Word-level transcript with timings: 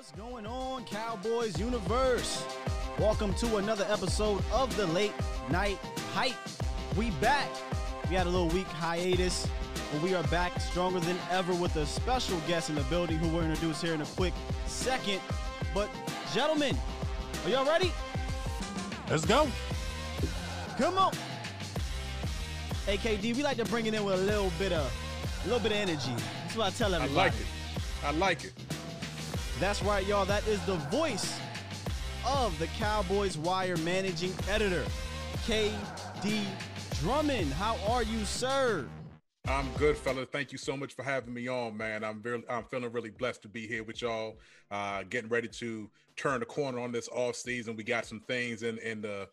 What's 0.00 0.12
going 0.12 0.46
on, 0.46 0.84
Cowboys 0.84 1.60
Universe? 1.60 2.42
Welcome 2.98 3.34
to 3.34 3.58
another 3.58 3.84
episode 3.90 4.42
of 4.50 4.74
the 4.78 4.86
Late 4.86 5.12
Night 5.50 5.76
Hype. 6.14 6.32
We 6.96 7.10
back. 7.20 7.50
We 8.08 8.16
had 8.16 8.26
a 8.26 8.30
little 8.30 8.48
week 8.48 8.66
hiatus, 8.66 9.46
but 9.92 10.00
we 10.00 10.14
are 10.14 10.22
back 10.28 10.58
stronger 10.58 11.00
than 11.00 11.18
ever 11.30 11.52
with 11.52 11.76
a 11.76 11.84
special 11.84 12.40
guest 12.48 12.70
in 12.70 12.76
the 12.76 12.84
building 12.84 13.18
who 13.18 13.28
we're 13.28 13.42
introduce 13.42 13.82
here 13.82 13.92
in 13.92 14.00
a 14.00 14.06
quick 14.06 14.32
second. 14.64 15.20
But 15.74 15.90
gentlemen, 16.32 16.78
are 17.44 17.50
y'all 17.50 17.66
ready? 17.66 17.92
Let's 19.10 19.26
go. 19.26 19.48
Come 20.78 20.96
on. 20.96 21.12
AKD, 22.86 23.36
we 23.36 23.42
like 23.42 23.58
to 23.58 23.66
bring 23.66 23.84
it 23.84 23.92
in 23.92 24.02
with 24.02 24.14
a 24.14 24.24
little 24.24 24.50
bit 24.58 24.72
of 24.72 24.90
a 25.44 25.46
little 25.46 25.60
bit 25.60 25.72
of 25.72 25.78
energy. 25.78 26.14
That's 26.44 26.56
what 26.56 26.68
I 26.68 26.70
tell 26.70 26.94
everybody. 26.94 27.20
I 27.20 27.24
like 27.24 27.34
it. 27.34 27.46
I 28.02 28.10
like 28.12 28.44
it. 28.44 28.69
That's 29.60 29.82
right, 29.82 30.06
y'all. 30.06 30.24
That 30.24 30.46
is 30.48 30.58
the 30.64 30.76
voice 30.76 31.38
of 32.26 32.58
the 32.58 32.66
Cowboys 32.78 33.36
Wire 33.36 33.76
managing 33.76 34.32
editor, 34.48 34.86
KD 35.46 36.46
Drummond. 37.00 37.52
How 37.52 37.76
are 37.86 38.02
you, 38.02 38.24
sir? 38.24 38.86
I'm 39.46 39.70
good, 39.76 39.98
fella. 39.98 40.24
Thank 40.24 40.52
you 40.52 40.56
so 40.56 40.78
much 40.78 40.94
for 40.94 41.02
having 41.02 41.34
me 41.34 41.46
on, 41.46 41.76
man. 41.76 42.04
I'm 42.04 42.22
very, 42.22 42.42
I'm 42.48 42.64
feeling 42.64 42.90
really 42.90 43.10
blessed 43.10 43.42
to 43.42 43.48
be 43.48 43.66
here 43.66 43.84
with 43.84 44.00
y'all. 44.00 44.38
Uh, 44.70 45.02
getting 45.10 45.28
ready 45.28 45.48
to 45.48 45.90
turn 46.16 46.40
the 46.40 46.46
corner 46.46 46.80
on 46.80 46.90
this 46.90 47.10
off 47.10 47.36
season. 47.36 47.76
We 47.76 47.84
got 47.84 48.06
some 48.06 48.20
things 48.20 48.62
in 48.62 48.78
in 48.78 49.02
the. 49.02 49.28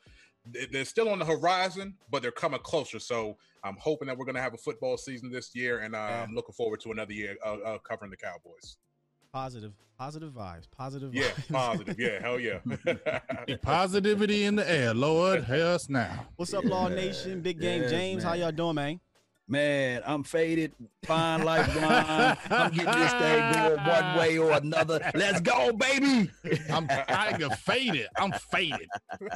They're 0.72 0.84
still 0.84 1.08
on 1.08 1.20
the 1.20 1.26
horizon, 1.26 1.96
but 2.10 2.22
they're 2.22 2.32
coming 2.32 2.60
closer. 2.60 3.00
So 3.00 3.38
I'm 3.64 3.78
hoping 3.80 4.10
that 4.10 4.18
we're 4.18 4.26
going 4.26 4.36
to 4.36 4.42
have 4.42 4.54
a 4.54 4.58
football 4.58 4.98
season 4.98 5.32
this 5.32 5.56
year, 5.56 5.80
and 5.80 5.96
uh, 5.96 6.00
Yeah. 6.00 6.24
I'm 6.24 6.36
looking 6.36 6.54
forward 6.54 6.82
to 6.82 6.92
another 6.92 7.14
year 7.14 7.38
uh, 7.46 7.56
uh, 7.66 7.78
covering 7.80 8.12
the 8.12 8.18
Cowboys. 8.18 8.76
Positive, 9.34 9.74
positive 9.98 10.32
vibes, 10.32 10.68
positive 10.76 11.14
Yeah, 11.14 11.24
vibes. 11.24 11.52
positive. 11.52 12.00
Yeah, 12.00 12.22
hell 12.22 12.40
yeah. 12.40 12.60
Positivity 13.62 14.46
in 14.46 14.56
the 14.56 14.70
air. 14.70 14.94
Lord, 14.94 15.44
help 15.44 15.62
us 15.62 15.90
now. 15.90 16.26
What's 16.38 16.54
up, 16.54 16.64
Law 16.64 16.88
Nation? 16.88 17.42
Big 17.42 17.60
Game 17.60 17.84
Yes, 17.84 17.92
James. 17.92 18.24
How 18.24 18.34
y'all 18.34 18.52
doing, 18.52 18.76
man? 18.76 19.00
Man, 19.50 20.02
I'm 20.06 20.24
faded, 20.24 20.74
fine 21.06 21.44
like 21.44 21.66
wine. 21.68 22.38
I'm 22.50 22.72
getting 22.72 23.00
this 23.00 23.14
thing 23.14 23.54
going 23.54 23.78
one 23.78 24.18
way 24.18 24.38
or 24.38 24.52
another. 24.52 25.00
Let's 25.16 25.40
go, 25.40 25.72
baby. 25.72 26.30
I'm 26.70 26.86
Tiger 26.88 27.50
faded. 27.52 28.08
I'm 28.18 28.34
faded. 28.34 28.90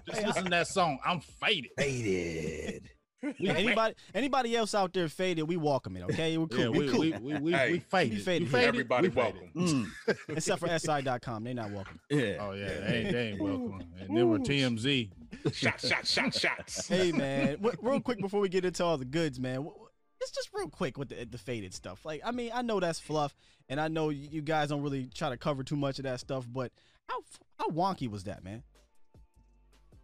Just 0.06 0.26
listen 0.26 0.44
to 0.46 0.50
that 0.50 0.68
song. 0.68 1.00
I'm 1.06 1.22
faded. 1.22 1.72
Faded. 1.78 2.90
Hey, 3.22 3.36
anybody, 3.50 3.96
anybody 4.16 4.56
else 4.56 4.74
out 4.74 4.94
there 4.94 5.08
faded? 5.08 5.48
We 5.48 5.56
welcome 5.58 5.96
it. 5.98 6.04
Okay, 6.04 6.38
we're 6.38 6.48
cool. 6.48 6.60
Yeah, 6.60 6.70
we, 6.70 6.80
we, 6.80 6.88
cool. 6.90 7.00
we, 7.02 7.12
we, 7.34 7.40
we, 7.40 7.52
Hey, 7.52 7.72
we 7.74 7.80
faded. 7.80 8.18
we 8.18 8.24
faded 8.24 8.48
You 8.52 8.58
here. 8.58 8.68
Everybody 8.68 9.08
We 9.10 9.14
faded. 9.14 9.42
welcome. 9.56 9.88
Mm, 10.08 10.18
Except 10.30 10.60
for 10.60 10.80
SI.com, 10.80 11.44
they're 11.44 11.54
not 11.54 11.72
welcome. 11.72 12.00
yeah. 12.10 12.38
Oh, 12.40 12.54
yeah. 12.54 12.68
They 12.68 12.96
ain't, 13.04 13.12
they 13.12 13.28
ain't 13.30 13.42
welcome. 13.42 13.84
And 14.00 14.18
then 14.18 14.30
we're 14.30 14.40
TMZ. 14.40 15.12
Shots, 15.54 15.88
shots, 15.88 16.12
shots, 16.12 16.40
shots. 16.40 16.88
Hey 16.88 17.12
man, 17.12 17.54
w- 17.58 17.76
real 17.82 18.00
quick 18.02 18.20
before 18.20 18.42
we 18.42 18.50
get 18.50 18.66
into 18.66 18.84
all 18.84 18.98
the 18.98 19.06
goods, 19.06 19.40
man. 19.40 19.56
w- 19.56 19.72
w- 19.72 19.90
It's 20.20 20.32
just 20.32 20.50
real 20.54 20.68
quick 20.70 20.98
with 20.98 21.10
the, 21.10 21.26
the 21.26 21.38
faded 21.38 21.74
stuff. 21.74 22.04
Like, 22.06 22.22
I 22.26 22.32
mean, 22.32 22.52
I 22.54 22.62
know 22.62 22.80
that's 22.80 23.00
fluff, 23.00 23.36
and 23.70 23.80
I 23.80 23.88
know 23.88 24.08
y- 24.08 24.28
you 24.32 24.42
guys 24.42 24.70
don't 24.70 24.82
really 24.84 25.06
try 25.14 25.30
to 25.30 25.38
cover 25.38 25.64
too 25.64 25.76
much 25.78 25.98
of 26.00 26.04
that 26.04 26.20
stuff. 26.20 26.46
But 26.52 26.72
how 27.08 27.20
f- 27.20 27.40
how 27.58 27.68
wonky 27.70 28.10
was 28.10 28.26
that, 28.26 28.44
man? 28.44 28.62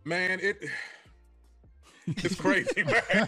Man, 0.05 0.39
it 0.41 0.63
it's 2.08 2.36
crazy, 2.36 2.83
man. 2.83 3.27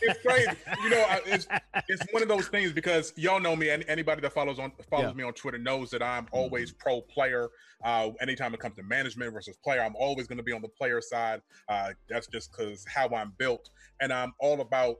It's 0.00 0.20
crazy. 0.24 0.50
You 0.84 0.90
know, 0.90 1.04
it's 1.26 1.46
it's 1.88 2.02
one 2.12 2.22
of 2.22 2.28
those 2.28 2.48
things 2.48 2.72
because 2.72 3.12
y'all 3.16 3.40
know 3.40 3.56
me, 3.56 3.70
and 3.70 3.84
anybody 3.88 4.20
that 4.22 4.32
follows 4.32 4.58
on 4.58 4.72
follows 4.88 5.08
Yeah. 5.08 5.12
me 5.14 5.24
on 5.24 5.32
Twitter 5.32 5.58
knows 5.58 5.90
that 5.90 6.02
I'm 6.02 6.26
always 6.32 6.72
pro 6.72 7.00
player. 7.00 7.48
Uh, 7.84 8.10
anytime 8.20 8.54
it 8.54 8.60
comes 8.60 8.76
to 8.76 8.82
management 8.82 9.32
versus 9.32 9.56
player, 9.56 9.82
I'm 9.82 9.96
always 9.96 10.26
going 10.26 10.38
to 10.38 10.44
be 10.44 10.52
on 10.52 10.62
the 10.62 10.68
player 10.68 11.00
side. 11.00 11.40
Uh, 11.68 11.90
that's 12.08 12.26
just 12.26 12.52
because 12.52 12.84
how 12.88 13.08
I'm 13.08 13.32
built, 13.38 13.70
and 14.00 14.12
I'm 14.12 14.32
all 14.38 14.60
about 14.60 14.96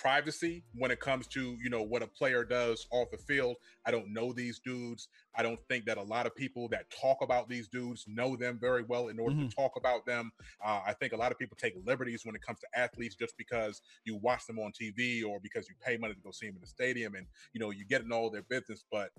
privacy 0.00 0.62
when 0.74 0.90
it 0.90 1.00
comes 1.00 1.26
to 1.26 1.56
you 1.62 1.68
know 1.68 1.82
what 1.82 2.02
a 2.02 2.06
player 2.06 2.44
does 2.44 2.86
off 2.92 3.10
the 3.10 3.18
field. 3.18 3.56
I 3.84 3.90
don't 3.90 4.12
know 4.12 4.32
these 4.32 4.60
dudes. 4.60 5.08
I 5.34 5.42
don't 5.42 5.58
think 5.68 5.84
that 5.86 5.98
a 5.98 6.02
lot 6.02 6.26
of 6.26 6.34
people 6.36 6.68
that 6.68 6.86
talk 6.90 7.18
about 7.22 7.48
these 7.48 7.68
dudes 7.68 8.04
know 8.06 8.36
them 8.36 8.58
very 8.60 8.82
well 8.82 9.08
in 9.08 9.18
order 9.18 9.34
Mhm. 9.34 9.50
to 9.50 9.56
talk 9.56 9.72
about 9.76 10.06
them. 10.06 10.30
Uh, 10.64 10.80
I 10.86 10.92
think 10.92 11.12
a 11.12 11.16
lot 11.16 11.32
of 11.32 11.38
people 11.38 11.56
take 11.56 11.74
liberties 11.84 12.24
when 12.24 12.34
it 12.36 12.42
comes 12.42 12.60
to 12.60 12.78
athletes 12.78 13.16
just 13.16 13.36
because 13.36 13.82
you 14.04 14.16
watch 14.16 14.46
them 14.46 14.58
on 14.58 14.72
TV 14.72 15.24
or 15.24 15.40
because 15.40 15.68
you 15.68 15.74
pay 15.84 15.96
money 15.96 16.14
to 16.14 16.20
go 16.20 16.30
see 16.30 16.46
them 16.46 16.56
in 16.56 16.60
the 16.60 16.66
stadium 16.66 17.14
and 17.14 17.26
you 17.52 17.60
know 17.60 17.70
you 17.70 17.84
get 17.84 18.02
in 18.02 18.12
all 18.12 18.30
their 18.30 18.42
business. 18.42 18.84
But 18.90 19.10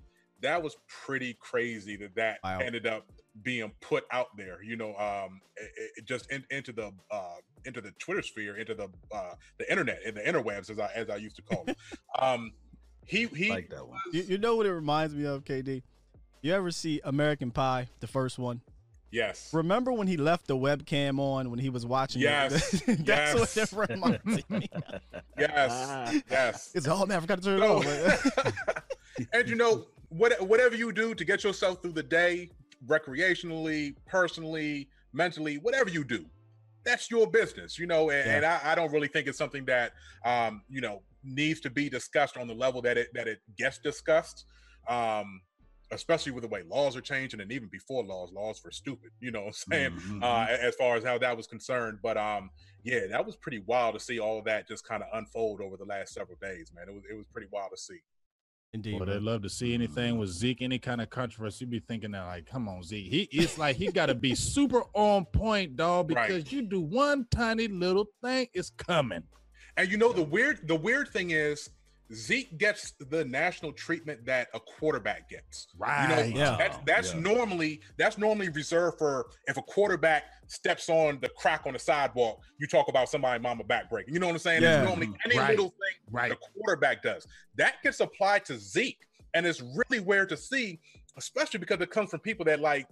that 0.41 0.61
was 0.61 0.77
pretty 1.05 1.35
crazy 1.39 1.95
that 1.97 2.15
that 2.15 2.39
Wow. 2.43 2.59
ended 2.59 2.87
up 2.87 3.05
being 3.43 3.71
put 3.81 4.03
out 4.11 4.35
there. 4.37 4.61
You 4.63 4.75
know, 4.75 4.95
um, 4.97 5.41
it, 5.57 5.91
it 5.97 6.05
just 6.05 6.31
in, 6.31 6.43
into 6.49 6.71
the 6.71 6.91
uh, 7.11 7.35
into 7.65 7.81
the 7.81 7.91
Twitter 7.99 8.21
sphere, 8.21 8.57
into 8.57 8.73
the 8.75 8.87
uh, 9.13 9.33
the 9.57 9.69
internet, 9.69 9.99
and 10.05 10.15
the 10.15 10.21
interwebs, 10.21 10.69
as 10.69 10.79
I 10.79 10.89
as 10.95 11.09
I 11.09 11.15
used 11.17 11.35
to 11.37 11.41
call 11.41 11.63
them. 11.65 11.75
um, 12.19 12.51
he 13.05 13.25
he 13.27 13.49
Like 13.49 13.69
that 13.69 13.87
one. 13.87 13.99
You, 14.13 14.23
you 14.23 14.37
know 14.37 14.55
what 14.55 14.65
it 14.65 14.73
reminds 14.73 15.13
me 15.15 15.25
of, 15.25 15.43
KD? 15.43 15.81
You 16.41 16.53
ever 16.53 16.71
see 16.71 17.01
American 17.03 17.51
Pie, 17.51 17.89
the 17.99 18.07
first 18.07 18.37
one? 18.39 18.61
yes. 19.11 19.49
Remember 19.53 19.91
when 19.91 20.07
he 20.07 20.17
left 20.17 20.45
the 20.45 20.55
webcam 20.55 21.17
on 21.19 21.49
when 21.49 21.57
he 21.59 21.69
was 21.69 21.83
watching? 21.85 22.21
it? 22.21 22.25
Yes. 22.25 22.81
that's 22.87 23.33
what 23.39 23.55
Yes. 23.55 23.73
it 23.73 23.89
reminds 23.89 24.49
me. 24.49 24.69
Yes, 25.39 26.21
yes. 26.29 26.71
It's 26.75 26.87
oh 26.87 27.05
man, 27.05 27.17
I 27.17 27.21
forgot 27.21 27.41
to 27.41 27.43
turn 27.43 27.61
it 27.61 27.65
on. 27.65 29.25
and 29.33 29.47
you 29.49 29.55
know, 29.55 29.85
what 30.09 30.39
whatever 30.41 30.75
you 30.75 30.91
do 30.91 31.13
to 31.15 31.25
get 31.25 31.43
yourself 31.43 31.81
through 31.81 31.93
the 31.93 32.03
day, 32.03 32.49
recreationally, 32.87 33.95
personally, 34.05 34.89
mentally, 35.13 35.57
whatever 35.57 35.89
you 35.89 36.03
do, 36.03 36.25
that's 36.83 37.09
your 37.11 37.27
business, 37.27 37.77
you 37.77 37.87
know. 37.87 38.09
And, 38.09 38.29
and 38.29 38.45
I, 38.45 38.59
I 38.63 38.75
don't 38.75 38.91
really 38.91 39.07
think 39.07 39.27
it's 39.27 39.37
something 39.37 39.65
that 39.65 39.93
um, 40.25 40.63
you 40.69 40.81
know 40.81 41.01
needs 41.23 41.59
to 41.61 41.69
be 41.69 41.89
discussed 41.89 42.37
on 42.37 42.47
the 42.47 42.53
level 42.53 42.81
that 42.83 42.97
it 42.97 43.09
that 43.13 43.27
it 43.27 43.39
gets 43.57 43.79
discussed. 43.79 44.45
Um, 44.87 45.41
especially 45.91 46.31
with 46.31 46.43
the 46.43 46.47
way 46.47 46.61
laws 46.69 46.95
are 46.95 47.01
changing 47.01 47.41
and 47.41 47.51
even 47.51 47.67
before 47.67 48.03
laws, 48.03 48.31
laws 48.31 48.61
were 48.63 48.69
stupid, 48.69 49.09
you 49.19 49.31
know 49.31 49.41
what 49.41 49.47
I'm 49.47 49.53
saying? 49.71 49.91
Mhm. 49.91 50.23
uh, 50.23 50.45
as 50.47 50.75
far 50.75 50.95
as 50.95 51.03
how 51.03 51.17
that 51.17 51.35
was 51.35 51.47
concerned. 51.47 51.97
But 52.03 52.15
um, 52.15 52.51
yeah, 52.83 53.07
that 53.07 53.25
was 53.25 53.35
pretty 53.35 53.59
wild 53.65 53.95
to 53.95 53.99
see 53.99 54.19
all 54.19 54.37
of 54.37 54.45
that 54.45 54.67
just 54.67 54.87
kind 54.87 55.01
of 55.01 55.09
unfold 55.13 55.61
over 55.61 55.77
the 55.77 55.85
last 55.85 56.13
several 56.13 56.37
days, 56.39 56.71
man. 56.75 56.85
It 56.87 56.93
was 56.93 57.03
it 57.09 57.15
was 57.15 57.25
pretty 57.27 57.47
wild 57.51 57.71
to 57.71 57.77
see. 57.77 57.99
Indeed. 58.73 58.95
Well, 58.95 59.05
bro. 59.05 59.13
they 59.15 59.19
love 59.19 59.41
to 59.43 59.49
see 59.49 59.73
anything 59.73 60.17
with 60.19 60.29
Zeke, 60.29 60.61
any 60.61 60.77
kind 60.77 61.01
of 61.01 61.09
controversy. 61.09 61.65
You'd 61.65 61.71
be 61.71 61.79
thinking 61.79 62.11
that, 62.11 62.25
like, 62.25 62.45
come 62.45 62.67
on, 62.69 62.83
Zeke. 62.83 63.11
He 63.11 63.21
it's 63.31 63.57
like 63.57 63.75
he 63.75 63.91
got 63.91 64.07
to 64.07 64.15
be 64.15 64.35
super 64.35 64.83
on 64.93 65.25
point, 65.25 65.75
dog, 65.75 66.11
Right. 66.15 66.27
because 66.27 66.51
you 66.51 66.61
do 66.61 66.79
one 66.81 67.25
tiny 67.31 67.67
little 67.67 68.05
thing, 68.23 68.47
it's 68.53 68.69
coming. 68.69 69.23
And 69.77 69.89
you 69.89 69.97
know 69.97 70.11
the 70.13 70.21
weird 70.23 70.67
the 70.67 70.75
weird 70.75 71.07
thing 71.09 71.31
is 71.31 71.69
Zeke 72.13 72.57
gets 72.57 72.93
the 73.09 73.23
national 73.25 73.71
treatment 73.71 74.25
that 74.25 74.47
a 74.53 74.59
quarterback 74.59 75.29
gets. 75.29 75.67
You 75.73 75.79
know, 75.85 76.15
Right. 76.15 76.35
Yeah. 76.35 76.55
that's 76.57 76.77
that's 76.85 77.13
Yeah. 77.13 77.19
normally 77.19 77.81
that's 77.97 78.17
normally 78.17 78.49
reserved 78.49 78.97
for 78.97 79.27
if 79.47 79.57
a 79.57 79.61
quarterback 79.61 80.23
steps 80.47 80.89
on 80.89 81.19
the 81.21 81.29
crack 81.29 81.67
on 81.67 81.73
the 81.73 81.79
sidewalk, 81.79 82.39
you 82.57 82.65
talk 82.67 82.87
about 82.87 83.09
somebody 83.09 83.41
mama 83.41 83.63
back 83.63 83.89
breaking. 83.89 84.13
You 84.13 84.19
know 84.19 84.25
what 84.27 84.33
I'm 84.33 84.39
saying? 84.39 84.63
Yeah. 84.63 84.79
It's 84.81 84.87
normally 84.87 85.13
any 85.25 85.37
Right. 85.37 85.49
little 85.51 85.69
thing 85.69 85.97
Right. 86.11 86.29
the 86.29 86.35
quarterback 86.37 87.03
does. 87.03 87.27
That 87.55 87.75
gets 87.83 87.99
applied 87.99 88.43
to 88.45 88.57
Zeke, 88.57 89.05
and 89.35 89.45
it's 89.45 89.61
really 89.61 89.99
weird 90.03 90.29
to 90.29 90.37
see, 90.37 90.79
especially 91.17 91.59
because 91.59 91.79
it 91.81 91.91
comes 91.91 92.09
from 92.09 92.21
people 92.21 92.45
that 92.45 92.59
like 92.59 92.87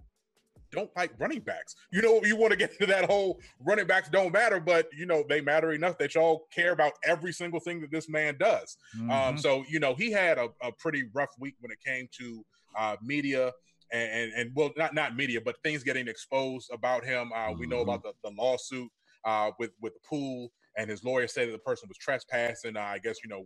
don't 0.72 0.90
like 0.96 1.12
running 1.20 1.40
backs. 1.42 1.76
You 1.92 2.02
know, 2.02 2.24
you 2.24 2.36
want 2.36 2.52
to 2.52 2.58
get 2.58 2.72
into 2.72 2.86
that 2.88 3.06
whole 3.06 3.40
running 3.60 3.88
backs 3.88 4.10
don't 4.10 4.32
matter, 4.32 4.60
but 4.60 4.88
you 4.94 5.06
know 5.06 5.24
they 5.28 5.42
matter 5.42 5.72
enough 5.72 5.98
that 6.00 6.16
y'all 6.16 6.48
care 6.54 6.72
about 6.72 6.94
every 7.04 7.34
single 7.34 7.60
thing 7.60 7.82
that 7.82 7.92
this 7.92 8.10
man 8.10 8.38
does. 8.38 8.78
Um, 8.96 9.10
Mhm. 9.10 9.40
so 9.40 9.64
you 9.70 9.80
know 9.80 9.96
he 9.96 10.12
had 10.12 10.38
a, 10.38 10.50
a 10.62 10.72
pretty 10.72 11.04
rough 11.14 11.32
week 11.40 11.56
when 11.60 11.72
it 11.72 11.80
came 11.84 12.08
to 12.20 12.46
uh, 12.78 12.96
media. 13.02 13.52
And, 13.90 14.12
and 14.12 14.34
and 14.34 14.52
well, 14.54 14.72
not 14.76 14.94
not 14.94 15.16
media, 15.16 15.40
but 15.40 15.56
things 15.64 15.82
getting 15.82 16.10
exposed 16.10 16.70
about 16.74 17.06
him. 17.06 17.32
Uh, 17.34 17.54
We 17.58 17.68
know 17.68 17.78
Mhm. 17.78 17.84
about 17.84 18.04
the, 18.04 18.12
the 18.22 18.32
lawsuit 18.32 18.92
uh, 19.24 19.52
with 19.60 19.72
with 19.80 19.94
the 19.94 20.02
pool, 20.02 20.52
and 20.78 20.90
his 20.90 21.04
lawyer 21.04 21.28
said 21.28 21.48
that 21.48 21.52
the 21.52 21.58
person 21.58 21.90
was 21.90 21.98
trespassing. 21.98 22.78
Uh, 22.78 22.82
I 22.82 23.00
guess 23.00 23.18
you 23.24 23.30
know 23.30 23.46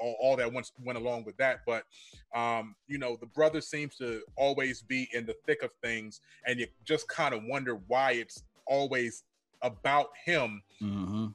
all, 0.00 0.16
all 0.20 0.36
that 0.36 0.52
went 0.52 0.70
went 0.84 0.98
along 0.98 1.24
with 1.24 1.36
that, 1.38 1.60
but 1.66 1.84
um, 2.34 2.74
you 2.88 2.98
know 2.98 3.16
the 3.20 3.26
brother 3.26 3.60
seems 3.60 3.96
to 3.96 4.22
always 4.36 4.82
be 4.82 5.08
in 5.14 5.24
the 5.24 5.34
thick 5.46 5.62
of 5.62 5.70
things, 5.82 6.20
and 6.46 6.58
you 6.60 6.66
just 6.84 7.08
kind 7.08 7.34
of 7.34 7.42
wonder 7.44 7.80
why 7.86 8.12
it's 8.12 8.42
always 8.66 9.24
about 9.62 10.08
him, 10.24 10.62
Mhm. 10.82 11.34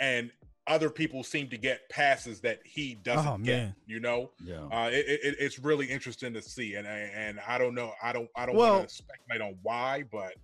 and 0.00 0.30
other 0.66 0.90
people 0.90 1.24
seem 1.24 1.48
to 1.48 1.56
get 1.56 1.88
passes 1.88 2.40
that 2.42 2.60
he 2.66 2.96
doesn't 2.96 3.26
Oh, 3.26 3.38
get. 3.38 3.72
You 3.86 4.00
know, 4.00 4.30
Yeah. 4.44 4.64
uh, 4.66 4.90
it, 4.92 5.06
it, 5.08 5.36
it's 5.38 5.58
really 5.58 5.86
interesting 5.86 6.34
to 6.34 6.42
see, 6.42 6.74
and 6.74 6.86
I- 6.86 7.10
and 7.14 7.40
I 7.40 7.56
don't 7.56 7.74
know, 7.74 7.94
I 8.02 8.12
don't 8.12 8.28
I 8.36 8.44
don't 8.46 8.56
Well- 8.56 8.76
want 8.78 8.88
to 8.90 8.94
speculate 8.94 9.40
on 9.40 9.58
why, 9.62 10.02
but 10.02 10.34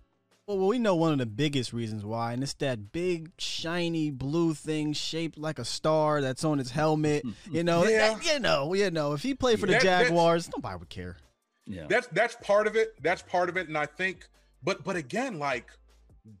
Well, 0.47 0.59
well, 0.59 0.67
we 0.67 0.77
know 0.77 0.95
one 0.95 1.11
of 1.11 1.17
the 1.17 1.25
biggest 1.25 1.73
reasons 1.73 2.05
why, 2.05 2.33
and 2.33 2.43
it's 2.43 2.53
that 2.55 2.91
big 2.91 3.31
shiny 3.39 4.11
blue 4.11 4.53
thing 4.53 4.93
shaped 4.93 5.39
like 5.39 5.57
a 5.57 5.65
star 5.65 6.21
that's 6.21 6.43
on 6.43 6.59
his 6.59 6.69
helmet. 6.69 7.23
Hmm. 7.23 7.31
You 7.55 7.63
know, 7.63 7.83
Yeah. 7.87 8.13
that- 8.13 8.25
you 8.25 8.39
know, 8.39 8.73
you 8.75 8.91
know. 8.91 9.13
If 9.13 9.23
he 9.23 9.33
played 9.33 9.59
for 9.59 9.65
the 9.65 9.73
That- 9.73 9.81
Jaguars, 9.81 10.47
nobody 10.55 10.77
would 10.77 10.89
care. 10.89 11.17
Yeah. 11.65 11.87
That's 11.89 12.05
that's 12.11 12.35
part 12.41 12.67
of 12.67 12.75
it. 12.75 12.93
That's 13.01 13.23
part 13.23 13.49
of 13.49 13.57
it. 13.57 13.67
And 13.67 13.75
I 13.75 13.87
think, 13.87 14.27
but 14.61 14.83
but 14.83 14.95
again, 14.95 15.39
like 15.39 15.67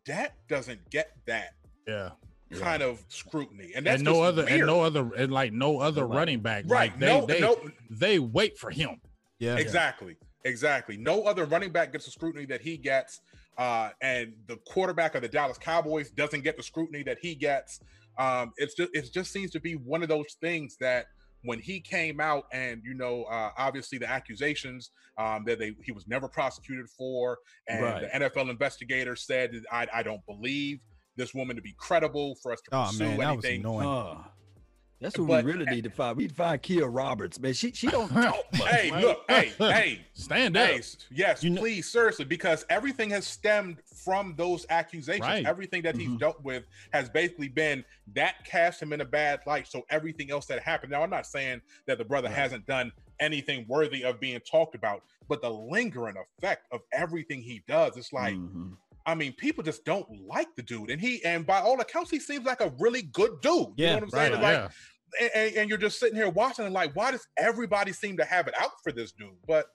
that 0.05 0.33
doesn't 0.47 0.87
get 0.91 1.11
that 1.25 1.55
Yeah. 1.87 2.11
Yeah. 2.51 2.59
kind 2.59 2.83
of 2.83 3.03
scrutiny, 3.09 3.71
and 3.75 3.87
that's 3.87 3.95
And 3.95 4.03
no 4.05 4.13
just 4.13 4.21
other 4.23 4.43
weird. 4.45 4.51
and 4.59 4.67
no 4.67 4.81
other 4.81 5.11
and 5.15 5.33
like 5.33 5.51
no 5.51 5.79
other 5.79 6.05
Right. 6.05 6.15
running 6.15 6.41
back. 6.41 6.65
right. 6.67 6.91
Like 6.91 6.99
they 6.99 7.05
no, 7.07 7.25
they, 7.25 7.39
no, 7.39 7.71
they 7.89 8.19
wait 8.19 8.59
for 8.59 8.69
him. 8.69 9.01
Yeah. 9.39 9.55
exactly, 9.57 10.15
exactly. 10.43 10.95
No 10.95 11.23
other 11.23 11.45
running 11.45 11.71
back 11.71 11.91
gets 11.91 12.05
the 12.05 12.11
scrutiny 12.11 12.45
that 12.45 12.61
he 12.61 12.77
gets, 12.77 13.19
uh, 13.57 13.89
and 14.01 14.33
the 14.47 14.57
quarterback 14.67 15.15
of 15.15 15.21
the 15.21 15.27
Dallas 15.29 15.57
Cowboys 15.57 16.09
doesn't 16.11 16.43
get 16.43 16.57
the 16.57 16.63
scrutiny 16.63 17.03
that 17.03 17.17
he 17.21 17.35
gets. 17.35 17.79
Um, 18.17 18.53
it's 18.57 18.73
just 18.75 18.89
it 18.93 19.09
just 19.13 19.31
seems 19.31 19.51
to 19.51 19.59
be 19.59 19.73
one 19.73 20.01
of 20.03 20.09
those 20.09 20.35
things 20.41 20.77
that 20.79 21.07
when 21.43 21.59
he 21.59 21.79
came 21.79 22.19
out 22.19 22.45
and 22.53 22.81
you 22.83 22.93
know 22.93 23.23
uh, 23.25 23.51
obviously 23.57 23.97
the 23.97 24.09
accusations 24.09 24.91
um, 25.17 25.43
that 25.45 25.59
they 25.59 25.75
he 25.83 25.91
was 25.91 26.07
never 26.07 26.27
prosecuted 26.27 26.87
for 26.97 27.37
and 27.67 27.83
Right. 27.83 28.01
the 28.13 28.19
NFL 28.29 28.49
investigator 28.49 29.15
said 29.15 29.51
I, 29.71 29.87
I 29.93 30.01
don't 30.03 30.25
believe 30.25 30.79
this 31.17 31.33
woman 31.33 31.55
to 31.55 31.61
be 31.61 31.73
credible 31.77 32.35
for 32.41 32.51
us 32.51 32.61
to 32.61 32.75
Oh 32.75 32.85
pursue 32.85 33.03
man, 33.03 33.17
that 33.19 33.35
was 33.35 33.45
anything 33.45 33.61
annoying. 33.61 33.87
Uh, 33.87 34.17
that's 35.01 35.17
what 35.17 35.27
But- 35.27 35.45
we 35.45 35.51
really 35.51 35.65
need 35.65 35.83
to 35.83 35.89
find. 35.89 36.15
We 36.17 36.23
need 36.23 36.29
to 36.29 36.35
find 36.35 36.61
Kia 36.61 36.85
Roberts, 36.87 37.39
man. 37.39 37.53
She 37.53 37.71
she 37.71 37.87
don't 37.87 38.09
talk 38.13 38.35
much. 38.53 38.61
hey 38.69 38.91
man. 38.91 39.01
look 39.01 39.19
hey 39.27 39.51
hey 39.57 40.05
Stand 40.13 40.55
up. 40.57 40.67
Hey, 40.69 40.77
s- 40.79 40.97
yes, 41.11 41.43
You 41.43 41.51
kn- 41.51 41.61
please, 41.61 41.89
seriously, 41.91 42.25
because 42.25 42.65
everything 42.69 43.09
has 43.11 43.27
stemmed 43.27 43.77
from 44.03 44.33
those 44.37 44.65
accusations. 44.69 45.21
Right. 45.27 45.45
Everything 45.45 45.81
that 45.83 45.95
he's 45.97 46.09
Mhm. 46.09 46.19
dealt 46.19 46.41
with 46.43 46.63
has 46.93 47.09
basically 47.09 47.49
been 47.49 47.83
that 48.13 48.43
cast 48.45 48.81
him 48.81 48.93
in 48.93 49.01
a 49.01 49.05
bad 49.05 49.41
light. 49.45 49.67
So 49.67 49.83
everything 49.89 50.31
else 50.31 50.45
that 50.47 50.61
happened. 50.61 50.91
Now, 50.91 51.03
I'm 51.03 51.09
not 51.09 51.25
saying 51.27 51.61
that 51.87 51.97
the 51.97 52.05
brother 52.05 52.27
Right. 52.29 52.37
hasn't 52.37 52.65
done 52.65 52.91
anything 53.19 53.65
worthy 53.67 54.03
of 54.03 54.19
being 54.19 54.39
talked 54.41 54.75
about, 54.75 55.03
but 55.27 55.41
the 55.41 55.49
lingering 55.49 56.15
effect 56.17 56.67
of 56.71 56.81
everything 56.93 57.41
he 57.41 57.63
does, 57.67 57.97
it's 57.97 58.11
like, 58.13 58.35
Mhm. 58.35 58.75
I 59.05 59.13
mean, 59.15 59.33
people 59.33 59.63
just 59.63 59.85
don't 59.85 60.07
like 60.27 60.55
the 60.55 60.63
dude, 60.63 60.89
and 60.89 60.99
he, 60.99 61.23
and 61.23 61.45
by 61.45 61.59
all 61.59 61.79
accounts, 61.79 62.09
he 62.11 62.19
seems 62.19 62.45
like 62.45 62.61
a 62.61 62.73
really 62.79 63.03
good 63.03 63.39
dude. 63.41 63.53
you 63.53 63.73
Yeah, 63.77 63.89
know 63.91 63.95
what 63.95 64.03
I'm 64.03 64.09
saying? 64.09 64.33
Right. 64.33 64.41
Like, 64.41 64.53
yeah. 64.53 64.67
and, 65.21 65.31
and- 65.47 65.55
and 65.57 65.69
you're 65.69 65.77
just 65.77 65.99
sitting 65.99 66.15
here 66.15 66.29
watching 66.29 66.65
and 66.65 66.73
like, 66.73 66.95
why 66.95 67.11
does 67.11 67.27
everybody 67.37 67.91
seem 67.93 68.17
to 68.17 68.25
have 68.25 68.47
it 68.47 68.53
out 68.59 68.71
for 68.83 68.91
this 68.91 69.11
dude? 69.11 69.29
But 69.47 69.67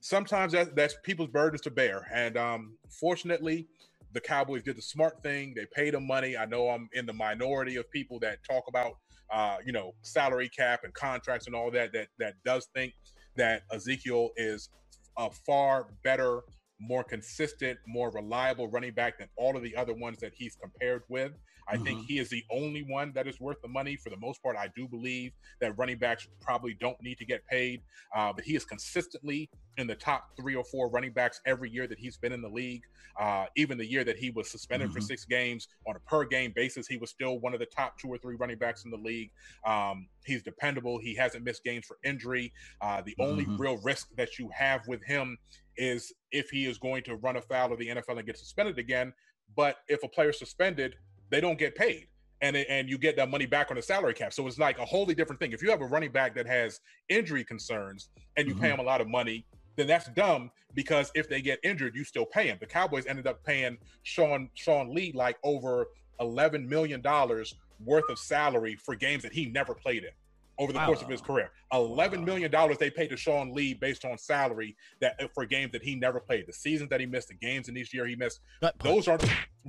sometimes 0.00 0.52
that, 0.52 0.74
that's 0.76 0.96
people's 1.02 1.28
burdens 1.28 1.60
to 1.62 1.70
bear. 1.70 2.06
And 2.14 2.36
um, 2.36 2.76
fortunately, 3.00 3.68
the 4.12 4.20
Cowboys 4.20 4.62
did 4.62 4.76
the 4.76 4.82
smart 4.82 5.22
thing. 5.22 5.52
They 5.54 5.66
paid 5.74 5.94
him 5.94 6.06
money. 6.06 6.36
I 6.36 6.46
know 6.46 6.68
I'm 6.70 6.88
in 6.94 7.06
the 7.06 7.12
minority 7.12 7.76
of 7.76 7.90
people 7.90 8.18
that 8.20 8.38
talk 8.48 8.64
about, 8.68 8.92
uh, 9.30 9.56
you 9.66 9.72
know, 9.72 9.92
salary 10.02 10.48
cap 10.48 10.80
and 10.84 10.94
contracts 10.94 11.46
and 11.46 11.54
all 11.56 11.70
that. 11.72 11.92
That 11.92 12.08
that 12.18 12.34
does 12.44 12.68
think 12.74 12.94
that 13.36 13.62
Ezekiel 13.72 14.30
is 14.36 14.70
a 15.18 15.30
far 15.30 15.88
better, 16.02 16.42
more 16.78 17.04
consistent, 17.04 17.78
more 17.86 18.10
reliable 18.10 18.68
running 18.68 18.92
back 18.92 19.18
than 19.18 19.28
all 19.36 19.56
of 19.56 19.62
the 19.62 19.74
other 19.76 19.94
ones 19.94 20.18
that 20.18 20.32
he's 20.34 20.56
compared 20.56 21.02
with. 21.08 21.32
I 21.68 21.76
think 21.78 22.00
he 22.06 22.18
is 22.20 22.30
the 22.30 22.44
only 22.52 22.82
one 22.84 23.12
that 23.14 23.26
is 23.26 23.40
worth 23.40 23.60
the 23.60 23.66
money. 23.68 23.96
For 23.96 24.08
the 24.10 24.16
most 24.18 24.40
part, 24.40 24.56
I 24.56 24.68
do 24.76 24.86
believe 24.86 25.32
that 25.60 25.76
running 25.76 25.98
backs 25.98 26.28
probably 26.40 26.74
don't 26.74 27.00
need 27.02 27.18
to 27.18 27.24
get 27.24 27.44
paid, 27.46 27.82
uh, 28.14 28.32
but 28.32 28.44
he 28.44 28.54
is 28.54 28.64
consistently 28.64 29.50
in 29.76 29.88
the 29.88 29.94
top 29.96 30.28
three 30.38 30.54
or 30.54 30.62
four 30.64 30.88
running 30.88 31.12
backs 31.12 31.40
every 31.44 31.68
year 31.68 31.88
that 31.88 31.98
he's 31.98 32.16
been 32.18 32.32
in 32.32 32.40
the 32.40 32.48
league. 32.48 32.82
Uh, 33.18 33.46
even 33.56 33.76
the 33.76 33.84
year 33.84 34.04
that 34.04 34.16
he 34.16 34.30
was 34.30 34.48
suspended 34.50 34.92
for 34.92 35.00
Mhm. 35.00 35.04
six 35.08 35.24
games 35.24 35.66
on 35.88 35.96
a 35.96 36.00
per 36.00 36.24
game 36.24 36.52
basis, 36.54 36.86
he 36.86 36.98
was 36.98 37.10
still 37.10 37.40
one 37.40 37.52
of 37.52 37.58
the 37.58 37.66
top 37.66 37.98
two 37.98 38.08
or 38.08 38.18
three 38.18 38.36
running 38.36 38.58
backs 38.58 38.84
in 38.84 38.90
the 38.92 38.96
league. 38.96 39.32
Um, 39.64 40.08
he's 40.24 40.42
dependable. 40.44 40.98
He 40.98 41.14
hasn't 41.16 41.44
missed 41.44 41.64
games 41.64 41.84
for 41.84 41.98
injury. 42.04 42.52
Uh, 42.80 43.02
the 43.02 43.16
only 43.18 43.46
Mhm. 43.46 43.58
real 43.58 43.76
risk 43.78 44.08
that 44.16 44.38
you 44.38 44.48
have 44.50 44.86
with 44.86 45.02
him 45.04 45.36
is 45.76 46.12
if 46.32 46.50
he 46.50 46.66
is 46.66 46.78
going 46.78 47.02
to 47.04 47.16
run 47.16 47.36
afoul 47.36 47.72
of 47.72 47.78
the 47.78 47.88
NFL 47.88 48.18
and 48.18 48.26
get 48.26 48.38
suspended 48.38 48.78
again. 48.78 49.12
But 49.56 49.76
if 49.88 50.02
a 50.02 50.08
player 50.08 50.30
is 50.30 50.38
suspended, 50.38 50.96
they 51.30 51.40
don't 51.40 51.58
get 51.58 51.74
paid. 51.74 52.08
And, 52.42 52.54
and 52.56 52.88
you 52.88 52.98
get 52.98 53.16
that 53.16 53.30
money 53.30 53.46
back 53.46 53.70
on 53.70 53.76
the 53.76 53.82
salary 53.82 54.12
cap. 54.12 54.32
So 54.32 54.46
it's 54.46 54.58
like 54.58 54.78
a 54.78 54.84
wholly 54.84 55.14
different 55.14 55.40
thing. 55.40 55.52
If 55.52 55.62
you 55.62 55.70
have 55.70 55.80
a 55.80 55.86
running 55.86 56.12
back 56.12 56.34
that 56.34 56.46
has 56.46 56.80
injury 57.08 57.44
concerns 57.44 58.10
and 58.36 58.46
you 58.46 58.54
pay 58.54 58.68
Mhm. 58.68 58.74
him 58.74 58.80
a 58.80 58.82
lot 58.82 59.00
of 59.00 59.08
money, 59.08 59.46
then 59.76 59.86
that's 59.86 60.08
dumb 60.10 60.50
because 60.74 61.10
if 61.14 61.28
they 61.28 61.40
get 61.40 61.58
injured, 61.62 61.94
you 61.96 62.04
still 62.04 62.26
pay 62.26 62.48
him. 62.48 62.58
The 62.60 62.66
Cowboys 62.66 63.06
ended 63.06 63.26
up 63.26 63.42
paying 63.44 63.78
Sean 64.02 64.50
Sean 64.54 64.94
Lee 64.94 65.12
like 65.14 65.38
over 65.44 65.86
eleven 66.20 66.68
million 66.68 67.00
dollars 67.00 67.54
worth 67.84 68.08
of 68.10 68.18
salary 68.18 68.76
for 68.76 68.94
games 68.94 69.22
that 69.22 69.32
he 69.32 69.46
never 69.46 69.74
played 69.74 70.04
in 70.04 70.10
over 70.58 70.72
the 70.72 70.78
course 70.84 71.02
of 71.02 71.08
his 71.08 71.20
career. 71.20 71.50
Eleven 71.72 72.20
Wow. 72.20 72.26
million 72.26 72.50
dollars 72.50 72.78
they 72.78 72.90
paid 72.90 73.08
to 73.08 73.16
Sean 73.16 73.52
Lee 73.52 73.74
based 73.74 74.04
on 74.04 74.16
salary 74.18 74.76
that 75.00 75.16
uh, 75.20 75.28
for 75.34 75.44
games 75.44 75.72
that 75.72 75.82
he 75.82 75.94
never 75.94 76.20
played, 76.20 76.46
the 76.46 76.52
seasons 76.52 76.90
that 76.90 77.00
he 77.00 77.06
missed, 77.06 77.28
the 77.28 77.34
games 77.34 77.68
in 77.68 77.76
each 77.76 77.92
year 77.92 78.06
he 78.06 78.16
missed. 78.16 78.40
Punch. 78.60 78.74
Those 78.82 79.08
are 79.08 79.18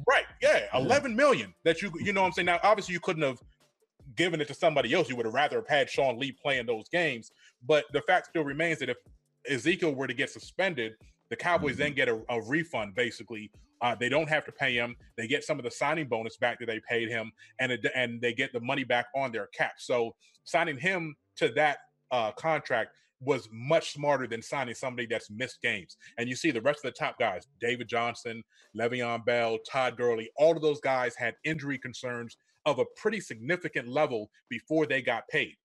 right, 0.07 0.25
yeah, 0.41 0.65
eleven 0.73 1.15
million 1.15 1.53
that 1.63 1.81
you 1.81 1.91
you 1.99 2.13
know 2.13 2.21
what 2.21 2.27
I'm 2.27 2.33
saying. 2.33 2.45
Now, 2.45 2.59
obviously, 2.63 2.93
you 2.93 2.99
couldn't 2.99 3.23
have 3.23 3.39
given 4.15 4.39
it 4.39 4.47
to 4.47 4.53
somebody 4.53 4.93
else. 4.93 5.09
You 5.09 5.15
would 5.17 5.25
have 5.25 5.33
rather 5.35 5.57
have 5.57 5.67
had 5.67 5.89
Sean 5.89 6.17
Lee 6.17 6.31
playing 6.31 6.65
those 6.65 6.87
games. 6.89 7.31
But 7.65 7.85
the 7.91 8.01
fact 8.01 8.27
still 8.27 8.43
remains 8.43 8.79
that 8.79 8.89
if 8.89 8.97
Ezekiel 9.49 9.93
were 9.93 10.07
to 10.07 10.13
get 10.13 10.29
suspended, 10.29 10.93
the 11.29 11.35
Cowboys 11.35 11.77
then 11.77 11.93
get 11.93 12.07
a, 12.07 12.21
a 12.29 12.41
refund. 12.41 12.95
Basically, 12.95 13.51
uh, 13.81 13.95
they 13.95 14.09
don't 14.09 14.29
have 14.29 14.45
to 14.45 14.51
pay 14.51 14.73
him. 14.73 14.95
They 15.17 15.27
get 15.27 15.43
some 15.43 15.59
of 15.59 15.65
the 15.65 15.71
signing 15.71 16.07
bonus 16.07 16.37
back 16.37 16.59
that 16.59 16.65
they 16.65 16.81
paid 16.89 17.09
him, 17.09 17.31
and 17.59 17.71
it, 17.71 17.85
and 17.95 18.21
they 18.21 18.33
get 18.33 18.53
the 18.53 18.61
money 18.61 18.83
back 18.83 19.07
on 19.15 19.31
their 19.31 19.47
cap. 19.47 19.73
So 19.77 20.15
signing 20.43 20.77
him 20.77 21.15
to 21.37 21.49
that 21.49 21.77
uh, 22.11 22.31
contract 22.31 22.91
was 23.19 23.49
much 23.51 23.93
smarter 23.93 24.27
than 24.27 24.41
signing 24.41 24.75
somebody 24.75 25.07
that's 25.07 25.29
missed 25.31 25.61
games. 25.61 25.97
And 26.17 26.29
you 26.29 26.35
see 26.35 26.51
the 26.51 26.61
rest 26.61 26.85
of 26.85 26.93
the 26.93 26.97
top 26.97 27.17
guys, 27.17 27.47
David 27.59 27.87
Johnson, 27.87 28.43
Le'Veon 28.77 29.25
Bell, 29.25 29.57
Todd 29.69 29.97
Gurley, 29.97 30.29
all 30.37 30.55
of 30.55 30.61
those 30.61 30.79
guys 30.79 31.15
had 31.15 31.33
injury 31.43 31.79
concerns 31.79 32.37
of 32.65 32.79
a 32.79 32.85
pretty 32.95 33.19
significant 33.19 33.87
level 33.87 34.29
before 34.49 34.85
they 34.85 35.01
got 35.01 35.27
paid. 35.29 35.55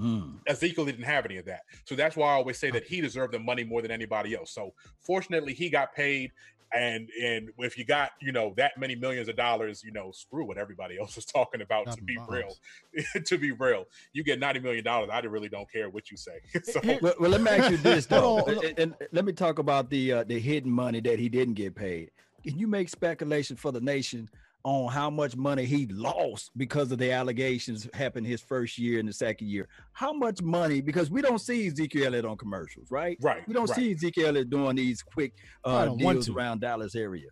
Mm. 0.00 0.38
Ezekiel 0.46 0.86
didn't 0.86 1.04
have 1.04 1.26
any 1.26 1.36
of 1.36 1.44
that. 1.44 1.62
So 1.84 1.94
that's 1.94 2.16
why 2.16 2.28
I 2.28 2.32
always 2.32 2.58
say 2.58 2.70
that 2.70 2.84
he 2.84 3.00
deserved 3.00 3.34
the 3.34 3.38
money 3.38 3.62
more 3.64 3.82
than 3.82 3.90
anybody 3.90 4.34
else. 4.34 4.52
So 4.54 4.72
fortunately, 5.00 5.52
he 5.52 5.68
got 5.68 5.94
paid. 5.94 6.32
And 6.74 7.08
and 7.22 7.50
if 7.58 7.76
you 7.76 7.84
got 7.84 8.12
you 8.20 8.32
know 8.32 8.54
that 8.56 8.72
many 8.78 8.94
millions 8.94 9.28
of 9.28 9.36
dollars, 9.36 9.82
you 9.84 9.92
know 9.92 10.10
screw 10.12 10.44
what 10.46 10.58
everybody 10.58 10.98
else 11.00 11.16
is 11.16 11.24
talking 11.24 11.60
about. 11.60 11.86
Got 11.86 11.98
to 11.98 12.02
be 12.02 12.16
bombs. 12.16 12.30
real, 12.30 13.22
to 13.24 13.38
be 13.38 13.52
real, 13.52 13.86
you 14.12 14.24
get 14.24 14.38
ninety 14.38 14.60
million 14.60 14.84
dollars. 14.84 15.10
I 15.12 15.20
really 15.20 15.48
don't 15.48 15.70
care 15.70 15.88
what 15.88 16.10
you 16.10 16.16
say. 16.16 16.40
so 16.64 16.80
Well, 17.00 17.14
well, 17.20 17.30
let 17.30 17.40
me 17.40 17.50
ask 17.50 17.70
you 17.70 17.76
this 17.76 18.06
though, 18.06 18.38
and, 18.44 18.78
and 18.78 18.94
let 19.12 19.24
me 19.24 19.32
talk 19.32 19.58
about 19.58 19.90
the 19.90 20.12
uh, 20.12 20.24
the 20.24 20.38
hidden 20.38 20.70
money 20.70 21.00
that 21.00 21.18
he 21.18 21.28
didn't 21.28 21.54
get 21.54 21.74
paid. 21.74 22.10
Can 22.42 22.58
you 22.58 22.66
make 22.66 22.88
speculation 22.88 23.56
for 23.56 23.70
the 23.70 23.80
nation 23.80 24.28
on 24.64 24.92
how 24.92 25.10
much 25.10 25.36
money 25.36 25.64
he 25.64 25.86
lost 25.86 26.50
because 26.56 26.92
of 26.92 26.98
the 26.98 27.10
allegations 27.12 27.88
happened 27.94 28.26
his 28.26 28.40
first 28.40 28.78
year 28.78 29.00
and 29.00 29.08
the 29.08 29.12
second 29.12 29.48
year? 29.48 29.68
How 29.92 30.12
much 30.12 30.42
money? 30.42 30.80
Because 30.80 31.10
we 31.10 31.22
don't 31.22 31.40
see 31.40 31.66
Ezekiel 31.66 32.06
Elliott 32.06 32.24
on 32.24 32.36
commercials, 32.36 32.90
right? 32.90 33.18
right, 33.20 33.46
We 33.46 33.54
don't 33.54 33.68
right. 33.68 33.76
see 33.76 33.92
Ezekiel 33.92 34.28
Elliott 34.28 34.50
doing 34.50 34.76
these 34.76 35.02
quick 35.02 35.34
uh, 35.64 35.88
deals 35.88 36.28
around 36.28 36.60
Dallas 36.60 36.94
area. 36.94 37.28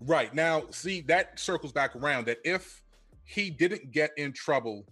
Right. 0.00 0.34
Now, 0.34 0.64
see, 0.70 1.02
that 1.02 1.38
circles 1.38 1.72
back 1.72 1.96
around 1.96 2.26
that 2.26 2.38
if 2.44 2.82
he 3.24 3.50
didn't 3.50 3.92
get 3.92 4.10
in 4.16 4.32
trouble, 4.32 4.84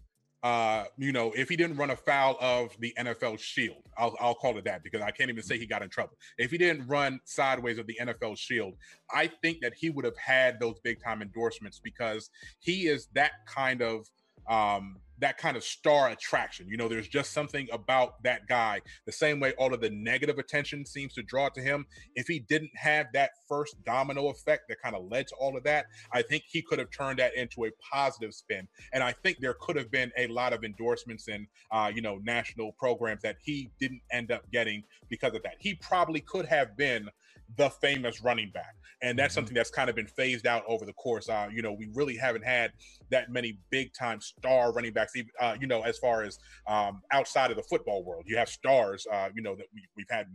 uh, 0.44 0.84
you 0.98 1.10
know, 1.10 1.32
if 1.34 1.48
he 1.48 1.56
didn't 1.56 1.78
run 1.78 1.88
afoul 1.88 2.36
of 2.38 2.76
the 2.78 2.92
NFL 2.98 3.38
shield, 3.38 3.82
I'll, 3.96 4.14
I'll 4.20 4.34
call 4.34 4.58
it 4.58 4.64
that 4.66 4.84
because 4.84 5.00
I 5.00 5.10
can't 5.10 5.30
even 5.30 5.42
say 5.42 5.56
he 5.56 5.64
got 5.64 5.82
in 5.82 5.88
trouble. 5.88 6.18
If 6.36 6.50
he 6.50 6.58
didn't 6.58 6.86
run 6.86 7.18
sideways 7.24 7.78
of 7.78 7.86
the 7.86 7.98
NFL 7.98 8.36
shield, 8.36 8.74
I 9.10 9.30
think 9.40 9.62
that 9.62 9.72
he 9.74 9.88
would 9.88 10.04
have 10.04 10.18
had 10.18 10.60
those 10.60 10.78
big 10.80 11.02
time 11.02 11.22
endorsements 11.22 11.80
because 11.82 12.28
he 12.60 12.88
is 12.88 13.08
that 13.14 13.32
kind 13.46 13.80
of 13.80 14.06
um 14.48 14.96
that 15.18 15.38
kind 15.38 15.56
of 15.56 15.64
star 15.64 16.08
attraction. 16.08 16.68
You 16.68 16.76
know, 16.76 16.88
there's 16.88 17.08
just 17.08 17.32
something 17.32 17.68
about 17.72 18.22
that 18.24 18.46
guy. 18.48 18.80
The 19.06 19.12
same 19.12 19.40
way 19.40 19.52
all 19.58 19.72
of 19.72 19.80
the 19.80 19.90
negative 19.90 20.38
attention 20.38 20.84
seems 20.84 21.14
to 21.14 21.22
draw 21.22 21.48
to 21.50 21.60
him. 21.60 21.86
If 22.14 22.26
he 22.26 22.40
didn't 22.40 22.72
have 22.74 23.06
that 23.14 23.30
first 23.48 23.82
domino 23.84 24.28
effect 24.28 24.68
that 24.68 24.82
kind 24.82 24.96
of 24.96 25.10
led 25.10 25.28
to 25.28 25.34
all 25.36 25.56
of 25.56 25.62
that, 25.64 25.86
I 26.12 26.22
think 26.22 26.44
he 26.46 26.62
could 26.62 26.78
have 26.78 26.90
turned 26.90 27.20
that 27.20 27.34
into 27.36 27.64
a 27.64 27.70
positive 27.92 28.34
spin. 28.34 28.66
And 28.92 29.02
I 29.02 29.12
think 29.12 29.38
there 29.40 29.54
could 29.54 29.76
have 29.76 29.90
been 29.90 30.10
a 30.18 30.26
lot 30.26 30.52
of 30.52 30.64
endorsements 30.64 31.28
and 31.28 31.46
uh, 31.70 31.90
you 31.94 32.02
know 32.02 32.18
national 32.24 32.72
programs 32.72 33.22
that 33.22 33.36
he 33.42 33.70
didn't 33.78 34.02
end 34.10 34.30
up 34.30 34.50
getting 34.50 34.82
because 35.08 35.34
of 35.34 35.42
that. 35.44 35.54
He 35.58 35.74
probably 35.74 36.20
could 36.20 36.46
have 36.46 36.76
been 36.76 37.08
the 37.56 37.70
famous 37.70 38.22
running 38.22 38.50
back. 38.50 38.74
And 39.02 39.18
that's 39.18 39.32
Mhm. 39.32 39.36
something 39.36 39.54
that's 39.54 39.70
kind 39.70 39.90
of 39.90 39.96
been 39.96 40.06
phased 40.06 40.46
out 40.46 40.64
over 40.66 40.84
the 40.84 40.92
course. 40.94 41.28
Uh, 41.28 41.48
you 41.52 41.62
know, 41.62 41.72
we 41.72 41.88
really 41.94 42.16
haven't 42.16 42.44
had 42.44 42.72
that 43.10 43.30
many 43.30 43.58
big 43.70 43.92
time 43.92 44.20
star 44.20 44.72
running 44.72 44.92
backs, 44.92 45.14
even, 45.16 45.30
uh, 45.40 45.56
you 45.60 45.66
know, 45.66 45.82
as 45.82 45.98
far 45.98 46.22
as 46.22 46.38
um, 46.66 47.02
outside 47.12 47.50
of 47.50 47.56
the 47.56 47.62
football 47.62 48.02
world. 48.04 48.24
You 48.26 48.36
have 48.36 48.48
stars, 48.48 49.06
uh, 49.10 49.30
you 49.34 49.42
know, 49.42 49.54
that 49.56 49.66
we, 49.74 49.86
we've 49.96 50.10
had 50.10 50.26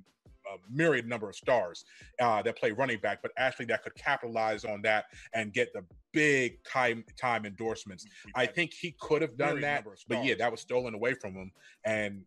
a 0.51 0.57
myriad 0.69 1.07
number 1.07 1.29
of 1.29 1.35
stars 1.35 1.85
uh, 2.19 2.41
that 2.41 2.57
play 2.57 2.71
running 2.71 2.99
back, 2.99 3.21
but 3.21 3.31
actually 3.38 3.65
that 3.65 3.83
could 3.83 3.95
capitalize 3.95 4.65
on 4.65 4.81
that 4.81 5.05
and 5.33 5.53
get 5.53 5.71
the 5.73 5.83
big 6.11 6.63
time 6.63 7.03
time 7.17 7.45
endorsements. 7.45 8.05
I 8.35 8.45
think 8.45 8.73
he 8.73 8.95
could 8.99 9.21
have 9.21 9.38
done 9.38 9.61
that, 9.61 9.85
but 10.07 10.23
yeah, 10.23 10.35
that 10.35 10.51
was 10.51 10.61
stolen 10.61 10.93
away 10.93 11.13
from 11.13 11.33
him. 11.33 11.51
And 11.85 12.25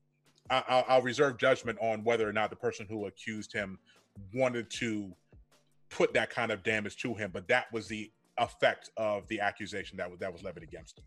I, 0.51 0.85
I'll 0.89 1.03
reserve 1.03 1.39
judgment 1.39 1.79
on 1.81 2.05
whether 2.05 2.29
or 2.29 2.33
not 2.33 2.51
the 2.51 2.57
person 2.57 2.87
who 2.89 3.07
accused 3.07 3.53
him 3.53 3.79
wanted 4.35 4.71
to 4.71 5.13
put 5.91 6.15
that 6.15 6.31
kind 6.31 6.51
of 6.51 6.63
damage 6.63 6.97
to 6.99 7.15
him, 7.15 7.31
but 7.33 7.49
that 7.49 7.73
was 7.73 7.89
the 7.89 8.11
effect 8.39 8.91
of 8.97 9.29
the 9.29 9.41
accusation 9.41 9.99
that 9.99 10.11
was 10.11 10.19
that 10.21 10.33
was 10.33 10.43
levied 10.43 10.63
against 10.63 10.99
him. 10.99 11.05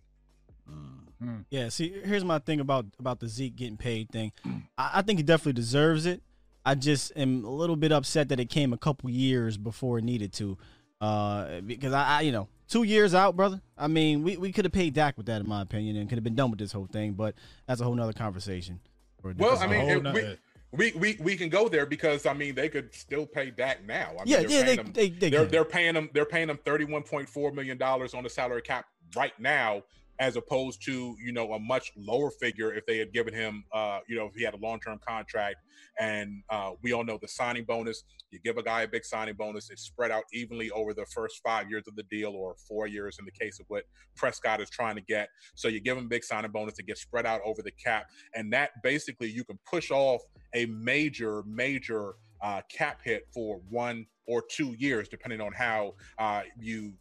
Mm. 1.24 1.46
Yeah, 1.50 1.70
see, 1.70 2.02
here's 2.04 2.24
my 2.24 2.40
thing 2.40 2.60
about 2.60 2.86
about 3.00 3.20
the 3.20 3.28
Zeke 3.28 3.56
getting 3.56 3.78
paid 3.78 4.10
thing. 4.12 4.32
I, 4.78 4.92
I, 4.96 5.02
think 5.02 5.20
he 5.20 5.24
definitely 5.24 5.54
deserves 5.54 6.06
it. 6.06 6.22
I 6.66 6.76
just 6.76 7.12
am 7.16 7.46
a 7.46 7.50
little 7.50 7.76
bit 7.76 7.92
upset 7.92 8.30
that 8.30 8.40
it 8.40 8.50
came 8.50 8.74
a 8.74 8.78
couple 8.78 9.10
years 9.10 9.58
before 9.58 10.00
it 10.00 10.04
needed 10.04 10.34
to, 10.34 10.58
uh, 11.00 11.62
because 11.62 11.94
I, 11.94 12.18
I 12.18 12.22
you 12.22 12.32
know, 12.32 12.48
two 12.68 12.84
years 12.84 13.14
out, 13.14 13.36
brother. 13.36 13.62
I 13.78 13.88
mean, 13.88 14.24
we, 14.24 14.38
we 14.38 14.52
could 14.52 14.66
have 14.66 14.72
paid 14.72 14.94
Dak 14.94 15.18
with 15.18 15.28
that, 15.28 15.42
in 15.42 15.48
my 15.48 15.62
opinion, 15.62 15.96
and 15.96 16.10
could 16.10 16.18
have 16.18 16.24
been 16.24 16.36
done 16.36 16.50
with 16.50 16.60
this 16.60 16.72
whole 16.72 16.88
thing. 16.88 17.14
But 17.14 17.36
that's 17.68 17.82
a 17.82 17.84
whole 17.84 17.96
nother 17.96 18.14
conversation. 18.14 18.80
Well, 19.24 19.58
I 19.58 19.68
mean, 19.68 20.04
we, 20.14 20.38
we, 20.76 20.92
we 20.94 21.18
we 21.20 21.36
can 21.36 21.50
go 21.50 21.68
there 21.68 21.86
because 21.86 22.26
I 22.26 22.34
mean 22.34 22.56
they 22.56 22.70
could 22.70 22.94
still 22.94 23.26
pay 23.26 23.52
Dak 23.52 23.86
now. 23.86 24.12
I 24.20 24.24
yeah, 24.26 24.40
mean, 24.40 24.50
yeah, 24.50 24.64
they, 24.64 24.76
them, 24.76 24.92
they, 24.94 25.10
they, 25.10 25.30
they're, 25.30 25.46
they're 25.46 25.66
paying 25.66 25.94
them 25.94 26.10
they're 26.14 26.26
paying 26.26 26.48
them 26.48 26.60
thirty 26.64 26.86
one 26.86 27.04
point 27.04 27.30
four 27.30 27.52
million 27.52 27.78
dollars 27.78 28.14
on 28.14 28.24
the 28.24 28.30
salary 28.30 28.62
cap 28.62 28.86
right 29.16 29.38
now 29.40 29.84
as 30.20 30.36
opposed 30.36 30.84
to 30.86 31.16
you 31.24 31.32
know 31.32 31.54
a 31.54 31.60
much 31.60 31.92
lower 31.98 32.32
figure 32.32 32.74
if 32.74 32.86
they 32.86 32.98
had 32.98 33.12
given 33.12 33.34
him 33.34 33.64
uh 33.74 34.00
you 34.08 34.16
know 34.16 34.26
if 34.26 34.34
he 34.36 34.44
had 34.44 34.54
a 34.54 34.58
long-term 34.58 35.00
contract. 35.06 35.58
And 36.00 36.44
uh 36.50 36.72
we 36.82 36.94
all 36.94 37.04
know 37.04 37.18
the 37.22 37.28
signing 37.28 37.66
bonus 37.66 38.04
you 38.32 38.40
give 38.44 38.58
a 38.58 38.64
guy 38.64 38.82
a 38.82 38.88
big 38.88 39.06
signing 39.06 39.36
bonus 39.36 39.70
it's 39.70 39.84
spread 39.84 40.12
out 40.12 40.24
evenly 40.34 40.72
over 40.72 40.94
the 40.94 41.06
first 41.06 41.40
five 41.44 41.70
years 41.70 41.84
of 41.88 41.96
the 41.96 42.04
deal 42.04 42.32
or 42.32 42.56
four 42.68 42.88
years 42.88 43.18
in 43.20 43.26
the 43.26 43.32
case 43.32 43.60
of 43.60 43.66
what 43.70 43.84
prescott 44.16 44.62
is 44.62 44.70
trying 44.70 44.96
to 44.96 45.02
get. 45.02 45.30
So 45.56 45.68
you 45.68 45.80
give 45.80 45.98
him 45.98 46.06
a 46.06 46.10
big 46.10 46.24
signing 46.24 46.52
bonus 46.52 46.74
to 46.76 46.84
get 46.84 46.98
spread 46.98 47.26
out 47.26 47.42
over 47.46 47.62
the 47.62 47.72
cap. 47.72 48.08
And 48.34 48.52
that 48.54 48.72
basically 48.84 49.30
you 49.30 49.44
can 49.44 49.60
push 49.66 49.92
off 49.92 50.22
a 50.54 50.66
major 50.66 51.44
major 51.46 52.16
uh, 52.42 52.62
cap 52.70 53.00
hit 53.04 53.28
for 53.34 53.60
one 53.70 54.06
or 54.28 54.44
two 54.50 54.76
years, 54.78 55.08
depending 55.08 55.42
on 55.42 55.54
how 55.54 55.94
uh, 56.18 56.42
you 56.60 56.94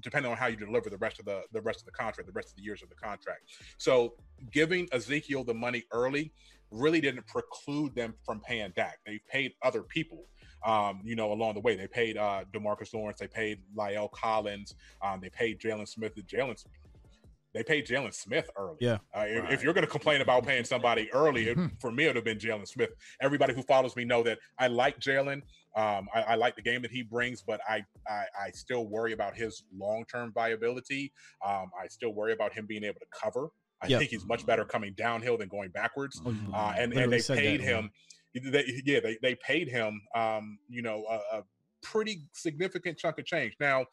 depending 0.00 0.30
on 0.30 0.38
how 0.38 0.46
you 0.46 0.56
deliver 0.56 0.90
the 0.90 0.96
rest 0.98 1.18
of 1.18 1.24
the 1.24 1.42
the 1.52 1.60
rest 1.60 1.80
of 1.80 1.86
the 1.86 1.92
contract, 1.92 2.26
the 2.26 2.32
rest 2.32 2.50
of 2.50 2.56
the 2.56 2.62
years 2.62 2.82
of 2.82 2.88
the 2.88 2.94
contract. 2.94 3.40
So 3.78 4.14
giving 4.52 4.88
Ezekiel 4.92 5.44
the 5.44 5.54
money 5.54 5.84
early 5.92 6.32
really 6.70 7.00
didn't 7.00 7.26
preclude 7.26 7.94
them 7.94 8.14
from 8.24 8.40
paying 8.40 8.72
Dak. 8.76 8.98
They 9.06 9.20
paid 9.30 9.52
other 9.62 9.82
people. 9.82 10.26
Um, 10.66 11.00
you 11.04 11.14
know, 11.14 11.32
along 11.32 11.54
the 11.54 11.60
way, 11.60 11.76
they 11.76 11.86
paid 11.86 12.18
uh, 12.18 12.42
Demarcus 12.52 12.92
Lawrence, 12.92 13.20
they 13.20 13.28
paid 13.28 13.60
La'el 13.76 14.10
Collins, 14.10 14.74
um, 15.02 15.20
they 15.20 15.30
paid 15.30 15.60
Jaylon 15.60 15.88
Smith. 15.88 16.14
Jaylon 16.26 16.62
they 17.54 17.62
paid 17.62 17.86
Jaylon 17.86 18.14
Smith 18.14 18.50
early. 18.56 18.76
Yeah. 18.80 18.98
Uh, 19.14 19.24
if, 19.26 19.42
right. 19.42 19.52
if, 19.52 19.62
you're 19.62 19.72
going 19.72 19.84
to 19.84 19.90
complain 19.90 20.20
about 20.20 20.46
paying 20.46 20.64
somebody 20.64 21.10
early, 21.12 21.48
it, 21.48 21.56
hmm. 21.56 21.66
for 21.80 21.90
me, 21.90 22.04
it 22.04 22.08
would 22.08 22.16
have 22.16 22.24
been 22.24 22.38
Jaylon 22.38 22.68
Smith. 22.68 22.90
Everybody 23.20 23.54
who 23.54 23.62
follows 23.62 23.96
me 23.96 24.04
know 24.04 24.22
that 24.22 24.38
I 24.58 24.66
like 24.66 25.00
Jaylon. 25.00 25.42
Um, 25.78 26.08
I, 26.12 26.22
I, 26.22 26.34
like 26.34 26.56
the 26.56 26.62
game 26.62 26.82
that 26.82 26.90
he 26.90 27.02
brings, 27.02 27.40
but 27.40 27.60
I, 27.68 27.84
I, 28.08 28.24
I 28.46 28.50
still 28.52 28.88
worry 28.88 29.12
about 29.12 29.36
his 29.36 29.62
long 29.72 30.04
term 30.10 30.32
viability. 30.34 31.12
Um, 31.46 31.70
I 31.80 31.86
still 31.86 32.12
worry 32.12 32.32
about 32.32 32.52
him 32.52 32.66
being 32.66 32.82
able 32.82 32.98
to 32.98 33.06
cover. 33.12 33.50
I 33.80 33.86
yep. 33.86 34.00
think 34.00 34.10
he's 34.10 34.26
much 34.26 34.44
better 34.44 34.64
coming 34.64 34.94
downhill 34.96 35.38
than 35.38 35.48
going 35.48 35.70
backwards. 35.70 36.20
Mm-hmm. 36.20 36.52
Uh, 36.52 36.74
and, 36.76 36.92
and 36.94 37.12
they 37.12 37.22
paid 37.22 37.60
that, 37.60 37.64
him. 37.64 37.90
They, 38.34 38.82
yeah, 38.84 38.98
they, 38.98 39.18
they 39.22 39.36
paid 39.36 39.68
him, 39.68 40.00
um, 40.16 40.58
you 40.68 40.82
know, 40.82 41.04
a, 41.08 41.38
a 41.38 41.42
pretty 41.80 42.22
significant 42.32 42.98
chunk 42.98 43.20
of 43.20 43.26
change. 43.26 43.54
Now, 43.60 43.86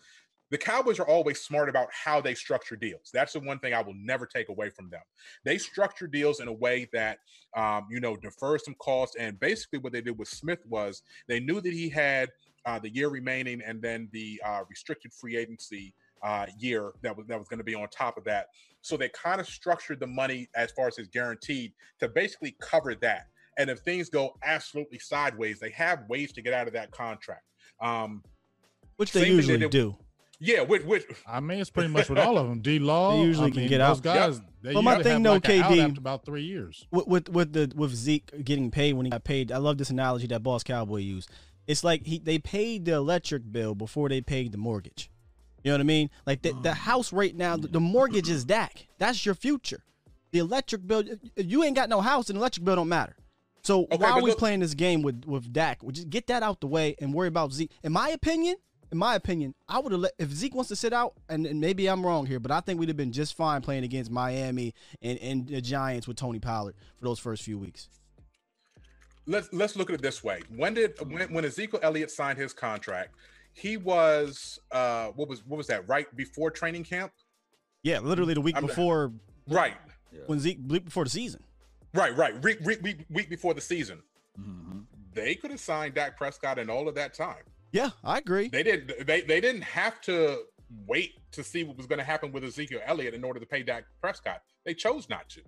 the 0.52 0.58
Cowboys 0.58 1.00
are 1.00 1.08
always 1.08 1.42
smart 1.42 1.70
about 1.70 1.88
how 1.92 2.22
they 2.22 2.36
structure 2.36 2.76
deals. 2.76 3.10
That's 3.14 3.34
the 3.34 3.40
one 3.40 3.60
thing 3.60 3.74
I 3.74 3.82
will 3.82 3.96
never 3.96 4.26
take 4.26 4.50
away 4.50 4.70
from 4.70 4.90
them. 4.90 5.02
They 5.44 5.58
structure 5.58 6.08
deals 6.08 6.40
in 6.40 6.48
a 6.48 6.54
way 6.54 6.88
that, 6.94 7.20
um, 7.58 7.88
you 7.90 8.00
know, 8.00 8.16
defers 8.16 8.64
some 8.66 8.76
costs. 8.76 9.16
And 9.16 9.40
basically, 9.40 9.80
what 9.80 9.94
they 9.94 10.02
did 10.02 10.18
with 10.18 10.28
Smith 10.28 10.60
was 10.68 11.02
they 11.28 11.40
knew 11.40 11.62
that 11.62 11.74
he 11.74 11.90
had 11.90 12.30
uh, 12.66 12.80
the 12.80 12.94
year 12.94 13.10
remaining 13.10 13.62
and 13.66 13.82
then 13.82 14.10
the 14.12 14.42
uh, 14.46 14.62
restricted 14.70 15.14
free 15.14 15.38
agency 15.38 15.94
uh, 16.24 16.46
year 16.58 16.94
that 17.02 17.16
was 17.16 17.28
that 17.28 17.38
was 17.38 17.48
going 17.48 17.60
to 17.60 17.64
be 17.64 17.76
on 17.76 17.88
top 17.90 18.18
of 18.18 18.24
that. 18.24 18.48
So 18.82 18.98
they 18.98 19.10
kind 19.10 19.40
of 19.40 19.48
structured 19.48 20.00
the 20.00 20.08
money 20.08 20.50
as 20.56 20.72
far 20.72 20.88
as 20.88 20.96
his 20.96 21.08
guaranteed 21.08 21.74
to 22.00 22.08
basically 22.08 22.56
cover 22.62 22.96
that. 22.96 23.28
And 23.58 23.70
if 23.70 23.80
things 23.80 24.10
go 24.10 24.36
absolutely 24.44 25.00
sideways, 25.00 25.60
they 25.60 25.70
have 25.72 26.04
ways 26.10 26.34
to 26.34 26.42
get 26.42 26.54
out 26.54 26.68
of 26.68 26.74
that 26.74 26.92
contract. 26.92 27.44
Um, 27.80 28.24
which 28.98 29.12
they 29.12 29.28
usually 29.28 29.58
they 29.58 29.68
do. 29.68 29.98
Yeah, 30.40 30.62
which, 30.62 30.84
which 30.84 31.06
I 31.28 31.40
mean, 31.40 31.60
it's 31.60 31.70
pretty 31.70 31.90
much 31.90 32.10
with 32.10 32.20
all 32.20 32.38
of 32.38 32.48
them. 32.48 32.60
D 32.60 32.80
Law, 32.80 33.18
they 33.18 33.24
usually 33.24 33.48
I 33.48 33.52
can 33.52 33.60
mean, 33.62 33.70
get 33.70 33.78
those 33.80 33.98
out. 33.98 34.04
Guys, 34.04 34.42
yep. 34.64 34.74
But 34.74 34.82
my 34.82 35.02
thing, 35.02 35.22
no, 35.22 35.34
like 35.34 35.44
KD, 35.44 35.84
after 35.86 36.00
about 36.00 36.26
three 36.26 36.44
years. 36.44 36.86
With, 36.92 37.08
with 37.08 37.30
with 37.30 37.54
the 37.54 37.72
with 37.76 37.94
Zeke 37.96 38.44
getting 38.44 38.72
paid 38.72 38.94
when 38.94 39.06
he 39.06 39.12
got 39.12 39.24
paid, 39.24 39.52
I 39.52 39.58
love 39.58 39.78
this 39.78 39.90
analogy 39.90 40.28
that 40.28 40.44
Boss 40.44 40.64
Cowboy 40.64 40.98
used. 40.98 41.30
It's 41.68 41.84
like 41.84 42.06
he 42.06 42.20
they 42.20 42.38
paid 42.40 42.86
the 42.86 42.94
electric 42.94 43.52
bill 43.52 43.76
before 43.76 44.10
they 44.10 44.22
paid 44.22 44.52
the 44.52 44.58
mortgage. 44.58 45.10
You 45.64 45.72
know 45.72 45.76
what 45.76 45.82
I 45.82 45.86
mean? 45.86 46.12
Like 46.28 46.44
the, 46.44 46.54
the 46.62 46.76
house 46.76 47.12
right 47.12 47.36
now, 47.36 47.58
the, 47.58 47.68
the 47.68 47.80
mortgage 47.80 48.30
is 48.30 48.46
Dak. 48.46 48.88
That's 49.00 49.26
your 49.26 49.34
future. 49.34 49.84
The 50.32 50.38
electric 50.38 50.86
bill, 50.86 51.04
you 51.38 51.64
ain't 51.64 51.76
got 51.76 51.90
no 51.90 52.02
house, 52.02 52.30
and 52.30 52.38
electric 52.38 52.64
bill 52.64 52.76
don't 52.76 52.90
matter. 52.90 53.16
So 53.64 53.86
okay, 53.86 53.98
why 53.98 54.12
are 54.12 54.22
we 54.22 54.30
look, 54.30 54.38
playing 54.38 54.60
this 54.60 54.76
game 54.76 55.02
with 55.02 55.26
with 55.26 55.52
Dak? 55.52 55.82
We 55.82 55.94
just 55.94 56.12
get 56.12 56.28
that 56.28 56.44
out 56.44 56.62
the 56.62 56.68
way 56.68 56.96
and 57.00 57.16
worry 57.16 57.28
about 57.28 57.52
Zeke. 57.52 57.72
In 57.84 57.94
my 57.94 58.10
opinion, 58.10 58.58
in 58.92 58.98
my 58.98 59.16
opinion, 59.16 59.54
I 59.68 59.80
would 59.80 59.92
have 59.92 60.02
let 60.02 60.14
if 60.20 60.32
Zeke 60.32 60.56
wants 60.56 60.70
to 60.70 60.76
sit 60.76 60.94
out, 60.94 61.14
and, 61.30 61.46
and, 61.46 61.60
maybe 61.60 61.88
I'm 61.88 62.06
wrong 62.06 62.26
here, 62.26 62.40
but 62.40 62.52
I 62.52 62.60
think 62.60 62.80
we'd 62.80 62.90
have 62.90 62.98
been 62.98 63.12
just 63.12 63.36
fine 63.36 63.62
playing 63.62 63.84
against 63.84 64.12
Miami 64.12 64.74
and, 65.02 65.20
and 65.20 65.48
the 65.48 65.62
Giants 65.62 66.08
with 66.08 66.18
Tony 66.18 66.40
Pollard 66.40 66.76
for 66.98 67.06
those 67.06 67.20
first 67.20 67.44
few 67.44 67.58
weeks. 67.58 67.90
Let's 69.28 69.50
let's 69.52 69.76
look 69.76 69.90
at 69.90 69.96
it 69.96 70.02
this 70.02 70.24
way. 70.24 70.42
When 70.56 70.76
did 70.76 70.94
when, 71.10 71.34
when 71.34 71.46
Ezekiel 71.46 71.80
Elliott 71.82 72.12
signed 72.12 72.38
his 72.38 72.54
contract, 72.54 73.16
he 73.54 73.78
was 73.78 74.60
uh 74.72 75.08
what 75.08 75.28
was 75.28 75.44
what 75.46 75.58
was 75.58 75.68
that 75.68 75.88
right 75.90 76.06
before 76.16 76.52
training 76.52 76.84
camp? 76.84 77.12
Yeah, 77.82 78.00
literally 78.00 78.36
the 78.36 78.42
week 78.42 78.56
I'm, 78.56 78.66
before. 78.66 79.12
Right. 79.48 79.76
When 80.28 80.40
Zeke 80.40 80.60
week 80.68 80.86
before 80.86 81.04
the 81.04 81.10
season. 81.10 81.44
Right, 81.94 82.16
right. 82.18 82.42
Week, 82.44 82.60
week, 82.62 83.06
week 83.10 83.30
before 83.30 83.54
the 83.54 83.62
season. 83.62 84.02
Mm-hmm. 84.40 84.80
They 85.14 85.36
could 85.36 85.52
have 85.52 85.62
signed 85.62 85.94
Dak 85.94 86.18
Prescott 86.18 86.60
in 86.60 86.70
all 86.70 86.90
of 86.90 86.96
that 86.96 87.14
time. 87.14 87.44
Yeah, 87.76 87.90
I 88.06 88.20
agree. 88.20 88.48
They 88.48 88.64
didn't. 88.64 89.06
They 89.06 89.20
they 89.20 89.42
didn't 89.42 89.64
have 89.64 90.00
to 90.02 90.44
wait 90.88 91.16
to 91.34 91.44
see 91.44 91.66
what 91.66 91.76
was 91.76 91.88
going 91.88 92.00
to 92.00 92.06
happen 92.06 92.32
with 92.32 92.46
Ezekiel 92.46 92.80
Elliott 92.86 93.14
in 93.14 93.24
order 93.26 93.38
to 93.38 93.46
pay 93.46 93.64
Dak 93.64 93.84
Prescott. 94.00 94.44
They 94.64 94.74
chose 94.74 95.10
not 95.10 95.28
to. 95.30 95.42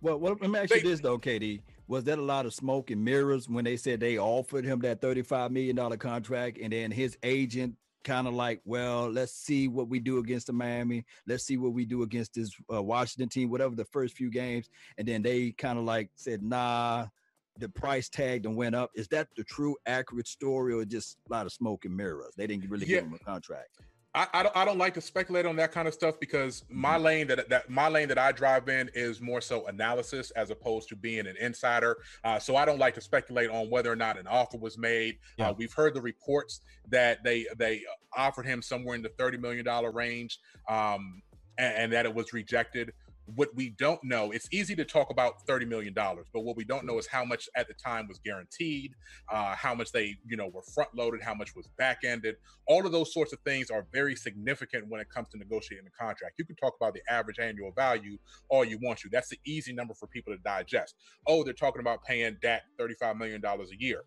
Well, 0.00 0.20
well 0.20 0.36
let 0.40 0.50
me 0.50 0.58
ask 0.60 0.70
they, 0.70 0.76
you 0.76 0.88
this 0.88 1.00
though, 1.00 1.18
KD. 1.18 1.62
Was 1.88 2.04
that 2.04 2.20
a 2.20 2.22
lot 2.22 2.46
of 2.46 2.54
smoke 2.54 2.92
and 2.92 3.04
mirrors 3.04 3.48
when 3.48 3.64
they 3.64 3.76
said 3.76 3.98
they 3.98 4.18
offered 4.18 4.64
him 4.64 4.78
that 4.80 5.00
$35 5.00 5.50
million 5.50 5.98
contract 5.98 6.58
and 6.62 6.72
then 6.72 6.92
his 6.92 7.18
agent 7.24 7.74
kind 8.04 8.28
of 8.28 8.34
like, 8.34 8.60
well, 8.64 9.10
let's 9.10 9.32
see 9.32 9.66
what 9.66 9.88
we 9.88 9.98
do 9.98 10.18
against 10.18 10.46
the 10.46 10.52
Miami. 10.52 11.04
Let's 11.26 11.44
see 11.44 11.56
what 11.56 11.72
we 11.72 11.84
do 11.84 12.02
against 12.02 12.34
this 12.34 12.54
uh, 12.72 12.82
Washington 12.82 13.28
team, 13.28 13.50
whatever 13.50 13.74
the 13.74 13.84
first 13.84 14.16
few 14.16 14.30
games. 14.30 14.70
And 14.96 15.08
then 15.08 15.22
they 15.22 15.50
kind 15.52 15.78
of 15.78 15.84
like 15.84 16.10
said, 16.14 16.42
nah, 16.42 17.06
the 17.58 17.68
price 17.68 18.08
tag 18.08 18.46
and 18.46 18.56
went 18.56 18.74
up. 18.74 18.90
Is 18.94 19.08
that 19.08 19.28
the 19.36 19.44
true 19.44 19.76
accurate 19.86 20.28
story 20.28 20.74
or 20.74 20.84
just 20.84 21.18
a 21.28 21.32
lot 21.32 21.46
of 21.46 21.52
smoke 21.52 21.84
and 21.84 21.96
mirrors? 21.96 22.34
They 22.36 22.46
didn't 22.46 22.68
really 22.68 22.86
yeah. 22.86 22.96
give 22.96 23.04
him 23.04 23.14
a 23.14 23.24
contract. 23.24 23.78
I, 24.16 24.28
I, 24.32 24.42
don't, 24.44 24.56
I 24.56 24.64
don't 24.64 24.78
like 24.78 24.94
to 24.94 25.00
speculate 25.00 25.44
on 25.44 25.56
that 25.56 25.72
kind 25.72 25.88
of 25.88 25.94
stuff 25.94 26.20
because 26.20 26.64
my 26.70 26.94
mm-hmm. 26.94 27.04
lane 27.04 27.26
that 27.28 27.48
that 27.48 27.68
my 27.68 27.88
lane 27.88 28.08
that 28.08 28.18
I 28.18 28.30
drive 28.30 28.68
in 28.68 28.88
is 28.94 29.20
more 29.20 29.40
so 29.40 29.66
analysis 29.66 30.30
as 30.32 30.50
opposed 30.50 30.88
to 30.90 30.96
being 30.96 31.26
an 31.26 31.36
insider. 31.40 31.96
Uh, 32.22 32.38
so 32.38 32.54
I 32.54 32.64
don't 32.64 32.78
like 32.78 32.94
to 32.94 33.00
speculate 33.00 33.50
on 33.50 33.70
whether 33.70 33.90
or 33.90 33.96
not 33.96 34.16
an 34.16 34.28
offer 34.28 34.56
was 34.56 34.78
made. 34.78 35.18
Yeah. 35.36 35.50
Uh, 35.50 35.54
we've 35.56 35.72
heard 35.72 35.94
the 35.94 36.02
reports 36.02 36.60
that 36.88 37.24
they 37.24 37.46
they 37.58 37.82
offered 38.16 38.46
him 38.46 38.62
somewhere 38.62 38.94
in 38.94 39.02
the 39.02 39.08
thirty 39.10 39.36
million 39.36 39.64
dollar 39.64 39.90
range, 39.90 40.38
um, 40.68 41.22
and, 41.58 41.74
and 41.76 41.92
that 41.92 42.06
it 42.06 42.14
was 42.14 42.32
rejected. 42.32 42.92
What 43.26 43.54
we 43.54 43.70
don't 43.70 44.02
know, 44.04 44.32
it's 44.32 44.48
easy 44.52 44.76
to 44.76 44.84
talk 44.84 45.10
about 45.10 45.46
$30 45.46 45.66
million, 45.66 45.94
but 45.94 46.40
what 46.40 46.56
we 46.56 46.64
don't 46.64 46.84
know 46.84 46.98
is 46.98 47.06
how 47.06 47.24
much 47.24 47.48
at 47.56 47.68
the 47.68 47.74
time 47.74 48.06
was 48.06 48.18
guaranteed, 48.18 48.94
uh, 49.32 49.54
how 49.54 49.74
much 49.74 49.92
they, 49.92 50.16
you 50.26 50.36
know, 50.36 50.48
were 50.48 50.62
front 50.62 50.90
loaded, 50.94 51.22
how 51.22 51.34
much 51.34 51.56
was 51.56 51.66
back 51.78 52.00
ended. 52.04 52.36
All 52.66 52.84
of 52.84 52.92
those 52.92 53.14
sorts 53.14 53.32
of 53.32 53.38
things 53.40 53.70
are 53.70 53.86
very 53.92 54.14
significant 54.14 54.88
when 54.88 55.00
it 55.00 55.08
comes 55.08 55.28
to 55.30 55.38
negotiating 55.38 55.86
a 55.86 56.02
contract. 56.02 56.34
You 56.38 56.44
can 56.44 56.56
talk 56.56 56.74
about 56.78 56.92
the 56.92 57.00
average 57.08 57.38
annual 57.38 57.72
value 57.72 58.18
all 58.50 58.64
you 58.64 58.78
want 58.82 58.98
to. 59.00 59.08
That's 59.10 59.28
the 59.28 59.38
easy 59.46 59.72
number 59.72 59.94
for 59.94 60.06
people 60.06 60.34
to 60.34 60.38
digest. 60.42 60.94
Oh, 61.26 61.44
they're 61.44 61.54
talking 61.54 61.80
about 61.80 62.04
paying 62.04 62.36
that 62.42 62.62
$35 62.78 63.16
million 63.16 63.42
a 63.44 63.56
year. 63.78 64.02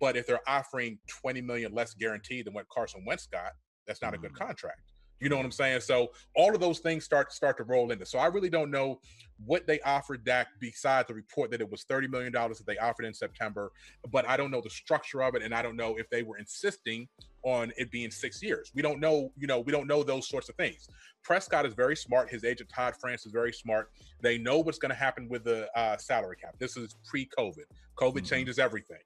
But 0.00 0.16
if 0.16 0.26
they're 0.26 0.46
offering 0.46 0.98
20 1.08 1.40
million 1.40 1.72
less 1.74 1.94
guaranteed 1.94 2.46
than 2.46 2.54
what 2.54 2.68
Carson 2.68 3.04
Wentz 3.06 3.26
got, 3.26 3.52
that's 3.86 4.02
not 4.02 4.14
a 4.14 4.18
good 4.18 4.32
mm. 4.32 4.46
contract. 4.46 4.80
You 5.20 5.28
know 5.28 5.36
what 5.36 5.44
I'm 5.44 5.52
saying? 5.52 5.80
So 5.80 6.12
all 6.36 6.54
of 6.54 6.60
those 6.60 6.78
things 6.78 7.04
start 7.04 7.32
start 7.32 7.56
to 7.58 7.64
roll 7.64 7.90
into. 7.90 8.06
So 8.06 8.18
I 8.18 8.26
really 8.26 8.50
don't 8.50 8.70
know 8.70 9.00
what 9.44 9.66
they 9.66 9.80
offered 9.80 10.24
Dak 10.24 10.48
besides 10.60 11.08
the 11.08 11.14
report 11.14 11.50
that 11.50 11.60
it 11.60 11.70
was 11.70 11.84
$30 11.84 12.10
million 12.10 12.32
that 12.32 12.62
they 12.66 12.76
offered 12.78 13.04
in 13.04 13.14
September. 13.14 13.70
But 14.10 14.28
I 14.28 14.36
don't 14.36 14.50
know 14.50 14.60
the 14.60 14.70
structure 14.70 15.22
of 15.22 15.34
it, 15.34 15.42
and 15.42 15.54
I 15.54 15.62
don't 15.62 15.76
know 15.76 15.96
if 15.96 16.10
they 16.10 16.22
were 16.22 16.38
insisting 16.38 17.08
on 17.42 17.72
it 17.76 17.90
being 17.90 18.10
six 18.10 18.42
years. 18.42 18.72
We 18.74 18.82
don't 18.82 19.00
know, 19.00 19.32
you 19.38 19.46
know, 19.46 19.60
we 19.60 19.70
don't 19.70 19.86
know 19.86 20.02
those 20.02 20.28
sorts 20.28 20.48
of 20.48 20.56
things. 20.56 20.88
Prescott 21.22 21.66
is 21.66 21.74
very 21.74 21.96
smart. 21.96 22.30
His 22.30 22.44
agent 22.44 22.70
Todd 22.74 22.94
France 23.00 23.26
is 23.26 23.32
very 23.32 23.52
smart. 23.52 23.90
They 24.20 24.38
know 24.38 24.58
what's 24.58 24.78
going 24.78 24.90
to 24.90 24.96
happen 24.96 25.28
with 25.28 25.44
the 25.44 25.68
uh, 25.78 25.96
salary 25.98 26.36
cap. 26.36 26.56
This 26.58 26.76
is 26.76 26.96
pre-COVID. 27.06 27.64
COVID 27.96 28.12
mm-hmm. 28.12 28.24
changes 28.24 28.58
everything. 28.58 28.98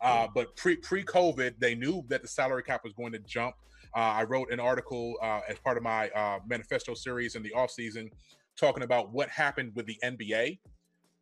Uh, 0.00 0.26
but 0.34 0.54
pre 0.56 0.76
pre 0.76 1.02
COVID, 1.02 1.54
they 1.58 1.74
knew 1.74 2.04
that 2.08 2.22
the 2.22 2.28
salary 2.28 2.62
cap 2.62 2.82
was 2.84 2.92
going 2.92 3.12
to 3.12 3.18
jump. 3.20 3.54
Uh, 3.94 3.98
I 3.98 4.24
wrote 4.24 4.50
an 4.50 4.60
article 4.60 5.14
uh, 5.22 5.40
as 5.48 5.58
part 5.58 5.76
of 5.76 5.82
my 5.82 6.08
uh, 6.10 6.38
manifesto 6.48 6.94
series 6.94 7.34
in 7.34 7.42
the 7.42 7.52
off 7.52 7.70
season, 7.70 8.10
talking 8.58 8.82
about 8.82 9.12
what 9.12 9.28
happened 9.28 9.72
with 9.74 9.86
the 9.86 9.98
NBA 10.04 10.58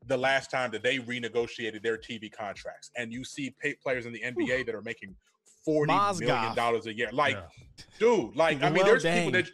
the 0.06 0.16
last 0.16 0.50
time 0.50 0.71
that 0.71 0.83
they 0.83 0.99
renegotiated 0.99 1.83
their 1.83 1.97
TV 1.97 2.30
contracts, 2.30 2.90
and 2.97 3.12
you 3.12 3.25
see 3.25 3.54
pay- 3.61 3.75
players 3.83 4.06
in 4.06 4.12
the 4.12 4.21
NBA 4.21 4.61
Ooh. 4.61 4.64
that 4.64 4.75
are 4.75 4.83
making 4.83 5.14
forty 5.64 5.92
Mozgov. 5.92 6.21
million 6.21 6.54
dollars 6.54 6.87
a 6.87 6.94
year. 6.94 7.09
Like, 7.12 7.37
yeah. 7.37 7.85
dude, 7.99 8.37
like 8.37 8.62
I 8.62 8.66
mean, 8.71 8.75
well, 8.75 8.85
there's 8.85 9.02
dang. 9.02 9.26
people 9.26 9.33
that 9.42 9.50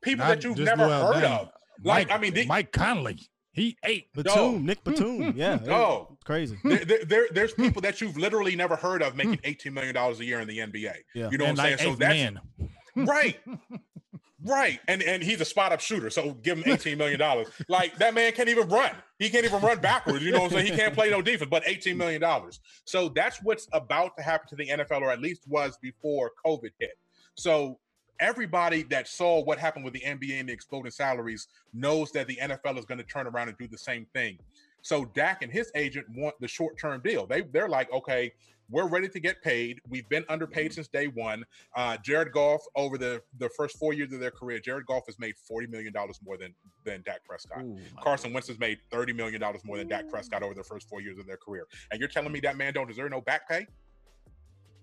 people 0.00 0.24
Not 0.24 0.28
that 0.28 0.44
you've 0.44 0.58
never 0.58 0.86
well 0.86 1.12
heard 1.12 1.22
dang. 1.22 1.32
of. 1.40 1.50
Like, 1.82 2.08
Mike, 2.08 2.18
I 2.18 2.20
mean, 2.20 2.34
they, 2.34 2.46
Mike 2.46 2.72
Conley. 2.72 3.18
He 3.52 3.76
ate 3.84 4.12
Batum, 4.12 4.64
Nick 4.64 4.78
hmm, 4.84 4.90
hmm, 4.90 4.96
Batum. 4.96 5.32
Hmm, 5.32 5.38
yeah, 5.38 5.58
no, 5.64 6.16
crazy. 6.24 6.56
There, 6.62 7.04
there, 7.04 7.26
there's 7.32 7.52
people 7.52 7.82
that 7.82 8.00
you've 8.00 8.16
literally 8.16 8.54
never 8.54 8.76
heard 8.76 9.02
of 9.02 9.16
making 9.16 9.40
18 9.44 9.74
million 9.74 9.94
dollars 9.94 10.20
a 10.20 10.24
year 10.24 10.40
in 10.40 10.46
the 10.46 10.58
NBA. 10.58 10.94
Yeah. 11.14 11.30
You 11.30 11.38
know 11.38 11.46
and 11.46 11.58
what 11.58 11.64
I'm 11.64 11.70
like 11.70 11.78
saying? 11.78 11.92
So 11.92 11.98
that's 11.98 12.14
man. 12.14 12.40
right. 13.06 13.40
Right. 14.42 14.80
And 14.88 15.02
and 15.02 15.22
he's 15.22 15.40
a 15.40 15.44
spot 15.44 15.72
up 15.72 15.80
shooter. 15.80 16.08
So 16.08 16.32
give 16.32 16.58
him 16.58 16.72
18 16.72 16.96
million 16.96 17.18
dollars. 17.18 17.48
like 17.68 17.96
that 17.98 18.14
man 18.14 18.32
can't 18.32 18.48
even 18.48 18.68
run. 18.68 18.92
He 19.18 19.28
can't 19.28 19.44
even 19.44 19.60
run 19.60 19.80
backwards. 19.80 20.24
You 20.24 20.32
know 20.32 20.40
what 20.40 20.52
I'm 20.52 20.58
saying? 20.58 20.72
He 20.72 20.78
can't 20.78 20.94
play 20.94 21.10
no 21.10 21.20
defense, 21.20 21.50
but 21.50 21.62
18 21.66 21.96
million 21.96 22.20
dollars. 22.20 22.60
So 22.84 23.10
that's 23.10 23.42
what's 23.42 23.68
about 23.72 24.16
to 24.16 24.22
happen 24.22 24.48
to 24.48 24.56
the 24.56 24.68
NFL, 24.68 25.02
or 25.02 25.10
at 25.10 25.20
least 25.20 25.42
was 25.46 25.76
before 25.82 26.32
COVID 26.44 26.70
hit. 26.78 26.92
So 27.34 27.78
everybody 28.20 28.82
that 28.84 29.08
saw 29.08 29.42
what 29.42 29.58
happened 29.58 29.84
with 29.84 29.94
the 29.94 30.00
NBA 30.00 30.38
and 30.38 30.48
the 30.48 30.52
exploding 30.52 30.92
salaries 30.92 31.48
knows 31.72 32.12
that 32.12 32.26
the 32.26 32.36
NFL 32.36 32.78
is 32.78 32.84
going 32.84 32.98
to 32.98 33.04
turn 33.04 33.26
around 33.26 33.48
and 33.48 33.58
do 33.58 33.66
the 33.66 33.78
same 33.78 34.06
thing. 34.14 34.38
So 34.82 35.06
Dak 35.06 35.42
and 35.42 35.52
his 35.52 35.70
agent 35.74 36.06
want 36.14 36.34
the 36.40 36.48
short 36.48 36.78
term 36.78 37.00
deal. 37.02 37.26
They 37.26 37.42
they're 37.42 37.68
like, 37.68 37.92
okay, 37.92 38.32
we're 38.70 38.86
ready 38.86 39.08
to 39.08 39.20
get 39.20 39.42
paid. 39.42 39.80
We've 39.88 40.08
been 40.08 40.24
underpaid 40.28 40.72
since 40.72 40.88
day 40.88 41.08
one. 41.08 41.44
Uh, 41.74 41.96
Jared 42.02 42.32
Goff, 42.32 42.62
over 42.76 42.96
the 42.96 43.20
the 43.38 43.48
first 43.56 43.76
four 43.78 43.92
years 43.92 44.12
of 44.12 44.20
their 44.20 44.30
career, 44.30 44.58
Jared 44.58 44.86
Goff 44.86 45.04
has 45.06 45.18
made 45.18 45.34
forty 45.36 45.66
million 45.66 45.92
dollars 45.92 46.20
more 46.24 46.36
than 46.36 46.54
than 46.84 47.02
Dak 47.02 47.24
Prescott. 47.24 47.62
Ooh, 47.62 47.78
Carson 48.00 48.32
Wentz 48.32 48.48
has 48.48 48.58
made 48.58 48.78
thirty 48.90 49.12
million 49.12 49.40
dollars 49.40 49.62
more 49.64 49.76
than 49.76 49.88
Dak 49.88 50.08
Prescott 50.08 50.42
over 50.42 50.54
the 50.54 50.64
first 50.64 50.88
four 50.88 51.00
years 51.00 51.18
of 51.18 51.26
their 51.26 51.36
career. 51.36 51.66
And 51.90 52.00
you're 52.00 52.08
telling 52.08 52.32
me 52.32 52.40
that 52.40 52.56
man 52.56 52.72
don't 52.72 52.88
deserve 52.88 53.10
no 53.10 53.20
back 53.20 53.48
pay? 53.48 53.66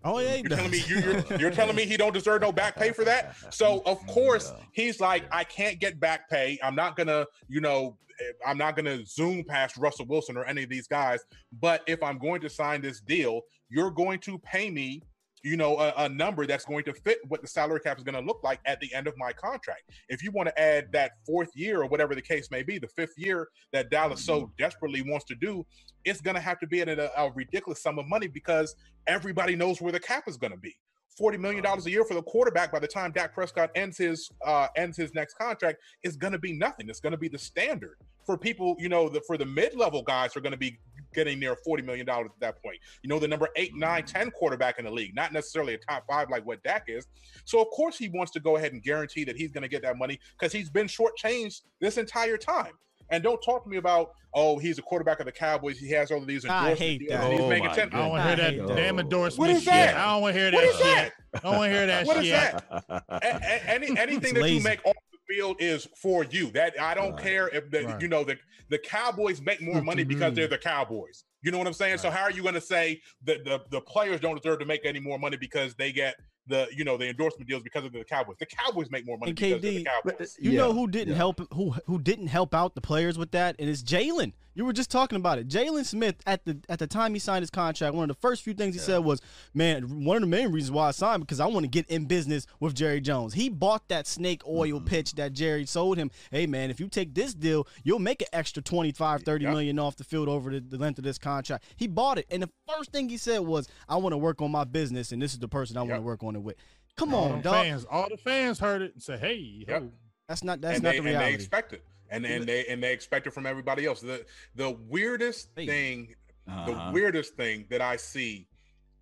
Oh 0.04 0.20
yeah, 0.20 0.36
you're 0.36 0.50
telling 0.50 0.72
me 0.72 0.84
you, 0.88 1.00
you're, 1.00 1.40
you're 1.40 1.52
telling 1.52 1.76
me 1.76 1.86
he 1.86 1.98
don't 1.98 2.14
deserve 2.14 2.42
no 2.42 2.52
back 2.52 2.76
pay 2.76 2.92
for 2.92 3.04
that. 3.04 3.36
So 3.54 3.82
of 3.86 4.06
course 4.08 4.54
he's 4.72 5.00
like, 5.00 5.26
I 5.32 5.44
can't 5.44 5.80
get 5.80 6.00
back 6.00 6.30
pay. 6.30 6.60
I'm 6.64 6.76
not 6.76 6.96
gonna, 6.96 7.26
you 7.48 7.62
know, 7.62 7.98
eh, 8.20 8.32
I'm 8.46 8.58
not 8.58 8.76
gonna 8.76 9.06
zoom 9.06 9.44
past 9.44 9.76
Russell 9.78 10.06
Wilson 10.06 10.38
or 10.38 10.46
any 10.46 10.64
of 10.64 10.70
these 10.70 10.88
guys. 10.88 11.20
But 11.60 11.82
if 11.88 12.02
I'm 12.04 12.18
going 12.20 12.42
to 12.42 12.50
sign 12.50 12.82
this 12.82 13.02
deal, 13.02 13.42
you're 13.70 13.92
going 13.92 14.20
to 14.22 14.38
pay 14.40 14.70
me 14.70 15.02
you 15.48 15.58
know, 15.58 15.78
a, 15.80 15.94
a, 15.98 16.10
number 16.10 16.46
that's 16.46 16.66
going 16.66 16.84
to 16.84 16.94
fit 16.94 17.20
what 17.28 17.42
the 17.42 17.48
salary 17.48 17.80
cap 17.80 17.98
is 17.98 18.04
going 18.04 18.16
to 18.16 18.22
look 18.22 18.44
like 18.44 18.60
at 18.66 18.80
the 18.82 18.94
end 18.94 19.08
of 19.08 19.14
my 19.18 19.32
contract. 19.32 19.84
If 20.10 20.22
you 20.22 20.32
want 20.32 20.50
to 20.50 20.60
add 20.60 20.92
that 20.92 21.12
fourth 21.26 21.50
year 21.56 21.82
or 21.82 21.88
whatever 21.88 22.16
the 22.16 22.22
case 22.22 22.52
may 22.52 22.64
be, 22.64 22.78
the 22.78 22.88
fifth 22.88 23.14
year 23.18 23.48
that 23.72 23.90
Dallas 23.90 24.24
so 24.24 24.42
mm-hmm. 24.42 24.52
desperately 24.58 25.02
wants 25.02 25.26
to 25.26 25.36
do, 25.36 25.66
it's 26.04 26.22
going 26.22 26.36
to 26.36 26.42
have 26.42 26.60
to 26.60 26.68
be 26.68 26.82
at 26.82 26.90
a, 26.90 27.22
a 27.22 27.32
ridiculous 27.32 27.82
sum 27.82 27.98
of 27.98 28.08
money 28.08 28.28
because 28.28 28.76
everybody 29.08 29.56
knows 29.56 29.82
where 29.82 29.92
the 29.92 30.00
cap 30.00 30.26
is 30.28 30.38
going 30.38 30.52
to 30.52 30.58
be. 30.58 30.76
Forty 31.18 31.38
million 31.38 31.64
dollars 31.64 31.88
a 31.88 31.90
year 31.90 32.06
for 32.06 32.14
the 32.14 32.22
quarterback 32.22 32.72
by 32.72 32.78
the 32.78 32.88
time 32.88 33.12
Dak 33.12 33.34
Prescott 33.34 33.72
ends 33.74 33.98
his 33.98 34.30
uh, 34.46 34.68
ends 34.76 34.98
his 34.98 35.16
next 35.16 35.34
contract 35.34 35.80
is 36.04 36.16
going 36.16 36.34
to 36.34 36.38
be 36.38 36.54
nothing. 36.54 36.90
It's 36.90 37.00
going 37.00 37.12
to 37.12 37.18
be 37.18 37.28
the 37.28 37.40
standard 37.40 37.98
for 38.24 38.38
people. 38.38 38.76
You 38.78 38.90
know, 38.90 39.10
the, 39.10 39.22
for 39.22 39.36
the 39.36 39.46
mid 39.46 39.76
level 39.76 40.04
guys 40.04 40.38
are 40.38 40.42
going 40.42 40.52
to 40.52 40.60
be 40.60 40.78
getting 41.18 41.40
near 41.40 41.58
$40 41.68 41.84
million 41.84 42.08
at 42.08 42.26
that 42.40 42.62
point. 42.64 42.78
You 43.02 43.10
know, 43.10 43.18
the 43.18 43.28
number 43.28 43.50
eight, 43.56 43.76
nine, 43.76 44.06
10 44.06 44.30
quarterback 44.32 44.78
in 44.78 44.86
the 44.86 44.92
league, 44.92 45.16
not 45.16 45.34
necessarily 45.34 45.74
a 45.74 45.78
top 45.80 46.06
five 46.08 46.30
like 46.30 46.46
what 46.46 46.62
Dak 46.64 46.84
is. 46.88 47.08
So, 47.44 47.60
of 47.60 47.68
course, 47.72 47.98
he 47.98 48.08
wants 48.10 48.32
to 48.34 48.40
go 48.40 48.56
ahead 48.56 48.72
and 48.72 48.84
guarantee 48.84 49.24
that 49.26 49.36
he's 49.36 49.52
going 49.52 49.64
to 49.64 49.68
get 49.68 49.82
that 49.82 49.98
money 49.98 50.20
because 50.40 50.54
he's 50.54 50.70
been 50.70 50.88
shortchanged 50.88 51.62
this 51.82 51.98
entire 51.98 52.38
time. 52.38 52.74
And 53.10 53.24
don't 53.24 53.42
talk 53.42 53.64
to 53.64 53.70
me 53.70 53.78
about, 53.78 54.12
oh, 54.34 54.60
he's 54.60 54.78
a 54.78 54.82
quarterback 54.82 55.20
of 55.20 55.26
the 55.26 55.32
Cowboys. 55.32 55.80
He 55.80 55.90
has 55.92 56.12
all 56.12 56.18
of 56.20 56.28
these 56.28 56.44
endorsements. 56.44 56.82
I 56.82 56.84
hate 56.84 57.10
that. 57.10 57.32
He's 57.32 57.40
oh 57.40 57.50
making 57.50 57.72
10. 57.72 57.90
I 57.94 57.98
don't 57.98 58.10
want 58.10 58.38
to 58.38 58.46
hear 58.46 58.68
that 58.68 58.76
damn 58.76 59.00
endorsement 59.00 59.40
what 59.40 59.50
is 59.50 59.66
that? 59.66 59.90
Shit. 59.90 59.98
I 59.98 60.14
don't 60.14 60.22
want 60.22 60.36
to 60.36 60.40
hear 60.42 60.52
that 60.52 60.62
shit. 60.62 60.84
That? 60.84 61.14
I 61.34 61.40
don't 61.40 61.58
want 61.58 61.72
to 61.72 61.78
hear 61.78 61.88
that 61.88 62.06
what 62.06 62.24
shit. 62.24 62.34
What 62.34 62.84
is 62.84 62.84
that? 62.90 63.04
a- 63.10 63.26
a- 63.26 63.70
any, 63.70 63.98
anything 63.98 64.34
that 64.34 64.50
you 64.50 64.62
make 64.62 64.86
off 64.86 64.94
the 64.94 64.97
field 65.28 65.58
is 65.60 65.88
for 65.96 66.24
you. 66.26 66.52
That 66.52 66.80
I 66.80 66.94
don't 66.94 67.14
right. 67.14 67.24
care 67.24 67.48
if 67.50 67.70
the, 67.72 67.84
right. 67.86 68.02
you 68.02 68.08
know 68.08 68.24
the 68.24 68.38
the 68.70 68.78
Cowboys 68.78 69.42
make 69.42 69.62
more 69.62 69.82
money 69.82 70.04
mm-hmm. 70.04 70.10
because 70.10 70.34
they're 70.34 70.48
the 70.48 70.58
Cowboys. 70.58 71.24
You 71.42 71.52
know 71.52 71.58
what 71.58 71.68
I'm 71.68 71.74
saying? 71.74 71.94
Right. 71.94 72.00
So 72.00 72.10
how 72.10 72.24
are 72.24 72.32
you 72.32 72.42
going 72.42 72.56
to 72.56 72.62
say 72.62 73.02
that 73.24 73.46
the, 73.46 73.62
the 73.70 73.80
players 73.80 74.20
don't 74.20 74.42
deserve 74.42 74.60
to 74.60 74.66
make 74.66 74.86
any 74.86 75.00
more 75.00 75.18
money 75.18 75.38
because 75.38 75.76
they 75.76 75.92
get 75.92 76.16
the 76.48 76.68
you 76.76 76.84
know 76.84 76.98
the 76.98 77.10
endorsement 77.10 77.48
deals 77.48 77.64
because 77.64 77.86
of 77.86 77.92
the 77.92 78.04
Cowboys. 78.04 78.38
The 78.40 78.46
Cowboys 78.46 78.90
make 78.90 79.06
more 79.06 79.18
money 79.18 79.32
and 79.32 79.40
KD, 79.40 79.56
of 79.56 79.62
the 79.62 79.84
Cowboys. 79.84 80.16
But, 80.18 80.30
you 80.40 80.52
yeah, 80.52 80.60
know 80.60 80.74
who 80.74 80.88
didn't 80.88 81.14
yeah. 81.14 81.18
help 81.18 81.42
who 81.54 81.76
who 81.86 82.00
didn't 82.00 82.28
help 82.28 82.54
out 82.54 82.76
the 82.76 82.82
players 82.82 83.18
with 83.18 83.32
that, 83.32 83.56
and 83.60 83.70
it's 83.70 83.84
Jalen. 83.84 84.34
You 84.58 84.66
were 84.66 84.74
just 84.74 84.90
talking 84.90 85.18
about 85.18 85.38
it. 85.38 85.48
Jaylon 85.48 85.86
Smith 85.86 86.16
at 86.26 86.44
the 86.44 86.58
at 86.68 86.80
the 86.80 86.88
time 86.88 87.14
he 87.14 87.20
signed 87.20 87.44
his 87.44 87.52
contract, 87.52 87.94
one 87.94 88.10
of 88.10 88.16
the 88.16 88.20
first 88.20 88.42
few 88.42 88.56
things 88.56 88.74
he 88.74 88.80
yeah. 88.80 88.88
said 88.88 88.98
was, 89.06 89.22
"Man, 89.54 90.04
one 90.04 90.18
of 90.18 90.22
the 90.22 90.28
main 90.28 90.52
reasons 90.52 90.72
why 90.72 90.88
I 90.88 90.92
signed 90.92 91.22
because 91.22 91.40
I 91.40 91.46
want 91.46 91.66
to 91.66 91.68
get 91.68 91.86
in 91.90 92.06
business 92.06 92.48
with 92.60 92.74
Jerry 92.74 93.00
Jones." 93.00 93.36
He 93.36 93.50
bought 93.50 93.88
that 93.90 94.08
snake 94.08 94.42
oil 94.48 94.80
mm-hmm. 94.80 94.86
pitch 94.86 95.14
that 95.14 95.34
Jerry 95.34 95.68
sold 95.68 96.00
him. 96.00 96.10
Hey 96.32 96.48
man, 96.48 96.72
if 96.72 96.80
you 96.80 96.88
take 96.88 97.14
this 97.14 97.36
deal, 97.36 97.68
you'll 97.84 98.00
make 98.00 98.24
an 98.24 98.30
extra 98.34 98.64
25, 98.64 99.22
30 99.22 99.44
yep. 99.44 99.54
million 99.54 99.78
off 99.78 99.96
the 99.96 100.04
field 100.04 100.28
over 100.28 100.50
the, 100.50 100.60
the, 100.60 100.80
length 100.80 100.98
of 100.98 101.04
this 101.04 101.20
contract. 101.20 101.64
He 101.76 101.86
bought 101.86 102.18
it, 102.18 102.26
and 102.32 102.42
the 102.42 102.50
first 102.68 102.92
thing 102.92 103.10
he 103.10 103.18
said 103.18 103.42
was, 103.42 103.68
"I 103.88 103.98
want 103.98 104.14
to 104.14 104.18
work 104.18 104.42
on 104.42 104.50
my 104.50 104.64
business, 104.64 105.12
and 105.12 105.22
this 105.22 105.34
is 105.34 105.40
the 105.40 105.48
person 105.48 105.78
I 105.78 105.82
yep. 105.82 105.90
want 105.92 106.02
to 106.02 106.06
work 106.06 106.24
on 106.24 106.36
it 106.36 106.42
with." 106.42 106.56
Come 106.96 107.14
all 107.14 107.34
on, 107.34 107.42
dog. 107.44 107.64
Fans, 107.64 107.86
all 107.92 108.10
the 108.10 108.18
fans 108.18 108.58
heard 108.58 108.82
it 108.82 108.96
and 108.96 109.04
said, 109.04 109.20
"Hey, 109.20 109.66
yep. 109.68 109.84
that's 110.28 110.44
not 110.44 110.62
that's 110.62 110.78
and 110.78 110.84
not 110.84 110.94
they, 110.94 110.98
the 110.98 111.04
reality." 111.04 111.26
And 111.26 111.32
they 111.32 111.36
expect 111.36 111.74
it, 111.74 111.86
and 112.10 112.26
and 112.26 112.46
they 112.46 112.66
and 112.66 112.82
they 112.82 112.94
expect 112.94 113.28
it 113.28 113.32
from 113.32 113.46
everybody 113.46 113.86
else. 113.86 114.02
The 114.02 114.26
the 114.56 114.72
weirdest 114.88 115.54
thing, 115.56 116.16
uh-huh. 116.48 116.66
the 116.66 116.92
weirdest 116.94 117.36
thing 117.36 117.66
that 117.70 117.82
I 117.82 117.96
see 117.96 118.48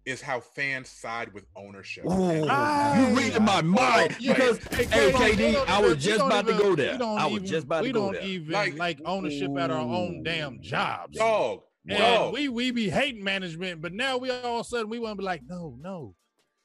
is 0.05 0.21
how 0.21 0.39
fans 0.39 0.87
side 0.87 1.33
with 1.33 1.45
ownership. 1.55 2.05
Ooh, 2.05 2.33
you 2.33 3.17
reading 3.17 3.43
my 3.43 3.61
mind 3.61 4.15
because 4.19 4.59
hey, 4.67 4.85
hey 4.85 5.11
KD, 5.11 5.67
I 5.67 5.81
was 5.81 5.97
just 5.97 6.21
about 6.21 6.45
even, 6.45 6.57
to 6.57 6.63
go 6.63 6.75
there. 6.75 6.97
I 7.01 7.25
was 7.25 7.33
even, 7.33 7.45
just 7.47 7.65
about 7.65 7.83
to 7.83 7.91
go 7.91 8.11
there. 8.11 8.21
We 8.21 8.27
don't 8.27 8.29
even 8.29 8.51
like, 8.51 8.77
like 8.77 9.01
ownership 9.05 9.49
ooh. 9.49 9.57
at 9.57 9.71
our 9.71 9.79
own 9.79 10.23
damn 10.23 10.61
jobs. 10.61 11.17
Dog. 11.17 11.61
And 11.87 11.99
dog. 11.99 12.33
we 12.33 12.49
we 12.49 12.71
be 12.71 12.89
hating 12.89 13.23
management, 13.23 13.81
but 13.81 13.93
now 13.93 14.17
we 14.17 14.29
all 14.31 14.59
of 14.59 14.65
a 14.65 14.69
sudden 14.69 14.89
we 14.89 14.99
want 14.99 15.13
to 15.13 15.17
be 15.17 15.23
like, 15.23 15.41
no, 15.47 15.77
no, 15.79 16.15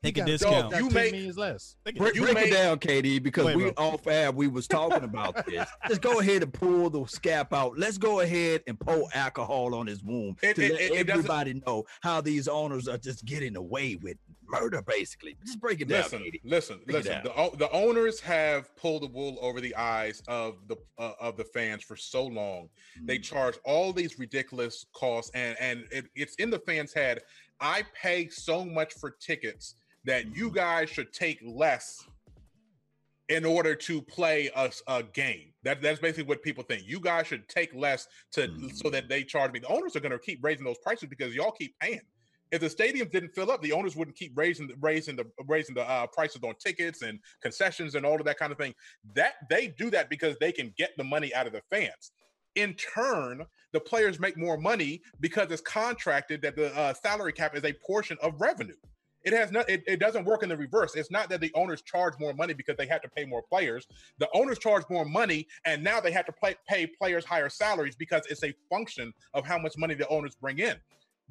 Take 0.03 0.17
a 0.17 0.25
discount. 0.25 0.75
You 0.75 0.89
make 0.91 1.13
means 1.13 1.37
less. 1.37 1.77
Break, 1.85 1.97
break 1.97 2.17
it 2.17 2.53
down, 2.53 2.79
KD, 2.79 3.23
because 3.23 3.47
Wait, 3.47 3.57
we 3.57 3.71
bro. 3.71 3.73
off 3.77 4.07
air 4.07 4.33
we 4.33 4.49
was 4.49 4.67
talking 4.67 5.05
about 5.05 5.45
this. 5.47 5.69
Let's 5.85 5.99
go 5.99 6.21
ahead 6.21 6.43
and 6.43 6.53
pull 6.53 6.89
the 6.89 7.01
scap 7.01 7.53
out. 7.53 7.79
Let's 7.79 7.99
go 7.99 8.21
ahead 8.21 8.63
and 8.67 8.81
pour 8.81 9.09
alcohol 9.13 9.75
on 9.75 9.87
his 9.87 10.03
wound 10.03 10.39
it, 10.43 10.57
to 10.57 10.65
it, 10.65 10.73
let 10.73 10.81
it, 10.81 11.09
everybody 11.11 11.61
know 11.67 11.85
how 12.01 12.23
these 12.23 12.49
owners 12.49 12.89
are 12.89 12.97
just 12.97 13.27
getting 13.27 13.57
away 13.57 13.97
with 13.97 14.17
murder, 14.49 14.81
basically. 14.81 15.37
Just 15.45 15.61
break 15.61 15.83
it 15.83 15.89
down. 15.89 16.03
Listen, 16.03 16.21
KD. 16.21 16.41
listen, 16.45 16.81
break 16.87 17.05
listen. 17.05 17.23
The, 17.23 17.51
the 17.59 17.71
owners 17.71 18.21
have 18.21 18.75
pulled 18.77 19.03
the 19.03 19.09
wool 19.09 19.37
over 19.43 19.61
the 19.61 19.77
eyes 19.77 20.23
of 20.29 20.57
the 20.67 20.77
uh, 20.99 21.13
of 21.21 21.37
the 21.37 21.45
fans 21.45 21.83
for 21.83 21.97
so 21.97 22.25
long. 22.25 22.71
Mm-hmm. 22.97 23.07
They 23.07 23.19
charge 23.19 23.59
all 23.67 23.93
these 23.93 24.19
ridiculous 24.19 24.87
costs, 24.95 25.31
and 25.35 25.59
and 25.61 25.85
it's 26.15 26.37
in 26.37 26.49
the 26.49 26.61
fans' 26.61 26.95
head. 26.95 27.21
I 27.61 27.83
pay 27.95 28.29
so 28.31 28.65
much 28.65 28.95
for 28.95 29.11
tickets 29.11 29.75
that 30.05 30.35
you 30.35 30.51
guys 30.51 30.89
should 30.89 31.13
take 31.13 31.41
less 31.45 32.05
in 33.29 33.45
order 33.45 33.75
to 33.77 34.03
play 34.03 34.51
a, 34.57 34.71
a 34.89 35.03
game. 35.03 35.53
That, 35.63 35.81
that's 35.81 36.01
basically 36.01 36.25
what 36.25 36.43
people 36.43 36.65
think. 36.65 36.83
You 36.85 37.01
guys 37.01 37.29
should 37.29 37.49
take 37.49 37.73
less 37.75 38.09
to 38.33 38.49
mm-hmm. 38.49 38.69
so 38.69 38.91
that 38.91 39.09
they 39.09 39.23
charge 39.23 39.53
me. 39.53 39.61
The 39.61 39.69
owners 39.69 39.95
are 39.95 40.01
going 40.01 40.13
to 40.13 40.19
keep 40.19 40.41
raising 40.43 40.65
those 40.65 40.79
prices 40.79 41.09
because 41.09 41.35
y'all 41.35 41.53
keep 41.53 41.75
paying. 41.81 42.01
If 42.51 42.61
the 42.61 42.67
stadiums 42.67 43.13
didn't 43.13 43.33
fill 43.33 43.53
up, 43.53 43.63
the 43.63 43.71
owners 43.71 43.95
wouldn't 43.95 44.17
keep 44.17 44.33
raising 44.35 44.69
raising 44.81 45.15
the 45.15 45.25
raising 45.47 45.77
the 45.77 45.89
uh, 45.89 46.09
prices 46.09 46.41
on 46.43 46.55
tickets 46.59 47.03
and 47.03 47.21
concessions 47.41 47.95
and 47.95 48.05
all 48.05 48.17
of 48.17 48.25
that 48.25 48.39
kind 48.39 48.51
of 48.51 48.59
thing. 48.59 48.75
That 49.15 49.35
they 49.49 49.69
do 49.69 49.89
that 49.91 50.11
because 50.11 50.37
they 50.41 50.51
can 50.51 50.75
get 50.77 50.91
the 50.97 51.05
money 51.05 51.33
out 51.33 51.47
of 51.47 51.53
the 51.53 51.63
fans. 51.71 52.11
In 52.57 52.75
turn, 52.75 53.47
the 53.73 53.79
players 53.79 54.19
make 54.19 54.37
more 54.37 54.57
money 54.57 55.01
because 55.21 55.53
it's 55.53 55.61
contracted 55.61 56.43
that 56.43 56.57
the 56.57 56.77
uh, 56.77 56.93
salary 56.95 57.33
cap 57.33 57.55
is 57.55 57.65
a 57.65 57.73
portion 57.73 58.17
of 58.21 58.41
revenue. 58.41 58.75
It 59.25 59.33
has 59.33 59.53
not. 59.53 59.69
It, 59.69 59.83
it, 59.87 60.01
doesn't 60.01 60.25
work 60.25 60.43
in 60.43 60.49
the 60.49 60.57
reverse. 60.57 60.97
It's 60.97 61.11
not 61.11 61.29
that 61.29 61.41
the 61.41 61.53
owners 61.55 61.83
charge 61.83 62.15
more 62.19 62.33
money 62.33 62.55
because 62.55 62.77
they 62.77 62.87
have 62.87 63.03
to 63.03 63.09
pay 63.09 63.25
more 63.25 63.43
players. 63.43 63.87
The 64.19 64.29
owners 64.35 64.59
charge 64.59 64.85
more 64.89 65.05
money, 65.05 65.47
and 65.67 65.85
now 65.85 66.01
they 66.01 66.13
have 66.13 66.25
to 66.27 66.33
play, 66.33 66.57
pay 66.67 66.87
players 66.87 67.25
higher 67.25 67.51
salaries 67.51 67.97
because 67.97 68.23
it's 68.31 68.43
a 68.45 68.55
function 68.71 69.13
of 69.35 69.47
how 69.47 69.59
much 69.59 69.77
money 69.77 69.95
the 69.95 70.09
owners 70.09 70.37
bring 70.37 70.59
in. 70.59 70.77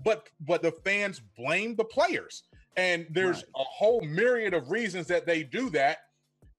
But 0.04 0.30
but 0.42 0.62
the 0.62 0.72
fans 0.84 1.22
blame 1.38 1.76
the 1.76 1.86
players, 1.86 2.44
And 2.78 3.08
there's 3.10 3.38
Right. 3.38 3.46
a 3.56 3.64
whole 3.64 4.02
myriad 4.02 4.54
of 4.54 4.70
reasons 4.70 5.08
that 5.08 5.26
they 5.26 5.44
do 5.44 5.70
that, 5.72 5.98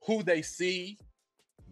who 0.07 0.23
they 0.23 0.43
see, 0.43 0.99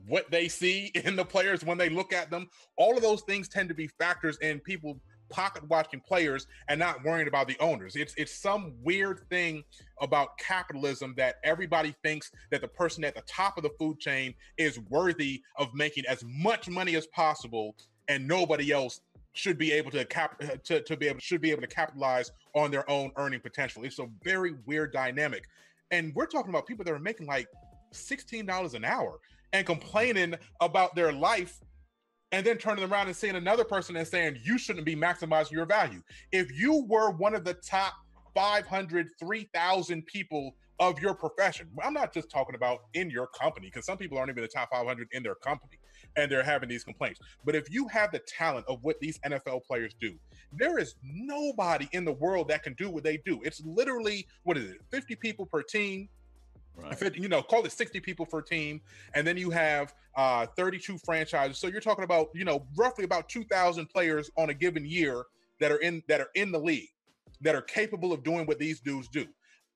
what 0.07 0.31
they 0.31 0.49
see 0.49 0.87
in 1.05 1.16
the 1.16 1.25
players 1.25 1.64
when 1.64 1.77
they 1.79 1.88
look 1.88 2.12
at 2.12 2.31
them. 2.31 2.49
All 2.77 2.97
of 2.97 3.03
those 3.03 3.23
things 3.23 3.49
tend 3.49 3.68
to 3.68 3.75
be 3.75 3.88
factors 3.88 4.38
in 4.38 4.61
people 4.61 5.01
pocket 5.29 5.69
watching 5.69 6.01
players 6.01 6.47
and 6.69 6.79
not 6.79 7.05
worrying 7.05 7.29
about 7.29 7.49
the 7.49 7.57
owners. 7.61 7.97
It's 7.97 8.14
it's 8.17 8.35
some 8.35 8.75
weird 8.83 9.21
thing 9.31 9.64
about 10.01 10.38
capitalism 10.38 11.14
that 11.17 11.37
everybody 11.45 11.95
thinks 12.03 12.31
that 12.51 12.61
the 12.61 12.69
person 12.69 13.05
at 13.05 13.14
the 13.14 13.23
top 13.23 13.57
of 13.57 13.62
the 13.62 13.71
food 13.79 13.99
chain 13.99 14.35
is 14.57 14.79
worthy 14.91 15.43
of 15.57 15.73
making 15.75 16.05
as 16.07 16.25
much 16.25 16.69
money 16.69 16.97
as 16.97 17.07
possible 17.09 17.75
and 18.09 18.27
nobody 18.27 18.73
else 18.73 19.01
should 19.33 19.59
be 19.59 19.73
able 19.73 19.91
to 19.91 20.05
cap 20.05 20.43
uh, 20.43 20.57
to, 20.64 20.81
to 20.83 20.97
be 20.97 21.07
able 21.07 21.21
should 21.21 21.41
be 21.41 21.51
able 21.51 21.61
to 21.61 21.69
capitalize 21.69 22.33
on 22.55 22.71
their 22.71 22.88
own 22.91 23.12
earning 23.17 23.41
potential. 23.41 23.85
It's 23.85 23.99
a 23.99 24.09
very 24.25 24.55
weird 24.67 24.93
dynamic. 24.93 25.45
And 25.91 26.14
we're 26.14 26.27
talking 26.27 26.51
about 26.51 26.67
people 26.67 26.85
that 26.85 26.93
are 26.93 26.99
making 26.99 27.27
like 27.27 27.47
$16 27.95 28.75
an 28.75 28.85
hour 28.85 29.21
and 29.53 29.64
complaining 29.64 30.35
about 30.61 30.95
their 30.95 31.12
life 31.12 31.61
and 32.33 32.45
then 32.45 32.59
turning 32.59 32.85
around 32.85 33.07
and 33.07 33.17
seeing 33.17 33.37
another 33.37 33.64
person 33.64 33.97
and 33.97 34.07
saying 34.07 34.38
you 34.43 34.59
shouldn't 34.59 34.85
be 34.85 34.97
maximizing 34.97 35.53
your 35.53 35.67
value. 35.67 36.03
If 36.33 36.53
you 36.59 36.85
were 36.88 37.11
one 37.11 37.35
of 37.35 37.45
the 37.45 37.55
top 37.55 37.95
500, 38.35 39.09
3,000 39.19 40.07
people 40.07 40.55
of 40.81 41.01
your 41.01 41.14
profession, 41.14 41.69
I'm 41.83 41.95
not 41.95 42.12
just 42.12 42.31
talking 42.31 42.55
about 42.55 42.81
in 42.95 43.11
your 43.11 43.27
company 43.29 43.69
because 43.69 43.87
some 43.87 43.97
people 43.97 44.19
aren't 44.19 44.31
even 44.31 44.43
the 44.43 44.49
top 44.49 44.71
500 44.71 45.09
in 45.12 45.23
their 45.23 45.35
company 45.37 45.79
and 46.17 46.31
they're 46.31 46.43
having 46.43 46.69
these 46.69 46.85
complaints. 46.85 47.21
But 47.45 47.55
if 47.55 47.71
you 47.71 47.88
have 47.88 48.12
the 48.12 48.21
talent 48.21 48.67
of 48.69 48.83
what 48.83 49.01
these 49.01 49.19
NFL 49.21 49.64
players 49.64 49.95
do, 50.01 50.14
there 50.53 50.79
is 50.79 50.95
nobody 51.03 51.88
in 51.93 52.05
the 52.05 52.12
world 52.12 52.49
that 52.49 52.62
can 52.62 52.75
do 52.75 52.91
what 52.91 53.05
they 53.05 53.19
do. 53.25 53.41
It's 53.43 53.62
literally 53.64 54.27
what 54.45 54.57
is 54.57 54.71
it, 54.71 54.79
50 54.91 55.17
people 55.17 55.47
per 55.47 55.62
team, 55.62 56.09
if 56.91 57.03
it, 57.03 57.17
you 57.17 57.29
know, 57.29 57.43
call 57.43 57.64
it 57.64 57.73
60 57.73 58.01
people 58.01 58.27
per 58.27 58.41
team, 58.41 58.81
and 59.14 59.27
then 59.27 59.37
you 59.37 59.51
have 59.51 59.95
uh 60.17 60.47
32 60.57 60.99
franchises. 60.99 61.59
So 61.59 61.67
you're 61.67 61.81
talking 61.81 62.05
about, 62.05 62.29
you 62.35 62.45
know, 62.45 62.67
roughly 62.77 63.05
about 63.05 63.29
2,000 63.29 63.87
players 63.87 64.31
on 64.37 64.51
a 64.51 64.55
given 64.55 64.85
year 64.85 65.25
that 65.61 65.73
are 65.73 65.79
in 65.79 66.03
that 66.09 66.21
are 66.21 66.31
in 66.35 66.53
the 66.53 66.59
league 66.59 66.88
that 67.41 67.55
are 67.55 67.62
capable 67.62 68.12
of 68.12 68.23
doing 68.23 68.47
what 68.47 68.59
these 68.59 68.81
dudes 68.81 69.09
do. 69.09 69.27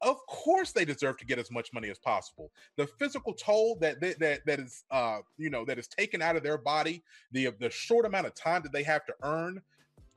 Of 0.01 0.17
course, 0.27 0.73
they 0.73 0.85
deserve 0.85 1.17
to 1.19 1.25
get 1.25 1.39
as 1.39 1.51
much 1.53 1.73
money 1.73 1.89
as 1.89 1.99
possible. 1.99 2.51
The 2.77 2.89
physical 2.99 3.33
toll 3.33 3.79
that 3.81 4.01
that 4.01 4.19
that, 4.19 4.47
that 4.47 4.59
is, 4.59 4.85
uh, 4.91 5.19
you 5.39 5.49
know, 5.49 5.65
that 5.65 5.79
is 5.79 5.87
taken 5.87 6.21
out 6.21 6.35
of 6.35 6.43
their 6.43 6.59
body, 6.59 7.05
the 7.31 7.51
the 7.61 7.71
short 7.71 8.05
amount 8.05 8.27
of 8.27 8.35
time 8.35 8.63
that 8.63 8.73
they 8.73 8.83
have 8.83 9.05
to 9.07 9.15
earn 9.23 9.63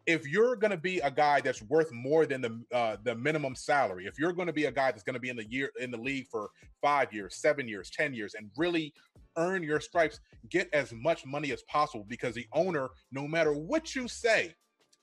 if 0.07 0.27
you're 0.27 0.55
going 0.55 0.71
to 0.71 0.77
be 0.77 0.99
a 0.99 1.09
guy 1.09 1.41
that's 1.41 1.61
worth 1.63 1.91
more 1.91 2.25
than 2.25 2.41
the 2.41 2.63
uh, 2.73 2.97
the 3.03 3.15
minimum 3.15 3.55
salary, 3.55 4.05
if 4.05 4.19
you're 4.19 4.33
going 4.33 4.47
to 4.47 4.53
be 4.53 4.65
a 4.65 4.71
guy 4.71 4.91
that's 4.91 5.03
going 5.03 5.15
to 5.15 5.19
be 5.19 5.29
in 5.29 5.35
the 5.35 5.49
year 5.49 5.71
in 5.79 5.91
the 5.91 5.97
league 5.97 6.27
for 6.29 6.49
five 6.81 7.11
years, 7.11 7.35
seven 7.37 7.67
years, 7.67 7.89
ten 7.89 8.13
years, 8.13 8.35
and 8.35 8.49
really 8.57 8.93
earn 9.37 9.63
your 9.63 9.79
stripes, 9.79 10.19
get 10.49 10.69
as 10.73 10.93
much 10.93 11.25
money 11.25 11.51
as 11.51 11.63
possible 11.63 12.05
because 12.07 12.35
the 12.35 12.47
owner, 12.53 12.89
no 13.11 13.27
matter 13.27 13.51
what 13.51 13.95
you 13.95 14.07
say, 14.07 14.53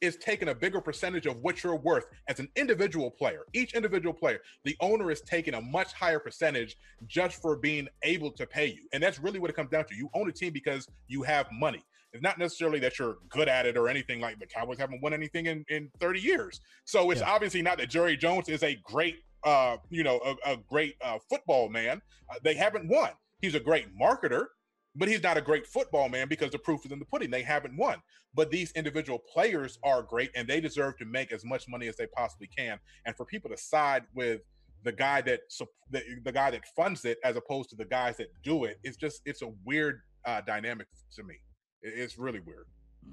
is 0.00 0.16
taking 0.16 0.48
a 0.48 0.54
bigger 0.54 0.80
percentage 0.80 1.26
of 1.26 1.36
what 1.38 1.62
you're 1.62 1.76
worth 1.76 2.06
as 2.28 2.40
an 2.40 2.48
individual 2.56 3.10
player. 3.10 3.42
Each 3.52 3.74
individual 3.74 4.12
player, 4.12 4.40
the 4.64 4.76
owner 4.80 5.10
is 5.10 5.20
taking 5.22 5.54
a 5.54 5.60
much 5.60 5.92
higher 5.92 6.18
percentage 6.18 6.76
just 7.06 7.40
for 7.40 7.56
being 7.56 7.88
able 8.02 8.32
to 8.32 8.46
pay 8.46 8.66
you, 8.66 8.88
and 8.92 9.02
that's 9.02 9.20
really 9.20 9.38
what 9.38 9.50
it 9.50 9.56
comes 9.56 9.70
down 9.70 9.84
to. 9.86 9.94
You 9.94 10.08
own 10.14 10.28
a 10.28 10.32
team 10.32 10.52
because 10.52 10.86
you 11.08 11.22
have 11.22 11.46
money. 11.52 11.82
It's 12.12 12.22
not 12.22 12.38
necessarily 12.38 12.78
that 12.80 12.98
you're 12.98 13.16
good 13.30 13.48
at 13.48 13.66
it 13.66 13.76
or 13.76 13.88
anything 13.88 14.20
like 14.20 14.38
the 14.38 14.46
Cowboys 14.46 14.78
haven't 14.78 15.02
won 15.02 15.14
anything 15.14 15.46
in, 15.46 15.64
in 15.68 15.90
30 16.00 16.20
years. 16.20 16.60
So 16.84 17.10
it's 17.10 17.20
Yeah. 17.20 17.30
obviously 17.30 17.62
not 17.62 17.78
that 17.78 17.88
Jerry 17.88 18.16
Jones 18.16 18.48
is 18.48 18.62
a 18.62 18.74
great, 18.84 19.16
uh, 19.44 19.78
you 19.90 20.02
know, 20.04 20.20
a, 20.44 20.52
a 20.52 20.56
great 20.68 20.96
uh, 21.02 21.18
football 21.30 21.68
man. 21.70 22.02
Uh, 22.30 22.34
they 22.44 22.54
haven't 22.54 22.88
won. 22.88 23.10
He's 23.40 23.54
a 23.54 23.60
great 23.60 23.86
marketer, 23.98 24.46
but 24.94 25.08
he's 25.08 25.22
not 25.22 25.36
a 25.38 25.40
great 25.40 25.66
football 25.66 26.08
man 26.10 26.28
because 26.28 26.50
the 26.50 26.58
proof 26.58 26.84
is 26.84 26.92
in 26.92 26.98
the 26.98 27.04
pudding. 27.06 27.30
They 27.30 27.42
haven't 27.42 27.76
won. 27.76 27.96
But 28.34 28.50
these 28.50 28.72
individual 28.72 29.18
players 29.18 29.78
are 29.82 30.02
great 30.02 30.30
and 30.34 30.46
they 30.46 30.60
deserve 30.60 30.98
to 30.98 31.04
make 31.06 31.32
as 31.32 31.44
much 31.44 31.66
money 31.68 31.86
as 31.88 31.96
they 31.96 32.06
possibly 32.06 32.46
can. 32.46 32.78
And 33.06 33.16
for 33.16 33.24
people 33.24 33.50
to 33.50 33.56
side 33.56 34.04
with 34.14 34.42
the 34.84 34.92
guy 34.92 35.22
that 35.22 35.40
the, 35.90 36.02
the 36.24 36.32
guy 36.32 36.50
that 36.50 36.62
funds 36.76 37.04
it 37.04 37.18
as 37.24 37.36
opposed 37.36 37.70
to 37.70 37.76
the 37.76 37.84
guys 37.84 38.16
that 38.18 38.28
do 38.42 38.64
it, 38.64 38.78
it's 38.82 38.96
just 38.96 39.22
it's 39.24 39.40
a 39.42 39.50
weird 39.64 40.00
uh, 40.26 40.40
dynamic 40.42 40.88
to 41.14 41.22
me. 41.22 41.36
It- 41.82 41.94
It's 41.98 42.18
really 42.18 42.40
weird. 42.40 42.66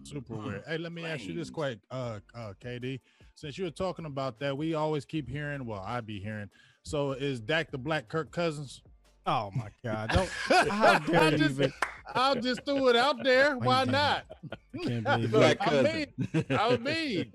Super 0.03 0.35
weird. 0.35 0.63
Hey, 0.67 0.77
let 0.77 0.91
me 0.91 1.03
ask 1.05 1.25
you 1.25 1.33
this 1.33 1.49
quick, 1.49 1.79
uh, 1.89 2.19
uh, 2.35 2.53
KD. 2.63 2.99
Since 3.35 3.57
you 3.57 3.63
were 3.65 3.71
talking 3.71 4.05
about 4.05 4.39
that, 4.39 4.55
we 4.55 4.73
always 4.75 5.03
keep 5.05 5.27
hearing. 5.27 5.65
Well, 5.65 5.83
I 5.85 6.01
be 6.01 6.19
hearing. 6.19 6.49
So 6.83 7.13
is 7.13 7.39
Dak 7.39 7.71
the 7.71 7.77
Black 7.77 8.07
Kirk 8.07 8.31
Cousins? 8.31 8.81
Oh 9.25 9.51
my 9.55 9.69
God! 9.83 10.09
Don't. 10.11 10.29
How 10.69 10.99
dare 11.05 11.21
I 11.21 11.29
you 11.31 11.37
just, 11.37 11.51
even- 11.59 11.73
I 12.15 12.35
just 12.35 12.63
threw 12.65 12.87
it 12.89 12.95
out 12.95 13.23
there. 13.23 13.57
Why 13.57 13.83
not? 13.85 14.25
I 14.73 14.77
can't 14.77 15.03
believe 15.31 15.31
Look, 15.33 15.43
it. 15.51 15.57
I 15.61 15.81
mean, 15.83 16.07
I 16.51 16.77
mean, 16.77 17.33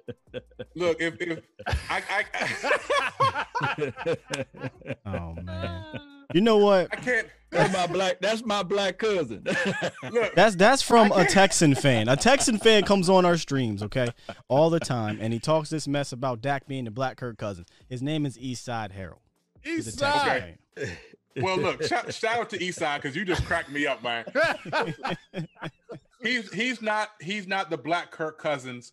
Look, 0.74 1.00
if, 1.00 1.14
if 1.20 1.40
I, 1.90 2.02
I 3.74 4.16
Oh 5.06 5.34
man. 5.42 5.84
You 6.32 6.40
know 6.40 6.56
what? 6.58 6.88
I 6.92 6.96
can't 6.96 7.28
that's 7.54 7.72
my 7.72 7.86
black. 7.86 8.20
That's 8.20 8.44
my 8.44 8.62
black 8.62 8.98
cousin. 8.98 9.44
look. 10.10 10.34
That's 10.34 10.56
that's 10.56 10.82
from 10.82 11.12
a 11.12 11.24
Texan 11.24 11.74
fan. 11.74 12.08
A 12.08 12.16
Texan 12.16 12.58
fan 12.58 12.84
comes 12.84 13.08
on 13.08 13.24
our 13.24 13.36
streams, 13.36 13.82
okay, 13.82 14.08
all 14.48 14.70
the 14.70 14.80
time, 14.80 15.18
and 15.20 15.32
he 15.32 15.38
talks 15.38 15.70
this 15.70 15.88
mess 15.88 16.12
about 16.12 16.40
Dak 16.40 16.66
being 16.66 16.84
the 16.84 16.90
Black 16.90 17.16
Kirk 17.16 17.38
Cousins. 17.38 17.68
His 17.88 18.02
name 18.02 18.26
is 18.26 18.36
Eastside 18.36 18.92
Harold. 18.92 19.20
He's 19.62 19.86
a 19.86 19.90
East 19.90 19.98
Side. 19.98 20.58
Okay. 20.78 20.92
Well, 21.36 21.56
look, 21.58 21.82
shout, 21.82 22.12
shout 22.14 22.38
out 22.38 22.50
to 22.50 22.58
Eastside 22.58 22.96
because 22.96 23.16
you 23.16 23.24
just 23.24 23.44
cracked 23.44 23.70
me 23.70 23.86
up, 23.86 24.02
man. 24.02 24.24
He's 26.22 26.50
he's 26.54 26.80
not 26.80 27.10
he's 27.20 27.46
not 27.46 27.68
the 27.68 27.76
black 27.76 28.10
Kirk 28.10 28.38
Cousins. 28.38 28.92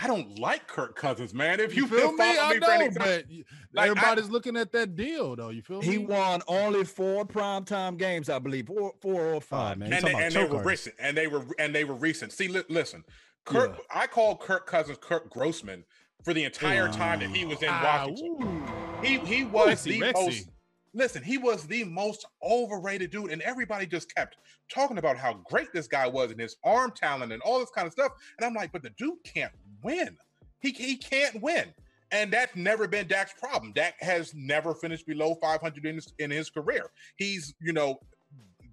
I 0.00 0.06
don't 0.06 0.38
like 0.38 0.66
Kirk 0.68 0.94
Cousins, 0.94 1.34
man. 1.34 1.58
If 1.58 1.74
you, 1.74 1.82
You 1.82 1.88
feel 1.88 2.12
me? 2.12 2.18
follow 2.18 2.40
I 2.40 2.58
for 2.58 2.70
any 2.70 2.84
know, 2.86 2.90
but 2.98 3.24
Like, 3.72 3.88
I- 3.88 3.90
everybody's 3.90 4.30
looking 4.30 4.56
at 4.56 4.70
that 4.72 4.94
deal, 4.94 5.34
though. 5.34 5.48
You 5.48 5.60
feel 5.62 5.80
he 5.80 5.90
me? 5.90 5.96
He 5.98 5.98
won 6.06 6.40
only 6.46 6.84
four 6.84 7.26
primetime 7.26 7.98
games, 7.98 8.28
I 8.28 8.38
believe, 8.38 8.68
four, 8.68 8.92
four 9.02 9.34
or 9.34 9.40
five. 9.40 9.78
man. 9.78 9.92
And 9.92 10.04
they, 10.06 10.12
and 10.14 10.32
they 10.34 10.44
were 10.44 10.62
recent, 10.62 10.94
and 11.00 11.16
they 11.16 11.26
were 11.26 11.44
and 11.58 11.74
they 11.74 11.82
were 11.84 11.94
recent. 11.94 12.32
See, 12.32 12.46
li- 12.48 12.62
listen, 12.68 13.04
Kirk. 13.44 13.76
I 13.92 14.06
call 14.06 14.36
Kirk 14.36 14.66
Cousins 14.66 14.98
Kirk 15.00 15.30
Grossman 15.30 15.84
for 16.24 16.32
the 16.32 16.44
entire 16.44 16.88
time 16.88 17.18
that 17.20 17.30
he 17.30 17.44
was 17.44 17.60
in 17.62 17.68
Ah, 17.70 18.06
Washington. 18.06 18.46
ooh. 18.46 19.02
He 19.02 19.18
he 19.18 19.44
was 19.44 19.80
Rexy, 19.80 19.82
the 19.84 20.00
Rexy. 20.00 20.12
most. 20.14 20.48
Listen, 20.94 21.22
he 21.22 21.36
was 21.38 21.64
the 21.66 21.84
most 21.84 22.24
overrated 22.42 23.10
dude, 23.10 23.30
and 23.30 23.42
everybody 23.42 23.86
just 23.86 24.12
kept 24.14 24.36
talking 24.72 24.96
about 24.98 25.16
how 25.18 25.34
great 25.48 25.68
this 25.72 25.86
guy 25.86 26.06
was 26.08 26.30
and 26.30 26.40
his 26.40 26.56
arm 26.64 26.92
talent 26.96 27.30
and 27.32 27.42
all 27.42 27.58
this 27.60 27.70
kind 27.70 27.86
of 27.86 27.92
stuff. 27.92 28.10
And 28.38 28.44
I'm 28.46 28.54
like, 28.54 28.72
but 28.72 28.82
the 28.82 28.90
dude 28.90 29.22
can't 29.22 29.52
win. 29.82 30.16
He 30.60 30.70
he 30.70 30.96
can't 30.96 31.40
win, 31.40 31.72
and 32.10 32.32
that's 32.32 32.54
never 32.56 32.88
been 32.88 33.06
Dak's 33.06 33.32
problem. 33.34 33.72
Dak 33.72 33.94
has 34.00 34.34
never 34.34 34.74
finished 34.74 35.06
below 35.06 35.34
500 35.40 35.86
in 35.86 35.94
his, 35.96 36.12
in 36.18 36.30
his 36.30 36.50
career. 36.50 36.90
He's 37.16 37.54
you 37.60 37.72
know, 37.72 38.00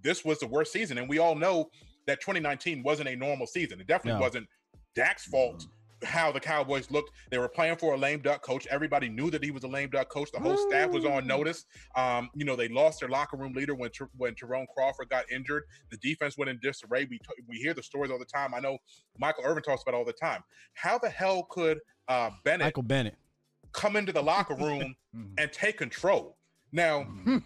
this 0.04 0.26
was 0.26 0.40
the 0.40 0.48
worst 0.48 0.72
season, 0.72 0.98
and 0.98 1.08
we 1.08 1.20
all 1.20 1.36
know 1.36 1.70
that 2.08 2.22
2019 2.22 2.84
wasn't 2.84 3.10
a 3.10 3.16
normal 3.16 3.48
season. 3.48 3.80
It 3.82 3.88
definitely 3.88 4.20
No. 4.20 4.26
wasn't 4.26 4.48
Dak's 4.96 5.26
fault 5.26 5.60
mm-hmm. 5.60 5.70
How 6.06 6.32
the 6.32 6.40
Cowboys 6.40 6.90
looked. 6.92 7.12
They 7.32 7.38
were 7.38 7.50
playing 7.50 7.78
for 7.78 7.94
a 7.94 7.98
lame 7.98 8.22
duck 8.22 8.42
coach. 8.42 8.66
Everybody 8.68 9.10
knew 9.10 9.30
that 9.32 9.44
he 9.44 9.52
was 9.52 9.64
a 9.64 9.68
lame 9.68 9.90
duck 9.90 10.10
coach. 10.10 10.32
The 10.32 10.40
whole 10.40 10.58
staff 10.58 10.92
was 10.92 11.04
on 11.06 11.28
notice. 11.28 11.66
Um, 11.96 12.30
you 12.36 12.46
know, 12.46 12.56
they 12.56 12.68
lost 12.70 13.00
their 13.02 13.10
locker 13.10 13.38
room 13.38 13.54
leader 13.54 13.76
when 13.76 13.90
Ter- 13.90 14.10
when 14.16 14.36
Jerome 14.36 14.68
Crawford 14.74 15.10
got 15.10 15.30
injured. 15.32 15.64
The 15.92 15.98
defense 15.98 16.38
went 16.38 16.50
in 16.50 16.60
disarray. 16.62 17.06
We 17.10 17.18
t- 17.18 17.44
we 17.48 17.58
hear 17.58 17.74
the 17.74 17.84
stories 17.84 18.12
all 18.12 18.20
the 18.20 18.26
time. 18.26 18.54
I 18.54 18.60
know 18.60 18.78
Michael 19.18 19.44
Irvin 19.46 19.64
talks 19.64 19.82
about 19.82 19.94
it 19.96 19.98
all 19.98 20.06
the 20.06 20.14
time. 20.14 20.42
How 20.74 20.98
the 20.98 21.10
hell 21.10 21.44
could 21.50 21.80
uh, 22.08 22.30
Bennett 22.44 22.66
Michael 22.68 22.84
Bennett. 22.84 23.16
come 23.74 23.96
into 23.96 24.12
the 24.14 24.22
locker 24.22 24.56
room 24.56 24.96
Mhm. 25.16 25.34
and 25.40 25.52
take 25.52 25.78
control? 25.78 26.38
Now, 26.72 27.04
Mhm. 27.04 27.44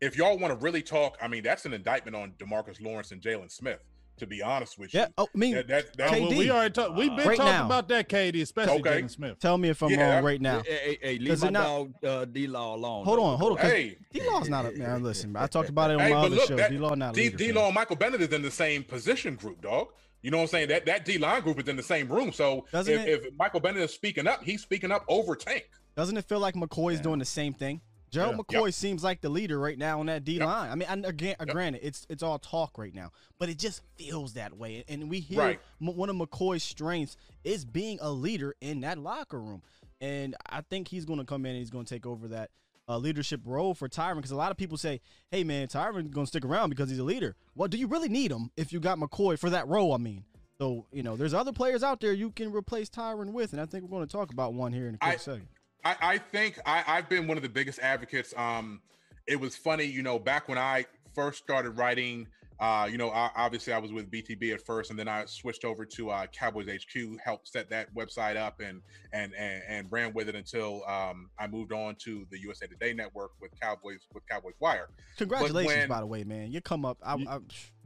if 0.00 0.16
y'all 0.16 0.36
want 0.38 0.52
to 0.52 0.58
really 0.64 0.82
talk, 0.82 1.16
I 1.22 1.28
mean, 1.28 1.42
that's 1.44 1.64
an 1.66 1.72
indictment 1.72 2.16
on 2.16 2.32
Demarcus 2.32 2.80
Lawrence 2.80 3.12
and 3.12 3.22
Jaylon 3.22 3.50
Smith. 3.50 3.78
To 4.18 4.26
be 4.26 4.40
honest 4.42 4.78
with 4.78 4.94
you, 4.94 5.00
Yeah. 5.00 5.06
Oh, 5.18 5.26
I 5.34 5.38
mean, 5.38 5.54
that, 5.54 5.68
that, 5.68 5.96
that, 5.96 6.10
well, 6.12 6.28
we 6.30 6.50
already 6.50 6.72
talked. 6.72 6.94
We've 6.94 7.16
been 7.16 7.26
Right 7.26 7.36
talking 7.36 7.52
now. 7.52 7.66
about 7.66 7.88
that, 7.88 8.08
KD, 8.08 8.42
especially 8.42 8.78
Okay. 8.80 9.02
Jaden 9.02 9.10
Smith. 9.10 9.38
tell 9.40 9.58
me 9.58 9.68
if 9.70 9.82
I'm 9.82 9.90
Yeah. 9.90 10.16
wrong 10.16 10.24
right 10.24 10.40
now. 10.40 10.62
Hey, 10.64 10.78
hey, 10.84 10.98
hey, 11.02 11.18
leave 11.18 11.32
it 11.32 11.40
my 11.42 11.48
not- 11.50 11.62
dog 11.64 12.04
uh, 12.04 12.24
D 12.26 12.46
Law 12.46 12.76
alone. 12.76 13.04
Hold 13.04 13.18
though. 13.18 13.22
on, 13.24 13.38
hold 13.38 13.52
on. 13.52 13.58
hey, 13.66 13.96
D 14.12 14.20
Law's 14.28 14.48
not 14.48 14.66
a 14.66 14.72
man. 14.72 15.02
Listen, 15.02 15.34
I 15.34 15.46
talked 15.46 15.70
about 15.70 15.90
it 15.90 15.94
on 15.94 16.00
Hey, 16.00 16.10
my 16.10 16.14
but 16.20 16.26
other 16.26 16.36
look, 16.36 16.48
shows. 16.48 16.58
that- 16.58 16.70
D 16.70 16.78
Law 16.78 16.94
not 16.94 17.16
a 17.16 17.20
D 17.20 17.36
D 17.36 17.52
Law 17.52 17.66
and 17.66 17.74
Michael 17.74 17.96
Bennett 17.96 18.20
is 18.20 18.32
in 18.32 18.42
the 18.42 18.50
same 18.50 18.84
position 18.84 19.34
group, 19.34 19.60
dog. 19.62 19.88
You 20.20 20.30
know 20.30 20.36
what 20.36 20.42
I'm 20.44 20.48
saying? 20.50 20.68
That 20.68 20.86
that 20.86 21.04
D 21.04 21.18
line 21.18 21.42
group 21.42 21.58
is 21.58 21.66
in 21.66 21.76
the 21.76 21.82
same 21.82 22.08
room. 22.08 22.32
So 22.32 22.66
Doesn't 22.70 22.92
if, 22.94 23.24
if 23.24 23.34
Michael 23.36 23.58
Bennett 23.60 23.82
is 23.82 23.92
speaking 23.92 24.28
up, 24.28 24.44
he's 24.44 24.62
speaking 24.62 24.92
up 24.92 25.04
over 25.08 25.34
Tank. 25.34 25.68
Doesn't 25.96 26.16
it 26.16 26.24
feel 26.26 26.38
like 26.38 26.54
McCoy's 26.54 27.00
doing 27.00 27.18
the 27.18 27.24
same 27.24 27.54
thing? 27.54 27.80
Gerald 28.12 28.36
Yeah. 28.50 28.60
McCoy 28.60 28.74
seems 28.74 29.02
like 29.02 29.20
the 29.22 29.28
leader 29.30 29.58
right 29.58 29.78
now 29.78 29.98
on 30.00 30.06
that 30.06 30.22
D 30.22 30.34
Yep. 30.34 30.46
line. 30.46 30.70
I 30.70 30.74
mean, 30.74 30.86
and 30.88 31.04
again, 31.06 31.34
uh, 31.40 31.46
granted, 31.46 31.80
it's 31.82 32.06
it's 32.10 32.22
all 32.22 32.38
talk 32.38 32.76
right 32.78 32.94
now, 32.94 33.10
but 33.38 33.48
it 33.48 33.58
just 33.58 33.80
feels 33.96 34.34
that 34.34 34.56
way. 34.56 34.84
And 34.88 35.08
we 35.10 35.18
hear 35.20 35.38
Right. 35.38 35.60
one 35.80 36.10
of 36.10 36.16
McCoy's 36.16 36.62
strengths 36.62 37.16
is 37.42 37.64
being 37.64 37.98
a 38.00 38.10
leader 38.12 38.54
in 38.60 38.82
that 38.82 38.98
locker 38.98 39.40
room. 39.40 39.62
and 40.00 40.34
I 40.50 40.62
think 40.62 40.88
he's 40.88 41.04
going 41.04 41.20
to 41.20 41.24
come 41.24 41.46
in 41.46 41.50
and 41.52 41.58
he's 41.60 41.70
going 41.70 41.84
to 41.84 41.94
take 41.94 42.06
over 42.06 42.26
that 42.28 42.50
uh, 42.88 42.98
leadership 42.98 43.40
role 43.44 43.72
for 43.72 43.88
Tyrone 43.88 44.16
because 44.16 44.32
a 44.32 44.36
lot 44.36 44.50
of 44.50 44.56
people 44.56 44.76
say, 44.76 45.00
"Hey, 45.30 45.44
man, 45.44 45.68
Tyrone's 45.68 46.10
going 46.10 46.26
to 46.26 46.28
stick 46.28 46.44
around 46.44 46.70
because 46.70 46.90
he's 46.90 46.98
a 46.98 47.04
leader." 47.04 47.36
Well, 47.54 47.68
do 47.68 47.78
you 47.78 47.86
really 47.86 48.08
need 48.08 48.32
him 48.32 48.50
if 48.56 48.72
you 48.72 48.80
got 48.80 48.98
McCoy 48.98 49.38
for 49.38 49.48
that 49.50 49.68
role? 49.68 49.94
I 49.94 49.98
mean, 49.98 50.24
so 50.58 50.86
you 50.92 51.04
know, 51.04 51.14
there's 51.16 51.32
other 51.34 51.52
players 51.52 51.84
out 51.84 52.00
there 52.00 52.12
you 52.12 52.32
can 52.32 52.52
replace 52.52 52.88
Tyrone 52.88 53.32
with, 53.32 53.52
and 53.52 53.62
I 53.62 53.66
think 53.66 53.84
we're 53.84 53.90
going 53.96 54.06
to 54.08 54.12
talk 54.12 54.32
about 54.32 54.54
one 54.54 54.72
here 54.72 54.88
in 54.88 54.96
a 54.96 54.98
quick 54.98 55.14
I, 55.14 55.16
second. 55.18 55.46
I, 55.84 55.96
I 56.00 56.18
think 56.18 56.58
I, 56.64 56.84
I've 56.86 57.08
been 57.08 57.26
one 57.26 57.36
of 57.36 57.42
the 57.42 57.48
biggest 57.48 57.78
advocates. 57.80 58.34
Um, 58.36 58.80
it 59.26 59.38
was 59.38 59.56
funny, 59.56 59.84
you 59.84 60.02
know, 60.02 60.18
back 60.18 60.48
when 60.48 60.58
I 60.58 60.86
first 61.14 61.42
started 61.42 61.70
writing 61.70 62.26
uh, 62.62 62.86
you 62.86 62.96
know, 62.96 63.10
I, 63.10 63.28
obviously 63.34 63.72
I 63.72 63.78
was 63.78 63.92
with 63.92 64.08
BTB 64.08 64.54
at 64.54 64.64
first, 64.64 64.90
and 64.90 64.98
then 64.98 65.08
I 65.08 65.24
switched 65.24 65.64
over 65.64 65.84
to 65.84 66.10
uh, 66.10 66.26
Cowboys 66.26 66.68
HQ, 66.68 67.18
helped 67.18 67.48
set 67.48 67.68
that 67.70 67.92
website 67.92 68.36
up, 68.36 68.60
and 68.60 68.80
and 69.12 69.34
and, 69.34 69.64
and 69.68 69.86
ran 69.90 70.12
with 70.12 70.28
it 70.28 70.36
until 70.36 70.84
um, 70.86 71.28
I 71.40 71.48
moved 71.48 71.72
on 71.72 71.96
to 72.04 72.24
the 72.30 72.38
USA 72.38 72.68
Today 72.68 72.92
network 72.92 73.32
with 73.40 73.50
Cowboys 73.60 74.06
with 74.14 74.24
Cowboys 74.28 74.54
Wire. 74.60 74.90
Congratulations, 75.16 75.76
when, 75.76 75.88
by 75.88 75.98
the 75.98 76.06
way, 76.06 76.22
man. 76.22 76.52
You 76.52 76.60
come 76.60 76.84
up, 76.84 76.98
I, 77.04 77.14
I, 77.14 77.38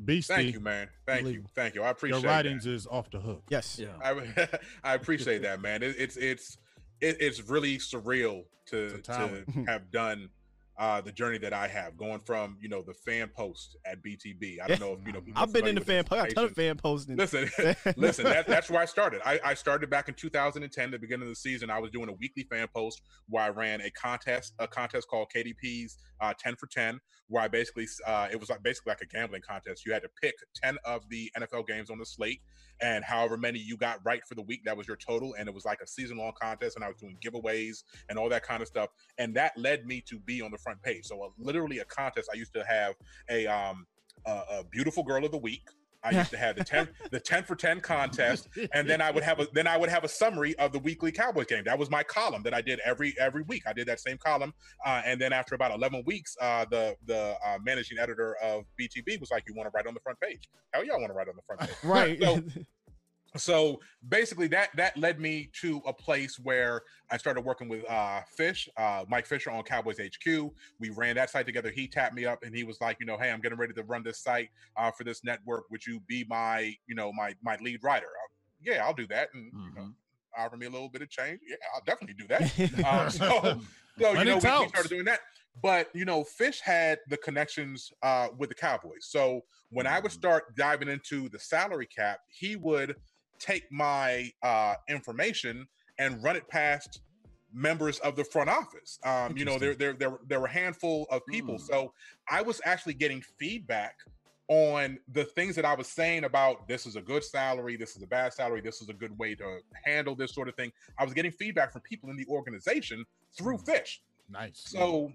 Beastie. 0.05 0.35
Thank 0.35 0.53
you, 0.53 0.61
man. 0.61 0.89
Thank 1.07 1.27
you, 1.27 1.45
thank 1.55 1.75
you. 1.75 1.83
I 1.83 1.89
appreciate 1.89 2.21
your 2.21 2.31
writings 2.31 2.65
that. 2.65 2.73
is 2.73 2.87
off 2.87 3.11
the 3.11 3.21
hook. 3.21 3.45
Yes, 3.49 3.79
yeah. 3.79 3.89
I, 4.05 4.49
I 4.85 4.95
appreciate 4.95 5.41
that, 5.41 5.63
man. 5.63 5.83
It, 5.83 5.97
it's 5.99 6.19
it's 6.19 6.59
it, 7.01 7.17
it's 7.21 7.43
really 7.49 7.79
surreal 7.79 8.45
to 8.67 8.99
to 9.03 9.45
have 9.67 9.91
done 9.91 10.29
uh, 10.79 11.01
the 11.01 11.13
journey 11.13 11.39
that 11.39 11.55
I 11.55 11.67
have, 11.69 11.97
going 11.97 12.21
from 12.21 12.59
you 12.61 12.69
know 12.69 12.83
the 12.83 12.93
fan 12.93 13.31
post 13.35 13.77
at 13.87 14.03
BTB. 14.03 14.59
I 14.63 14.69
don't 14.69 14.81
know 14.81 14.99
if 15.01 15.07
you 15.07 15.13
know. 15.13 15.23
I've 15.35 15.53
been 15.53 15.67
in 15.67 15.75
the 15.75 15.81
fan 15.81 16.05
post. 16.05 16.23
I've 16.23 16.35
done 16.35 16.49
fan 16.51 16.77
posting. 16.77 17.17
Listen, 17.17 17.49
listen. 17.97 18.25
That, 18.25 18.47
that's 18.47 18.69
where 18.69 18.83
I 18.83 18.85
started. 18.85 19.23
I, 19.25 19.41
I, 19.43 19.55
started 19.55 19.89
back 19.89 20.09
in 20.09 20.15
2010, 20.15 20.91
the 20.91 20.99
beginning 20.99 21.23
of 21.23 21.29
the 21.31 21.37
season. 21.37 21.71
I 21.71 21.79
was 21.79 21.91
doing 21.91 22.11
a 22.11 22.13
weekly 22.13 22.47
fan 22.51 22.69
post 22.75 23.01
where 23.29 23.45
I 23.45 23.49
ran 23.49 23.81
a 23.81 23.91
contest, 23.91 24.55
a 24.59 24.69
contest 24.69 25.09
called 25.09 25.29
KDP's 25.35 25.97
uh, 26.21 26.35
10 26.39 26.57
for 26.57 26.67
10, 26.67 27.01
where 27.29 27.43
I 27.43 27.49
basically 27.49 27.87
uh, 28.07 28.29
it 28.31 28.39
was 28.39 28.51
like 28.51 28.63
basically 28.63 28.91
like 28.91 29.01
a 29.03 29.07
gambling 29.07 29.43
contest. 29.43 29.85
You 29.85 29.93
had 29.93 30.03
to 30.03 30.11
pick 30.21 30.35
10 30.63 30.79
of 30.85 31.09
the 31.09 31.31
NFL 31.39 31.67
games 31.67 31.91
on 31.91 31.99
the 31.99 32.07
slate, 32.07 32.41
and 32.81 33.05
however 33.05 33.37
many 33.37 33.59
you 33.59 33.77
got 33.77 34.01
right 34.05 34.23
for 34.27 34.35
the 34.35 34.43
week, 34.43 34.65
that 34.65 34.77
was 34.77 34.87
your 34.87 34.97
total. 34.97 35.35
And 35.39 35.49
it 35.49 35.55
was 35.55 35.65
like 35.65 35.81
a 35.81 35.87
season 35.87 36.19
long 36.19 36.33
contest, 36.41 36.77
and 36.77 36.85
I 36.85 36.89
was 36.89 36.97
doing 36.99 37.19
giveaways 37.25 37.85
and 38.09 38.19
all 38.19 38.29
that 38.29 38.43
kind 38.43 38.63
of 38.63 38.69
stuff. 38.69 38.91
And 39.19 39.35
that 39.35 39.57
led 39.57 39.87
me 39.87 40.03
to 40.09 40.19
be 40.19 40.41
on 40.43 40.51
the 40.51 40.59
front 40.59 40.83
page. 40.83 41.07
So 41.07 41.23
uh, 41.23 41.29
literally 41.39 41.79
a 41.79 41.85
contest. 41.85 42.29
I 42.33 42.37
used 42.37 42.55
to 42.55 42.65
have 42.65 42.95
a 43.29 43.47
um 43.47 43.87
a 44.25 44.65
beautiful 44.65 45.05
girl 45.05 45.25
of 45.25 45.31
the 45.31 45.39
week. 45.39 45.69
I 46.03 46.11
used 46.11 46.31
to 46.31 46.37
have 46.37 46.57
the 46.57 46.65
10 46.65 46.89
the 47.11 47.21
10 47.21 47.45
for 47.45 47.57
10 47.57 47.81
contest 47.81 48.49
and 48.73 48.89
then 48.89 49.01
I 49.01 49.11
would 49.11 49.23
have 49.23 49.41
a 49.41 49.47
then 49.53 49.67
I 49.67 49.77
would 49.77 49.89
have 49.89 50.05
a 50.05 50.09
summary 50.09 50.57
of 50.59 50.73
the 50.73 50.79
weekly 50.79 51.13
Cowboys 51.13 51.47
game. 51.47 51.65
That 51.65 51.79
was 51.79 51.91
my 51.91 52.03
column 52.03 52.43
that 52.45 52.55
I 52.55 52.61
did 52.61 52.81
every 52.85 53.15
every 53.19 53.43
week. 53.43 53.63
I 53.67 53.73
did 53.73 53.87
that 53.89 54.01
same 54.01 54.19
column 54.19 54.53
uh, 54.85 55.03
and 55.05 55.21
then 55.21 55.33
after 55.33 55.55
about 55.55 55.73
11 55.73 56.03
weeks 56.07 56.37
uh, 56.41 56.65
the 56.71 56.97
the 57.07 57.37
uh, 57.45 57.59
managing 57.65 57.99
editor 57.99 58.37
of 58.43 58.65
BTB 58.81 59.21
was 59.21 59.31
like 59.31 59.45
you 59.47 59.55
want 59.55 59.71
to 59.71 59.73
write 59.75 59.87
on 59.87 59.95
the 59.95 60.01
front 60.01 60.21
page. 60.21 60.49
Hell 60.73 60.85
yeah, 60.85 60.93
I 60.93 60.97
want 60.97 61.09
to 61.09 61.15
write 61.15 61.29
on 61.29 61.37
the 61.37 61.43
front 61.43 61.61
page. 61.61 61.77
right. 61.85 62.23
So, 62.23 62.43
so 63.41 63.81
basically 64.09 64.47
that 64.47 64.71
that 64.77 64.97
led 64.97 65.21
me 65.21 65.49
to 65.61 65.81
a 65.87 65.93
place 65.93 66.39
where 66.39 66.83
i 67.11 67.17
started 67.17 67.41
working 67.43 67.69
with 67.69 67.89
uh 67.91 68.21
fish 68.37 68.69
uh 68.77 69.05
mike 69.09 69.27
fisher 69.27 69.51
on 69.51 69.63
cowboys 69.63 69.99
hq 69.99 70.51
we 70.79 70.91
ran 70.91 71.17
that 71.17 71.31
site 71.31 71.47
together. 71.47 71.71
He 71.71 71.89
tapped 71.89 72.15
me 72.15 72.25
up 72.25 72.43
and 72.43 72.55
he 72.55 72.65
was 72.65 72.81
like 72.81 72.99
you 73.01 73.07
know 73.07 73.17
hey 73.17 73.31
i'm 73.31 73.41
getting 73.41 73.59
ready 73.59 73.73
to 73.75 73.83
run 73.85 74.03
this 74.03 74.21
site 74.21 74.49
uh 74.77 74.91
for 74.91 75.05
this 75.05 75.25
network. 75.25 75.65
Would 75.71 75.85
you 75.87 76.01
be 76.07 76.25
my 76.29 76.75
you 76.87 76.95
know 76.95 77.13
my 77.13 77.35
my 77.43 77.57
lead 77.63 77.83
writer? 77.83 78.07
Uh, 78.07 78.29
yeah 78.63 78.85
i'll 78.85 78.95
do 78.95 79.07
that. 79.09 79.29
And 79.35 79.53
mm-hmm. 79.53 79.61
you 79.61 79.75
know 79.75 79.83
mm-hmm. 79.89 80.45
offer 80.45 80.57
me 80.57 80.67
a 80.67 80.71
little 80.71 80.89
bit 80.89 81.03
of 81.03 81.11
change. 81.11 81.41
Yeah 81.49 81.57
i'll 81.75 81.83
definitely 81.85 82.15
do 82.15 82.27
that. 82.29 82.85
Um, 82.87 83.11
so 83.11 83.61
so 84.01 84.13
you 84.13 84.25
know 84.25 84.37
we, 84.37 84.65
we 84.65 84.69
started 84.69 84.89
doing 84.89 85.05
that. 85.05 85.21
But 85.63 85.89
you 85.95 86.05
know 86.05 86.25
fish 86.25 86.61
had 86.61 86.99
the 87.09 87.17
connections 87.17 87.93
uh 88.03 88.29
with 88.37 88.51
the 88.51 88.55
cowboys. 88.55 89.07
So 89.09 89.43
when 89.71 89.87
i 89.87 89.99
would 89.99 90.11
mm-hmm. 90.11 90.19
start 90.19 90.57
diving 90.57 90.89
into 90.89 91.29
the 91.29 91.39
salary 91.39 91.87
cap 91.87 92.21
he 92.29 92.57
would 92.57 92.95
take 93.39 93.71
my 93.71 94.31
uh, 94.43 94.75
information 94.89 95.67
and 95.99 96.23
run 96.23 96.37
it 96.37 96.49
past 96.49 97.01
members 97.53 97.99
of 98.01 98.17
the 98.17 98.25
front 98.25 98.51
office. 98.51 98.99
Um, 99.05 99.37
you 99.37 99.45
know, 99.45 99.59
there, 99.59 99.75
there, 99.75 99.95
there, 99.95 100.19
there 100.27 100.41
were 100.41 100.47
a 100.47 100.53
handful 100.53 101.07
of 101.11 101.25
people. 101.27 101.55
Mm. 101.55 101.61
So 101.61 101.93
I 102.29 102.43
was 102.43 102.61
actually 102.65 102.95
getting 102.95 103.23
feedback 103.39 103.97
on 104.49 104.99
the 105.13 105.25
things 105.25 105.57
that 105.57 105.65
I 105.65 105.75
was 105.75 105.89
saying 105.89 106.25
about 106.25 106.69
this 106.69 106.87
is 106.87 106.95
a 106.95 107.01
good 107.01 107.25
salary, 107.25 107.77
this 107.77 107.97
is 107.97 108.03
a 108.03 108.07
bad 108.07 108.33
salary, 108.33 108.61
this 108.61 108.81
is 108.81 108.89
a 108.89 108.93
good 108.93 109.17
way 109.19 109.35
to 109.35 109.59
handle 109.85 110.15
this 110.15 110.33
sort 110.33 110.49
of 110.49 110.55
thing. 110.55 110.71
I 110.99 111.05
was 111.05 111.15
getting 111.15 111.33
feedback 111.33 111.73
from 111.73 111.83
people 111.83 112.11
in 112.11 112.17
the 112.17 112.27
organization 112.29 113.05
through 113.37 113.59
mm. 113.59 113.67
Fish. 113.67 114.03
Nice. 114.31 114.63
So 114.67 115.13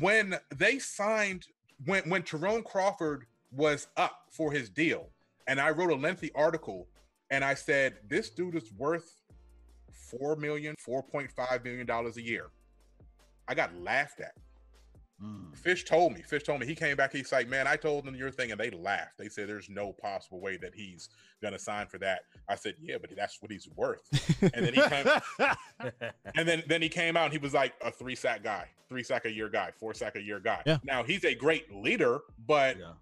when 0.00 0.36
they 0.54 0.78
signed, 0.78 1.46
when 1.84 2.08
when 2.08 2.22
Tyrone 2.22 2.62
Crawford 2.62 3.26
was 3.52 3.88
up 3.96 4.22
for 4.30 4.52
his 4.52 4.68
deal, 4.68 5.08
and 5.46 5.60
I 5.60 5.70
wrote 5.70 5.90
a 5.90 5.94
lengthy 5.94 6.30
article 6.34 6.86
and 7.30 7.44
I 7.44 7.54
said, 7.54 7.98
this 8.08 8.30
dude 8.30 8.54
is 8.54 8.72
worth 8.72 9.22
four 9.92 10.36
million, 10.36 10.74
four 10.78 11.02
point 11.02 11.30
five 11.30 11.64
million 11.64 11.86
dollars 11.86 12.16
a 12.16 12.22
year. 12.22 12.50
I 13.48 13.54
got 13.54 13.74
laughed 13.76 14.20
at. 14.20 14.34
Mm. 15.22 15.56
Fish 15.56 15.84
told 15.84 16.12
me. 16.12 16.20
Fish 16.20 16.42
told 16.42 16.60
me 16.60 16.66
he 16.66 16.74
came 16.74 16.96
back. 16.96 17.10
He's 17.10 17.32
like, 17.32 17.48
man, 17.48 17.66
I 17.66 17.76
told 17.76 18.04
them 18.04 18.14
your 18.14 18.30
thing, 18.30 18.50
and 18.50 18.60
they 18.60 18.70
laughed. 18.70 19.16
They 19.16 19.28
said 19.28 19.48
there's 19.48 19.70
no 19.70 19.92
possible 19.92 20.40
way 20.40 20.58
that 20.58 20.74
he's 20.74 21.08
gonna 21.42 21.58
sign 21.58 21.86
for 21.86 21.96
that. 21.98 22.20
I 22.48 22.54
said, 22.54 22.74
yeah, 22.80 22.96
but 23.00 23.10
that's 23.16 23.40
what 23.40 23.50
he's 23.50 23.66
worth. 23.76 24.02
and 24.42 24.66
then 24.66 24.74
he 24.74 24.82
came, 24.82 25.06
and 26.34 26.46
then 26.46 26.62
then 26.66 26.82
he 26.82 26.90
came 26.90 27.16
out 27.16 27.24
and 27.24 27.32
he 27.32 27.38
was 27.38 27.54
like 27.54 27.72
a 27.82 27.90
three 27.90 28.14
sack 28.14 28.44
guy, 28.44 28.68
three 28.90 29.02
sack 29.02 29.24
a 29.24 29.30
year 29.32 29.48
guy, 29.48 29.70
four 29.78 29.94
sack 29.94 30.16
a 30.16 30.22
year 30.22 30.38
guy. 30.38 30.62
Yeah. 30.66 30.78
Now 30.84 31.02
he's 31.02 31.24
a 31.24 31.34
great 31.34 31.72
leader, 31.74 32.20
but 32.46 32.78
yeah. 32.78 32.92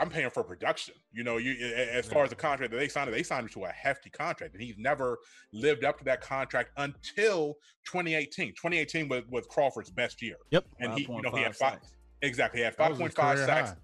I'm 0.00 0.08
paying 0.08 0.30
for 0.30 0.42
production. 0.42 0.94
You 1.12 1.24
know, 1.24 1.36
you 1.36 1.54
as 1.74 2.06
far 2.06 2.24
as 2.24 2.30
the 2.30 2.36
contract 2.36 2.72
that 2.72 2.78
they 2.78 2.88
signed, 2.88 3.12
they 3.12 3.22
signed 3.22 3.44
him 3.44 3.48
to 3.50 3.64
a 3.64 3.70
hefty 3.70 4.10
contract, 4.10 4.54
and 4.54 4.62
he's 4.62 4.76
never 4.78 5.18
lived 5.52 5.84
up 5.84 5.98
to 5.98 6.04
that 6.04 6.20
contract 6.20 6.70
until 6.76 7.56
2018. 7.84 8.48
2018 8.50 9.08
was, 9.08 9.22
was 9.30 9.46
Crawford's 9.46 9.90
best 9.90 10.22
year. 10.22 10.36
Yep, 10.50 10.66
and 10.80 10.94
he, 10.94 11.02
you 11.02 11.22
know, 11.22 11.30
he 11.30 11.42
had 11.42 11.56
five 11.56 11.80
exactly 12.22 12.60
he 12.60 12.64
had 12.64 12.76
5.5 12.76 13.12
sacks. 13.46 13.70
High. 13.70 13.76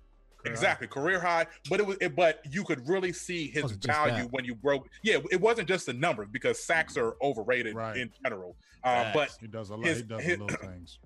Exactly, 0.46 0.86
career 0.86 1.18
high, 1.18 1.46
but 1.70 1.80
it 1.80 1.86
was, 1.86 1.96
it, 2.02 2.14
but 2.14 2.42
you 2.50 2.64
could 2.64 2.86
really 2.86 3.14
see 3.14 3.48
his 3.48 3.72
value 3.72 4.24
when 4.30 4.44
you 4.44 4.54
broke. 4.54 4.86
Yeah, 5.02 5.16
it 5.30 5.40
wasn't 5.40 5.68
just 5.68 5.86
the 5.86 5.94
numbers 5.94 6.28
because 6.30 6.62
sacks 6.62 6.98
are 6.98 7.16
overrated 7.22 7.74
right. 7.74 7.96
in 7.96 8.10
general. 8.22 8.54
Uh, 8.82 9.10
but 9.14 9.34
he 9.40 9.46
does 9.46 9.70
a 9.70 9.74
lot. 9.74 9.86
His, 9.86 9.98
he 9.98 10.02
does 10.02 10.22
his, 10.22 10.38
little 10.38 10.54
things 10.58 10.98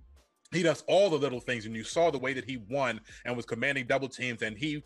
he 0.53 0.63
does 0.63 0.83
all 0.89 1.11
the 1.11 1.17
little 1.17 1.41
things 1.41 1.67
and 1.67 1.75
you 1.75 1.85
saw 1.85 2.11
the 2.11 2.19
way 2.19 2.33
that 2.33 2.45
he 2.45 2.59
won 2.69 3.01
and 3.25 3.37
was 3.37 3.45
commanding 3.45 3.87
double 3.87 4.09
teams 4.09 4.43
and 4.43 4.57
he 4.57 4.83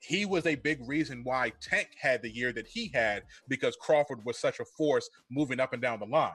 he 0.00 0.24
was 0.24 0.46
a 0.46 0.54
big 0.54 0.86
reason 0.86 1.22
why 1.24 1.52
tank 1.60 1.88
had 2.00 2.22
the 2.22 2.30
year 2.30 2.52
that 2.52 2.66
he 2.66 2.90
had 2.92 3.22
because 3.48 3.76
crawford 3.80 4.24
was 4.24 4.38
such 4.38 4.60
a 4.60 4.64
force 4.64 5.08
moving 5.30 5.60
up 5.60 5.72
and 5.72 5.82
down 5.82 5.98
the 5.98 6.06
line. 6.06 6.32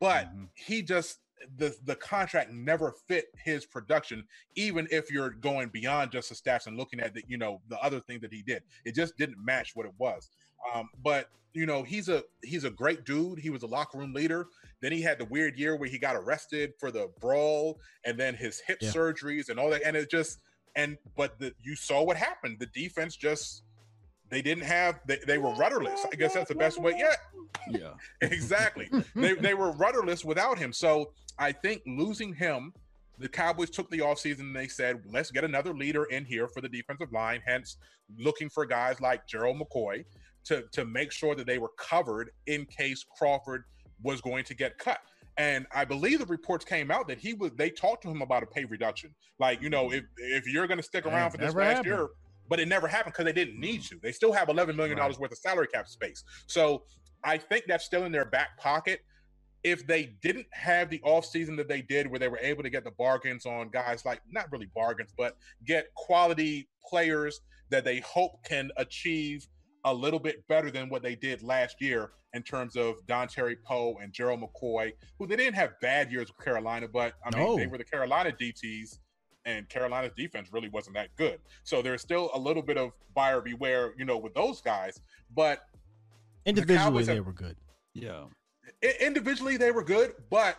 But 0.00 0.26
mm-hmm. 0.26 0.44
he 0.54 0.82
just 0.82 1.20
the 1.58 1.74
the 1.84 1.94
contract 1.96 2.50
never 2.50 2.94
fit 3.08 3.26
his 3.44 3.66
production 3.66 4.24
even 4.56 4.88
if 4.90 5.10
you're 5.10 5.30
going 5.30 5.68
beyond 5.68 6.10
just 6.10 6.30
the 6.30 6.34
stats 6.34 6.66
and 6.66 6.76
looking 6.76 6.98
at 6.98 7.14
the 7.14 7.22
you 7.28 7.36
know 7.36 7.60
the 7.68 7.78
other 7.80 8.00
thing 8.00 8.18
that 8.20 8.32
he 8.32 8.42
did. 8.42 8.62
It 8.84 8.94
just 8.94 9.16
didn't 9.16 9.44
match 9.44 9.72
what 9.74 9.86
it 9.86 9.92
was. 9.98 10.30
Um, 10.74 10.88
but 11.02 11.28
you 11.52 11.66
know 11.66 11.82
he's 11.82 12.08
a 12.08 12.22
he's 12.42 12.64
a 12.64 12.70
great 12.70 13.04
dude. 13.04 13.38
He 13.38 13.50
was 13.50 13.62
a 13.62 13.66
locker 13.66 13.98
room 13.98 14.12
leader 14.12 14.48
then 14.82 14.92
he 14.92 15.00
had 15.00 15.18
the 15.18 15.24
weird 15.26 15.58
year 15.58 15.76
where 15.76 15.88
he 15.88 15.98
got 15.98 16.16
arrested 16.16 16.72
for 16.78 16.90
the 16.90 17.08
brawl 17.20 17.78
and 18.04 18.18
then 18.18 18.34
his 18.34 18.60
hip 18.66 18.78
yeah. 18.80 18.90
surgeries 18.90 19.48
and 19.48 19.58
all 19.58 19.70
that 19.70 19.82
and 19.84 19.96
it 19.96 20.10
just 20.10 20.40
and 20.74 20.98
but 21.16 21.38
the, 21.38 21.54
you 21.62 21.74
saw 21.74 22.02
what 22.02 22.16
happened. 22.16 22.58
The 22.60 22.66
defense 22.66 23.16
just 23.16 23.62
they 24.28 24.42
didn't 24.42 24.64
have 24.64 25.00
they, 25.06 25.18
they 25.26 25.38
were 25.38 25.54
rudderless. 25.54 26.04
I 26.12 26.16
guess 26.16 26.34
that's 26.34 26.48
the 26.48 26.54
best 26.54 26.80
way 26.80 26.94
yeah. 26.98 27.14
Yeah. 27.70 27.92
Exactly. 28.20 28.90
They, 29.14 29.34
they 29.34 29.54
were 29.54 29.72
rudderless 29.72 30.24
without 30.24 30.58
him. 30.58 30.72
So 30.72 31.12
i 31.38 31.52
think 31.52 31.82
losing 31.86 32.32
him 32.32 32.72
the 33.18 33.28
Cowboys 33.28 33.70
took 33.70 33.90
the 33.90 33.98
offseason 33.98 34.40
and 34.40 34.56
they 34.56 34.68
said, 34.68 35.02
let's 35.10 35.30
get 35.30 35.44
another 35.44 35.74
leader 35.74 36.04
in 36.04 36.24
here 36.24 36.48
for 36.48 36.60
the 36.60 36.68
defensive 36.68 37.12
line, 37.12 37.40
hence 37.46 37.78
looking 38.18 38.48
for 38.48 38.66
guys 38.66 39.00
like 39.00 39.26
Gerald 39.26 39.60
McCoy 39.60 40.04
to, 40.44 40.64
to 40.72 40.84
make 40.84 41.12
sure 41.12 41.34
that 41.34 41.46
they 41.46 41.58
were 41.58 41.72
covered 41.78 42.30
in 42.46 42.66
case 42.66 43.04
Crawford 43.16 43.64
was 44.02 44.20
going 44.20 44.44
to 44.44 44.54
get 44.54 44.78
cut. 44.78 44.98
And 45.38 45.66
I 45.74 45.84
believe 45.84 46.18
the 46.18 46.26
reports 46.26 46.64
came 46.64 46.90
out 46.90 47.08
that 47.08 47.18
he 47.18 47.34
was 47.34 47.52
they 47.56 47.70
talked 47.70 48.02
to 48.04 48.08
him 48.08 48.22
about 48.22 48.42
a 48.42 48.46
pay 48.46 48.64
reduction. 48.64 49.14
Like, 49.38 49.60
you 49.60 49.68
know, 49.68 49.86
mm-hmm. 49.86 49.98
if 49.98 50.04
if 50.46 50.52
you're 50.52 50.66
gonna 50.66 50.82
stick 50.82 51.04
around 51.06 51.32
for 51.32 51.36
this 51.36 51.54
last 51.54 51.76
happened. 51.76 51.86
year, 51.86 52.08
but 52.48 52.58
it 52.58 52.68
never 52.68 52.88
happened 52.88 53.12
because 53.12 53.26
they 53.26 53.32
didn't 53.32 53.60
need 53.60 53.82
to. 53.82 53.98
They 54.02 54.12
still 54.12 54.32
have 54.32 54.48
eleven 54.48 54.76
million 54.76 54.96
dollars 54.96 55.16
right. 55.16 55.22
worth 55.22 55.32
of 55.32 55.38
salary 55.38 55.66
cap 55.66 55.88
space. 55.88 56.24
So 56.46 56.84
I 57.22 57.36
think 57.36 57.64
that's 57.68 57.84
still 57.84 58.04
in 58.04 58.12
their 58.12 58.24
back 58.24 58.56
pocket. 58.58 59.00
If 59.62 59.86
they 59.86 60.14
didn't 60.22 60.46
have 60.52 60.90
the 60.90 61.00
offseason 61.00 61.56
that 61.56 61.68
they 61.68 61.82
did 61.82 62.06
where 62.06 62.20
they 62.20 62.28
were 62.28 62.38
able 62.38 62.62
to 62.62 62.70
get 62.70 62.84
the 62.84 62.92
bargains 62.92 63.44
on 63.44 63.68
guys 63.68 64.04
like 64.04 64.20
not 64.30 64.50
really 64.52 64.70
bargains, 64.74 65.12
but 65.18 65.36
get 65.66 65.92
quality 65.96 66.68
players 66.88 67.40
that 67.70 67.84
they 67.84 67.98
hope 68.00 68.42
can 68.44 68.70
achieve 68.76 69.46
a 69.86 69.94
little 69.94 70.18
bit 70.18 70.46
better 70.48 70.70
than 70.70 70.88
what 70.88 71.00
they 71.02 71.14
did 71.14 71.42
last 71.42 71.80
year 71.80 72.10
in 72.34 72.42
terms 72.42 72.76
of 72.76 72.96
Dontari 73.06 73.56
Poe 73.64 73.96
and 74.02 74.12
Gerald 74.12 74.40
McCoy, 74.42 74.92
who 75.18 75.26
they 75.28 75.36
didn't 75.36 75.54
have 75.54 75.78
bad 75.80 76.10
years 76.10 76.28
with 76.28 76.44
Carolina, 76.44 76.88
but 76.88 77.14
I 77.24 77.34
mean, 77.34 77.46
No. 77.46 77.56
they 77.56 77.68
were 77.68 77.78
the 77.78 77.84
Carolina 77.84 78.32
DTs, 78.32 78.98
and 79.44 79.68
Carolina's 79.68 80.12
defense 80.16 80.48
really 80.52 80.68
wasn't 80.68 80.94
that 80.96 81.14
good. 81.14 81.38
So 81.62 81.82
there's 81.82 82.02
still 82.02 82.30
a 82.34 82.38
little 82.38 82.62
bit 82.62 82.76
of 82.76 82.90
buyer 83.14 83.40
beware, 83.40 83.94
you 83.96 84.04
know, 84.04 84.18
with 84.18 84.34
those 84.34 84.60
guys. 84.60 85.00
But 85.34 85.64
Individually, 86.44 86.78
Cowboys 86.78 87.06
they 87.06 87.14
have- 87.14 87.26
were 87.26 87.32
good. 87.32 87.56
Yeah. 87.94 88.24
individually 89.00 89.56
they 89.56 89.70
were 89.70 89.84
good, 89.84 90.14
but 90.28 90.58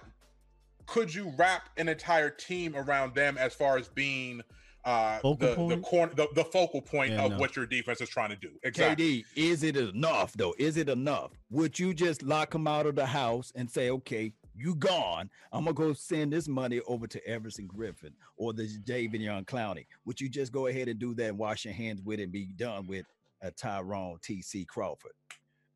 could 0.85 1.13
you 1.13 1.33
wrap 1.37 1.69
an 1.77 1.89
entire 1.89 2.29
team 2.29 2.73
around 2.77 3.13
them 3.13 3.37
as 3.37 3.53
far 3.53 3.77
as 3.77 3.89
being 3.89 4.41
uh, 4.85 5.19
Focal 5.19 5.37
the 5.37 5.47
the 5.47 5.55
point? 5.55 5.83
corner 5.83 6.13
the, 6.15 6.27
the 6.35 6.43
focal 6.45 6.81
point 6.81 7.11
Yeah, 7.11 7.25
of 7.25 7.31
no. 7.31 7.37
what 7.37 7.55
your 7.55 7.65
defense 7.65 7.99
is 8.01 8.09
trying 8.09 8.29
to 8.29 8.35
do? 8.35 8.51
Exactly. 8.63 9.23
KD, 9.23 9.25
is 9.35 9.63
it 9.63 9.75
enough 9.77 10.33
though? 10.33 10.53
Is 10.57 10.77
it 10.77 10.89
enough? 10.89 11.31
Would 11.49 11.77
you 11.77 11.93
just 11.93 12.23
lock 12.23 12.53
him 12.55 12.67
out 12.67 12.85
of 12.85 12.95
the 12.95 13.05
house 13.05 13.51
and 13.55 13.69
say, 13.69 13.89
okay, 13.89 14.31
you 14.55 14.73
gone. 14.75 15.29
I'm 15.51 15.65
gonna 15.65 15.73
go 15.73 15.93
send 15.93 16.33
this 16.33 16.47
money 16.47 16.79
over 16.87 17.05
to 17.07 17.27
Everson 17.27 17.67
Griffen 17.67 18.11
or 18.37 18.53
the 18.53 18.67
David 18.85 19.21
Young 19.21 19.45
Clowney. 19.45 19.85
Would 20.05 20.19
you 20.19 20.29
just 20.29 20.51
go 20.51 20.67
ahead 20.67 20.87
and 20.87 20.97
do 20.99 21.13
that 21.15 21.29
and 21.29 21.37
wash 21.37 21.65
your 21.65 21.73
hands 21.75 22.01
with 22.01 22.19
it 22.19 22.23
and 22.23 22.31
be 22.31 22.47
done 22.55 22.87
with 22.87 23.05
a 23.41 23.51
Tyrone 23.51 24.17
TC 24.19 24.65
Crawford? 24.67 25.11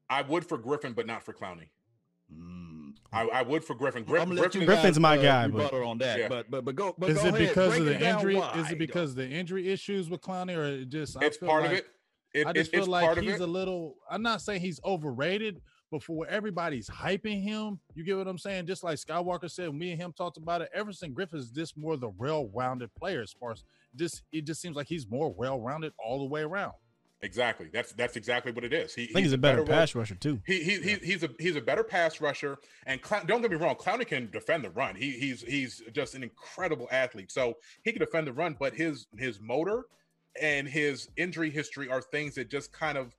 I 0.10 0.24
would 0.24 0.46
for 0.46 0.58
Griffen, 0.58 0.96
but 0.96 1.06
not 1.06 1.22
for 1.24 1.32
Clowney. 1.34 1.70
Mm. 2.34 2.94
I, 3.14 3.28
I 3.28 3.42
would 3.42 3.64
for 3.64 3.76
Griffen. 3.76 4.06
Griffen, 4.06 4.28
gonna 4.30 4.42
let 4.42 4.56
you 4.56 4.62
Griffen 4.62 4.68
Griffen's 4.68 4.84
guys, 4.84 5.00
my 5.00 5.18
uh, 5.18 5.22
guy, 5.22 5.48
but- 5.48 5.58
rebuttal 5.58 5.88
on 5.88 5.98
that. 6.00 6.20
Yeah. 6.20 6.28
But 6.30 6.50
but 6.50 6.64
but 6.66 6.76
go. 6.76 6.96
But 6.98 7.10
is 7.10 7.18
go 7.22 7.28
it 7.28 7.36
ahead, 7.36 7.50
because 7.50 7.78
of 7.78 7.86
the 7.86 8.10
injury? 8.10 8.36
why, 8.36 8.54
Is 8.54 8.72
it 8.72 8.78
because 8.80 9.10
of 9.12 9.16
the 9.18 9.30
injury 9.30 9.70
issues 9.70 10.10
with 10.10 10.22
Clowney, 10.22 10.56
or 10.58 10.64
it 10.66 10.90
just? 10.90 11.18
I 11.18 11.26
it's 11.26 11.38
feel 11.38 11.50
part 11.50 11.64
like, 11.64 11.72
of 11.72 11.78
it. 11.80 11.88
It- 12.34 12.48
I 12.48 12.54
just 12.54 12.74
it's 12.74 12.86
feel 12.86 12.94
part 12.94 13.18
like 13.18 13.26
he's 13.26 13.40
a 13.42 13.48
little. 13.48 13.96
I'm 14.10 14.22
not 14.22 14.42
saying 14.42 14.62
he's 14.62 14.80
overrated, 14.86 15.62
but 15.92 16.02
for 16.02 16.16
where 16.16 16.30
everybody's 16.30 16.90
hyping 16.90 17.44
him, 17.44 17.80
you 17.94 18.06
get 18.06 18.16
what 18.18 18.28
I'm 18.28 18.38
saying. 18.38 18.68
Just 18.68 18.84
like 18.86 18.98
Skywalker 18.98 19.52
said, 19.52 19.74
me 19.76 19.92
and 19.92 20.02
him 20.02 20.14
talked 20.14 20.38
about 20.38 20.62
it. 20.62 20.70
Everson 20.74 21.14
Griffen 21.14 21.36
is 21.36 21.50
just 21.52 21.78
more 21.78 21.98
the 21.98 22.08
well-rounded 22.08 22.96
player 22.96 23.22
as 23.22 23.34
far 23.34 23.52
as 23.52 23.66
just. 23.98 24.24
It 24.32 24.46
just 24.46 24.62
seems 24.62 24.78
like 24.78 24.88
he's 24.88 25.06
more 25.10 25.34
well-rounded 25.34 25.92
all 26.00 26.20
the 26.20 26.26
way 26.26 26.42
around. 26.44 26.74
Exactly. 27.24 27.70
That's 27.72 27.94
that's 27.94 28.16
exactly 28.16 28.52
what 28.52 28.64
it 28.64 28.74
is. 28.74 28.96
He, 28.96 29.04
I 29.04 29.14
think 29.14 29.26
he's 29.26 29.34
a 29.34 29.38
better 29.38 29.60
ro- 29.60 29.66
pass 29.66 29.94
rusher 29.94 30.16
too. 30.16 30.42
He, 30.46 30.64
he, 30.64 30.82
he 30.82 30.96
he's 30.96 31.24
a 31.24 31.30
he's 31.38 31.56
a 31.56 31.62
better 31.62 31.84
pass 31.84 32.20
rusher, 32.20 32.58
and 32.88 33.00
Clown, 33.00 33.28
don't 33.28 33.42
get 33.42 33.52
me 33.52 33.58
wrong, 33.58 33.76
Clowney 33.76 34.08
can 34.08 34.30
defend 34.32 34.64
the 34.64 34.72
run. 34.72 34.96
He 34.96 35.12
he's 35.12 35.44
he's 35.44 35.84
just 35.94 36.16
an 36.16 36.24
incredible 36.24 36.88
athlete, 36.92 37.32
so 37.32 37.56
he 37.84 37.92
can 37.92 38.00
defend 38.00 38.26
the 38.26 38.34
run. 38.34 38.56
But 38.60 38.74
his 38.74 39.06
his 39.18 39.40
motor 39.40 39.86
and 40.42 40.68
his 40.68 41.10
injury 41.16 41.52
history 41.52 41.90
are 41.90 42.02
things 42.02 42.36
that 42.36 42.50
just 42.50 42.72
kind 42.72 42.98
of, 42.98 43.16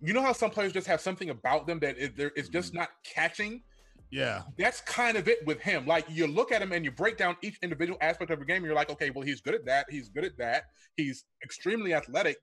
you 0.00 0.12
know, 0.12 0.22
how 0.22 0.32
some 0.32 0.50
players 0.50 0.72
just 0.72 0.88
have 0.88 1.00
something 1.00 1.30
about 1.30 1.68
them 1.68 1.78
that 1.80 1.98
it, 1.98 2.14
it's 2.34 2.48
just 2.48 2.70
mm-hmm. 2.70 2.78
not 2.78 2.88
catching. 3.04 3.62
Yeah, 4.10 4.42
That's 4.58 4.80
kind 4.80 5.16
of 5.16 5.28
it 5.28 5.46
with 5.46 5.60
him. 5.60 5.86
Like 5.86 6.04
you 6.08 6.26
look 6.26 6.50
at 6.50 6.60
him 6.60 6.72
and 6.72 6.84
you 6.84 6.90
break 6.90 7.16
down 7.16 7.36
each 7.42 7.60
individual 7.62 7.96
aspect 8.00 8.32
of 8.32 8.40
the 8.40 8.44
game, 8.44 8.56
and 8.56 8.64
you're 8.64 8.74
like, 8.74 8.90
okay, 8.90 9.10
well, 9.10 9.24
he's 9.24 9.40
good 9.40 9.54
at 9.54 9.64
that. 9.66 9.86
He's 9.88 10.08
good 10.08 10.24
at 10.24 10.36
that. 10.38 10.64
He's 10.96 11.26
extremely 11.44 11.94
athletic. 11.94 12.38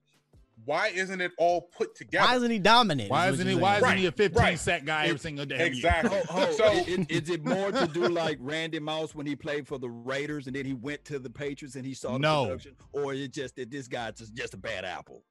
Why 0.64 0.88
isn't 0.88 1.20
it 1.20 1.32
all 1.38 1.62
put 1.62 1.94
together? 1.94 2.26
Why 2.26 2.36
isn't 2.36 2.50
he 2.50 2.58
dominant? 2.58 3.10
why 3.10 3.28
is 3.28 3.32
what 3.32 3.34
isn't 3.46 3.48
he? 3.48 3.54
Why 3.54 3.76
isn't 3.78 3.96
he 3.98 4.06
a 4.06 4.12
15 4.12 4.42
right. 4.42 4.58
sack 4.58 4.84
guy 4.84 5.06
every 5.06 5.18
single 5.18 5.46
day? 5.46 5.66
exactly. 5.66 6.18
Oh, 6.30 6.46
oh, 6.48 6.52
so 6.52 6.64
i- 6.64 6.84
i- 6.88 7.06
is, 7.08 7.30
it 7.30 7.44
more 7.44 7.70
to 7.72 7.86
do 7.86 8.08
like 8.08 8.38
Randy 8.40 8.78
Moss 8.78 9.14
when 9.14 9.26
he 9.26 9.34
played 9.36 9.66
for 9.66 9.78
the 9.78 9.88
Raiders 9.88 10.46
and 10.46 10.54
then 10.56 10.64
he 10.66 10.74
went 10.74 11.04
to 11.06 11.18
the 11.18 11.30
Patriots 11.30 11.76
and 11.76 11.86
he 11.86 11.94
saw 11.94 12.12
the 12.12 12.18
No. 12.18 12.44
production, 12.44 12.76
or 12.92 13.14
is 13.14 13.20
it 13.20 13.32
just 13.32 13.56
that 13.56 13.70
this 13.70 13.88
guy's 13.88 14.14
just, 14.14 14.34
just 14.34 14.54
a 14.54 14.56
bad 14.58 14.84
apple, 14.84 15.24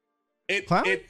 it, 0.47 0.67
Clowney? 0.67 0.87
it 0.87 1.05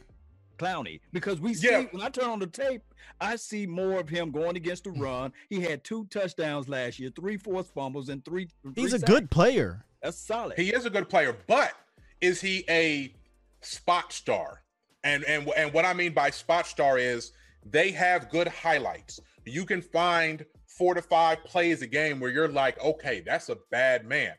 Clowney? 0.57 0.99
Because 1.13 1.39
we 1.39 1.53
see 1.53 1.69
Yeah. 1.69 1.83
when 1.91 2.01
I 2.01 2.09
turn 2.09 2.25
on 2.25 2.39
the 2.39 2.47
tape, 2.47 2.81
I 3.21 3.35
see 3.35 3.65
more 3.67 3.99
of 3.99 4.09
him 4.09 4.31
going 4.31 4.57
against 4.57 4.85
the 4.85 4.91
run. 4.91 5.31
He 5.49 5.61
had 5.61 5.83
two 5.83 6.05
touchdowns 6.09 6.67
last 6.67 6.99
year, 6.99 7.11
three 7.15 7.37
forced 7.37 7.73
fumbles, 7.73 8.09
and 8.09 8.25
three. 8.25 8.49
He's 8.63 8.73
three 8.73 8.85
a 8.85 8.89
sacks. 8.99 9.03
good 9.03 9.29
player. 9.31 9.85
That's 10.01 10.17
solid. 10.17 10.57
he 10.57 10.73
is 10.73 10.85
a 10.85 10.89
good 10.89 11.07
player, 11.09 11.35
but 11.47 11.73
is 12.21 12.41
he 12.41 12.65
a 12.69 13.13
spot 13.61 14.13
star? 14.13 14.63
And 15.03 15.23
and 15.25 15.49
and 15.55 15.73
what 15.73 15.85
I 15.85 15.93
mean 15.93 16.13
by 16.13 16.29
spot 16.29 16.67
star 16.67 16.97
is 16.97 17.31
they 17.65 17.91
have 17.91 18.29
good 18.29 18.47
highlights. 18.47 19.19
You 19.45 19.65
can 19.65 19.81
find 19.81 20.45
four 20.67 20.93
to 20.93 21.01
five 21.01 21.43
plays 21.43 21.81
a 21.81 21.87
game 21.87 22.19
where 22.19 22.31
you're 22.31 22.47
like, 22.47 22.81
okay, 22.83 23.21
that's 23.25 23.49
a 23.49 23.57
bad 23.71 24.05
man. 24.05 24.33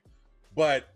But 0.55 0.89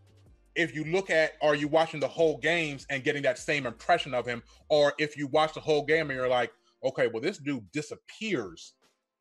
if 0.55 0.75
you 0.75 0.85
look 0.85 1.11
at 1.11 1.33
are 1.41 1.55
you 1.55 1.69
watching 1.69 2.01
the 2.01 2.09
whole 2.09 2.37
games 2.39 2.87
and 2.91 3.03
getting 3.03 3.23
that 3.23 3.39
same 3.39 3.67
impression 3.67 4.15
of 4.15 4.27
him, 4.27 4.43
or 4.69 4.93
if 4.99 5.17
you 5.17 5.27
watch 5.29 5.55
the 5.55 5.61
whole 5.61 5.85
game 5.85 6.11
and 6.11 6.19
you're 6.19 6.29
like, 6.29 6.53
okay, 6.85 7.07
well, 7.07 7.23
this 7.23 7.39
dude 7.39 7.71
disappears 7.73 8.75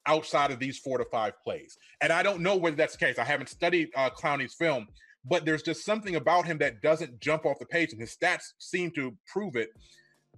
outside 0.07 0.51
of 0.51 0.59
these 0.59 0.79
four 0.79 0.97
to 0.97 1.05
five 1.05 1.33
plays. 1.43 1.77
And 2.01 2.11
I 2.11 2.23
don't 2.23 2.41
know 2.41 2.55
whether 2.55 2.75
that's 2.75 2.93
the 2.97 3.05
case. 3.05 3.19
I 3.19 3.23
haven't 3.23 3.49
studied 3.49 3.89
uh, 3.95 4.09
Clowney's 4.09 4.55
film, 4.55 4.87
but 5.25 5.45
there's 5.45 5.61
just 5.63 5.85
something 5.85 6.15
about 6.15 6.45
him 6.45 6.57
that 6.59 6.81
doesn't 6.81 7.19
jump 7.19 7.45
off 7.45 7.59
the 7.59 7.65
page, 7.65 7.91
and 7.91 8.01
his 8.01 8.15
stats 8.15 8.53
seem 8.57 8.91
to 8.91 9.15
prove 9.27 9.55
it. 9.55 9.69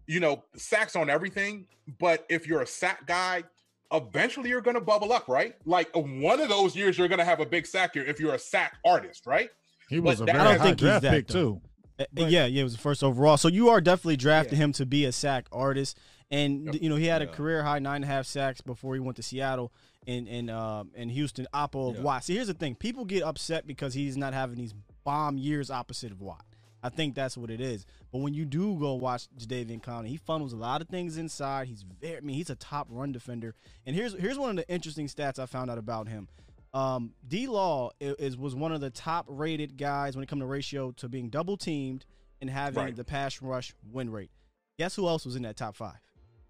You 0.08 0.19
know, 0.19 0.43
sacks 0.56 0.96
on 0.96 1.10
everything, 1.10 1.65
but 2.00 2.26
if 2.30 2.46
you're 2.48 2.62
a 2.62 2.67
sack 2.67 3.06
guy, 3.08 3.43
eventually 3.91 4.50
you're 4.50 4.62
going 4.62 4.76
to 4.76 4.82
bubble 4.82 5.13
up, 5.13 5.28
right? 5.30 5.56
Like 5.65 5.89
one 5.96 6.41
of 6.41 6.50
those 6.50 6.76
years, 6.76 6.98
you're 6.98 7.08
going 7.08 7.19
to 7.19 7.26
have 7.26 7.39
a 7.39 7.46
big 7.46 7.65
sack 7.65 7.96
year 7.96 8.06
if 8.06 8.19
you're 8.19 8.34
a 8.34 8.39
sack 8.39 8.78
artist, 8.86 9.26
right? 9.26 9.50
He 9.89 10.00
was 10.00 10.19
a 10.19 10.26
very 10.26 10.38
that- 10.38 10.46
I 10.48 10.50
don't 10.52 10.60
high 10.60 10.65
think 10.65 10.80
he's 10.80 10.88
draft 10.88 11.02
that, 11.04 11.12
pick 11.12 11.28
though. 11.28 11.34
too. 11.34 11.62
Uh, 12.00 12.06
But- 12.12 12.32
yeah, 12.32 12.46
yeah, 12.46 12.62
it 12.62 12.63
was 12.63 12.74
the 12.76 12.82
first 12.82 13.04
overall. 13.04 13.38
So 13.38 13.48
you 13.48 13.69
are 13.69 13.80
definitely 13.80 14.17
drafting 14.17 14.58
Yeah. 14.58 14.65
him 14.65 14.74
to 14.74 14.86
be 14.86 15.06
a 15.06 15.12
sack 15.12 15.46
artist, 15.52 15.98
and 16.32 16.65
Yep. 16.65 16.76
you 16.82 16.89
know 16.89 16.96
he 16.96 17.06
had 17.06 17.22
a 17.22 17.26
Yeah. 17.26 17.32
career 17.32 17.63
high 17.63 17.80
nine 17.80 17.98
and 17.98 18.06
a 18.06 18.08
half 18.08 18.26
sacks 18.26 18.60
before 18.62 18.96
he 18.96 19.00
went 19.00 19.15
to 19.17 19.24
Seattle 19.24 19.72
and 20.08 20.28
and 20.28 20.50
um 20.50 20.92
and 20.96 21.12
Houston. 21.12 21.48
Oppo 21.54 21.89
of 21.92 21.96
Yeah. 21.98 22.02
Watt. 22.02 22.24
See, 22.24 22.36
here's 22.36 22.48
the 22.48 22.54
thing: 22.54 22.76
people 22.76 23.06
get 23.06 23.24
upset 23.24 23.66
because 23.68 23.94
he's 23.94 24.18
not 24.18 24.34
having 24.34 24.58
these 24.58 24.74
bomb 25.04 25.38
years 25.38 25.70
opposite 25.72 26.12
of 26.12 26.22
Watt. 26.22 26.46
I 26.86 26.89
think 26.89 27.16
that's 27.16 27.38
what 27.38 27.50
it 27.50 27.62
is. 27.62 27.86
But 28.12 28.20
when 28.20 28.34
you 28.34 28.44
do 28.44 28.78
go 28.78 28.96
watch 28.96 29.28
Jadeveon 29.38 29.82
Clowney, 29.82 30.08
he 30.08 30.18
funnels 30.18 30.52
a 30.52 30.58
lot 30.58 30.82
of 30.82 30.89
things 30.89 31.18
inside. 31.18 31.68
He's 31.68 31.84
very, 32.02 32.18
I 32.18 32.20
mean, 32.20 32.36
he's 32.36 32.50
a 32.50 32.56
top 32.56 32.88
run 32.89 33.13
defender. 33.13 33.56
And 33.86 33.96
here's 33.96 34.13
here's 34.13 34.38
one 34.38 34.50
of 34.50 34.56
the 34.58 34.68
interesting 34.70 35.08
stats 35.08 35.39
I 35.39 35.46
found 35.46 35.72
out 35.72 35.78
about 35.78 36.08
him. 36.10 36.28
Um, 36.74 37.13
D 37.28 37.48
Law 37.48 37.92
is, 38.02 38.16
is 38.20 38.38
was 38.38 38.54
one 38.56 38.72
of 38.74 38.82
the 38.82 38.89
top 38.89 39.26
rated 39.30 39.78
guys 39.78 40.16
when 40.16 40.24
it 40.24 40.28
comes 40.28 40.42
to 40.42 40.46
ratio 40.46 40.92
to 40.94 41.08
being 41.08 41.30
double 41.30 41.56
teamed 41.56 42.06
and 42.42 42.50
having 42.50 42.84
Right. 42.84 42.96
the 42.96 43.06
pass 43.06 43.42
rush 43.42 43.74
win 43.92 44.10
rate. 44.10 44.32
Guess 44.78 44.96
who 44.96 45.08
else 45.08 45.24
was 45.26 45.36
in 45.38 45.44
that 45.44 45.56
top 45.56 45.76
five? 45.78 46.00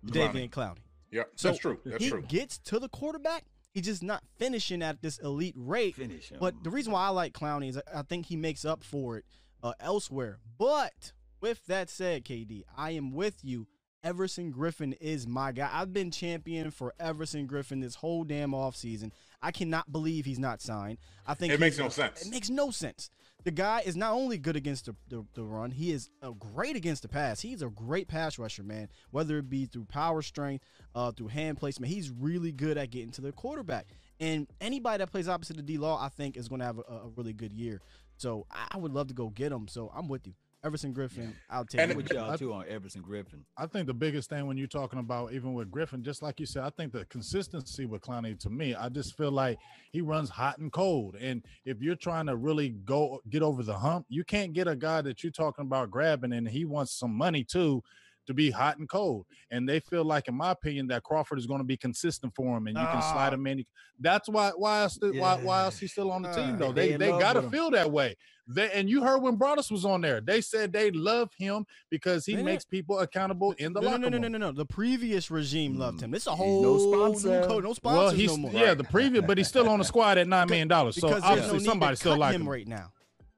Clowney. 0.05 0.31
Davian 0.33 0.49
Clowney. 0.49 0.77
Yeah, 1.13 1.23
So 1.35 1.49
that's 1.49 1.59
true. 1.59 1.79
That's 1.85 2.03
he 2.03 2.09
true. 2.09 2.23
gets 2.27 2.57
to 2.59 2.79
the 2.79 2.89
quarterback. 2.89 3.45
He's 3.73 3.85
just 3.85 4.03
not 4.03 4.23
finishing 4.37 4.81
at 4.81 5.01
this 5.01 5.17
elite 5.19 5.55
rate. 5.57 5.95
Finish 5.95 6.29
him. 6.29 6.37
But 6.39 6.63
the 6.63 6.69
reason 6.69 6.91
why 6.91 7.05
I 7.05 7.09
like 7.09 7.33
Clowney 7.33 7.69
is 7.69 7.77
I- 7.77 7.99
I 7.99 8.01
think 8.03 8.25
he 8.27 8.35
makes 8.35 8.65
up 8.65 8.83
for 8.83 9.17
it 9.17 9.25
uh, 9.63 9.73
elsewhere. 9.79 10.39
But 10.57 11.13
with 11.41 11.65
that 11.67 11.89
said, 11.89 12.25
KD, 12.25 12.63
I 12.75 12.91
am 12.91 13.11
with 13.13 13.35
you. 13.43 13.67
Everson 14.03 14.51
Griffen 14.51 14.97
is 14.99 15.25
my 15.27 15.53
guy. 15.53 15.69
I've 15.71 15.93
been 15.93 16.11
champion 16.11 16.71
for 16.71 16.93
Everson 16.99 17.47
Griffen 17.47 17.81
this 17.81 17.95
whole 17.95 18.25
damn 18.25 18.51
offseason. 18.51 19.11
I 19.41 19.51
cannot 19.51 19.91
believe 19.93 20.25
he's 20.25 20.39
not 20.39 20.61
signed. 20.61 20.97
I 21.25 21.35
think 21.35 21.53
It 21.53 21.59
makes 21.61 21.77
no 21.77 21.87
sense. 21.89 22.25
It 22.25 22.29
makes 22.31 22.49
no 22.49 22.69
sense. 22.69 23.09
The 23.43 23.51
guy 23.51 23.81
is 23.85 23.95
not 23.97 24.13
only 24.13 24.37
good 24.37 24.55
against 24.55 24.85
the, 24.85 24.95
the, 25.09 25.25
the 25.33 25.43
run, 25.43 25.71
he 25.71 25.91
is 25.91 26.09
uh, 26.21 26.31
great 26.31 26.75
against 26.75 27.01
the 27.01 27.09
pass. 27.09 27.41
He's 27.41 27.61
a 27.61 27.67
great 27.67 28.07
pass 28.07 28.39
rusher, 28.39 28.63
man. 28.63 28.87
Whether 29.11 29.37
it 29.39 29.49
be 29.49 29.65
through 29.65 29.85
power 29.85 30.21
strength, 30.21 30.63
uh, 30.95 31.11
through 31.11 31.27
hand 31.27 31.57
placement, 31.57 31.91
he's 31.91 32.09
really 32.09 32.53
good 32.53 32.77
at 32.77 32.89
getting 32.89 33.11
to 33.11 33.21
the 33.21 33.33
quarterback. 33.33 33.87
And 34.19 34.47
anybody 34.61 34.99
that 34.99 35.11
plays 35.11 35.27
opposite 35.27 35.57
of 35.57 35.65
D 35.65 35.77
Law, 35.77 36.01
I 36.01 36.07
think, 36.07 36.37
is 36.37 36.47
going 36.47 36.59
to 36.59 36.65
have 36.65 36.77
a, 36.77 36.93
a 36.93 37.09
really 37.17 37.33
good 37.33 37.53
year. 37.53 37.81
So 38.17 38.45
I 38.49 38.67
I 38.71 38.77
would 38.77 38.93
love 38.93 39.07
to 39.07 39.13
go 39.13 39.29
get 39.29 39.51
him. 39.51 39.67
So 39.67 39.91
I'm 39.93 40.07
with 40.07 40.25
you. 40.25 40.33
Everson 40.63 40.93
Griffen, 40.93 41.33
I'll 41.49 41.65
take 41.65 41.81
And 41.81 41.91
it. 41.91 41.97
with 41.97 42.11
y'all 42.11 42.37
too 42.37 42.53
on 42.53 42.65
Everson 42.69 43.01
Griffen. 43.01 43.41
I 43.57 43.65
think 43.67 43.85
the 43.85 43.93
biggest 43.93 44.29
thing 44.29 44.47
when 44.47 44.55
you're 44.57 44.67
talking 44.67 44.99
about 44.99 45.33
even 45.33 45.53
with 45.53 45.69
Griffen, 45.69 46.01
just 46.03 46.21
like 46.21 46.39
you 46.39 46.45
said, 46.45 46.63
I 46.63 46.69
think 46.69 46.93
the 46.93 47.03
consistency 47.05 47.85
with 47.85 48.01
Clowney 48.01 48.39
to 48.39 48.49
me, 48.49 48.73
I 48.73 48.87
just 48.87 49.17
feel 49.17 49.31
like 49.31 49.59
he 49.91 49.99
runs 49.99 50.29
hot 50.29 50.59
and 50.59 50.71
cold. 50.71 51.15
And 51.19 51.43
if 51.65 51.81
you're 51.81 51.95
trying 51.97 52.27
to 52.27 52.37
really 52.37 52.69
go 52.69 53.21
get 53.29 53.43
over 53.43 53.61
the 53.61 53.77
hump, 53.77 54.05
you 54.07 54.23
can't 54.23 54.53
get 54.53 54.67
a 54.69 54.75
guy 54.75 55.01
that 55.01 55.21
you're 55.21 55.31
talking 55.33 55.65
about 55.65 55.91
grabbing 55.91 56.31
and 56.31 56.47
he 56.47 56.63
wants 56.63 56.93
some 56.97 57.13
money 57.13 57.43
too 57.43 57.83
to 58.27 58.33
be 58.33 58.49
hot 58.51 58.77
and 58.77 58.87
cold. 58.89 59.25
And 59.51 59.67
they 59.67 59.79
feel 59.79 60.03
like, 60.03 60.27
in 60.27 60.35
my 60.35 60.51
opinion, 60.51 60.87
that 60.87 61.03
Crawford 61.03 61.37
is 61.39 61.45
going 61.45 61.59
to 61.59 61.65
be 61.65 61.77
consistent 61.77 62.33
for 62.35 62.57
him 62.57 62.67
and 62.67 62.77
you 62.77 62.83
can 62.85 62.97
Ah. 62.97 63.13
slide 63.13 63.33
him 63.33 63.45
in. 63.47 63.65
That's 63.99 64.29
why 64.29 64.51
why 64.55 64.81
else 64.83 64.97
why, 65.01 65.35
why 65.35 65.59
Yeah. 65.59 65.63
else 65.65 65.79
he's 65.79 65.91
still 65.91 66.11
on 66.11 66.23
the 66.23 66.29
Ah, 66.29 66.35
team 66.35 66.57
though. 66.57 66.71
they 66.71 66.91
They 66.91 66.97
they 66.97 67.09
gotta 67.09 67.49
feel 67.49 67.71
that 67.71 67.91
way. 67.91 68.15
They 68.47 68.69
and 68.71 68.89
you 68.89 69.01
heard 69.03 69.19
when 69.21 69.37
Broaddus 69.37 69.71
was 69.71 69.85
on 69.85 70.01
there, 70.01 70.19
they 70.19 70.41
said 70.41 70.73
they 70.73 70.91
love 70.91 71.29
him 71.37 71.65
because 71.89 72.25
he 72.25 72.35
They 72.35 72.43
makes 72.43 72.65
people 72.65 72.99
accountable 72.99 73.53
in 73.53 73.71
the 73.71 73.79
no, 73.79 73.87
no, 73.87 73.91
locker 73.93 74.01
no, 74.01 74.09
no, 74.09 74.17
room. 74.23 74.31
no, 74.33 74.37
no, 74.37 74.47
no. 74.47 74.51
The 74.51 74.65
previous 74.65 75.31
regime 75.31 75.77
loved 75.77 75.99
Mm. 75.99 76.03
him. 76.03 76.15
It's 76.15 76.27
a 76.27 76.35
whole 76.35 76.61
no 76.61 76.73
new 76.73 76.79
sponsor. 76.79 77.41
code. 77.47 77.63
No 77.63 77.69
Well, 77.69 77.75
sponsors 77.75 78.19
he's 78.19 78.31
no 78.31 78.37
more. 78.37 78.51
yeah, 78.53 78.73
the 78.73 78.83
previous, 78.83 79.23
but 79.25 79.37
he's 79.37 79.47
still 79.47 79.69
on 79.69 79.79
the 79.79 79.85
squad 79.85 80.17
at 80.17 80.27
nine 80.27 80.47
million 80.49 80.67
dollars. 80.67 80.99
So 80.99 81.07
obviously 81.07 81.51
there's 81.51 81.63
no 81.65 81.71
somebody 81.71 81.95
still 81.95 82.13
cut 82.13 82.19
like 82.19 82.35
him 82.35 82.41
him. 82.41 82.49
right 82.49 82.67
now. 82.67 82.91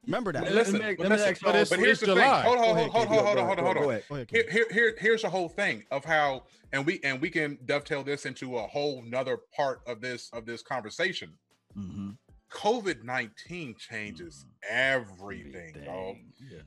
Remember 0.05 0.31
that. 0.33 0.51
Listen, 0.51 0.79
Let 0.79 0.89
me- 0.89 0.95
but 0.95 1.03
let 1.03 1.09
me 1.11 1.15
listen, 1.17 1.29
ask 1.31 1.41
y'all- 1.41 1.51
but 1.53 1.79
here's 1.79 1.91
it's 1.91 1.99
the 2.01 2.05
July. 2.07 2.41
thing. 2.43 2.43
Hold 2.43 2.57
on, 2.57 2.63
Go 2.63 2.65
hold 2.65 2.77
ahead, 2.77 2.85
on, 2.85 2.91
hold 2.91 3.07
on, 3.07 3.07
hold 3.07 3.37
on, 3.37 3.45
hold 3.45 3.59
on, 3.59 3.65
hold 3.65 3.77
on. 3.77 3.89
ahead. 3.89 4.03
Go 4.09 4.15
ahead, 4.15 4.27
Here, 4.31 4.45
here, 4.49 4.67
here, 4.71 4.95
here's 4.99 5.21
the 5.21 5.29
whole 5.29 5.49
thing 5.49 5.85
of 5.91 6.05
how, 6.05 6.45
and 6.71 6.85
we 6.85 6.99
and 7.03 7.19
we 7.21 7.29
can 7.29 7.57
dovetail 7.65 8.03
this 8.03 8.25
into 8.25 8.57
a 8.57 8.67
whole 8.67 9.01
nother 9.03 9.37
part 9.55 9.81
of 9.87 10.01
this 10.01 10.29
of 10.33 10.45
this 10.45 10.61
conversation. 10.61 11.37
Mhm. 11.77 12.17
COVID 12.51 13.03
nineteen 13.03 13.75
changes 13.77 14.45
everything, 14.69 15.73
dog. 15.73 15.87
Everything. 16.17 16.33
Yeah. 16.51 16.59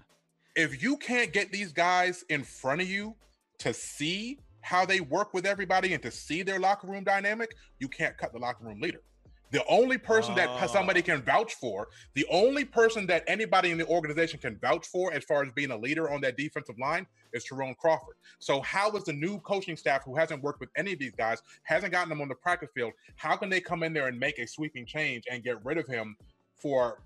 If 0.56 0.82
you 0.82 0.96
can't 0.96 1.32
get 1.32 1.52
these 1.52 1.72
guys 1.72 2.24
in 2.28 2.42
front 2.42 2.80
of 2.80 2.88
you 2.88 3.14
to 3.58 3.72
see 3.72 4.38
how 4.60 4.84
they 4.84 5.00
work 5.00 5.32
with 5.32 5.46
everybody 5.46 5.94
and 5.94 6.02
to 6.02 6.10
see 6.10 6.42
their 6.42 6.58
locker 6.58 6.88
room 6.88 7.04
dynamic, 7.04 7.54
you 7.78 7.88
can't 7.88 8.18
cut 8.18 8.32
the 8.32 8.38
locker 8.38 8.64
room 8.64 8.80
leader. 8.80 9.02
The 9.50 9.64
only 9.66 9.96
person 9.96 10.34
that 10.34 10.48
Ah. 10.48 10.66
somebody 10.66 11.00
can 11.00 11.22
vouch 11.22 11.54
for, 11.54 11.88
the 12.14 12.26
only 12.30 12.64
person 12.64 13.06
that 13.06 13.24
anybody 13.26 13.70
in 13.70 13.78
the 13.78 13.86
organization 13.86 14.38
can 14.38 14.58
vouch 14.58 14.86
for 14.86 15.12
as 15.12 15.24
far 15.24 15.42
as 15.42 15.50
being 15.52 15.70
a 15.70 15.76
leader 15.76 16.10
on 16.10 16.20
that 16.20 16.36
defensive 16.36 16.78
line 16.78 17.06
is 17.32 17.44
Tyrone 17.44 17.74
Crawford. 17.74 18.16
So, 18.38 18.60
how 18.60 18.90
is 18.92 19.04
the 19.04 19.12
new 19.12 19.40
coaching 19.40 19.76
staff 19.76 20.04
who 20.04 20.16
hasn't 20.16 20.42
worked 20.42 20.60
with 20.60 20.70
any 20.76 20.92
of 20.92 20.98
these 20.98 21.14
guys, 21.14 21.42
hasn't 21.62 21.92
gotten 21.92 22.10
them 22.10 22.20
on 22.20 22.28
the 22.28 22.34
practice 22.34 22.70
field, 22.74 22.92
how 23.16 23.36
can 23.36 23.48
they 23.48 23.60
come 23.60 23.82
in 23.82 23.92
there 23.92 24.08
and 24.08 24.18
make 24.18 24.38
a 24.38 24.46
sweeping 24.46 24.84
change 24.86 25.24
and 25.30 25.42
get 25.42 25.64
rid 25.64 25.78
of 25.78 25.86
him 25.86 26.16
for 26.54 27.02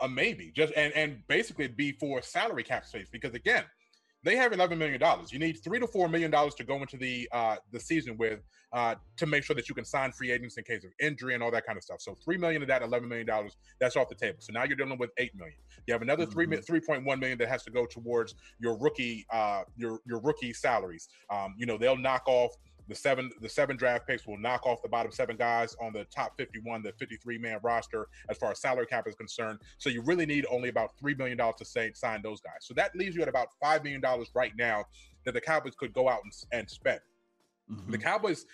a 0.00 0.08
maybe? 0.08 0.50
Just 0.54 0.72
and 0.76 0.92
and 0.94 1.26
basically 1.26 1.68
be 1.68 1.92
for 1.92 2.20
salary 2.22 2.64
cap 2.64 2.84
space 2.84 3.08
because 3.10 3.34
again, 3.34 3.64
they 4.24 4.36
have 4.36 4.52
eleven 4.52 4.78
million 4.78 5.00
dollars. 5.00 5.32
You 5.32 5.38
need 5.38 5.54
three 5.64 5.78
to 5.78 5.86
four 5.86 6.08
million 6.08 6.30
dollars 6.30 6.54
to 6.56 6.64
go 6.64 6.76
into 6.76 6.96
the 6.96 7.28
uh 7.32 7.56
the 7.72 7.80
season 7.80 8.16
with 8.16 8.40
uh 8.72 8.94
to 9.16 9.26
make 9.26 9.44
sure 9.44 9.54
that 9.56 9.68
you 9.68 9.74
can 9.74 9.84
sign 9.84 10.12
free 10.12 10.30
agents 10.30 10.56
in 10.56 10.64
case 10.64 10.84
of 10.84 10.90
injury 11.00 11.34
and 11.34 11.42
all 11.42 11.50
that 11.50 11.66
kind 11.66 11.76
of 11.76 11.82
stuff. 11.82 12.00
So 12.00 12.16
three 12.24 12.36
million 12.36 12.62
of 12.62 12.68
that 12.68 12.82
eleven 12.82 13.08
million 13.08 13.26
dollars 13.26 13.56
that's 13.80 13.96
off 13.96 14.08
the 14.08 14.14
table. 14.14 14.38
So 14.40 14.52
now 14.52 14.64
you're 14.64 14.76
dealing 14.76 14.98
with 14.98 15.10
eight 15.18 15.34
million. 15.36 15.56
You 15.86 15.92
have 15.94 16.02
another 16.02 16.26
three 16.26 16.46
three 16.58 16.80
point 16.80 17.04
one 17.04 17.18
million 17.18 17.38
that 17.38 17.48
has 17.48 17.62
to 17.64 17.70
go 17.70 17.86
towards 17.86 18.34
your 18.58 18.78
rookie 18.78 19.26
uh 19.30 19.62
your 19.76 20.00
your 20.06 20.20
rookie 20.20 20.52
salaries. 20.52 21.08
Um, 21.30 21.54
you 21.58 21.66
know, 21.66 21.76
they'll 21.76 21.96
knock 21.96 22.22
off 22.26 22.52
the 22.92 22.98
seven 22.98 23.30
the 23.40 23.48
seven 23.48 23.76
draft 23.76 24.06
picks 24.06 24.26
will 24.26 24.38
knock 24.38 24.66
off 24.66 24.82
the 24.82 24.88
bottom 24.88 25.10
seven 25.10 25.36
guys 25.36 25.74
on 25.80 25.92
the 25.92 26.04
top 26.04 26.36
51 26.36 26.82
the 26.82 26.92
53 26.98 27.38
man 27.38 27.58
roster 27.62 28.06
as 28.28 28.36
far 28.36 28.50
as 28.50 28.60
salary 28.60 28.86
cap 28.86 29.08
is 29.08 29.14
concerned. 29.14 29.58
So 29.78 29.88
you 29.88 30.02
really 30.02 30.26
need 30.26 30.46
only 30.50 30.68
about 30.68 30.90
three 30.98 31.14
million 31.14 31.38
dollars 31.38 31.56
to 31.58 31.64
say, 31.64 31.92
sign 31.94 32.20
those 32.22 32.40
guys. 32.40 32.58
So 32.60 32.74
that 32.74 32.94
leaves 32.94 33.16
you 33.16 33.22
at 33.22 33.28
about 33.28 33.48
five 33.60 33.82
million 33.82 34.00
dollars 34.00 34.30
right 34.34 34.52
now 34.56 34.84
that 35.24 35.32
the 35.32 35.40
cowboys 35.40 35.74
could 35.74 35.92
go 35.92 36.08
out 36.08 36.20
and, 36.24 36.32
and 36.52 36.68
spend. 36.70 37.00
The 37.88 37.96
Mhm. 37.98 38.02
cowboys 38.02 38.44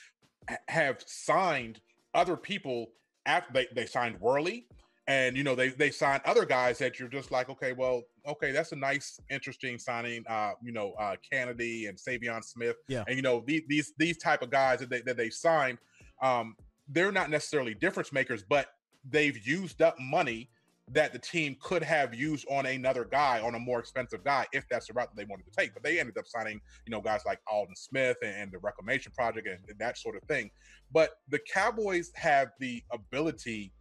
have 0.69 1.03
signed 1.07 1.81
other 2.15 2.37
people 2.37 2.93
after 3.27 3.53
they, 3.53 3.67
they 3.75 3.87
signed 3.87 4.21
Worley 4.21 4.67
and 5.07 5.37
you 5.37 5.43
know 5.45 5.55
they 5.55 5.71
they 5.71 5.91
signed 5.91 6.23
other 6.25 6.45
guys 6.45 6.79
that 6.79 6.99
you're 6.99 7.09
just 7.09 7.31
like 7.31 7.49
okay 7.49 7.73
well 7.73 8.03
okay 8.29 8.53
that's 8.53 8.73
a 8.73 8.77
nice 8.77 9.21
interesting 9.31 9.79
signing 9.79 10.25
uh 10.29 10.53
you 10.63 10.73
know 10.73 10.93
uh 11.01 11.17
Kennedy 11.29 11.87
and 11.87 11.97
Savion 11.99 12.45
Smith. 12.45 12.77
Yeah. 12.89 13.05
and 13.07 13.17
you 13.17 13.23
know 13.23 13.43
these 13.47 13.63
these 13.69 13.93
these 13.99 14.19
type 14.19 14.43
of 14.43 14.51
guys 14.51 14.81
that 14.81 14.91
they 14.91 15.01
that 15.03 15.17
they 15.17 15.31
signed 15.31 15.79
um 16.23 16.55
they're 16.89 17.13
not 17.13 17.31
necessarily 17.31 17.75
difference 17.75 18.13
makers 18.13 18.45
but 18.49 18.69
they've 19.11 19.39
used 19.47 19.83
up 19.83 19.97
money 19.99 20.51
that 20.93 21.13
the 21.13 21.19
team 21.19 21.57
could 21.61 21.83
have 21.83 22.15
used 22.15 22.47
on 22.51 22.67
another 22.67 23.05
guy 23.05 23.41
on 23.41 23.55
a 23.55 23.59
more 23.59 23.79
expensive 23.79 24.25
guy 24.25 24.47
if 24.53 24.67
that's 24.69 24.87
the 24.87 24.93
route 24.93 25.09
that 25.15 25.17
they 25.17 25.29
wanted 25.29 25.45
to 25.45 25.53
take. 25.57 25.75
But 25.75 25.83
they 25.83 26.01
ended 26.01 26.17
up 26.17 26.27
signing 26.27 26.61
you 26.87 26.91
know 26.91 27.01
guys 27.01 27.23
like 27.27 27.41
Aldon 27.51 27.77
Smith 27.77 28.17
and, 28.23 28.35
and 28.35 28.53
the 28.53 28.59
Reclamation 28.59 29.13
Project 29.13 29.47
and, 29.47 29.59
and 29.69 29.79
that 29.79 29.99
sort 29.99 30.17
of 30.17 30.23
thing. 30.25 30.51
But 30.93 31.19
the 31.29 31.41
Cowboys 31.53 32.11
have 32.15 32.49
the 32.59 32.83
ability 32.93 33.73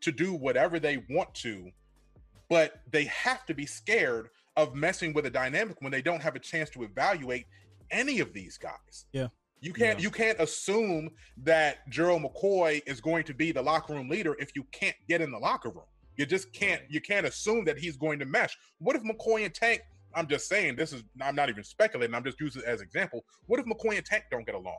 to 0.00 0.12
do 0.12 0.32
whatever 0.34 0.78
they 0.78 1.04
want 1.10 1.34
to, 1.34 1.70
but 2.48 2.80
they 2.90 3.04
have 3.04 3.44
to 3.46 3.54
be 3.54 3.66
scared 3.66 4.28
of 4.56 4.74
messing 4.74 5.12
with 5.12 5.26
a 5.26 5.30
dynamic 5.30 5.76
when 5.80 5.92
they 5.92 6.02
don't 6.02 6.22
have 6.22 6.34
a 6.34 6.38
chance 6.40 6.70
to 6.70 6.82
evaluate 6.82 7.46
any 7.90 8.20
of 8.20 8.32
these 8.32 8.58
guys. 8.58 9.06
Yeah. 9.12 9.28
You 9.60 9.72
can't 9.72 9.98
Yeah. 9.98 10.02
you 10.04 10.10
can't 10.10 10.38
assume 10.40 11.10
that 11.38 11.88
Gerald 11.90 12.22
McCoy 12.22 12.80
is 12.86 13.00
going 13.00 13.24
to 13.24 13.34
be 13.34 13.52
the 13.52 13.62
locker 13.62 13.92
room 13.94 14.08
leader 14.08 14.36
if 14.38 14.50
you 14.54 14.64
can't 14.72 14.96
get 15.08 15.20
in 15.20 15.30
the 15.30 15.38
locker 15.38 15.70
room. 15.70 15.86
You 16.16 16.26
just 16.26 16.52
can't 16.52 16.82
you 16.88 17.00
can't 17.00 17.26
assume 17.26 17.64
that 17.66 17.78
he's 17.78 17.96
going 17.96 18.18
to 18.20 18.24
mesh. 18.26 18.56
What 18.78 18.96
if 18.96 19.02
McCoy 19.02 19.44
and 19.44 19.54
Tank 19.54 19.80
I'm 20.14 20.26
just 20.26 20.48
saying 20.48 20.76
this 20.76 20.92
is 20.92 21.02
I'm 21.20 21.34
not 21.34 21.48
even 21.48 21.64
speculating, 21.64 22.14
I'm 22.14 22.24
just 22.24 22.40
using 22.40 22.62
it 22.62 22.68
as 22.68 22.80
example. 22.80 23.24
What 23.46 23.60
if 23.60 23.66
McCoy 23.66 23.96
and 23.96 24.06
Tank 24.06 24.24
don't 24.30 24.46
get 24.46 24.54
along? 24.54 24.78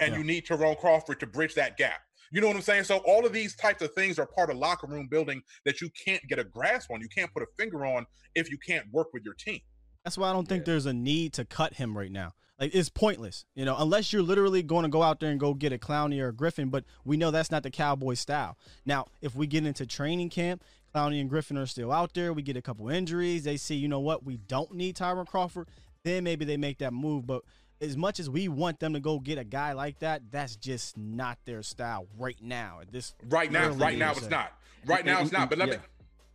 and 0.00 0.12
Yeah. 0.12 0.18
you 0.18 0.24
need 0.24 0.46
Tyrone 0.46 0.76
Crawford 0.76 1.18
to 1.20 1.26
bridge 1.26 1.54
that 1.56 1.76
gap. 1.76 2.00
You 2.30 2.40
know 2.40 2.46
what 2.46 2.56
I'm 2.56 2.62
saying? 2.62 2.84
So 2.84 2.98
all 2.98 3.26
of 3.26 3.32
these 3.32 3.56
types 3.56 3.82
of 3.82 3.92
things 3.94 4.18
are 4.18 4.26
part 4.26 4.50
of 4.50 4.56
locker 4.56 4.86
room 4.86 5.08
building 5.10 5.42
that 5.64 5.80
you 5.80 5.90
can't 6.04 6.22
get 6.28 6.38
a 6.38 6.44
grasp 6.44 6.90
on. 6.90 7.00
You 7.00 7.08
can't 7.08 7.32
put 7.32 7.42
a 7.42 7.46
finger 7.58 7.84
on 7.84 8.06
if 8.34 8.50
you 8.50 8.58
can't 8.58 8.86
work 8.92 9.08
with 9.12 9.24
your 9.24 9.34
team. 9.34 9.60
That's 10.04 10.16
why 10.16 10.30
I 10.30 10.32
don't 10.32 10.48
think 10.48 10.60
Yeah. 10.62 10.72
there's 10.72 10.86
a 10.86 10.92
need 10.92 11.32
to 11.34 11.44
cut 11.44 11.74
him 11.74 11.96
right 11.96 12.10
now. 12.12 12.32
Like 12.58 12.74
it's 12.74 12.88
pointless, 12.90 13.46
you 13.54 13.64
know, 13.64 13.74
unless 13.78 14.12
you're 14.12 14.22
literally 14.22 14.62
going 14.62 14.82
to 14.82 14.88
go 14.90 15.02
out 15.02 15.18
there 15.18 15.30
and 15.30 15.40
go 15.40 15.54
get 15.54 15.72
a 15.72 15.78
Clowney 15.78 16.20
or 16.20 16.28
a 16.28 16.32
Griffen. 16.32 16.70
But 16.70 16.84
we 17.04 17.16
know 17.16 17.30
that's 17.30 17.50
not 17.50 17.62
the 17.62 17.70
Cowboy 17.70 18.14
style. 18.14 18.56
Now, 18.84 19.06
if 19.22 19.34
we 19.34 19.46
get 19.46 19.64
into 19.64 19.86
training 19.86 20.28
camp, 20.28 20.62
Clowney 20.94 21.20
and 21.20 21.30
Griffen 21.30 21.56
are 21.58 21.66
still 21.66 21.90
out 21.90 22.12
there. 22.14 22.32
We 22.32 22.42
get 22.42 22.56
a 22.56 22.62
couple 22.62 22.88
injuries. 22.90 23.44
They 23.44 23.56
see, 23.56 23.76
you 23.76 23.88
know 23.88 24.00
what, 24.00 24.24
we 24.24 24.36
don't 24.36 24.74
need 24.74 24.96
Tyrone 24.96 25.24
Crawford. 25.26 25.68
Then 26.04 26.24
maybe 26.24 26.44
they 26.44 26.56
make 26.56 26.78
that 26.78 26.92
move. 26.92 27.26
But 27.26 27.42
as 27.80 27.96
much 27.96 28.20
as 28.20 28.28
we 28.28 28.48
want 28.48 28.80
them 28.80 28.92
to 28.94 29.00
go 29.00 29.18
get 29.18 29.38
a 29.38 29.44
guy 29.44 29.72
like 29.72 29.98
that, 30.00 30.22
that's 30.30 30.56
just 30.56 30.96
not 30.96 31.38
their 31.44 31.62
style 31.62 32.06
right 32.18 32.36
now. 32.40 32.78
At 32.82 32.92
this 32.92 33.14
Right 33.28 33.50
now, 33.50 33.70
right 33.70 33.96
now 33.96 34.12
it's 34.12 34.28
not. 34.28 34.52
Right 34.86 35.04
now 35.04 35.22
it's 35.22 35.32
not. 35.32 35.50
But 35.50 35.58
let 35.58 35.70
me 35.70 35.76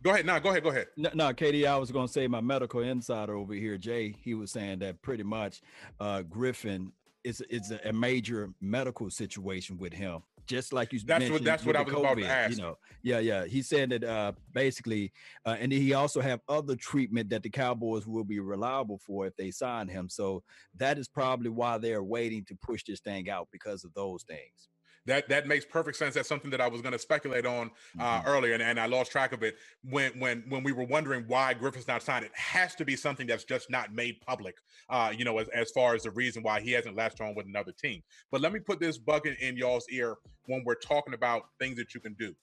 go 0.02 0.10
ahead. 0.10 0.26
Now 0.26 0.38
go 0.38 0.50
ahead. 0.50 0.62
Go 0.62 0.70
ahead. 0.70 0.88
No, 0.96 1.10
no, 1.14 1.32
KD, 1.32 1.66
I 1.66 1.76
was 1.76 1.90
going 1.90 2.06
to 2.06 2.12
say 2.12 2.26
my 2.26 2.40
medical 2.40 2.80
insider 2.80 3.34
over 3.34 3.54
here, 3.54 3.78
Jay, 3.78 4.14
he 4.22 4.34
was 4.34 4.50
saying 4.50 4.80
that 4.80 5.02
pretty 5.02 5.22
much 5.22 5.62
uh, 6.00 6.22
Griffen 6.22 6.92
is 7.24 7.40
is 7.42 7.70
a, 7.70 7.88
a 7.88 7.92
major 7.92 8.50
medical 8.60 9.10
situation 9.10 9.78
with 9.78 9.92
him. 9.92 10.22
Just 10.46 10.72
like 10.72 10.92
you 10.92 11.00
That's 11.00 11.24
what- 11.24 11.28
mentioned 11.30 11.46
that's 11.46 11.64
what 11.66 11.76
I 11.76 11.82
was 11.82 11.92
about 11.92 12.16
to 12.16 12.22
COVID, 12.22 12.28
ask. 12.28 12.56
You 12.56 12.62
know, 12.62 12.78
yeah, 13.02 13.18
yeah. 13.18 13.44
He 13.46 13.62
said 13.62 13.90
that 13.90 14.04
uh, 14.04 14.32
basically, 14.52 15.12
uh, 15.44 15.56
and 15.58 15.72
he 15.72 15.92
also 15.94 16.20
have 16.20 16.40
other 16.48 16.76
treatment 16.76 17.30
that 17.30 17.42
the 17.42 17.50
Cowboys 17.50 18.06
will 18.06 18.24
be 18.24 18.38
reliable 18.40 18.98
for 18.98 19.26
if 19.26 19.34
they 19.36 19.50
sign 19.50 19.88
him. 19.88 20.08
So 20.08 20.42
that 20.76 20.98
is 20.98 21.08
probably 21.08 21.50
why 21.50 21.78
they're 21.78 22.02
waiting 22.02 22.44
to 22.46 22.54
push 22.62 22.84
this 22.84 23.00
thing 23.00 23.28
out 23.28 23.48
because 23.50 23.84
of 23.84 23.92
those 23.94 24.22
things. 24.22 24.68
That 25.06 25.28
that 25.28 25.46
makes 25.46 25.64
perfect 25.64 25.96
sense. 25.96 26.14
That's 26.14 26.28
something 26.28 26.50
that 26.50 26.60
I 26.60 26.66
was 26.68 26.82
going 26.82 26.92
to 26.92 26.98
speculate 26.98 27.46
on 27.46 27.70
uh, 27.98 28.20
Mhm. 28.20 28.26
earlier, 28.26 28.54
and, 28.54 28.62
and 28.62 28.78
I 28.78 28.86
lost 28.86 29.12
track 29.12 29.32
of 29.32 29.42
it 29.42 29.56
when 29.88 30.18
when 30.18 30.42
when 30.48 30.62
we 30.64 30.72
were 30.72 30.84
wondering 30.84 31.24
why 31.28 31.54
Griffen's 31.54 31.86
not 31.86 32.02
signed. 32.02 32.24
It 32.24 32.34
has 32.34 32.74
to 32.74 32.84
be 32.84 32.96
something 32.96 33.26
that's 33.26 33.44
just 33.44 33.70
not 33.70 33.94
made 33.94 34.20
public. 34.20 34.56
Uh, 34.90 35.12
you 35.16 35.24
know, 35.24 35.38
as, 35.38 35.48
as 35.48 35.70
far 35.70 35.94
as 35.94 36.02
the 36.02 36.10
reason 36.10 36.42
why 36.42 36.60
he 36.60 36.72
hasn't 36.72 36.96
latched 36.96 37.20
on 37.20 37.34
with 37.34 37.46
another 37.46 37.72
team. 37.72 38.02
But 38.30 38.40
let 38.40 38.52
me 38.52 38.58
put 38.60 38.80
this 38.80 38.98
bucket 38.98 39.38
in 39.38 39.56
y'all's 39.56 39.88
ear 39.90 40.16
when 40.46 40.64
we're 40.64 40.74
talking 40.74 41.14
about 41.14 41.50
things 41.60 41.76
that 41.76 41.94
you 41.94 42.00
can 42.00 42.14
do. 42.14 42.34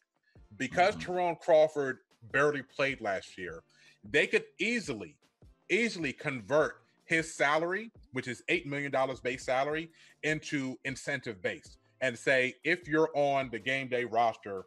Because 0.57 0.95
Mhm. 0.95 1.01
Tyrone 1.05 1.35
Crawford 1.35 1.99
barely 2.31 2.61
played 2.63 3.01
last 3.01 3.37
year, 3.37 3.63
they 4.03 4.25
could 4.27 4.45
easily, 4.57 5.17
easily 5.69 6.13
convert 6.13 6.81
his 7.05 7.33
salary, 7.35 7.91
which 8.13 8.29
is 8.29 8.41
eight 8.47 8.65
million 8.65 8.91
dollars 8.91 9.19
base 9.19 9.43
salary, 9.43 9.91
into 10.23 10.77
incentive 10.85 11.41
based, 11.41 11.77
and 12.03 12.19
say 12.19 12.53
if 12.65 12.87
you're 12.87 13.09
on 13.15 13.49
the 13.49 13.57
game 13.57 13.87
day 13.87 14.03
roster, 14.03 14.65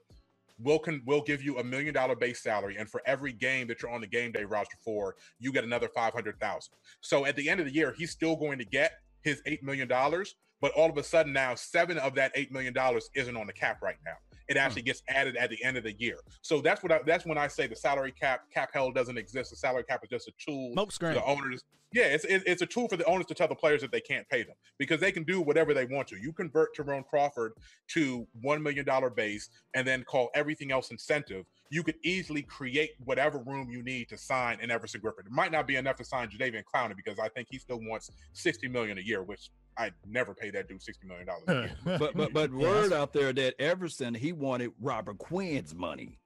we'll 0.58 0.78
can 0.78 1.02
we'll 1.04 1.20
give 1.20 1.42
you 1.42 1.58
a 1.58 1.64
million 1.64 1.92
dollar 1.92 2.16
base 2.16 2.42
salary, 2.42 2.76
and 2.78 2.88
for 2.88 3.02
every 3.06 3.32
game 3.32 3.68
that 3.68 3.82
you're 3.82 3.92
on 3.92 4.00
the 4.00 4.06
game 4.06 4.32
day 4.32 4.44
roster 4.44 4.78
for, 4.82 5.14
you 5.38 5.52
get 5.52 5.62
another 5.62 5.88
five 5.94 6.14
hundred 6.14 6.40
thousand. 6.40 6.72
So 7.02 7.26
at 7.26 7.36
the 7.36 7.48
end 7.48 7.60
of 7.60 7.66
the 7.66 7.72
year, 7.72 7.94
he's 7.96 8.10
still 8.10 8.36
going 8.36 8.58
to 8.58 8.64
get 8.64 8.92
his 9.20 9.42
eight 9.44 9.62
million 9.62 9.86
dollars, 9.86 10.34
but 10.62 10.72
all 10.72 10.88
of 10.88 10.96
a 10.96 11.02
sudden 11.02 11.34
now 11.34 11.54
seven 11.54 11.98
of 11.98 12.14
that 12.14 12.32
eight 12.34 12.50
million 12.50 12.72
dollars 12.72 13.10
isn't 13.14 13.36
on 13.36 13.46
the 13.46 13.52
cap 13.52 13.82
right 13.82 13.98
now. 14.04 14.16
It 14.48 14.56
actually 14.56 14.82
gets 14.82 15.02
added 15.08 15.36
at 15.36 15.50
the 15.50 15.62
end 15.64 15.76
of 15.76 15.84
the 15.84 15.94
year. 15.98 16.18
So 16.42 16.60
that's 16.60 16.82
what 16.82 16.92
I, 16.92 17.00
that's 17.06 17.26
when 17.26 17.38
I 17.38 17.48
say 17.48 17.66
the 17.66 17.76
salary 17.76 18.12
cap 18.12 18.42
cap 18.52 18.70
hell 18.72 18.92
doesn't 18.92 19.18
exist. 19.18 19.50
The 19.50 19.56
salary 19.56 19.84
cap 19.84 20.00
is 20.04 20.10
just 20.10 20.28
a 20.28 20.32
tool 20.38 20.72
Smoke 20.72 20.92
for 20.92 21.14
the 21.14 21.24
owners. 21.24 21.64
Yeah, 21.92 22.04
it's 22.04 22.24
it, 22.24 22.42
it's 22.46 22.62
a 22.62 22.66
tool 22.66 22.88
for 22.88 22.96
the 22.96 23.04
owners 23.04 23.26
to 23.26 23.34
tell 23.34 23.48
the 23.48 23.54
players 23.54 23.80
that 23.80 23.92
they 23.92 24.00
can't 24.00 24.28
pay 24.28 24.42
them 24.42 24.56
because 24.78 25.00
they 25.00 25.12
can 25.12 25.22
do 25.22 25.40
whatever 25.40 25.72
they 25.72 25.86
want 25.86 26.08
to. 26.08 26.16
You 26.16 26.32
convert 26.32 26.76
Tyrone 26.76 27.04
Crawford 27.08 27.52
to 27.92 28.26
one 28.42 28.62
million 28.62 28.84
dollar 28.84 29.08
base 29.08 29.48
and 29.74 29.86
then 29.86 30.02
call 30.04 30.30
everything 30.34 30.72
else 30.72 30.90
incentive. 30.90 31.44
You 31.70 31.82
could 31.82 31.96
easily 32.04 32.42
create 32.42 32.90
whatever 33.04 33.38
room 33.38 33.68
you 33.70 33.82
need 33.82 34.08
to 34.10 34.18
sign 34.18 34.58
an 34.60 34.70
Everson 34.70 35.00
Griffen. 35.00 35.26
It 35.26 35.32
might 35.32 35.52
not 35.52 35.66
be 35.66 35.76
enough 35.76 35.96
to 35.96 36.04
sign 36.04 36.28
Jadeveon 36.28 36.64
Clowney 36.72 36.96
because 36.96 37.18
I 37.18 37.28
think 37.28 37.48
he 37.50 37.58
still 37.58 37.80
wants 37.80 38.10
sixty 38.32 38.68
million 38.68 38.98
a 38.98 39.02
year, 39.02 39.22
which 39.22 39.50
I 39.78 39.90
never 40.06 40.34
pay 40.34 40.50
that 40.50 40.68
dude 40.68 40.82
sixty 40.82 41.06
million 41.06 41.26
dollars. 41.26 41.70
But 41.84 42.16
but 42.16 42.32
but 42.32 42.50
word 42.52 42.84
that's- 42.84 42.92
out 42.92 43.12
there 43.12 43.32
that 43.32 43.54
Everson 43.60 44.14
he 44.14 44.32
wanted 44.32 44.72
Robert 44.80 45.18
Quinn's 45.18 45.74
money. 45.74 46.18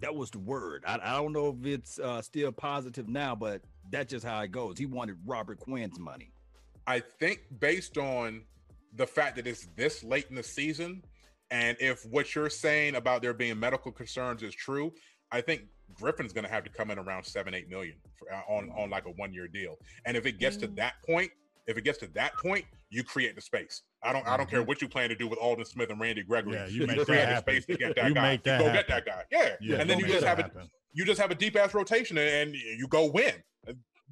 That 0.00 0.14
was 0.14 0.30
the 0.30 0.38
word. 0.40 0.84
I, 0.86 0.98
I 1.02 1.12
don't 1.16 1.32
know 1.32 1.56
if 1.58 1.64
it's 1.66 1.98
uh, 1.98 2.20
still 2.20 2.52
positive 2.52 3.08
now, 3.08 3.34
but 3.34 3.62
that's 3.90 4.10
just 4.10 4.24
how 4.26 4.40
it 4.40 4.50
goes. 4.50 4.76
He 4.76 4.86
wanted 4.86 5.16
Robert 5.24 5.60
Quinn's 5.60 5.98
money. 5.98 6.32
I 6.86 7.00
think 7.00 7.40
based 7.60 7.96
on 7.96 8.42
the 8.96 9.06
fact 9.06 9.36
that 9.36 9.46
it's 9.46 9.66
this 9.76 10.04
late 10.04 10.26
in 10.28 10.36
the 10.36 10.42
season, 10.42 11.02
and 11.50 11.76
if 11.80 12.04
what 12.06 12.34
you're 12.34 12.50
saying 12.50 12.96
about 12.96 13.22
there 13.22 13.32
being 13.32 13.58
medical 13.58 13.92
concerns 13.92 14.42
is 14.42 14.54
true, 14.54 14.92
I 15.32 15.40
think 15.40 15.62
Griffen's 15.94 16.32
going 16.32 16.44
to 16.44 16.50
have 16.50 16.64
to 16.64 16.70
come 16.70 16.90
in 16.90 16.98
around 16.98 17.24
seven, 17.24 17.54
eight 17.54 17.70
million 17.70 17.94
for, 18.18 18.30
uh, 18.34 18.42
on 18.48 18.70
on 18.76 18.90
like 18.90 19.06
a 19.06 19.10
one 19.10 19.32
year 19.32 19.48
deal. 19.48 19.76
And 20.04 20.16
if 20.16 20.26
it 20.26 20.38
gets 20.38 20.56
to 20.58 20.68
Mm. 20.68 20.76
that 20.76 20.94
point, 21.06 21.30
if 21.66 21.76
it 21.78 21.82
gets 21.84 21.98
to 21.98 22.06
that 22.14 22.36
point, 22.38 22.64
you 22.90 23.02
create 23.02 23.34
the 23.34 23.40
space. 23.40 23.82
I 24.02 24.12
don't 24.12 24.26
I 24.26 24.36
don't 24.36 24.48
care 24.48 24.62
what 24.62 24.80
you 24.82 24.88
plan 24.88 25.08
to 25.08 25.14
do 25.16 25.26
with 25.26 25.38
Aldon 25.38 25.64
Smith 25.64 25.90
and 25.90 26.00
Randy 26.00 26.22
Gregory. 26.22 26.54
Mm-hmm. 26.56 26.74
Yeah, 26.74 26.80
you 26.80 26.86
make 26.86 26.98
that 26.98 27.06
create 27.06 27.20
the 27.22 27.26
happen. 27.26 27.54
space 27.54 27.66
to 27.66 27.76
get 27.76 27.94
that 27.96 28.08
You 28.08 28.14
guy. 28.14 28.30
make 28.32 28.42
that 28.44 28.58
you 28.60 28.66
go 28.66 28.72
happen. 28.72 28.86
get 28.88 29.06
that 29.06 29.06
guy. 29.06 29.22
Yeah. 29.30 29.54
Yeah, 29.60 29.80
and 29.80 29.88
then 29.90 29.98
you 29.98 30.06
just 30.06 30.24
have 30.24 30.38
it. 30.38 30.42
happen. 30.42 30.68
You 30.92 31.04
just 31.04 31.20
have 31.20 31.30
a 31.30 31.34
deep 31.34 31.56
ass 31.56 31.74
rotation 31.74 32.16
and 32.18 32.54
you 32.54 32.86
go 32.88 33.06
win. 33.10 33.34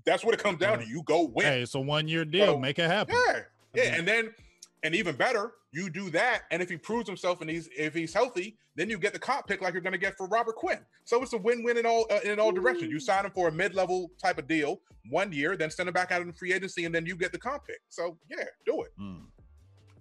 That's 0.04 0.24
what 0.24 0.34
it 0.34 0.40
comes 0.42 0.58
down 0.58 0.80
to. 0.80 0.86
You 0.86 1.02
go 1.04 1.22
win. 1.32 1.46
Hey, 1.46 1.62
it's 1.62 1.74
a 1.76 1.80
one 1.80 2.08
year 2.08 2.24
deal. 2.24 2.46
So, 2.46 2.58
Make 2.58 2.78
it 2.80 2.90
happen. 2.90 3.14
Yeah, 3.26 3.40
yeah, 3.74 3.94
and 3.94 4.08
then 4.08 4.34
and 4.82 4.94
even 4.96 5.14
better, 5.14 5.52
you 5.72 5.88
do 5.88 6.10
that, 6.10 6.42
and 6.50 6.62
if 6.62 6.68
he 6.68 6.76
proves 6.76 7.08
himself 7.08 7.40
and 7.40 7.48
he's 7.48 7.68
if 7.76 7.94
he's 7.94 8.12
healthy, 8.12 8.56
then 8.76 8.90
you 8.90 8.98
get 8.98 9.12
the 9.12 9.18
comp 9.18 9.46
pick 9.46 9.60
like 9.62 9.72
you're 9.72 9.82
going 9.82 9.92
to 9.94 9.98
get 9.98 10.16
for 10.16 10.26
Robert 10.28 10.54
Quinn. 10.56 10.78
So 11.04 11.22
it's 11.22 11.32
a 11.32 11.38
win-win 11.38 11.78
in 11.78 11.86
all 11.86 12.06
uh, 12.10 12.20
in 12.24 12.38
all 12.38 12.52
directions. 12.52 12.90
You 12.90 13.00
sign 13.00 13.24
him 13.24 13.32
for 13.32 13.48
a 13.48 13.52
mid-level 13.52 14.10
type 14.22 14.38
of 14.38 14.46
deal, 14.46 14.80
one 15.10 15.32
year, 15.32 15.56
then 15.56 15.70
send 15.70 15.88
him 15.88 15.94
back 15.94 16.12
out 16.12 16.20
in 16.22 16.32
free 16.32 16.52
agency, 16.52 16.84
and 16.84 16.94
then 16.94 17.06
you 17.06 17.16
get 17.16 17.32
the 17.32 17.38
comp 17.38 17.64
pick. 17.66 17.80
So 17.88 18.18
yeah, 18.30 18.44
do 18.66 18.82
it. 18.82 18.92
Mm. 19.00 19.22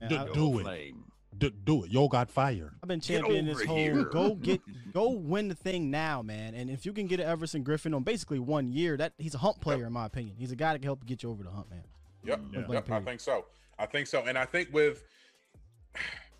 Do- 0.10 0.18
I, 0.18 0.26
do 0.34 0.60
it. 0.60 0.64
Flame. 0.64 1.04
D- 1.38 1.54
do 1.64 1.86
it. 1.86 1.92
Yo 1.92 2.08
got 2.10 2.30
fired. 2.30 2.74
I've 2.84 2.90
been 2.90 3.00
championing 3.00 3.46
this 3.46 3.64
whole 3.64 3.78
here. 3.78 4.04
go 4.04 4.36
get 4.42 4.62
go 4.94 5.12
win 5.12 5.48
the 5.48 5.56
thing 5.56 5.90
now, 5.90 6.22
man. 6.22 6.54
And 6.54 6.70
if 6.70 6.86
you 6.86 6.92
can 6.92 7.08
get 7.08 7.20
an 7.22 7.28
Everson 7.28 7.64
Griffen 7.64 7.96
on 7.96 8.04
basically 8.04 8.40
one 8.40 8.72
year, 8.72 8.98
that 8.98 9.14
he's 9.18 9.34
a 9.36 9.40
hump 9.40 9.62
player 9.62 9.86
in 9.88 9.94
my 9.94 10.06
opinion. 10.06 10.36
He's 10.38 10.52
a 10.52 10.56
guy 10.56 10.74
that 10.74 10.80
can 10.80 10.88
help 10.88 11.06
get 11.06 11.24
you 11.24 11.30
over 11.30 11.44
the 11.44 11.50
hump, 11.50 11.70
man. 11.70 11.84
Yep, 12.26 12.42
Yeah. 12.54 12.64
yep, 12.70 12.92
I 12.92 13.00
think 13.00 13.22
so. 13.22 13.46
I 13.80 13.86
think 13.88 14.06
so, 14.08 14.24
and 14.28 14.38
I 14.38 14.46
think 14.46 14.70
with 14.72 15.04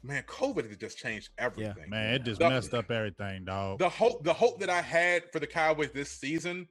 man, 0.04 0.24
COVID 0.24 0.68
has 0.68 0.78
just 0.78 0.98
changed 0.98 1.30
everything. 1.38 1.90
Man, 1.90 2.14
it 2.16 2.24
just 2.24 2.40
The- 2.40 2.50
messed 2.50 2.74
up 2.74 2.90
everything, 2.92 3.46
dog. 3.46 3.80
the 3.80 3.90
hope 3.90 4.24
the 4.24 4.34
hope 4.34 4.60
that 4.60 4.70
I 4.70 4.82
had 4.82 5.32
for 5.32 5.40
the 5.40 5.48
Cowboys 5.48 5.92
this 5.92 6.12
season, 6.12 6.68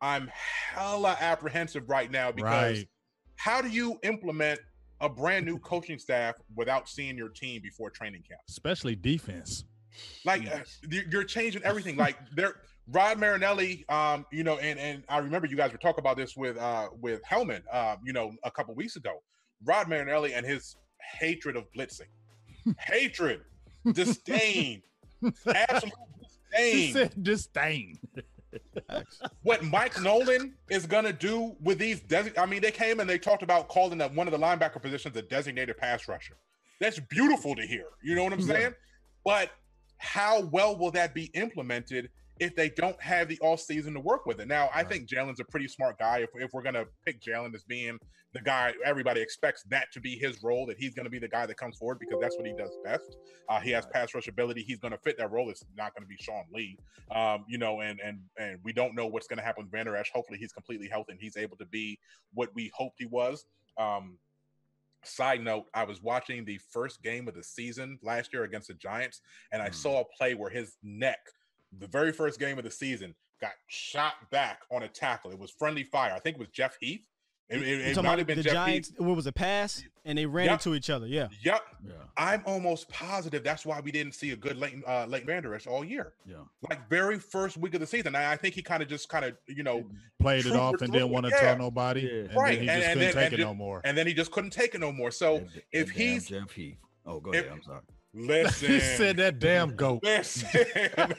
I'm 0.00 0.28
hella 0.32 1.16
apprehensive 1.20 1.88
right 1.88 2.10
now 2.10 2.30
because 2.32 2.78
Right. 2.78 2.88
how 3.36 3.60
do 3.62 3.68
you 3.68 3.98
implement 4.02 4.60
a 5.00 5.08
brand 5.08 5.46
new 5.46 5.58
coaching 5.58 5.98
staff 5.98 6.36
without 6.54 6.88
seeing 6.88 7.16
your 7.16 7.28
team 7.28 7.62
before 7.62 7.90
training 7.90 8.22
camp? 8.22 8.40
Especially 8.48 8.94
defense. 8.96 9.64
Like 10.24 10.46
uh, 10.46 10.60
you- 10.88 11.04
you're 11.10 11.24
changing 11.24 11.62
everything. 11.64 11.96
Like 11.96 12.16
there, 12.30 12.60
Rod 12.86 13.18
Marinelli, 13.18 13.84
um, 13.88 14.24
you 14.30 14.44
know, 14.44 14.58
and 14.58 14.78
and 14.78 15.02
I 15.08 15.18
remember 15.18 15.46
you 15.48 15.56
guys 15.56 15.72
were 15.72 15.78
talking 15.78 16.00
about 16.00 16.16
this 16.16 16.36
with 16.36 16.56
uh 16.56 16.90
with 16.92 17.22
Hellman, 17.24 17.62
uh, 17.72 17.96
you 18.04 18.12
know, 18.12 18.36
a 18.44 18.50
couple 18.50 18.74
weeks 18.76 18.94
ago. 18.96 19.22
Rod 19.64 19.88
Marinelli 19.88 20.32
and 20.34 20.46
his 20.46 20.76
hatred 21.18 21.56
of 21.56 21.64
blitzing, 21.72 22.06
hatred, 22.78 23.40
disdain, 23.92 24.82
absolute 25.46 25.94
He 26.56 26.88
disdain. 26.88 26.92
said 26.92 27.22
disdain. 27.22 27.98
What 29.42 29.62
Mike 29.64 30.00
Nolan 30.00 30.54
is 30.70 30.86
gonna 30.86 31.12
do 31.12 31.54
with 31.60 31.78
these 31.78 32.00
desi- 32.00 32.36
I 32.38 32.46
mean, 32.46 32.62
they 32.62 32.70
came 32.70 33.00
and 33.00 33.08
they 33.08 33.18
talked 33.18 33.42
about 33.42 33.68
calling 33.68 33.98
that 33.98 34.14
one 34.14 34.26
of 34.26 34.32
the 34.32 34.38
linebacker 34.38 34.80
positions 34.80 35.16
a 35.16 35.22
designated 35.22 35.76
pass 35.76 36.08
rusher. 36.08 36.36
That's 36.80 36.98
beautiful 36.98 37.54
to 37.56 37.62
hear. 37.66 37.84
You 38.02 38.14
know 38.14 38.24
what 38.24 38.32
I'm 38.32 38.40
Yeah. 38.40 38.46
saying? 38.46 38.74
But 39.24 39.50
how 39.98 40.42
well 40.46 40.76
will 40.78 40.90
that 40.92 41.12
be 41.14 41.24
implemented 41.34 42.08
if 42.40 42.54
they 42.54 42.70
don't 42.70 43.00
have 43.02 43.28
the 43.28 43.38
off 43.40 43.60
season 43.60 43.94
to 43.94 44.00
work 44.00 44.26
with 44.26 44.40
it? 44.40 44.48
Now, 44.48 44.68
I 44.72 44.78
Right. 44.78 44.88
think 44.88 45.08
Jaylon's 45.08 45.40
a 45.40 45.44
pretty 45.44 45.68
smart 45.68 45.98
guy. 45.98 46.18
If, 46.18 46.30
if 46.34 46.50
we're 46.52 46.62
gonna 46.62 46.84
pick 47.04 47.20
Jaylon 47.20 47.54
as 47.54 47.64
being 47.64 47.98
the 48.32 48.40
guy, 48.40 48.74
everybody 48.84 49.20
expects 49.20 49.62
that 49.70 49.90
to 49.92 50.00
be 50.00 50.16
his 50.16 50.42
role, 50.42 50.66
that 50.66 50.76
he's 50.78 50.94
gonna 50.94 51.10
be 51.10 51.18
the 51.18 51.28
guy 51.28 51.46
that 51.46 51.56
comes 51.56 51.76
forward 51.78 51.98
because 51.98 52.18
that's 52.20 52.38
what 52.38 52.46
he 52.46 52.52
does 52.52 52.76
best. 52.84 53.16
Uh, 53.48 53.60
he 53.60 53.70
has 53.70 53.86
pass 53.92 54.14
rush 54.14 54.28
ability. 54.28 54.62
He's 54.62 54.78
gonna 54.78 54.98
fit 54.98 55.16
that 55.18 55.30
role. 55.30 55.50
It's 55.50 55.64
not 55.76 55.94
gonna 55.94 56.06
be 56.06 56.16
Sean 56.16 56.44
Lee 56.52 56.78
um, 57.10 57.44
you 57.48 57.58
know, 57.58 57.80
and 57.80 58.00
and 58.00 58.20
and 58.38 58.58
we 58.62 58.72
don't 58.72 58.94
know 58.94 59.06
what's 59.06 59.26
going 59.26 59.38
to 59.38 59.42
happen 59.44 59.64
with 59.64 59.72
Vander 59.72 59.96
Esch. 59.96 60.10
Hopefully, 60.12 60.38
he's 60.38 60.52
completely 60.52 60.88
healthy 60.88 61.12
and 61.12 61.20
he's 61.20 61.36
able 61.36 61.56
to 61.56 61.64
be 61.66 61.98
what 62.34 62.50
we 62.54 62.70
hoped 62.74 62.96
he 62.98 63.06
was. 63.06 63.46
Um, 63.78 64.18
side 65.04 65.42
note: 65.42 65.64
I 65.74 65.84
was 65.84 66.02
watching 66.02 66.44
the 66.44 66.58
first 66.70 67.02
game 67.02 67.28
of 67.28 67.34
the 67.34 67.42
season 67.42 67.98
last 68.02 68.32
year 68.32 68.44
against 68.44 68.68
the 68.68 68.74
Giants, 68.74 69.20
and 69.52 69.62
I 69.62 69.68
Hmm. 69.68 69.74
saw 69.74 70.00
a 70.00 70.04
play 70.16 70.34
where 70.34 70.50
his 70.50 70.76
neck, 70.82 71.18
the 71.76 71.86
very 71.86 72.12
first 72.12 72.38
game 72.38 72.58
of 72.58 72.64
the 72.64 72.70
season, 72.70 73.14
got 73.40 73.52
shot 73.68 74.14
back 74.30 74.60
on 74.70 74.82
a 74.82 74.88
tackle. 74.88 75.30
It 75.30 75.38
was 75.38 75.50
friendly 75.50 75.84
fire. 75.84 76.12
I 76.14 76.18
think 76.18 76.36
it 76.36 76.40
was 76.40 76.48
Jeff 76.48 76.76
Heath. 76.80 77.06
It, 77.50 77.62
it- 77.62 77.96
it 77.96 78.02
might 78.02 78.18
have 78.18 78.26
been 78.26 78.36
the 78.36 78.42
Jeff 78.42 78.52
Giants? 78.52 78.88
Heath. 78.90 79.00
What 79.00 79.16
was 79.16 79.26
a 79.26 79.32
pass? 79.32 79.82
And 80.04 80.18
they 80.18 80.26
ran 80.26 80.46
Yep. 80.46 80.52
into 80.54 80.74
each 80.74 80.90
other. 80.90 81.06
Yeah. 81.06 81.28
Yep. 81.42 81.62
Yeah, 81.86 81.92
I'm 82.16 82.42
almost 82.46 82.88
positive 82.90 83.42
that's 83.42 83.64
why 83.64 83.80
we 83.80 83.90
didn't 83.90 84.12
see 84.14 84.32
a 84.32 84.36
good 84.36 84.56
Leighton, 84.58 84.82
uh, 84.86 85.06
Leighton 85.06 85.26
Van 85.26 85.54
Esch 85.54 85.66
all 85.66 85.82
year. 85.84 86.12
yeah. 86.26 86.36
Like 86.68 86.88
very 86.90 87.18
first 87.18 87.56
week 87.56 87.72
of 87.74 87.80
the 87.80 87.86
season, 87.86 88.14
I, 88.14 88.32
I 88.32 88.36
think 88.36 88.54
he 88.54 88.60
kind 88.62 88.82
of 88.82 88.88
just 88.88 89.08
kind 89.08 89.24
of 89.24 89.34
you 89.46 89.62
know 89.62 89.84
Played 90.20 90.44
it 90.46 90.52
off 90.56 90.82
and 90.82 90.92
didn't 90.92 91.08
want 91.10 91.24
to 91.26 91.30
yeah. 91.30 91.40
tell 91.40 91.58
nobody. 91.58 92.02
Yeah. 92.02 92.08
And 92.24 92.34
Right, 92.36 92.54
then 92.58 92.62
he 92.64 92.68
and- 92.68 92.80
just 92.82 92.88
and 92.90 92.98
couldn't 93.00 93.14
then- 93.14 93.24
take 93.24 93.32
it 93.32 93.36
ju- 93.36 93.44
no 93.44 93.54
more. 93.54 93.80
and 93.84 93.96
then 93.96 94.06
he 94.06 94.12
just 94.14 94.30
couldn't 94.30 94.50
take 94.50 94.74
it 94.74 94.78
no 94.80 94.92
more. 94.92 95.10
So 95.10 95.38
That- 95.38 95.62
if 95.72 95.86
that 95.88 95.96
he's- 95.96 96.26
Jeff 96.26 96.50
Heath. 96.52 96.76
Oh, 97.06 97.20
go 97.20 97.32
if- 97.32 97.44
ahead. 97.46 97.52
I'm 97.52 97.62
sorry. 97.62 97.80
Listen, 98.14 98.68
he 98.70 98.80
said 98.80 99.16
that 99.18 99.38
damn 99.38 99.74
goat. 99.76 100.00
listen. 100.02 100.48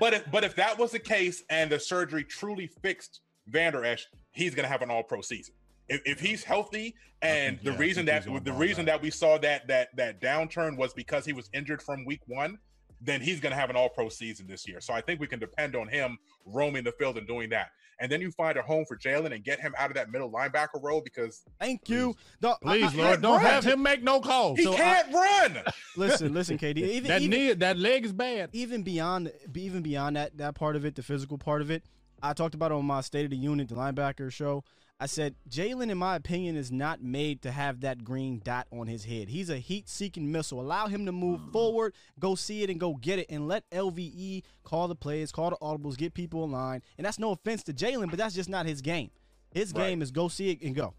but 0.00 0.14
if 0.14 0.30
but 0.30 0.44
if 0.44 0.54
that 0.56 0.78
was 0.78 0.92
the 0.92 0.98
case 0.98 1.42
and 1.50 1.70
the 1.70 1.78
surgery 1.78 2.24
truly 2.24 2.66
fixed 2.82 3.20
Vander 3.48 3.84
Esch, 3.84 4.06
he's 4.32 4.54
gonna 4.54 4.68
have 4.68 4.82
an 4.82 4.90
all 4.90 5.02
pro 5.02 5.20
season. 5.20 5.54
If, 5.88 6.00
if 6.06 6.20
he's 6.20 6.42
healthy 6.44 6.94
and 7.22 7.56
think- 7.56 7.64
the 7.64 7.72
yeah, 7.72 7.78
reason 7.78 8.06
that 8.06 8.44
the 8.44 8.52
reason 8.52 8.84
back. 8.84 8.96
that 8.96 9.02
we 9.02 9.10
saw 9.10 9.38
that 9.38 9.66
that 9.68 9.94
that 9.96 10.20
downturn 10.20 10.76
was 10.76 10.94
because 10.94 11.24
he 11.26 11.32
was 11.32 11.50
injured 11.52 11.82
from 11.82 12.04
week 12.04 12.22
one, 12.26 12.58
then 13.00 13.20
he's 13.20 13.40
gonna 13.40 13.54
have 13.54 13.70
an 13.70 13.76
all 13.76 13.88
pro 13.88 14.08
season 14.08 14.46
this 14.46 14.66
year. 14.66 14.80
So 14.80 14.94
I 14.94 15.00
think 15.00 15.20
we 15.20 15.26
can 15.26 15.38
depend 15.38 15.76
on 15.76 15.88
him 15.88 16.18
roaming 16.46 16.84
the 16.84 16.92
field 16.92 17.18
and 17.18 17.26
doing 17.26 17.50
that. 17.50 17.70
And 18.00 18.10
then 18.10 18.20
you 18.20 18.30
find 18.32 18.56
a 18.56 18.62
home 18.62 18.84
for 18.86 18.96
Jaylon 18.96 19.32
and 19.34 19.44
get 19.44 19.60
him 19.60 19.74
out 19.78 19.90
of 19.90 19.94
that 19.96 20.10
middle 20.10 20.30
linebacker 20.30 20.82
role 20.82 21.00
because 21.00 21.42
Thank 21.60 21.88
you. 21.88 22.16
Dog, 22.40 22.58
I- 22.64 22.66
Please, 22.66 22.98
I- 22.98 23.02
Lord, 23.02 23.22
don't 23.22 23.42
Right. 23.42 23.52
have 23.52 23.64
him 23.64 23.82
make 23.82 24.02
no 24.02 24.20
calls. 24.20 24.58
he 24.58 24.64
So 24.64 24.74
can't 24.74 25.12
run. 25.12 25.62
Listen, 25.96 26.34
listen, 26.34 26.58
KD. 26.58 26.78
Even, 26.78 27.08
that 27.08 27.22
even, 27.22 27.38
knee, 27.38 27.52
that 27.52 27.78
leg 27.78 28.04
is 28.04 28.12
bad. 28.12 28.50
even 28.52 28.82
beyond 28.82 29.32
even 29.54 29.82
beyond 29.82 30.16
that 30.16 30.36
that 30.38 30.54
part 30.54 30.74
of 30.76 30.84
it, 30.84 30.96
the 30.96 31.02
physical 31.02 31.38
part 31.38 31.62
of 31.62 31.70
it, 31.70 31.84
I 32.22 32.32
talked 32.32 32.54
about 32.54 32.72
it 32.72 32.74
on 32.74 32.84
my 32.84 33.00
State 33.00 33.24
of 33.24 33.30
the 33.30 33.36
Unit, 33.36 33.68
the 33.68 33.74
linebacker 33.76 34.32
show. 34.32 34.64
I 35.04 35.06
said 35.06 35.34
Jaylon, 35.50 35.90
in 35.90 35.98
my 35.98 36.16
opinion, 36.16 36.56
is 36.56 36.72
not 36.72 37.02
made 37.02 37.42
to 37.42 37.50
have 37.50 37.82
that 37.82 38.04
green 38.04 38.40
dot 38.42 38.66
on 38.72 38.86
his 38.86 39.04
head. 39.04 39.28
He's 39.28 39.50
a 39.50 39.58
heat-seeking 39.58 40.32
missile. 40.32 40.62
Allow 40.62 40.86
him 40.86 41.04
to 41.04 41.12
move 41.12 41.42
forward, 41.52 41.92
go 42.18 42.34
see 42.34 42.62
it, 42.62 42.70
and 42.70 42.80
go 42.80 42.94
get 42.94 43.18
it, 43.18 43.26
and 43.28 43.46
let 43.46 43.68
LVE 43.70 44.44
call 44.62 44.88
the 44.88 44.94
plays, 44.94 45.30
call 45.30 45.50
the 45.50 45.56
audibles, 45.56 45.98
get 45.98 46.14
people 46.14 46.42
in 46.44 46.52
line. 46.52 46.80
And 46.96 47.04
that's 47.04 47.18
no 47.18 47.32
offense 47.32 47.62
to 47.64 47.74
Jaylon, 47.74 48.08
but 48.08 48.18
that's 48.18 48.34
just 48.34 48.48
not 48.48 48.64
his 48.64 48.80
game. 48.80 49.10
His 49.52 49.74
Right. 49.74 49.88
game 49.90 50.00
is 50.00 50.10
go 50.10 50.28
see 50.28 50.48
it 50.52 50.62
and 50.62 50.74
go. 50.74 50.94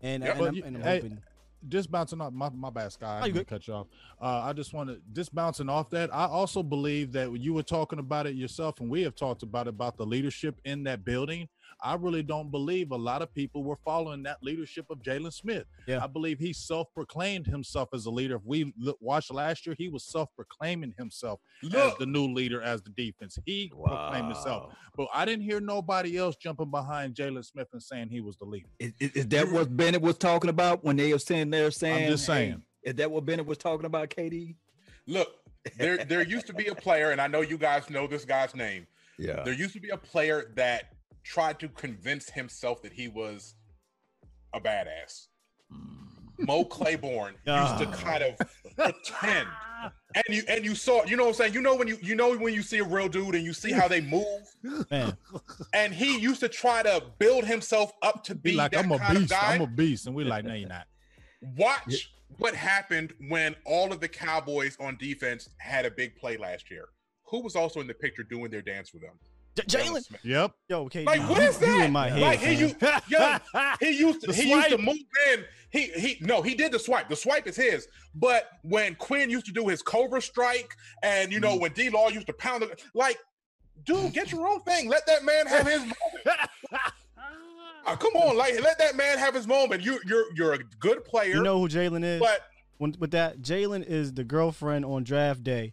And, 0.00 0.22
Yep. 0.22 0.36
and, 0.36 0.46
I'm, 0.46 0.54
you- 0.54 0.62
and 0.64 0.76
I'm 0.76 0.82
hey, 0.84 1.00
hoping. 1.00 1.18
just 1.68 1.90
bouncing 1.90 2.20
off 2.20 2.32
my, 2.32 2.50
my 2.50 2.70
bad, 2.70 2.92
Sky. 2.92 3.18
Oh, 3.20 3.24
I 3.24 3.28
didn't 3.28 3.48
cut 3.48 3.66
you 3.66 3.74
off. 3.74 3.88
Uh, 4.22 4.42
I 4.44 4.52
just 4.52 4.72
want 4.72 4.88
to 4.88 5.00
just 5.12 5.34
bouncing 5.34 5.68
off 5.68 5.90
that. 5.90 6.14
I 6.14 6.26
also 6.26 6.62
believe 6.62 7.10
that 7.14 7.32
when 7.32 7.42
you 7.42 7.54
were 7.54 7.64
talking 7.64 7.98
about 7.98 8.28
it 8.28 8.36
yourself, 8.36 8.78
and 8.78 8.88
we 8.88 9.02
have 9.02 9.16
talked 9.16 9.42
about 9.42 9.66
it, 9.66 9.70
about 9.70 9.96
the 9.96 10.06
leadership 10.06 10.60
in 10.64 10.84
that 10.84 11.04
building. 11.04 11.48
I 11.82 11.94
really 11.94 12.22
don't 12.22 12.50
believe 12.50 12.90
a 12.90 12.96
lot 12.96 13.22
of 13.22 13.32
people 13.34 13.62
were 13.64 13.78
following 13.84 14.22
that 14.24 14.42
leadership 14.42 14.86
of 14.90 14.98
Jaylon 15.02 15.32
Smith. 15.32 15.64
Yeah. 15.86 16.02
I 16.02 16.06
believe 16.06 16.38
he 16.38 16.52
self-proclaimed 16.52 17.46
himself 17.46 17.90
as 17.92 18.06
a 18.06 18.10
leader. 18.10 18.36
If 18.36 18.42
we 18.44 18.72
watched 19.00 19.32
last 19.32 19.66
year, 19.66 19.74
he 19.78 19.88
was 19.88 20.04
self-proclaiming 20.04 20.94
himself 20.98 21.40
as 21.64 21.94
the 21.98 22.06
new 22.06 22.26
leader 22.32 22.62
as 22.62 22.82
the 22.82 22.90
defense. 22.90 23.38
He 23.44 23.72
proclaimed 23.84 24.26
himself. 24.26 24.72
But 24.96 25.08
I 25.14 25.24
didn't 25.24 25.44
hear 25.44 25.60
nobody 25.60 26.16
else 26.16 26.36
jumping 26.36 26.70
behind 26.70 27.14
Jaylon 27.14 27.44
Smith 27.44 27.68
and 27.72 27.82
saying 27.82 28.08
he 28.10 28.20
was 28.20 28.36
the 28.36 28.44
leader. 28.44 28.68
Is, 28.78 28.92
is- 28.98 29.12
is 29.12 29.26
that 29.28 29.50
what 29.50 29.76
Bennett 29.76 30.02
was 30.02 30.18
talking 30.18 30.50
about 30.50 30.84
when 30.84 30.96
they 30.96 31.12
were 31.12 31.18
sitting 31.18 31.50
there 31.50 31.70
saying? 31.70 32.08
just 32.10 32.26
hey, 32.26 32.32
saying. 32.32 32.62
is 32.82 32.94
that 32.94 33.10
what 33.10 33.24
Bennett 33.26 33.46
was 33.46 33.58
talking 33.58 33.86
about, 33.86 34.10
KD? 34.10 34.54
look. 35.06 35.28
There, 35.76 35.98
there 35.98 36.22
used 36.22 36.46
to 36.46 36.54
be 36.54 36.68
a 36.68 36.74
player, 36.74 37.10
and 37.10 37.20
I 37.20 37.26
know 37.26 37.42
you 37.42 37.58
guys 37.58 37.90
know 37.90 38.06
this 38.06 38.24
guy's 38.24 38.54
name. 38.54 38.86
Yeah. 39.20 39.42
There 39.42 39.52
used 39.52 39.74
to 39.74 39.80
be 39.80 39.88
a 39.88 39.96
player 39.96 40.52
that 40.54 40.92
tried 41.28 41.60
to 41.60 41.68
convince 41.68 42.30
himself 42.30 42.80
that 42.82 42.92
he 42.92 43.06
was 43.08 43.54
a 44.54 44.60
badass. 44.60 45.26
Mo 46.38 46.64
Claiborne 46.64 47.32
used 47.34 47.78
to 47.78 47.86
Ah. 47.88 47.94
kind 47.96 48.22
of 48.22 48.36
pretend, 48.76 49.48
and 50.14 50.24
you 50.28 50.42
and 50.48 50.64
you 50.64 50.74
saw, 50.76 51.04
you 51.04 51.16
know 51.16 51.24
what 51.24 51.30
I'm 51.30 51.34
saying. 51.34 51.52
You 51.54 51.60
know 51.60 51.74
when 51.74 51.88
you 51.88 51.98
you 52.00 52.14
know 52.14 52.36
when 52.36 52.54
you 52.54 52.62
see 52.62 52.78
a 52.78 52.84
real 52.84 53.08
dude 53.08 53.34
and 53.34 53.44
you 53.44 53.52
see 53.52 53.72
how 53.72 53.88
they 53.88 54.00
move, 54.00 54.86
Man, 54.90 55.16
and 55.74 55.92
he 55.92 56.16
used 56.18 56.40
to 56.40 56.48
try 56.48 56.82
to 56.84 57.02
build 57.18 57.44
himself 57.44 57.92
up 58.02 58.22
to 58.24 58.34
Be 58.36 58.52
be 58.52 58.56
like, 58.56 58.76
I'm 58.76 58.92
a 58.92 58.98
beast. 59.12 59.34
I'm 59.34 59.60
a 59.62 59.66
beast. 59.66 60.06
And 60.06 60.14
we're 60.14 60.26
like, 60.26 60.44
no, 60.44 60.54
you're 60.54 60.68
not. 60.68 60.86
Watch 61.56 62.10
what 62.38 62.54
happened 62.54 63.12
when 63.28 63.56
all 63.66 63.92
of 63.92 63.98
the 64.00 64.08
Cowboys 64.08 64.76
on 64.80 64.96
defense 64.96 65.48
had 65.58 65.84
a 65.86 65.90
big 65.90 66.14
play 66.16 66.36
last 66.36 66.70
year. 66.70 66.86
Who 67.30 67.42
was 67.42 67.56
also 67.56 67.80
in 67.80 67.86
the 67.88 67.94
picture 67.94 68.22
doing 68.22 68.50
their 68.50 68.62
dance 68.62 68.92
with 68.92 69.02
them? 69.02 69.18
J- 69.66 69.78
Jaylon, 69.78 70.04
Yep. 70.24 70.52
yo, 70.68 70.88
KD, 70.88 71.04
Like, 71.06 71.28
what 71.28 71.42
is 71.42 71.60
you 71.60 71.66
that? 71.66 71.84
in 71.86 71.92
my 71.92 72.08
head, 72.08 72.20
Like, 72.20 72.38
he 72.40 72.54
fam. 72.56 72.60
used, 72.60 72.82
yo, 73.08 73.36
he 73.80 73.90
used 73.98 74.20
to 74.22 74.26
The 74.28 74.32
he 74.34 74.50
used 74.50 74.68
to 74.70 74.78
move 74.78 74.98
in. 75.32 75.44
He 75.70 75.82
he 75.88 76.16
no, 76.20 76.40
he 76.42 76.54
did 76.54 76.72
the 76.72 76.78
swipe. 76.78 77.08
The 77.08 77.16
swipe 77.16 77.46
is 77.46 77.56
his. 77.56 77.86
But 78.14 78.48
when 78.62 78.94
Quinn 78.94 79.28
used 79.30 79.46
to 79.46 79.52
do 79.52 79.68
his 79.68 79.82
cobra 79.82 80.22
strike, 80.22 80.74
and 81.02 81.30
you 81.32 81.40
know 81.40 81.56
Mm. 81.56 81.60
when 81.60 81.72
D 81.72 81.90
Law 81.90 82.08
used 82.08 82.26
to 82.28 82.32
pound 82.32 82.62
it, 82.62 82.82
like 82.94 83.18
dude, 83.84 84.12
get 84.12 84.32
your 84.32 84.48
own 84.48 84.60
thing. 84.62 84.88
Let 84.88 85.06
that 85.06 85.24
man 85.24 85.46
have 85.46 85.66
his 85.66 85.80
moment. 85.80 85.94
Uh, 87.86 87.96
come 87.96 88.14
on, 88.16 88.36
like 88.36 88.60
let 88.60 88.78
that 88.78 88.96
man 88.96 89.16
have 89.18 89.34
his 89.34 89.46
moment. 89.46 89.82
You, 89.82 89.98
you're 90.04 90.24
you're 90.34 90.52
a 90.52 90.58
good 90.78 91.04
player. 91.06 91.34
You 91.36 91.42
know 91.42 91.58
who 91.58 91.68
Jaylon 91.68 92.04
is? 92.04 92.20
but 92.20 92.40
when, 92.76 92.94
with 92.98 93.12
that, 93.12 93.40
Jaylon 93.40 93.82
is 93.82 94.12
the 94.12 94.24
girlfriend 94.24 94.84
on 94.84 95.04
draft 95.04 95.42
day. 95.42 95.72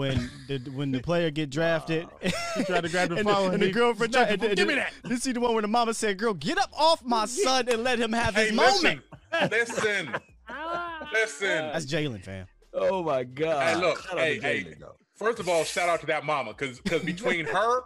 When 0.00 0.30
the 0.48 0.58
when 0.70 0.92
the 0.92 1.00
player 1.02 1.30
get 1.30 1.50
drafted, 1.50 2.08
He 2.22 2.64
tried 2.64 2.84
to 2.84 2.88
grab 2.88 3.10
the 3.10 3.16
and, 3.18 3.28
phone 3.28 3.34
the, 3.34 3.44
and 3.44 3.52
and 3.54 3.62
the 3.62 3.66
he 3.66 3.72
girlfriend 3.72 4.14
snatched 4.14 4.28
tried, 4.40 4.42
it 4.44 4.48
and- 4.48 4.56
"Give 4.56 4.66
me 4.66 4.74
that." 4.76 4.94
You 5.06 5.18
see 5.18 5.32
the 5.32 5.40
one 5.40 5.52
where 5.52 5.60
the 5.60 5.68
mama 5.68 5.92
said, 5.92 6.16
"Girl, 6.16 6.32
get 6.32 6.56
up 6.56 6.70
off 6.72 7.04
my 7.04 7.26
son 7.44 7.68
and 7.68 7.84
let 7.84 7.98
him 7.98 8.10
have 8.14 8.34
his 8.34 8.48
hey, 8.48 8.56
moment." 8.56 9.02
listen, 9.50 9.50
listen, 9.50 10.14
listen. 11.12 11.48
That's 11.72 11.84
Jaylon, 11.84 12.24
fam. 12.24 12.46
Oh 12.72 13.02
my 13.02 13.24
God. 13.24 13.62
Hey, 13.62 13.74
look, 13.78 14.00
Shout 14.02 14.18
hey, 14.18 14.40
hey. 14.40 14.74
First 15.16 15.38
of 15.38 15.50
all, 15.50 15.64
shout 15.64 15.90
out 15.90 16.00
to 16.00 16.06
that 16.06 16.24
mama, 16.24 16.54
because 16.56 16.80
because 16.80 17.02
between 17.02 17.44
her, 17.44 17.82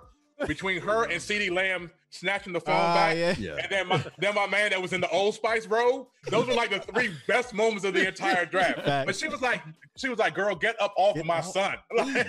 between 0.46 0.80
her 0.82 1.04
and 1.04 1.14
CeeDee 1.14 1.50
Lamb 1.50 1.90
snatching 2.10 2.52
the 2.52 2.60
phone 2.60 2.74
Ah, 2.76 2.94
back, 2.94 3.16
yeah. 3.16 3.34
Yeah. 3.38 3.56
and 3.62 3.66
then 3.70 3.88
my 3.88 4.04
then 4.18 4.34
my 4.34 4.46
man 4.46 4.70
that 4.70 4.80
was 4.80 4.92
in 4.92 5.00
the 5.00 5.08
Old 5.10 5.34
Spice 5.34 5.66
row, 5.66 6.08
those 6.28 6.46
were 6.46 6.54
like 6.54 6.70
the 6.70 6.80
three 6.80 7.10
best 7.26 7.52
moments 7.54 7.84
of 7.84 7.94
the 7.94 8.06
entire 8.06 8.46
draft. 8.46 8.82
Facts. 8.84 9.06
But 9.06 9.16
she 9.16 9.28
was 9.28 9.40
like, 9.42 9.62
she 9.96 10.08
was 10.08 10.18
like, 10.18 10.34
"Girl, 10.34 10.54
get 10.54 10.80
up 10.80 10.92
off 10.96 11.14
Get 11.14 11.20
of 11.22 11.26
my 11.26 11.38
off, 11.38 11.46
son." 11.52 11.76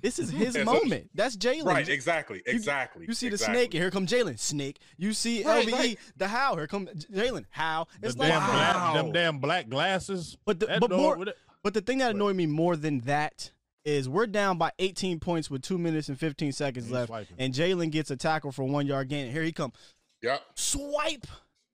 This 0.00 0.18
is 0.18 0.30
his 0.30 0.56
Yeah, 0.56 0.64
so- 0.64 0.72
moment. 0.72 1.10
That's 1.14 1.36
Jaylon. 1.36 1.64
right? 1.66 1.88
Exactly. 1.88 2.42
Exactly. 2.46 3.06
You 3.06 3.14
see 3.14 3.28
the 3.28 3.38
snake, 3.38 3.74
and 3.74 3.82
here 3.82 3.90
come 3.90 4.06
Jaylon. 4.06 4.38
Snake. 4.38 4.78
You 4.96 5.12
see 5.12 5.44
Right, 5.44 5.66
LVE, 5.66 5.72
right. 5.72 5.98
the 6.16 6.28
how. 6.28 6.56
Here 6.56 6.66
come 6.66 6.86
Jaylon. 6.86 7.44
How. 7.50 7.86
The 8.00 8.08
like, 8.08 8.28
damn 8.28 8.50
black, 8.50 8.94
them 8.94 9.12
damn 9.12 9.38
black 9.38 9.68
glasses. 9.68 10.36
but 10.44 10.60
the, 10.60 10.76
but 10.80 10.90
more, 10.90 11.24
but 11.62 11.74
the 11.74 11.80
thing 11.80 11.98
that 11.98 12.10
annoyed 12.14 12.36
me 12.36 12.46
more 12.46 12.76
than 12.76 13.00
that 13.00 13.50
is 13.84 14.08
we're 14.08 14.26
down 14.26 14.58
by 14.58 14.70
18 14.78 15.18
points 15.20 15.50
with 15.50 15.62
two 15.62 15.78
minutes 15.78 16.08
and 16.08 16.18
15 16.18 16.52
seconds 16.52 16.86
He's 16.86 16.92
left, 16.92 17.08
swiping. 17.08 17.36
and 17.38 17.52
Jaylon 17.52 17.90
gets 17.90 18.10
a 18.10 18.16
tackle 18.16 18.52
for 18.52 18.64
one 18.64 18.86
yard 18.86 19.08
gain. 19.08 19.30
Here 19.32 19.42
he 19.42 19.52
comes. 19.52 19.74
Yep. 20.22 20.42
swipe. 20.54 21.26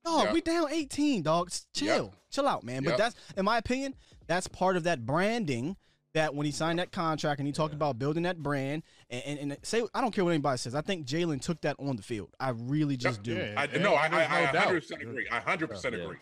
Dog, 0.04 0.24
Yep. 0.26 0.32
we 0.32 0.40
down 0.40 0.72
18, 0.72 1.22
dog. 1.22 1.50
Chill, 1.74 2.04
Yep. 2.04 2.14
chill 2.30 2.48
out, 2.48 2.64
man. 2.64 2.82
But 2.82 2.90
Yep. 2.90 2.98
that's, 2.98 3.14
in 3.36 3.44
my 3.44 3.58
opinion, 3.58 3.94
that's 4.26 4.46
part 4.46 4.76
of 4.76 4.84
that 4.84 5.04
branding. 5.04 5.76
That 6.14 6.34
when 6.34 6.46
he 6.46 6.52
signed 6.52 6.78
that 6.78 6.90
contract 6.90 7.38
and 7.38 7.46
he 7.46 7.52
talked 7.52 7.74
about 7.74 7.98
building 7.98 8.22
that 8.22 8.38
brand 8.38 8.82
and, 9.10 9.22
and, 9.24 9.52
and 9.52 9.58
say 9.62 9.82
I 9.94 10.00
don't 10.00 10.10
care 10.10 10.24
what 10.24 10.30
anybody 10.30 10.56
says 10.56 10.74
I 10.74 10.80
think 10.80 11.06
Jaylon 11.06 11.40
took 11.40 11.60
that 11.60 11.76
on 11.78 11.94
the 11.96 12.02
field 12.02 12.30
I 12.40 12.48
really 12.48 12.96
just 12.96 13.22
do 13.22 13.34
Yeah. 13.36 13.52
I 13.56 13.64
And- 13.66 13.82
no, 13.84 13.94
I, 13.94 14.06
I, 14.06 14.24
I 14.24 14.42
100 14.46 14.80
percent 14.80 15.02
agree. 15.02 15.28
I 15.30 15.34
100 15.38 15.68
percent 15.68 15.94
Yeah. 15.94 16.04
agree. 16.04 16.16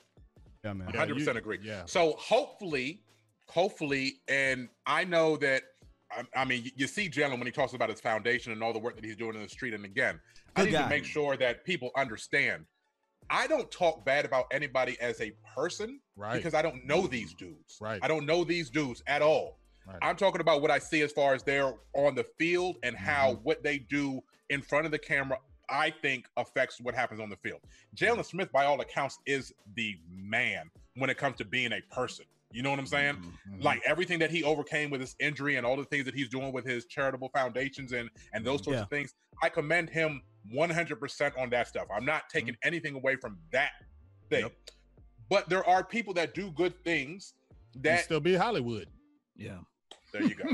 yeah 0.64 0.72
man 0.74 0.86
100 0.88 1.14
percent 1.14 1.36
you- 1.36 1.40
agree. 1.40 1.58
yeah. 1.62 1.84
So 1.86 2.14
hopefully, 2.18 3.04
hopefully, 3.48 4.16
and 4.28 4.68
I 4.84 5.04
know 5.04 5.36
that. 5.38 5.62
I, 6.10 6.24
I 6.34 6.44
mean, 6.44 6.64
you- 6.64 6.70
you 6.76 6.86
see 6.86 7.08
Jaylon 7.08 7.32
when 7.38 7.46
he 7.46 7.50
talks 7.52 7.72
about 7.72 7.88
his 7.90 8.00
foundation 8.00 8.52
and 8.52 8.62
all 8.62 8.72
the 8.72 8.78
work 8.78 8.94
that 8.96 9.04
he's 9.04 9.16
doing 9.16 9.34
in 9.34 9.42
the 9.42 9.48
street. 9.48 9.74
And 9.74 9.84
again, 9.84 10.20
I 10.54 10.64
need 10.64 10.72
guy. 10.72 10.82
to 10.82 10.88
make 10.88 11.04
sure 11.04 11.36
that 11.36 11.64
people 11.64 11.90
understand. 11.96 12.64
I 13.28 13.46
don't 13.48 13.68
talk 13.72 14.04
bad 14.04 14.24
about 14.24 14.46
anybody 14.52 14.96
as 15.00 15.20
a 15.20 15.32
person 15.54 16.00
Right. 16.16 16.36
because 16.36 16.54
I 16.54 16.62
don't 16.62 16.84
know 16.86 17.06
these 17.08 17.34
dudes. 17.34 17.78
Right. 17.80 17.98
I 18.02 18.08
don't 18.08 18.24
know 18.24 18.44
these 18.44 18.70
dudes 18.70 19.02
at 19.08 19.20
all. 19.20 19.58
Right. 19.86 19.98
I'm 20.02 20.16
talking 20.16 20.40
about 20.40 20.62
what 20.62 20.70
I 20.70 20.78
see 20.78 21.02
as 21.02 21.12
far 21.12 21.34
as 21.34 21.42
they're 21.42 21.74
on 21.94 22.14
the 22.14 22.24
field 22.38 22.76
and 22.82 22.96
how 22.96 23.32
Mm-hmm. 23.32 23.42
what 23.42 23.62
they 23.64 23.78
do 23.78 24.22
in 24.48 24.62
front 24.62 24.86
of 24.86 24.92
the 24.92 24.98
camera, 24.98 25.38
I 25.68 25.90
think 25.90 26.28
affects 26.36 26.80
what 26.80 26.94
happens 26.94 27.18
on 27.20 27.28
the 27.28 27.36
field. 27.36 27.60
Jaylon 27.96 28.24
Smith, 28.24 28.52
by 28.52 28.64
all 28.64 28.80
accounts, 28.80 29.18
is 29.26 29.52
the 29.74 29.96
man 30.08 30.70
when 30.94 31.10
it 31.10 31.18
comes 31.18 31.36
to 31.38 31.44
being 31.44 31.72
a 31.72 31.80
person. 31.92 32.24
You 32.52 32.62
know 32.62 32.70
what 32.70 32.78
I'm 32.78 32.86
saying? 32.86 33.16
Mhm. 33.48 33.62
Like 33.62 33.82
everything 33.84 34.18
that 34.20 34.30
he 34.30 34.42
overcame 34.44 34.90
with 34.90 35.00
his 35.00 35.14
injury 35.20 35.56
and 35.56 35.66
all 35.66 35.76
the 35.76 35.84
things 35.84 36.04
that 36.04 36.14
he's 36.14 36.28
doing 36.28 36.52
with 36.52 36.64
his 36.64 36.86
charitable 36.86 37.28
foundations 37.30 37.92
and 37.92 38.08
and 38.32 38.44
those 38.44 38.62
sorts 38.62 38.76
Yeah. 38.76 38.82
of 38.82 38.90
things, 38.90 39.14
I 39.42 39.48
commend 39.48 39.90
him 39.90 40.22
100% 40.52 41.36
on 41.36 41.50
that 41.50 41.68
stuff. 41.68 41.86
I'm 41.94 42.04
not 42.04 42.28
taking 42.30 42.56
anything 42.62 42.94
away 42.94 43.16
from 43.16 43.38
that 43.52 43.72
thing. 44.30 44.42
Yep. 44.44 44.52
But 45.28 45.48
there 45.48 45.64
are 45.68 45.84
people 45.84 46.14
that 46.14 46.34
do 46.34 46.50
good 46.52 46.82
things 46.84 47.34
He'd 47.72 47.82
that 47.82 48.04
still 48.04 48.20
be 48.20 48.34
Hollywood. 48.34 48.88
Yeah. 49.34 49.58
there 50.12 50.22
you 50.22 50.34
go. 50.36 50.44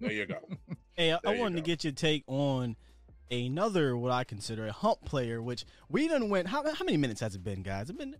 there 0.00 0.12
you 0.12 0.26
go. 0.26 0.40
Hey, 0.94 1.10
I, 1.12 1.16
I 1.16 1.20
There 1.24 1.34
you 1.36 1.40
wanted 1.40 1.56
to 1.56 1.62
get 1.62 1.84
your 1.84 1.94
take 1.94 2.22
on 2.26 2.76
another 3.30 3.96
what 3.96 4.12
I 4.12 4.24
consider 4.24 4.66
a 4.66 4.72
hump 4.72 5.02
player, 5.06 5.40
which 5.40 5.64
we 5.88 6.06
done 6.06 6.28
went. 6.28 6.48
How, 6.48 6.62
how 6.74 6.84
many 6.84 6.98
minutes 6.98 7.20
has 7.22 7.34
it 7.34 7.42
been, 7.42 7.62
guys? 7.62 7.88
It's 7.88 7.96
been 7.98 8.14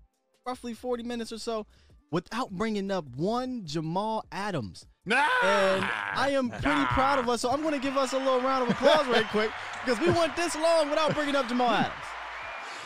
roughly 0.46 0.72
forty 0.72 1.02
minutes 1.02 1.30
or 1.32 1.38
so, 1.38 1.66
without 2.12 2.50
bringing 2.50 2.92
up 2.92 3.04
one 3.16 3.64
Jamal 3.64 4.24
Adams. 4.30 4.86
And 5.42 5.84
I 6.14 6.28
am 6.34 6.50
pretty 6.50 6.84
proud 6.86 7.18
of 7.18 7.28
us, 7.28 7.40
so 7.40 7.50
I'm 7.50 7.62
going 7.62 7.74
to 7.74 7.80
give 7.80 7.96
us 7.96 8.12
a 8.12 8.18
little 8.18 8.40
round 8.40 8.62
of 8.62 8.70
applause 8.70 9.08
right 9.08 9.26
quick 9.28 9.50
because 9.84 9.98
we 9.98 10.06
went 10.12 10.36
this 10.36 10.54
long 10.54 10.90
without 10.90 11.12
bringing 11.14 11.34
up 11.34 11.48
Jamal 11.48 11.70
Adams. 11.70 11.94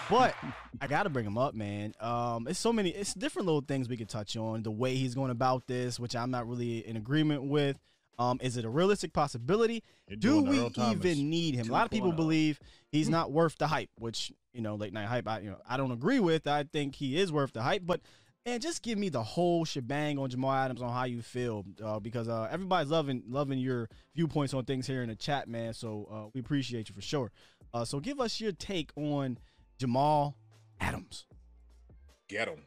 But 0.08 0.34
I 0.80 0.86
got 0.86 1.02
to 1.02 1.10
bring 1.10 1.26
him 1.26 1.36
up, 1.36 1.54
man. 1.54 1.92
Um, 2.00 2.46
it's 2.48 2.60
so 2.60 2.72
many, 2.72 2.90
it's 2.90 3.12
different 3.12 3.44
little 3.46 3.60
things 3.60 3.88
we 3.88 3.96
could 3.96 4.08
touch 4.08 4.36
on. 4.36 4.62
The 4.62 4.70
way 4.70 4.94
he's 4.94 5.14
going 5.14 5.32
about 5.32 5.66
this, 5.66 5.98
which 6.00 6.14
I'm 6.14 6.30
not 6.30 6.48
really 6.48 6.86
in 6.86 6.96
agreement 6.96 7.42
with. 7.42 7.78
Um, 8.18 8.38
is 8.40 8.56
it 8.56 8.64
a 8.64 8.68
realistic 8.70 9.12
possibility? 9.12 9.82
You're 10.08 10.16
Do 10.16 10.42
we 10.42 10.70
Thomas. 10.70 10.96
even 11.04 11.28
need 11.28 11.54
him? 11.54 11.68
A 11.68 11.72
lot 11.72 11.84
of 11.84 11.90
people 11.90 12.12
believe 12.12 12.58
he's 12.90 13.10
not 13.10 13.30
worth 13.30 13.58
the 13.58 13.66
hype, 13.66 13.90
which 13.98 14.32
you 14.54 14.62
know, 14.62 14.74
late 14.76 14.94
night 14.94 15.06
hype. 15.06 15.28
I 15.28 15.40
you 15.40 15.50
know, 15.50 15.58
I 15.68 15.76
don't 15.76 15.90
agree 15.90 16.18
with. 16.18 16.46
I 16.46 16.62
think 16.62 16.94
he 16.94 17.18
is 17.18 17.30
worth 17.30 17.52
the 17.52 17.62
hype, 17.62 17.82
but 17.84 18.00
man, 18.46 18.60
just 18.60 18.82
give 18.82 18.96
me 18.96 19.08
the 19.08 19.22
whole 19.22 19.64
shebang 19.64 20.18
on 20.18 20.30
Jamal 20.30 20.52
Adams 20.52 20.80
on 20.80 20.92
how 20.92 21.04
you 21.04 21.20
feel, 21.20 21.64
uh, 21.84 21.98
because 21.98 22.28
uh, 22.28 22.48
everybody's 22.50 22.90
loving 22.90 23.22
loving 23.28 23.58
your 23.58 23.88
viewpoints 24.14 24.54
on 24.54 24.64
things 24.64 24.86
here 24.86 25.02
in 25.02 25.08
the 25.08 25.16
chat, 25.16 25.48
man. 25.48 25.74
So 25.74 26.08
uh, 26.10 26.30
we 26.32 26.40
appreciate 26.40 26.88
you 26.88 26.94
for 26.94 27.02
sure. 27.02 27.32
Uh, 27.74 27.84
so 27.84 28.00
give 28.00 28.20
us 28.20 28.40
your 28.40 28.52
take 28.52 28.92
on 28.96 29.38
Jamal 29.78 30.36
Adams. 30.80 31.26
Get 32.28 32.48
him. 32.48 32.60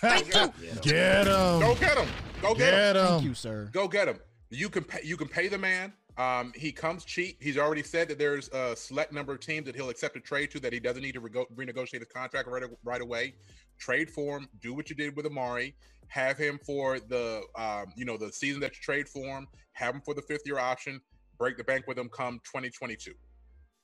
Thank 0.00 0.26
you, 0.26 0.52
Get 0.82 1.26
him. 1.26 1.60
Go 1.60 1.76
get 1.76 1.96
him. 1.96 2.08
Go 2.42 2.54
get 2.54 2.74
him. 2.74 2.94
Get 2.94 3.08
thank 3.08 3.24
you, 3.24 3.34
sir. 3.34 3.70
Go 3.72 3.86
get 3.86 4.08
him. 4.08 4.18
You 4.50 4.68
can 4.68 4.84
pay, 4.84 5.00
you 5.04 5.16
can 5.16 5.28
pay 5.28 5.48
the 5.48 5.58
man. 5.58 5.92
Um, 6.18 6.52
he 6.56 6.72
comes 6.72 7.04
cheap. 7.04 7.42
He's 7.42 7.58
already 7.58 7.82
said 7.82 8.08
that 8.08 8.18
there's 8.18 8.48
a 8.48 8.74
select 8.74 9.12
number 9.12 9.34
of 9.34 9.40
teams 9.40 9.66
that 9.66 9.76
he'll 9.76 9.90
accept 9.90 10.16
a 10.16 10.20
trade 10.20 10.50
to 10.52 10.60
that 10.60 10.72
he 10.72 10.80
doesn't 10.80 11.02
need 11.02 11.12
to 11.12 11.20
rego- 11.20 11.50
renegotiate 11.54 11.98
his 11.98 12.08
contract 12.08 12.48
right, 12.48 12.62
right 12.84 13.00
away. 13.02 13.34
Trade 13.78 14.10
for 14.10 14.38
him. 14.38 14.48
Do 14.60 14.74
what 14.74 14.90
you 14.90 14.96
did 14.96 15.16
with 15.16 15.26
Amari. 15.26 15.74
Have 16.08 16.38
him 16.38 16.58
for 16.64 17.00
the 17.00 17.42
um, 17.56 17.86
you 17.96 18.04
know 18.04 18.16
the 18.16 18.32
season 18.32 18.60
that 18.60 18.72
you 18.72 18.80
trade 18.80 19.08
for 19.08 19.24
him. 19.24 19.46
Have 19.72 19.94
him 19.94 20.02
for 20.04 20.14
the 20.14 20.22
fifth 20.22 20.42
year 20.46 20.58
option. 20.58 21.00
Break 21.38 21.56
the 21.56 21.64
bank 21.64 21.86
with 21.86 21.98
him 21.98 22.08
come 22.08 22.40
2022. 22.44 23.12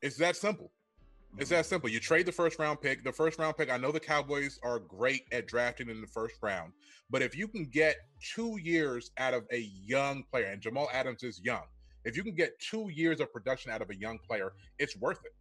It's 0.01 0.17
that 0.17 0.37
simple. 0.37 0.71
It's 1.39 1.51
that 1.51 1.65
simple. 1.65 1.89
You 1.89 1.99
trade 1.99 2.27
the 2.27 2.33
first 2.33 2.59
round 2.59 2.81
pick. 2.81 3.05
The 3.05 3.13
first 3.13 3.39
round 3.39 3.57
pick, 3.57 3.71
I 3.71 3.79
know 3.79 3.91
the 3.91 4.01
Cowboys 4.01 4.59
are 4.63 4.79
great 4.79 5.23
at 5.33 5.47
drafting 5.47 5.89
in 5.89 6.01
the 6.01 6.07
first 6.07 6.37
round, 6.43 6.73
but 7.11 7.23
if 7.23 7.35
you 7.35 7.49
can 7.49 7.65
get 7.65 7.97
two 8.35 8.59
years 8.63 9.11
out 9.17 9.33
of 9.33 9.45
a 9.51 9.61
young 9.85 10.25
player, 10.31 10.47
and 10.47 10.61
Jamal 10.61 10.89
Adams 10.93 11.23
is 11.23 11.41
young, 11.43 11.63
if 12.05 12.17
you 12.17 12.23
can 12.23 12.35
get 12.35 12.59
two 12.59 12.91
years 12.93 13.21
of 13.21 13.33
production 13.33 13.71
out 13.71 13.81
of 13.81 13.89
a 13.89 13.97
young 13.97 14.19
player, 14.19 14.53
it's 14.79 14.97
worth 14.97 15.21
it. 15.25 15.33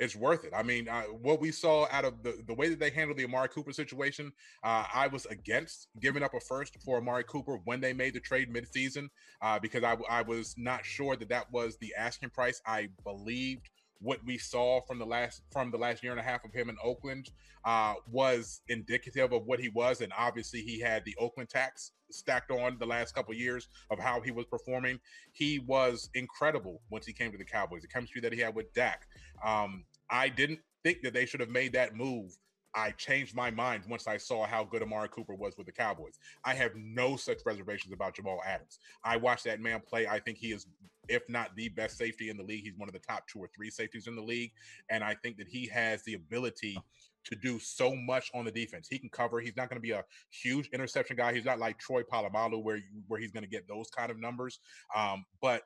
It's 0.00 0.16
worth 0.16 0.44
it. 0.44 0.52
I 0.56 0.62
mean, 0.62 0.88
uh, 0.88 1.02
what 1.02 1.40
we 1.40 1.52
saw 1.52 1.86
out 1.92 2.06
of 2.06 2.22
the, 2.22 2.42
the 2.46 2.54
way 2.54 2.70
that 2.70 2.80
they 2.80 2.88
handled 2.88 3.18
the 3.18 3.24
Amari 3.24 3.48
Cooper 3.48 3.72
situation, 3.72 4.32
uh, 4.64 4.86
I 4.92 5.06
was 5.08 5.26
against 5.26 5.88
giving 6.00 6.22
up 6.22 6.32
a 6.32 6.40
first 6.40 6.78
for 6.82 6.96
Amari 6.96 7.24
Cooper 7.24 7.60
when 7.64 7.82
they 7.82 7.92
made 7.92 8.14
the 8.14 8.20
trade 8.20 8.52
midseason 8.52 9.08
uh, 9.42 9.58
because 9.58 9.84
I, 9.84 9.96
I 10.08 10.22
was 10.22 10.54
not 10.56 10.86
sure 10.86 11.16
that 11.16 11.28
that 11.28 11.52
was 11.52 11.76
the 11.76 11.94
asking 11.96 12.30
price. 12.30 12.62
I 12.66 12.88
believed 13.04 13.68
what 14.00 14.24
we 14.24 14.38
saw 14.38 14.80
from 14.80 14.98
the 14.98 15.04
last 15.04 15.42
from 15.52 15.70
the 15.70 15.76
last 15.76 16.02
year 16.02 16.12
and 16.12 16.20
a 16.20 16.24
half 16.24 16.44
of 16.44 16.52
him 16.52 16.70
in 16.70 16.76
Oakland 16.82 17.30
uh, 17.64 17.94
was 18.10 18.62
indicative 18.68 19.32
of 19.32 19.44
what 19.44 19.60
he 19.60 19.68
was, 19.68 20.00
and 20.00 20.12
obviously 20.16 20.62
he 20.62 20.80
had 20.80 21.04
the 21.04 21.14
Oakland 21.18 21.50
tax 21.50 21.92
stacked 22.10 22.50
on 22.50 22.76
the 22.78 22.86
last 22.86 23.14
couple 23.14 23.34
years 23.34 23.68
of 23.90 23.98
how 23.98 24.20
he 24.20 24.30
was 24.30 24.46
performing. 24.46 24.98
He 25.32 25.58
was 25.60 26.08
incredible 26.14 26.80
once 26.90 27.06
he 27.06 27.12
came 27.12 27.30
to 27.32 27.38
the 27.38 27.44
Cowboys. 27.44 27.82
The 27.82 27.88
chemistry 27.88 28.20
that 28.22 28.32
he 28.32 28.40
had 28.40 28.54
with 28.54 28.72
Dak. 28.72 29.06
Um, 29.44 29.84
I 30.10 30.28
didn't 30.28 30.60
think 30.82 31.02
that 31.02 31.14
they 31.14 31.26
should 31.26 31.40
have 31.40 31.50
made 31.50 31.72
that 31.74 31.94
move. 31.94 32.36
I 32.74 32.92
changed 32.92 33.34
my 33.34 33.50
mind 33.50 33.82
once 33.88 34.06
I 34.06 34.16
saw 34.16 34.46
how 34.46 34.62
good 34.62 34.82
Amari 34.82 35.08
Cooper 35.08 35.34
was 35.34 35.56
with 35.56 35.66
the 35.66 35.72
Cowboys. 35.72 36.18
I 36.44 36.54
have 36.54 36.70
no 36.76 37.16
such 37.16 37.40
reservations 37.44 37.92
about 37.92 38.14
Jamal 38.14 38.40
Adams. 38.46 38.78
I 39.04 39.16
watched 39.16 39.44
that 39.44 39.60
man 39.60 39.80
play. 39.80 40.06
I 40.06 40.20
think 40.20 40.38
he 40.38 40.52
is, 40.52 40.66
if 41.08 41.22
not 41.28 41.56
the 41.56 41.68
best 41.70 41.98
safety 41.98 42.30
in 42.30 42.36
the 42.36 42.44
league, 42.44 42.62
he's 42.62 42.76
one 42.76 42.88
of 42.88 42.92
the 42.92 43.00
top 43.00 43.24
two 43.26 43.40
or 43.40 43.50
three 43.54 43.70
safeties 43.70 44.06
in 44.06 44.14
the 44.14 44.22
league. 44.22 44.52
And 44.88 45.02
I 45.02 45.16
think 45.20 45.36
that 45.38 45.48
he 45.48 45.66
has 45.66 46.04
the 46.04 46.14
ability 46.14 46.78
to 47.24 47.36
do 47.36 47.58
so 47.58 47.94
much 47.94 48.30
on 48.34 48.44
the 48.44 48.52
defense. 48.52 48.86
He 48.88 48.98
can 48.98 49.10
cover. 49.10 49.40
He's 49.40 49.56
not 49.56 49.68
going 49.68 49.76
to 49.76 49.82
be 49.82 49.90
a 49.90 50.04
huge 50.30 50.68
interception 50.72 51.16
guy. 51.16 51.34
He's 51.34 51.44
not 51.44 51.58
like 51.58 51.78
Troy 51.78 52.02
Polamalu 52.02 52.62
where 52.62 52.80
where 53.08 53.20
he's 53.20 53.32
going 53.32 53.42
to 53.44 53.50
get 53.50 53.68
those 53.68 53.90
kind 53.90 54.10
of 54.10 54.18
numbers. 54.18 54.60
Um, 54.94 55.24
but 55.42 55.62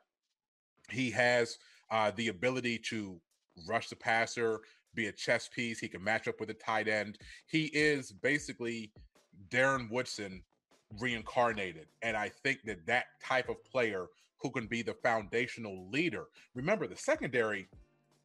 he 0.89 1.11
has 1.11 1.57
uh, 1.91 2.11
the 2.15 2.27
ability 2.29 2.79
to 2.89 3.19
rush 3.67 3.89
the 3.89 3.95
passer, 3.95 4.61
be 4.93 5.07
a 5.07 5.11
chess 5.11 5.47
piece. 5.47 5.79
He 5.79 5.87
can 5.87 6.03
match 6.03 6.27
up 6.27 6.39
with 6.39 6.49
a 6.49 6.53
tight 6.55 6.87
end. 6.87 7.17
He 7.47 7.65
is 7.65 8.11
basically 8.11 8.91
Darren 9.49 9.89
Woodson 9.91 10.43
reincarnated, 10.99 11.87
and 12.01 12.15
I 12.15 12.29
think 12.29 12.59
that 12.65 12.85
that 12.87 13.05
type 13.23 13.49
of 13.49 13.63
player 13.65 14.07
who 14.39 14.51
can 14.51 14.67
be 14.67 14.81
the 14.81 14.93
foundational 15.03 15.89
leader. 15.89 16.25
Remember, 16.53 16.87
the 16.87 16.95
secondary 16.95 17.67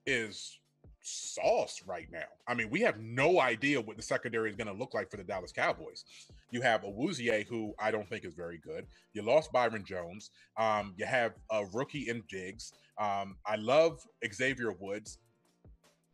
is 0.07 0.59
sauce 1.03 1.83
right 1.87 2.09
now. 2.13 2.27
I 2.47 2.55
mean, 2.55 2.69
we 2.71 2.81
have 2.83 2.99
no 3.01 3.41
idea 3.41 3.81
what 3.81 3.97
the 3.97 4.03
secondary 4.03 4.51
is 4.51 4.57
going 4.57 4.67
to 4.67 4.73
look 4.75 4.95
like 4.95 5.11
for 5.11 5.17
the 5.17 5.25
Dallas 5.25 5.53
Cowboys. 5.53 6.05
You 6.51 6.61
have 6.63 6.83
Awuzie, 6.83 7.47
who 7.47 7.75
I 7.79 7.91
don't 7.91 8.09
think 8.09 8.25
is 8.25 8.35
very 8.35 8.59
good. 8.59 8.87
You 9.15 9.23
lost 9.23 9.53
Byron 9.53 9.85
Jones. 9.85 10.31
Um, 10.57 10.95
you 10.97 11.07
have 11.07 11.33
a 11.51 11.65
rookie 11.73 12.09
in 12.09 12.23
Diggs. 12.29 12.73
Um, 13.01 13.37
I 13.47 13.57
love 13.57 14.07
Xavier 14.33 14.73
Woods. 14.79 15.19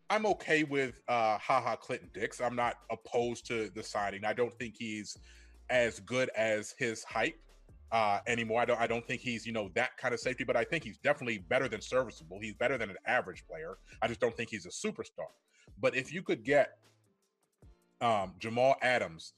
I'm 0.08 0.24
okay 0.26 0.62
with 0.62 1.02
uh, 1.08 1.36
Ha 1.38 1.60
Ha 1.60 1.76
Clinton 1.76 2.08
Dix. 2.14 2.40
I'm 2.40 2.54
not 2.54 2.76
opposed 2.90 3.44
to 3.48 3.70
the 3.74 3.82
signing. 3.82 4.24
I 4.24 4.32
don't 4.32 4.54
think 4.54 4.76
he's 4.78 5.18
as 5.68 5.98
good 6.00 6.30
as 6.36 6.76
his 6.78 7.02
hype 7.02 7.38
uh, 7.90 8.20
anymore. 8.28 8.60
I 8.60 8.64
don't. 8.64 8.80
I 8.80 8.86
don't 8.86 9.04
think 9.04 9.20
he's 9.20 9.44
you 9.44 9.52
know 9.52 9.68
that 9.74 9.96
kind 9.96 10.14
of 10.14 10.20
safety, 10.20 10.44
but 10.44 10.56
I 10.56 10.62
think 10.62 10.84
he's 10.84 10.98
definitely 10.98 11.38
better 11.38 11.68
than 11.68 11.80
serviceable. 11.80 12.38
He's 12.40 12.54
better 12.54 12.78
than 12.78 12.88
an 12.88 12.96
average 13.04 13.44
player. 13.48 13.78
I 14.00 14.06
just 14.06 14.20
don't 14.20 14.36
think 14.36 14.48
he's 14.50 14.66
a 14.66 14.68
superstar. 14.68 15.30
But 15.80 15.96
if 15.96 16.12
you 16.12 16.22
could 16.22 16.44
get 16.44 16.78
um, 18.00 18.34
Jamal 18.38 18.76
Adams 18.82 19.32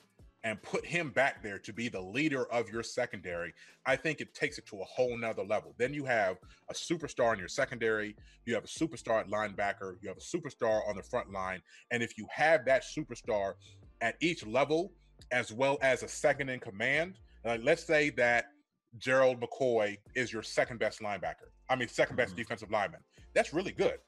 and 0.45 0.63
put 0.63 0.87
him 0.87 1.11
back 1.11 1.43
there 1.43 1.59
to 1.59 1.73
be 1.73 1.89
the 1.89 2.01
leader 2.01 2.51
of 2.53 2.71
your 2.71 2.83
secondary, 2.83 3.53
I 3.87 3.97
think 3.97 4.21
it 4.21 4.35
takes 4.35 4.59
it 4.59 4.67
to 4.67 4.81
a 4.81 4.85
whole 4.85 5.17
nother 5.17 5.43
level. 5.43 5.75
Then 5.79 5.93
you 5.93 6.05
have 6.05 6.37
a 6.71 6.75
superstar 6.75 7.33
in 7.33 7.39
your 7.39 7.49
secondary, 7.49 8.15
you 8.47 8.55
have 8.55 8.65
a 8.65 8.69
superstar 8.69 9.21
at 9.21 9.29
linebacker, 9.29 9.97
you 10.01 10.09
have 10.09 10.19
a 10.19 10.21
superstar 10.21 10.89
on 10.89 10.97
the 10.97 11.03
front 11.03 11.33
line. 11.33 11.61
And 11.91 12.03
if 12.03 12.17
you 12.17 12.27
have 12.31 12.65
that 12.67 12.85
superstar 12.85 13.55
at 14.01 14.17
each 14.21 14.47
level, 14.47 14.93
as 15.33 15.53
well 15.53 15.79
as 15.83 16.03
a 16.03 16.09
second 16.09 16.49
in 16.49 16.61
command, 16.61 17.19
uh, 17.45 17.59
let's 17.63 17.85
say 17.85 18.11
that 18.11 18.47
Gerald 18.97 19.41
McCoy 19.41 19.99
is 20.15 20.33
your 20.33 20.43
second 20.43 20.79
best 20.79 21.01
linebacker. 21.01 21.51
I 21.69 21.77
mean, 21.77 21.89
second 21.89 22.17
best 22.17 22.31
mm-hmm. 22.31 22.39
defensive 22.39 22.71
lineman. 22.71 23.01
That's 23.35 23.53
really 23.53 23.73
good. 23.73 23.99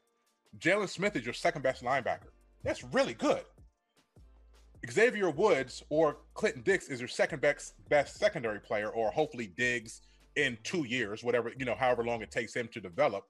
Jaylon 0.58 0.88
Smith 0.88 1.16
is 1.16 1.24
your 1.24 1.34
second 1.34 1.62
best 1.62 1.82
linebacker. 1.82 2.30
That's 2.64 2.82
really 2.84 3.14
good. 3.14 3.42
Xavier 4.88 5.30
Woods 5.30 5.82
or 5.90 6.18
Clinton 6.34 6.62
Dix 6.62 6.88
is 6.88 7.00
your 7.00 7.08
second 7.08 7.40
best 7.40 7.74
best 7.88 8.16
secondary 8.16 8.60
player, 8.60 8.88
or 8.88 9.10
hopefully 9.10 9.52
Diggs 9.56 10.02
in 10.36 10.56
two 10.62 10.84
years, 10.84 11.22
whatever 11.22 11.52
you 11.58 11.64
know, 11.64 11.74
however 11.74 12.04
long 12.04 12.22
it 12.22 12.30
takes 12.30 12.54
him 12.54 12.68
to 12.72 12.80
develop. 12.80 13.24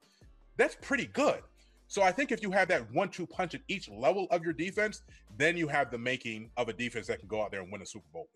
That's 0.57 0.77
pretty 0.81 1.07
good. 1.07 1.43
So 1.89 2.03
I 2.03 2.13
think 2.13 2.31
if 2.31 2.41
you 2.41 2.53
have 2.53 2.69
that 2.69 2.89
one-two 2.93 3.27
punch 3.27 3.55
at 3.55 3.63
each 3.67 3.89
level 3.89 4.29
of 4.31 4.45
your 4.45 4.53
defense, 4.53 5.03
then 5.37 5.57
you 5.57 5.67
have 5.67 5.91
the 5.91 5.99
making 5.99 6.51
of 6.57 6.69
a 6.69 6.73
defense 6.73 7.09
that 7.09 7.19
can 7.19 7.27
go 7.27 7.43
out 7.43 7.51
there 7.51 7.63
and 7.63 7.73
win 7.73 7.83
a 7.83 7.87
Super 7.87 8.07
Bowl. 8.13 8.29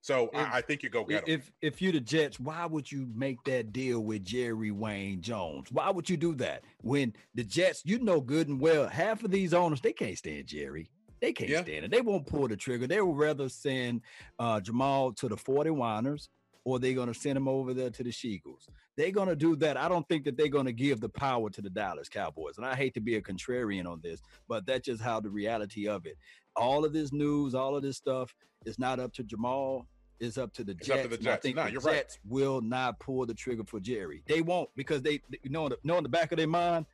So 0.00 0.30
if, 0.32 0.38
I, 0.38 0.50
I, 0.54 0.60
think 0.62 0.82
you 0.82 0.88
go 0.88 1.04
get 1.04 1.28
him. 1.28 1.34
if. 1.40 1.52
If 1.60 1.82
you're 1.82 1.92
the 1.92 2.00
Jets, 2.00 2.40
why 2.40 2.66
would 2.66 2.90
you 2.90 3.06
make 3.14 3.44
that 3.44 3.72
deal 3.72 4.00
with 4.00 4.24
Jerry 4.24 4.70
Wayne 4.70 5.20
Jones? 5.20 5.70
Why 5.70 5.90
would 5.90 6.08
you 6.08 6.16
do 6.16 6.34
that 6.36 6.64
when 6.80 7.12
the 7.34 7.44
Jets, 7.44 7.82
you 7.84 7.98
know 7.98 8.20
good 8.20 8.48
and 8.48 8.58
well, 8.58 8.88
half 8.88 9.22
of 9.22 9.30
these 9.30 9.54
owners 9.54 9.80
they 9.80 9.92
can't 9.92 10.16
stand 10.16 10.46
Jerry. 10.46 10.90
They 11.20 11.32
can't 11.32 11.50
yeah. 11.50 11.62
stand 11.62 11.84
it. 11.84 11.90
They 11.90 12.00
won't 12.00 12.26
pull 12.26 12.48
the 12.48 12.56
trigger. 12.56 12.86
They 12.86 13.00
would 13.00 13.16
rather 13.16 13.48
send 13.48 14.02
uh, 14.38 14.60
Jamal 14.60 15.12
to 15.14 15.28
the 15.28 15.36
49ers 15.36 16.28
or 16.64 16.78
they're 16.78 16.94
going 16.94 17.12
to 17.12 17.18
send 17.18 17.36
him 17.36 17.48
over 17.48 17.72
there 17.74 17.90
to 17.90 18.02
the 18.02 18.10
Sheagles. 18.10 18.68
They're 18.96 19.10
going 19.10 19.28
to 19.28 19.36
do 19.36 19.56
that. 19.56 19.76
I 19.76 19.88
don't 19.88 20.06
think 20.08 20.24
that 20.24 20.36
they're 20.36 20.48
going 20.48 20.66
to 20.66 20.72
give 20.72 21.00
the 21.00 21.08
power 21.08 21.50
to 21.50 21.62
the 21.62 21.70
Dallas 21.70 22.08
Cowboys. 22.08 22.58
And 22.58 22.66
I 22.66 22.74
hate 22.74 22.94
to 22.94 23.00
be 23.00 23.16
a 23.16 23.22
contrarian 23.22 23.86
on 23.86 24.00
this, 24.02 24.20
but 24.48 24.66
that's 24.66 24.86
just 24.86 25.02
how 25.02 25.20
the 25.20 25.30
reality 25.30 25.88
of 25.88 26.06
it. 26.06 26.16
All 26.56 26.84
of 26.84 26.92
this 26.92 27.12
news, 27.12 27.54
all 27.54 27.76
of 27.76 27.82
this 27.82 27.96
stuff 27.96 28.34
is 28.66 28.78
not 28.78 29.00
up 29.00 29.12
to 29.14 29.24
Jamal. 29.24 29.86
It's 30.18 30.36
up 30.36 30.52
to 30.54 30.64
the 30.64 30.72
it's 30.72 30.86
Jets. 30.86 31.02
To 31.02 31.08
the 31.08 31.16
Jets. 31.16 31.38
I 31.38 31.40
think 31.40 31.56
no, 31.56 31.64
the 31.64 31.70
Jets 31.72 31.84
right. 31.86 32.18
will 32.28 32.60
not 32.60 33.00
pull 33.00 33.24
the 33.24 33.32
trigger 33.32 33.64
for 33.64 33.80
Jerry. 33.80 34.22
They 34.26 34.42
won't 34.42 34.68
because 34.76 35.00
they, 35.00 35.22
you 35.42 35.50
know, 35.50 35.70
know 35.82 35.96
in 35.96 36.02
the 36.02 36.10
back 36.10 36.30
of 36.30 36.36
their 36.36 36.46
mind, 36.46 36.84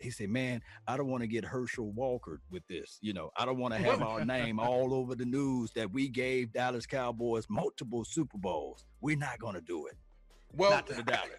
he 0.00 0.10
said, 0.10 0.30
"Man, 0.30 0.62
I 0.86 0.96
don't 0.96 1.08
want 1.08 1.22
to 1.22 1.26
get 1.26 1.44
Herschel 1.44 1.92
Walker 1.92 2.40
with 2.50 2.66
this. 2.68 2.98
You 3.00 3.12
know, 3.12 3.30
I 3.36 3.44
don't 3.44 3.58
want 3.58 3.74
to 3.74 3.80
have 3.88 4.02
our 4.02 4.24
name 4.24 4.58
all 4.58 4.94
over 4.94 5.14
the 5.14 5.24
news 5.24 5.70
that 5.72 5.90
we 5.92 6.08
gave 6.08 6.52
Dallas 6.52 6.86
Cowboys 6.86 7.46
multiple 7.48 8.04
Super 8.04 8.38
Bowls. 8.38 8.84
We're 9.00 9.16
not 9.16 9.38
going 9.38 9.54
to 9.54 9.60
do 9.60 9.86
it. 9.86 9.96
Well, 10.56 10.70
not 10.70 10.86
to 10.88 10.94
the 10.94 11.02
Dallas. 11.02 11.30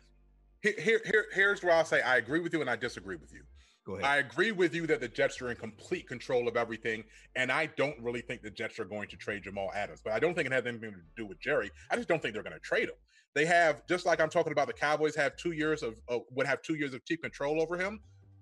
Here, 0.61 1.01
here, 1.03 1.25
here's 1.33 1.63
where 1.63 1.73
I'll 1.73 1.85
say 1.85 2.01
I 2.01 2.17
agree 2.17 2.39
with 2.39 2.53
you 2.53 2.61
and 2.61 2.69
I 2.69 2.75
disagree 2.75 3.15
with 3.15 3.33
you. 3.33 3.41
Go 3.83 3.93
ahead. 3.93 4.05
I 4.05 4.17
agree 4.17 4.51
with 4.51 4.75
you 4.75 4.85
that 4.87 4.99
the 4.99 5.07
Jets 5.07 5.41
are 5.41 5.49
in 5.49 5.55
complete 5.55 6.07
control 6.07 6.47
of 6.47 6.55
everything, 6.55 7.03
and 7.35 7.51
I 7.51 7.65
don't 7.65 7.99
really 7.99 8.21
think 8.21 8.43
the 8.43 8.51
Jets 8.51 8.79
are 8.79 8.85
going 8.85 9.09
to 9.09 9.17
trade 9.17 9.43
Jamal 9.43 9.71
Adams. 9.73 10.01
But 10.03 10.13
I 10.13 10.19
don't 10.19 10.35
think 10.35 10.45
it 10.45 10.51
has 10.51 10.67
anything 10.67 10.91
to 10.91 10.97
do 11.17 11.25
with 11.25 11.39
Jerry. 11.39 11.71
I 11.89 11.95
just 11.95 12.07
don't 12.07 12.21
think 12.21 12.35
they're 12.35 12.43
going 12.43 12.53
to 12.53 12.59
trade 12.59 12.89
him. 12.89 12.95
They 13.33 13.45
have 13.45 13.85
just 13.87 14.05
like 14.05 14.21
I'm 14.21 14.29
talking 14.29 14.51
about 14.51 14.67
the 14.67 14.73
Cowboys 14.73 15.15
have 15.15 15.35
two 15.35 15.51
years 15.51 15.81
of 15.81 15.95
uh, 16.09 16.19
would 16.31 16.45
have 16.45 16.61
two 16.61 16.75
years 16.75 16.93
of 16.93 17.03
chief 17.05 17.21
control 17.21 17.61
over 17.61 17.75
him 17.77 18.01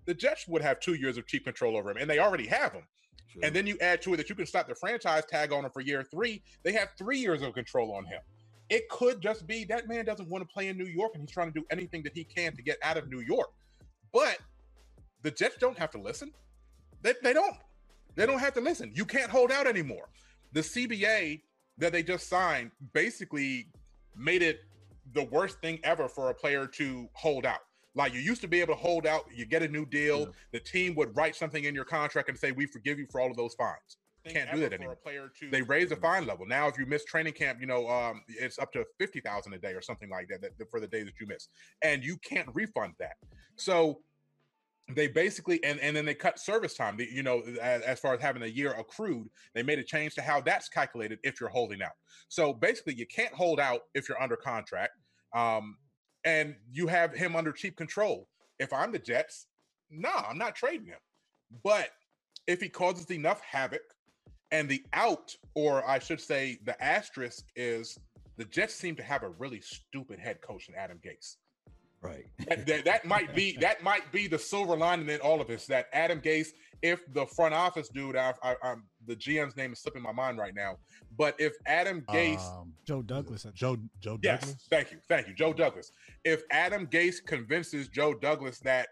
the 0.10 0.16
Jets 0.16 0.48
would 0.48 0.64
have 0.64 0.80
two 0.80 0.96
years 0.96 1.20
of 1.20 1.28
cheap 1.28 1.44
control 1.44 1.78
over 1.78 1.92
him, 1.92 1.98
and 1.98 2.10
they 2.10 2.18
already 2.18 2.48
have 2.48 2.74
him. 2.74 2.82
Sure. 3.28 3.46
And 3.46 3.56
then 3.56 3.68
you 3.68 3.78
add 3.80 4.02
to 4.02 4.16
it 4.16 4.18
that 4.18 4.28
you 4.28 4.34
can 4.34 4.48
stop 4.48 4.68
the 4.68 4.74
franchise 4.74 5.24
tag 5.30 5.54
on 5.54 5.64
him 5.64 5.70
for 5.70 5.82
year 5.82 6.04
three. 6.04 6.42
They 6.64 6.72
have 6.72 6.90
three 6.98 7.20
years 7.20 7.44
of 7.44 7.54
control 7.54 7.94
on 7.94 8.06
him. 8.06 8.20
It 8.72 8.90
could 8.90 9.22
just 9.22 9.46
be 9.46 9.66
that 9.66 9.88
man 9.88 10.06
doesn't 10.06 10.28
want 10.28 10.42
to 10.42 10.52
play 10.52 10.68
in 10.68 10.80
New 10.80 10.88
York 10.88 11.12
and 11.14 11.22
he's 11.22 11.30
trying 11.30 11.54
to 11.54 11.60
do 11.60 11.64
anything 11.70 12.02
that 12.04 12.14
he 12.16 12.24
can 12.24 12.56
to 12.56 12.64
get 12.64 12.78
out 12.82 12.98
of 12.98 13.08
New 13.08 13.20
York. 13.20 13.50
But 14.12 14.40
the 15.22 15.30
Jets 15.30 15.58
don't 15.60 15.78
have 15.78 15.92
to 15.92 16.02
listen. 16.02 16.32
They, 17.04 17.14
they 17.22 17.34
don't. 17.34 17.58
They 18.16 18.26
don't 18.26 18.40
have 18.40 18.56
to 18.56 18.62
listen. 18.62 18.92
You 18.96 19.06
can't 19.06 19.30
hold 19.30 19.52
out 19.52 19.68
anymore. 19.68 20.10
The 20.54 20.62
CBA 20.62 21.42
that 21.78 21.92
they 21.92 22.02
just 22.02 22.28
signed 22.28 22.72
basically 22.94 23.68
made 24.18 24.42
it 24.42 24.62
the 25.14 25.26
worst 25.26 25.62
thing 25.62 25.80
ever 25.84 26.10
for 26.10 26.32
a 26.32 26.34
player 26.34 26.66
to 26.66 27.08
hold 27.14 27.46
out. 27.46 27.60
Like 27.96 28.14
you 28.14 28.20
used 28.20 28.42
to 28.42 28.48
be 28.48 28.62
able 28.62 28.76
to 28.76 28.80
hold 28.80 29.06
out, 29.06 29.26
you 29.34 29.46
get 29.46 29.64
a 29.64 29.68
new 29.68 29.86
deal, 29.86 30.20
yeah. 30.20 30.26
the 30.52 30.60
team 30.60 30.96
would 30.96 31.16
write 31.16 31.36
something 31.36 31.64
in 31.64 31.74
your 31.74 31.86
contract 31.86 32.30
and 32.30 32.38
say, 32.38 32.52
"We 32.52 32.66
forgive 32.66 33.00
you 33.00 33.08
for 33.12 33.20
all 33.20 33.32
of 33.32 33.38
those 33.38 33.56
fines." 33.56 33.98
Can't 34.28 34.52
do 34.52 34.60
that 34.60 34.74
anymore. 34.74 34.96
Player 34.96 35.32
To- 35.40 35.50
they 35.50 35.62
raise 35.62 35.90
the 35.90 35.96
fine 35.96 36.28
level 36.28 36.46
now. 36.46 36.68
If 36.68 36.78
you 36.78 36.86
miss 36.86 37.06
training 37.06 37.34
camp, 37.34 37.60
you 37.60 37.68
know 37.68 37.90
um, 37.90 38.22
it's 38.28 38.60
up 38.60 38.72
to 38.74 38.86
fifty 38.98 39.22
thousand 39.22 39.54
a 39.54 39.58
day 39.58 39.74
or 39.74 39.82
something 39.82 40.10
like 40.10 40.28
that, 40.30 40.42
that 40.42 40.70
for 40.70 40.80
the 40.80 40.88
days 40.88 41.06
that 41.06 41.20
you 41.20 41.28
miss, 41.28 41.48
and 41.82 42.04
you 42.04 42.18
can't 42.18 42.48
refund 42.54 42.94
that. 43.00 43.16
So 43.56 44.02
they 44.96 45.08
basically 45.08 45.64
and 45.64 45.80
and 45.80 45.96
then 45.96 46.06
they 46.06 46.14
cut 46.14 46.40
service 46.40 46.74
time 46.74 46.98
the, 46.98 47.08
you 47.12 47.24
know 47.24 47.42
as, 47.62 47.82
as, 47.84 48.00
far 48.00 48.14
as 48.14 48.22
having 48.22 48.42
a 48.44 48.48
year 48.48 48.74
accrued 48.74 49.28
they 49.54 49.62
made 49.62 49.80
a 49.80 49.84
change 49.84 50.16
to 50.16 50.22
how 50.22 50.42
that's 50.42 50.68
calculated 50.68 51.20
if 51.24 51.40
you're 51.40 51.50
holding 51.50 51.82
out 51.82 51.92
so 52.28 52.54
basically 52.54 52.94
you 52.96 53.06
can't 53.06 53.34
hold 53.34 53.60
out 53.60 53.82
if 53.94 54.10
you're 54.10 54.22
under 54.22 54.36
contract 54.36 54.94
um, 55.36 55.78
and 56.24 56.56
you 56.72 56.88
have 56.88 57.14
him 57.14 57.36
under 57.36 57.52
cheap 57.52 57.76
control. 57.76 58.28
If 58.60 58.74
I'm 58.74 58.92
the 58.92 59.00
Jets, 59.00 59.48
no, 59.90 60.10
nah, 60.10 60.26
I'm 60.30 60.38
not 60.38 60.56
trading 60.56 60.88
him. 60.88 61.00
But 61.64 61.90
if 62.48 62.62
he 62.62 62.70
causes 62.70 63.10
enough 63.12 63.42
havoc, 63.42 63.82
and 64.52 64.68
the 64.68 64.84
out, 64.94 65.36
or 65.54 65.88
I 65.88 66.00
should 66.00 66.20
say, 66.20 66.60
the 66.64 66.82
asterisk 66.84 67.46
is 67.56 67.98
the 68.38 68.46
Jets 68.46 68.74
seem 68.74 68.96
to 68.96 69.04
have 69.04 69.24
a 69.24 69.30
really 69.30 69.62
stupid 69.62 70.20
head 70.20 70.42
coach 70.42 70.70
in 70.70 70.76
Adam 70.76 71.00
Gase. 71.06 71.36
Right. 72.02 72.26
that, 72.48 72.66
that, 72.66 72.86
that, 72.86 73.06
might 73.14 73.36
be 73.36 73.58
that 73.60 73.84
might 73.84 74.12
be 74.12 74.28
the 74.28 74.40
silver 74.40 74.78
lining 74.78 75.10
in 75.10 75.20
all 75.20 75.42
of 75.42 75.48
this. 75.48 75.66
That 75.66 75.88
Adam 75.92 76.22
Gase, 76.22 76.50
if 76.82 77.02
the 77.14 77.26
front 77.26 77.54
office 77.54 77.90
dude, 77.90 78.16
I, 78.16 78.34
I, 78.42 78.56
I'm 78.64 78.84
the 79.06 79.16
GM's 79.16 79.58
name 79.58 79.74
is 79.74 79.80
slipping 79.80 80.02
my 80.02 80.12
mind 80.12 80.38
right 80.38 80.56
now, 80.56 80.78
but 81.18 81.36
if 81.40 81.56
Adam 81.66 82.02
Gase, 82.10 82.46
um, 82.58 82.74
Joe 82.86 83.02
Douglas, 83.02 83.46
Joe 83.54 83.78
Joe 84.00 84.18
yes, 84.24 84.42
Douglas, 84.42 84.68
thank 84.70 84.92
you, 84.92 84.98
thank 85.10 85.28
you, 85.28 85.34
Joe 85.34 85.54
Douglas. 85.54 85.92
If 86.24 86.44
Adam 86.52 86.88
Gase 86.88 87.24
convinces 87.26 87.90
Joe 87.90 88.14
Douglas 88.14 88.60
that 88.60 88.90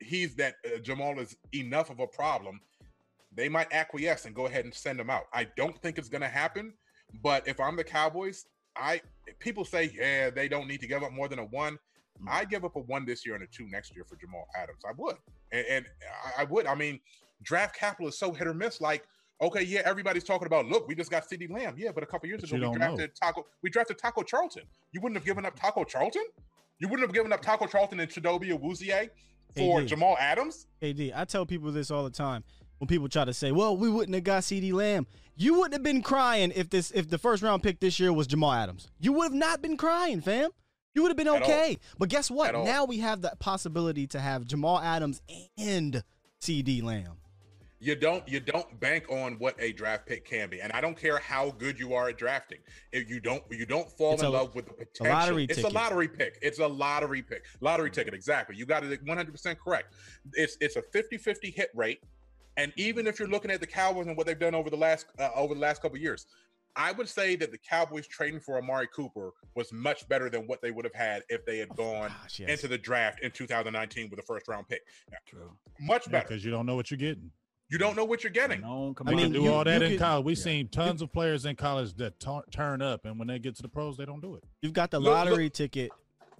he's 0.00 0.34
that 0.36 0.54
uh, 0.64 0.78
Jamal 0.78 1.18
is 1.18 1.36
enough 1.54 1.90
of 1.90 2.00
a 2.00 2.06
problem, 2.06 2.60
they 3.34 3.48
might 3.48 3.72
acquiesce 3.72 4.24
and 4.24 4.34
go 4.34 4.46
ahead 4.46 4.64
and 4.64 4.74
send 4.74 4.98
him 4.98 5.10
out. 5.10 5.24
I 5.32 5.46
don't 5.56 5.80
think 5.82 5.98
it's 5.98 6.08
going 6.08 6.22
to 6.22 6.28
happen, 6.28 6.72
but 7.22 7.46
if 7.46 7.60
I'm 7.60 7.76
the 7.76 7.84
Cowboys, 7.84 8.46
I 8.76 9.00
people 9.38 9.64
say 9.64 9.90
yeah 9.94 10.30
they 10.30 10.48
don't 10.48 10.68
need 10.68 10.80
to 10.80 10.86
give 10.86 11.02
up 11.02 11.12
more 11.12 11.28
than 11.28 11.38
a 11.38 11.44
one. 11.44 11.78
Mm. 12.22 12.28
I 12.30 12.44
give 12.44 12.64
up 12.64 12.76
a 12.76 12.80
one 12.80 13.04
this 13.04 13.24
year 13.24 13.34
and 13.34 13.44
a 13.44 13.46
two 13.46 13.66
next 13.68 13.94
year 13.94 14.04
for 14.04 14.16
Jamal 14.16 14.46
Adams. 14.56 14.82
I 14.86 14.92
would, 14.96 15.16
and, 15.52 15.66
and 15.68 15.86
I 16.36 16.44
would. 16.44 16.66
I 16.66 16.74
mean, 16.74 17.00
draft 17.42 17.76
capital 17.76 18.08
is 18.08 18.18
so 18.18 18.32
hit 18.32 18.46
or 18.46 18.54
miss. 18.54 18.80
Like 18.80 19.04
Okay, 19.40 19.62
yeah, 19.62 19.82
everybody's 19.84 20.24
talking 20.24 20.46
about. 20.46 20.66
Look, 20.66 20.88
we 20.88 20.94
just 20.94 21.10
got 21.10 21.28
CeeDee 21.28 21.50
Lamb. 21.50 21.74
Yeah, 21.78 21.90
but 21.94 22.02
a 22.02 22.06
couple 22.06 22.28
years 22.28 22.42
ago 22.42 22.70
we 22.70 22.76
drafted 22.76 22.98
know. 22.98 23.06
Taco. 23.20 23.46
We 23.62 23.70
drafted 23.70 23.98
Taco 23.98 24.22
Charlton. 24.22 24.64
You 24.92 25.00
wouldn't 25.00 25.16
have 25.16 25.24
given 25.24 25.46
up 25.46 25.58
Taco 25.58 25.84
Charlton. 25.84 26.24
You 26.80 26.88
wouldn't 26.88 27.08
have 27.08 27.14
given 27.14 27.32
up 27.32 27.40
Taco 27.40 27.66
Charlton 27.66 28.00
and 28.00 28.10
Chidobe 28.10 28.50
Awuzie 28.50 29.10
for 29.56 29.80
AD. 29.80 29.86
Jamal 29.86 30.16
Adams. 30.18 30.66
Ad, 30.82 31.12
I 31.14 31.24
tell 31.24 31.46
people 31.46 31.70
this 31.70 31.90
all 31.90 32.02
the 32.02 32.10
time 32.10 32.42
when 32.78 32.88
people 32.88 33.08
try 33.08 33.24
to 33.24 33.32
say, 33.32 33.52
"Well, 33.52 33.76
we 33.76 33.88
wouldn't 33.88 34.14
have 34.14 34.24
got 34.24 34.42
CeeDee 34.42 34.72
Lamb." 34.72 35.06
You 35.36 35.54
wouldn't 35.54 35.74
have 35.74 35.84
been 35.84 36.02
crying 36.02 36.52
if 36.56 36.68
this 36.70 36.90
if 36.90 37.08
the 37.08 37.18
first 37.18 37.40
round 37.40 37.62
pick 37.62 37.78
this 37.78 38.00
year 38.00 38.12
was 38.12 38.26
Jamal 38.26 38.52
Adams. 38.52 38.90
You 38.98 39.12
would 39.12 39.24
have 39.24 39.32
not 39.34 39.62
been 39.62 39.76
crying, 39.76 40.20
fam. 40.20 40.50
You 40.98 41.02
would 41.02 41.10
have 41.10 41.16
been 41.16 41.28
okay. 41.28 41.78
But 41.96 42.08
guess 42.08 42.28
what? 42.28 42.52
Now 42.52 42.84
we 42.84 42.98
have 42.98 43.20
the 43.20 43.32
possibility 43.38 44.08
to 44.08 44.18
have 44.18 44.44
Jamal 44.44 44.80
Adams 44.80 45.22
and 45.56 46.02
CeeDee 46.40 46.82
Lamb. 46.82 47.12
you 47.78 47.94
don't 47.94 48.26
you 48.26 48.40
don't 48.40 48.80
bank 48.80 49.04
on 49.08 49.34
what 49.34 49.54
a 49.60 49.70
draft 49.70 50.06
pick 50.06 50.24
can 50.24 50.50
be. 50.50 50.60
And 50.60 50.72
i 50.72 50.80
don't 50.80 50.96
care 50.96 51.18
how 51.18 51.52
good 51.52 51.78
you 51.78 51.94
are 51.94 52.08
at 52.08 52.18
drafting. 52.18 52.58
If 52.90 53.08
you 53.08 53.20
don't 53.20 53.44
you 53.48 53.64
don't 53.64 53.88
fall 53.92 54.14
It's 54.14 54.22
in 54.22 54.26
a- 54.26 54.30
love 54.32 54.56
with 54.56 54.66
the 54.66 54.72
potential 54.72 55.06
a 55.06 55.14
lottery 55.14 55.44
it's 55.44 55.54
ticket. 55.54 55.70
a 55.70 55.74
lottery 55.74 56.08
pick. 56.08 56.36
It's 56.42 56.58
a 56.58 56.66
lottery 56.66 57.22
pick. 57.22 57.44
Lottery 57.60 57.92
ticket 57.92 58.12
exactly. 58.12 58.56
You 58.56 58.66
got 58.66 58.82
it 58.82 59.04
100% 59.06 59.56
correct. 59.64 59.94
It's 60.32 60.56
it's 60.60 60.74
a 60.74 60.82
50-50 60.82 61.54
hit 61.54 61.70
rate. 61.76 62.02
And 62.56 62.72
even 62.74 63.06
if 63.06 63.20
you're 63.20 63.28
looking 63.28 63.52
at 63.52 63.60
the 63.60 63.68
cowboys 63.68 64.08
and 64.08 64.16
what 64.16 64.26
they've 64.26 64.36
done 64.36 64.56
over 64.56 64.68
the 64.68 64.76
last 64.76 65.06
uh, 65.20 65.28
over 65.36 65.54
the 65.54 65.60
last 65.60 65.80
couple 65.80 65.96
years 65.96 66.26
I 66.78 66.92
would 66.92 67.08
say 67.08 67.34
that 67.36 67.50
the 67.50 67.58
Cowboys 67.58 68.06
trading 68.06 68.38
for 68.40 68.56
Amari 68.56 68.86
Cooper 68.94 69.32
was 69.56 69.72
much 69.72 70.08
better 70.08 70.30
than 70.30 70.46
what 70.46 70.62
they 70.62 70.70
would 70.70 70.84
have 70.84 70.94
had 70.94 71.24
if 71.28 71.44
they 71.44 71.58
had 71.58 71.68
gone 71.76 72.08
Gosh, 72.22 72.38
yes. 72.38 72.48
into 72.50 72.68
the 72.68 72.78
draft 72.78 73.20
in 73.22 73.30
2019 73.32 74.08
with 74.10 74.20
a 74.20 74.22
first 74.22 74.46
round 74.48 74.68
pick. 74.68 74.82
True. 75.26 75.50
Much 75.80 76.10
better. 76.10 76.26
because 76.26 76.44
you 76.44 76.50
don't 76.52 76.64
know 76.66 76.76
what 76.76 76.90
you're 76.90 76.96
getting. 76.98 77.30
You 77.70 77.76
don't 77.78 77.96
know 77.96 78.04
what 78.04 78.22
you're 78.24 78.30
getting. 78.32 78.60
Known 78.62 78.94
I 79.04 79.10
We 79.10 79.16
mean, 79.16 79.24
can 79.26 79.32
do 79.32 79.42
you- 79.42 79.52
all 79.52 79.64
that 79.64 79.82
in 79.82 79.90
could- 79.90 79.98
college. 79.98 80.24
We've 80.24 80.38
yeah. 80.38 80.44
seen 80.44 80.68
tons 80.68 81.02
of 81.02 81.12
players 81.12 81.44
in 81.44 81.56
college 81.56 81.92
that 81.96 82.18
tu- 82.20 82.42
turn 82.50 82.80
up, 82.80 83.04
and 83.04 83.18
when 83.18 83.28
they 83.28 83.38
get 83.38 83.56
to 83.56 83.62
the 83.62 83.68
pros, 83.68 83.96
they 83.98 84.06
don't 84.06 84.20
do 84.22 84.36
it. 84.36 84.44
You've 84.62 84.72
got 84.72 84.90
the 84.90 84.98
Look- 85.00 85.06
look- 85.06 85.14
lottery 85.26 85.50
ticket, 85.50 85.90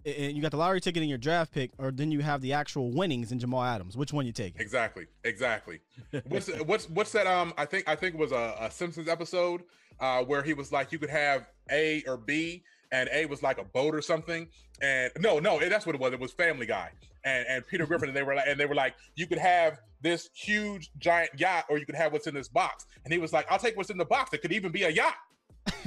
and 0.06 0.34
you 0.36 0.40
got 0.40 0.52
the 0.52 0.56
lottery 0.56 0.80
ticket 0.80 1.02
in 1.02 1.08
your 1.10 1.18
draft 1.18 1.52
pick, 1.52 1.72
or 1.76 1.90
then 1.90 2.10
you 2.12 2.20
have 2.20 2.40
the 2.40 2.54
actual 2.54 2.92
winnings 2.92 3.30
in 3.32 3.38
Jamal 3.38 3.62
Adams. 3.64 3.94
Which 3.94 4.12
one 4.12 4.24
you 4.24 4.32
taking? 4.32 4.58
Exactly. 4.60 5.06
Exactly. 5.24 5.80
what's 6.28 6.48
what's 6.60 6.88
what's 6.88 7.12
that? 7.12 7.26
Um, 7.26 7.52
I 7.58 7.66
think 7.66 7.86
I 7.88 7.94
think 7.96 8.14
it 8.14 8.18
was 8.18 8.32
a, 8.32 8.54
a 8.60 8.70
Simpsons 8.70 9.08
episode 9.08 9.64
uh, 10.00 10.22
where 10.24 10.42
he 10.42 10.54
was 10.54 10.72
like, 10.72 10.92
you 10.92 10.98
could 10.98 11.10
have 11.10 11.46
A 11.70 12.02
or 12.06 12.16
B, 12.16 12.62
and 12.92 13.08
A 13.12 13.26
was 13.26 13.42
like 13.42 13.58
a 13.58 13.64
boat 13.64 13.94
or 13.94 14.02
something, 14.02 14.48
and 14.82 15.10
no, 15.18 15.38
no, 15.38 15.58
that's 15.68 15.86
what 15.86 15.94
it 15.94 16.00
was. 16.00 16.12
It 16.12 16.20
was 16.20 16.32
Family 16.32 16.66
Guy, 16.66 16.90
and 17.24 17.46
and 17.48 17.66
Peter 17.66 17.86
Griffin, 17.88 18.08
and 18.08 18.16
they 18.16 18.22
were 18.22 18.34
like, 18.34 18.46
and 18.48 18.58
they 18.58 18.66
were 18.66 18.74
like, 18.74 18.94
you 19.16 19.26
could 19.26 19.38
have 19.38 19.78
this 20.00 20.30
huge 20.34 20.90
giant 20.98 21.30
yacht, 21.38 21.64
or 21.68 21.78
you 21.78 21.84
could 21.86 21.94
have 21.96 22.12
what's 22.12 22.26
in 22.26 22.34
this 22.34 22.48
box, 22.48 22.86
and 23.04 23.12
he 23.12 23.18
was 23.18 23.32
like, 23.32 23.46
I'll 23.50 23.58
take 23.58 23.76
what's 23.76 23.90
in 23.90 23.98
the 23.98 24.04
box. 24.04 24.32
It 24.32 24.42
could 24.42 24.52
even 24.52 24.72
be 24.72 24.84
a 24.84 24.90
yacht. 24.90 25.14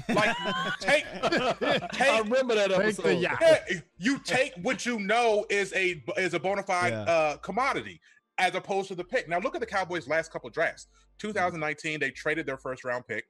Like 0.09 0.35
take 0.79 1.05
I 1.23 1.87
take 1.93 2.23
remember 2.23 2.53
that 2.53 2.67
Take 2.69 2.77
the 2.77 2.83
episode. 3.09 3.19
yacht. 3.19 3.37
yeah, 3.41 3.57
you 3.97 4.19
take 4.19 4.53
what 4.61 4.85
you 4.85 4.99
know 4.99 5.45
is 5.49 5.73
a 5.73 6.03
is 6.17 6.35
a 6.35 6.39
bona 6.39 6.61
fide 6.61 6.91
Yeah. 6.93 7.01
uh, 7.03 7.37
commodity 7.37 7.99
as 8.37 8.53
opposed 8.53 8.89
to 8.89 8.95
the 8.95 9.03
pick. 9.03 9.27
Now 9.27 9.39
look 9.39 9.55
at 9.55 9.61
the 9.61 9.65
Cowboys' 9.67 10.07
last 10.07 10.31
couple 10.31 10.49
drafts. 10.51 10.87
2019, 11.19 11.99
they 11.99 12.11
traded 12.11 12.45
their 12.45 12.57
first 12.57 12.83
round 12.83 13.07
pick. 13.07 13.25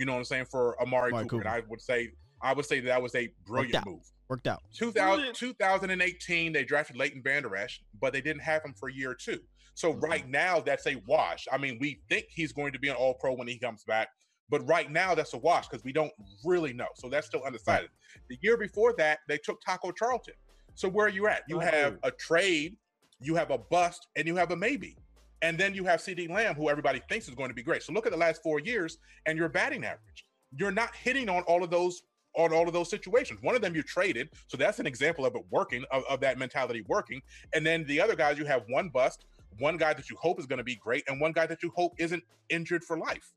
You 0.00 0.06
know 0.06 0.12
what 0.12 0.18
I'm 0.20 0.24
saying 0.24 0.46
for 0.46 0.80
Amari 0.80 1.12
Amari 1.12 1.24
Cooper, 1.24 1.42
Cooper. 1.42 1.48
and 1.48 1.62
I 1.62 1.62
would 1.68 1.80
say 1.82 2.08
I 2.40 2.54
would 2.54 2.64
say 2.64 2.80
that 2.80 3.02
was 3.02 3.14
a 3.14 3.28
brilliant 3.46 3.74
out. 3.74 3.86
move. 3.86 4.00
Worked 4.30 4.46
out. 4.46 4.62
2000, 4.74 5.34
2018, 5.34 6.52
they 6.54 6.64
drafted 6.64 6.96
Leighton 6.96 7.22
Vander 7.22 7.54
Esch, 7.54 7.82
but 8.00 8.14
they 8.14 8.22
didn't 8.22 8.40
have 8.40 8.64
him 8.64 8.72
for 8.78 8.88
year 8.88 9.14
two. 9.14 9.40
So 9.74 9.92
right 9.94 10.26
now, 10.26 10.60
that's 10.60 10.86
a 10.86 10.96
wash. 11.06 11.46
I 11.52 11.58
mean, 11.58 11.76
we 11.82 12.00
think 12.08 12.26
he's 12.30 12.50
going 12.50 12.72
to 12.72 12.78
be 12.78 12.88
an 12.88 12.96
All 12.96 13.12
Pro 13.12 13.34
when 13.34 13.46
he 13.46 13.58
comes 13.58 13.84
back, 13.84 14.08
but 14.48 14.66
right 14.66 14.90
now 14.90 15.14
that's 15.14 15.34
a 15.34 15.38
wash 15.38 15.68
because 15.68 15.84
we 15.84 15.92
don't 15.92 16.12
really 16.46 16.72
know. 16.72 16.88
So 16.94 17.10
that's 17.10 17.26
still 17.26 17.42
undecided. 17.44 17.90
The 18.30 18.38
year 18.40 18.56
before 18.56 18.94
that, 18.96 19.18
they 19.28 19.36
took 19.36 19.60
Taco 19.60 19.92
Charlton. 19.92 20.34
So 20.76 20.88
where 20.88 21.06
are 21.06 21.10
you 21.10 21.26
at? 21.26 21.42
You 21.46 21.56
oh. 21.56 21.60
have 21.60 21.98
a 22.04 22.10
trade, 22.10 22.76
you 23.20 23.34
have 23.34 23.50
a 23.50 23.58
bust, 23.58 24.06
and 24.16 24.26
you 24.26 24.36
have 24.36 24.50
a 24.50 24.56
maybe. 24.56 24.96
And 25.42 25.58
then 25.58 25.74
you 25.74 25.84
have 25.84 26.00
CeeDee 26.00 26.28
Lamb, 26.28 26.54
who 26.54 26.68
everybody 26.68 27.00
thinks 27.08 27.28
is 27.28 27.34
going 27.34 27.48
to 27.48 27.54
be 27.54 27.62
great. 27.62 27.82
So 27.82 27.92
look 27.92 28.06
at 28.06 28.12
the 28.12 28.18
last 28.18 28.42
four 28.42 28.60
years 28.60 28.98
and 29.26 29.38
your 29.38 29.48
batting 29.48 29.84
average. 29.84 30.26
You're 30.56 30.70
not 30.70 30.94
hitting 30.94 31.28
on 31.28 31.42
all 31.44 31.62
of 31.62 31.70
those 31.70 32.02
on 32.36 32.52
all 32.52 32.66
of 32.68 32.72
those 32.72 32.88
situations. 32.88 33.42
One 33.42 33.56
of 33.56 33.60
them 33.60 33.74
you 33.74 33.82
traded, 33.82 34.28
so 34.46 34.56
that's 34.56 34.78
an 34.78 34.86
example 34.86 35.26
of 35.26 35.34
it 35.34 35.42
working, 35.50 35.84
of, 35.90 36.04
of 36.08 36.20
that 36.20 36.38
mentality 36.38 36.84
working. 36.86 37.20
And 37.54 37.66
then 37.66 37.84
the 37.86 38.00
other 38.00 38.14
guys, 38.14 38.38
you 38.38 38.44
have 38.44 38.62
one 38.68 38.88
bust, 38.88 39.24
one 39.58 39.76
guy 39.76 39.94
that 39.94 40.08
you 40.08 40.16
hope 40.16 40.38
is 40.38 40.46
going 40.46 40.58
to 40.58 40.64
be 40.64 40.76
great, 40.76 41.02
and 41.08 41.20
one 41.20 41.32
guy 41.32 41.46
that 41.46 41.62
you 41.62 41.72
hope 41.74 41.94
isn't 41.98 42.22
injured 42.48 42.84
for 42.84 42.96
life. 42.96 43.32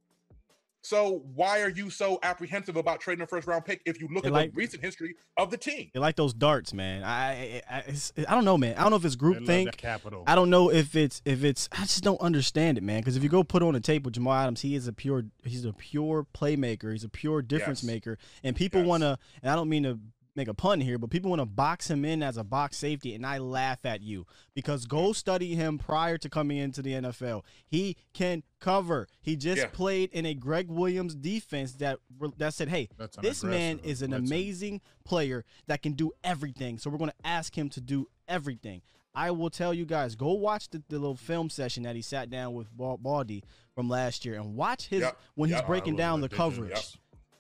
So 0.86 1.24
why 1.34 1.62
are 1.62 1.70
you 1.70 1.90
so 1.90 2.20
apprehensive 2.24 2.76
about 2.76 3.00
trading 3.00 3.24
a 3.24 3.28
first 3.28 3.48
round 3.48 3.64
pick 3.64 3.82
if 3.86 4.02
you 4.02 4.10
look 4.14 4.24
They 4.24 4.28
at 4.28 4.34
like- 4.34 4.52
the 4.52 4.58
recent 4.58 4.84
history 4.84 5.16
of 5.38 5.50
the 5.50 5.58
team? 5.58 5.90
They 5.94 6.00
like 6.00 6.18
those 6.18 6.34
darts, 6.34 6.74
man. 6.74 7.04
I 7.04 7.62
I, 7.70 7.76
I, 7.78 7.84
I 8.28 8.36
don't 8.36 8.44
know, 8.44 8.58
man. 8.58 8.76
I 8.78 8.82
don't 8.82 8.90
know 8.90 8.98
if 8.98 9.06
it's 9.06 9.16
They 9.16 9.26
love 9.26 9.38
groupthink. 9.44 9.78
capital. 9.78 10.24
I 10.28 10.36
don't 10.36 10.50
know 10.50 10.70
if 10.70 10.96
it's 10.96 11.22
if 11.24 11.44
it's. 11.46 11.70
I 11.72 11.78
just 11.84 12.04
don't 12.04 12.20
understand 12.20 12.78
it, 12.78 12.84
man. 12.84 13.00
Because 13.00 13.16
if 13.16 13.24
you 13.24 13.30
go 13.30 13.44
put 13.44 13.64
on 13.64 13.76
a 13.76 13.80
tape 13.80 14.04
with 14.04 14.16
Jamal 14.16 14.34
Adams, 14.34 14.62
he 14.62 14.76
is 14.76 14.88
a 14.88 14.94
pure. 14.94 15.24
He's 15.46 15.64
a 15.64 15.72
pure 15.74 16.28
playmaker. 16.34 16.92
He's 16.92 17.06
a 17.06 17.10
pure 17.10 17.42
difference 17.42 17.82
Yes. 17.82 17.88
maker. 17.88 18.18
And 18.44 18.54
people 18.56 18.82
Yes. 18.82 18.88
want 18.90 19.02
to. 19.04 19.18
And 19.42 19.50
I 19.50 19.56
don't 19.56 19.70
mean 19.70 19.84
to 19.84 20.00
make 20.36 20.48
a 20.48 20.54
pun 20.54 20.82
here, 20.82 20.98
but 20.98 21.10
people 21.10 21.30
want 21.30 21.42
to 21.42 21.46
box 21.46 21.90
him 21.90 22.04
in 22.04 22.24
as 22.24 22.38
a 22.38 22.44
box 22.44 22.78
safety, 22.78 23.14
and 23.14 23.26
I 23.26 23.38
laugh 23.38 23.86
at 23.86 24.02
you 24.02 24.26
because 24.56 24.86
go 24.86 25.14
study 25.14 25.56
him 25.56 25.78
prior 25.78 26.18
to 26.18 26.30
coming 26.30 26.58
into 26.58 26.82
the 26.82 26.94
NFL. 26.94 27.44
He 27.68 27.98
can 28.14 28.44
cover. 28.60 29.08
He 29.22 29.36
just 29.36 29.62
Yeah. 29.62 29.68
played 29.68 30.10
in 30.12 30.26
a 30.26 30.34
Gregg 30.34 30.70
Williams 30.70 31.16
defense 31.16 31.74
that 31.74 32.00
that 32.38 32.54
said, 32.54 32.70
"Hey, 32.70 32.90
this 33.22 33.44
man 33.44 33.80
is 33.80 34.02
an 34.02 34.14
amazing 34.14 34.82
player 35.04 35.46
that 35.68 35.82
can 35.82 35.94
do 35.94 36.12
everything. 36.24 36.78
So 36.80 36.90
we're 36.90 36.98
going 36.98 37.12
to 37.12 37.28
ask 37.28 37.58
him 37.58 37.70
to 37.70 37.82
do 37.82 38.08
everything. 38.28 38.82
I 39.16 39.30
will 39.30 39.52
tell 39.52 39.76
you 39.76 39.86
guys, 39.86 40.16
go 40.16 40.34
watch 40.34 40.70
the, 40.70 40.82
the 40.90 40.98
little 40.98 41.16
film 41.16 41.52
session 41.52 41.84
that 41.84 41.96
he 41.96 42.02
sat 42.02 42.32
down 42.32 42.54
with 42.56 42.68
Baldy 42.76 43.44
from 43.76 43.88
last 43.88 44.26
year 44.26 44.36
and 44.40 44.56
watch 44.56 44.88
his 44.88 45.02
Yep. 45.02 45.20
when 45.36 45.50
he's 45.52 45.62
breaking 45.62 45.96
down 45.96 46.22
the 46.22 46.28
will, 46.30 46.42
I 46.42 46.50
did, 46.50 46.56
coverage. 46.58 46.72
Yep. 46.72 46.84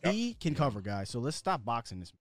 Yep. 0.04 0.14
He 0.14 0.34
can 0.36 0.54
cover, 0.54 0.82
guys. 0.82 1.10
So 1.10 1.20
let's 1.20 1.38
stop 1.38 1.66
boxing 1.66 2.00
this. 2.00 2.12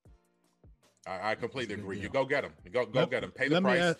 I, 1.07 1.33
I 1.33 1.35
completely 1.35 1.75
agree. 1.75 1.99
You 1.99 2.09
go 2.09 2.25
get. 2.25 2.45
You 2.65 2.71
go 2.71 2.87
go 2.87 3.01
Let- 3.01 3.11
get 3.11 3.25
him. 3.25 3.31
Pay 3.33 3.49
the 3.49 3.61
price. 3.61 3.81
ask- 3.81 3.99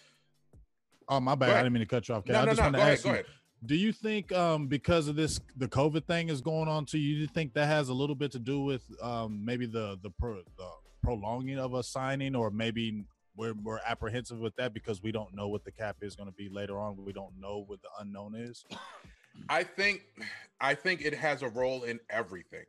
Oh 1.09 1.19
my 1.21 1.35
bad. 1.35 1.51
I 1.51 1.59
didn't 1.59 1.73
mean 1.73 1.81
to 1.81 1.87
cut 1.87 2.09
you 2.09 2.15
off. 2.15 2.27
No, 2.27 2.39
I 2.41 2.45
no, 2.45 2.47
just 2.53 2.59
no. 2.59 2.65
want 2.65 2.75
Go 2.75 2.79
to 2.79 2.83
ahead. 2.85 2.93
ask 2.95 3.03
Go 3.03 3.09
you: 3.11 3.15
ahead. 3.15 3.27
Do 3.65 3.75
you 3.77 3.93
think 3.93 4.33
um, 4.33 4.67
because 4.69 5.09
of 5.09 5.17
this, 5.17 5.41
the 5.57 5.69
COVID 5.69 6.05
thing 6.07 6.29
is 6.31 6.41
going 6.41 6.69
on 6.69 6.85
too? 6.87 6.99
you? 6.99 7.17
You 7.17 7.27
think 7.27 7.55
that 7.55 7.67
has 7.67 7.89
a 7.89 7.95
little 7.95 8.15
bit 8.15 8.31
to 8.33 8.39
do 8.39 8.61
with 8.61 8.83
um, 9.03 9.45
maybe 9.45 9.67
the 9.67 9.99
the, 10.03 10.11
pro, 10.11 10.37
the 10.57 10.69
prolonging 11.03 11.59
of 11.59 11.75
a 11.75 11.83
signing, 11.83 12.35
or 12.37 12.51
maybe 12.51 13.05
we're 13.37 13.55
we're 13.63 13.81
apprehensive 13.87 14.39
with 14.39 14.55
that 14.57 14.73
because 14.75 15.03
we 15.03 15.11
don't 15.13 15.35
know 15.35 15.49
what 15.49 15.65
the 15.65 15.73
cap 15.73 15.97
is 16.03 16.15
going 16.17 16.29
to 16.29 16.35
be 16.35 16.49
later 16.49 16.79
on. 16.79 16.97
We 17.05 17.13
don't 17.13 17.39
know 17.41 17.65
what 17.67 17.83
the 17.83 17.89
unknown 18.01 18.35
is. 18.37 18.65
I 19.49 19.65
think 19.65 20.03
I 20.61 20.75
think 20.75 21.01
it 21.03 21.15
has 21.15 21.43
a 21.43 21.49
role 21.49 21.83
in 21.83 21.99
everything. 22.11 22.65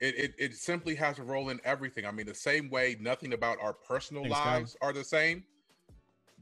It, 0.00 0.14
it 0.16 0.34
it 0.38 0.54
simply 0.54 0.94
has 0.96 1.18
a 1.18 1.22
role 1.22 1.50
in 1.50 1.60
everything. 1.64 2.04
I 2.04 2.10
mean, 2.10 2.26
the 2.26 2.34
same 2.34 2.68
way 2.68 2.96
nothing 3.00 3.32
about 3.32 3.58
our 3.60 3.72
personal 3.72 4.24
Thanks, 4.24 4.38
lives 4.38 4.76
are 4.80 4.92
the 4.92 5.04
same. 5.04 5.44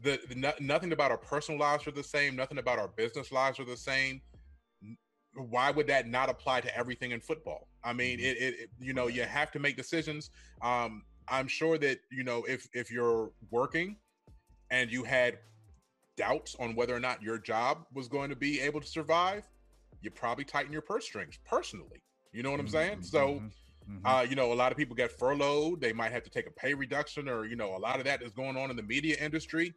The, 0.02 0.18
the 0.28 0.34
no, 0.34 0.52
nothing 0.58 0.92
about 0.92 1.10
our 1.10 1.18
personal 1.18 1.60
lives 1.60 1.86
are 1.86 1.92
the 1.92 2.02
same. 2.02 2.34
Nothing 2.34 2.58
about 2.58 2.78
our 2.78 2.88
business 2.88 3.30
lives 3.30 3.60
are 3.60 3.64
the 3.64 3.76
same. 3.76 4.20
Why 5.34 5.70
would 5.70 5.86
that 5.86 6.08
not 6.08 6.28
apply 6.28 6.60
to 6.62 6.76
everything 6.76 7.12
in 7.12 7.20
football? 7.20 7.68
I 7.84 7.92
mean, 7.92 8.18
Mm-hmm. 8.18 8.26
it, 8.26 8.36
it, 8.38 8.54
it 8.60 8.70
you 8.80 8.94
know 8.94 9.06
you 9.06 9.22
have 9.22 9.50
to 9.52 9.58
make 9.58 9.76
decisions. 9.76 10.30
Um, 10.62 11.04
I'm 11.28 11.46
sure 11.46 11.78
that 11.78 12.00
you 12.10 12.24
know 12.24 12.44
if 12.48 12.68
if 12.72 12.90
you're 12.90 13.30
working 13.50 13.96
and 14.70 14.90
you 14.90 15.04
had 15.04 15.38
doubts 16.16 16.56
on 16.58 16.74
whether 16.74 16.94
or 16.94 17.00
not 17.00 17.22
your 17.22 17.38
job 17.38 17.86
was 17.94 18.08
going 18.08 18.30
to 18.30 18.36
be 18.36 18.60
able 18.60 18.80
to 18.80 18.86
survive, 18.86 19.48
you 20.02 20.10
probably 20.10 20.44
tighten 20.44 20.72
your 20.72 20.82
purse 20.82 21.04
strings 21.04 21.38
personally. 21.44 22.02
You 22.32 22.42
know 22.42 22.50
what 22.50 22.60
I'm 22.60 22.68
saying? 22.68 23.02
So, 23.02 23.42
Mhm, 23.42 23.52
mhm. 23.88 24.04
uh, 24.04 24.26
you 24.28 24.36
know, 24.36 24.52
a 24.52 24.54
lot 24.54 24.72
of 24.72 24.78
people 24.78 24.96
get 24.96 25.12
furloughed. 25.12 25.80
They 25.80 25.92
might 25.92 26.12
have 26.12 26.24
to 26.24 26.30
take 26.30 26.46
a 26.46 26.50
pay 26.50 26.74
reduction, 26.74 27.28
or 27.28 27.44
you 27.44 27.56
know, 27.56 27.76
a 27.76 27.78
lot 27.78 27.98
of 27.98 28.04
that 28.06 28.22
is 28.22 28.32
going 28.32 28.56
on 28.56 28.70
in 28.70 28.76
the 28.76 28.82
media 28.82 29.16
industry. 29.20 29.74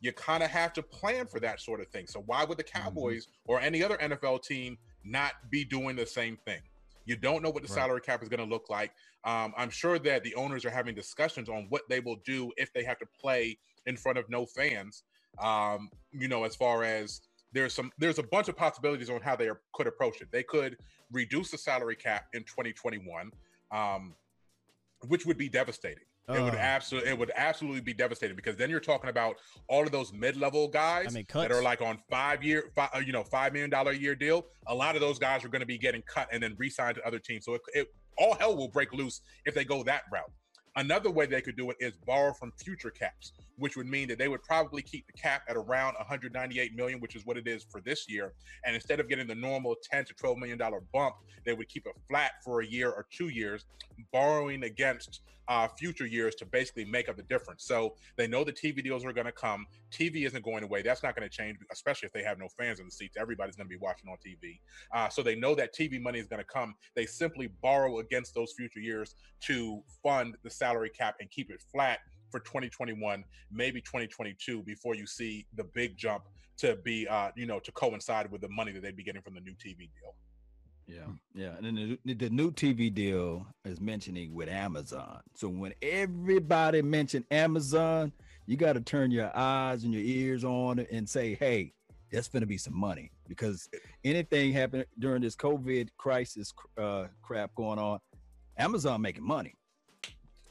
You 0.00 0.12
kind 0.12 0.42
of 0.42 0.50
have 0.50 0.72
to 0.74 0.82
plan 0.82 1.26
for 1.28 1.40
that 1.40 1.60
sort 1.60 1.80
of 1.80 1.88
thing. 1.88 2.06
So, 2.08 2.20
why 2.20 2.44
would 2.44 2.58
the 2.58 2.64
Cowboys 2.64 3.28
or 3.46 3.60
any 3.60 3.82
other 3.84 3.96
NFL 3.98 4.40
team 4.40 4.78
not 5.04 5.34
be 5.50 5.64
doing 5.64 5.96
the 5.96 6.06
same 6.06 6.36
thing? 6.36 6.62
You 7.04 7.16
don't 7.16 7.42
know 7.42 7.50
what 7.50 7.62
the 7.62 7.68
Right. 7.68 7.74
salary 7.82 8.00
cap 8.00 8.22
is 8.22 8.28
going 8.28 8.40
to 8.40 8.46
look 8.46 8.70
like. 8.70 8.92
Um, 9.24 9.54
I'm 9.56 9.70
sure 9.70 9.98
that 10.00 10.24
the 10.24 10.34
owners 10.36 10.64
are 10.64 10.70
having 10.70 10.94
discussions 10.94 11.48
on 11.48 11.66
what 11.68 11.82
they 11.88 12.00
will 12.00 12.16
do 12.24 12.52
if 12.56 12.72
they 12.72 12.84
have 12.84 12.98
to 12.98 13.06
play 13.06 13.58
in 13.86 13.96
front 13.96 14.18
of 14.18 14.28
no 14.30 14.46
fans. 14.46 15.04
Um, 15.38 15.90
you 16.12 16.28
know, 16.28 16.44
as 16.44 16.56
far 16.56 16.84
as 16.84 17.22
there's 17.52 17.74
some, 17.74 17.90
there's 17.98 18.18
a 18.18 18.22
bunch 18.22 18.48
of 18.48 18.56
possibilities 18.56 19.10
on 19.10 19.20
how 19.20 19.36
they 19.36 19.48
are, 19.48 19.60
could 19.72 19.86
approach 19.86 20.20
it. 20.20 20.28
They 20.30 20.42
could 20.42 20.76
reduce 21.10 21.50
the 21.50 21.58
salary 21.58 21.96
cap 21.96 22.26
in 22.32 22.42
2021, 22.44 23.30
um, 23.70 24.14
which 25.08 25.26
would 25.26 25.38
be 25.38 25.48
devastating. 25.48 26.04
it 26.28 26.40
would 26.40 26.54
Uh, 26.54 26.58
absolutely, 26.58 27.10
it 27.10 27.18
would 27.18 27.32
absolutely 27.34 27.80
be 27.80 27.92
devastating 27.92 28.36
because 28.36 28.56
then 28.56 28.70
you're 28.70 28.80
talking 28.80 29.10
about 29.10 29.36
all 29.68 29.82
of 29.82 29.90
those 29.90 30.12
mid-level 30.12 30.68
guys 30.68 31.06
I 31.08 31.10
mean, 31.10 31.26
that 31.32 31.50
are 31.50 31.62
like 31.62 31.82
on 31.82 31.98
five 32.10 32.42
year, 32.44 32.70
five, 32.74 32.90
uh, 32.94 33.00
you 33.00 33.12
know, 33.12 33.24
five 33.24 33.52
million 33.52 33.70
dollar 33.70 33.90
a 33.90 33.96
year 33.96 34.14
deal. 34.14 34.46
A 34.68 34.74
lot 34.74 34.94
of 34.94 35.00
those 35.00 35.18
guys 35.18 35.44
are 35.44 35.48
going 35.48 35.60
to 35.60 35.66
be 35.66 35.78
getting 35.78 36.02
cut 36.02 36.28
and 36.32 36.42
then 36.42 36.54
re-signed 36.58 36.96
to 36.96 37.06
other 37.06 37.18
teams. 37.18 37.44
So 37.44 37.54
it, 37.54 37.62
it 37.74 37.94
all 38.18 38.34
hell 38.34 38.56
will 38.56 38.68
break 38.68 38.92
loose 38.92 39.20
if 39.44 39.54
they 39.54 39.64
go 39.64 39.82
that 39.82 40.02
route. 40.12 40.30
Another 40.76 41.10
way 41.10 41.26
they 41.26 41.42
could 41.42 41.56
do 41.56 41.70
it 41.70 41.76
is 41.80 41.92
borrow 42.06 42.32
from 42.32 42.50
future 42.52 42.90
caps, 42.90 43.32
which 43.56 43.76
would 43.76 43.86
mean 43.86 44.08
that 44.08 44.18
they 44.18 44.28
would 44.28 44.42
probably 44.42 44.80
keep 44.80 45.06
the 45.06 45.12
cap 45.12 45.42
at 45.48 45.56
around 45.56 45.94
198 45.98 46.74
million, 46.74 46.98
which 47.00 47.14
is 47.14 47.26
what 47.26 47.36
it 47.36 47.46
is 47.46 47.64
for 47.70 47.82
this 47.82 48.08
year. 48.08 48.32
And 48.64 48.74
instead 48.74 48.98
of 48.98 49.08
getting 49.08 49.26
the 49.26 49.34
normal 49.34 49.76
10 49.90 50.06
to 50.06 50.14
12 50.14 50.38
million 50.38 50.56
dollar 50.56 50.82
bump, 50.92 51.16
they 51.44 51.52
would 51.52 51.68
keep 51.68 51.86
it 51.86 51.92
flat 52.08 52.32
for 52.42 52.62
a 52.62 52.66
year 52.66 52.90
or 52.90 53.06
two 53.10 53.28
years, 53.28 53.66
borrowing 54.12 54.64
against 54.64 55.20
uh, 55.48 55.68
future 55.78 56.06
years 56.06 56.34
to 56.36 56.46
basically 56.46 56.84
make 56.84 57.08
up 57.08 57.16
the 57.16 57.22
difference. 57.24 57.64
So 57.64 57.94
they 58.16 58.26
know 58.26 58.44
the 58.44 58.52
TV 58.52 58.82
deals 58.82 59.04
are 59.04 59.12
going 59.12 59.26
to 59.26 59.32
come. 59.32 59.66
TV 59.90 60.26
isn't 60.26 60.44
going 60.44 60.64
away. 60.64 60.82
That's 60.82 61.02
not 61.02 61.16
going 61.16 61.28
to 61.28 61.34
change, 61.34 61.58
especially 61.70 62.06
if 62.06 62.12
they 62.12 62.22
have 62.22 62.38
no 62.38 62.48
fans 62.48 62.80
in 62.80 62.86
the 62.86 62.90
seats. 62.90 63.16
Everybody's 63.18 63.56
going 63.56 63.68
to 63.68 63.70
be 63.70 63.80
watching 63.80 64.08
on 64.08 64.16
TV. 64.16 64.60
Uh, 64.94 65.08
so 65.08 65.22
they 65.22 65.34
know 65.34 65.54
that 65.54 65.74
TV 65.74 66.00
money 66.00 66.18
is 66.18 66.26
going 66.26 66.40
to 66.40 66.46
come. 66.46 66.74
They 66.94 67.06
simply 67.06 67.48
borrow 67.62 67.98
against 67.98 68.34
those 68.34 68.52
future 68.52 68.80
years 68.80 69.14
to 69.42 69.82
fund 70.02 70.36
the 70.42 70.50
salary 70.62 70.90
cap 70.90 71.16
and 71.18 71.28
keep 71.30 71.50
it 71.50 71.60
flat 71.72 71.98
for 72.30 72.38
2021, 72.40 73.24
maybe 73.50 73.80
2022, 73.80 74.62
before 74.62 74.94
you 74.94 75.06
see 75.06 75.44
the 75.56 75.64
big 75.64 75.96
jump 75.96 76.24
to 76.56 76.76
be, 76.84 77.06
uh, 77.08 77.30
you 77.34 77.46
know, 77.46 77.58
to 77.58 77.72
coincide 77.72 78.30
with 78.30 78.40
the 78.40 78.48
money 78.48 78.70
that 78.70 78.80
they'd 78.80 78.96
be 78.96 79.02
getting 79.02 79.22
from 79.22 79.34
the 79.34 79.40
new 79.40 79.54
TV 79.54 79.78
deal. 79.78 80.14
Yeah, 80.86 81.06
yeah, 81.34 81.56
and 81.56 81.64
then 81.66 81.98
the, 82.04 82.30
new 82.30 82.50
TV 82.52 82.92
deal 82.92 83.46
is 83.64 83.80
mentioning 83.80 84.34
with 84.34 84.48
Amazon. 84.48 85.20
So 85.34 85.48
when 85.48 85.72
everybody 85.80 86.82
mention 86.82 87.24
Amazon, 87.30 88.12
you 88.46 88.56
got 88.56 88.74
to 88.74 88.80
turn 88.80 89.10
your 89.10 89.36
eyes 89.36 89.84
and 89.84 89.92
your 89.92 90.02
ears 90.02 90.44
on 90.44 90.80
and 90.90 91.08
say, 91.08 91.34
"Hey, 91.34 91.72
that's 92.10 92.28
going 92.28 92.40
to 92.40 92.46
be 92.46 92.58
some 92.58 92.76
money." 92.76 93.10
Because 93.28 93.68
anything 94.04 94.52
happened 94.52 94.86
during 94.98 95.22
this 95.22 95.36
COVID 95.36 95.88
crisis 95.96 96.52
uh, 96.76 97.06
crap 97.22 97.54
going 97.54 97.78
on, 97.78 98.00
Amazon 98.58 99.00
making 99.00 99.24
money. 99.24 99.54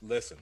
Listen, 0.02 0.38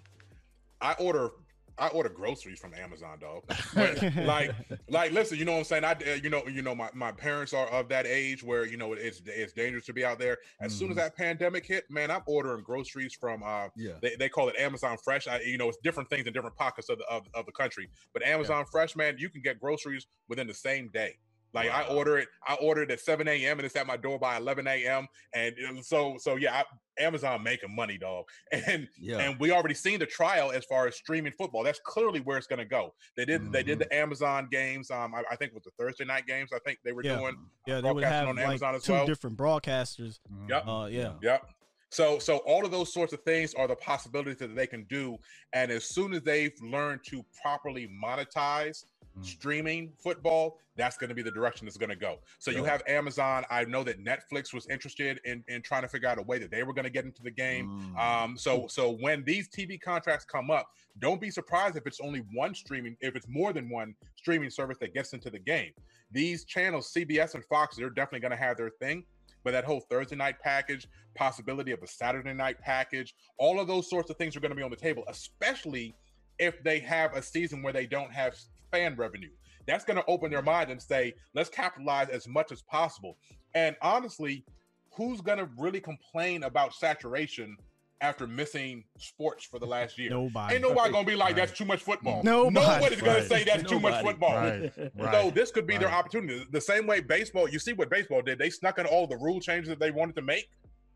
I 0.81 0.93
order 0.93 1.31
I 1.79 1.87
order 1.87 2.09
groceries 2.09 2.59
from 2.59 2.73
Amazon, 2.73 3.19
dog. 3.19 3.43
like, 4.25 4.51
like, 4.89 5.11
listen, 5.11 5.37
you 5.37 5.45
know 5.45 5.53
what 5.53 5.59
I'm 5.59 5.63
saying? 5.63 5.85
I, 5.85 5.91
uh, 5.93 6.15
you 6.21 6.29
know, 6.29 6.45
you 6.47 6.61
know, 6.61 6.75
my, 6.75 6.89
my 6.93 7.11
parents 7.11 7.53
are 7.53 7.67
of 7.67 7.87
that 7.89 8.05
age 8.05 8.43
where 8.43 8.65
you 8.65 8.77
know 8.77 8.93
it's 8.93 9.21
it's 9.25 9.53
dangerous 9.53 9.85
to 9.85 9.93
be 9.93 10.03
out 10.03 10.19
there. 10.19 10.37
As 10.59 10.73
mm 10.73 10.79
soon 10.79 10.91
as 10.91 10.97
mm-hmm. 10.97 11.05
that 11.05 11.17
pandemic 11.17 11.65
hit, 11.65 11.89
man, 11.89 12.09
I'm 12.11 12.21
ordering 12.25 12.63
groceries 12.63 13.13
from. 13.13 13.43
Uh, 13.43 13.67
yeah. 13.75 13.93
They, 14.01 14.15
they 14.17 14.29
call 14.29 14.47
it 14.47 14.55
Amazon 14.57 14.97
Fresh. 15.03 15.27
I, 15.27 15.41
you 15.41 15.57
know, 15.57 15.67
it's 15.67 15.77
different 15.83 16.09
things 16.09 16.25
in 16.25 16.31
different 16.31 16.55
pockets 16.55 16.89
of 16.89 16.99
the 16.99 17.05
of, 17.05 17.27
of 17.33 17.45
the 17.45 17.51
country, 17.51 17.89
but 18.13 18.23
Amazon 18.23 18.59
yeah. 18.59 18.71
Fresh, 18.71 18.95
man, 18.95 19.15
you 19.17 19.29
can 19.29 19.41
get 19.41 19.59
groceries 19.59 20.07
within 20.27 20.47
the 20.47 20.53
same 20.53 20.89
day. 20.89 21.17
Like. 21.53 21.69
I 21.69 21.83
order 21.83 22.17
it, 22.17 22.27
I 22.47 22.55
ordered 22.55 22.91
at 22.91 22.99
7 22.99 23.27
a.m. 23.27 23.59
and 23.59 23.65
it's 23.65 23.75
at 23.75 23.87
my 23.87 23.97
door 23.97 24.19
by 24.19 24.37
11 24.37 24.67
a.m. 24.67 25.07
And 25.33 25.55
so, 25.83 26.15
so 26.19 26.35
yeah, 26.35 26.53
I, 26.53 26.63
Amazon 26.99 27.41
making 27.43 27.75
money, 27.75 27.97
dog. 27.97 28.25
And 28.67 28.87
yeah. 28.99 29.17
and 29.19 29.39
we 29.39 29.51
already 29.51 29.73
seen 29.73 29.99
the 29.99 30.05
trial 30.05 30.51
as 30.51 30.65
far 30.65 30.87
as 30.87 30.95
streaming 30.95 31.31
football. 31.37 31.63
That's 31.63 31.79
clearly 31.85 32.19
where 32.19 32.37
it's 32.37 32.47
going 32.47 32.59
to 32.59 32.65
go. 32.65 32.93
They 33.15 33.25
did 33.25 33.41
mm-hmm. 33.41 33.51
they 33.51 33.63
did 33.63 33.79
mm-hmm. 33.79 33.89
the 33.89 33.95
Amazon 33.95 34.47
games. 34.51 34.91
Um, 34.91 35.15
I, 35.15 35.23
I, 35.31 35.35
think 35.35 35.51
it 35.51 35.53
was 35.53 35.63
the 35.63 35.71
Thursday 35.79 36.05
night 36.05 36.27
games. 36.27 36.49
I 36.53 36.59
think 36.65 36.79
they 36.83 36.91
were 36.91 37.03
yeah. 37.03 37.17
doing. 37.17 37.37
Yeah, 37.65 37.81
they 37.81 37.91
would 37.91 38.03
have 38.03 38.27
on 38.27 38.37
Amazon 38.37 38.73
like 38.73 38.83
two 38.83 38.93
well. 38.93 39.05
different 39.05 39.37
broadcasters. 39.37 40.19
Yep. 40.49 40.67
Uh, 40.67 40.87
yeah. 40.91 41.13
Yep. 41.21 41.45
So, 41.91 42.19
so 42.19 42.37
all 42.39 42.65
of 42.65 42.71
those 42.71 42.93
sorts 42.93 43.13
of 43.13 43.21
things 43.23 43.53
are 43.55 43.67
the 43.67 43.75
possibilities 43.75 44.37
that 44.37 44.55
they 44.55 44.67
can 44.67 44.83
do. 44.89 45.17
And 45.53 45.71
as 45.71 45.85
soon 45.85 46.13
as 46.13 46.21
they've 46.21 46.53
learned 46.61 47.01
to 47.07 47.23
properly 47.41 47.89
monetize. 48.03 48.85
Streaming 49.21 49.91
football, 50.01 50.59
that's 50.75 50.97
going 50.97 51.09
to 51.09 51.15
be 51.15 51.21
the 51.21 51.31
direction 51.31 51.67
it's 51.67 51.77
going 51.77 51.89
to 51.89 51.95
go. 51.95 52.19
So 52.39 52.51
you 52.51 52.63
have 52.63 52.81
Amazon. 52.87 53.43
I 53.49 53.65
know 53.65 53.83
that 53.83 54.03
Netflix 54.03 54.53
was 54.53 54.65
interested 54.67 55.19
in, 55.25 55.43
in 55.47 55.61
trying 55.61 55.81
to 55.81 55.87
figure 55.87 56.07
out 56.07 56.17
a 56.17 56.21
way 56.21 56.39
that 56.39 56.51
they 56.51 56.63
were 56.63 56.73
going 56.73 56.85
to 56.85 56.89
get 56.89 57.05
into 57.05 57.21
the 57.21 57.31
game. 57.31 57.93
Mm. 57.95 57.99
Um, 57.99 58.37
so 58.37 58.65
so 58.67 58.91
when 58.91 59.23
these 59.25 59.49
TV 59.49 59.79
contracts 59.79 60.25
come 60.25 60.49
up, 60.49 60.69
don't 60.99 61.19
be 61.19 61.29
surprised 61.29 61.75
if 61.75 61.85
it's 61.85 61.99
only 61.99 62.23
one 62.33 62.55
streaming, 62.55 62.95
if 63.01 63.15
it's 63.15 63.27
more 63.27 63.53
than 63.53 63.69
one 63.69 63.93
streaming 64.15 64.49
service 64.49 64.77
that 64.79 64.93
gets 64.93 65.13
into 65.13 65.29
the 65.29 65.39
game. 65.39 65.71
These 66.11 66.45
channels, 66.45 66.91
CBS 66.95 67.35
and 67.35 67.43
Fox, 67.45 67.75
they're 67.75 67.89
definitely 67.89 68.21
going 68.21 68.31
to 68.31 68.37
have 68.37 68.57
their 68.57 68.69
thing. 68.69 69.03
But 69.43 69.51
that 69.51 69.63
whole 69.63 69.79
Thursday 69.79 70.15
night 70.15 70.39
package, 70.41 70.87
possibility 71.15 71.71
of 71.71 71.81
a 71.81 71.87
Saturday 71.87 72.33
night 72.33 72.59
package, 72.59 73.15
all 73.37 73.59
of 73.59 73.67
those 73.67 73.89
sorts 73.89 74.09
of 74.09 74.17
things 74.17 74.35
are 74.35 74.39
going 74.39 74.51
to 74.51 74.55
be 74.55 74.63
on 74.63 74.69
the 74.69 74.75
table, 74.75 75.03
especially 75.07 75.95
if 76.39 76.61
they 76.63 76.79
have 76.79 77.15
a 77.15 77.21
season 77.21 77.61
where 77.61 77.73
they 77.73 77.85
don't 77.85 78.11
have 78.11 78.35
fan 78.71 78.95
revenue. 78.95 79.29
That's 79.67 79.85
going 79.85 79.97
to 79.97 80.05
open 80.07 80.31
their 80.31 80.41
mind 80.41 80.71
and 80.71 80.81
say, 80.81 81.13
let's 81.35 81.49
capitalize 81.49 82.09
as 82.09 82.27
much 82.27 82.51
as 82.51 82.61
possible. 82.63 83.17
And 83.53 83.75
honestly, 83.81 84.43
who's 84.91 85.21
going 85.21 85.37
to 85.37 85.49
really 85.57 85.79
complain 85.79 86.43
about 86.43 86.73
saturation 86.73 87.55
after 88.01 88.25
missing 88.25 88.83
sports 88.97 89.45
for 89.45 89.59
the 89.59 89.65
last 89.65 89.97
year? 89.97 90.09
Nobody. 90.09 90.55
Ain't 90.55 90.63
nobody 90.63 90.91
going 90.91 91.05
to 91.05 91.11
be 91.11 91.15
like, 91.15 91.35
that's 91.35 91.51
too 91.51 91.65
much 91.65 91.81
football. 91.81 92.23
Nobody. 92.23 92.53
Nobody's 92.53 93.01
going 93.01 93.13
right. 93.13 93.23
to 93.23 93.27
say 93.27 93.43
that's 93.43 93.63
nobody. 93.63 93.69
too 93.69 93.79
much 93.79 94.03
football. 94.03 94.35
Right. 94.35 94.71
Right. 94.95 95.13
So 95.13 95.31
this 95.31 95.51
could 95.51 95.67
be 95.67 95.77
their 95.77 95.91
opportunity. 95.91 96.45
The 96.51 96.61
same 96.61 96.87
way 96.87 96.99
baseball, 96.99 97.47
you 97.47 97.59
see 97.59 97.73
what 97.73 97.89
baseball 97.89 98.21
did. 98.21 98.39
They 98.39 98.49
snuck 98.49 98.79
in 98.79 98.85
all 98.85 99.07
the 99.07 99.17
rule 99.17 99.39
changes 99.39 99.69
that 99.69 99.79
they 99.79 99.91
wanted 99.91 100.15
to 100.15 100.21
make 100.21 100.49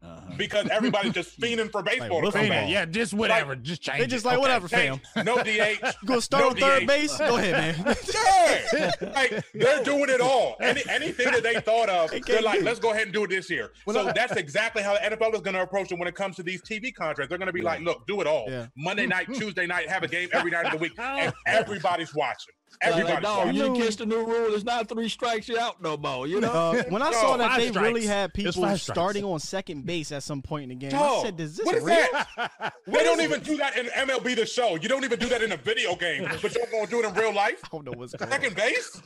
uh-huh. 0.04 0.34
because 0.38 0.68
everybody's 0.70 1.14
just 1.14 1.40
fiending 1.42 1.72
for 1.72 1.82
baseball 1.82 2.22
like, 2.24 2.34
to 2.34 2.40
come 2.40 2.50
back. 2.50 2.70
Yeah, 2.70 2.86
just 2.86 3.14
whatever. 3.14 3.54
Like, 3.54 3.64
just 3.64 3.82
change. 3.82 4.00
They 4.00 4.08
just 4.08 4.26
like 4.26 4.36
okay, 4.36 4.42
whatever, 4.42 4.68
fam. 4.68 5.00
No 5.24 5.44
DH. 5.44 5.84
Go 6.06 6.20
start 6.20 6.44
no 6.44 6.50
on 6.50 6.56
third 6.56 6.88
base? 6.88 7.18
Go 7.18 7.38
ahead, 7.38 7.78
man. 7.78 7.96
yeah, 8.74 8.92
like 9.14 9.44
they're 9.54 9.84
doing 9.84 10.10
it 10.10 10.22
all. 10.22 10.58
Any 10.60 10.84
anything 10.90 11.32
that 11.32 11.44
they 11.44 11.60
thought 11.62 11.90
of, 11.90 12.12
they're 12.26 12.42
like, 12.42 12.62
let's 12.62 12.80
go 12.80 12.92
ahead 12.92 13.04
and 13.04 13.14
do 13.14 13.24
it 13.24 13.30
this 13.30 13.50
year. 13.50 13.72
Well, 13.86 13.96
so 13.96 14.12
that's 14.14 14.36
exactly 14.36 14.84
how 14.84 14.94
the 14.94 15.16
NFL 15.16 15.34
is 15.34 15.42
going 15.42 15.56
to 15.56 15.62
approach 15.62 15.92
it 15.92 16.00
when 16.00 16.08
it 16.08 16.16
comes 16.16 16.36
to 16.38 16.44
these 16.44 16.62
TV 16.62 16.94
contracts. 16.94 17.30
They're 17.30 17.38
going 17.38 17.48
to 17.48 17.54
be 17.54 17.60
yeah. 17.62 17.66
like, 17.66 17.82
look, 17.82 18.06
do 18.08 18.22
it 18.22 18.28
all. 18.28 18.46
Yeah. 18.50 18.68
Monday 18.76 19.06
night, 19.06 19.28
Tuesday 19.34 19.66
night, 19.66 19.90
have 19.90 20.04
a 20.04 20.08
game 20.08 20.30
every 20.34 20.52
night 20.52 20.66
of 20.66 20.74
the 20.74 20.78
week, 20.78 20.98
and 21.00 21.34
everybody's 21.48 22.14
watching. 22.14 22.54
Everybody, 22.82 23.14
like, 23.14 23.24
no, 23.24 23.50
you 23.50 23.74
catch 23.74 23.96
the 23.98 24.06
new 24.06 24.26
rule. 24.26 24.54
It's 24.54 24.64
not 24.64 24.90
three 24.90 25.08
strikes 25.08 25.48
you 25.48 25.58
out 25.58 25.82
no 25.82 25.98
more. 25.98 26.28
You 26.28 26.42
know. 26.42 26.52
Uh, 26.52 26.84
when 26.90 27.02
I 27.02 27.12
saw 27.12 27.38
that 27.38 27.58
they 27.58 27.70
strikes. 27.70 27.88
really 27.88 28.06
had 28.06 28.34
people 28.34 28.78
starting 28.78 29.24
on 29.24 29.40
second 29.40 29.86
base 29.86 30.12
at 30.12 30.24
some 30.24 30.42
point 30.42 30.64
in 30.64 30.70
the 30.70 30.76
game, 30.76 30.92
Dog, 30.92 31.20
I 31.20 31.24
said, 31.24 31.40
"Is 31.40 31.58
this 31.58 31.66
what 31.66 31.76
is 31.76 31.84
real?" 31.84 31.96
That? 32.12 32.74
they 32.88 33.04
don't 33.04 33.22
even 33.22 33.42
do 33.42 33.58
that 33.58 33.78
in 33.78 33.86
MLB 33.88 34.36
the 34.36 34.46
Show. 34.46 34.76
You 34.76 34.90
don't 34.90 35.04
even 35.04 35.20
do 35.20 35.28
that 35.28 35.42
in 35.42 35.52
a 35.52 35.58
video 35.58 35.96
game, 35.96 36.28
but 36.42 36.56
you're 36.56 36.66
gonna 36.72 36.88
do 36.88 37.00
it 37.00 37.06
in 37.06 37.14
real 37.14 37.34
life. 37.34 37.62
I 37.64 37.68
don't 37.72 37.86
know 37.86 37.94
what's 37.96 38.14
going 38.14 38.32
second 38.32 38.50
on. 38.50 38.56
base. 38.56 39.02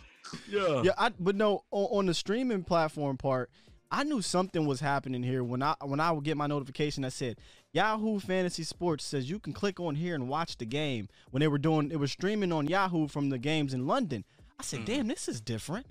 Yeah, 0.49 0.81
yeah. 0.83 0.91
I, 0.97 1.11
but 1.19 1.35
no, 1.35 1.63
on, 1.71 1.99
on 1.99 2.05
the 2.07 2.13
streaming 2.13 2.63
platform 2.63 3.17
part. 3.17 3.49
I 3.89 4.03
knew 4.03 4.21
something 4.21 4.65
was 4.65 4.81
happening 4.81 5.23
here 5.23 5.45
when 5.45 5.63
I 5.63 5.75
when 5.81 6.01
I 6.01 6.11
would 6.11 6.25
get 6.25 6.35
my 6.35 6.47
notification 6.47 7.03
that 7.03 7.13
said 7.13 7.37
Yahoo 7.77 8.19
Fantasy 8.19 8.63
Sports 8.63 9.03
says 9.03 9.29
you 9.29 9.37
can 9.37 9.53
click 9.53 9.79
on 9.79 9.93
here 9.93 10.15
and 10.15 10.27
watch 10.27 10.57
the 10.57 10.65
game. 10.65 11.07
When 11.29 11.41
they 11.41 11.47
were 11.47 11.59
doing 11.59 11.91
it 11.91 11.99
was 11.99 12.11
streaming 12.11 12.51
on 12.51 12.67
Yahoo 12.67 13.07
from 13.07 13.29
the 13.29 13.37
games 13.37 13.71
in 13.71 13.85
London. 13.85 14.23
I 14.59 14.63
said, 14.63 14.79
mm. 14.79 14.85
"Damn, 14.85 15.07
this 15.07 15.27
is 15.27 15.39
different." 15.39 15.85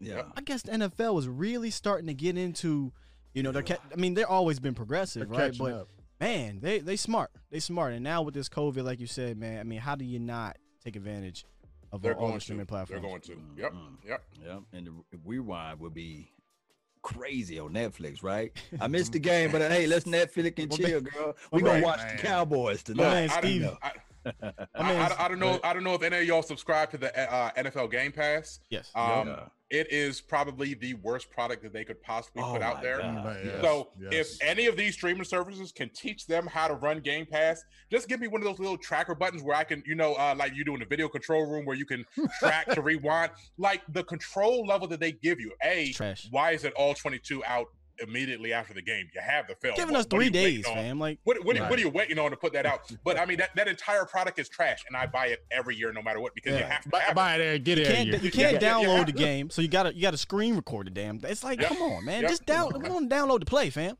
Yeah. 0.00 0.22
I 0.36 0.40
guess 0.40 0.62
the 0.62 0.72
NFL 0.72 1.14
was 1.14 1.28
really 1.28 1.70
starting 1.70 2.08
to 2.08 2.14
get 2.14 2.36
into, 2.36 2.92
you 3.34 3.44
know, 3.44 3.52
they're 3.52 3.64
I 3.92 3.96
mean, 3.96 4.14
they're 4.14 4.28
always 4.28 4.58
been 4.58 4.74
progressive, 4.74 5.28
they're 5.28 5.38
right? 5.38 5.56
But 5.56 5.72
up. 5.72 5.88
man, 6.18 6.58
they 6.60 6.80
they 6.80 6.96
smart. 6.96 7.30
They 7.50 7.60
smart. 7.60 7.92
And 7.92 8.02
now 8.02 8.22
with 8.22 8.34
this 8.34 8.48
COVID 8.48 8.82
like 8.82 8.98
you 8.98 9.06
said, 9.06 9.38
man, 9.38 9.60
I 9.60 9.62
mean, 9.62 9.78
how 9.78 9.94
do 9.94 10.04
you 10.04 10.18
not 10.18 10.56
take 10.84 10.96
advantage 10.96 11.44
of 11.92 12.02
they're 12.02 12.16
all, 12.16 12.26
all 12.26 12.32
the 12.32 12.40
streaming 12.40 12.66
to. 12.66 12.70
platforms? 12.70 13.00
They're 13.00 13.10
going 13.10 13.20
to. 13.20 13.36
Yep. 13.56 13.72
Mm-hmm. 13.72 14.08
Yep. 14.08 14.24
Yep. 14.44 14.62
And 14.72 14.86
the 14.86 15.18
rewind 15.24 15.78
would 15.78 15.94
be 15.94 16.32
crazy 17.02 17.58
on 17.58 17.72
Netflix, 17.72 18.22
right? 18.22 18.52
I 18.80 18.88
missed 18.88 19.12
the 19.12 19.18
game, 19.18 19.50
but 19.52 19.60
hey, 19.70 19.86
let's 19.86 20.04
Netflix 20.04 20.58
and 20.62 20.72
chill, 20.72 21.00
girl. 21.00 21.36
We 21.52 21.62
gonna 21.62 21.82
watch 21.82 21.98
man. 21.98 22.16
the 22.16 22.22
Cowboys 22.22 22.82
tonight. 22.82 23.28
Man, 23.28 23.28
Steve. 23.30 23.70
I, 23.82 23.92
I, 24.42 24.52
I, 24.74 25.24
I, 25.24 25.28
don't 25.28 25.38
know. 25.38 25.60
I 25.64 25.72
don't 25.72 25.84
know 25.84 25.94
if 25.94 26.02
any 26.02 26.18
of 26.18 26.24
y'all 26.24 26.42
subscribe 26.42 26.90
to 26.90 26.98
the 26.98 27.32
uh, 27.32 27.50
NFL 27.52 27.90
Game 27.90 28.12
Pass. 28.12 28.60
Yes. 28.68 28.90
Um, 28.94 29.28
yeah 29.28 29.44
it 29.70 29.92
is 29.92 30.20
probably 30.20 30.74
the 30.74 30.94
worst 30.94 31.30
product 31.30 31.62
that 31.62 31.72
they 31.72 31.84
could 31.84 32.02
possibly 32.02 32.42
oh 32.42 32.52
put 32.52 32.62
out 32.62 32.82
there. 32.82 33.00
Yes, 33.00 33.60
so 33.60 33.88
yes. 34.00 34.12
if 34.12 34.42
any 34.42 34.66
of 34.66 34.76
these 34.76 34.94
streaming 34.94 35.24
services 35.24 35.72
can 35.72 35.90
teach 35.90 36.26
them 36.26 36.46
how 36.46 36.68
to 36.68 36.74
run 36.74 37.00
Game 37.00 37.26
Pass, 37.26 37.62
just 37.90 38.08
give 38.08 38.20
me 38.20 38.28
one 38.28 38.40
of 38.40 38.46
those 38.46 38.58
little 38.58 38.78
tracker 38.78 39.14
buttons 39.14 39.42
where 39.42 39.56
I 39.56 39.64
can, 39.64 39.82
you 39.86 39.94
know, 39.94 40.14
uh, 40.14 40.34
like 40.36 40.54
you 40.54 40.64
do 40.64 40.74
in 40.74 40.80
the 40.80 40.86
video 40.86 41.08
control 41.08 41.46
room 41.46 41.66
where 41.66 41.76
you 41.76 41.84
can 41.84 42.04
track 42.38 42.68
to 42.70 42.80
rewind. 42.80 43.32
Like 43.58 43.82
the 43.92 44.04
control 44.04 44.66
level 44.66 44.88
that 44.88 45.00
they 45.00 45.12
give 45.12 45.38
you. 45.38 45.52
A, 45.62 45.92
Trash. 45.92 46.28
why 46.30 46.52
is 46.52 46.64
it 46.64 46.72
all 46.74 46.94
22 46.94 47.44
out 47.44 47.66
immediately 48.00 48.52
after 48.52 48.74
the 48.74 48.82
game. 48.82 49.08
You 49.14 49.20
have 49.20 49.46
the 49.46 49.54
film. 49.54 49.74
Giving 49.76 49.94
what, 49.94 50.00
us 50.00 50.06
three 50.06 50.30
days, 50.30 50.66
fam. 50.66 50.98
Like 50.98 51.18
what? 51.24 51.44
What, 51.44 51.58
right. 51.58 51.68
what, 51.68 51.78
are 51.78 51.82
you 51.82 51.88
waiting 51.88 52.18
on 52.18 52.30
to 52.30 52.36
put 52.36 52.52
that 52.52 52.66
out? 52.66 52.90
But 53.04 53.18
I 53.18 53.26
mean, 53.26 53.38
that, 53.38 53.54
that 53.56 53.68
entire 53.68 54.04
product 54.04 54.38
is 54.38 54.48
trash, 54.48 54.84
and 54.88 54.96
I 54.96 55.06
buy 55.06 55.26
it 55.26 55.44
every 55.50 55.76
year, 55.76 55.92
no 55.92 56.02
matter 56.02 56.20
what, 56.20 56.34
because 56.34 56.52
yeah. 56.54 56.60
you 56.60 56.64
have 56.64 56.82
to 56.82 56.88
buy, 56.88 57.00
have 57.00 57.14
buy 57.14 57.34
it. 57.36 57.38
There, 57.38 57.58
get 57.58 57.78
you 57.78 57.84
it. 57.84 57.88
Can't, 57.88 58.22
you 58.22 58.30
can't 58.30 58.62
yeah, 58.62 58.72
download 58.72 59.06
the 59.06 59.12
game, 59.12 59.50
so 59.50 59.62
you 59.62 59.68
gotta 59.68 59.94
you 59.94 60.02
gotta 60.02 60.18
screen 60.18 60.56
record 60.56 60.86
the 60.86 60.90
damn. 60.90 61.20
It's 61.24 61.44
like, 61.44 61.60
yep. 61.60 61.68
come 61.68 61.82
on, 61.82 62.04
man, 62.04 62.22
yep. 62.22 62.30
just 62.30 62.46
down. 62.46 62.70
We 62.72 62.88
want 62.88 63.10
to 63.10 63.16
download 63.16 63.40
the 63.40 63.46
play, 63.46 63.70
fam. 63.70 63.96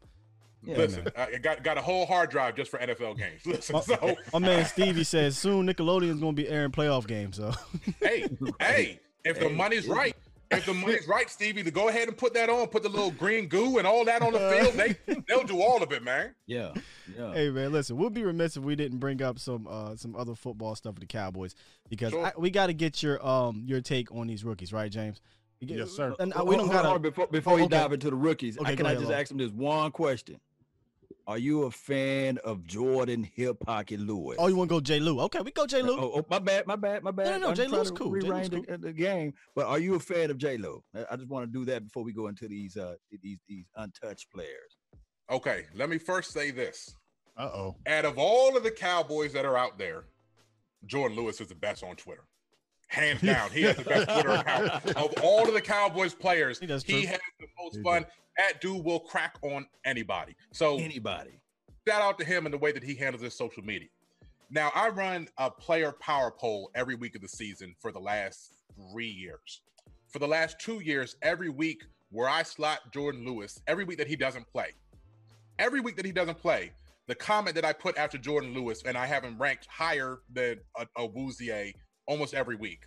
Yeah, 0.64 0.76
Listen, 0.76 1.06
I 1.16 1.38
got 1.38 1.62
got 1.62 1.78
a 1.78 1.82
whole 1.82 2.04
hard 2.04 2.30
drive 2.30 2.56
just 2.56 2.70
for 2.70 2.78
NFL 2.78 3.16
games. 3.16 3.42
Listen, 3.46 3.74
my, 3.74 3.80
so 3.80 4.16
my 4.32 4.38
man 4.40 4.64
Stevie 4.64 5.04
says 5.04 5.38
soon 5.38 5.68
Nickelodeon's 5.68 6.20
gonna 6.20 6.32
be 6.32 6.48
airing 6.48 6.72
playoff 6.72 7.06
games. 7.06 7.36
So 7.36 7.52
hey, 8.00 8.28
hey, 8.60 9.00
if 9.24 9.38
hey, 9.38 9.48
the 9.48 9.54
money's 9.54 9.86
right, 9.86 10.16
if 10.50 10.66
the 10.66 10.74
money's 10.74 11.06
right, 11.08 11.28
Stevie, 11.30 11.62
to 11.62 11.70
go 11.70 11.88
ahead 11.88 12.08
and 12.08 12.16
put 12.16 12.34
that 12.34 12.48
on, 12.48 12.66
put 12.68 12.82
the 12.82 12.88
little 12.88 13.10
green 13.10 13.48
goo 13.48 13.78
and 13.78 13.86
all 13.86 14.04
that 14.04 14.22
on 14.22 14.32
the 14.32 14.38
field. 14.38 14.74
They 15.06 15.16
they'll 15.28 15.44
do 15.44 15.60
all 15.60 15.82
of 15.82 15.92
it, 15.92 16.02
man. 16.02 16.34
Yeah, 16.46 16.72
yeah. 17.16 17.32
Hey 17.34 17.50
man, 17.50 17.72
listen, 17.72 17.96
we'll 17.96 18.10
be 18.10 18.24
remiss 18.24 18.56
if 18.56 18.62
we 18.62 18.76
didn't 18.76 18.98
bring 18.98 19.22
up 19.22 19.38
some 19.38 19.66
uh 19.68 19.96
some 19.96 20.16
other 20.16 20.34
football 20.34 20.74
stuff 20.74 20.94
with 20.94 21.00
the 21.00 21.06
Cowboys 21.06 21.54
because 21.88 22.10
Sure. 22.12 22.26
I, 22.26 22.32
we 22.38 22.50
got 22.50 22.68
to 22.68 22.74
get 22.74 23.02
your 23.02 23.24
um 23.26 23.62
your 23.66 23.80
take 23.80 24.10
on 24.12 24.26
these 24.26 24.44
rookies, 24.44 24.72
right, 24.72 24.90
James? 24.90 25.20
Get- 25.64 25.76
Yes, 25.78 25.90
sir. 25.90 26.14
And 26.20 26.32
uh, 26.38 26.44
we 26.44 26.56
don't 26.56 26.68
hold 26.70 26.82
got 26.84 27.02
before 27.02 27.26
before 27.26 27.54
Oh, 27.54 27.56
you 27.56 27.64
okay. 27.64 27.78
dive 27.78 27.92
into 27.92 28.10
the 28.10 28.16
rookies. 28.16 28.56
Okay, 28.58 28.72
I, 28.72 28.76
can 28.76 28.86
I 28.86 28.94
just 28.94 29.10
ask 29.10 29.30
him 29.30 29.38
this 29.38 29.50
one 29.50 29.90
question? 29.90 30.38
Are 31.28 31.36
you 31.36 31.64
a 31.64 31.70
fan 31.70 32.38
of 32.38 32.62
Jourdan 32.62 33.22
Hip 33.34 33.60
Pocket 33.60 34.00
Lewis? 34.00 34.38
Oh, 34.40 34.46
you 34.46 34.56
want 34.56 34.70
to 34.70 34.76
go 34.76 34.80
J. 34.80 34.98
Lou? 34.98 35.20
Okay, 35.20 35.40
we 35.42 35.50
go 35.50 35.66
J. 35.66 35.82
Lou. 35.82 35.92
Oh, 35.98 36.12
oh, 36.14 36.26
my 36.30 36.38
bad, 36.38 36.66
my 36.66 36.74
bad, 36.74 37.02
my 37.02 37.10
bad. 37.10 37.42
no, 37.42 37.50
I'm 37.50 37.54
J. 37.54 37.66
trying 37.66 37.78
Lou's 37.78 37.90
cool, 37.90 38.18
J. 38.18 38.26
Lou's 38.26 38.50
rearrange 38.50 38.66
the, 38.66 38.78
the 38.78 38.92
game. 38.94 39.34
But 39.54 39.66
are 39.66 39.78
you 39.78 39.94
a 39.94 40.00
fan 40.00 40.30
of 40.30 40.38
J 40.38 40.56
Lo? 40.56 40.82
I 40.96 41.04
I 41.10 41.16
just 41.16 41.28
want 41.28 41.44
to 41.44 41.52
do 41.52 41.66
that 41.66 41.84
before 41.84 42.02
we 42.02 42.14
go 42.14 42.28
into 42.28 42.48
these 42.48 42.78
uh 42.78 42.94
these 43.22 43.40
these 43.46 43.66
untouched 43.76 44.32
players. 44.32 44.78
Okay, 45.30 45.66
let 45.74 45.90
me 45.90 45.98
first 45.98 46.32
say 46.32 46.50
this. 46.50 46.94
Uh 47.36 47.50
oh. 47.52 47.76
Out 47.86 48.06
of 48.06 48.16
all 48.16 48.56
of 48.56 48.62
the 48.62 48.70
Cowboys 48.70 49.34
that 49.34 49.44
are 49.44 49.58
out 49.58 49.76
there, 49.76 50.06
Jourdan 50.86 51.14
Lewis 51.14 51.42
is 51.42 51.48
the 51.48 51.54
best 51.54 51.84
on 51.84 51.94
Twitter. 51.96 52.24
Hands 52.88 53.20
down, 53.20 53.50
he 53.50 53.62
has 53.62 53.76
the 53.76 53.84
best 53.84 54.08
Twitter 54.08 54.30
account 54.30 54.86
of 54.96 55.12
all 55.22 55.46
of 55.46 55.52
the 55.54 55.60
Cowboys 55.60 56.14
players. 56.14 56.58
He 56.58 56.66
does 56.66 56.82
He 56.82 57.04
has 57.04 57.20
the 57.38 57.46
most 57.58 57.76
He 57.76 57.82
fun. 57.82 58.06
That 58.38 58.60
dude 58.60 58.84
will 58.84 59.00
crack 59.00 59.36
on 59.42 59.66
anybody. 59.84 60.34
So 60.52 60.78
Anybody? 60.78 61.40
shout 61.86 62.00
out 62.02 62.18
to 62.18 62.24
him 62.24 62.46
and 62.46 62.52
the 62.52 62.58
way 62.58 62.72
that 62.72 62.82
he 62.82 62.94
handles 62.94 63.22
his 63.22 63.34
social 63.34 63.62
media. 63.62 63.88
Now, 64.50 64.70
I 64.74 64.88
run 64.88 65.28
a 65.36 65.50
player 65.50 65.92
power 66.00 66.30
poll 66.30 66.70
every 66.74 66.94
week 66.94 67.14
of 67.14 67.20
the 67.20 67.28
season 67.28 67.74
for 67.78 67.92
the 67.92 67.98
last 67.98 68.54
three 68.90 69.08
years. 69.10 69.60
For 70.08 70.18
the 70.18 70.28
last 70.28 70.58
two 70.58 70.80
years, 70.80 71.16
every 71.20 71.50
week 71.50 71.84
where 72.10 72.28
I 72.28 72.42
slot 72.42 72.92
Jourdan 72.92 73.26
Lewis, 73.26 73.60
every 73.66 73.84
week 73.84 73.98
that 73.98 74.06
he 74.06 74.16
doesn't 74.16 74.46
play, 74.50 74.72
every 75.58 75.80
week 75.80 75.96
that 75.96 76.06
he 76.06 76.12
doesn't 76.12 76.38
play, 76.38 76.70
the 77.08 77.14
comment 77.14 77.54
that 77.56 77.64
I 77.64 77.72
put 77.74 77.98
after 77.98 78.16
Jourdan 78.16 78.54
Lewis, 78.54 78.82
and 78.84 78.96
I 78.96 79.04
have 79.06 79.24
him 79.24 79.36
ranked 79.38 79.66
higher 79.66 80.20
than 80.32 80.60
a, 80.78 80.86
Awuzie 80.98 81.74
almost 82.08 82.34
every 82.34 82.56
week. 82.56 82.80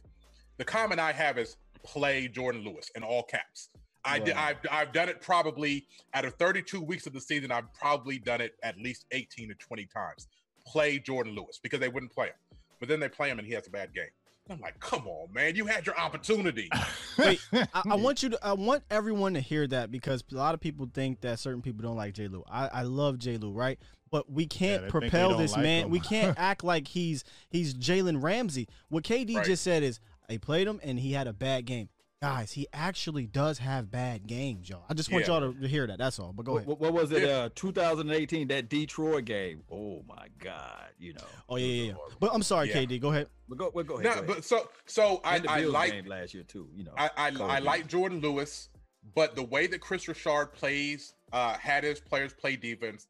The 0.57 0.65
comment 0.65 0.99
I 0.99 1.13
have 1.13 1.37
is 1.37 1.55
play 1.83 2.27
Jourdan 2.27 2.65
Lewis 2.65 2.91
in 2.95 3.03
all 3.03 3.23
caps. 3.23 3.69
I 4.03 4.19
did, 4.19 4.35
Wow. 4.35 4.47
I've, 4.47 4.57
I've 4.71 4.91
done 4.91 5.09
it 5.09 5.21
probably 5.21 5.85
out 6.13 6.25
of 6.25 6.33
32 6.35 6.81
weeks 6.81 7.05
of 7.07 7.13
the 7.13 7.21
season, 7.21 7.51
I've 7.51 7.71
probably 7.73 8.17
done 8.17 8.41
it 8.41 8.55
at 8.63 8.77
least 8.77 9.05
18 9.11 9.49
to 9.49 9.55
20 9.55 9.85
times. 9.85 10.27
Play 10.65 10.99
Jourdan 10.99 11.35
Lewis 11.35 11.59
because 11.61 11.79
they 11.79 11.87
wouldn't 11.87 12.11
play 12.11 12.27
him. 12.27 12.57
But 12.79 12.89
then 12.89 12.99
they 12.99 13.09
play 13.09 13.29
him 13.29 13.37
and 13.39 13.47
he 13.47 13.53
has 13.53 13.67
a 13.67 13.69
bad 13.69 13.93
game. 13.93 14.05
I'm 14.49 14.59
like, 14.59 14.79
come 14.79 15.07
on, 15.07 15.31
man. 15.31 15.55
You 15.55 15.65
had 15.67 15.85
your 15.85 15.97
opportunity. 15.97 16.67
Wait, 17.17 17.39
I, 17.53 17.67
I 17.91 17.95
want 17.95 18.23
you 18.23 18.29
to. 18.29 18.39
I 18.45 18.53
want 18.53 18.83
everyone 18.89 19.35
to 19.35 19.39
hear 19.39 19.67
that 19.67 19.91
because 19.91 20.23
a 20.31 20.35
lot 20.35 20.55
of 20.55 20.59
people 20.59 20.89
think 20.91 21.21
that 21.21 21.39
certain 21.39 21.61
people 21.61 21.83
don't 21.83 21.95
like 21.95 22.15
J. 22.15 22.27
Lou. 22.27 22.43
I, 22.51 22.67
I 22.67 22.81
love 22.81 23.19
J. 23.19 23.37
Lou, 23.37 23.51
right? 23.51 23.79
But 24.11 24.29
we 24.29 24.45
can't 24.45 24.83
they 24.83 24.89
think 24.91 24.93
we 24.93 25.09
propel 25.09 25.37
this 25.37 25.53
like 25.53 25.63
man. 25.63 25.85
him. 25.85 25.89
We 25.91 25.99
can't 26.01 26.37
act 26.39 26.63
like 26.63 26.87
he's 26.89 27.23
he's 27.49 27.73
Jalen 27.73 28.21
Ramsey. 28.21 28.67
What 28.89 29.03
KD 29.03 29.37
Right. 29.37 29.45
just 29.45 29.63
said 29.63 29.83
is, 29.83 29.99
I 30.29 30.37
played 30.37 30.67
him 30.67 30.79
and 30.83 30.99
he 30.99 31.13
had 31.13 31.27
a 31.27 31.33
bad 31.33 31.65
game. 31.65 31.89
Guys, 32.21 32.51
he 32.51 32.67
actually 32.71 33.25
does 33.25 33.57
have 33.57 33.89
bad 33.89 34.27
games, 34.27 34.69
y'all. 34.69 34.83
I 34.87 34.93
just 34.93 35.11
want 35.11 35.25
Yeah. 35.27 35.39
y'all 35.39 35.53
to 35.53 35.67
hear 35.67 35.87
that. 35.87 35.97
That's 35.97 36.19
all. 36.19 36.33
But 36.33 36.45
go 36.45 36.51
What, 36.51 36.57
ahead. 36.59 36.67
what- 36.67 36.79
what 36.79 36.93
was 36.93 37.11
it? 37.11 37.27
Uh, 37.27 37.49
2018, 37.55 38.47
that 38.49 38.69
Detroit 38.69 39.25
game. 39.25 39.63
Oh 39.71 40.03
my 40.07 40.27
God, 40.39 40.89
you 40.99 41.13
know. 41.13 41.25
Oh 41.49 41.55
yeah, 41.55 41.65
yeah, 41.65 41.83
yeah. 41.93 41.93
But 42.19 42.31
I'm 42.33 42.43
sorry, 42.43 42.67
Yeah. 42.69 42.75
KD. 42.83 42.99
Go 42.99 43.09
ahead. 43.11 43.27
But 43.49 43.57
go, 43.57 43.71
well, 43.73 43.83
go 43.83 43.95
ahead. 43.99 44.03
no, 44.03 44.11
go 44.11 44.17
ahead. 44.19 44.27
but 44.27 44.45
so 44.45 44.69
so 44.85 45.19
I, 45.23 45.37
And 45.37 45.45
the 45.45 45.51
I 45.51 45.59
like 45.61 45.91
game 45.93 46.05
last 46.05 46.33
year 46.33 46.43
too. 46.43 46.69
You 46.75 46.83
know. 46.83 46.93
I 46.97 47.09
I, 47.17 47.27
I 47.39 47.59
like 47.59 47.87
Jourdan 47.87 48.21
Lewis, 48.21 48.69
but 49.15 49.35
the 49.35 49.43
way 49.43 49.65
that 49.67 49.79
Kris 49.81 50.07
Richard 50.07 50.47
plays, 50.53 51.15
uh, 51.33 51.53
had 51.53 51.83
his 51.83 51.99
players 51.99 52.33
play 52.33 52.55
defense, 52.55 53.07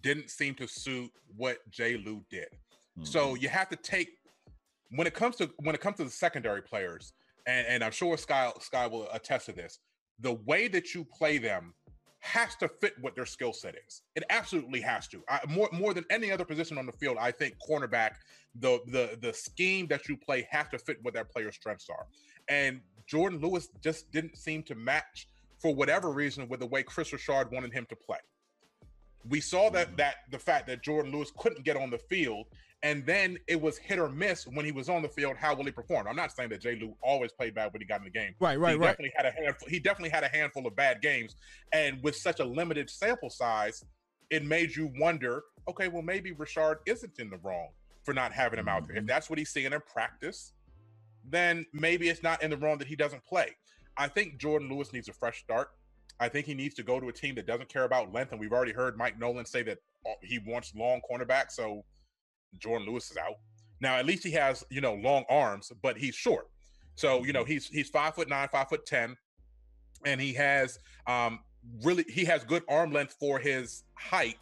didn't 0.00 0.30
seem 0.30 0.54
to 0.56 0.66
suit 0.66 1.10
what 1.36 1.58
Jay 1.70 1.96
Lou 1.96 2.24
did. 2.30 2.48
So 3.04 3.34
Mhm. 3.34 3.42
you 3.42 3.48
have 3.48 3.68
to 3.70 3.76
take 3.76 4.08
when 4.90 5.06
it 5.06 5.14
comes 5.14 5.36
to 5.36 5.52
when 5.58 5.74
it 5.74 5.80
comes 5.80 5.96
to 5.98 6.04
the 6.04 6.10
secondary 6.10 6.62
players, 6.62 7.12
and, 7.46 7.66
and 7.66 7.84
I'm 7.84 7.92
sure 7.92 8.16
Sky 8.16 8.52
Sky 8.60 8.86
will 8.86 9.08
attest 9.12 9.46
to 9.46 9.52
this. 9.52 9.78
The 10.18 10.32
way 10.32 10.66
that 10.68 10.94
you 10.94 11.04
play 11.04 11.38
them 11.38 11.74
has 12.20 12.56
to 12.56 12.68
fit 12.80 12.94
what 13.00 13.14
their 13.14 13.26
skill 13.26 13.52
set 13.52 13.76
is. 13.86 14.02
It 14.16 14.24
absolutely 14.28 14.80
has 14.80 15.06
to. 15.08 15.22
I, 15.28 15.40
more 15.48 15.68
more 15.72 15.94
than 15.94 16.04
any 16.10 16.32
other 16.32 16.44
position 16.44 16.76
on 16.78 16.86
the 16.86 16.92
field, 16.92 17.16
I 17.18 17.30
think 17.30 17.54
cornerback, 17.68 18.16
the 18.56 18.80
the 18.86 19.16
the 19.20 19.32
scheme 19.32 19.86
that 19.88 20.08
you 20.08 20.16
play 20.16 20.48
has 20.50 20.68
to 20.70 20.78
fit 20.78 20.98
what 21.02 21.14
their 21.14 21.24
players' 21.24 21.54
strengths 21.54 21.88
are. 21.88 22.06
And 22.48 22.80
Jourdan 23.06 23.40
Lewis 23.40 23.68
just 23.82 24.10
didn't 24.10 24.36
seem 24.36 24.62
to 24.64 24.74
match 24.74 25.28
for 25.60 25.74
whatever 25.74 26.10
reason 26.10 26.48
with 26.48 26.60
the 26.60 26.66
way 26.66 26.82
Kris 26.82 27.12
Richard 27.12 27.50
wanted 27.52 27.72
him 27.72 27.86
to 27.86 27.96
play. 27.96 28.18
We 29.28 29.40
saw 29.40 29.70
that 29.70 29.96
that 29.96 30.16
the 30.30 30.38
fact 30.38 30.66
that 30.68 30.82
Jourdan 30.82 31.12
Lewis 31.12 31.32
couldn't 31.38 31.64
get 31.64 31.76
on 31.76 31.90
the 31.90 31.98
field, 31.98 32.46
and 32.82 33.04
then 33.04 33.38
it 33.46 33.60
was 33.60 33.76
hit 33.76 33.98
or 33.98 34.08
miss 34.08 34.46
when 34.46 34.64
he 34.64 34.72
was 34.72 34.88
on 34.88 35.02
the 35.02 35.08
field. 35.08 35.36
How 35.36 35.54
will 35.54 35.64
he 35.64 35.70
perform? 35.70 36.06
I'm 36.06 36.16
not 36.16 36.32
saying 36.32 36.50
that 36.50 36.60
Jay 36.60 36.78
Lou 36.80 36.94
always 37.02 37.32
played 37.32 37.54
bad 37.54 37.72
when 37.72 37.80
he 37.80 37.86
got 37.86 38.00
in 38.00 38.04
the 38.04 38.10
game. 38.10 38.34
Right, 38.40 38.58
right, 38.58 38.72
he 38.72 38.78
right. 38.78 38.86
definitely 38.86 39.12
had 39.16 39.26
a 39.26 39.32
handful. 39.32 39.68
He 39.68 39.78
definitely 39.78 40.10
had 40.10 40.24
a 40.24 40.28
handful 40.28 40.66
of 40.66 40.76
bad 40.76 41.02
games, 41.02 41.36
and 41.72 42.02
with 42.02 42.16
such 42.16 42.40
a 42.40 42.44
limited 42.44 42.88
sample 42.88 43.30
size, 43.30 43.84
it 44.30 44.44
made 44.44 44.74
you 44.74 44.92
wonder. 44.98 45.42
Okay, 45.68 45.88
well 45.88 46.02
maybe 46.02 46.32
Richard 46.32 46.78
isn't 46.86 47.18
in 47.18 47.30
the 47.30 47.36
wrong 47.38 47.68
for 48.04 48.14
not 48.14 48.32
having 48.32 48.58
him 48.58 48.68
out 48.68 48.86
there. 48.86 48.96
If 48.96 49.02
mm-hmm. 49.02 49.08
that's 49.08 49.28
what 49.28 49.38
he's 49.38 49.50
seeing 49.50 49.72
in 49.72 49.80
practice, 49.80 50.52
then 51.28 51.66
maybe 51.72 52.08
it's 52.08 52.22
not 52.22 52.42
in 52.42 52.50
the 52.50 52.56
wrong 52.56 52.78
that 52.78 52.88
he 52.88 52.96
doesn't 52.96 53.24
play. 53.24 53.54
I 53.98 54.08
think 54.08 54.38
Jourdan 54.38 54.70
Lewis 54.70 54.92
needs 54.92 55.08
a 55.08 55.12
fresh 55.12 55.40
start. 55.40 55.70
I 56.20 56.28
think 56.28 56.46
he 56.46 56.54
needs 56.54 56.74
to 56.76 56.82
go 56.82 56.98
to 57.00 57.08
a 57.08 57.12
team 57.12 57.34
that 57.36 57.46
doesn't 57.46 57.68
care 57.68 57.84
about 57.84 58.12
length. 58.12 58.32
And 58.32 58.40
we've 58.40 58.52
already 58.52 58.72
heard 58.72 58.96
Mike 58.96 59.18
Nolan 59.18 59.46
say 59.46 59.62
that 59.62 59.78
uh, 60.06 60.14
he 60.22 60.38
wants 60.46 60.72
long 60.74 61.00
cornerback. 61.08 61.50
So 61.50 61.84
Jourdan 62.58 62.86
Lewis 62.86 63.10
is 63.10 63.16
out. 63.16 63.36
Now, 63.80 63.96
at 63.96 64.06
least 64.06 64.24
he 64.24 64.32
has, 64.32 64.64
you 64.70 64.80
know, 64.80 64.94
long 64.94 65.24
arms, 65.28 65.70
but 65.82 65.96
he's 65.96 66.14
short. 66.14 66.48
So, 66.96 67.24
you 67.24 67.32
know, 67.32 67.44
he's 67.44 67.68
he's 67.68 67.88
five 67.88 68.14
foot 68.14 68.28
nine, 68.28 68.48
five 68.48 68.68
foot 68.68 68.84
ten, 68.84 69.16
and 70.04 70.20
he 70.20 70.32
has 70.34 70.78
um 71.06 71.40
really 71.84 72.04
he 72.08 72.24
has 72.24 72.42
good 72.44 72.64
arm 72.68 72.92
length 72.92 73.14
for 73.20 73.38
his 73.38 73.84
height. 73.94 74.36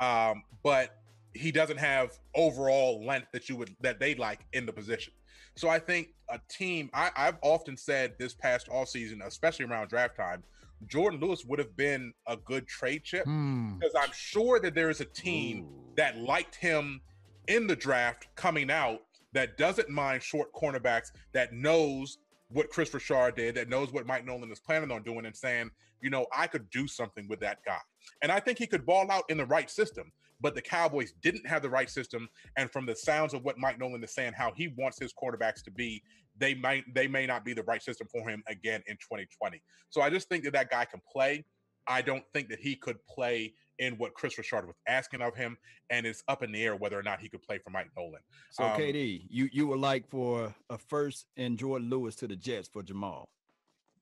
Um, 0.00 0.42
but 0.64 0.96
he 1.34 1.52
doesn't 1.52 1.76
have 1.76 2.18
overall 2.34 3.04
length 3.04 3.28
that 3.32 3.48
you 3.48 3.56
would 3.56 3.76
that 3.80 4.00
they 4.00 4.16
like 4.16 4.40
in 4.52 4.66
the 4.66 4.72
position. 4.72 5.12
So 5.54 5.68
I 5.68 5.78
think 5.78 6.08
a 6.28 6.40
team 6.48 6.90
I, 6.92 7.10
I've 7.16 7.38
often 7.42 7.76
said 7.76 8.14
this 8.18 8.34
past 8.34 8.68
all 8.68 8.86
season, 8.86 9.22
especially 9.24 9.66
around 9.66 9.88
draft 9.88 10.16
time, 10.16 10.42
Jourdan 10.86 11.20
Lewis 11.20 11.44
would 11.44 11.58
have 11.58 11.76
been 11.76 12.12
a 12.26 12.36
good 12.36 12.66
trade 12.66 13.04
chip 13.04 13.24
Hmm. 13.24 13.78
because 13.78 13.94
I'm 13.94 14.12
sure 14.12 14.60
that 14.60 14.74
there 14.74 14.90
is 14.90 15.00
a 15.00 15.04
team 15.04 15.64
Ooh. 15.64 15.92
that 15.96 16.18
liked 16.18 16.54
him 16.56 17.00
in 17.48 17.66
the 17.66 17.76
draft 17.76 18.28
coming 18.36 18.70
out 18.70 19.00
that 19.32 19.56
doesn't 19.56 19.88
mind 19.88 20.22
short 20.22 20.52
cornerbacks 20.52 21.10
that 21.32 21.52
knows 21.52 22.18
what 22.48 22.68
Kris 22.70 22.92
Richard 22.92 23.36
did, 23.36 23.54
that 23.54 23.68
knows 23.68 23.92
what 23.92 24.06
Mike 24.06 24.24
Nolan 24.24 24.50
is 24.50 24.58
planning 24.58 24.90
on 24.90 25.02
doing 25.02 25.26
and 25.26 25.36
saying, 25.36 25.70
you 26.00 26.10
know, 26.10 26.26
I 26.34 26.46
could 26.46 26.68
do 26.70 26.88
something 26.88 27.28
with 27.28 27.38
that 27.40 27.58
guy. 27.64 27.78
And 28.22 28.32
I 28.32 28.40
think 28.40 28.58
he 28.58 28.66
could 28.66 28.84
ball 28.84 29.10
out 29.10 29.24
in 29.28 29.36
the 29.36 29.46
right 29.46 29.70
system, 29.70 30.10
but 30.40 30.54
the 30.54 30.62
Cowboys 30.62 31.12
didn't 31.22 31.46
have 31.46 31.62
the 31.62 31.70
right 31.70 31.88
system. 31.88 32.28
And 32.56 32.70
from 32.72 32.86
the 32.86 32.96
sounds 32.96 33.34
of 33.34 33.44
what 33.44 33.58
Mike 33.58 33.78
Nolan 33.78 34.02
is 34.02 34.12
saying, 34.14 34.32
how 34.32 34.52
he 34.56 34.68
wants 34.76 34.98
his 34.98 35.12
quarterbacks 35.12 35.62
to 35.64 35.70
be, 35.70 36.02
they 36.40 36.54
might 36.54 36.92
they 36.94 37.06
may 37.06 37.26
not 37.26 37.44
be 37.44 37.52
the 37.52 37.62
right 37.64 37.82
system 37.82 38.08
for 38.10 38.28
him 38.28 38.42
again 38.48 38.82
in 38.86 38.96
2020. 38.96 39.62
So 39.90 40.00
I 40.00 40.10
just 40.10 40.28
think 40.28 40.42
that 40.44 40.52
that 40.54 40.70
guy 40.70 40.84
can 40.86 41.00
play. 41.10 41.44
I 41.86 42.02
don't 42.02 42.24
think 42.34 42.48
that 42.48 42.58
he 42.58 42.74
could 42.74 42.96
play 43.06 43.54
in 43.78 43.96
what 43.96 44.12
Kris 44.14 44.36
Richard 44.36 44.66
was 44.66 44.76
asking 44.86 45.22
of 45.22 45.34
him, 45.34 45.56
and 45.88 46.06
it's 46.06 46.22
up 46.28 46.42
in 46.42 46.52
the 46.52 46.62
air 46.62 46.76
whether 46.76 46.98
or 46.98 47.02
not 47.02 47.20
he 47.20 47.28
could 47.28 47.42
play 47.42 47.58
for 47.58 47.70
Mike 47.70 47.88
Nolan. 47.96 48.20
So 48.50 48.64
Um, 48.64 48.78
KD, 48.78 49.26
you 49.30 49.48
you 49.52 49.66
would 49.68 49.80
like 49.80 50.08
for 50.08 50.54
a 50.68 50.78
first 50.78 51.26
and 51.36 51.58
Jourdan 51.58 51.88
Lewis 51.90 52.16
to 52.16 52.26
the 52.26 52.36
Jets 52.36 52.68
for 52.68 52.82
Jamal. 52.82 53.30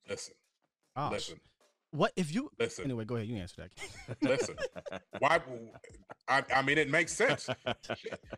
Listen, 0.09 0.35
Gosh. 0.97 1.13
listen, 1.13 1.41
What 1.99 2.13
if 2.15 2.33
you? 2.33 2.49
listen, 2.61 2.85
Anyway, 2.85 3.05
go 3.05 3.17
ahead. 3.17 3.27
You 3.27 3.39
answer 3.39 3.69
that. 4.09 4.17
listen. 4.23 4.55
Why? 5.19 5.41
I, 6.29 6.45
I 6.55 6.63
mean, 6.63 6.79
it 6.79 6.89
makes 6.89 7.13
sense. 7.13 7.49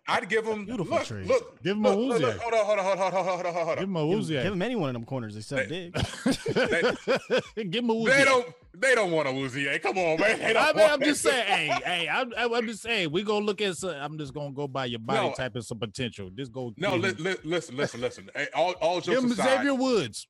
I'd 0.08 0.30
give 0.30 0.46
him. 0.46 0.64
Beautiful 0.64 0.96
look, 0.96 1.04
trade. 1.06 1.26
look, 1.26 1.62
Give 1.62 1.76
him 1.76 1.84
a 1.84 1.94
look, 1.94 2.20
look, 2.20 2.22
look, 2.22 2.38
Hold 2.38 2.54
on, 2.54 2.64
hold 2.64 2.78
on, 2.78 2.84
hold 2.86 2.98
on, 3.00 3.12
hold 3.12 3.26
on, 3.26 3.34
hold 3.34 3.46
on, 3.46 3.52
hold 3.54 3.68
on. 3.68 3.74
Give 3.76 3.84
him 3.84 3.96
a 3.96 4.06
Give, 4.06 4.18
Uzi. 4.18 4.28
give 4.42 4.52
him 4.54 4.62
any 4.62 4.76
one 4.76 4.88
of 4.88 4.94
them 4.94 5.04
corners 5.04 5.36
except 5.36 5.68
They- 5.68 5.90
Dig. 5.90 5.92
Give 7.70 7.84
him 7.84 7.90
a 7.90 7.94
Uzi. 7.94 8.06
They 8.16 8.24
don't. 8.24 8.46
They 8.72 8.94
don't 8.94 9.11
want 9.11 9.28
a 9.28 9.32
Uzi. 9.32 9.66
Eh? 9.66 9.76
Come 9.78 9.99
on, 9.99 10.18
man. 10.20 10.57
I 10.57 10.72
mean, 10.72 10.88
I'm 10.91 11.00
just 11.03 11.26
it. 11.26 11.28
saying, 11.28 11.46
hey, 11.46 11.80
hey, 11.84 12.08
I'm, 12.08 12.32
I'm 12.38 12.66
just 12.66 12.80
saying, 12.82 13.11
we 13.12 13.22
gonna 13.24 13.45
look 13.45 13.61
at 13.61 13.76
some. 13.76 13.91
I'm 13.91 14.16
just 14.16 14.32
gonna 14.32 14.53
go 14.53 14.68
by 14.68 14.87
your 14.87 15.00
body 15.00 15.26
No. 15.28 15.34
type 15.34 15.54
and 15.57 15.64
some 15.64 15.78
potential. 15.78 16.30
Just 16.30 16.50
go. 16.50 16.72
No, 16.78 16.95
li- 16.96 17.11
li- 17.18 17.37
listen, 17.45 17.76
listen, 17.76 18.00
listen. 18.00 18.30
Hey, 18.34 18.46
All, 18.54 18.72
all 18.80 19.00
jokes 19.03 19.08
give 19.08 19.24
him 19.24 19.32
aside, 19.32 19.58
Xavier 19.58 19.74
Woods. 19.74 20.26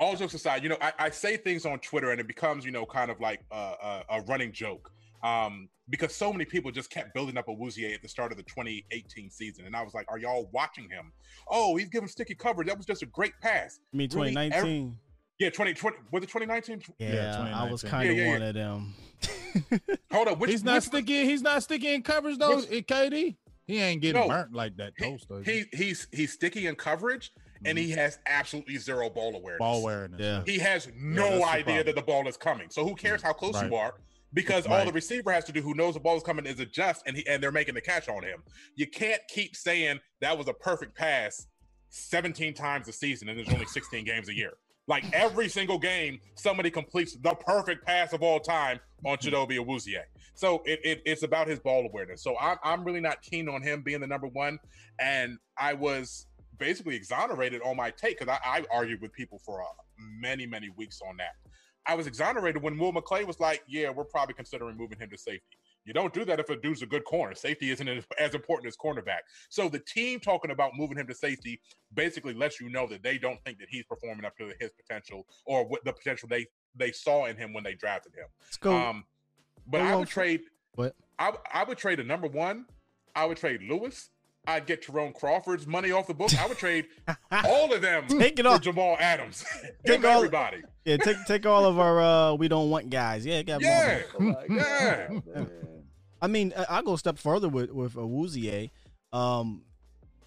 All 0.00 0.16
jokes 0.16 0.34
aside, 0.34 0.62
you 0.62 0.70
know, 0.70 0.78
I, 0.80 0.92
I 0.98 1.10
say 1.10 1.36
things 1.36 1.66
on 1.66 1.78
Twitter 1.78 2.10
and 2.10 2.20
it 2.20 2.26
becomes, 2.26 2.64
you 2.64 2.72
know, 2.72 2.86
kind 2.86 3.10
of 3.10 3.20
like 3.20 3.42
a, 3.52 3.54
a, 3.56 4.04
a 4.10 4.20
running 4.22 4.50
joke. 4.50 4.90
Um, 5.22 5.68
because 5.90 6.14
so 6.14 6.32
many 6.32 6.46
people 6.46 6.70
just 6.70 6.88
kept 6.90 7.12
building 7.12 7.36
up 7.36 7.46
Awuzie 7.48 7.92
at 7.94 8.00
the 8.00 8.08
start 8.08 8.32
of 8.32 8.38
the 8.38 8.44
2018 8.44 9.30
season. 9.30 9.66
And 9.66 9.76
I 9.76 9.82
was 9.82 9.92
like, 9.92 10.06
are 10.10 10.18
y'all 10.18 10.48
watching 10.52 10.88
him? 10.88 11.12
Oh, 11.48 11.76
he's 11.76 11.88
giving 11.90 12.08
sticky 12.08 12.34
coverage. 12.36 12.68
That 12.68 12.76
was 12.78 12.86
just 12.86 13.02
a 13.02 13.06
great 13.06 13.32
pass. 13.42 13.78
I 13.92 13.96
mean, 13.96 14.08
Really, 14.14 14.30
2019. 14.30 14.96
Yeah, 15.38 15.48
2020 15.50 15.96
was 16.12 16.22
it 16.22 16.26
2019? 16.28 16.82
Yeah, 16.98 17.50
I 17.54 17.70
was 17.70 17.82
kind 17.82 18.08
of 18.10 18.16
Yeah, 18.16 18.24
yeah, 18.24 18.32
one 18.32 18.42
of 18.42 18.54
them. 18.54 18.94
Hold 20.12 20.28
up, 20.28 20.38
which 20.38 20.50
he's 20.50 20.64
not 20.64 20.76
which- 20.76 20.84
sticky. 20.84 21.24
He's 21.24 21.42
not 21.42 21.62
sticky 21.62 21.94
in 21.94 22.02
coverage 22.02 22.38
though. 22.38 22.56
Which- 22.56 22.70
eh, 22.70 22.80
KD. 22.80 23.36
He 23.66 23.78
ain't 23.80 24.02
getting 24.02 24.20
No. 24.20 24.28
burnt 24.28 24.52
like 24.52 24.76
that 24.78 24.94
He, 24.98 25.04
toast. 25.04 25.26
he 25.44 25.64
he's 25.72 26.08
he's 26.12 26.32
sticky 26.32 26.66
in 26.66 26.74
coverage 26.74 27.32
and 27.64 27.76
he 27.78 27.90
has 27.90 28.18
absolutely 28.26 28.76
zero 28.78 29.10
ball 29.10 29.34
awareness. 29.34 29.60
Mm-hmm. 29.60 29.72
ball 29.72 29.80
awareness. 29.82 30.20
Yeah. 30.20 30.42
He 30.46 30.58
has 30.58 30.88
no 30.96 31.38
the 31.38 31.44
idea 31.44 31.64
problem. 31.64 31.86
that 31.86 31.94
the 31.94 32.02
ball 32.02 32.26
is 32.28 32.36
coming. 32.36 32.68
So 32.70 32.86
who 32.86 32.94
cares 32.94 33.22
how 33.22 33.32
close 33.32 33.54
Right. 33.54 33.70
you 33.70 33.76
are? 33.76 33.94
Because 34.32 34.66
all 34.66 34.84
the 34.84 34.92
receiver 34.92 35.32
has 35.32 35.44
to 35.46 35.52
do, 35.52 35.60
who 35.60 35.74
knows 35.74 35.94
the 35.94 36.00
ball 36.00 36.16
is 36.16 36.22
coming, 36.22 36.46
is 36.46 36.60
adjust, 36.60 37.02
and 37.06 37.16
he 37.16 37.26
and 37.26 37.42
they're 37.42 37.50
making 37.50 37.74
the 37.74 37.80
catch 37.80 38.08
on 38.08 38.22
him. 38.22 38.42
You 38.76 38.86
can't 38.86 39.20
keep 39.28 39.56
saying 39.56 39.98
that 40.20 40.38
was 40.38 40.46
a 40.46 40.52
perfect 40.52 40.96
pass 40.96 41.48
17 41.88 42.54
times 42.54 42.86
a 42.88 42.92
season, 42.92 43.28
and 43.28 43.36
there's 43.38 43.48
only 43.48 43.66
16 43.66 44.04
games 44.04 44.28
a 44.28 44.34
year. 44.34 44.52
Like 44.86 45.04
every 45.12 45.48
single 45.48 45.78
game, 45.78 46.18
somebody 46.36 46.70
completes 46.70 47.16
the 47.16 47.34
perfect 47.34 47.84
pass 47.84 48.12
of 48.12 48.22
all 48.22 48.40
time 48.40 48.80
on 49.04 49.16
Mm-hmm. 49.18 49.34
Chidobe 49.34 49.58
Awuzie. 49.58 49.96
So 50.34 50.62
it, 50.64 50.80
it, 50.84 51.02
it's 51.04 51.22
about 51.22 51.46
his 51.48 51.58
ball 51.58 51.86
awareness. 51.86 52.22
So 52.22 52.36
I'm, 52.38 52.56
I'm 52.64 52.84
really 52.84 53.00
not 53.00 53.22
keen 53.22 53.48
on 53.48 53.62
him 53.62 53.82
being 53.82 54.00
the 54.00 54.06
number 54.06 54.26
one. 54.26 54.58
And 55.00 55.38
I 55.58 55.74
was 55.74 56.26
basically 56.60 56.94
exonerated 56.94 57.60
on 57.62 57.76
my 57.76 57.90
take 57.90 58.20
because 58.20 58.38
I, 58.44 58.60
I 58.60 58.64
argued 58.70 59.00
with 59.00 59.12
people 59.12 59.40
for 59.44 59.62
uh, 59.62 59.66
many, 59.98 60.46
many 60.46 60.68
weeks 60.76 61.00
on 61.04 61.16
that. 61.16 61.34
I 61.86 61.94
was 61.94 62.06
exonerated 62.06 62.62
when 62.62 62.78
Will 62.78 62.92
McClay 62.92 63.26
was 63.26 63.40
like, 63.40 63.62
"Yeah, 63.66 63.90
we're 63.90 64.04
probably 64.04 64.34
considering 64.34 64.76
moving 64.76 64.98
him 64.98 65.10
to 65.10 65.18
safety." 65.18 65.56
You 65.86 65.94
don't 65.94 66.12
do 66.12 66.26
that 66.26 66.38
if 66.38 66.50
a 66.50 66.56
dude's 66.56 66.82
a 66.82 66.86
good 66.86 67.04
corner. 67.04 67.34
Safety 67.34 67.70
isn't 67.70 67.88
as- 68.18 68.34
important 68.34 68.68
as 68.68 68.76
cornerback. 68.76 69.20
So 69.48 69.68
the 69.70 69.78
team 69.78 70.20
talking 70.20 70.50
about 70.50 70.72
moving 70.76 70.98
him 70.98 71.06
to 71.06 71.14
safety 71.14 71.58
basically 71.94 72.34
lets 72.34 72.60
you 72.60 72.68
know 72.68 72.86
that 72.88 73.02
they 73.02 73.16
don't 73.16 73.42
think 73.44 73.58
that 73.58 73.68
he's 73.70 73.84
performing 73.84 74.26
up 74.26 74.36
to 74.36 74.52
his 74.60 74.72
potential 74.72 75.26
or 75.46 75.66
what 75.66 75.82
the 75.84 75.92
potential 75.92 76.28
they 76.28 76.46
they 76.76 76.92
saw 76.92 77.26
in 77.26 77.36
him 77.36 77.54
when 77.54 77.64
they 77.64 77.74
drafted 77.74 78.12
him. 78.12 78.26
Let's 78.42 78.58
go. 78.58 78.76
Um, 78.76 79.04
but 79.66 79.78
go 79.78 79.84
I 79.84 79.96
would 79.96 80.08
trade. 80.08 80.42
What? 80.74 80.94
I 81.18 81.32
I 81.52 81.64
would 81.64 81.78
trade 81.78 81.98
a 81.98 82.04
number 82.04 82.28
one. 82.28 82.66
I 83.16 83.24
would 83.24 83.38
trade 83.38 83.62
Lewis. 83.62 84.10
I'd 84.46 84.66
get 84.66 84.82
Tyrone 84.86 85.12
Crawford's 85.12 85.66
money 85.66 85.90
off 85.92 86.06
the 86.06 86.14
book. 86.14 86.34
I 86.38 86.46
would 86.46 86.58
trade 86.58 86.86
all 87.44 87.72
of 87.72 87.82
them 87.82 88.06
Take 88.08 88.38
it 88.38 88.42
for 88.44 88.48
off. 88.48 88.60
Jamal 88.62 88.96
Adams. 88.98 89.44
Take 89.62 90.00
Give 90.00 90.04
all- 90.04 90.16
everybody. 90.16 90.58
Yeah, 90.86 90.96
take 90.96 91.18
take 91.26 91.44
all 91.44 91.66
of 91.66 91.78
our 91.78 92.00
uh 92.00 92.34
we 92.34 92.48
don't 92.48 92.70
want 92.70 92.88
guys. 92.88 93.24
Yeah, 93.26 93.42
got 93.42 93.60
Yeah. 93.60 94.00
Yeah. 94.48 95.08
I 96.22 96.26
mean, 96.26 96.52
I- 96.56 96.66
I'll 96.70 96.82
go 96.82 96.94
a 96.94 96.98
step 96.98 97.18
further 97.18 97.48
with 97.48 97.70
with 97.70 97.94
Awuzie. 97.94 98.70
Um, 99.12 99.62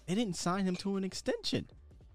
they 0.06 0.14
didn't 0.14 0.36
sign 0.36 0.64
him 0.64 0.76
to 0.76 0.96
an 0.96 1.04
extension. 1.04 1.66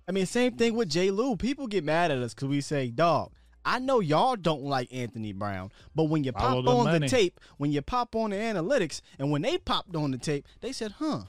I 0.07 0.11
mean, 0.11 0.25
same 0.25 0.53
thing 0.55 0.75
with 0.75 0.89
Jay 0.89 1.11
Lou. 1.11 1.35
People 1.35 1.67
get 1.67 1.83
mad 1.83 2.11
at 2.11 2.17
us 2.19 2.33
because 2.33 2.47
we 2.47 2.61
say, 2.61 2.89
"Dog, 2.89 3.31
I 3.65 3.79
know 3.79 3.99
y'all 3.99 4.35
don't 4.35 4.63
like 4.63 4.91
Anthony 4.93 5.33
Brown, 5.33 5.71
but 5.93 6.05
when 6.05 6.23
you 6.23 6.31
pop 6.31 6.63
the 6.63 6.71
on 6.71 6.85
the 6.85 6.91
money. 6.93 7.07
tape, 7.09 7.39
when 7.57 7.71
you 7.71 7.81
pop 7.81 8.15
on 8.15 8.29
the 8.31 8.35
analytics, 8.37 9.01
and 9.19 9.31
when 9.31 9.41
they 9.41 9.57
popped 9.57 9.95
on 9.95 10.11
the 10.11 10.17
tape, 10.17 10.47
they 10.61 10.71
said, 10.71 10.93
"Huh, 10.99 11.23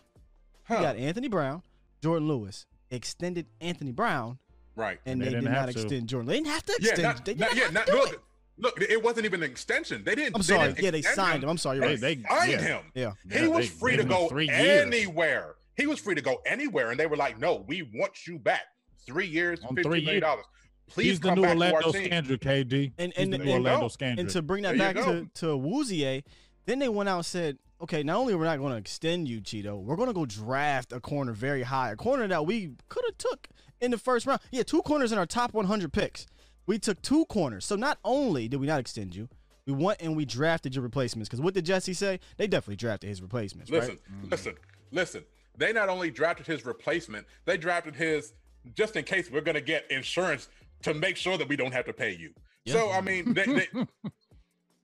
we 0.70 0.76
Huh. 0.76 0.82
got 0.82 0.96
Anthony 0.96 1.28
Brown, 1.28 1.62
Jourdan 2.02 2.26
Lewis, 2.26 2.66
extended 2.90 3.46
Anthony 3.60 3.92
Brown, 3.92 4.38
Right. 4.76 4.98
and, 5.04 5.14
And 5.14 5.20
they 5.20 5.24
they, 5.26 5.30
did 5.32 5.40
didn't 5.42 5.52
not 5.52 5.64
to. 5.72 5.80
extend 5.82 6.08
Jourdan. 6.08 6.26
They 6.26 6.34
didn't 6.34 6.46
have 6.48 6.64
to 6.66 6.72
Yeah. 6.80 6.88
extend. 6.88 7.02
Not, 7.02 7.24
they 7.24 7.34
not, 7.34 7.50
didn't 7.50 7.58
yeah. 7.62 7.70
Not, 7.70 7.86
do 7.86 7.92
look, 7.92 8.12
it. 8.12 8.20
look. 8.58 8.80
It 8.80 9.02
wasn't 9.02 9.26
even 9.26 9.42
an 9.42 9.50
extension. 9.50 10.04
They 10.04 10.14
didn't. 10.14 10.36
I'm 10.36 10.40
they 10.42 10.46
sorry. 10.46 10.68
didn't 10.72 10.84
Yeah, 10.84 10.90
they 10.92 11.02
signed 11.02 11.42
him. 11.42 11.48
I'm 11.50 11.58
sorry. 11.58 11.78
You're 11.78 11.96
They 11.96 12.14
right. 12.14 12.22
They- 12.22 12.28
signed 12.28 12.50
yeah. 12.52 12.58
him. 12.60 12.82
Yeah. 12.94 13.12
He 13.30 13.38
Yeah, 13.44 13.48
was 13.48 13.68
they 13.68 13.74
free 13.76 13.96
to 13.96 14.04
go 14.04 14.28
anywhere. 14.28 15.54
He 15.76 15.86
was 15.86 15.98
free 15.98 16.14
to 16.14 16.20
go 16.22 16.40
anywhere, 16.46 16.90
and 16.90 17.00
they 17.00 17.06
were 17.06 17.16
like, 17.16 17.38
"No, 17.38 17.64
we 17.66 17.82
want 17.94 18.26
you 18.26 18.38
back. 18.38 18.62
Three 19.06 19.26
years, 19.26 19.60
On 19.64 19.74
fifty 19.74 19.82
three 19.88 20.04
million 20.04 20.22
dollars. 20.22 20.44
Please 20.88 21.06
He's 21.06 21.20
the 21.20 21.34
new 21.34 21.42
back 21.42 21.50
Orlando 21.52 21.76
our. 21.76 21.92
Scandrick, 21.92 22.40
KD. 22.40 22.92
And- 22.98 23.12
He's 23.14 23.22
and- 23.24 23.32
the 23.32 23.36
and- 23.36 23.44
new 23.44 23.52
Orlando 23.52 23.88
Scandrick. 23.88 24.18
And 24.18 24.30
to 24.30 24.42
bring 24.42 24.62
that 24.64 24.76
There 24.76 24.92
back 24.94 25.04
to 25.04 25.30
to 25.34 25.46
Awuzie, 25.46 26.22
then 26.66 26.80
they 26.80 26.88
went 26.88 27.08
out 27.08 27.16
and 27.18 27.26
said, 27.26 27.58
okay, 27.80 28.02
not 28.02 28.16
only 28.16 28.34
we're 28.34 28.44
not 28.44 28.58
going 28.58 28.72
to 28.72 28.78
extend 28.78 29.28
you, 29.28 29.40
Cheeto, 29.40 29.80
we're 29.80 29.96
going 29.96 30.08
to 30.08 30.14
go 30.14 30.26
draft 30.26 30.92
a 30.92 31.00
corner 31.00 31.32
very 31.32 31.62
high, 31.62 31.92
a 31.92 31.96
corner 31.96 32.26
that 32.28 32.46
we 32.46 32.72
could 32.88 33.04
have 33.06 33.18
took 33.18 33.48
in 33.80 33.90
the 33.90 33.98
first 33.98 34.26
round. 34.26 34.40
Yeah, 34.50 34.62
two 34.62 34.82
corners 34.82 35.12
in 35.12 35.18
our 35.18 35.26
top 35.26 35.54
100 35.54 35.92
picks. 35.92 36.26
We 36.66 36.78
took 36.78 37.00
two 37.02 37.24
corners. 37.26 37.64
So 37.64 37.76
not 37.76 37.98
only 38.04 38.48
did 38.48 38.60
we 38.60 38.66
not 38.66 38.80
extend 38.80 39.14
you, 39.16 39.28
we 39.66 39.72
went 39.72 40.00
and 40.00 40.16
we 40.16 40.24
drafted 40.24 40.74
your 40.74 40.82
replacements. 40.82 41.28
Because 41.28 41.40
what 41.40 41.54
did 41.54 41.64
Jesse 41.64 41.94
say? 41.94 42.20
They 42.36 42.46
definitely 42.46 42.76
drafted 42.76 43.08
his 43.08 43.22
replacements, 43.22 43.70
Listen, 43.70 43.98
right? 44.20 44.30
listen, 44.30 44.54
listen. 44.90 45.24
They 45.56 45.72
not 45.72 45.88
only 45.88 46.10
drafted 46.10 46.46
his 46.46 46.64
replacement, 46.64 47.26
they 47.44 47.56
drafted 47.56 47.94
his 47.96 48.34
just 48.74 48.96
in 48.96 49.04
case 49.04 49.30
we're 49.30 49.40
going 49.40 49.54
to 49.54 49.60
get 49.60 49.90
insurance 49.90 50.48
to 50.82 50.94
make 50.94 51.16
sure 51.16 51.36
that 51.38 51.48
we 51.48 51.56
don't 51.56 51.72
have 51.72 51.84
to 51.86 51.92
pay 51.92 52.16
you. 52.16 52.32
So 52.66 52.90
I 52.90 53.00
mean, 53.00 53.34
they, 53.34 53.44
they, 53.44 53.68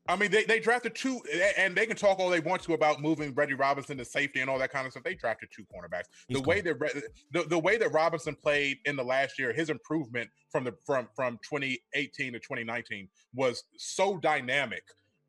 I 0.08 0.16
mean, 0.16 0.30
they, 0.30 0.44
they 0.44 0.60
drafted 0.60 0.94
two, 0.94 1.20
and 1.56 1.74
they 1.74 1.86
can 1.86 1.96
talk 1.96 2.18
all 2.18 2.30
they 2.30 2.40
want 2.40 2.62
to 2.62 2.74
about 2.74 3.00
moving 3.00 3.34
Reggie 3.34 3.54
Robinson 3.54 3.96
to 3.98 4.04
safety 4.04 4.40
and 4.40 4.50
all 4.50 4.58
that 4.58 4.70
kind 4.70 4.86
of 4.86 4.92
stuff. 4.92 5.04
They 5.04 5.14
drafted 5.14 5.48
two 5.54 5.64
cornerbacks. 5.64 6.04
He's 6.28 6.40
the 6.40 6.48
way 6.48 6.60
that 6.60 6.78
the, 7.32 7.42
the 7.44 7.58
way 7.58 7.76
that 7.76 7.92
Robinson 7.92 8.34
played 8.34 8.78
in 8.84 8.96
the 8.96 9.04
last 9.04 9.38
year, 9.38 9.52
his 9.52 9.70
improvement 9.70 10.30
from 10.50 10.64
the 10.64 10.74
from 10.84 11.08
from 11.14 11.38
2018 11.48 12.32
to 12.32 12.38
2019 12.38 13.08
was 13.34 13.64
so 13.76 14.18
dynamic. 14.18 14.82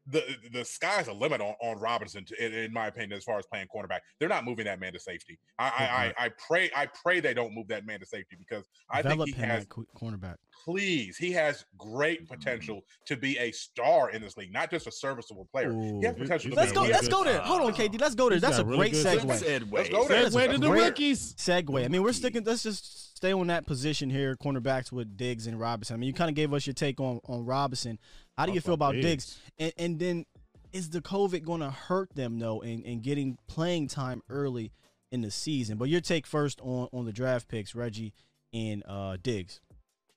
The 0.10 0.24
the 0.54 0.64
sky's 0.64 1.08
a 1.08 1.14
limit 1.14 1.42
on, 1.42 1.54
on 1.62 1.80
Robinson, 1.80 2.24
to, 2.26 2.46
in, 2.46 2.54
in 2.54 2.74
my 2.74 2.88
opinion, 2.88 3.14
as 3.18 3.24
far 3.24 3.38
as 3.38 3.46
playing 3.46 3.68
cornerback. 3.76 4.00
They're 4.20 4.30
not 4.30 4.46
moving 4.46 4.66
that 4.66 4.80
man 4.80 4.94
to 4.94 5.00
safety. 5.00 5.38
I 5.60 5.66
I, 5.68 6.24
I, 6.24 6.26
I 6.26 6.32
pray 6.48 6.70
I 6.76 6.88
pray 6.88 7.20
they 7.20 7.34
don't 7.34 7.54
move 7.54 7.68
that 7.70 7.86
man 7.86 8.00
to 8.00 8.06
safety 8.06 8.36
because 8.38 8.66
I 8.90 9.02
Develop 9.02 9.28
think 9.28 9.38
he 9.38 9.44
has 9.44 9.64
at 9.64 9.70
co- 9.70 9.86
cornerback. 10.00 10.36
please. 10.66 11.18
He 11.18 11.32
has 11.34 11.66
great 11.78 12.24
mm. 12.24 12.30
potential 12.30 12.82
to 13.06 13.18
be 13.18 13.38
a 13.38 13.52
star 13.52 14.12
in 14.12 14.22
this 14.22 14.38
league, 14.38 14.54
not 14.54 14.70
just 14.72 14.88
a 14.88 14.92
serviceable 14.92 15.48
player. 15.52 15.72
Ooh. 15.72 16.00
He 16.00 16.06
has 16.06 16.16
potential. 16.16 16.52
to 16.52 16.56
Let's 16.56 16.72
be 16.72 16.76
go. 16.76 16.84
he 16.84 16.92
Let's 16.92 17.08
has- 17.08 17.14
go 17.14 17.24
there. 17.24 17.40
Hold 17.42 17.62
on, 17.62 17.74
KD. 17.74 18.00
Let's 18.00 18.16
go 18.16 18.30
there. 18.30 18.36
He's 18.36 18.42
That's 18.42 18.60
a 18.60 18.66
really 18.66 18.90
great 18.90 18.92
good 18.94 19.06
segue. 19.06 19.22
Segue. 19.22 19.74
Let's 19.74 19.90
go 19.90 20.08
there. 20.08 20.24
That's 20.24 20.36
Segue 20.36 20.52
to 20.54 20.58
the 20.58 20.72
rookies. 20.72 21.34
segue. 21.36 21.84
I 21.86 21.88
mean, 21.88 22.04
we're 22.04 22.14
sticking. 22.14 22.44
Let's 22.44 22.64
just 22.64 23.07
stay 23.18 23.34
on 23.34 23.48
that 23.48 23.66
position 23.66 24.12
here, 24.12 24.36
cornerbacks 24.36 24.92
with 24.92 25.18
Diggs 25.18 25.48
and 25.48 25.60
Robinson. 25.60 25.96
I 25.96 25.98
mean, 25.98 26.08
you 26.08 26.14
kind 26.14 26.30
of 26.30 26.36
gave 26.36 26.54
us 26.54 26.68
your 26.68 26.76
take 26.76 27.00
on 27.00 27.20
on 27.28 27.46
Robinson. 27.46 27.98
How 28.38 28.46
do 28.46 28.54
you 28.54 28.62
feel 28.62 28.76
about 28.76 28.94
Diggs? 28.94 29.40
And 29.58 29.74
and 29.78 30.00
then 30.00 30.26
is 30.72 30.92
the 30.92 31.02
COVID 31.02 31.44
going 31.44 31.62
to 31.62 31.72
hurt 31.72 32.14
them 32.14 32.38
though, 32.38 32.62
in, 32.62 32.84
in 32.84 33.02
getting 33.02 33.38
playing 33.48 33.88
time 33.88 34.22
early 34.30 34.72
in 35.12 35.22
the 35.22 35.32
season? 35.32 35.78
But 35.78 35.90
your 35.90 36.00
take 36.00 36.28
first 36.28 36.62
on 36.62 36.88
on 36.94 37.06
the 37.06 37.12
draft 37.12 37.48
picks, 37.48 37.74
Reggie 37.76 38.14
and 38.54 38.84
uh 38.88 39.18
Diggs. 39.22 39.60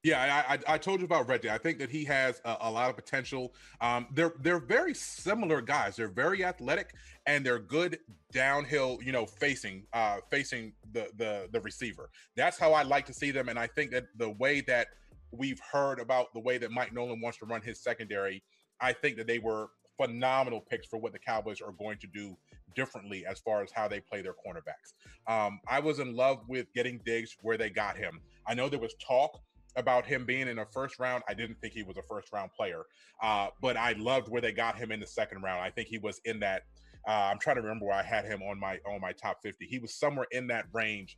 Yeah, 0.03 0.45
I, 0.49 0.55
I 0.55 0.75
I 0.75 0.79
told 0.79 1.01
you 1.01 1.05
about 1.07 1.29
Reggie. 1.29 1.51
I 1.51 1.59
think 1.59 1.79
that 1.79 1.91
he 1.91 2.05
has 2.05 2.41
a, 2.47 2.57
a 2.63 2.71
lot 2.71 2.89
of 2.89 2.97
potential. 2.97 3.55
Um, 3.83 4.07
they're 4.15 4.33
they're 4.41 4.59
very 4.59 4.95
similar 4.95 5.61
guys. 5.61 5.97
They're 5.97 6.09
very 6.09 6.43
athletic 6.43 6.95
and 7.27 7.45
they're 7.45 7.59
good 7.59 7.99
downhill. 8.33 8.99
You 9.03 9.13
know, 9.13 9.27
facing 9.27 9.85
uh 9.93 10.19
facing 10.31 10.73
the 10.93 11.09
the 11.17 11.49
the 11.53 11.61
receiver. 11.61 12.09
That's 12.35 12.59
how 12.59 12.73
I 12.73 12.83
like 12.83 13.05
to 13.07 13.13
see 13.13 13.31
them. 13.31 13.51
And 13.51 13.59
I 13.59 13.67
think 13.67 13.91
that 13.91 14.07
the 14.17 14.31
way 14.31 14.63
that 14.63 14.89
we've 15.33 15.61
heard 15.61 16.01
about 16.01 16.33
the 16.33 16.41
way 16.41 16.57
that 16.57 16.71
Mike 16.71 16.95
Nolan 16.95 17.21
wants 17.21 17.39
to 17.39 17.45
run 17.45 17.61
his 17.61 17.79
secondary, 17.79 18.43
I 18.81 18.95
think 18.95 19.19
that 19.19 19.27
they 19.27 19.39
were 19.39 19.69
phenomenal 19.99 20.61
picks 20.63 20.87
for 20.87 20.99
what 20.99 21.13
the 21.13 21.19
Cowboys 21.19 21.61
are 21.61 21.73
going 21.73 21.99
to 21.99 22.07
do 22.07 22.35
differently 22.75 23.27
as 23.27 23.39
far 23.39 23.63
as 23.63 23.71
how 23.71 23.87
they 23.87 24.01
play 24.01 24.23
their 24.23 24.33
cornerbacks. 24.33 24.95
Um, 25.27 25.61
I 25.69 25.81
was 25.81 25.99
in 25.99 26.17
love 26.17 26.39
with 26.49 26.73
getting 26.73 27.01
Diggs 27.05 27.37
where 27.43 27.59
they 27.59 27.69
got 27.69 27.99
him. 27.99 28.21
I 28.47 28.55
know 28.55 28.71
there 28.71 28.81
was 28.81 28.95
talk 28.95 29.43
about 29.77 30.07
him 30.07 30.25
being 30.25 30.49
in 30.49 30.59
a 30.59 30.67
first 30.67 30.99
round. 30.99 31.23
I 31.29 31.35
didn't 31.35 31.61
think 31.61 31.73
he 31.73 31.83
was 31.83 31.97
a 31.97 32.03
first 32.03 32.33
round 32.33 32.53
player, 32.53 32.85
uh, 33.23 33.49
but 33.61 33.77
I 33.77 33.93
loved 33.93 34.29
where 34.29 34.41
they 34.41 34.53
got 34.53 34.77
him 34.77 34.93
in 34.93 35.01
the 35.01 35.07
second 35.07 35.43
round. 35.43 35.63
I 35.63 35.71
think 35.71 35.89
he 35.89 35.99
was 35.99 36.21
in 36.25 36.41
that. 36.41 36.63
Uh, 37.09 37.13
I'm 37.13 37.39
trying 37.39 37.57
to 37.57 37.63
remember 37.63 37.87
where 37.87 37.97
I 37.97 38.03
had 38.03 38.25
him 38.25 38.43
on 38.43 38.59
my 38.59 38.79
on 38.87 39.01
my 39.01 39.13
top 39.13 39.39
50. 39.43 39.67
He 39.67 39.79
was 39.79 39.95
somewhere 39.95 40.27
in 40.33 40.47
that 40.49 40.67
range 40.73 41.17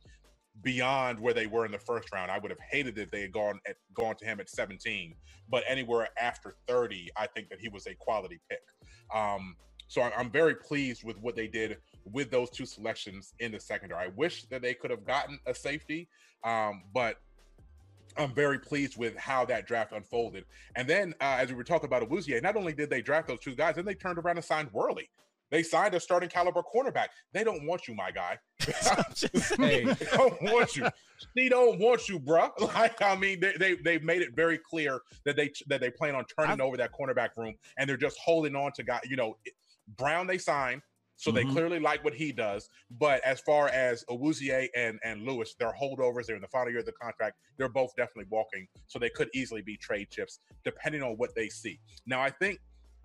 beyond 0.61 1.19
where 1.19 1.33
they 1.33 1.47
were 1.47 1.65
in 1.65 1.71
the 1.71 1.79
first 1.79 2.11
round. 2.13 2.29
I 2.29 2.37
would 2.37 2.51
have 2.51 2.59
hated 2.71 2.97
if 2.97 3.09
they 3.09 3.21
had 3.21 3.31
gone 3.31 3.59
at 3.67 3.75
gone 3.93 4.15
to 4.17 4.25
him 4.25 4.39
at 4.39 4.49
17, 4.49 5.15
but 5.49 5.63
anywhere 5.67 6.09
after 6.19 6.53
30, 6.67 7.09
I 7.17 7.27
think 7.27 7.49
that 7.49 7.59
he 7.59 7.69
was 7.69 7.87
a 7.87 7.95
quality 7.95 8.39
pick. 8.49 8.61
Um, 9.13 9.55
so 9.87 10.01
I'm, 10.01 10.31
very 10.31 10.55
pleased 10.55 11.03
with 11.03 11.19
what 11.19 11.35
they 11.35 11.47
did 11.47 11.77
with 12.11 12.31
those 12.31 12.49
two 12.49 12.65
selections 12.65 13.33
in 13.39 13.51
the 13.51 13.59
secondary. 13.59 14.05
I 14.05 14.07
wish 14.15 14.45
that 14.45 14.63
they 14.63 14.73
could 14.73 14.89
have 14.89 15.05
gotten 15.05 15.37
a 15.45 15.53
safety, 15.53 16.07
um, 16.43 16.81
but 16.95 17.17
I'm 18.17 18.33
very 18.33 18.59
pleased 18.59 18.97
with 18.97 19.15
how 19.17 19.45
that 19.45 19.65
draft 19.67 19.91
unfolded. 19.91 20.45
And 20.75 20.87
then, 20.87 21.13
uh, 21.21 21.37
as 21.39 21.49
we 21.49 21.55
were 21.55 21.63
talking 21.63 21.87
about 21.87 22.07
Awuzie, 22.07 22.41
not 22.41 22.55
only 22.55 22.73
did 22.73 22.89
they 22.89 23.01
draft 23.01 23.27
those 23.27 23.39
two 23.39 23.55
guys, 23.55 23.75
then 23.75 23.85
they 23.85 23.95
turned 23.95 24.17
around 24.19 24.37
and 24.37 24.45
signed 24.45 24.69
Worley. 24.71 25.09
They 25.51 25.61
signed 25.61 25.93
a 25.93 25.99
starting 25.99 26.29
caliber 26.29 26.63
cornerback. 26.63 27.09
They 27.31 27.43
don't 27.43 27.67
want 27.67 27.87
you, 27.87 27.93
my 27.93 28.09
guy. 28.11 28.39
Hey. 29.57 29.83
they 29.85 30.05
don't 30.11 30.41
want 30.41 30.75
you. 30.75 30.87
They 31.35 31.47
don't 31.47 31.79
want 31.79 32.09
you, 32.09 32.19
bruh. 32.19 32.49
Like 32.73 33.01
I 33.01 33.15
mean, 33.15 33.39
they 33.39 33.53
they 33.59 33.75
they've 33.75 34.03
made 34.03 34.21
it 34.23 34.35
very 34.35 34.57
clear 34.57 34.99
that 35.25 35.35
they 35.35 35.51
that 35.67 35.79
they 35.79 35.91
plan 35.91 36.15
on 36.15 36.25
turning 36.25 36.53
I've- 36.53 36.61
over 36.63 36.77
that 36.77 36.91
cornerback 36.91 37.29
room, 37.37 37.53
and 37.77 37.87
they're 37.87 37.97
just 37.97 38.17
holding 38.17 38.55
on 38.55 38.71
to 38.73 38.83
guy. 38.83 38.99
You 39.07 39.15
know, 39.15 39.37
Brown 39.97 40.25
they 40.25 40.37
signed, 40.39 40.81
So 41.15 41.31
Mhm. 41.31 41.35
they 41.35 41.45
clearly 41.45 41.79
like 41.79 42.03
what 42.03 42.13
he 42.13 42.31
does. 42.31 42.69
But 42.91 43.23
as 43.23 43.39
far 43.41 43.69
as 43.69 44.03
Awuzie 44.09 44.67
and, 44.75 44.99
and 45.03 45.23
Lewis, 45.23 45.55
they're 45.57 45.73
holdovers. 45.73 46.25
They're 46.25 46.35
in 46.35 46.41
the 46.41 46.47
final 46.47 46.69
year 46.71 46.79
of 46.79 46.85
the 46.85 46.91
contract. 46.93 47.37
They're 47.57 47.69
both 47.69 47.95
definitely 47.95 48.27
walking. 48.29 48.67
So 48.87 48.99
they 48.99 49.09
could 49.09 49.29
easily 49.33 49.61
be 49.61 49.77
trade 49.77 50.09
chips 50.09 50.39
depending 50.63 51.01
on 51.03 51.13
what 51.17 51.33
they 51.35 51.49
see. 51.49 51.79
Now, 52.05 52.21
I 52.21 52.29
think 52.29 52.59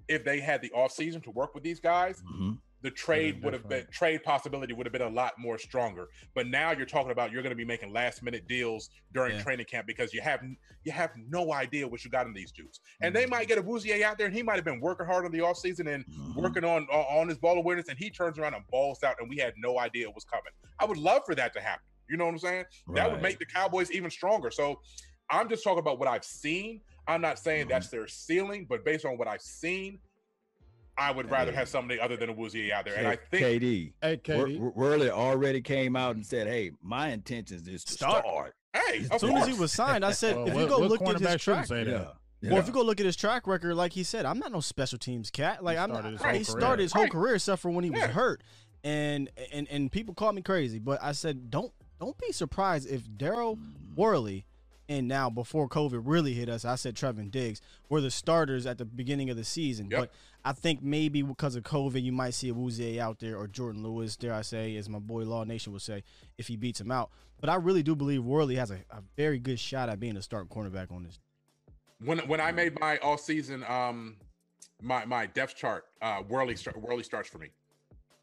if 0.08 0.24
they 0.24 0.40
had 0.40 0.62
the 0.62 0.70
offseason 0.70 1.22
to 1.24 1.30
work 1.30 1.54
with 1.54 1.62
these 1.62 1.80
guys, 1.80 2.22
Mhm. 2.22 2.58
The 2.82 2.90
trade 2.92 3.42
would 3.42 3.52
have 3.54 3.68
been 3.68 3.86
trade 3.90 4.22
possibility 4.22 4.72
would 4.72 4.86
have 4.86 4.92
been 4.92 5.02
a 5.02 5.08
lot 5.08 5.32
more 5.38 5.58
stronger. 5.58 6.06
But 6.34 6.46
now 6.46 6.70
you're 6.70 6.86
talking 6.86 7.10
about 7.10 7.32
you're 7.32 7.42
going 7.42 7.50
to 7.50 7.56
be 7.56 7.64
making 7.64 7.92
last 7.92 8.22
minute 8.22 8.46
deals 8.46 8.90
during 9.12 9.34
Yeah. 9.36 9.42
training 9.42 9.66
camp 9.66 9.86
because 9.86 10.14
you 10.14 10.20
have 10.22 10.40
you 10.84 10.92
have 10.92 11.10
no 11.28 11.52
idea 11.52 11.88
what 11.88 12.04
you 12.04 12.10
got 12.10 12.26
in 12.26 12.32
these 12.32 12.52
dudes. 12.52 12.80
And 13.00 13.12
Mm-hmm. 13.14 13.20
they 13.22 13.26
might 13.26 13.48
get 13.48 13.58
Awuzie 13.58 14.02
out 14.02 14.16
there 14.16 14.26
and 14.28 14.34
he 14.36 14.42
might 14.44 14.56
have 14.56 14.64
been 14.64 14.80
working 14.80 15.06
hard 15.06 15.24
on 15.24 15.32
the 15.32 15.38
offseason 15.38 15.92
and 15.92 16.04
Mhm. 16.06 16.36
working 16.36 16.64
on 16.64 16.84
on 16.90 17.28
his 17.28 17.38
ball 17.38 17.58
awareness 17.58 17.88
and 17.88 17.98
he 17.98 18.10
turns 18.10 18.38
around 18.38 18.54
and 18.54 18.64
balls 18.68 19.02
out 19.02 19.16
and 19.18 19.28
we 19.28 19.36
had 19.38 19.54
no 19.56 19.78
idea 19.80 20.08
it 20.08 20.14
was 20.14 20.24
coming. 20.24 20.52
I 20.78 20.84
would 20.84 20.98
love 20.98 21.22
for 21.26 21.34
that 21.34 21.52
to 21.54 21.60
happen. 21.60 21.84
You 22.08 22.16
know 22.16 22.26
what 22.26 22.32
I'm 22.32 22.38
saying? 22.38 22.64
That 22.94 23.10
would 23.10 23.20
make 23.20 23.38
the 23.40 23.46
Cowboys 23.46 23.90
even 23.90 24.10
stronger. 24.10 24.50
So 24.52 24.80
I'm 25.30 25.48
just 25.48 25.64
talking 25.64 25.80
about 25.80 25.98
what 25.98 26.08
I've 26.08 26.24
seen. 26.24 26.80
I'm 27.08 27.20
not 27.20 27.38
saying 27.38 27.66
Mhm. 27.66 27.70
that's 27.70 27.88
their 27.88 28.06
ceiling, 28.06 28.66
but 28.68 28.84
based 28.84 29.04
on 29.04 29.18
what 29.18 29.26
I've 29.28 29.42
seen, 29.42 30.00
I 30.98 31.10
would 31.10 31.30
rather 31.30 31.50
Hey. 31.52 31.58
have 31.58 31.68
somebody 31.68 32.00
other 32.00 32.16
than 32.16 32.34
Awuzie 32.34 32.70
out 32.72 32.84
there. 32.84 32.94
And 32.96 33.06
I 33.06 33.16
think 33.30 33.62
KD. 33.62 33.92
Hey, 34.02 34.20
Wor- 34.36 34.46
KD. 34.48 34.58
Wor- 34.58 34.70
Worley 34.72 35.10
already 35.10 35.60
came 35.60 35.94
out 35.96 36.16
and 36.16 36.26
said, 36.26 36.46
"Hey, 36.46 36.72
my 36.82 37.08
intentions 37.10 37.66
is 37.68 37.84
to 37.84 37.92
Start. 37.92 38.24
start." 38.24 38.54
Hey, 38.74 39.00
As 39.00 39.10
of 39.10 39.20
soon 39.20 39.36
as 39.36 39.46
he 39.46 39.54
was 39.54 39.72
signed, 39.72 40.04
I 40.04 40.12
said, 40.12 40.36
Well, 40.36 40.48
if 40.48 40.54
you 40.54 40.66
go 40.68 40.78
look 40.78 41.00
at 41.02 41.20
his 41.20 41.40
track, 41.42 41.66
say 41.66 41.84
that? 41.84 41.90
Yeah. 41.90 42.04
yeah. 42.40 42.50
well, 42.50 42.60
if 42.60 42.66
you 42.66 42.72
go 42.72 42.82
look 42.82 43.00
at 43.00 43.06
his 43.06 43.16
track 43.16 43.46
record, 43.46 43.74
like 43.74 43.92
he 43.92 44.02
said, 44.02 44.26
I'm 44.26 44.38
not 44.38 44.52
no 44.52 44.60
special 44.60 44.98
teams 44.98 45.30
cat. 45.30 45.64
Like 45.64 45.76
He 45.76 45.82
I'm 45.82 45.90
started 45.90 46.10
not. 46.20 46.34
his 46.34 46.46
He 46.48 46.52
whole 46.52 46.60
started 46.60 46.82
his 46.82 46.92
whole 46.92 47.02
Right. 47.04 47.10
career 47.12 47.34
except 47.36 47.62
for 47.62 47.70
when 47.70 47.84
he 47.84 47.90
was 47.90 48.00
hurt, 48.02 48.42
and 48.84 49.30
and 49.52 49.66
and 49.70 49.90
people 49.90 50.14
called 50.14 50.34
me 50.34 50.42
crazy, 50.42 50.78
but 50.78 51.02
I 51.02 51.12
said, 51.12 51.50
don't 51.50 51.72
don't 51.98 52.16
be 52.18 52.30
surprised 52.32 52.88
if 52.88 53.02
Daryl 53.08 53.58
Worley. 53.96 54.44
And 54.90 55.06
now, 55.06 55.28
before 55.28 55.68
COVID 55.68 56.02
really 56.04 56.32
hit 56.32 56.48
us, 56.48 56.64
I 56.64 56.76
said 56.76 56.94
Trevon 56.94 57.30
Diggs 57.30 57.60
were 57.90 58.00
the 58.00 58.10
starters 58.10 58.64
at 58.64 58.78
the 58.78 58.86
beginning 58.86 59.28
of 59.28 59.36
the 59.36 59.44
season. 59.44 59.88
Yep. 59.90 60.00
But 60.00 60.10
I 60.44 60.52
think 60.52 60.82
maybe 60.82 61.20
because 61.20 61.56
of 61.56 61.62
COVID, 61.64 62.02
you 62.02 62.12
might 62.12 62.32
see 62.32 62.50
Awuzie 62.50 62.98
out 62.98 63.18
there 63.18 63.36
or 63.36 63.46
Jourdan 63.48 63.82
Lewis, 63.82 64.16
dare 64.16 64.32
I 64.32 64.40
say, 64.42 64.76
as 64.76 64.88
my 64.88 64.98
boy 64.98 65.24
Law 65.24 65.44
Nation 65.44 65.74
would 65.74 65.82
say, 65.82 66.04
if 66.38 66.48
he 66.48 66.56
beats 66.56 66.80
him 66.80 66.90
out. 66.90 67.10
But 67.38 67.50
I 67.50 67.56
really 67.56 67.82
do 67.82 67.94
believe 67.94 68.24
Worley 68.24 68.56
has 68.56 68.70
a, 68.70 68.80
a 68.90 69.02
very 69.16 69.38
good 69.38 69.60
shot 69.60 69.90
at 69.90 70.00
being 70.00 70.16
a 70.16 70.22
starting 70.22 70.48
cornerback 70.48 70.90
on 70.90 71.04
this. 71.04 71.18
when 72.04 72.18
when 72.20 72.40
I 72.40 72.52
made 72.52 72.78
my 72.80 72.96
all 72.98 73.18
season 73.18 73.64
um 73.68 74.16
my 74.80 75.04
my 75.04 75.26
depth 75.26 75.54
chart, 75.56 75.84
uh 76.00 76.22
Worley 76.28 76.56
start, 76.56 76.80
Worley 76.80 77.02
starts 77.02 77.28
for 77.28 77.38
me. 77.38 77.48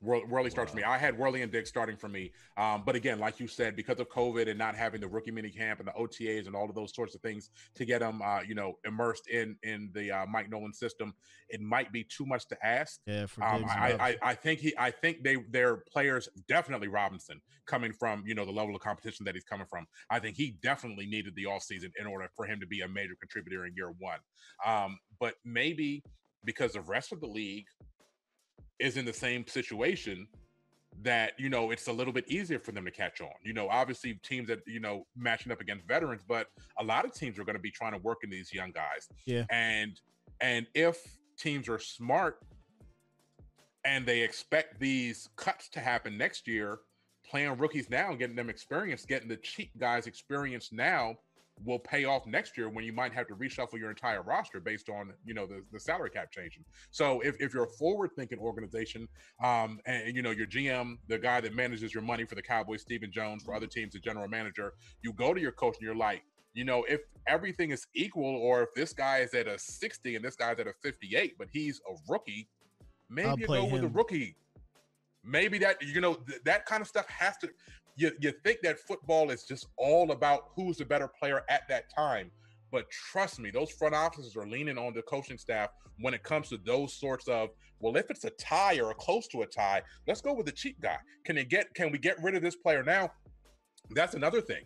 Whir- 0.06 0.26
Worley 0.28 0.50
starts 0.50 0.72
for 0.72 0.78
me. 0.78 0.84
I 0.84 0.98
had 0.98 1.18
Worley 1.18 1.42
and 1.42 1.52
Diggs 1.52 1.70
starting 1.70 1.98
for 1.98 2.08
me. 2.08 2.32
Um, 2.58 2.84
but 2.86 2.96
again, 2.96 3.20
like 3.20 3.40
you 3.40 3.48
said, 3.48 3.76
because 3.76 4.00
of 4.00 4.10
COVID 4.10 4.50
and 4.50 4.58
not 4.58 4.76
having 4.76 5.02
the 5.02 5.08
rookie 5.08 5.32
mini 5.32 5.50
camp 5.50 5.80
and 5.80 5.88
the 5.88 5.94
OTAs 5.94 6.48
and 6.48 6.56
all 6.56 6.70
of 6.70 6.76
those 6.76 6.94
sorts 6.94 7.16
of 7.16 7.22
things 7.22 7.50
to 7.76 7.86
get 7.86 8.00
them, 8.00 8.22
uh, 8.24 8.42
you 8.42 8.56
know, 8.56 8.74
immersed 8.86 9.28
in 9.28 9.58
in 9.64 9.90
the 9.94 10.12
uh, 10.12 10.26
Mike 10.26 10.50
Nolan 10.50 10.74
system, 10.74 11.14
it 11.50 11.62
might 11.62 11.92
be 11.92 12.04
too 12.04 12.26
much 12.26 12.48
to 12.48 12.66
ask. 12.66 13.00
Yeah, 13.06 13.26
for 13.26 13.44
Um, 13.44 13.66
I, 13.68 13.94
I, 14.00 14.30
I 14.32 14.34
think 14.36 14.60
he, 14.60 14.74
I 14.78 14.92
think 14.92 15.24
they, 15.24 15.38
their 15.50 15.78
players, 15.78 16.30
definitely 16.48 16.88
Robinson, 16.88 17.42
coming 17.66 17.92
from 17.92 18.24
you 18.26 18.36
know 18.36 18.46
the 18.46 18.52
level 18.52 18.76
of 18.76 18.82
competition 18.82 19.26
that 19.26 19.36
he's 19.36 19.44
coming 19.44 19.68
from. 19.68 19.88
I 20.10 20.20
think 20.20 20.36
he 20.36 20.58
definitely 20.62 21.06
needed 21.06 21.36
the 21.36 21.46
offseason 21.46 21.92
in 22.00 22.06
order 22.06 22.30
for 22.36 22.46
him 22.46 22.60
to 22.60 22.68
be 22.68 22.82
a 22.82 22.88
major 22.88 23.16
contributor 23.20 23.66
in 23.66 23.74
year 23.76 23.94
one. 24.00 24.20
Um, 24.66 25.00
but 25.20 25.36
maybe 25.44 26.04
because 26.44 26.74
the 26.74 26.82
rest 26.82 27.12
of 27.12 27.20
the 27.20 27.28
league 27.28 27.66
is 28.80 28.98
in 28.98 29.06
the 29.06 29.14
same 29.14 29.48
situation 29.48 30.28
that 31.02 31.34
you 31.38 31.50
know 31.50 31.72
it's 31.72 31.88
a 31.88 31.92
little 31.92 32.14
bit 32.14 32.28
easier 32.30 32.60
for 32.60 32.72
them 32.72 32.86
to 32.86 32.92
catch 32.92 33.22
on. 33.22 33.30
You 33.44 33.54
know, 33.54 33.68
obviously 33.70 34.16
teams 34.24 34.48
that 34.48 34.62
you 34.66 34.80
know 34.80 35.06
matching 35.16 35.52
up 35.52 35.62
against 35.62 35.88
veterans, 35.88 36.22
but 36.28 36.48
a 36.80 36.84
lot 36.84 37.06
of 37.06 37.14
teams 37.14 37.38
are 37.40 37.44
going 37.44 37.56
to 37.56 37.62
be 37.62 37.72
trying 37.72 37.94
to 37.94 38.00
work 38.00 38.20
in 38.24 38.30
these 38.30 38.54
young 38.54 38.72
guys. 38.72 39.08
Yeah. 39.26 39.44
And 39.50 40.00
and 40.42 40.68
if 40.74 40.98
teams 41.38 41.68
are 41.70 41.80
smart 41.80 42.40
and 43.84 44.06
they 44.06 44.22
expect 44.22 44.80
these 44.80 45.30
cuts 45.36 45.70
to 45.70 45.80
happen 45.80 46.18
next 46.18 46.48
year, 46.48 46.80
playing 47.30 47.58
rookies 47.58 47.90
now 47.90 48.10
and 48.10 48.20
getting 48.20 48.36
them 48.36 48.50
experience, 48.50 49.06
getting 49.06 49.28
the 49.28 49.38
cheap 49.38 49.72
guys 49.78 50.08
experience 50.08 50.72
now 50.72 51.16
will 51.64 51.80
pay 51.80 52.06
off 52.06 52.26
next 52.28 52.58
year 52.58 52.70
when 52.70 52.84
you 52.84 52.92
might 52.92 53.14
have 53.14 53.28
to 53.28 53.36
reshuffle 53.36 53.80
your 53.80 53.90
entire 53.90 54.22
roster 54.22 54.60
based 54.60 54.90
on 54.90 55.14
you 55.24 55.34
know 55.34 55.46
the, 55.46 55.64
the 55.72 55.80
salary 55.80 56.10
cap 56.10 56.32
changing. 56.32 56.64
So 56.92 57.22
if, 57.22 57.40
if 57.40 57.54
you're 57.54 57.64
a 57.64 57.70
forward 57.80 58.12
thinking 58.16 58.40
organization 58.40 59.08
um 59.44 59.80
and 59.86 60.16
you 60.16 60.22
know 60.22 60.32
your 60.32 60.48
gm 60.48 60.98
the 61.08 61.18
guy 61.18 61.42
that 61.42 61.54
manages 61.56 61.94
your 61.94 62.04
money 62.04 62.26
for 62.26 62.36
the 62.36 62.42
cowboys 62.42 62.82
stephen 62.82 63.12
jones 63.12 63.44
for 63.44 63.54
other 63.54 63.68
teams 63.68 63.94
the 63.94 64.00
general 64.00 64.28
manager 64.28 64.74
you 65.02 65.14
go 65.14 65.34
to 65.34 65.42
your 65.42 65.52
coach 65.52 65.76
and 65.78 65.86
you're 65.86 65.96
like 65.96 66.24
you 66.54 66.64
know 66.64 66.84
if 66.88 67.02
everything 67.28 67.72
is 67.72 67.88
equal 67.96 68.36
or 68.38 68.64
if 68.64 68.70
this 68.76 68.94
guy 68.94 69.20
is 69.20 69.34
at 69.34 69.48
a 69.48 69.58
60 69.58 70.16
and 70.16 70.24
this 70.24 70.36
guy's 70.36 70.60
at 70.60 70.68
a 70.68 70.74
58 70.82 71.38
but 71.38 71.48
he's 71.52 71.82
a 71.90 71.96
rookie 72.12 72.48
maybe 73.10 73.42
you 73.42 73.48
go 73.48 73.66
with 73.66 73.84
a 73.84 73.88
rookie. 73.88 74.36
Maybe 75.24 75.58
that 75.60 75.82
you 75.82 76.02
know 76.02 76.16
th- 76.16 76.44
that 76.46 76.66
kind 76.66 76.82
of 76.82 76.88
stuff 76.88 77.08
has 77.10 77.38
to 77.38 77.50
you, 77.96 78.12
you 78.20 78.34
think 78.44 78.60
that 78.64 78.80
football 78.80 79.30
is 79.30 79.44
just 79.44 79.68
all 79.78 80.12
about 80.12 80.50
who's 80.56 80.78
the 80.78 80.86
better 80.86 81.08
player 81.08 81.44
at 81.50 81.68
that 81.70 81.86
time 81.96 82.30
but 82.72 82.90
trust 82.90 83.40
me 83.40 83.52
those 83.52 83.72
front 83.72 83.96
offices 83.96 84.36
are 84.36 84.48
leaning 84.48 84.78
on 84.78 84.94
the 84.94 85.02
coaching 85.04 85.38
staff 85.38 85.70
when 86.00 86.14
it 86.14 86.24
comes 86.24 86.50
to 86.50 86.58
those 86.66 86.94
sorts 86.94 87.28
of 87.28 87.50
well 87.80 87.96
if 87.96 88.10
it's 88.10 88.26
a 88.26 88.30
tie 88.32 88.80
or 88.80 88.94
close 88.94 89.28
to 89.28 89.42
a 89.42 89.46
tie 89.46 89.82
let's 90.08 90.22
go 90.22 90.34
with 90.34 90.46
the 90.46 90.52
cheap 90.52 90.80
guy. 90.82 90.98
Can 91.24 91.36
they 91.36 91.46
get 91.46 91.74
can 91.74 91.92
we 91.92 91.98
get 91.98 92.22
rid 92.22 92.36
of 92.36 92.42
this 92.42 92.56
player 92.56 92.84
now? 92.84 93.12
That's 93.92 94.14
another 94.14 94.42
thing. 94.42 94.64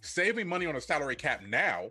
Saving 0.00 0.48
money 0.48 0.66
on 0.66 0.76
a 0.76 0.80
salary 0.80 1.16
cap 1.16 1.42
now 1.48 1.90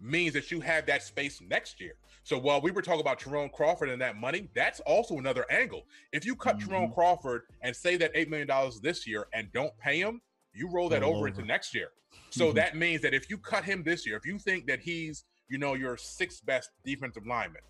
means 0.00 0.32
that 0.34 0.50
you 0.50 0.60
have 0.60 0.86
that 0.86 1.02
space 1.02 1.40
next 1.40 1.80
year 1.80 1.94
so 2.22 2.38
while 2.38 2.60
we 2.60 2.70
were 2.70 2.82
talking 2.82 3.00
about 3.00 3.18
Tyrone 3.18 3.48
Crawford 3.48 3.88
and 3.88 4.00
that 4.02 4.16
money, 4.16 4.48
that's 4.54 4.80
also 4.80 5.18
another 5.18 5.46
angle. 5.50 5.84
If 6.12 6.24
you 6.24 6.36
cut 6.36 6.60
Tyrone 6.60 6.92
Crawford 6.92 7.42
and 7.62 7.74
save 7.74 8.00
that 8.00 8.14
$8 8.14 8.28
million 8.28 8.48
this 8.82 9.06
year 9.06 9.26
and 9.32 9.50
don't 9.52 9.76
pay 9.78 9.98
him, 9.98 10.20
you 10.52 10.68
roll 10.68 10.88
that 10.90 11.02
over, 11.02 11.16
over. 11.18 11.28
into 11.28 11.42
next 11.42 11.74
year. 11.74 11.88
So 12.30 12.52
Mhm. 12.52 12.54
that 12.56 12.76
means 12.76 13.02
that 13.02 13.14
if 13.14 13.30
you 13.30 13.38
cut 13.38 13.64
him 13.64 13.82
this 13.82 14.06
year, 14.06 14.16
if 14.16 14.26
you 14.26 14.38
think 14.38 14.66
that 14.66 14.80
he's, 14.80 15.24
you 15.48 15.58
know, 15.58 15.74
your 15.74 15.96
sixth 15.96 16.44
best 16.44 16.70
defensive 16.84 17.26
lineman, 17.26 17.62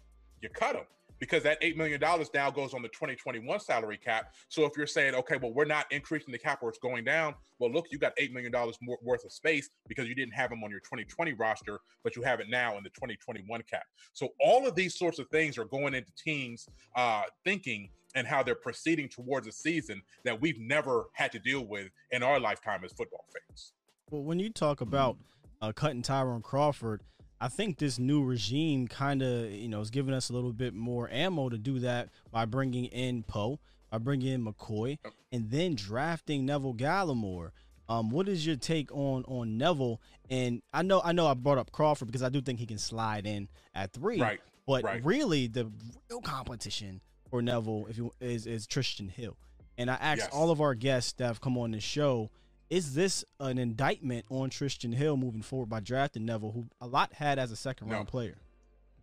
you 0.43 0.48
cut 0.48 0.77
him 0.77 0.85
because 1.20 1.42
that 1.42 1.60
$8 1.60 1.76
million 1.76 2.01
now 2.34 2.51
goes 2.51 2.74
on 2.74 2.82
the 2.82 2.88
2021 2.88 3.60
salary 3.60 3.98
cap. 3.98 4.32
So 4.48 4.64
if 4.64 4.72
you're 4.76 4.86
saying, 4.86 5.14
okay, 5.14 5.36
well, 5.36 5.52
we're 5.52 5.66
not 5.66 5.86
increasing 5.92 6.32
the 6.32 6.38
cap 6.38 6.60
or 6.62 6.70
it's 6.70 6.78
going 6.78 7.05
down, 7.05 7.34
well, 7.59 7.70
look, 7.70 7.86
you 7.92 7.98
got 7.98 8.16
$8 8.16 8.32
million 8.32 8.52
more 8.80 8.98
worth 9.02 9.24
of 9.24 9.32
space 9.32 9.68
because 9.86 10.09
you 10.09 10.14
didn't 10.14 10.32
have 10.32 10.51
them 10.51 10.64
on 10.64 10.70
your 10.70 10.80
2020 10.80 11.34
roster, 11.34 11.80
but 12.02 12.16
you 12.16 12.22
have 12.22 12.40
it 12.40 12.48
now 12.48 12.76
in 12.78 12.82
the 12.82 12.90
2021 12.90 13.62
cap. 13.70 13.84
So 14.14 14.30
all 14.40 14.66
of 14.66 14.74
these 14.74 14.98
sorts 14.98 15.18
of 15.18 15.28
things 15.28 15.59
are 15.59 15.66
going 15.66 15.94
into 15.94 16.10
teams 16.16 16.66
uh, 16.97 17.22
thinking 17.44 17.90
and 18.14 18.26
how 18.26 18.42
they're 18.42 18.55
proceeding 18.55 19.09
towards 19.09 19.47
a 19.47 19.52
season 19.52 20.02
that 20.24 20.40
we've 20.40 20.59
never 20.59 21.06
had 21.12 21.30
to 21.32 21.38
deal 21.38 21.64
with 21.64 21.88
in 22.10 22.22
our 22.22 22.40
lifetime 22.40 22.80
as 22.84 22.92
football 22.92 23.24
fans. 23.32 23.72
Well, 24.10 24.22
when 24.22 24.40
you 24.40 24.51
talk 24.51 24.80
about 24.80 25.16
uh, 25.62 25.72
cutting 25.72 26.02
Tyrone 26.02 26.42
Crawford, 26.42 27.02
I 27.41 27.49
think 27.49 27.79
this 27.79 27.99
new 27.99 28.23
regime 28.23 28.87
kind 28.87 29.23
of, 29.23 29.51
you 29.51 29.69
know, 29.69 29.81
is 29.81 29.91
giving 29.91 30.12
us 30.15 30.29
a 30.29 30.33
little 30.33 30.53
bit 30.53 30.75
more 30.75 31.09
ammo 31.11 31.49
to 31.49 31.57
do 31.59 31.79
that 31.81 32.11
by 32.31 32.45
bringing 32.45 32.85
in 32.87 33.23
Poe, 33.23 33.59
by 33.91 33.99
bringing 33.99 34.29
in 34.33 34.45
McCoy, 34.45 34.99
and 35.33 35.51
then 35.51 35.75
drafting 35.75 36.45
Neville 36.45 36.75
Gallimore. 36.75 37.51
Um, 37.89 38.11
what 38.11 38.29
is 38.29 38.47
your 38.47 38.57
take 38.57 38.93
on 38.93 39.25
on 39.25 39.57
Neville? 39.59 40.01
And 40.29 40.62
I 40.73 40.83
know, 40.83 41.01
I 41.03 41.12
know, 41.12 41.27
I 41.27 41.35
brought 41.35 41.59
up 41.59 41.73
Crawford 41.73 42.07
because 42.07 42.23
I 42.23 42.29
do 42.29 42.41
think 42.41 42.59
he 42.61 42.67
can 42.67 42.79
slide 42.79 43.27
in 43.27 43.49
at 43.75 43.93
three. 43.93 44.21
Right, 44.21 44.41
But 44.67 44.85
right. 44.85 45.05
really, 45.05 45.47
the 45.49 45.71
real 46.09 46.21
competition 46.21 47.01
for 47.31 47.41
Neville, 47.43 47.87
if 47.89 47.97
you 47.97 48.12
is 48.21 48.47
is 48.47 48.67
Trysten 48.67 49.11
Hill. 49.11 49.37
And 49.79 49.91
I 49.91 49.95
asked 49.95 50.21
Yes. 50.25 50.31
all 50.33 50.51
of 50.51 50.61
our 50.61 50.75
guests 50.75 51.12
that 51.15 51.27
have 51.27 51.41
come 51.41 51.57
on 51.57 51.71
the 51.71 51.81
show, 51.81 52.31
is 52.70 52.94
this 52.94 53.24
an 53.40 53.59
indictment 53.59 54.24
on 54.30 54.48
Trysten 54.48 54.94
Hill 54.94 55.16
moving 55.16 55.42
forward 55.42 55.68
by 55.68 55.80
drafting 55.80 56.24
Neville, 56.24 56.52
who 56.52 56.66
a 56.80 56.86
lot 56.86 57.12
had 57.14 57.38
as 57.38 57.51
a 57.51 57.56
second 57.56 57.88
No. 57.88 57.97
round 57.97 58.09
player? 58.09 58.38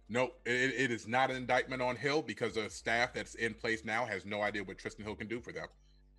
No, 0.09 0.31
it, 0.45 0.73
it 0.77 0.91
is 0.91 1.05
not 1.05 1.29
an 1.29 1.35
indictment 1.35 1.81
on 1.81 1.97
Hill 1.97 2.21
because 2.21 2.53
the 2.55 2.69
staff 2.69 3.13
that's 3.13 3.35
in 3.35 3.53
place 3.53 3.83
now 3.83 4.05
has 4.05 4.25
no 4.25 4.41
idea 4.41 4.63
what 4.63 4.77
Trysten 4.77 5.03
Hill 5.03 5.15
can 5.15 5.27
do 5.27 5.41
for 5.41 5.51
them. 5.51 5.67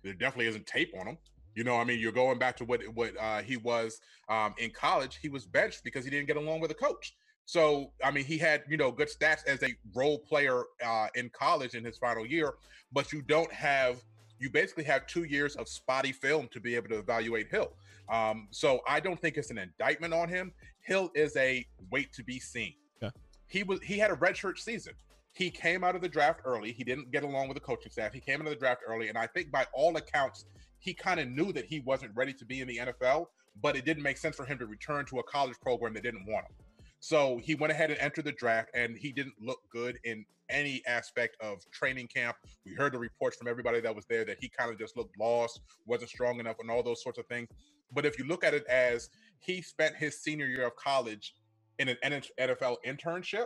There 0.03 0.13
definitely 0.13 0.45
isn't 0.45 0.67
tape 0.67 0.93
on 0.99 1.07
him. 1.07 1.17
You 1.55 1.63
know, 1.63 1.75
I 1.75 1.83
mean, 1.83 1.99
you're 1.99 2.11
going 2.11 2.37
back 2.37 2.55
to 2.57 2.65
what 2.65 2.81
what 2.93 3.13
uh, 3.19 3.41
he 3.41 3.57
was 3.57 3.99
um, 4.29 4.53
in 4.59 4.69
college. 4.69 5.17
He 5.19 5.27
was 5.27 5.47
benched 5.47 5.83
because 5.83 6.05
he 6.05 6.11
didn't 6.11 6.27
get 6.27 6.37
along 6.37 6.61
with 6.61 6.69
the 6.69 6.75
coach. 6.75 7.15
So, 7.45 7.91
I 8.03 8.11
mean, 8.11 8.25
he 8.25 8.37
had 8.37 8.61
you 8.69 8.77
know 8.77 8.91
good 8.91 9.09
stats 9.09 9.43
as 9.47 9.63
a 9.63 9.75
role 9.95 10.19
player 10.19 10.63
uh, 10.85 11.07
in 11.15 11.31
college 11.31 11.73
in 11.73 11.83
his 11.83 11.97
final 11.97 12.25
year, 12.25 12.53
but 12.93 13.11
you 13.11 13.23
don't 13.23 13.51
have. 13.51 13.97
You 14.39 14.49
basically 14.49 14.85
have 14.85 15.05
two 15.07 15.23
years 15.23 15.55
of 15.55 15.67
spotty 15.67 16.11
film 16.11 16.47
to 16.51 16.59
be 16.59 16.75
able 16.75 16.89
to 16.89 16.99
evaluate 16.99 17.49
Hill. 17.49 17.73
Um, 18.09 18.47
so 18.51 18.81
I 18.87 18.99
don't 18.99 19.19
think 19.19 19.37
it's 19.37 19.51
an 19.51 19.57
indictment 19.57 20.13
on 20.13 20.29
him. 20.29 20.51
Hill 20.81 21.11
is 21.13 21.35
a 21.37 21.65
wait 21.91 22.11
to 22.13 22.23
be 22.23 22.39
seen. 22.39 22.73
Okay. 23.03 23.11
He 23.47 23.63
was 23.63 23.79
he 23.81 23.97
had 23.97 24.11
a 24.11 24.15
redshirt 24.15 24.57
season. 24.57 24.93
he 25.33 25.49
came 25.51 25.83
out 25.83 25.95
of 25.95 26.01
the 26.01 26.09
draft 26.09 26.41
early. 26.43 26.71
He 26.71 26.83
didn't 26.83 27.11
get 27.11 27.23
along 27.23 27.47
with 27.47 27.55
the 27.55 27.61
coaching 27.61 27.91
staff. 27.91 28.13
He 28.13 28.19
came 28.19 28.41
out 28.41 28.47
of 28.47 28.53
the 28.53 28.59
draft 28.59 28.81
early, 28.87 29.09
and 29.09 29.17
I 29.17 29.27
think 29.27 29.51
by 29.51 29.65
all 29.73 29.95
accounts, 29.97 30.45
he 30.79 30.93
kind 30.93 31.19
of 31.19 31.29
knew 31.29 31.53
that 31.53 31.65
he 31.65 31.81
wasn't 31.81 32.15
ready 32.15 32.33
to 32.33 32.45
be 32.45 32.61
in 32.61 32.67
the 32.67 32.77
NFL, 32.77 33.27
but 33.61 33.75
it 33.75 33.85
didn't 33.85 34.03
make 34.03 34.17
sense 34.17 34.35
for 34.35 34.45
him 34.45 34.57
to 34.57 34.65
return 34.65 35.05
to 35.05 35.19
a 35.19 35.23
college 35.23 35.59
program 35.61 35.93
that 35.93 36.03
didn't 36.03 36.25
want 36.25 36.45
him. 36.45 36.55
So 36.99 37.39
he 37.41 37.55
went 37.55 37.71
ahead 37.71 37.91
and 37.91 37.99
entered 37.99 38.25
the 38.25 38.31
draft, 38.33 38.69
and 38.73 38.97
he 38.97 39.11
didn't 39.11 39.35
look 39.41 39.59
good 39.71 39.99
in 40.03 40.25
any 40.49 40.81
aspect 40.87 41.37
of 41.41 41.59
training 41.71 42.07
camp. 42.07 42.35
We 42.65 42.73
heard 42.73 42.93
the 42.93 42.99
reports 42.99 43.37
from 43.37 43.47
everybody 43.47 43.79
that 43.81 43.95
was 43.95 44.05
there 44.05 44.25
that 44.25 44.37
he 44.39 44.49
kind 44.49 44.71
of 44.71 44.77
just 44.77 44.97
looked 44.97 45.17
lost, 45.17 45.61
wasn't 45.85 46.09
strong 46.09 46.39
enough, 46.39 46.57
and 46.59 46.69
all 46.69 46.83
those 46.83 47.01
sorts 47.01 47.17
of 47.17 47.25
things. 47.27 47.47
But 47.93 48.05
if 48.05 48.19
you 48.19 48.25
look 48.25 48.43
at 48.43 48.53
it 48.53 48.65
as 48.67 49.09
he 49.39 49.61
spent 49.61 49.95
his 49.95 50.21
senior 50.21 50.47
year 50.47 50.67
of 50.67 50.75
college 50.75 51.35
in 51.77 51.89
an 51.89 51.97
NFL 52.39 52.77
internship, 52.85 53.45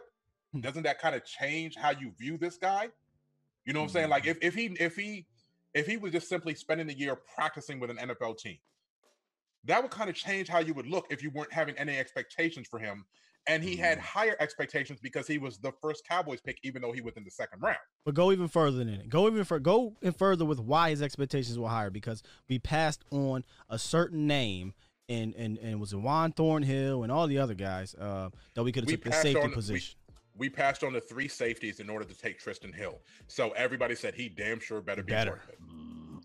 hmm. 0.51 0.61
doesn't 0.61 0.83
that 0.83 0.99
kind 0.99 1.15
of 1.15 1.23
change 1.23 1.75
how 1.75 1.91
you 1.91 2.11
view 2.17 2.37
this 2.37 2.57
guy? 2.57 2.89
You 3.65 3.73
know 3.73 3.79
what 3.79 3.85
I'm 3.85 3.91
saying? 3.91 4.09
Like 4.09 4.25
if, 4.25 4.37
if 4.41 4.55
he 4.55 4.75
if 4.79 4.95
he 4.95 5.25
if 5.73 5.87
he 5.87 5.97
was 5.97 6.11
just 6.11 6.27
simply 6.27 6.53
spending 6.55 6.87
the 6.87 6.97
year 6.97 7.17
practicing 7.35 7.79
with 7.79 7.89
an 7.89 7.97
NFL 7.97 8.37
team, 8.37 8.57
that 9.65 9.81
would 9.81 9.91
kind 9.91 10.09
of 10.09 10.15
change 10.15 10.49
how 10.49 10.59
you 10.59 10.73
would 10.73 10.87
look 10.87 11.05
if 11.09 11.23
you 11.23 11.31
weren't 11.31 11.53
having 11.53 11.77
any 11.77 11.97
expectations 11.97 12.67
for 12.67 12.79
him 12.79 13.05
and 13.47 13.63
he 13.63 13.75
had 13.75 13.97
mm. 13.97 14.01
higher 14.01 14.35
expectations 14.39 14.99
because 15.01 15.27
he 15.27 15.37
was 15.37 15.57
the 15.57 15.71
first 15.81 16.07
Cowboys 16.07 16.41
pick, 16.41 16.57
even 16.63 16.81
though 16.81 16.91
he 16.91 17.01
was 17.01 17.15
in 17.17 17.23
the 17.23 17.31
second 17.31 17.61
round. 17.61 17.77
But 18.05 18.15
go 18.15 18.31
even 18.31 18.47
further 18.47 18.77
than 18.77 18.89
it. 18.89 19.09
Go 19.09 19.27
even 19.27 19.43
for 19.43 19.59
go 19.59 19.95
in 20.01 20.13
further 20.13 20.45
with 20.45 20.59
why 20.59 20.89
his 20.89 21.01
expectations 21.01 21.57
were 21.57 21.69
higher 21.69 21.89
because 21.89 22.23
we 22.47 22.59
passed 22.59 23.03
on 23.11 23.43
a 23.69 23.77
certain 23.79 24.27
name 24.27 24.73
and 25.09 25.35
and 25.35 25.57
and 25.57 25.79
was 25.79 25.93
in 25.93 26.03
Juan 26.03 26.31
Thornhill 26.31 27.03
and 27.03 27.11
all 27.11 27.27
the 27.27 27.37
other 27.37 27.53
guys 27.53 27.95
uh, 27.95 28.29
that 28.53 28.63
we 28.63 28.71
could 28.71 28.83
have 28.83 28.91
took 28.91 29.03
the 29.03 29.11
safety 29.11 29.41
on, 29.41 29.51
position. 29.51 29.97
We, 30.37 30.47
we, 30.47 30.49
passed 30.49 30.83
on 30.83 30.93
the 30.93 31.01
three 31.01 31.27
safeties 31.27 31.79
in 31.79 31.89
order 31.89 32.05
to 32.05 32.17
take 32.17 32.41
Trysten 32.41 32.73
Hill. 32.73 32.99
So 33.27 33.51
everybody 33.51 33.95
said 33.95 34.15
he 34.15 34.29
damn 34.29 34.59
sure 34.59 34.81
better 34.81 35.03
be 35.03 35.11
better. 35.11 35.41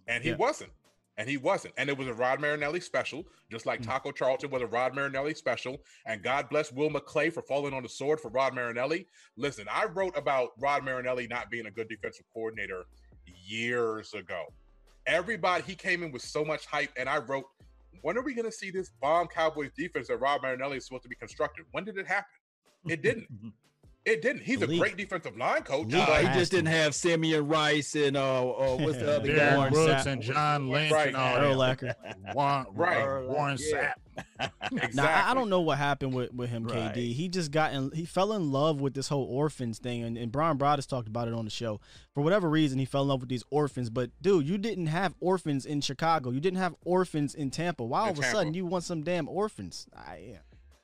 And 0.07 0.23
he 0.23 0.31
yeah. 0.31 0.37
wasn't 0.37 0.71
and 1.19 1.29
he 1.29 1.37
wasn't. 1.37 1.75
And 1.77 1.91
it 1.91 1.99
was 1.99 2.07
a 2.07 2.15
Rod 2.15 2.41
Marinelli 2.41 2.81
special, 2.81 3.27
just 3.51 3.67
like 3.67 3.81
hmm. 3.81 3.91
Taco 3.91 4.13
Charlton 4.13 4.51
was 4.51 4.63
a 4.63 4.67
Rod 4.67 4.95
Marinelli 4.95 5.35
special. 5.35 5.83
And 6.07 6.23
God 6.23 6.49
bless 6.49 6.73
Will 6.73 6.89
McClay 6.89 7.33
for 7.33 7.43
falling 7.43 7.75
on 7.75 7.83
the 7.83 7.89
sword 7.89 8.21
for 8.21 8.31
Rod 8.31 8.55
Marinelli. 8.55 9.07
Listen, 9.37 9.67
I 9.71 9.87
wrote 9.87 10.17
about 10.17 10.53
Rod 10.59 10.85
Marinelli 10.85 11.27
not 11.27 11.51
being 11.51 11.67
a 11.67 11.71
good 11.71 11.89
defensive 11.89 12.25
coordinator 12.33 12.87
years 13.27 14.15
ago. 14.15 14.45
Everybody, 15.07 15.65
he 15.65 15.75
came 15.75 16.03
in 16.03 16.13
with 16.13 16.23
so 16.23 16.45
much 16.45 16.67
hype, 16.67 16.91
and 16.97 17.09
I 17.09 17.19
wrote, 17.19 17.45
when 18.03 18.17
are 18.17 18.23
we 18.23 18.35
going 18.35 18.45
to 18.45 18.53
see 18.53 18.71
this 18.71 18.91
bomb 19.01 19.27
Cowboys 19.27 19.71
defense 19.77 20.09
that 20.09 20.19
Rod 20.19 20.43
Marinelli 20.43 20.77
is 20.77 20.85
supposed 20.85 21.03
to 21.03 21.09
be 21.09 21.17
constructed? 21.17 21.65
When 21.73 21.85
did 21.85 21.99
it 21.99 22.07
happen? 22.07 22.31
It 22.87 23.03
didn't. 23.03 23.27
It 24.09 24.23
didn't. 24.23 24.43
He's 24.43 24.63
a 24.63 24.67
great 24.67 24.97
defensive 24.97 25.37
line 25.37 25.63
coach. 25.63 25.93
Uh, 25.93 26.07
he 26.07 26.39
just 26.39 26.51
didn't 26.51 26.73
have 26.73 26.95
Simeon 26.95 27.47
Rice 27.47 27.95
and 27.95 28.17
uh, 28.17 28.49
uh 28.49 28.77
what's 28.79 28.97
the 28.97 29.17
other 29.17 29.37
guy? 29.37 29.55
Warren 29.55 29.73
Brooks 29.73 30.07
and 30.07 30.23
John 30.23 30.71
Lynch 30.71 30.91
right. 30.91 31.09
and 31.09 31.17
all 31.17 31.37
Urlacher. 31.37 31.95
Warren, 32.35 32.67
right. 32.75 33.23
Warren 33.27 33.59
yeah. 33.61 33.93
Sapp. 33.93 33.93
exactly. 34.73 34.91
Now 34.95 35.31
I 35.31 35.35
don't 35.35 35.51
know 35.51 35.61
what 35.61 35.77
happened 35.77 36.15
with, 36.15 36.33
with 36.33 36.49
him, 36.49 36.65
right. 36.65 36.95
KD. 36.95 37.13
He 37.13 37.29
just 37.29 37.51
got 37.51 37.75
in. 37.75 37.91
He 37.93 38.07
fell 38.07 38.33
in 38.33 38.51
love 38.51 38.81
with 38.81 38.95
this 38.95 39.09
whole 39.09 39.25
orphans 39.25 39.79
thing, 39.79 40.03
and, 40.03 40.17
and 40.17 40.33
Brian 40.33 40.57
Broaddus 40.57 40.89
talked 40.89 41.07
about 41.07 41.29
it 41.29 41.35
on 41.35 41.45
the 41.45 41.51
show. 41.51 41.79
For 42.15 42.23
whatever 42.23 42.49
reason, 42.49 42.79
he 42.79 42.87
fell 42.87 43.03
in 43.03 43.09
love 43.09 43.21
with 43.21 43.29
these 43.29 43.45
orphans. 43.51 43.91
But 43.91 44.11
dude, 44.23 44.49
you 44.49 44.57
didn't 44.57 44.87
have 44.87 45.15
orphans 45.21 45.67
in 45.67 45.83
Chicago. 45.83 46.31
You 46.31 46.41
didn't 46.41 46.61
have 46.61 46.75
orphans 46.85 47.35
in 47.35 47.51
Tampa. 47.51 47.85
Why 47.85 48.01
all 48.01 48.11
of 48.11 48.19
a 48.19 48.23
sudden 48.23 48.55
you 48.55 48.65
want 48.65 48.85
some 48.85 49.03
damn 49.03 49.29
orphans? 49.29 49.87
I, 49.95 50.31
yeah. 50.31 50.39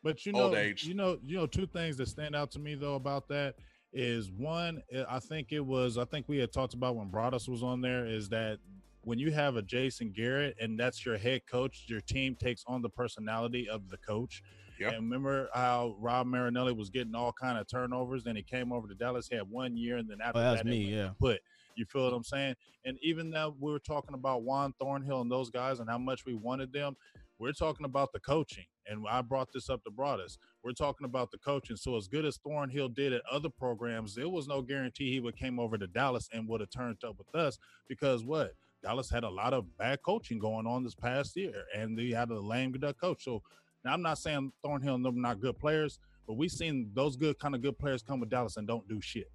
But 0.05 0.27
you 0.27 0.33
know, 0.33 0.55
you 0.55 0.95
know, 0.95 1.19
you 1.25 1.37
know, 1.37 1.47
two 1.47 1.67
things 1.67 1.97
that 1.97 2.09
stand 2.09 2.37
out 2.37 2.51
to 2.53 2.59
me 2.59 2.75
though 2.75 2.95
about 2.95 3.27
that 3.29 3.57
is 3.95 4.31
one, 4.31 4.83
eh, 4.93 5.05
I 5.09 5.19
think 5.19 5.51
it 5.51 5.65
was, 5.65 5.97
I 5.97 6.05
think 6.05 6.29
we 6.29 6.37
had 6.37 6.53
talked 6.53 6.75
about 6.75 6.95
when 6.95 7.09
Broaddus 7.09 7.49
was 7.49 7.63
on 7.63 7.81
there, 7.81 8.05
is 8.05 8.29
that 8.29 8.59
when 9.01 9.19
you 9.19 9.33
have 9.33 9.57
a 9.57 9.63
Jason 9.63 10.13
Garrett 10.15 10.57
and 10.61 10.79
that's 10.79 11.07
your 11.07 11.17
head 11.17 11.47
coach, 11.47 11.87
your 11.89 12.03
team 12.03 12.37
takes 12.37 12.65
on 12.67 12.83
the 12.83 12.91
personality 12.91 13.67
of 13.67 13.89
the 13.89 13.97
coach. 13.97 14.43
Yep. 14.79 14.93
And 14.93 15.05
remember 15.05 15.49
how 15.55 15.97
Rod 15.99 16.27
Marinelli 16.27 16.73
was 16.73 16.91
getting 16.91 17.15
all 17.15 17.33
kind 17.33 17.59
of 17.59 17.67
turnovers, 17.67 18.25
then 18.25 18.37
he 18.37 18.43
came 18.43 18.73
over 18.73 18.87
to 18.87 18.95
Dallas, 18.95 19.29
had 19.33 19.49
one 19.49 19.75
year, 19.75 19.97
and 19.97 20.11
then 20.11 20.19
after 20.23 20.41
well, 20.41 20.57
that, 20.57 20.67
me, 20.67 20.85
yeah. 20.85 21.11
put. 21.19 21.41
You 21.77 21.87
feel 21.87 22.05
what 22.05 22.13
I'm 22.13 22.25
saying? 22.25 22.57
And 22.85 22.99
even 23.01 23.31
though 23.31 23.55
we 23.59 23.73
were 23.73 23.79
talking 23.79 24.15
about 24.15 24.43
Juan 24.43 24.75
Thornhill 24.79 25.23
and 25.23 25.31
those 25.31 25.51
guys 25.51 25.81
and 25.81 25.89
how 25.89 25.99
much 25.99 26.27
we 26.27 26.35
wanted 26.35 26.73
them, 26.73 26.95
we're 27.39 27.53
talking 27.53 27.87
about 27.87 28.13
the 28.13 28.21
coaching. 28.21 28.67
And 28.89 29.05
I 29.09 29.23
brought 29.23 29.53
this 29.53 29.71
up 29.71 29.83
to 29.85 29.91
Broaddus. 29.91 30.39
We're 30.63 30.73
talking 30.73 31.05
about 31.05 31.31
the 31.31 31.39
coaching. 31.39 31.77
So 31.77 31.97
as 31.97 32.09
good 32.09 32.25
as 32.25 32.37
Thornhill 32.39 32.89
did 32.89 33.13
at 33.13 33.23
other 33.31 33.49
programs, 33.49 34.15
there 34.15 34.29
was 34.29 34.47
no 34.47 34.63
guarantee 34.63 35.13
he 35.13 35.21
would 35.21 35.37
came 35.37 35.59
over 35.59 35.79
to 35.79 35.87
Dallas 35.87 36.29
and 36.33 36.49
would 36.49 36.61
have 36.61 36.71
turned 36.71 37.03
up 37.05 37.17
with 37.19 37.35
us 37.35 37.59
because 37.89 38.25
what? 38.25 38.55
Dallas 38.83 39.11
had 39.11 39.25
a 39.25 39.31
lot 39.31 39.55
of 39.55 39.65
bad 39.79 40.03
coaching 40.03 40.39
going 40.39 40.67
on 40.67 40.85
this 40.85 40.95
past 40.95 41.35
year, 41.37 41.65
and 41.75 41.99
they 41.99 42.11
had 42.11 42.29
a 42.31 42.39
lame 42.39 42.71
duck 42.73 43.01
coach. 43.01 43.25
So 43.25 43.43
now 43.83 43.95
I'm 43.95 44.03
not 44.03 44.19
saying 44.19 44.53
Thornhill 44.63 44.97
and 44.97 45.05
them 45.05 45.23
not 45.23 45.41
good 45.41 45.59
players, 45.59 45.99
but 46.27 46.35
we've 46.35 46.51
seen 46.51 46.91
those 46.93 47.17
good 47.17 47.39
kind 47.39 47.55
of 47.55 47.63
good 47.63 47.79
players 47.79 48.03
come 48.03 48.21
with 48.21 48.29
Dallas 48.29 48.59
and 48.59 48.67
don't 48.67 48.87
do 48.87 49.01
shit. 49.01 49.31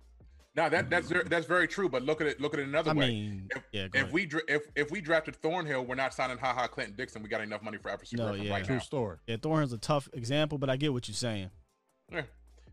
No, 0.55 0.67
that 0.67 0.89
that's 0.89 1.11
that's 1.27 1.45
very 1.45 1.67
true. 1.67 1.89
But 1.89 2.03
look 2.03 2.21
at 2.21 2.27
it. 2.27 2.41
Look 2.41 2.53
at 2.53 2.59
it 2.59 2.67
another 2.67 2.91
I 2.91 2.93
way. 2.95 3.07
Mean, 3.09 3.49
if, 3.55 3.63
yeah, 3.71 3.87
if 3.93 4.11
we 4.11 4.27
if 4.47 4.63
if 4.75 4.91
we 4.91 4.99
drafted 4.99 5.35
Thornhill, 5.35 5.85
we're 5.85 5.95
not 5.95 6.13
signing 6.13 6.37
Ha 6.39 6.53
Ha 6.53 6.67
Clinton 6.67 6.95
Dixon. 6.95 7.21
We 7.21 7.29
got 7.29 7.41
enough 7.41 7.61
money 7.61 7.77
for 7.77 7.89
Everson 7.89 8.17
no, 8.17 8.33
yeah. 8.33 8.51
right 8.51 8.65
True 8.65 8.75
now. 8.75 8.81
story. 8.81 9.17
Yeah, 9.27 9.37
Thornhill's 9.37 9.73
a 9.73 9.77
tough 9.77 10.09
example, 10.13 10.57
but 10.57 10.69
I 10.69 10.75
get 10.75 10.91
what 10.91 11.07
you're 11.07 11.15
saying. 11.15 11.51
Yeah. 12.11 12.23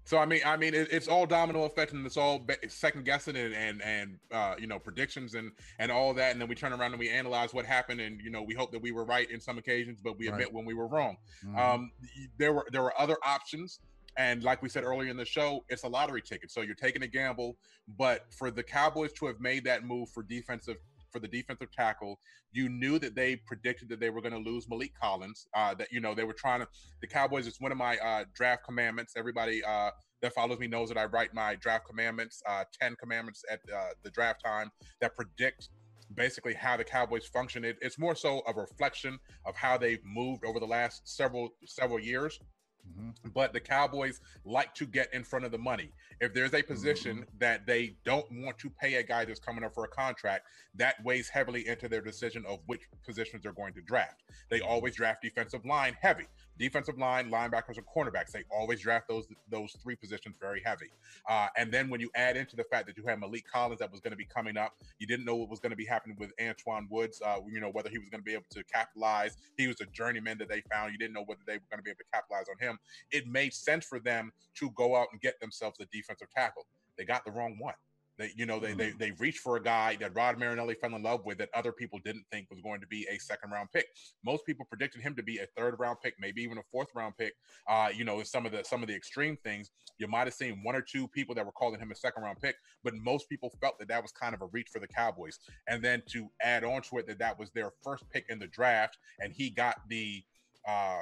So 0.07 0.19
I 0.19 0.25
mean, 0.25 0.41
I 0.47 0.57
mean, 0.57 0.73
it, 0.73 0.89
it's 0.93 1.09
all 1.09 1.27
domino 1.27 1.65
effect, 1.65 1.93
and 1.93 2.07
it's 2.07 2.17
all 2.17 2.47
second 2.69 3.05
guessing 3.05 3.37
and 3.37 3.53
and 3.53 3.83
and 3.83 4.19
uh, 4.31 4.55
you 4.57 4.69
know 4.69 4.79
predictions 4.79 5.35
and 5.35 5.51
and 5.79 5.91
all 5.91 6.15
that, 6.15 6.31
and 6.31 6.41
then 6.41 6.49
we 6.49 6.55
turn 6.55 6.73
around 6.73 6.93
and 6.93 7.01
we 7.01 7.11
analyze 7.11 7.53
what 7.53 7.67
happened, 7.67 8.01
and 8.01 8.21
you 8.23 8.31
know 8.31 8.41
we 8.41 8.55
hope 8.55 8.71
that 8.71 8.81
we 8.81 8.93
were 8.93 9.05
right 9.05 9.29
in 9.31 9.41
some 9.41 9.59
occasions, 9.59 10.01
but 10.03 10.17
we 10.17 10.29
admit 10.29 10.47
right. 10.47 10.55
when 10.55 10.65
we 10.65 10.75
were 10.75 10.87
wrong. 10.87 11.17
Mm-hmm. 11.45 11.59
Um, 11.59 11.91
there 12.39 12.53
were 12.53 12.65
there 12.71 12.83
were 12.83 12.95
other 12.99 13.17
options 13.25 13.81
and 14.17 14.43
like 14.43 14.63
we 14.63 14.69
said 14.69 14.85
earlier 14.85 15.11
in 15.11 15.17
the 15.17 15.25
show, 15.25 15.65
it's 15.69 15.85
a 15.85 15.89
lottery 15.89 16.23
ticket. 16.23 16.51
So 16.51 16.63
you're 16.63 16.75
taking 16.75 17.03
a 17.03 17.07
gamble. 17.07 17.57
But 17.99 18.27
for 18.33 18.51
the 18.51 18.63
Cowboys 18.63 19.13
to 19.15 19.27
have 19.27 19.41
made 19.41 19.65
that 19.65 19.85
move 19.85 20.09
for 20.11 20.23
defensive 20.23 20.77
for 21.13 21.21
the 21.21 21.29
defensive 21.29 21.71
tackle, 21.71 22.19
you 22.53 22.69
knew 22.69 22.99
that 22.99 23.15
they 23.15 23.37
predicted 23.37 23.89
that 23.89 24.01
they 24.01 24.11
were 24.11 24.21
going 24.21 24.33
to 24.33 24.51
lose 24.51 24.67
Maliek 24.67 24.93
Collins. 25.01 25.47
Uh, 25.55 25.75
that 25.75 25.89
you 25.93 26.01
know 26.01 26.15
they 26.15 26.25
were 26.25 26.33
trying 26.33 26.61
to. 26.61 26.69
The 27.01 27.07
Cowboys. 27.07 27.47
It's 27.47 27.61
one 27.61 27.73
of 27.73 27.79
my 27.79 27.97
uh, 27.99 28.25
draft 28.35 28.65
commandments. 28.65 29.15
Everybody 29.17 29.63
uh, 29.63 29.91
that 30.23 30.35
follows 30.35 30.59
me 30.59 30.67
knows 30.67 30.89
that 30.89 30.99
I 30.99 31.05
write 31.05 31.35
my 31.35 31.55
draft 31.57 31.87
commandments, 31.87 32.43
uh, 32.49 32.65
ten 32.81 32.97
commandments 32.97 33.45
at 33.51 33.61
uh, 33.75 33.89
the 34.03 34.11
draft 34.11 34.43
time 34.45 34.71
that 35.01 35.15
predict 35.15 35.69
basically 36.15 36.55
how 36.55 36.77
the 36.77 36.85
Cowboys 36.85 37.27
function. 37.27 37.65
It, 37.65 37.77
it's 37.81 37.99
more 37.99 38.15
so 38.15 38.43
a 38.47 38.53
reflection 38.53 39.19
of 39.45 39.57
how 39.57 39.77
they've 39.77 40.05
moved 40.05 40.45
over 40.45 40.61
the 40.61 40.67
last 40.67 41.09
several 41.09 41.51
several 41.65 41.99
years. 41.99 42.41
Mm-hmm. 42.89 43.31
But 43.35 43.53
the 43.53 43.61
Cowboys 43.61 44.21
like 44.45 44.75
to 44.75 44.87
get 44.87 45.13
in 45.13 45.25
front 45.25 45.45
of 45.45 45.53
the 45.53 45.59
money. 45.59 45.93
If 46.21 46.35
there's 46.35 46.55
a 46.55 46.63
position 46.63 47.19
mm-hmm. 47.19 47.39
that 47.39 47.67
they 47.67 47.97
don't 48.05 48.27
want 48.31 48.59
to 48.59 48.71
pay 48.71 48.95
a 48.95 49.03
guy 49.03 49.25
that's 49.25 49.41
coming 49.41 49.65
up 49.65 49.75
for 49.75 49.85
a 49.85 49.89
contract, 49.89 50.47
that 50.75 51.03
weighs 51.05 51.29
heavily 51.29 51.67
into 51.69 51.89
their 51.89 52.01
decision 52.01 52.45
of 52.47 52.61
which 52.67 52.83
positions 53.05 53.43
they're 53.43 53.53
going 53.53 53.75
to 53.75 53.83
draft. 53.83 54.23
They 54.51 54.61
mm-hmm. 54.61 54.69
always 54.69 54.97
draft 54.97 55.23
defensive 55.23 55.65
line 55.65 55.97
heavy 56.01 56.27
defensive 56.59 56.99
line, 56.99 57.31
linebackers, 57.31 57.77
and 57.77 57.87
cornerbacks. 57.87 58.33
They 58.33 58.45
always 58.51 58.81
draft 58.81 59.09
those 59.09 59.27
those 59.51 59.77
three 59.83 59.97
positions 59.97 60.37
very 60.41 60.63
heavy. 60.65 60.91
Uh, 61.29 61.49
and 61.57 61.73
then 61.73 61.89
when 61.89 62.01
you 62.01 62.11
add 62.15 62.37
into 62.37 62.57
the 62.57 62.65
fact 62.65 62.87
that 62.87 62.97
you 62.97 63.05
had 63.07 63.21
Maliek 63.21 63.45
Collins 63.45 63.81
that 63.81 63.91
was 63.91 64.01
going 64.01 64.13
to 64.13 64.17
be 64.17 64.25
coming 64.25 64.57
up, 64.57 64.75
you 64.99 65.07
didn't 65.07 65.25
know 65.25 65.37
what 65.37 65.49
was 65.49 65.61
going 65.61 65.71
to 65.71 65.77
be 65.77 65.85
happening 65.85 66.17
with 66.19 66.33
Antoine 66.41 66.89
Woods. 66.91 67.21
Uh, 67.25 67.37
you 67.49 67.61
know 67.61 67.71
whether 67.71 67.89
he 67.89 67.99
was 67.99 68.09
going 68.09 68.21
to 68.21 68.25
be 68.25 68.35
able 68.35 68.45
to 68.51 68.65
capitalize. 68.65 69.37
He 69.57 69.67
was 69.67 69.81
a 69.81 69.87
journeyman 69.87 70.39
that 70.39 70.49
they 70.49 70.63
found. 70.73 70.93
You 70.93 70.99
didn't 70.99 71.15
know 71.15 71.25
whether 71.25 71.43
they 71.47 71.55
were 71.55 71.67
going 71.71 71.79
to 71.79 71.83
be 71.83 71.91
able 71.91 71.99
to 71.99 72.11
capitalize 72.13 72.47
on 72.49 72.67
him. 72.67 72.79
It 73.11 73.27
made 73.27 73.53
sense 73.53 73.85
for 73.85 73.99
them 74.01 74.33
to 74.57 74.71
go 74.71 74.97
out 74.97 75.09
and 75.13 75.21
get 75.21 75.41
themselves 75.41 75.79
a 75.81 75.87
defensive 75.93 76.29
tackle. 76.31 76.67
They 76.97 77.05
got 77.05 77.25
the 77.25 77.31
wrong 77.31 77.57
one. 77.59 77.75
They, 78.19 78.31
you 78.35 78.47
know, 78.47 78.59
they, 78.59 78.73
mm. 78.73 78.79
they 78.79 78.91
they 78.93 79.11
reached 79.13 79.41
for 79.41 79.57
a 79.57 79.63
guy 79.63 79.97
that 80.01 80.15
Rod 80.15 80.39
Marinelli 80.39 80.75
fell 80.75 80.95
in 80.95 81.03
love 81.03 81.25
with 81.25 81.39
that 81.39 81.51
other 81.55 81.73
people 81.73 81.99
didn't 82.05 82.25
think 82.33 82.51
was 82.51 82.61
going 82.61 82.81
to 82.81 82.87
be 82.87 83.07
a 83.11 83.19
second 83.19 83.51
round 83.51 83.71
pick. 83.73 83.87
Most 84.25 84.47
people 84.47 84.67
predicted 84.69 85.03
him 85.03 85.15
to 85.17 85.23
be 85.23 85.39
a 85.39 85.47
third 85.57 85.77
round 85.79 85.99
pick, 86.03 86.15
maybe 86.19 86.43
even 86.43 86.59
a 86.59 86.63
fourth 86.73 86.89
round 86.95 87.17
pick. 87.19 87.35
Uh, 87.69 87.89
you 87.95 88.05
know, 88.05 88.23
some 88.23 88.47
of 88.47 88.53
the 88.53 88.65
some 88.65 88.83
of 88.83 88.89
the 88.89 88.95
extreme 88.95 89.37
things 89.45 89.71
you 89.99 90.09
might 90.09 90.27
have 90.27 90.35
seen 90.35 90.61
one 90.63 90.75
or 90.75 90.83
two 90.83 91.09
people 91.09 91.35
that 91.35 91.45
were 91.45 91.53
calling 91.53 91.81
him 91.81 91.91
a 91.91 91.95
second 91.95 92.23
round 92.23 92.39
pick, 92.41 92.57
but 92.83 92.95
most 92.95 93.29
people 93.29 93.51
felt 93.61 93.79
that 93.79 93.89
that 93.89 94.03
was 94.03 94.13
kind 94.13 94.35
of 94.35 94.43
a 94.43 94.47
reach 94.47 94.69
for 94.73 94.79
the 94.79 94.89
Cowboys. 94.89 95.39
And 95.69 95.83
then 95.83 96.03
to 96.09 96.29
add 96.43 96.65
on 96.65 96.83
to 96.83 96.99
it 96.99 97.07
that 97.09 97.19
that 97.19 97.39
was 97.39 97.51
their 97.51 97.73
first 97.83 98.05
pick 98.11 98.27
in 98.29 98.39
the 98.39 98.47
draft, 98.47 98.99
and 99.21 99.33
he 99.33 99.51
got 99.51 99.77
the 99.89 100.23
uh, 100.67 101.01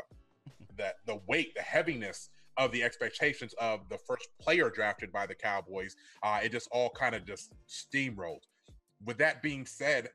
that 0.76 0.96
the 1.06 1.20
weight, 1.26 1.54
the 1.54 1.62
heaviness 1.62 2.30
of 2.56 2.72
the 2.72 2.82
expectations 2.82 3.54
of 3.60 3.88
the 3.88 3.98
first 3.98 4.28
player 4.40 4.70
drafted 4.70 5.12
by 5.12 5.26
the 5.26 5.34
Cowboys. 5.34 5.96
Uh, 6.22 6.40
it 6.42 6.52
just 6.52 6.68
all 6.70 6.90
kind 6.90 7.14
of 7.14 7.24
just 7.24 7.52
steamrolled. 7.68 8.42
With 9.04 9.18
that 9.18 9.42
being 9.42 9.66
said, 9.66 10.10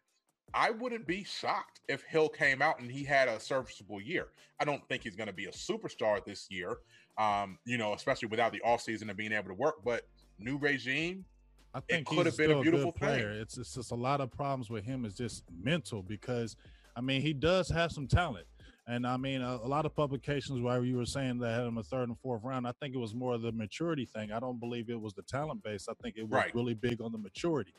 I 0.53 0.71
wouldn't 0.71 1.05
be 1.05 1.23
shocked 1.23 1.81
if 1.87 2.01
Hill 2.03 2.29
came 2.29 2.61
out 2.61 2.79
and 2.79 2.91
he 2.91 3.03
had 3.03 3.27
a 3.27 3.39
serviceable 3.39 4.01
year. 4.01 4.29
I 4.59 4.65
don't 4.65 4.85
think 4.87 5.03
he's 5.03 5.15
going 5.15 5.27
to 5.27 5.33
be 5.33 5.45
a 5.45 5.51
superstar 5.51 6.23
this 6.25 6.47
year, 6.49 6.77
um, 7.17 7.59
you 7.65 7.77
know, 7.77 7.93
especially 7.93 8.29
without 8.29 8.51
the 8.51 8.61
offseason 8.65 9.09
and 9.09 9.17
being 9.17 9.31
able 9.31 9.49
to 9.49 9.53
work. 9.53 9.75
But 9.85 10.07
new 10.39 10.57
regime, 10.57 11.25
I 11.73 11.81
think 11.81 12.07
could 12.07 12.25
have 12.25 12.37
been 12.37 12.51
a 12.51 12.61
beautiful 12.61 12.91
good 12.91 12.99
player. 12.99 13.33
thing. 13.33 13.41
It's, 13.41 13.57
it's 13.57 13.75
just 13.75 13.91
a 13.91 13.95
lot 13.95 14.21
of 14.21 14.31
problems 14.31 14.69
with 14.69 14.83
him. 14.83 15.05
Is 15.05 15.13
just 15.13 15.43
mental 15.61 16.01
because, 16.01 16.55
I 16.95 17.01
mean, 17.01 17.21
he 17.21 17.33
does 17.33 17.69
have 17.69 17.91
some 17.91 18.07
talent, 18.07 18.47
and 18.89 19.07
I 19.07 19.17
mean, 19.17 19.41
a, 19.41 19.57
a 19.57 19.69
lot 19.69 19.85
of 19.85 19.95
publications 19.95 20.61
where 20.61 20.83
you 20.85 20.97
were 20.97 21.05
saying 21.07 21.39
that 21.39 21.51
had 21.55 21.67
him 21.67 21.79
a 21.79 21.83
third 21.83 22.09
and 22.09 22.19
fourth 22.19 22.43
round. 22.43 22.67
I 22.67 22.73
think 22.81 22.95
it 22.95 22.99
was 22.99 23.15
more 23.15 23.35
of 23.35 23.43
the 23.43 23.53
maturity 23.53 24.05
thing. 24.05 24.33
I 24.33 24.41
don't 24.41 24.59
believe 24.59 24.89
it 24.89 25.01
was 25.01 25.13
the 25.15 25.23
talent 25.23 25.63
base. 25.63 25.87
I 25.89 25.93
think 26.03 26.17
it 26.17 26.29
was 26.29 26.33
Right. 26.33 26.55
really 26.55 26.75
big 26.75 27.01
on 27.01 27.13
the 27.13 27.19
maturity, 27.19 27.73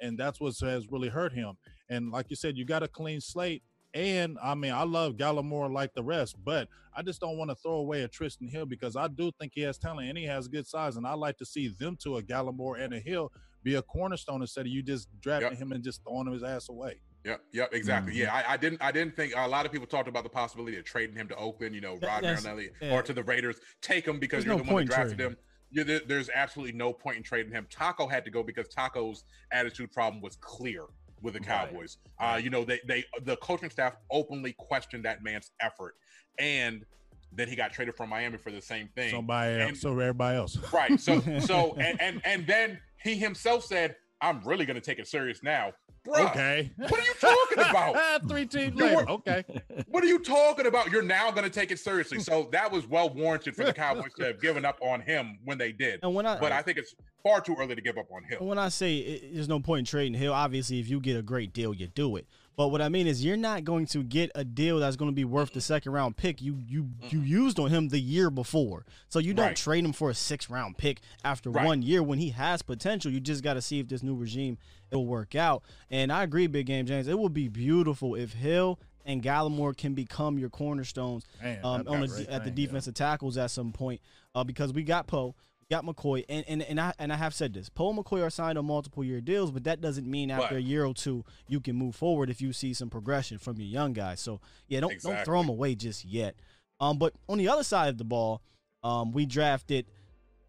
and 0.00 0.18
that's 0.18 0.40
what 0.40 0.58
has 0.60 0.92
really 0.92 1.08
hurt 1.10 1.34
him. 1.34 1.58
And 1.90 2.12
like 2.12 2.30
you 2.30 2.36
said, 2.36 2.58
you 2.58 2.66
got 2.66 2.84
a 2.84 2.88
clean 2.88 3.22
slate. 3.22 3.64
And 3.94 4.38
I 4.42 4.54
mean, 4.56 4.72
I 4.72 4.84
love 4.84 5.16
Gallimore 5.16 5.72
like 5.72 5.94
the 5.94 6.04
rest, 6.04 6.36
but 6.44 6.68
I 6.94 7.02
just 7.02 7.20
don't 7.20 7.38
want 7.38 7.50
to 7.50 7.56
throw 7.56 7.74
away 7.76 8.02
a 8.04 8.08
Trysten 8.08 8.50
Hill 8.50 8.66
because 8.66 8.96
I 8.96 9.08
do 9.08 9.32
think 9.40 9.52
he 9.54 9.62
has 9.62 9.78
talent 9.78 10.08
and 10.10 10.18
he 10.18 10.26
has 10.26 10.48
good 10.48 10.66
size. 10.68 10.96
And 10.96 11.06
I 11.06 11.14
like 11.14 11.38
to 11.38 11.46
see 11.46 11.68
them 11.68 11.96
two, 11.96 12.16
a 12.18 12.22
Gallimore 12.22 12.80
and 12.80 12.94
a 12.94 13.00
Hill, 13.00 13.32
be 13.64 13.76
a 13.76 13.82
cornerstone 13.82 14.42
instead 14.42 14.66
of 14.66 14.72
you 14.72 14.82
just 14.82 15.08
drafting 15.20 15.52
Yep. 15.52 15.58
him 15.58 15.72
and 15.72 15.84
just 15.84 16.02
throwing 16.04 16.32
his 16.32 16.42
ass 16.44 16.68
away. 16.70 17.00
Yep, 17.26 17.40
yep, 17.52 17.68
exactly. 17.72 18.12
Mm-hmm. 18.12 18.20
Yeah, 18.22 18.34
I, 18.34 18.52
I 18.52 18.56
didn't, 18.56 18.80
I 18.80 18.92
didn't 18.92 19.16
think 19.16 19.32
a 19.36 19.48
lot 19.48 19.66
of 19.66 19.72
people 19.72 19.86
talked 19.86 20.06
about 20.08 20.22
the 20.22 20.30
possibility 20.30 20.78
of 20.78 20.84
trading 20.84 21.16
him 21.16 21.26
to 21.28 21.36
Oakland, 21.36 21.74
you 21.74 21.80
know, 21.80 21.94
Rod 21.94 22.22
that's- 22.22 22.44
Marinelli, 22.44 22.70
yeah. 22.80 22.94
or 22.94 23.02
to 23.02 23.12
the 23.12 23.24
Raiders. 23.24 23.56
Take 23.82 24.06
him 24.06 24.20
because 24.20 24.44
There's 24.44 24.56
you're 24.56 24.64
no 24.64 24.64
the 24.64 24.72
one 24.72 24.86
that 24.86 24.94
drafted 24.94 25.20
him. 25.20 25.36
There, 25.72 26.00
there's 26.06 26.30
absolutely 26.32 26.76
no 26.76 26.92
point 26.92 27.16
in 27.16 27.22
trading 27.24 27.52
him. 27.52 27.66
Taco 27.68 28.06
had 28.06 28.24
to 28.24 28.30
go 28.30 28.44
because 28.44 28.68
Taco's 28.68 29.24
attitude 29.50 29.90
problem 29.90 30.22
was 30.22 30.36
clear 30.36 30.84
with 31.20 31.34
the 31.34 31.40
Right. 31.40 31.48
Cowboys. 31.48 31.98
Uh, 32.20 32.40
you 32.40 32.50
know, 32.50 32.64
they, 32.64 32.80
they, 32.86 33.04
the 33.24 33.36
coaching 33.38 33.70
staff 33.70 33.96
openly 34.12 34.54
questioned 34.56 35.04
that 35.04 35.24
man's 35.24 35.50
effort, 35.60 35.96
and 36.38 36.84
then 37.32 37.48
he 37.48 37.56
got 37.56 37.72
traded 37.72 37.96
from 37.96 38.08
Miami 38.10 38.38
for 38.38 38.52
the 38.52 38.62
same 38.62 38.88
thing. 38.94 39.10
Somebody 39.10 39.60
else, 39.60 39.80
so 39.80 39.90
everybody 39.90 40.36
else. 40.36 40.56
Right. 40.72 40.98
So 41.00 41.20
so 41.40 41.74
and 41.78 42.00
and 42.00 42.22
and 42.24 42.46
then 42.46 42.78
he 43.02 43.16
himself 43.16 43.64
said, 43.64 43.96
"I'm 44.20 44.40
really 44.44 44.64
going 44.66 44.74
to 44.76 44.80
take 44.80 44.98
it 44.98 45.06
serious 45.06 45.42
now." 45.42 45.72
Bruh, 46.06 46.30
Okay. 46.30 46.70
What 46.76 46.92
are 47.00 47.02
you 47.04 47.14
talking 47.20 47.58
about? 47.58 48.22
Three 48.28 48.46
teams 48.46 48.76
later. 48.76 48.94
were- 48.96 49.10
Okay. 49.10 49.44
What 49.88 50.04
are 50.04 50.06
you 50.06 50.20
talking 50.20 50.66
about? 50.66 50.90
You're 50.92 51.02
now 51.02 51.30
going 51.32 51.42
to 51.44 51.50
take 51.50 51.72
it 51.72 51.78
seriously. 51.80 52.20
So 52.20 52.48
that 52.52 52.70
was 52.70 52.86
well 52.86 53.10
warranted 53.12 53.56
for 53.56 53.64
the 53.64 53.72
Cowboys 53.82 54.12
to 54.18 54.26
have 54.26 54.40
given 54.40 54.64
up 54.64 54.78
on 54.80 55.00
him 55.00 55.38
when 55.44 55.58
they 55.58 55.72
did. 55.72 56.00
And 56.04 56.14
when 56.14 56.24
I 56.26 56.38
But 56.38 56.52
I 56.52 56.62
think 56.62 56.78
it's 56.78 56.94
far 57.24 57.40
too 57.40 57.56
early 57.58 57.74
to 57.74 57.80
give 57.80 57.98
up 57.98 58.06
on 58.14 58.22
Hill. 58.24 58.46
when 58.46 58.56
I 58.58 58.68
say 58.68 58.98
it, 58.98 59.34
there's 59.34 59.48
no 59.48 59.58
point 59.58 59.80
in 59.80 59.84
trading 59.84 60.14
Hill, 60.14 60.32
obviously 60.32 60.78
if 60.78 60.88
you 60.88 61.00
get 61.00 61.16
a 61.16 61.22
great 61.22 61.52
deal, 61.52 61.74
you 61.74 61.88
do 61.88 62.14
it. 62.16 62.26
But 62.56 62.68
what 62.68 62.80
I 62.80 62.88
mean 62.88 63.06
is 63.06 63.22
you're 63.22 63.36
not 63.36 63.64
going 63.64 63.84
to 63.88 64.02
get 64.02 64.30
a 64.34 64.42
deal 64.42 64.78
that's 64.78 64.96
going 64.96 65.10
to 65.10 65.14
be 65.14 65.26
worth 65.26 65.52
the 65.52 65.60
second 65.60 65.92
round 65.92 66.16
pick 66.16 66.40
you 66.40 66.58
you 66.66 66.88
you 67.10 67.20
used 67.20 67.58
on 67.58 67.68
him 67.70 67.88
the 67.88 67.98
year 68.00 68.30
before. 68.30 68.86
So 69.08 69.18
you 69.18 69.34
don't 69.34 69.48
Right. 69.48 69.56
trade 69.56 69.84
him 69.84 69.92
for 69.92 70.08
a 70.08 70.14
six 70.14 70.48
round 70.48 70.78
pick 70.78 71.00
after 71.22 71.50
Right. 71.50 71.66
one 71.66 71.82
year 71.82 72.02
when 72.02 72.18
he 72.18 72.30
has 72.30 72.62
potential. 72.62 73.12
You 73.12 73.20
just 73.20 73.42
got 73.44 73.54
to 73.54 73.62
see 73.62 73.78
if 73.78 73.88
this 73.88 74.02
new 74.02 74.14
regime 74.14 74.56
it 74.90 74.96
will 74.96 75.06
work 75.06 75.34
out. 75.34 75.62
And 75.90 76.10
I 76.10 76.22
agree, 76.22 76.46
Big 76.46 76.66
Game 76.66 76.86
James. 76.86 77.08
It 77.08 77.18
would 77.18 77.34
be 77.34 77.48
beautiful 77.48 78.14
if 78.14 78.32
Hill 78.32 78.78
and 79.04 79.22
Gallimore 79.22 79.76
can 79.76 79.92
become 79.94 80.38
your 80.38 80.48
cornerstones 80.50 81.24
Man, 81.42 81.60
um, 81.62 81.86
on 81.86 82.02
a 82.04 82.08
great 82.08 82.28
at 82.28 82.44
the 82.44 82.50
thing, 82.50 82.58
yeah. 82.58 82.66
defensive 82.66 82.94
tackles 82.94 83.36
at 83.36 83.50
some 83.50 83.70
point 83.72 84.00
uh, 84.34 84.44
because 84.44 84.72
we 84.72 84.82
got 84.82 85.06
Poe, 85.06 85.34
got 85.70 85.84
McCoy, 85.84 86.24
and, 86.28 86.44
and 86.48 86.62
and 86.62 86.80
I 86.80 86.92
and 86.98 87.12
I 87.12 87.16
have 87.16 87.34
said 87.34 87.52
this: 87.54 87.68
Poe 87.68 87.90
and 87.90 87.98
McCoy 87.98 88.22
are 88.24 88.30
signed 88.30 88.56
on 88.58 88.66
multiple 88.66 89.02
year 89.04 89.20
deals, 89.20 89.50
but 89.50 89.64
that 89.64 89.80
doesn't 89.80 90.06
mean 90.08 90.30
after 90.30 90.56
a 90.56 90.60
year 90.60 90.84
or 90.84 90.94
two 90.94 91.24
you 91.48 91.60
can 91.60 91.76
move 91.76 91.94
forward 91.96 92.30
if 92.30 92.40
you 92.40 92.52
see 92.52 92.72
some 92.74 92.88
progression 92.90 93.38
from 93.38 93.56
your 93.58 93.66
young 93.68 93.92
guys. 93.92 94.20
So 94.20 94.40
yeah, 94.68 94.80
don't 94.80 95.00
don't 95.02 95.24
throw 95.24 95.40
them 95.40 95.48
away 95.48 95.74
just 95.74 96.04
yet. 96.04 96.36
Um, 96.80 96.98
but 96.98 97.14
on 97.28 97.38
the 97.38 97.48
other 97.48 97.64
side 97.64 97.88
of 97.88 97.98
the 97.98 98.04
ball, 98.04 98.42
um, 98.84 99.12
we 99.12 99.26
drafted 99.26 99.86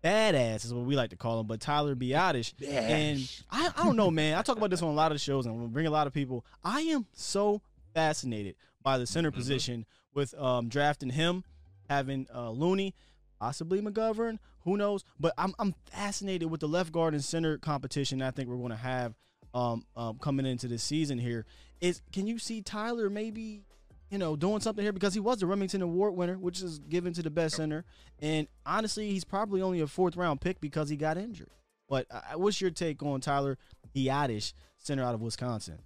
badass 0.04 0.66
is 0.66 0.74
what 0.74 0.86
we 0.86 0.96
like 0.96 1.10
to 1.10 1.16
call 1.16 1.40
him, 1.40 1.48
but 1.48 1.60
Tyler 1.60 1.96
Biadasz. 1.96 2.54
And 2.68 3.44
I, 3.50 3.70
I 3.76 3.84
don't 3.86 3.96
know, 3.96 4.12
man. 4.12 4.38
I 4.38 4.42
talk 4.42 4.58
about 4.58 4.70
this 4.70 4.82
on 4.82 4.90
a 4.90 4.94
lot 4.94 5.12
of 5.12 5.20
shows 5.20 5.46
and 5.46 5.60
we 5.60 5.68
bring 5.68 5.88
a 5.88 5.92
lot 5.92 6.08
of 6.08 6.14
people. 6.14 6.46
I 6.64 6.82
am 6.82 7.06
so 7.14 7.62
fascinated 7.94 8.56
by 8.84 8.98
the 8.98 9.08
center 9.08 9.32
Mhm. 9.32 9.36
position 9.36 9.86
with 10.14 10.34
um, 10.36 10.70
drafting 10.70 11.10
him, 11.10 11.44
having 11.90 12.28
uh, 12.34 12.52
Looney, 12.52 12.94
possibly 13.40 13.82
McGovern, 13.82 14.38
who 14.68 14.78
knows? 14.78 15.04
But 15.20 15.34
I'm 15.38 15.54
I'm 15.58 15.74
fascinated 15.92 16.52
with 16.52 16.60
the 16.60 16.68
left 16.68 16.92
guard 16.92 17.14
and 17.14 17.24
center 17.24 17.58
competition. 17.58 18.22
I 18.22 18.32
think 18.32 18.50
we're 18.50 18.58
going 18.58 18.70
to 18.70 18.76
have 18.76 19.16
um, 19.54 19.86
um, 19.96 20.18
coming 20.22 20.46
into 20.46 20.68
this 20.68 20.84
season 20.84 21.18
here. 21.18 21.46
Is 21.80 22.02
can 22.12 22.28
you 22.28 22.38
see 22.38 22.62
Tyler 22.62 23.10
maybe? 23.10 23.64
You 24.10 24.18
know, 24.18 24.38
doing 24.38 24.62
something 24.62 24.86
here 24.86 24.94
because 24.94 25.14
he 25.14 25.20
was 25.20 25.40
the 25.40 25.48
Rimington 25.48 25.82
Award 25.82 26.16
winner, 26.16 26.38
which 26.38 26.62
is 26.62 26.80
given 26.80 27.12
to 27.12 27.22
the 27.22 27.30
best 27.30 27.58
center. 27.58 27.84
And 28.20 28.48
honestly, 28.66 29.10
he's 29.10 29.26
probably 29.26 29.62
only 29.62 29.82
a 29.82 29.88
fourth 29.88 30.16
round 30.16 30.40
pick 30.40 30.62
because 30.62 30.88
he 30.88 30.96
got 30.96 31.18
injured. 31.18 31.50
But 31.90 32.08
uh, 32.10 32.22
what's 32.36 32.62
your 32.62 32.72
take 32.72 33.04
on 33.04 33.20
Tyler 33.20 33.58
Biadasz, 33.94 34.54
center 34.78 35.04
out 35.04 35.14
of 35.14 35.22
Wisconsin? 35.22 35.80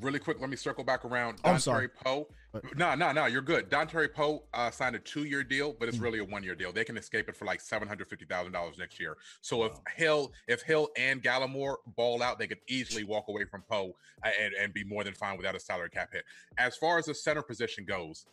Really 0.00 0.18
quick, 0.18 0.40
let 0.40 0.50
me 0.50 0.56
circle 0.56 0.82
back 0.82 1.04
around. 1.04 1.38
I'm 1.44 1.60
sorry. 1.60 1.86
Poe. 1.88 2.26
But- 2.62 2.76
No, 2.76 2.94
no, 2.94 3.12
no, 3.12 3.26
you're 3.26 3.42
good. 3.42 3.70
Dontari 3.70 4.12
Poe 4.12 4.44
uh, 4.54 4.70
signed 4.70 4.96
a 4.96 4.98
two-year 4.98 5.42
deal, 5.44 5.72
but 5.78 5.88
it's 5.88 5.98
Mm. 5.98 6.02
really 6.02 6.18
a 6.20 6.24
one-year 6.24 6.54
deal. 6.54 6.72
They 6.72 6.84
can 6.84 6.96
escape 6.96 7.28
it 7.28 7.36
for 7.36 7.44
like 7.44 7.60
seven 7.60 7.86
hundred 7.88 8.08
fifty 8.08 8.24
thousand 8.24 8.52
dollars 8.52 8.78
next 8.78 8.98
year. 9.00 9.16
So 9.40 9.64
if 9.64 9.72
Hill, 9.96 10.32
if 10.48 10.62
Hill 10.62 10.88
and 10.96 11.22
Gallimore 11.22 11.76
ball 11.96 12.22
out, 12.22 12.38
they 12.38 12.46
could 12.46 12.60
easily 12.68 13.04
walk 13.04 13.28
away 13.28 13.44
from 13.44 13.62
Poe 13.70 13.94
and, 14.24 14.54
and 14.54 14.72
be 14.74 14.84
more 14.84 15.04
than 15.04 15.14
fine 15.14 15.36
without 15.36 15.54
a 15.54 15.60
salary 15.60 15.90
cap 15.90 16.10
hit. 16.12 16.24
As 16.58 16.76
far 16.76 16.98
as 16.98 17.06
the 17.06 17.14
center 17.14 17.42
position 17.42 17.84
goes, 17.84 18.26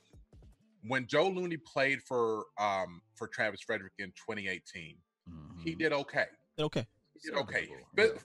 when 0.86 1.08
Joe 1.08 1.30
Looney 1.30 1.58
played 1.58 2.02
for 2.04 2.46
um 2.58 3.02
for 3.16 3.28
Travis 3.28 3.62
Frederick 3.62 3.94
in 4.00 4.08
2018, 4.12 4.96
Mm-hmm. 5.30 5.62
he 5.62 5.74
did 5.76 5.94
okay. 5.94 6.26
Okay. 6.60 6.86
He 7.14 7.30
did 7.30 7.38
okay. 7.40 7.70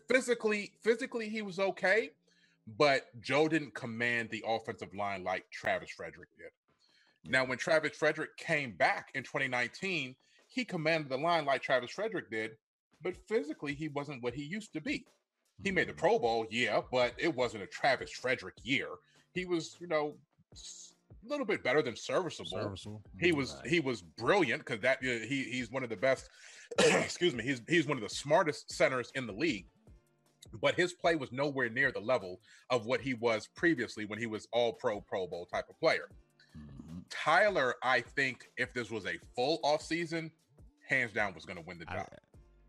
Physically, 0.08 0.72
physically 0.82 1.28
he 1.28 1.42
was 1.42 1.60
okay, 1.60 2.10
but 2.76 3.06
Joe 3.20 3.48
didn't 3.48 3.74
command 3.74 4.28
the 4.30 4.44
offensive 4.46 4.94
line 4.94 5.24
like 5.24 5.44
Travis 5.50 5.90
Frederick 5.90 6.28
did. 6.36 6.50
Now, 7.30 7.44
when 7.44 7.58
Travis 7.58 7.96
Frederick 7.96 8.36
came 8.36 8.72
back 8.76 9.10
in 9.14 9.22
2019, 9.22 10.14
he 10.48 10.64
commanded 10.64 11.10
the 11.10 11.16
line 11.16 11.44
like 11.44 11.62
Travis 11.62 11.90
Frederick 11.90 12.30
did, 12.30 12.52
but 13.02 13.16
physically 13.28 13.74
he 13.74 13.88
wasn't 13.88 14.22
what 14.22 14.34
he 14.34 14.42
used 14.42 14.72
to 14.72 14.80
be. 14.80 15.04
He 15.64 15.70
made 15.72 15.88
the 15.88 15.92
Mm-hmm. 15.92 15.98
Pro 16.00 16.18
Bowl, 16.18 16.46
yeah, 16.50 16.80
but 16.92 17.14
it 17.18 17.34
wasn't 17.34 17.62
a 17.64 17.66
Travis 17.66 18.10
Frederick 18.12 18.54
year. 18.62 18.88
He 19.34 19.44
was, 19.44 19.76
you 19.80 19.88
know, 19.88 20.16
a 20.54 21.28
little 21.28 21.44
bit 21.46 21.62
better 21.64 21.82
than 21.82 21.96
serviceable. 21.96 22.50
Serviceable. 22.50 23.02
He 23.20 23.32
was 23.32 23.56
Right. 23.56 23.66
he 23.66 23.80
was 23.80 24.02
brilliant 24.02 24.64
because 24.64 24.80
that 24.80 24.98
uh, 24.98 25.26
he 25.26 25.44
he's 25.50 25.70
one 25.70 25.82
of 25.82 25.90
the 25.90 25.96
best. 25.96 26.28
excuse 26.78 27.34
me, 27.34 27.42
he's 27.44 27.60
he's 27.68 27.86
one 27.86 27.96
of 27.96 28.02
the 28.02 28.08
smartest 28.08 28.70
centers 28.72 29.10
in 29.14 29.26
the 29.26 29.32
league. 29.32 29.66
But 30.60 30.74
his 30.74 30.92
play 30.92 31.16
was 31.16 31.30
nowhere 31.32 31.68
near 31.68 31.92
the 31.92 32.00
level 32.00 32.40
of 32.70 32.86
what 32.86 33.00
he 33.00 33.14
was 33.14 33.46
previously 33.54 34.04
when 34.04 34.18
he 34.18 34.26
was 34.26 34.48
all 34.52 34.72
pro 34.72 35.00
Pro 35.00 35.26
Bowl 35.26 35.46
type 35.46 35.66
of 35.68 35.78
player. 35.78 36.08
Mhm. 36.56 37.04
Tyler, 37.10 37.74
I 37.82 38.00
think 38.00 38.50
if 38.56 38.72
this 38.72 38.90
was 38.90 39.06
a 39.06 39.18
full 39.34 39.60
off 39.62 39.82
season, 39.82 40.30
hands 40.88 41.12
down 41.12 41.34
was 41.34 41.44
going 41.44 41.58
to 41.58 41.64
win 41.64 41.78
the 41.78 41.84
I- 41.88 41.94
job. 41.96 42.08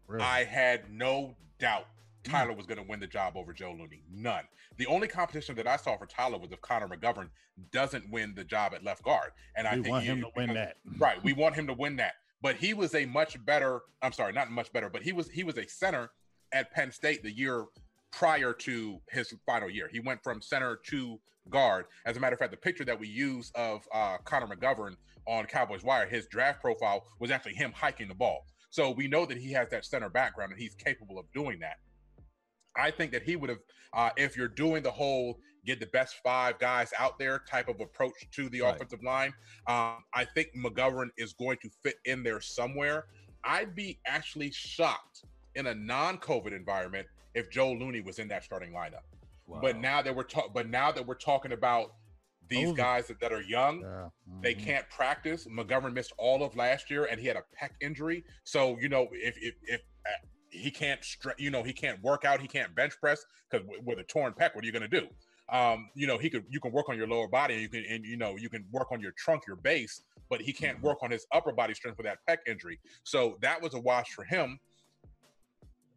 Really. 0.08 0.24
I 0.24 0.44
had 0.44 0.90
no 0.92 1.36
doubt 1.60 1.86
Tyler 2.24 2.54
was 2.54 2.66
going 2.66 2.80
to 2.80 2.84
win 2.84 3.00
the 3.00 3.08
job 3.08 3.38
over 3.38 3.54
Joe 3.54 3.72
Looney. 3.72 4.04
None. 4.10 4.44
The 4.78 4.88
only 4.88 5.08
competition 5.08 5.56
that 5.56 5.68
I 5.68 5.78
saw 5.78 5.98
for 5.98 6.06
Tyler 6.06 6.38
was 6.38 6.52
if 6.52 6.60
Connor 6.62 6.88
McGovern 6.88 7.30
doesn't 7.72 8.10
win 8.10 8.34
the 8.36 8.44
job 8.44 8.74
at 8.74 8.84
left 8.84 9.04
guard, 9.04 9.32
and 9.56 9.68
I 9.68 9.76
think 9.76 9.88
want 9.90 10.06
him 10.06 10.22
to 10.22 10.32
win 10.36 10.54
that. 10.54 10.78
right 10.98 11.22
we 11.24 11.34
want 11.34 11.56
him 11.56 11.68
to 11.68 11.74
win 11.74 11.98
that 11.98 12.14
but 12.42 12.56
he 12.56 12.74
was 12.74 12.96
a 12.96 13.06
much 13.06 13.44
better 13.46 13.82
i'm 14.02 14.14
sorry 14.14 14.32
not 14.32 14.50
much 14.50 14.72
better 14.72 14.90
but 14.90 15.02
he 15.04 15.12
was 15.12 15.30
he 15.30 15.44
was 15.44 15.58
a 15.58 15.68
center 15.68 16.10
at 16.54 16.72
penn 16.72 16.92
state 16.92 17.22
the 17.24 17.32
year 17.32 17.66
prior 18.12 18.54
to 18.54 19.00
his 19.10 19.34
final 19.46 19.70
year 19.70 19.88
he 19.92 20.00
went 20.00 20.22
from 20.24 20.42
center 20.42 20.80
to 20.86 21.20
guard 21.50 21.86
as 22.06 22.18
a 22.18 22.20
matter 22.20 22.34
of 22.34 22.40
fact 22.40 22.52
the 22.52 22.58
picture 22.58 22.86
that 22.86 23.00
we 23.00 23.08
use 23.08 23.52
of 23.56 23.82
uh 23.94 24.18
connor 24.26 24.48
mcgovern 24.48 24.96
on 25.28 25.46
cowboys 25.46 25.84
wire 25.84 26.08
his 26.08 26.28
draft 26.28 26.62
profile 26.62 27.04
was 27.20 27.32
actually 27.32 27.54
him 27.54 27.72
hiking 27.76 28.08
the 28.08 28.16
ball 28.16 28.46
so 28.72 28.92
we 28.92 29.08
know 29.08 29.26
that 29.26 29.38
he 29.38 29.52
has 29.52 29.68
that 29.70 29.86
center 29.86 30.10
background 30.10 30.52
and 30.52 30.60
he's 30.62 30.76
capable 30.76 31.18
of 31.20 31.26
doing 31.34 31.60
that 31.60 31.78
i 32.76 32.90
think 32.92 33.12
that 33.12 33.24
he 33.24 33.36
would 33.36 33.50
have 33.50 33.60
uh 33.94 34.10
if 34.18 34.36
you're 34.38 34.48
doing 34.48 34.82
the 34.84 34.92
whole 34.92 35.40
get 35.66 35.80
the 35.80 35.88
best 35.88 36.16
five 36.24 36.58
guys 36.60 36.92
out 36.98 37.20
there 37.20 37.40
type 37.50 37.68
of 37.68 37.80
approach 37.82 38.14
to 38.32 38.48
the 38.50 38.62
Right. 38.62 38.76
offensive 38.76 39.04
line 39.04 39.34
um, 39.68 39.98
I 40.14 40.26
think 40.34 40.48
McGovern 40.58 41.10
is 41.18 41.34
going 41.34 41.58
to 41.62 41.70
fit 41.84 41.96
in 42.06 42.24
there 42.24 42.40
somewhere. 42.42 43.06
I'd 43.44 43.76
be 43.76 44.00
actually 44.08 44.52
shocked 44.52 45.24
in 45.60 45.68
a 45.68 45.76
non-COVID 45.76 46.54
environment 46.56 47.06
if 47.36 47.52
Joe 47.52 47.72
Looney 47.74 48.02
was 48.02 48.18
in 48.18 48.28
that 48.30 48.44
starting 48.44 48.72
lineup. 48.72 49.04
But 49.62 49.78
now 49.78 50.02
that 50.02 50.16
we're 50.16 50.24
talking, 50.24 50.52
but 50.54 50.70
now 50.70 50.92
that 50.92 51.06
we're 51.06 51.16
talking 51.16 51.52
about 51.54 51.94
these 52.50 52.72
guys 52.74 53.08
that, 53.08 53.20
that 53.20 53.32
are 53.32 53.42
young, 53.42 53.82
Yeah. 53.82 54.10
they 54.42 54.54
Mhm. 54.56 54.64
can't 54.64 54.90
practice. 54.90 55.48
McGovern 55.48 55.94
missed 55.94 56.14
all 56.18 56.44
of 56.44 56.56
last 56.56 56.90
year, 56.92 57.06
and 57.06 57.20
he 57.20 57.26
had 57.28 57.36
a 57.36 57.44
pec 57.60 57.72
injury. 57.82 58.24
So 58.44 58.78
you 58.80 58.90
know, 58.90 59.08
if 59.12 59.36
if, 59.38 59.56
if 59.64 59.82
uh, 60.06 60.10
he 60.52 60.70
can't, 60.72 61.02
stre- 61.02 61.38
you 61.40 61.50
know, 61.50 61.64
he 61.64 61.74
can't 61.74 62.02
work 62.04 62.26
out, 62.26 62.42
he 62.42 62.48
can't 62.48 62.74
bench 62.76 62.94
press 63.00 63.26
because 63.50 63.68
with 63.84 63.98
a 64.00 64.04
torn 64.04 64.34
pec, 64.34 64.54
what 64.56 64.64
are 64.64 64.68
you 64.68 64.72
going 64.72 64.88
to 64.90 65.00
do? 65.02 65.08
Um, 65.50 65.90
you 65.96 66.06
know, 66.06 66.20
he 66.20 66.30
could 66.30 66.46
you 66.48 66.60
can 66.60 66.72
work 66.72 66.90
on 66.90 66.96
your 66.98 67.08
lower 67.08 67.28
body, 67.28 67.56
and 67.56 67.64
you 67.64 67.70
can 67.70 67.84
and 67.86 68.06
you 68.06 68.18
know 68.18 68.36
you 68.38 68.50
can 68.50 68.68
work 68.72 68.92
on 68.92 69.02
your 69.02 69.14
trunk, 69.14 69.48
your 69.48 69.56
base, 69.56 70.04
but 70.30 70.42
he 70.42 70.54
can't 70.54 70.78
Mhm. 70.78 70.84
work 70.84 71.00
on 71.02 71.10
his 71.10 71.26
upper 71.32 71.52
body 71.52 71.74
strength 71.74 71.98
with 71.98 72.06
that 72.06 72.20
pec 72.28 72.38
injury. 72.48 72.80
So 73.04 73.38
that 73.42 73.60
was 73.60 73.74
a 73.74 73.80
wash 73.80 74.12
for 74.14 74.26
him. 74.26 74.60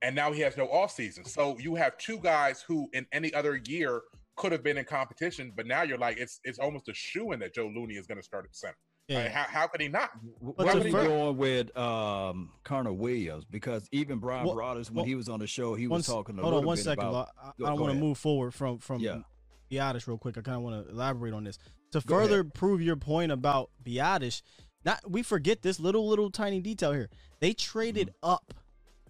And 0.03 0.15
now 0.15 0.33
he 0.33 0.41
has 0.41 0.57
no 0.57 0.66
off 0.66 0.93
season. 0.93 1.24
So 1.24 1.57
you 1.59 1.74
have 1.77 1.97
two 1.99 2.19
guys 2.19 2.62
who, 2.66 2.89
in 2.93 3.07
any 3.12 3.33
other 3.35 3.61
year, 3.66 4.03
could 4.37 4.53
have 4.53 4.62
been 4.62 4.79
in 4.79 4.85
competition, 4.85 5.53
but 5.55 5.66
now 5.66 5.83
you're 5.83 5.99
like 5.99 6.19
it's 6.19 6.41
it's 6.45 6.59
almost 6.59 6.89
a 6.89 6.95
shoe 6.95 7.33
in 7.33 7.41
that 7.41 7.55
Joe 7.55 7.70
Looney 7.74 7.95
is 7.95 8.07
going 8.07 8.19
to 8.19 8.24
start 8.24 8.45
at 8.45 8.57
center. 8.57 8.77
Yeah. 9.09 9.29
how, 9.29 9.61
how 9.61 9.66
could 9.66 9.81
he 9.81 9.89
not? 9.89 10.11
But 10.41 10.66
Why 10.66 10.74
would 10.74 10.87
he 10.87 10.93
going 10.93 11.37
with 11.37 11.77
um, 11.77 12.51
Connor 12.65 12.93
Williams? 12.93 13.45
Because 13.45 13.89
even 13.93 14.19
Brian 14.19 14.47
well, 14.47 14.57
Broaddus, 14.57 14.89
when 14.89 14.97
well, 14.97 15.05
he 15.05 15.16
was 15.16 15.29
on 15.29 15.41
the 15.41 15.47
show, 15.47 15.74
he 15.74 15.87
was 15.87 16.07
talking. 16.07 16.37
About 16.39 16.45
Hold 16.45 16.55
on 16.61 16.66
one 16.66 16.77
second. 16.77 17.09
About, 17.09 17.29
I, 17.43 17.49
I 17.49 17.53
don't 17.59 17.81
want 17.81 17.93
to 17.93 17.99
move 17.99 18.16
forward 18.16 18.55
from 18.55 18.79
from 18.79 19.01
yeah. 19.01 19.19
Biadasz 19.70 20.07
real 20.07 20.19
quick. 20.19 20.39
I 20.39 20.41
kind 20.41 20.57
of 20.57 20.62
want 20.62 20.87
to 20.87 20.93
elaborate 20.93 21.35
on 21.35 21.45
this 21.45 21.59
to 21.93 22.01
go 22.01 22.15
further 22.15 22.41
ahead. 22.41 22.55
prove 22.55 22.81
your 22.81 22.97
point 22.97 23.33
about 23.33 23.70
Biadasz. 23.85 24.43
Not 24.85 25.09
we 25.09 25.23
forget 25.23 25.62
this 25.62 25.79
little 25.79 26.09
little 26.09 26.31
tiny 26.31 26.61
detail 26.61 26.93
here. 26.93 27.11
They 27.41 27.53
traded 27.53 28.09
mm-hmm. 28.09 28.31
up 28.31 28.55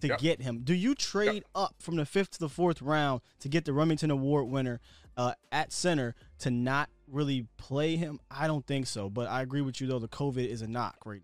to 0.03 0.09
yep. 0.09 0.19
get 0.19 0.41
him. 0.41 0.59
Do 0.63 0.73
you 0.73 0.95
trade 0.95 1.33
yep. 1.33 1.43
up 1.55 1.75
from 1.79 1.95
the 1.95 2.05
fifth 2.05 2.31
to 2.31 2.39
the 2.39 2.49
fourth 2.49 2.81
round 2.81 3.21
to 3.39 3.47
get 3.47 3.63
the 3.63 3.71
Rimington 3.71 4.11
Award 4.11 4.49
winner 4.49 4.81
uh, 5.15 5.33
at 5.49 5.71
center 5.71 6.13
to 6.39 6.51
not 6.51 6.89
really 7.07 7.47
play 7.55 7.95
him? 7.95 8.19
I 8.29 8.47
don't 8.47 8.67
think 8.67 8.87
so. 8.87 9.09
But 9.09 9.29
I 9.29 9.41
agree 9.41 9.61
with 9.61 9.79
you 9.79 9.87
though. 9.87 9.99
The 9.99 10.09
COVID 10.09 10.45
is 10.45 10.61
a 10.61 10.67
knock, 10.67 10.97
right? 11.05 11.21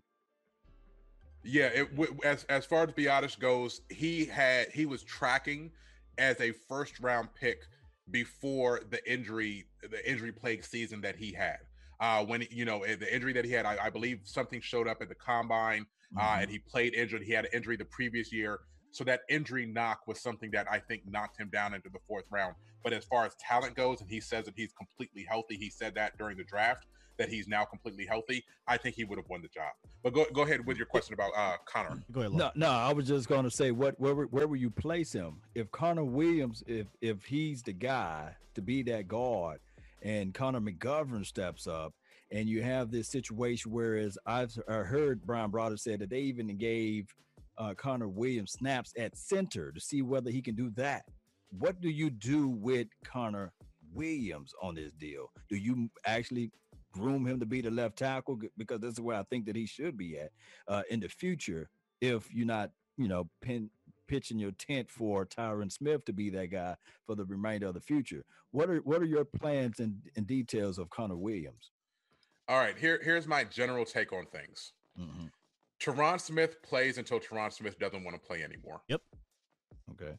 Yeah, 1.44 1.68
it, 1.68 1.90
as 2.24 2.46
as 2.46 2.66
far 2.66 2.84
as 2.84 2.92
Biadasz 2.92 3.38
goes, 3.38 3.82
he 3.90 4.26
had 4.26 4.70
he 4.70 4.86
was 4.86 5.04
tracking 5.04 5.72
as 6.18 6.40
a 6.40 6.52
first 6.52 7.00
round 7.02 7.30
pick 7.34 7.64
before 8.12 8.82
the 8.90 9.12
injury 9.12 9.66
the 9.90 10.10
injury 10.10 10.32
plague 10.32 10.64
season 10.64 11.02
that 11.02 11.18
he 11.18 11.34
had. 11.34 11.60
Uh, 12.00 12.24
when 12.24 12.46
you 12.50 12.64
know 12.64 12.86
the 12.86 13.14
injury 13.14 13.34
that 13.34 13.44
he 13.44 13.52
had, 13.52 13.66
I, 13.66 13.78
I 13.84 13.90
believe 13.90 14.22
something 14.24 14.62
showed 14.62 14.88
up 14.88 15.02
at 15.02 15.10
the 15.10 15.16
combine, 15.16 15.86
uh, 16.18 16.22
mm-hmm. 16.22 16.42
and 16.42 16.52
he 16.52 16.60
played 16.60 16.94
injured. 16.94 17.24
He 17.24 17.32
had 17.32 17.46
an 17.46 17.52
injury 17.54 17.78
the 17.78 17.86
previous 17.86 18.32
year, 18.32 18.60
so 18.92 19.04
that 19.04 19.22
injury 19.30 19.66
knock 19.66 20.08
was 20.08 20.22
something 20.22 20.52
that 20.52 20.68
I 20.72 20.80
think 20.80 21.04
knocked 21.08 21.40
him 21.40 21.50
down 21.50 21.74
into 21.74 21.90
the 21.90 22.00
fourth 22.08 22.26
round. 22.32 22.56
But 22.84 22.94
as 22.94 23.06
far 23.06 23.26
as 23.26 23.36
talent 23.36 23.76
goes, 23.76 24.02
and 24.02 24.10
he 24.10 24.20
says 24.20 24.46
that 24.46 24.54
he's 24.56 24.72
completely 24.72 25.26
healthy, 25.28 25.56
he 25.58 25.70
said 25.70 25.96
that 25.96 26.18
during 26.18 26.38
the 26.38 26.44
draft 26.44 26.86
that 27.20 27.30
he's 27.30 27.48
now 27.48 27.66
completely 27.66 28.06
healthy. 28.06 28.44
I 28.68 28.78
think 28.78 28.96
he 28.96 29.04
would 29.04 29.20
have 29.20 29.30
won 29.30 29.42
the 29.44 29.50
job. 29.50 29.74
But 30.02 30.14
go 30.14 30.26
go 30.34 30.42
ahead 30.42 30.66
with 30.66 30.78
your 30.78 30.88
question 30.88 31.14
about 31.14 31.32
uh, 31.36 31.58
Connor. 31.66 32.02
Go 32.12 32.22
ahead. 32.22 32.34
No, 32.34 32.50
no, 32.56 32.70
I 32.70 32.92
was 32.94 33.08
just 33.08 33.28
going 33.28 33.44
to 33.44 33.52
say 33.52 33.70
what 33.72 34.00
where 34.00 34.16
where 34.16 34.48
will 34.48 34.58
you 34.58 34.72
place 34.72 35.14
him 35.14 35.42
if 35.54 35.70
Connor 35.72 36.06
Williams 36.06 36.64
if 36.66 36.88
if 37.02 37.24
he's 37.26 37.62
the 37.62 37.74
guy 37.74 38.36
to 38.56 38.62
be 38.62 38.82
that 38.84 39.08
guard 39.08 39.60
and 40.02 40.34
Connor 40.34 40.62
McGovern 40.62 41.26
steps 41.26 41.68
up 41.68 41.94
and 42.32 42.48
you 42.48 42.62
have 42.62 42.92
this 42.92 43.08
situation 43.08 43.72
whereas 43.72 44.18
I've 44.26 44.58
heard 44.68 45.26
Brian 45.26 45.52
Broaddus 45.52 45.80
said 45.80 46.00
that 46.00 46.10
they 46.10 46.22
even 46.22 46.56
gave 46.58 47.14
uh, 47.58 47.74
Connor 47.76 48.08
Williams 48.08 48.54
snaps 48.54 48.94
at 48.98 49.18
center 49.18 49.72
to 49.72 49.80
see 49.80 50.02
whether 50.02 50.32
he 50.32 50.42
can 50.42 50.56
do 50.56 50.72
that. 50.76 51.04
What 51.58 51.82
do 51.82 51.90
you 51.90 52.10
do 52.10 52.48
with 52.48 52.88
Connor 53.04 53.52
Williams 53.94 54.54
on 54.62 54.76
this 54.76 54.94
deal? 54.94 55.32
Do 55.50 55.58
you 55.58 55.90
actually 56.06 56.52
groom 56.92 57.26
him 57.26 57.40
to 57.40 57.46
be 57.46 57.62
the 57.62 57.72
left 57.72 57.98
tackle 57.98 58.40
because 58.58 58.80
this 58.80 58.94
is 58.94 59.02
where 59.02 59.18
I 59.18 59.24
think 59.24 59.46
that 59.46 59.56
he 59.56 59.66
should 59.66 59.98
be 59.98 60.18
at 60.18 60.32
uh, 60.68 60.84
in 60.90 61.00
the 61.00 61.10
future 61.10 61.70
if 62.02 62.32
you're 62.34 62.48
not, 62.48 62.72
you 62.98 63.08
know, 63.08 63.30
pin, 63.42 63.70
pitching 64.08 64.40
your 64.40 64.52
tent 64.52 64.90
for 64.90 65.26
Tyron 65.26 65.72
Smith 65.72 66.06
to 66.06 66.14
be 66.14 66.30
that 66.32 66.48
guy 66.48 66.76
for 67.06 67.16
the 67.16 67.26
remainder 67.26 67.68
of 67.68 67.74
the 67.74 67.82
future. 67.82 68.24
What 68.52 68.70
are 68.70 68.78
what 68.78 69.02
are 69.02 69.06
your 69.06 69.26
plans 69.26 69.80
and, 69.80 69.98
and 70.16 70.26
details 70.26 70.80
of 70.80 70.90
Connor 70.90 71.18
Williams? 71.18 71.72
All 72.50 72.58
right, 72.58 72.76
here 72.76 73.00
here's 73.04 73.28
my 73.28 73.44
general 73.44 73.86
take 73.86 74.12
on 74.12 74.26
things. 74.26 74.74
Mm-hmm. 75.00 75.28
Tyron 75.80 76.20
Smith 76.20 76.62
plays 76.64 76.98
until 76.98 77.20
Tyron 77.20 77.54
Smith 77.54 77.78
doesn't 77.78 78.04
want 78.04 78.20
to 78.20 78.28
play 78.28 78.44
anymore. 78.44 78.82
Yep. 78.88 79.02
Okay. 79.92 80.14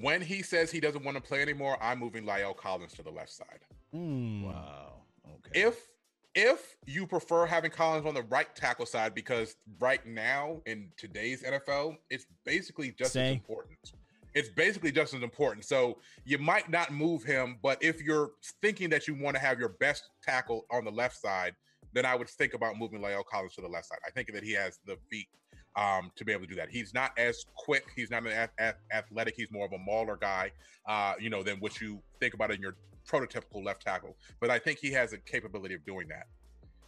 When 0.00 0.22
he 0.22 0.40
says 0.40 0.70
he 0.70 0.78
doesn't 0.78 1.04
want 1.04 1.16
to 1.16 1.22
play 1.22 1.42
anymore, 1.42 1.76
I'm 1.82 1.98
moving 1.98 2.24
La'el 2.24 2.56
Collins 2.56 2.94
to 2.94 3.02
the 3.02 3.10
left 3.10 3.30
side. 3.30 3.60
Mm. 3.92 4.44
Wow. 4.44 5.02
Okay. 5.26 5.62
If 5.62 5.88
if 6.34 6.76
you 6.86 7.08
prefer 7.08 7.44
having 7.44 7.72
Collins 7.72 8.06
on 8.06 8.14
the 8.14 8.22
right 8.22 8.54
tackle 8.54 8.86
side, 8.86 9.12
because 9.12 9.56
right 9.80 10.06
now 10.06 10.62
in 10.64 10.90
today's 10.96 11.42
NFL, 11.42 11.96
it's 12.08 12.24
basically 12.44 12.92
just 12.92 13.12
Same. 13.12 13.26
as 13.26 13.34
important. 13.34 13.92
It's 14.34 14.48
basically 14.48 14.92
just 14.92 15.14
as 15.14 15.22
important. 15.22 15.64
So 15.64 15.98
you 16.24 16.38
might 16.38 16.70
not 16.70 16.92
move 16.92 17.22
him, 17.22 17.58
but 17.62 17.82
if 17.82 18.02
you're 18.02 18.32
thinking 18.60 18.88
that 18.90 19.06
you 19.06 19.14
want 19.14 19.36
to 19.36 19.42
have 19.42 19.58
your 19.58 19.70
best 19.80 20.08
tackle 20.22 20.66
on 20.70 20.84
the 20.84 20.90
left 20.90 21.16
side, 21.20 21.54
then 21.92 22.06
I 22.06 22.14
would 22.14 22.28
think 22.28 22.54
about 22.54 22.78
moving 22.78 23.00
La'el 23.00 23.24
Collins 23.24 23.54
to 23.56 23.60
the 23.60 23.68
left 23.68 23.86
side. 23.88 23.98
I 24.06 24.10
think 24.10 24.32
that 24.32 24.42
he 24.42 24.52
has 24.52 24.78
the 24.86 24.96
feet 25.10 25.28
um, 25.76 26.10
to 26.16 26.24
be 26.24 26.32
able 26.32 26.42
to 26.42 26.48
do 26.48 26.54
that. 26.56 26.70
He's 26.70 26.94
not 26.94 27.12
as 27.18 27.44
quick. 27.56 27.84
He's 27.94 28.10
not 28.10 28.26
an 28.26 28.48
athletic. 28.90 29.34
He's 29.36 29.50
more 29.50 29.66
of 29.66 29.72
a 29.72 29.78
mauler 29.78 30.16
guy, 30.16 30.52
uh, 30.86 31.14
you 31.18 31.30
know, 31.30 31.42
than 31.42 31.58
what 31.58 31.80
you 31.80 32.02
think 32.20 32.34
about 32.34 32.50
in 32.50 32.60
your 32.60 32.76
prototypical 33.06 33.64
left 33.64 33.82
tackle. 33.82 34.16
But 34.40 34.50
I 34.50 34.58
think 34.58 34.78
he 34.78 34.92
has 34.92 35.12
a 35.12 35.18
capability 35.18 35.74
of 35.74 35.84
doing 35.84 36.08
that. 36.08 36.26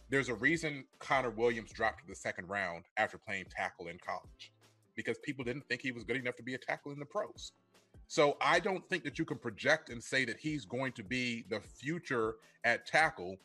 There's 0.09 0.29
a 0.29 0.35
reason 0.35 0.85
Connor 0.99 1.31
Williams 1.31 1.71
dropped 1.71 2.01
to 2.01 2.07
the 2.07 2.15
second 2.15 2.47
round 2.47 2.85
after 2.97 3.17
playing 3.17 3.45
tackle 3.49 3.87
in 3.87 3.97
college 3.97 4.51
because 4.95 5.17
people 5.19 5.43
didn't 5.43 5.67
think 5.67 5.81
he 5.81 5.91
was 5.91 6.03
good 6.03 6.17
enough 6.17 6.35
to 6.35 6.43
be 6.43 6.53
a 6.53 6.57
tackle 6.57 6.91
in 6.91 6.99
the 6.99 7.05
pros. 7.05 7.51
So 8.07 8.37
I 8.39 8.59
don't 8.59 8.87
think 8.87 9.03
that 9.03 9.17
you 9.17 9.25
can 9.25 9.37
project 9.37 9.89
and 9.89 10.03
say 10.03 10.25
that 10.25 10.37
he's 10.39 10.65
going 10.65 10.91
to 10.93 11.03
be 11.03 11.45
the 11.49 11.59
future 11.59 12.35
at 12.63 12.85
tackle 12.85 13.37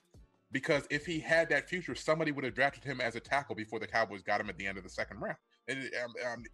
because 0.52 0.86
if 0.90 1.06
he 1.06 1.20
had 1.20 1.48
that 1.51 1.68
future, 1.68 1.94
somebody 1.94 2.32
would 2.32 2.44
have 2.44 2.55
drafted 2.55 2.82
him 2.85 3.01
as 3.01 3.14
a 3.14 3.20
tackle 3.20 3.55
before 3.55 3.78
the 3.78 3.86
Cowboys 3.86 4.22
got 4.22 4.40
him 4.40 4.51
at 4.51 4.59
the 4.59 4.66
end 4.66 4.78
of 4.78 4.85
the 4.85 4.90
second 4.90 5.20
round. 5.20 5.36
And 5.68 5.89
um, 6.05 6.12
um, 6.32 6.44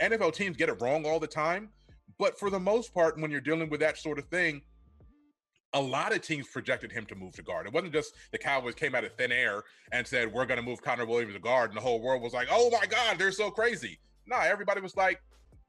NFL 0.00 0.34
teams 0.34 0.56
get 0.56 0.68
it 0.68 0.80
wrong 0.80 1.06
all 1.06 1.18
the 1.18 1.26
time, 1.26 1.70
but 2.18 2.38
for 2.38 2.50
the 2.50 2.60
most 2.60 2.92
part, 2.92 3.18
when 3.18 3.30
you're 3.30 3.40
dealing 3.40 3.70
with 3.70 3.80
that 3.80 3.96
sort 3.96 4.18
of 4.18 4.26
thing, 4.26 4.62
a 5.74 5.80
lot 5.80 6.14
of 6.14 6.22
teams 6.22 6.46
projected 6.48 6.92
him 6.92 7.04
to 7.06 7.14
move 7.14 7.34
to 7.34 7.42
guard. 7.42 7.66
It 7.66 7.72
wasn't 7.72 7.92
just 7.92 8.14
the 8.32 8.38
Cowboys 8.38 8.74
came 8.74 8.94
out 8.94 9.04
of 9.04 9.12
thin 9.14 9.32
air 9.32 9.64
and 9.92 10.06
said 10.06 10.32
we're 10.32 10.46
going 10.46 10.58
to 10.58 10.64
move 10.64 10.82
Connor 10.82 11.06
Williams 11.06 11.34
to 11.34 11.40
guard, 11.40 11.70
and 11.70 11.76
the 11.76 11.82
whole 11.82 12.00
world 12.00 12.22
was 12.22 12.32
like, 12.32 12.48
"Oh 12.50 12.70
my 12.70 12.86
God, 12.86 13.18
they're 13.18 13.32
so 13.32 13.50
crazy." 13.50 13.98
No, 14.28 14.38
everybody 14.38 14.80
was 14.80 14.96
like, 14.96 15.20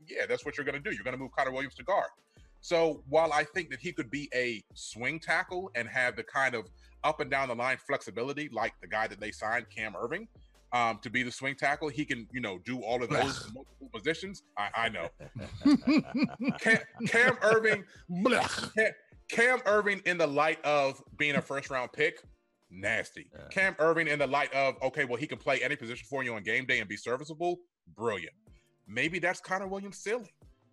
"Yeah, 0.08 0.26
that's 0.28 0.46
what 0.46 0.58
you're 0.58 0.66
going 0.66 0.82
to 0.82 0.90
do. 0.90 0.94
You're 0.94 1.04
going 1.04 1.16
to 1.16 1.22
move 1.22 1.32
Connor 1.36 1.52
Williams 1.52 1.76
to 1.76 1.84
guard." 1.84 2.10
So 2.62 3.04
while 3.08 3.32
I 3.32 3.44
think 3.44 3.70
that 3.70 3.80
he 3.80 3.92
could 3.92 4.12
be 4.12 4.30
a 4.34 4.62
swing 4.74 5.20
tackle 5.20 5.72
and 5.76 5.88
have 5.88 6.16
the 6.16 6.24
kind 6.24 6.56
of 6.56 6.68
up 7.04 7.22
and 7.22 7.32
down 7.32 7.48
the 7.48 7.56
line 7.56 7.78
flexibility, 7.88 8.50
like 8.52 8.74
the 8.82 8.88
guy 8.88 9.08
that 9.08 9.20
they 9.20 9.32
signed, 9.32 9.68
Cam 9.74 9.94
Erving, 9.94 10.28
um, 10.72 11.00
to 11.02 11.10
be 11.10 11.24
the 11.24 11.32
swing 11.32 11.56
tackle. 11.56 11.90
He 11.90 12.06
can, 12.06 12.28
you 12.32 12.42
know, 12.42 12.60
do 12.60 12.82
all 12.82 13.02
of 13.02 13.10
those 13.10 13.50
multiple 13.54 13.90
positions. 13.94 14.44
I, 14.58 14.70
I 14.76 14.90
know. 14.90 15.10
Cam, 16.60 16.80
Cam 17.08 17.36
Erving, 17.38 17.84
Cam, 18.76 18.92
Cam 19.30 19.60
Erving 19.60 20.06
in 20.06 20.18
the 20.18 20.28
light 20.28 20.64
of 20.66 21.02
being 21.18 21.36
a 21.36 21.42
first 21.42 21.70
round 21.70 21.92
pick, 21.94 22.22
nasty. 22.70 23.30
Yeah. 23.34 23.48
Cam 23.50 23.74
Erving 23.76 24.08
in 24.08 24.20
the 24.20 24.28
light 24.28 24.54
of 24.54 24.76
okay, 24.84 25.06
well 25.06 25.18
he 25.18 25.28
can 25.28 25.38
play 25.38 25.62
any 25.64 25.76
position 25.76 26.06
for 26.10 26.24
you 26.24 26.36
on 26.36 26.44
game 26.44 26.66
day 26.66 26.80
and 26.80 26.90
be 26.90 26.98
serviceable, 26.98 27.60
brilliant. 27.96 28.34
Maybe 28.90 29.20
that's 29.20 29.40
Connor 29.40 29.68
Williams' 29.68 29.98
ceiling. 29.98 30.30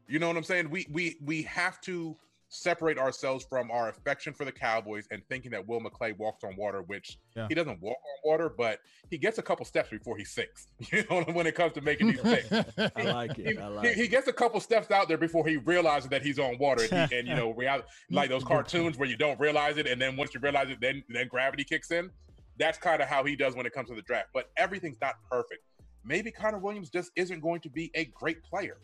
You 0.09 0.19
know 0.19 0.29
what 0.29 0.37
I'm 0.37 0.45
saying? 0.45 0.71
We 0.71 0.87
we 0.91 1.17
we 1.25 1.43
have 1.43 1.81
to 1.83 2.17
separate 2.49 2.97
ourselves 2.97 3.45
from 3.49 3.71
our 3.71 3.89
affection 3.89 4.33
for 4.33 4.45
the 4.45 4.53
Cowboys 4.53 5.07
and 5.11 5.23
thinking 5.29 5.51
that 5.51 5.67
Will 5.67 5.81
McClay 5.81 6.17
walks 6.17 6.45
on 6.45 6.55
water, 6.57 6.83
which 6.83 7.19
yeah. 7.35 7.47
he 7.49 7.55
doesn't 7.55 7.81
walk 7.81 7.97
on 7.97 8.31
water, 8.31 8.53
but 8.57 8.79
he 9.11 9.19
gets 9.19 9.39
a 9.39 9.43
couple 9.43 9.67
steps 9.67 9.91
before 9.91 10.17
he 10.17 10.25
sinks. 10.25 10.69
You 10.93 11.05
know, 11.11 11.23
when 11.33 11.47
it 11.47 11.55
comes 11.55 11.73
to 11.75 11.81
making 11.81 12.09
these 12.09 12.21
picks, 12.21 12.53
I 12.97 13.03
like 13.03 13.39
it. 13.39 13.59
I 13.59 13.67
like 13.67 13.89
he, 13.89 14.03
he, 14.03 14.09
gets 14.09 14.29
a 14.29 14.33
couple 14.33 14.61
steps 14.61 14.91
out 14.91 15.09
there 15.09 15.19
before 15.19 15.47
he 15.47 15.57
realizes 15.57 16.09
that 16.11 16.23
he's 16.23 16.39
on 16.39 16.57
water, 16.59 16.87
and, 16.91 17.11
he, 17.11 17.19
and 17.19 17.29
you 17.29 17.35
know, 17.37 17.53
reality, 17.53 17.89
like 18.11 18.31
those 18.31 18.45
cartoons 18.45 18.97
where 18.97 19.09
you 19.09 19.17
don't 19.17 19.39
realize 19.41 19.77
it, 19.77 19.87
and 19.87 20.01
then 20.01 20.17
once 20.17 20.33
you 20.33 20.41
realize 20.41 20.71
it, 20.71 20.79
then 20.81 21.03
then 21.09 21.29
gravity 21.29 21.65
kicks 21.65 21.91
in. 21.91 22.11
That's 22.59 22.79
kind 22.79 23.03
of 23.03 23.09
how 23.09 23.25
he 23.25 23.37
does 23.37 23.55
when 23.55 23.67
it 23.67 23.73
comes 23.73 23.89
to 23.91 23.95
the 23.95 24.03
draft. 24.03 24.29
But 24.33 24.51
everything's 24.57 24.99
not 25.03 25.17
perfect. 25.31 25.63
Maybe 26.07 26.31
Connor 26.31 26.59
Williams 26.59 26.89
just 26.89 27.11
isn't 27.16 27.41
going 27.41 27.61
to 27.62 27.69
be 27.69 27.91
a 27.95 28.05
great 28.07 28.43
player. 28.45 28.78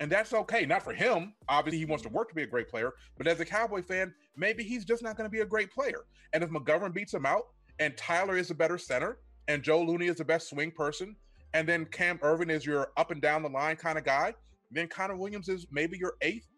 And 0.00 0.10
that's 0.10 0.32
okay. 0.32 0.64
Not 0.64 0.82
for 0.82 0.92
him. 0.92 1.34
Obviously, 1.48 1.78
he 1.78 1.84
wants 1.84 2.02
to 2.04 2.08
work 2.08 2.28
to 2.28 2.34
be 2.34 2.42
a 2.42 2.46
great 2.46 2.68
player. 2.68 2.92
But 3.18 3.26
as 3.26 3.40
a 3.40 3.44
Cowboy 3.44 3.82
fan, 3.82 4.14
maybe 4.36 4.62
he's 4.62 4.84
just 4.84 5.02
not 5.02 5.16
going 5.16 5.28
to 5.28 5.32
be 5.32 5.40
a 5.40 5.46
great 5.46 5.70
player. 5.70 6.04
And 6.32 6.42
if 6.42 6.50
McGovern 6.50 6.94
beats 6.94 7.12
him 7.12 7.26
out, 7.26 7.48
and 7.78 7.96
Tyler 7.96 8.36
is 8.36 8.50
a 8.50 8.54
better 8.54 8.78
center, 8.78 9.18
and 9.48 9.62
Joe 9.62 9.82
Looney 9.82 10.06
is 10.06 10.16
the 10.16 10.24
best 10.24 10.48
swing 10.48 10.70
person, 10.70 11.16
and 11.54 11.68
then 11.68 11.84
Cam 11.86 12.18
Erving 12.18 12.50
is 12.50 12.64
your 12.64 12.92
up 12.96 13.10
and 13.10 13.20
down 13.20 13.42
the 13.42 13.48
line 13.48 13.76
kind 13.76 13.98
of 13.98 14.04
guy, 14.04 14.34
then 14.70 14.88
Connor 14.88 15.16
Williams 15.16 15.48
is 15.48 15.66
maybe 15.70 15.98
your 15.98 16.14
eighth 16.22 16.48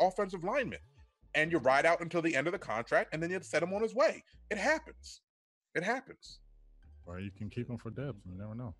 offensive 0.00 0.44
lineman. 0.44 0.78
And 1.34 1.50
you 1.50 1.58
ride 1.58 1.86
out 1.86 2.00
until 2.00 2.20
the 2.20 2.36
end 2.36 2.46
of 2.46 2.52
the 2.52 2.58
contract, 2.58 3.14
and 3.14 3.22
then 3.22 3.30
you 3.30 3.40
set 3.42 3.62
him 3.62 3.72
on 3.72 3.82
his 3.82 3.94
way. 3.94 4.22
It 4.50 4.58
happens. 4.58 5.22
It 5.74 5.82
happens. 5.82 6.40
Or 7.06 7.18
you 7.20 7.30
can 7.36 7.48
keep 7.48 7.70
him 7.70 7.78
for 7.78 7.90
depth. 7.90 8.18
You 8.26 8.36
never 8.36 8.54
know. 8.54 8.74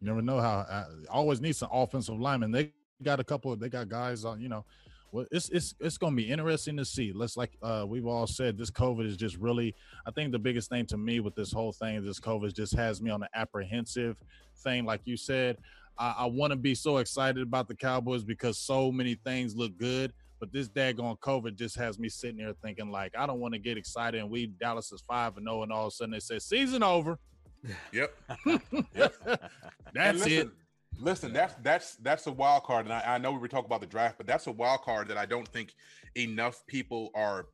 You 0.00 0.08
never 0.08 0.22
know 0.22 0.40
how. 0.40 0.58
Uh, 0.68 0.86
always 1.10 1.40
need 1.40 1.56
some 1.56 1.70
offensive 1.72 2.18
linemen. 2.18 2.50
They 2.50 2.72
got 3.02 3.20
a 3.20 3.24
couple. 3.24 3.54
They 3.56 3.68
got 3.68 3.88
guys 3.88 4.24
on. 4.24 4.40
You 4.40 4.48
know, 4.48 4.64
well, 5.12 5.26
it's 5.30 5.48
it's 5.48 5.74
it's 5.80 5.96
going 5.96 6.12
to 6.12 6.16
be 6.16 6.30
interesting 6.30 6.76
to 6.76 6.84
see. 6.84 7.12
Let's 7.12 7.36
like 7.36 7.52
uh, 7.62 7.84
we've 7.88 8.06
all 8.06 8.26
said, 8.26 8.58
this 8.58 8.70
COVID 8.70 9.06
is 9.06 9.16
just 9.16 9.36
really. 9.36 9.74
I 10.06 10.10
think 10.10 10.32
the 10.32 10.38
biggest 10.38 10.68
thing 10.68 10.86
to 10.86 10.96
me 10.96 11.20
with 11.20 11.34
this 11.34 11.52
whole 11.52 11.72
thing, 11.72 12.04
this 12.04 12.20
COVID, 12.20 12.54
just 12.54 12.74
has 12.74 13.00
me 13.00 13.10
on 13.10 13.20
the 13.20 13.28
apprehensive 13.34 14.16
thing. 14.58 14.84
Like 14.84 15.00
you 15.04 15.16
said, 15.16 15.56
I, 15.98 16.14
I 16.18 16.26
want 16.26 16.50
to 16.50 16.56
be 16.56 16.74
so 16.74 16.98
excited 16.98 17.42
about 17.42 17.68
the 17.68 17.74
Cowboys 17.74 18.24
because 18.24 18.58
so 18.58 18.92
many 18.92 19.14
things 19.14 19.56
look 19.56 19.78
good. 19.78 20.12
But 20.38 20.52
this 20.52 20.68
daggone 20.68 21.18
COVID 21.20 21.56
just 21.56 21.76
has 21.76 21.98
me 21.98 22.10
sitting 22.10 22.36
there 22.36 22.52
thinking 22.62 22.90
like 22.90 23.16
I 23.16 23.26
don't 23.26 23.40
want 23.40 23.54
to 23.54 23.58
get 23.58 23.78
excited 23.78 24.20
and 24.20 24.30
we 24.30 24.46
Dallas 24.46 24.92
is 24.92 25.02
five 25.08 25.36
and 25.38 25.46
zero, 25.46 25.60
oh, 25.60 25.62
and 25.62 25.72
all 25.72 25.86
of 25.86 25.88
a 25.88 25.90
sudden 25.92 26.12
they 26.12 26.20
say 26.20 26.38
season 26.38 26.82
over. 26.82 27.18
Yep. 27.92 28.14
yep. 28.94 29.14
That's 29.94 30.18
listen, 30.18 30.32
it. 30.32 30.48
Listen, 30.98 31.32
that's 31.32 31.54
that's 31.62 31.96
that's 31.96 32.26
a 32.26 32.32
wild 32.32 32.64
card, 32.64 32.86
and 32.86 32.94
I, 32.94 33.02
I 33.06 33.18
know 33.18 33.32
we 33.32 33.38
were 33.38 33.48
talking 33.48 33.66
about 33.66 33.82
the 33.82 33.86
draft, 33.86 34.16
but 34.16 34.26
that's 34.26 34.46
a 34.46 34.52
wild 34.52 34.80
card 34.80 35.08
that 35.08 35.18
I 35.18 35.26
don't 35.26 35.46
think 35.48 35.74
enough 36.14 36.66
people 36.66 37.10
are 37.14 37.48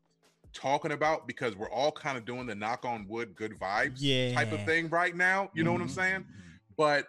talking 0.53 0.93
about 0.93 1.27
because 1.27 1.57
we're 1.57 1.71
all 1.71 1.91
kind 1.91 2.17
of 2.17 2.25
doing 2.25 2.47
the 2.47 2.55
knock 2.55 2.85
on 2.85 3.07
wood, 3.09 3.35
good 3.35 3.59
vibes 3.59 3.97
yeah. 3.97 4.35
type 4.35 4.53
of 4.53 4.65
thing 4.65 4.89
right 4.89 5.17
now. 5.17 5.51
You 5.55 5.65
know 5.65 5.71
mm-hmm. 5.71 5.81
what 5.81 5.83
I'm 5.83 5.89
mm-hmm. 5.89 6.01
saying? 6.01 6.25
But 6.77 7.09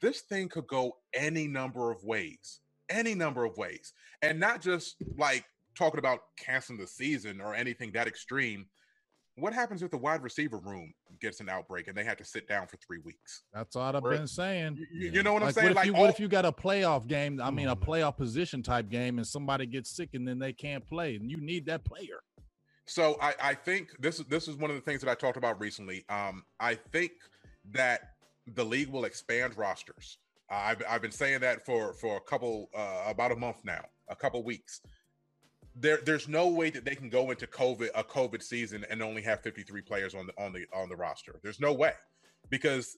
this 0.00 0.20
thing 0.20 0.48
could 0.48 0.66
go 0.66 0.96
any 1.14 1.46
number 1.46 1.90
of 1.90 2.04
ways, 2.04 2.60
any 2.90 3.14
number 3.14 3.44
of 3.44 3.56
ways, 3.56 3.92
and 4.22 4.38
not 4.38 4.60
just 4.60 4.96
like 5.16 5.44
talking 5.76 5.98
about 5.98 6.20
canceling 6.36 6.78
the 6.78 6.86
season 6.86 7.40
or 7.40 7.54
anything 7.54 7.92
that 7.92 8.06
extreme. 8.06 8.66
What 9.36 9.52
happens 9.52 9.82
with 9.82 9.92
the 9.92 9.98
wide 9.98 10.22
receiver 10.22 10.58
room 10.58 10.92
gets 11.20 11.40
an 11.40 11.48
outbreak 11.48 11.88
and 11.88 11.96
they 11.96 12.04
have 12.04 12.16
to 12.18 12.24
sit 12.24 12.48
down 12.48 12.66
for 12.66 12.76
three 12.76 12.98
weeks? 13.04 13.42
That's 13.52 13.76
what 13.76 13.96
I've 13.96 14.02
been 14.02 14.26
saying. 14.26 14.78
You, 14.92 15.10
you 15.10 15.22
know 15.22 15.32
what 15.32 15.42
like, 15.42 15.48
I'm 15.48 15.54
saying? 15.54 15.64
What 15.64 15.70
if, 15.70 15.76
like, 15.76 15.86
you, 15.86 15.94
all, 15.94 16.00
what 16.02 16.10
if 16.10 16.20
you 16.20 16.28
got 16.28 16.44
a 16.44 16.52
playoff 16.52 17.06
game? 17.06 17.40
I 17.40 17.50
mean, 17.50 17.68
a 17.68 17.76
playoff 17.76 18.16
position 18.16 18.62
type 18.62 18.88
game, 18.88 19.18
and 19.18 19.26
somebody 19.26 19.66
gets 19.66 19.90
sick 19.90 20.10
and 20.14 20.26
then 20.26 20.38
they 20.38 20.52
can't 20.52 20.86
play, 20.86 21.16
and 21.16 21.30
you 21.30 21.38
need 21.38 21.66
that 21.66 21.84
player. 21.84 22.20
So 22.86 23.18
I, 23.20 23.34
I 23.42 23.54
think 23.54 23.90
this 24.00 24.18
is 24.18 24.26
this 24.26 24.48
is 24.48 24.56
one 24.56 24.70
of 24.70 24.76
the 24.76 24.82
things 24.82 25.02
that 25.02 25.10
I 25.10 25.14
talked 25.14 25.36
about 25.36 25.60
recently. 25.60 26.04
Um, 26.08 26.44
I 26.58 26.74
think 26.74 27.12
that 27.72 28.14
the 28.54 28.64
league 28.64 28.88
will 28.88 29.04
expand 29.04 29.58
rosters. 29.58 30.18
Uh, 30.50 30.54
I've, 30.54 30.82
I've 30.88 31.02
been 31.02 31.12
saying 31.12 31.40
that 31.40 31.66
for 31.66 31.92
for 31.92 32.16
a 32.16 32.20
couple 32.20 32.70
uh, 32.74 33.04
about 33.06 33.32
a 33.32 33.36
month 33.36 33.58
now, 33.64 33.84
a 34.08 34.16
couple 34.16 34.42
weeks. 34.42 34.80
There, 35.80 35.98
there's 36.04 36.28
no 36.28 36.48
way 36.48 36.70
that 36.70 36.84
they 36.84 36.94
can 36.94 37.08
go 37.08 37.30
into 37.30 37.46
COVID 37.46 37.90
a 37.94 38.02
COVID 38.02 38.42
season 38.42 38.84
and 38.90 39.02
only 39.02 39.22
have 39.22 39.42
53 39.42 39.80
players 39.82 40.14
on 40.14 40.26
the 40.26 40.32
on 40.42 40.52
the 40.52 40.66
on 40.74 40.88
the 40.88 40.96
roster. 40.96 41.38
There's 41.42 41.60
no 41.60 41.72
way 41.72 41.92
because 42.50 42.96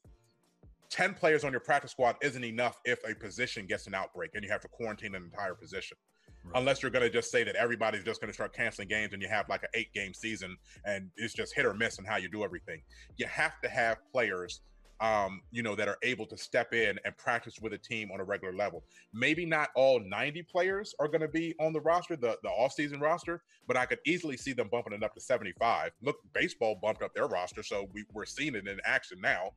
10 0.91 1.15
players 1.15 1.45
on 1.45 1.53
your 1.53 1.61
practice 1.61 1.93
squad 1.93 2.17
isn't 2.21 2.45
enough 2.45 2.81
if 2.85 2.99
a 3.09 3.15
position 3.15 3.67
gets 3.67 3.87
an 3.87 3.95
outbreak 3.95 4.33
and 4.35 4.45
you 4.45 4.51
have 4.51 4.61
to 4.61 4.69
quarantine 4.69 5.15
an 5.15 5.23
entire 5.23 5.55
position. 5.55 5.97
Right. 6.45 6.59
Unless 6.61 6.83
you're 6.83 6.91
going 6.91 7.05
to 7.05 7.11
just 7.11 7.31
say 7.31 7.45
that 7.45 7.55
everybody's 7.55 8.03
just 8.03 8.21
going 8.21 8.29
to 8.29 8.35
start 8.35 8.55
canceling 8.55 8.89
games 8.89 9.13
and 9.13 9.23
you 9.23 9.29
have 9.29 9.49
like 9.49 9.63
an 9.63 9.69
eight 9.75 9.93
game 9.93 10.15
season 10.15 10.57
and 10.85 11.11
it's 11.17 11.35
just 11.35 11.55
hit 11.55 11.67
or 11.67 11.75
miss 11.75 11.99
in 11.99 12.05
how 12.05 12.17
you 12.17 12.29
do 12.29 12.43
everything. 12.43 12.81
You 13.17 13.27
have 13.27 13.61
to 13.61 13.69
have 13.69 13.99
players 14.11 14.63
um, 15.01 15.41
you 15.51 15.63
know, 15.63 15.75
that 15.75 15.89
are 15.89 15.97
able 16.03 16.27
to 16.27 16.37
step 16.37 16.75
in 16.75 16.99
and 17.05 17.17
practice 17.17 17.59
with 17.61 17.73
a 17.73 17.79
team 17.79 18.11
on 18.13 18.21
a 18.21 18.25
regular 18.25 18.55
level. 18.55 18.85
Maybe 19.15 19.47
not 19.47 19.71
all 19.75 19.99
90 20.01 20.43
players 20.43 20.95
are 21.01 21.09
going 21.09 21.23
to 21.23 21.29
be 21.29 21.55
on 21.59 21.73
the 21.73 21.81
roster, 21.81 22.17
the, 22.17 22.37
the 22.43 22.51
off-season 22.51 23.01
roster, 23.01 23.43
but 23.67 23.77
I 23.77 23.87
could 23.87 24.01
easily 24.05 24.37
see 24.37 24.53
them 24.53 24.69
bumping 24.71 24.93
it 24.93 25.03
up 25.03 25.15
to 25.15 25.21
75. 25.21 25.93
Look, 26.03 26.17
baseball 26.35 26.79
bumped 26.83 27.03
up 27.03 27.15
their 27.15 27.27
roster, 27.27 27.63
so 27.63 27.89
we, 27.95 28.05
we're 28.13 28.27
seeing 28.27 28.55
it 28.55 28.69
in 28.69 28.79
action 28.85 29.21
now. 29.21 29.53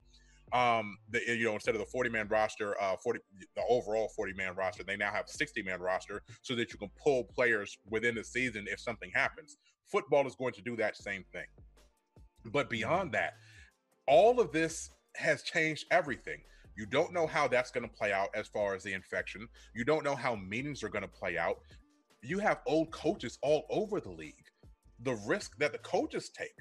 Um, 0.53 0.97
the, 1.09 1.19
you 1.27 1.45
know, 1.45 1.53
instead 1.53 1.73
of 1.73 1.81
the 1.81 1.87
40 1.87 2.09
man 2.09 2.27
roster, 2.27 2.79
uh, 2.81 2.95
40 2.95 3.19
the 3.55 3.63
overall 3.67 4.09
40 4.15 4.33
man 4.33 4.55
roster, 4.55 4.83
they 4.83 4.95
now 4.95 5.11
have 5.11 5.27
60 5.27 5.63
man 5.63 5.81
roster 5.81 6.21
so 6.41 6.55
that 6.55 6.71
you 6.71 6.77
can 6.77 6.91
pull 7.01 7.23
players 7.23 7.77
within 7.89 8.15
the 8.15 8.23
season 8.23 8.65
if 8.69 8.79
something 8.79 9.09
happens. 9.13 9.57
Football 9.87 10.27
is 10.27 10.35
going 10.35 10.53
to 10.53 10.61
do 10.61 10.75
that 10.75 10.95
same 10.95 11.25
thing. 11.33 11.47
But 12.45 12.69
beyond 12.69 13.13
that, 13.13 13.33
all 14.05 14.39
of 14.39 14.51
this 14.51 14.91
has 15.15 15.43
changed 15.43 15.85
everything. 15.91 16.39
You 16.75 16.85
don't 16.85 17.13
know 17.13 17.27
how 17.27 17.47
that's 17.47 17.71
going 17.71 17.87
to 17.87 17.93
play 17.93 18.11
out 18.11 18.29
as 18.33 18.47
far 18.47 18.73
as 18.73 18.83
the 18.83 18.93
infection. 18.93 19.47
You 19.75 19.85
don't 19.85 20.03
know 20.03 20.15
how 20.15 20.35
meetings 20.35 20.83
are 20.83 20.89
going 20.89 21.03
to 21.03 21.07
play 21.07 21.37
out. 21.37 21.59
You 22.21 22.39
have 22.39 22.61
old 22.65 22.91
coaches 22.91 23.37
all 23.41 23.65
over 23.69 23.99
the 23.99 24.09
league. 24.09 24.33
The 25.03 25.15
risk 25.27 25.57
that 25.59 25.71
the 25.71 25.77
coaches 25.79 26.29
take, 26.29 26.55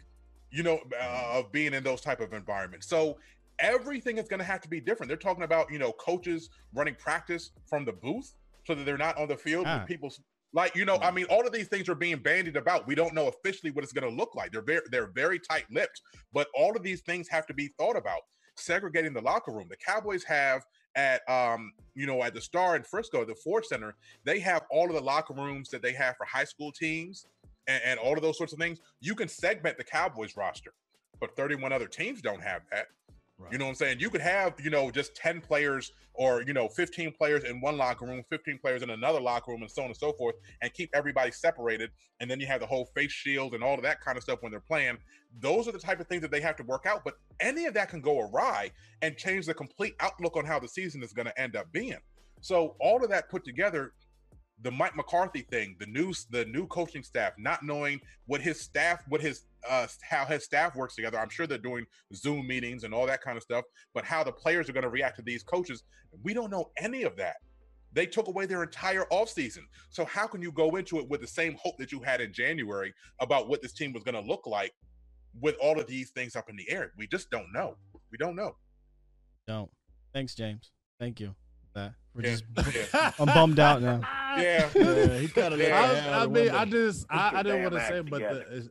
you 0.50 0.62
know, 0.62 0.80
uh, 1.00 1.38
of 1.38 1.52
being 1.52 1.72
in 1.72 1.82
those 1.82 2.00
type 2.00 2.20
of 2.20 2.32
environments. 2.32 2.88
So 2.88 3.18
everything 3.58 4.18
is 4.18 4.28
going 4.28 4.40
to 4.40 4.44
have 4.44 4.60
to 4.62 4.68
be 4.68 4.80
different. 4.80 5.08
They're 5.08 5.16
talking 5.16 5.44
about, 5.44 5.70
you 5.70 5.78
know, 5.78 5.92
coaches 5.92 6.50
running 6.74 6.96
practice 6.96 7.52
from 7.66 7.84
the 7.84 7.92
booth 7.92 8.34
so 8.66 8.74
that 8.74 8.84
they're 8.84 8.98
not 8.98 9.16
on 9.16 9.28
the 9.28 9.36
field 9.36 9.66
ah. 9.66 9.78
with 9.78 9.88
people's 9.88 10.20
like, 10.54 10.76
you 10.76 10.84
know, 10.84 10.96
I 10.96 11.10
mean, 11.10 11.24
all 11.30 11.46
of 11.46 11.52
these 11.52 11.68
things 11.68 11.88
are 11.88 11.94
being 11.94 12.18
bandied 12.18 12.56
about. 12.56 12.86
We 12.86 12.94
don't 12.94 13.14
know 13.14 13.28
officially 13.28 13.70
what 13.70 13.84
it's 13.84 13.92
going 13.92 14.08
to 14.08 14.14
look 14.14 14.34
like. 14.34 14.52
They're 14.52 14.60
very, 14.60 14.82
they're 14.90 15.10
very 15.14 15.38
tight-lipped, 15.38 16.02
but 16.32 16.48
all 16.54 16.76
of 16.76 16.82
these 16.82 17.00
things 17.00 17.26
have 17.28 17.46
to 17.46 17.54
be 17.54 17.68
thought 17.78 17.96
about 17.96 18.20
segregating 18.56 19.12
the 19.12 19.20
locker 19.20 19.52
room. 19.52 19.66
The 19.68 19.76
Cowboys 19.76 20.24
have 20.24 20.64
at 20.94 21.28
um, 21.28 21.72
you 21.94 22.06
know, 22.06 22.22
at 22.22 22.34
the 22.34 22.40
Star 22.40 22.76
in 22.76 22.82
Frisco, 22.82 23.24
the 23.24 23.34
Ford 23.34 23.64
Center, 23.64 23.94
they 24.24 24.38
have 24.40 24.62
all 24.70 24.86
of 24.86 24.94
the 24.94 25.00
locker 25.00 25.34
rooms 25.34 25.68
that 25.70 25.82
they 25.82 25.92
have 25.92 26.16
for 26.16 26.24
high 26.24 26.44
school 26.44 26.72
teams 26.72 27.26
and, 27.66 27.82
and 27.84 27.98
all 27.98 28.14
of 28.14 28.22
those 28.22 28.38
sorts 28.38 28.52
of 28.52 28.58
things. 28.58 28.80
You 29.00 29.14
can 29.14 29.28
segment 29.28 29.78
the 29.78 29.84
Cowboys 29.84 30.36
roster, 30.36 30.72
but 31.20 31.36
31 31.36 31.72
other 31.72 31.86
teams 31.86 32.20
don't 32.20 32.42
have 32.42 32.62
that. 32.70 32.86
Right. 33.42 33.52
You 33.52 33.58
know 33.58 33.64
what 33.64 33.70
I'm 33.70 33.76
saying? 33.76 34.00
You 34.00 34.10
could 34.10 34.20
have, 34.20 34.54
you 34.62 34.70
know, 34.70 34.90
just 34.90 35.16
10 35.16 35.40
players 35.40 35.92
or, 36.14 36.42
you 36.42 36.52
know, 36.52 36.68
15 36.68 37.12
players 37.12 37.44
in 37.44 37.60
one 37.60 37.76
locker 37.76 38.04
room, 38.04 38.22
15 38.30 38.58
players 38.58 38.82
in 38.82 38.90
another 38.90 39.20
locker 39.20 39.50
room, 39.50 39.62
and 39.62 39.70
so 39.70 39.82
on 39.82 39.88
and 39.88 39.96
so 39.96 40.12
forth, 40.12 40.36
and 40.60 40.72
keep 40.74 40.90
everybody 40.94 41.30
separated. 41.30 41.90
And 42.20 42.30
then 42.30 42.38
you 42.38 42.46
have 42.46 42.60
the 42.60 42.66
whole 42.66 42.86
face 42.94 43.10
shield 43.10 43.54
and 43.54 43.64
all 43.64 43.74
of 43.74 43.82
that 43.82 44.00
kind 44.00 44.16
of 44.16 44.22
stuff 44.22 44.42
when 44.42 44.52
they're 44.52 44.60
playing. 44.60 44.98
Those 45.40 45.66
are 45.66 45.72
the 45.72 45.78
type 45.78 46.00
of 46.00 46.06
things 46.06 46.22
that 46.22 46.30
they 46.30 46.40
have 46.40 46.56
to 46.56 46.62
work 46.64 46.86
out. 46.86 47.02
But 47.04 47.14
any 47.40 47.64
of 47.66 47.74
that 47.74 47.88
can 47.88 48.00
go 48.00 48.20
awry 48.20 48.70
and 49.00 49.16
change 49.16 49.46
the 49.46 49.54
complete 49.54 49.94
outlook 50.00 50.36
on 50.36 50.44
how 50.44 50.58
the 50.58 50.68
season 50.68 51.02
is 51.02 51.12
going 51.12 51.26
to 51.26 51.40
end 51.40 51.56
up 51.56 51.72
being. 51.72 51.98
So 52.40 52.76
all 52.80 53.02
of 53.02 53.10
that 53.10 53.28
put 53.28 53.44
together 53.44 53.92
the 54.62 54.70
Mike 54.70 54.96
McCarthy 54.96 55.42
thing, 55.42 55.76
the 55.80 55.86
new 55.86 56.12
the 56.30 56.44
new 56.44 56.66
coaching 56.66 57.02
staff, 57.02 57.32
not 57.38 57.64
knowing 57.64 58.00
what 58.26 58.40
his 58.40 58.60
staff, 58.60 59.02
what 59.08 59.20
his 59.20 59.44
uh 59.68 59.86
how 60.08 60.24
his 60.24 60.44
staff 60.44 60.74
works 60.74 60.94
together. 60.94 61.18
I'm 61.18 61.30
sure 61.30 61.46
they're 61.46 61.58
doing 61.58 61.86
Zoom 62.14 62.46
meetings 62.46 62.84
and 62.84 62.92
all 62.94 63.06
that 63.06 63.22
kind 63.22 63.36
of 63.36 63.42
stuff, 63.42 63.64
but 63.94 64.04
how 64.04 64.24
the 64.24 64.32
players 64.32 64.68
are 64.68 64.72
going 64.72 64.82
to 64.82 64.90
react 64.90 65.16
to 65.16 65.22
these 65.22 65.42
coaches, 65.42 65.82
we 66.22 66.34
don't 66.34 66.50
know 66.50 66.70
any 66.78 67.02
of 67.02 67.16
that. 67.16 67.36
They 67.94 68.06
took 68.06 68.28
away 68.28 68.46
their 68.46 68.62
entire 68.62 69.04
offseason. 69.12 69.64
So 69.90 70.04
how 70.04 70.26
can 70.26 70.40
you 70.40 70.50
go 70.50 70.76
into 70.76 70.98
it 70.98 71.08
with 71.08 71.20
the 71.20 71.26
same 71.26 71.56
hope 71.62 71.76
that 71.78 71.92
you 71.92 72.00
had 72.00 72.20
in 72.20 72.32
January 72.32 72.94
about 73.20 73.48
what 73.48 73.60
this 73.60 73.72
team 73.72 73.92
was 73.92 74.02
going 74.02 74.14
to 74.14 74.26
look 74.26 74.46
like 74.46 74.72
with 75.40 75.56
all 75.60 75.78
of 75.78 75.86
these 75.86 76.10
things 76.10 76.34
up 76.34 76.48
in 76.48 76.56
the 76.56 76.70
air? 76.70 76.92
We 76.96 77.06
just 77.06 77.30
don't 77.30 77.52
know. 77.52 77.76
We 78.10 78.16
don't 78.18 78.34
know. 78.34 78.56
Don't. 79.46 79.70
Thanks, 80.14 80.34
James. 80.34 80.70
Thank 80.98 81.20
you. 81.20 81.34
That 81.74 81.94
we're 82.14 82.22
yeah. 82.22 82.36
just 82.56 82.92
yeah. 82.94 83.12
I'm 83.18 83.26
bummed 83.26 83.58
out 83.58 83.80
now. 83.80 84.00
Yeah, 84.36 84.68
yeah 84.74 85.18
he 85.18 85.28
kind 85.28 85.54
of. 85.54 85.60
Yeah, 85.60 86.12
I, 86.12 86.24
I 86.24 86.26
mean, 86.26 86.50
I 86.50 86.64
just 86.66 87.06
I, 87.08 87.38
I 87.38 87.42
didn't 87.42 87.62
want 87.62 87.74
to 87.74 87.88
say, 87.88 88.00
but 88.00 88.20
the, 88.20 88.70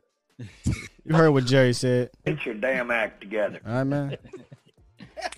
you 1.04 1.14
heard 1.14 1.30
what 1.30 1.44
Jerry 1.44 1.72
said. 1.72 2.10
Get 2.24 2.44
your 2.44 2.54
damn 2.54 2.90
act 2.90 3.20
together. 3.20 3.60
All 3.66 3.72
right, 3.72 3.84
man. 3.84 4.16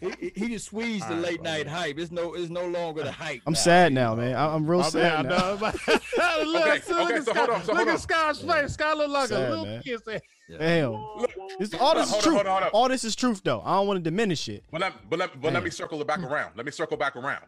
he, 0.01 0.32
he, 0.35 0.49
just 0.49 0.66
squeezed 0.66 1.09
the 1.09 1.15
late 1.15 1.43
night 1.43 1.66
hype. 1.66 1.99
It's 1.99 2.11
no, 2.11 2.35
it's 2.35 2.51
no 2.51 2.66
longer 2.66 3.03
the 3.03 3.12
hype. 3.12 3.43
I'm 3.47 3.53
now. 3.53 3.59
sad 3.59 3.93
now, 3.93 4.15
man. 4.15 4.35
I, 4.35 4.55
am 4.55 4.66
real 4.66 4.82
sad. 4.82 5.27
Now. 5.27 5.53
look, 5.55 5.74
okay, 5.74 6.81
okay, 6.91 7.20
so 7.20 7.35
hold 7.35 7.51
on. 7.51 7.65
So 7.65 7.73
look 7.73 7.89
at 7.89 8.01
Sky's 8.01 8.41
face. 8.41 8.73
Sky 8.73 8.95
look 8.95 9.11
like 9.11 9.28
sad, 9.28 9.47
a 9.47 9.51
little 9.51 9.65
man. 9.66 9.82
kid. 9.82 10.01
Yeah. 10.49 10.59
Damn. 10.59 10.93
Look, 10.93 11.31
this, 11.59 11.74
all 11.74 11.95
this 11.95 12.12
is 12.12 12.23
truth. 12.23 12.35
Hold 12.35 12.47
on, 12.47 12.53
hold 12.53 12.65
on. 12.65 12.70
All 12.70 12.89
this 12.89 13.05
is 13.05 13.16
truth, 13.16 13.43
though. 13.45 13.62
I 13.65 13.77
don't 13.77 13.86
want 13.86 13.99
to 13.99 14.11
diminish 14.11 14.49
it. 14.49 14.65
But 14.70 14.82
let, 14.82 15.09
but 15.09 15.19
let, 15.19 15.41
but 15.41 15.53
let 15.53 15.65
me 15.65 15.70
circle 15.70 16.01
it 16.01 16.07
back 16.07 16.23
around. 16.23 16.53
Let 16.57 16.66
me 16.66 16.73
circle 16.73 16.97
back 16.97 17.16
around 17.16 17.45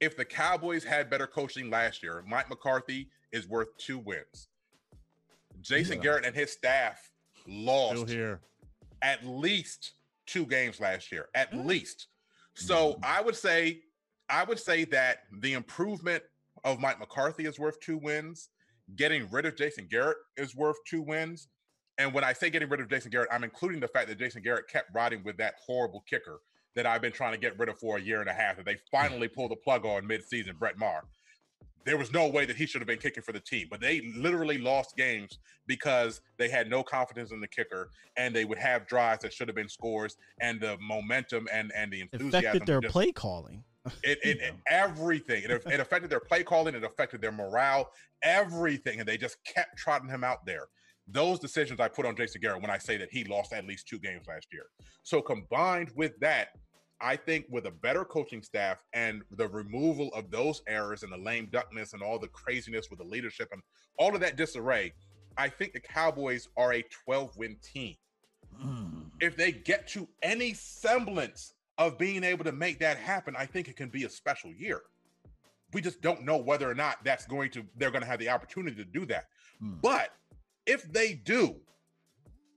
if 0.00 0.16
the 0.16 0.24
Cowboys 0.24 0.82
had 0.82 1.10
better 1.10 1.26
coaching 1.26 1.70
last 1.70 2.02
year, 2.02 2.24
Mike 2.26 2.48
McCarthy 2.48 3.08
is 3.32 3.46
worth 3.46 3.68
two 3.76 3.98
wins. 3.98 4.48
Jason 5.60 5.98
yeah. 5.98 6.02
Garrett 6.02 6.24
and 6.24 6.34
his 6.34 6.50
staff 6.50 7.09
lost 7.50 8.08
here. 8.08 8.40
at 9.02 9.24
least 9.26 9.92
two 10.26 10.46
games 10.46 10.80
last 10.80 11.10
year, 11.10 11.28
at 11.34 11.52
mm. 11.52 11.66
least. 11.66 12.06
So 12.54 12.94
mm. 12.94 12.98
I 13.02 13.20
would 13.20 13.36
say, 13.36 13.80
I 14.28 14.44
would 14.44 14.58
say 14.58 14.84
that 14.86 15.24
the 15.40 15.54
improvement 15.54 16.22
of 16.64 16.80
Mike 16.80 16.98
McCarthy 16.98 17.46
is 17.46 17.58
worth 17.58 17.80
two 17.80 17.98
wins. 17.98 18.48
Getting 18.96 19.28
rid 19.30 19.46
of 19.46 19.56
Jason 19.56 19.86
Garrett 19.90 20.18
is 20.36 20.54
worth 20.54 20.76
two 20.86 21.02
wins. 21.02 21.48
And 21.98 22.14
when 22.14 22.24
I 22.24 22.32
say 22.32 22.50
getting 22.50 22.68
rid 22.68 22.80
of 22.80 22.88
Jason 22.88 23.10
Garrett, 23.10 23.28
I'm 23.30 23.44
including 23.44 23.80
the 23.80 23.88
fact 23.88 24.08
that 24.08 24.18
Jason 24.18 24.42
Garrett 24.42 24.68
kept 24.68 24.94
riding 24.94 25.22
with 25.22 25.36
that 25.36 25.54
horrible 25.64 26.02
kicker 26.08 26.40
that 26.74 26.86
I've 26.86 27.02
been 27.02 27.12
trying 27.12 27.32
to 27.32 27.38
get 27.38 27.58
rid 27.58 27.68
of 27.68 27.78
for 27.78 27.98
a 27.98 28.00
year 28.00 28.20
and 28.20 28.28
a 28.28 28.32
half 28.32 28.56
that 28.56 28.64
they 28.64 28.78
finally 28.90 29.28
pulled 29.28 29.50
the 29.50 29.56
plug 29.56 29.84
on 29.84 30.04
midseason, 30.04 30.58
Brett 30.58 30.78
Maher. 30.78 31.04
There 31.84 31.96
was 31.96 32.12
no 32.12 32.28
way 32.28 32.44
that 32.44 32.56
he 32.56 32.66
should 32.66 32.80
have 32.80 32.88
been 32.88 32.98
kicking 32.98 33.22
for 33.22 33.32
the 33.32 33.40
team, 33.40 33.68
but 33.70 33.80
they 33.80 34.02
literally 34.16 34.58
lost 34.58 34.96
games 34.96 35.38
because 35.66 36.20
they 36.36 36.48
had 36.48 36.68
no 36.68 36.82
confidence 36.82 37.32
in 37.32 37.40
the 37.40 37.48
kicker, 37.48 37.90
and 38.16 38.34
they 38.34 38.44
would 38.44 38.58
have 38.58 38.86
drives 38.86 39.22
that 39.22 39.32
should 39.32 39.48
have 39.48 39.54
been 39.54 39.68
scores, 39.68 40.16
and 40.40 40.60
the 40.60 40.76
momentum 40.80 41.48
and 41.52 41.72
and 41.74 41.92
the 41.92 42.02
enthusiasm 42.02 42.38
affected 42.38 42.66
their 42.66 42.80
just, 42.80 42.92
play 42.92 43.12
calling. 43.12 43.64
It, 44.04 44.18
it, 44.22 44.40
it 44.40 44.54
everything. 44.68 45.42
It, 45.42 45.50
it 45.50 45.80
affected 45.80 46.10
their 46.10 46.20
play 46.20 46.44
calling. 46.44 46.74
It 46.74 46.84
affected 46.84 47.22
their 47.22 47.32
morale. 47.32 47.90
Everything, 48.22 49.00
and 49.00 49.08
they 49.08 49.16
just 49.16 49.38
kept 49.44 49.78
trotting 49.78 50.10
him 50.10 50.22
out 50.22 50.44
there 50.44 50.66
those 51.12 51.38
decisions 51.38 51.80
I 51.80 51.88
put 51.88 52.06
on 52.06 52.16
Jason 52.16 52.40
Garrett 52.40 52.62
when 52.62 52.70
I 52.70 52.78
say 52.78 52.96
that 52.96 53.08
he 53.10 53.24
lost 53.24 53.52
at 53.52 53.66
least 53.66 53.88
two 53.88 53.98
games 53.98 54.26
last 54.28 54.48
year. 54.52 54.66
So 55.02 55.20
combined 55.20 55.90
with 55.96 56.18
that, 56.20 56.48
I 57.00 57.16
think 57.16 57.46
with 57.48 57.66
a 57.66 57.70
better 57.70 58.04
coaching 58.04 58.42
staff 58.42 58.84
and 58.92 59.22
the 59.30 59.48
removal 59.48 60.08
of 60.14 60.30
those 60.30 60.62
errors 60.66 61.02
and 61.02 61.12
the 61.12 61.16
lame 61.16 61.48
duckness 61.50 61.92
and 61.94 62.02
all 62.02 62.18
the 62.18 62.28
craziness 62.28 62.90
with 62.90 62.98
the 62.98 63.04
leadership 63.04 63.48
and 63.52 63.62
all 63.98 64.14
of 64.14 64.20
that 64.20 64.36
disarray, 64.36 64.92
I 65.36 65.48
think 65.48 65.72
the 65.72 65.80
Cowboys 65.80 66.48
are 66.56 66.74
a 66.74 66.84
12 67.04 67.36
win 67.36 67.56
team. 67.62 67.96
Mm. 68.62 69.04
If 69.20 69.36
they 69.36 69.52
get 69.52 69.88
to 69.88 70.08
any 70.22 70.54
semblance 70.54 71.54
of 71.78 71.96
being 71.96 72.24
able 72.24 72.44
to 72.44 72.52
make 72.52 72.78
that 72.80 72.98
happen, 72.98 73.34
I 73.36 73.46
think 73.46 73.68
it 73.68 73.76
can 73.76 73.88
be 73.88 74.04
a 74.04 74.10
special 74.10 74.52
year. 74.52 74.82
We 75.72 75.80
just 75.80 76.02
don't 76.02 76.24
know 76.24 76.36
whether 76.36 76.68
or 76.68 76.74
not 76.74 76.98
that's 77.04 77.26
going 77.26 77.50
to 77.52 77.64
they're 77.76 77.90
going 77.90 78.02
to 78.02 78.08
have 78.08 78.18
the 78.18 78.28
opportunity 78.28 78.76
to 78.76 78.84
do 78.84 79.06
that. 79.06 79.28
Mm. 79.62 79.80
But 79.80 80.10
if 80.66 80.90
they 80.92 81.14
do, 81.14 81.56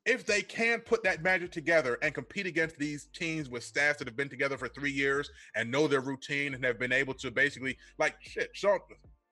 if 0.06 0.26
they 0.26 0.42
can 0.42 0.80
put 0.80 1.04
that 1.04 1.24
magic 1.24 1.52
together 1.52 1.98
and 2.02 2.14
compete 2.14 2.46
against 2.46 2.78
these 2.78 3.08
teams 3.14 3.50
with 3.50 3.64
staffs 3.64 4.00
that 4.00 4.08
have 4.08 4.18
been 4.18 4.30
together 4.30 4.58
for 4.58 4.68
three 4.68 4.92
years 4.92 5.30
and 5.56 5.72
know 5.72 5.88
their 5.88 6.02
routine 6.02 6.54
and 6.54 6.64
have 6.64 6.80
been 6.80 6.92
able 6.92 7.14
to 7.14 7.32
basically 7.32 7.78
like 7.98 8.16
shit, 8.22 8.50
Sean 8.54 8.80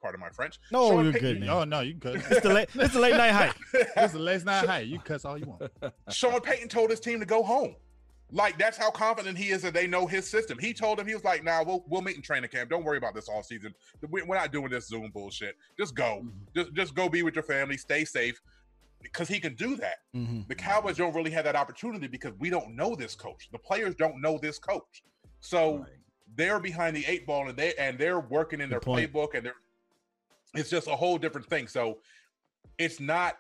part 0.02 0.15
of 0.15 0.22
my 0.22 0.30
French. 0.30 0.60
No, 0.72 0.89
Sean 0.89 1.03
you're 1.03 1.14
Payton, 1.14 1.27
good, 1.27 1.39
man. 1.39 1.48
No, 1.48 1.64
no, 1.64 1.80
you 1.81 1.93
good. 1.93 2.23
It's 2.30 2.41
the 2.41 2.53
late, 2.53 2.69
it's 2.73 2.93
the 2.93 2.99
late 2.99 3.15
night 3.15 3.31
hype. 3.31 3.56
it's 3.73 4.14
the 4.14 4.19
late 4.19 4.45
night 4.45 4.65
hype. 4.65 4.88
You 4.88 4.99
cuss 4.99 5.26
all 5.26 5.38
you 5.38 5.45
want. 5.45 5.93
Sean 6.10 6.39
Payton 6.41 6.69
told 6.69 6.89
his 6.89 6.99
team 6.99 7.19
to 7.19 7.26
go 7.26 7.43
home. 7.43 7.76
Like 8.34 8.57
that's 8.57 8.77
how 8.77 8.89
confident 8.91 9.38
he 9.38 9.49
is 9.49 9.61
that 9.64 9.73
they 9.73 9.88
know 9.88 10.07
his 10.07 10.30
system. 10.30 10.57
He 10.57 10.73
told 10.73 10.98
him 10.98 11.06
he 11.06 11.14
was 11.14 11.26
like, 11.26 11.43
"Nah, 11.43 11.64
we'll 11.64 11.84
we'll 11.89 12.02
meet 12.02 12.15
in 12.15 12.22
training 12.22 12.49
camp. 12.49 12.69
Don't 12.69 12.85
worry 12.85 12.98
about 12.98 13.14
this 13.14 13.27
all 13.27 13.43
season. 13.43 13.76
We're 14.10 14.23
not 14.26 14.53
doing 14.53 14.69
this 14.69 14.88
Zoom 14.88 15.11
bullshit. 15.14 15.57
Just 15.77 15.95
go. 15.95 16.22
Mm-hmm. 16.23 16.30
Just 16.56 16.73
just 16.73 16.95
go 16.95 17.10
be 17.10 17.23
with 17.23 17.35
your 17.35 17.43
family. 17.43 17.76
Stay 17.76 18.06
safe." 18.06 18.39
Because 19.02 19.28
he 19.28 19.40
can 19.40 19.56
do 19.56 19.76
that. 19.78 19.98
Mm-hmm. 20.15 20.41
The 20.48 20.56
Cowboys 20.56 20.98
don't 20.98 21.15
really 21.15 21.32
have 21.32 21.45
that 21.45 21.56
opportunity 21.56 22.07
because 22.07 22.34
we 22.40 22.49
don't 22.49 22.76
know 22.76 22.95
this 22.95 23.15
coach. 23.15 23.49
The 23.52 23.60
players 23.60 23.95
don't 23.95 24.22
know 24.22 24.38
this 24.38 24.60
coach. 24.60 25.03
So 25.40 25.78
right. 25.78 25.88
they're 26.36 26.60
behind 26.60 26.95
the 26.95 27.06
eight 27.07 27.26
ball 27.26 27.48
and 27.48 27.57
they 27.57 27.73
and 27.76 27.98
they're 27.98 28.19
working 28.19 28.61
in 28.61 28.69
Good 28.69 28.73
their 28.73 28.80
point. 28.80 29.11
playbook 29.11 29.36
and 29.36 29.45
they're 29.45 29.56
it's 30.53 30.69
just 30.69 30.88
a 30.88 30.95
whole 30.95 31.18
different 31.18 31.48
thing. 31.48 31.68
So 31.68 31.99
it's 32.78 32.99
not 32.99 33.38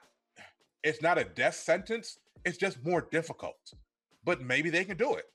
it's 0.83 1.01
not 1.01 1.17
a 1.17 1.23
death 1.23 1.55
sentence. 1.55 2.17
It's 2.43 2.57
just 2.57 2.83
more 2.83 3.07
difficult 3.11 3.73
but 4.23 4.41
maybe 4.41 4.69
they 4.69 4.83
can 4.83 4.97
do 4.97 5.15
it. 5.15 5.25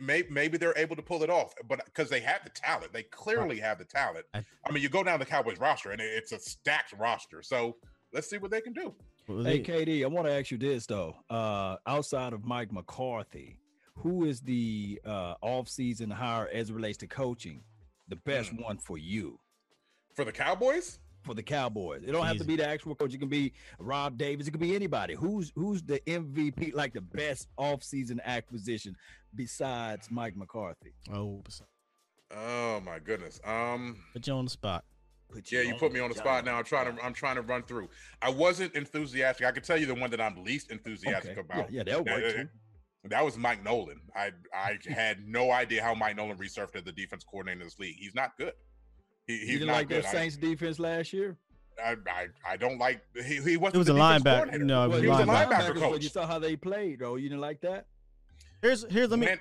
Maybe, 0.00 0.28
maybe 0.28 0.58
they're 0.58 0.76
able 0.76 0.96
to 0.96 1.02
pull 1.02 1.22
it 1.22 1.30
off, 1.30 1.54
but 1.68 1.84
because 1.84 2.10
they 2.10 2.18
have 2.20 2.42
the 2.42 2.50
talent, 2.50 2.92
they 2.92 3.04
clearly 3.04 3.60
have 3.60 3.78
the 3.78 3.84
talent. 3.84 4.26
I, 4.34 4.44
I, 4.66 4.72
mean, 4.72 4.82
you 4.82 4.88
go 4.88 5.04
down 5.04 5.20
the 5.20 5.24
Cowboys 5.24 5.60
roster, 5.60 5.92
and 5.92 6.00
it's 6.00 6.32
a 6.32 6.40
stacked 6.40 6.94
roster. 6.98 7.42
So 7.42 7.76
let's 8.12 8.28
see 8.28 8.38
what 8.38 8.50
they 8.50 8.60
can 8.60 8.72
do. 8.72 8.92
Hey, 9.28 9.62
KD, 9.62 10.02
I 10.02 10.06
want 10.06 10.26
to 10.26 10.32
ask 10.32 10.50
you 10.50 10.56
this 10.56 10.86
though. 10.86 11.14
Uh, 11.28 11.76
outside 11.86 12.32
of 12.32 12.46
Mike 12.46 12.72
McCarthy, 12.72 13.60
who 13.94 14.24
is 14.24 14.40
the 14.40 14.98
uh, 15.04 15.34
off-season 15.42 16.10
hire 16.10 16.48
as 16.50 16.70
it 16.70 16.72
relates 16.72 16.96
to 16.98 17.06
coaching, 17.06 17.62
the 18.08 18.16
best 18.16 18.50
hmm. 18.50 18.62
one 18.62 18.78
for 18.78 18.96
you? 18.96 19.38
For 20.14 20.24
the 20.24 20.32
Cowboys? 20.32 20.98
for 21.22 21.34
the 21.34 21.42
Cowboys. 21.42 22.02
It 22.04 22.12
don't 22.12 22.26
have 22.26 22.38
to 22.38 22.44
be 22.44 22.56
the 22.56 22.66
actual 22.66 22.94
coach. 22.94 23.12
It 23.12 23.18
can 23.18 23.28
be 23.28 23.52
Rob 23.78 24.16
Davis. 24.16 24.46
It 24.46 24.52
could 24.52 24.60
be 24.60 24.74
anybody. 24.74 25.14
Who's 25.14 25.52
who's 25.54 25.82
the 25.82 26.00
MVP, 26.06 26.74
like 26.74 26.94
the 26.94 27.02
best 27.02 27.48
offseason 27.58 28.18
acquisition 28.24 28.96
besides 29.34 30.10
Mike 30.10 30.36
McCarthy? 30.36 30.94
Oh, 31.12 31.42
oh 32.34 32.80
my 32.80 32.98
goodness. 32.98 33.40
Um, 33.44 33.98
put 34.14 34.26
you 34.26 34.32
on 34.32 34.46
the 34.46 34.50
spot. 34.50 34.84
You 35.34 35.42
yeah, 35.50 35.60
you 35.60 35.74
put 35.74 35.92
me 35.92 36.00
on 36.00 36.08
the 36.08 36.14
spot 36.14 36.44
now. 36.44 36.56
I'm 36.56 36.64
trying 36.64 36.96
to 36.96 37.04
I'm 37.04 37.12
trying 37.12 37.36
to 37.36 37.42
run 37.42 37.62
through. 37.62 37.88
I 38.22 38.30
wasn't 38.30 38.74
enthusiastic. 38.74 39.46
I 39.46 39.52
can 39.52 39.62
tell 39.62 39.76
you 39.76 39.86
the 39.86 39.94
one 39.94 40.10
that 40.10 40.20
I'm 40.20 40.42
least 40.42 40.70
enthusiastic 40.70 41.32
okay. 41.32 41.40
about. 41.40 41.70
Yeah, 41.70 41.82
yeah 41.86 41.94
that 41.94 42.04
work 42.04 42.34
too. 42.34 42.48
That 43.04 43.24
was 43.24 43.38
Mike 43.38 43.64
Nolan. 43.64 44.00
I 44.14 44.32
I 44.52 44.76
had 44.88 45.26
no 45.26 45.50
idea 45.50 45.82
how 45.82 45.94
Mike 45.94 46.16
Nolan 46.16 46.36
resurfaced 46.36 46.76
as 46.76 46.82
the 46.82 46.92
defense 46.92 47.24
coordinator 47.24 47.60
in 47.60 47.66
this 47.66 47.78
league. 47.78 47.96
He's 47.96 48.14
not 48.14 48.36
good. 48.36 48.52
He, 49.26 49.38
he's 49.38 49.48
you 49.50 49.58
didn't 49.60 49.72
like 49.72 49.88
good. 49.88 50.02
their 50.02 50.10
Saints 50.10 50.36
I, 50.36 50.40
defense 50.40 50.78
last 50.78 51.12
year. 51.12 51.38
I, 51.82 51.96
I, 52.08 52.26
I 52.46 52.56
don't 52.56 52.78
like 52.78 53.02
he, 53.14 53.40
he 53.40 53.56
wasn't. 53.56 53.76
It 53.76 53.78
was 53.78 53.88
a 53.88 53.92
linebacker. 53.92 54.60
No, 54.60 54.84
it 54.84 54.88
was, 54.88 55.02
he 55.02 55.08
was 55.08 55.20
a 55.20 55.24
linebacker 55.24 55.74
coach. 55.74 55.92
But 55.92 56.02
you 56.02 56.08
saw 56.08 56.26
how 56.26 56.38
they 56.38 56.56
played, 56.56 56.98
though. 56.98 57.16
You 57.16 57.28
didn't 57.28 57.40
like 57.40 57.60
that. 57.60 57.86
Here's 58.60 58.84
here's 58.90 59.10
let 59.10 59.18
me 59.18 59.26
Man. 59.26 59.38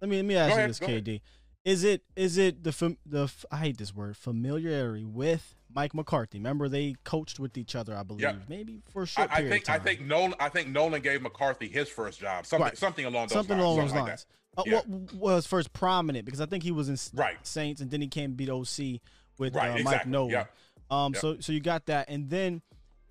let 0.00 0.10
me 0.10 0.16
let 0.16 0.24
me 0.24 0.36
ask 0.36 0.56
you 0.58 0.66
this, 0.66 0.80
KD. 0.80 1.08
Ahead. 1.08 1.20
Is 1.66 1.82
it 1.82 2.02
is 2.14 2.38
it 2.38 2.62
the 2.62 2.96
the 3.04 3.30
I 3.50 3.56
hate 3.56 3.76
this 3.76 3.92
word 3.92 4.16
familiarity 4.16 5.04
with 5.04 5.56
Mike 5.74 5.94
McCarthy? 5.94 6.38
Remember 6.38 6.68
they 6.68 6.94
coached 7.02 7.40
with 7.40 7.58
each 7.58 7.74
other, 7.74 7.96
I 7.96 8.04
believe, 8.04 8.22
yep. 8.22 8.36
maybe 8.48 8.82
for 8.88 9.02
a 9.02 9.06
short 9.06 9.32
I, 9.32 9.38
I 9.38 9.48
think 9.48 9.68
I 9.68 9.80
think 9.80 10.00
Nolan 10.00 10.34
I 10.38 10.48
think 10.48 10.68
Nolan 10.68 11.02
gave 11.02 11.22
McCarthy 11.22 11.66
his 11.66 11.88
first 11.88 12.20
job, 12.20 12.46
something 12.46 12.66
right. 12.66 12.78
something 12.78 13.04
along 13.04 13.26
those 13.26 13.32
something 13.32 13.58
lines, 13.58 13.92
along 13.92 14.06
those 14.06 14.08
lines. 14.08 14.26
Yeah. 14.64 14.80
What 14.86 15.14
was 15.14 15.46
first 15.48 15.72
prominent 15.72 16.24
because 16.24 16.40
I 16.40 16.46
think 16.46 16.62
he 16.62 16.70
was 16.70 16.88
in 16.88 16.96
right. 17.18 17.36
Saints 17.44 17.80
and 17.80 17.90
then 17.90 18.00
he 18.00 18.06
came 18.06 18.30
to 18.30 18.36
beat 18.36 18.48
OC 18.48 19.00
with 19.38 19.56
right, 19.56 19.70
uh, 19.70 19.72
Mike 19.72 19.80
exactly. 19.80 20.12
Nolan. 20.12 20.30
Yep. 20.30 20.52
Um, 20.88 21.12
yep. 21.14 21.20
so 21.20 21.36
so 21.40 21.50
you 21.52 21.58
got 21.58 21.86
that, 21.86 22.08
and 22.08 22.30
then 22.30 22.62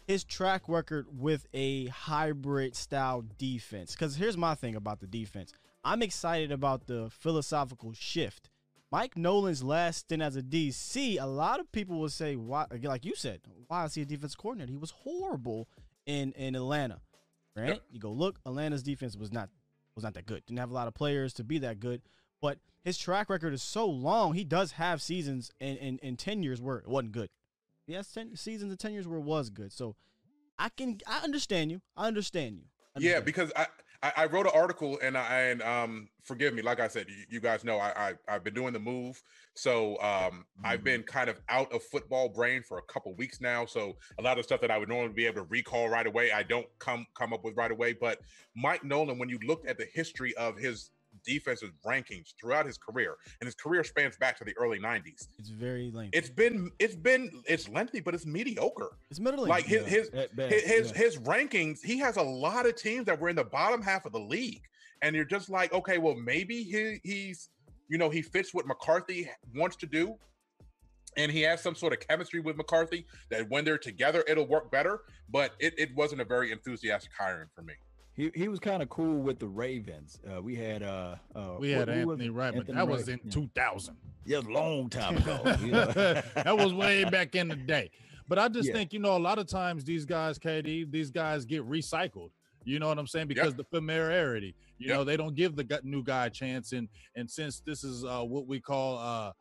his 0.08 0.24
track 0.24 0.70
record 0.70 1.08
with 1.20 1.46
a 1.54 1.88
hybrid 1.88 2.74
style 2.74 3.26
defense. 3.38 3.92
Because 3.92 4.16
here's 4.16 4.38
my 4.38 4.56
thing 4.56 4.76
about 4.76 5.02
the 5.02 5.08
defense. 5.08 5.52
I'm 5.86 6.02
excited 6.02 6.52
about 6.52 6.88
the 6.88 7.10
philosophical 7.12 7.94
shift. 7.94 8.50
Mike 8.92 9.16
Nolan's 9.16 9.64
last 9.64 10.00
stint 10.00 10.22
as 10.22 10.36
a 10.36 10.42
DC, 10.42 11.22
a 11.22 11.26
lot 11.26 11.60
of 11.60 11.72
people 11.72 12.00
will 12.00 12.10
say, 12.10 12.36
"Why?" 12.36 12.66
Like 12.82 13.06
you 13.06 13.16
said, 13.16 13.42
why 13.68 13.86
is 13.86 13.94
he 13.94 14.02
a 14.02 14.06
defense 14.06 14.36
coordinator? 14.36 14.72
He 14.72 14.78
was 14.78 14.92
horrible 14.92 15.70
in 16.06 16.32
in 16.34 16.56
Atlanta, 16.56 17.02
right? 17.56 17.68
Yep. 17.70 17.82
You 17.92 18.00
go 18.00 18.12
look, 18.12 18.40
Atlanta's 18.46 18.84
defense 18.84 19.16
was 19.16 19.32
not 19.32 19.50
was 19.96 20.04
not 20.04 20.14
that 20.16 20.26
good. 20.26 20.46
Didn't 20.46 20.60
have 20.60 20.72
a 20.72 20.74
lot 20.74 20.88
of 20.88 20.94
players 20.94 21.34
to 21.34 21.44
be 21.44 21.60
that 21.60 21.80
good, 21.80 22.02
but 22.42 22.60
his 22.84 22.98
track 22.98 23.30
record 23.30 23.54
is 23.54 23.62
so 23.64 23.86
long. 23.86 24.34
He 24.34 24.44
does 24.44 24.74
have 24.74 25.02
seasons 25.02 25.52
in 25.60 25.78
in, 25.78 25.98
in 26.00 26.18
ten 26.18 26.42
years 26.42 26.62
where 26.62 26.78
it 26.78 26.88
wasn't 26.88 27.12
good. 27.12 27.30
He 27.86 27.94
has 27.94 28.08
ten 28.08 28.36
seasons 28.36 28.72
in 28.72 28.78
ten 28.78 28.94
years 28.94 29.08
where 29.08 29.20
it 29.20 29.24
was 29.24 29.50
good. 29.50 29.72
So 29.72 29.96
I 30.58 30.70
can 30.70 31.00
I 31.06 31.20
understand 31.20 31.72
you. 31.72 31.82
I 31.96 32.08
understand 32.08 32.58
you. 32.58 32.66
I 32.96 32.98
understand. 32.98 33.16
Yeah, 33.16 33.20
because 33.20 33.52
I, 33.56 33.68
I, 34.06 34.14
I 34.18 34.26
wrote 34.28 34.46
an 34.46 34.52
article 34.54 35.00
and 35.02 35.18
I 35.18 35.42
and 35.42 35.62
um 35.64 36.10
forgive 36.24 36.54
me, 36.54 36.62
like 36.62 36.80
I 36.80 36.88
said, 36.88 37.08
you, 37.10 37.26
you 37.30 37.40
guys 37.40 37.64
know 37.64 37.80
I, 37.80 38.14
I 38.28 38.32
have 38.32 38.44
been 38.44 38.54
doing 38.54 38.74
the 38.74 38.80
move. 38.80 39.22
So 39.56 39.94
um 39.94 39.98
mm-hmm. 40.00 40.66
I've 40.66 40.84
been 40.84 41.02
kind 41.04 41.30
of 41.30 41.42
out 41.50 41.72
of 41.74 41.82
football 41.84 42.30
brain 42.30 42.62
for 42.62 42.78
a 42.78 42.84
couple 42.84 43.16
weeks 43.16 43.42
now. 43.42 43.66
So 43.66 43.98
a 44.20 44.22
lot 44.22 44.38
of 44.38 44.46
stuff 44.46 44.62
that 44.62 44.70
I 44.70 44.78
would 44.78 44.90
normally 44.90 45.14
be 45.14 45.26
able 45.26 45.42
to 45.42 45.48
recall 45.50 45.90
right 45.90 46.06
away, 46.06 46.32
I 46.32 46.44
don't 46.44 46.68
come 46.78 47.08
come 47.16 47.34
up 47.34 47.44
with 47.44 47.58
right 47.58 47.72
away. 47.72 47.94
But 47.94 48.20
Mike 48.56 48.84
Nolan, 48.84 49.18
when 49.18 49.30
you 49.30 49.40
looked 49.46 49.68
at 49.68 49.78
the 49.78 49.88
history 49.92 50.36
of 50.36 50.58
his 50.58 50.92
defensive 51.26 51.72
rankings 51.86 52.34
throughout 52.40 52.66
his 52.66 52.78
career, 52.78 53.16
and 53.40 53.48
his 53.48 53.56
career 53.56 53.84
spans 53.84 54.18
back 54.18 54.38
to 54.38 54.44
the 54.44 54.56
early 54.58 54.80
'90s. 54.80 55.28
It's 55.40 55.50
very 55.50 55.92
lengthy. 55.92 56.18
It's 56.18 56.30
been 56.30 56.72
it's 56.80 56.96
been 56.96 57.30
it's 57.48 57.68
lengthy, 57.70 58.00
but 58.00 58.14
it's 58.14 58.26
mediocre. 58.26 58.92
It's 59.10 59.20
middling. 59.20 59.50
Like 59.50 59.66
his 59.66 59.86
his 59.86 60.10
his, 60.10 60.64
his, 60.64 60.92
yeah. 60.92 60.98
his 60.98 61.18
rankings, 61.18 61.80
he 61.84 61.98
has 62.00 62.18
a 62.18 62.24
lot 62.24 62.66
of 62.66 62.76
teams 62.76 63.06
that 63.06 63.20
were 63.20 63.30
in 63.30 63.36
the 63.36 63.44
bottom 63.44 63.82
half 63.82 64.06
of 64.06 64.12
the 64.12 64.20
league, 64.20 64.62
and 65.02 65.16
you're 65.16 65.26
just 65.26 65.50
like, 65.50 65.74
okay, 65.74 65.98
well 65.98 66.16
maybe 66.16 66.64
he 66.64 67.00
he's 67.04 67.50
you 67.90 67.98
know 67.98 68.10
he 68.10 68.22
fits 68.22 68.54
what 68.54 68.68
McCarthy 68.68 69.30
wants 69.56 69.76
to 69.78 69.86
do. 69.86 70.16
And 71.18 71.32
he 71.32 71.44
has 71.44 71.62
some 71.62 71.76
sort 71.76 71.94
of 71.94 72.02
chemistry 72.02 72.42
with 72.42 72.58
McCarthy 72.58 73.06
that 73.30 73.50
when 73.50 73.64
they're 73.64 73.78
together, 73.78 74.22
it'll 74.28 74.48
work 74.48 74.70
better. 74.70 75.00
But 75.30 75.54
it, 75.60 75.74
it 75.78 75.96
wasn't 75.96 76.20
a 76.20 76.26
very 76.26 76.52
enthusiastic 76.52 77.12
hiring 77.18 77.48
for 77.56 77.62
me. 77.62 77.76
He 78.16 78.32
he 78.34 78.48
was 78.48 78.60
kind 78.60 78.82
of 78.82 78.90
cool 78.90 79.22
with 79.22 79.40
the 79.40 79.48
Ravens. 79.48 80.20
Uh, 80.30 80.42
we 80.42 80.56
had 80.56 80.84
uh, 80.84 81.16
uh 81.36 81.56
we 81.60 81.72
had 81.72 81.90
Anthony 81.90 82.30
Wright, 82.30 82.54
but 82.56 82.68
that 82.68 82.88
was 82.88 83.10
in 83.10 83.20
yeah. 83.24 83.32
2000. 83.32 83.96
Yeah, 84.26 84.40
a 84.40 84.42
long 84.42 84.90
time 84.90 85.18
ago. 85.18 85.40
that 85.44 86.58
was 86.58 86.74
way 86.74 87.04
back 87.04 87.36
in 87.36 87.48
the 87.48 87.56
day. 87.56 87.92
But 88.28 88.40
I 88.40 88.48
just 88.48 88.70
yeah. 88.70 88.74
think 88.74 88.94
you 88.94 89.00
know 89.00 89.18
a 89.18 89.20
lot 89.20 89.38
of 89.38 89.48
times 89.48 89.84
these 89.84 90.06
guys, 90.06 90.40
KD, 90.40 90.92
these 90.92 91.12
guys 91.12 91.46
get 91.46 91.68
recycled. 91.70 92.32
You 92.64 92.80
know 92.80 92.88
what 92.88 92.98
I'm 92.98 93.06
saying? 93.06 93.28
Because 93.28 93.50
yep. 93.50 93.58
the 93.58 93.64
familiarity. 93.66 94.56
You 94.78 94.88
yep. 94.88 94.98
know 94.98 95.04
they 95.04 95.18
don't 95.18 95.36
give 95.36 95.56
the 95.56 95.80
new 95.84 96.04
guy 96.04 96.28
a 96.28 96.30
chance, 96.30 96.72
and 96.72 96.88
and 97.16 97.30
since 97.30 97.60
this 97.60 97.84
is 97.84 98.04
uh, 98.04 98.24
what 98.24 98.48
we 98.48 98.60
call 98.60 98.98
uh, 98.98 99.34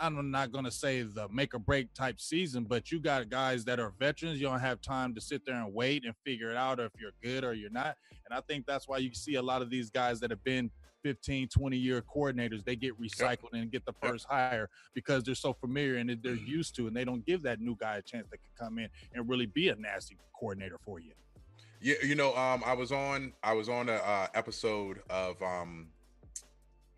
I'm 0.00 0.30
not 0.30 0.52
going 0.52 0.64
to 0.64 0.70
say 0.70 1.02
the 1.02 1.28
make 1.28 1.54
or 1.54 1.58
break 1.58 1.92
type 1.94 2.20
season, 2.20 2.64
but 2.64 2.90
you 2.90 3.00
got 3.00 3.28
guys 3.28 3.64
that 3.66 3.78
are 3.78 3.92
veterans. 3.98 4.40
You 4.40 4.46
don't 4.48 4.60
have 4.60 4.80
time 4.80 5.14
to 5.14 5.20
sit 5.20 5.44
there 5.46 5.56
and 5.56 5.72
wait 5.72 6.04
and 6.04 6.14
figure 6.24 6.50
it 6.50 6.56
out 6.56 6.80
if 6.80 6.92
you're 6.98 7.12
good 7.22 7.44
or 7.44 7.54
you're 7.54 7.70
not. 7.70 7.96
And 8.28 8.36
I 8.36 8.40
think 8.40 8.66
that's 8.66 8.88
why 8.88 8.98
you 8.98 9.14
see 9.14 9.36
a 9.36 9.42
lot 9.42 9.62
of 9.62 9.70
these 9.70 9.90
guys 9.90 10.20
that 10.20 10.30
have 10.30 10.42
been 10.42 10.70
15, 11.02 11.48
20 11.48 11.76
year 11.76 12.02
coordinators, 12.02 12.64
they 12.64 12.74
get 12.74 13.00
recycled 13.00 13.52
yep. 13.52 13.62
and 13.62 13.70
get 13.70 13.84
the 13.84 13.92
first 14.02 14.26
yep. 14.28 14.50
hire 14.50 14.68
because 14.92 15.22
they're 15.22 15.36
so 15.36 15.52
familiar 15.52 15.96
and 15.96 16.10
they're 16.22 16.32
mm-hmm. 16.32 16.46
used 16.46 16.74
to, 16.74 16.88
and 16.88 16.96
they 16.96 17.04
don't 17.04 17.24
give 17.24 17.42
that 17.42 17.60
new 17.60 17.76
guy 17.78 17.98
a 17.98 18.02
chance 18.02 18.26
that 18.30 18.38
can 18.38 18.66
come 18.66 18.78
in 18.78 18.88
and 19.14 19.28
really 19.28 19.46
be 19.46 19.68
a 19.68 19.76
nasty 19.76 20.16
coordinator 20.36 20.78
for 20.84 20.98
you. 20.98 21.12
Yeah, 21.80 21.94
you 22.02 22.16
know, 22.16 22.34
um, 22.34 22.62
I 22.66 22.72
was 22.72 22.90
on 22.90 23.34
I 23.42 23.52
was 23.52 23.68
on 23.68 23.88
a 23.88 23.94
uh, 23.94 24.26
episode 24.34 25.00
of 25.08 25.40
um, 25.42 25.88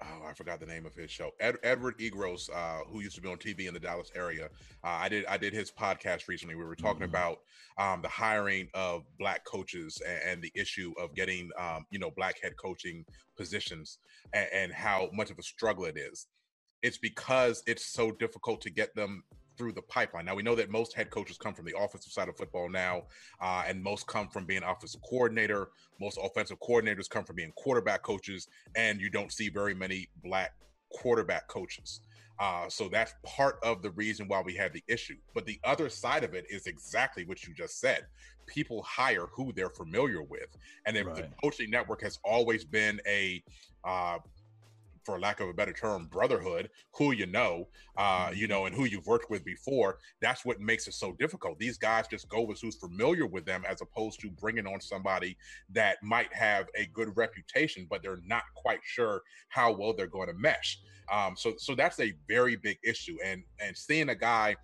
oh, 0.03 0.27
I 0.29 0.33
forgot 0.33 0.61
the 0.61 0.67
name 0.67 0.87
of 0.87 0.95
his 0.95 1.11
show. 1.11 1.31
Ed, 1.41 1.57
Edward 1.63 1.99
Egros, 1.99 2.49
uh, 2.55 2.85
who 2.91 3.01
used 3.01 3.17
to 3.17 3.23
be 3.23 3.29
on 3.29 3.37
TV 3.39 3.67
in 3.67 3.75
the 3.75 3.81
Dallas 3.81 4.11
area. 4.15 4.47
Uh, 4.85 4.89
I 4.89 5.09
did 5.09 5.27
I 5.27 5.37
did 5.37 5.53
his 5.53 5.71
podcast 5.71 6.29
recently. 6.29 6.55
We 6.55 6.65
were 6.65 6.77
talking 6.77 7.03
Mhm. 7.03 7.11
about 7.11 7.39
um, 7.79 8.03
the 8.03 8.09
hiring 8.09 8.69
of 8.75 9.05
black 9.19 9.45
coaches 9.45 10.01
and, 10.07 10.23
and 10.25 10.43
the 10.43 10.53
issue 10.55 10.93
of 10.99 11.15
getting 11.15 11.51
um, 11.59 11.87
you 11.91 11.99
know 11.99 12.11
black 12.11 12.41
head 12.43 12.57
coaching 12.57 13.05
positions 13.37 13.99
and, 14.33 14.49
and 14.53 14.73
how 14.73 15.11
much 15.13 15.31
of 15.31 15.39
a 15.39 15.43
struggle 15.43 15.85
it 15.85 15.97
is. 15.97 16.27
It's 16.83 16.99
because 16.99 17.63
it's 17.67 17.85
so 17.87 18.13
difficult 18.13 18.61
to 18.63 18.71
get 18.71 18.95
them 18.95 19.25
through 19.59 19.73
the 19.73 19.83
pipeline. 19.83 20.25
Now 20.25 20.37
we 20.37 20.43
know 20.43 20.55
that 20.55 20.71
most 20.71 20.95
head 20.95 21.11
coaches 21.11 21.37
come 21.37 21.53
from 21.53 21.67
the 21.67 21.75
offensive 21.77 22.13
side 22.13 22.29
of 22.29 22.37
football 22.37 22.71
now, 22.71 23.03
uh, 23.43 23.65
and 23.67 23.83
most 23.83 24.07
come 24.07 24.29
from 24.29 24.47
being 24.47 24.63
offensive 24.63 25.03
coordinator. 25.03 25.71
Most 26.01 26.19
offensive 26.23 26.59
coordinators 26.61 27.11
come 27.11 27.25
from 27.25 27.37
being 27.37 27.53
quarterback 27.57 28.03
coaches, 28.03 28.49
and 28.77 29.01
you 29.01 29.11
don't 29.11 29.33
see 29.33 29.49
very 29.49 29.75
many 29.75 30.09
black 30.23 30.53
quarterback 30.93 31.49
coaches. 31.49 32.01
Uh, 32.41 32.69
so 32.69 32.89
that's 32.89 33.15
part 33.25 33.59
of 33.65 33.83
the 33.83 33.91
reason 33.91 34.29
why 34.29 34.41
we 34.41 34.55
have 34.55 34.73
the 34.73 34.85
issue. 34.87 35.17
But 35.35 35.45
the 35.45 35.59
other 35.65 35.89
side 35.89 36.23
of 36.23 36.35
it 36.35 36.45
is 36.49 36.67
exactly 36.69 37.25
what 37.25 37.45
you 37.45 37.53
just 37.53 37.81
said. 37.81 38.07
People 38.47 38.81
hire 38.83 39.27
who 39.35 39.53
they're 39.53 39.71
familiar 39.71 40.23
with, 40.23 40.57
and 40.87 40.97
if 40.97 41.13
the 41.15 41.29
coaching 41.43 41.69
network 41.69 42.01
has 42.03 42.19
always 42.25 42.65
been 42.65 43.01
a 43.07 43.43
uh, 43.85 44.19
for 45.09 45.19
lack 45.19 45.41
of 45.41 45.49
a 45.49 45.55
better 45.55 45.73
term, 45.73 46.05
brotherhood, 46.05 46.69
who 46.93 47.13
you 47.13 47.25
know, 47.25 47.67
uh, 47.97 48.31
you 48.35 48.47
know, 48.47 48.67
and 48.67 48.77
who 48.77 48.85
you've 48.85 49.07
worked 49.07 49.31
with 49.31 49.43
before. 49.43 49.97
That's 50.21 50.45
what 50.45 50.61
makes 50.61 50.87
it 50.87 50.93
so 50.93 51.15
difficult. 51.19 51.59
These 51.59 51.79
guys 51.79 52.07
just 52.09 52.29
go 52.29 52.43
with 52.43 52.61
who's 52.61 52.77
familiar 52.77 53.27
with 53.27 53.47
them, 53.47 53.65
as 53.67 53.81
opposed 53.81 54.21
to 54.21 54.29
bringing 54.29 54.67
on 54.67 54.83
somebody 54.83 55.39
that 55.71 55.97
might 56.03 56.31
have 56.35 56.67
a 56.77 56.85
good 56.93 57.17
reputation, 57.17 57.87
but 57.89 58.03
they're 58.03 58.21
not 58.27 58.43
quite 58.55 58.81
sure 58.83 59.23
how 59.49 59.73
well 59.73 59.95
they're 59.95 60.07
going 60.07 60.29
to 60.29 60.35
mesh. 60.35 60.79
Um, 61.11 61.37
so, 61.39 61.55
so 61.57 61.75
that's 61.75 61.99
a 62.01 62.13
very 62.29 62.57
big 62.57 62.77
issue. 62.85 63.17
And 63.25 63.43
and 63.61 63.75
seeing 63.75 64.11
a 64.11 64.15
guy, 64.15 64.57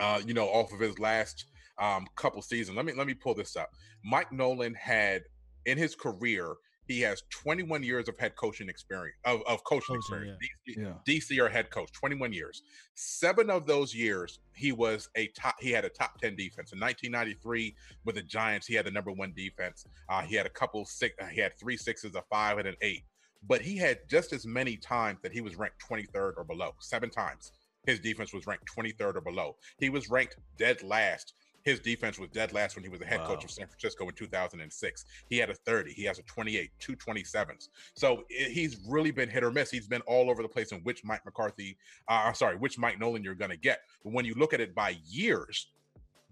uh, 0.00 0.20
you 0.24 0.34
know, 0.34 0.46
off 0.46 0.72
of 0.72 0.78
his 0.78 1.00
last 1.00 1.46
um, 1.80 2.06
couple 2.14 2.42
seasons. 2.42 2.76
Let 2.76 2.86
me 2.86 2.92
let 2.92 3.08
me 3.08 3.14
pull 3.14 3.34
this 3.34 3.56
up. 3.56 3.70
Mike 4.04 4.30
Nolan 4.30 4.74
had 4.74 5.22
in 5.66 5.76
his 5.76 5.96
career 5.96 6.54
he 6.88 7.02
has 7.02 7.22
21 7.30 7.82
years 7.82 8.08
of 8.08 8.18
head 8.18 8.34
coaching 8.34 8.68
experience 8.68 9.18
of, 9.26 9.42
of 9.46 9.62
coaching, 9.64 10.00
Coaching, 10.00 10.32
experience. 10.32 10.38
Yeah. 10.66 10.92
DC 11.06 11.38
or 11.38 11.48
head 11.48 11.70
coach, 11.70 11.92
21 11.92 12.32
years. 12.32 12.62
Seven 12.94 13.50
of 13.50 13.66
those 13.66 13.94
years, 13.94 14.40
he 14.54 14.72
was 14.72 15.08
a 15.14 15.28
top. 15.28 15.54
He 15.60 15.70
had 15.70 15.84
a 15.84 15.90
top 15.90 16.18
10 16.18 16.34
defense. 16.34 16.72
In 16.72 16.80
1993, 16.80 17.76
with 18.04 18.16
the 18.16 18.22
Giants, 18.22 18.66
he 18.66 18.74
had 18.74 18.86
the 18.86 18.90
number 18.90 19.12
one 19.12 19.32
defense. 19.36 19.84
Uh, 20.08 20.22
he 20.22 20.34
had 20.34 20.46
a 20.46 20.50
couple 20.50 20.84
six. 20.86 21.14
Uh, 21.20 21.26
he 21.26 21.40
had 21.40 21.52
three 21.60 21.76
sixes, 21.76 22.14
a 22.14 22.22
five, 22.30 22.58
and 22.58 22.66
an 22.66 22.76
eight. 22.80 23.04
But 23.46 23.60
he 23.60 23.76
had 23.76 24.00
just 24.08 24.32
as 24.32 24.46
many 24.46 24.76
times 24.76 25.20
that 25.22 25.32
he 25.32 25.42
was 25.42 25.56
ranked 25.56 25.76
23rd 25.88 26.32
or 26.38 26.44
below. 26.44 26.74
Seven 26.80 27.10
times 27.10 27.52
his 27.86 28.00
defense 28.00 28.32
was 28.32 28.46
ranked 28.46 28.64
23rd 28.76 29.16
or 29.16 29.20
below. 29.20 29.56
He 29.78 29.90
was 29.90 30.10
ranked 30.10 30.36
dead 30.58 30.82
last. 30.82 31.34
His 31.68 31.80
defense 31.80 32.18
was 32.18 32.30
dead 32.30 32.54
last 32.54 32.76
when 32.76 32.82
he 32.82 32.88
was 32.88 32.98
the 32.98 33.04
head 33.04 33.20
coach 33.24 33.44
of 33.44 33.50
San 33.50 33.66
Francisco 33.66 34.08
in 34.08 34.14
2006. 34.14 35.04
He 35.28 35.36
had 35.36 35.50
a 35.50 35.54
30. 35.54 35.92
He 35.92 36.04
has 36.04 36.18
a 36.18 36.22
28, 36.22 36.70
two 36.78 36.96
27s. 36.96 37.68
So 37.94 38.24
i- 38.30 38.44
he's 38.44 38.78
really 38.88 39.10
been 39.10 39.28
hit 39.28 39.44
or 39.44 39.50
miss. 39.50 39.70
He's 39.70 39.86
been 39.86 40.00
all 40.02 40.30
over 40.30 40.40
the 40.42 40.48
place 40.48 40.72
in 40.72 40.78
which 40.78 41.04
Mike 41.04 41.24
McCarthy, 41.26 41.76
uh, 42.08 42.22
I'm 42.24 42.34
sorry, 42.34 42.56
which 42.56 42.78
Mike 42.78 42.98
Nolan 42.98 43.22
you're 43.22 43.34
going 43.34 43.50
to 43.50 43.56
get. 43.58 43.80
But 44.02 44.14
when 44.14 44.24
you 44.24 44.34
look 44.34 44.54
at 44.54 44.60
it 44.62 44.74
by 44.74 44.96
years, 45.06 45.68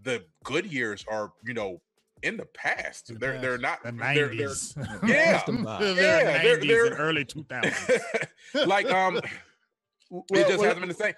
the 0.02 0.24
good 0.42 0.64
years 0.72 1.04
are, 1.06 1.32
you 1.44 1.52
know, 1.52 1.82
in 2.22 2.38
the 2.38 2.46
past. 2.46 3.10
In 3.10 3.16
the 3.16 3.20
they're 3.20 3.32
past. 3.32 3.42
they're 3.42 3.58
not 3.58 3.82
The 3.82 3.92
they're- 3.92 4.14
they're- 4.14 4.28
nineties. 4.30 4.74
Yeah. 5.06 5.42
The 5.44 5.52
vibe. 5.52 5.78
they're 5.80 5.94
Yeah, 6.24 6.42
they're- 6.42 6.56
90s 6.60 6.66
they're- 6.66 6.86
and 6.86 6.98
early 6.98 7.24
two 7.34 7.44
thousands. 7.46 8.00
like 8.66 8.90
um, 8.90 9.20
Well, 10.08 10.24
it 10.30 10.46
just 10.46 10.58
well, 10.58 10.62
hasn't 10.62 10.80
been 10.80 10.88
the 10.88 10.94
same. 10.94 11.14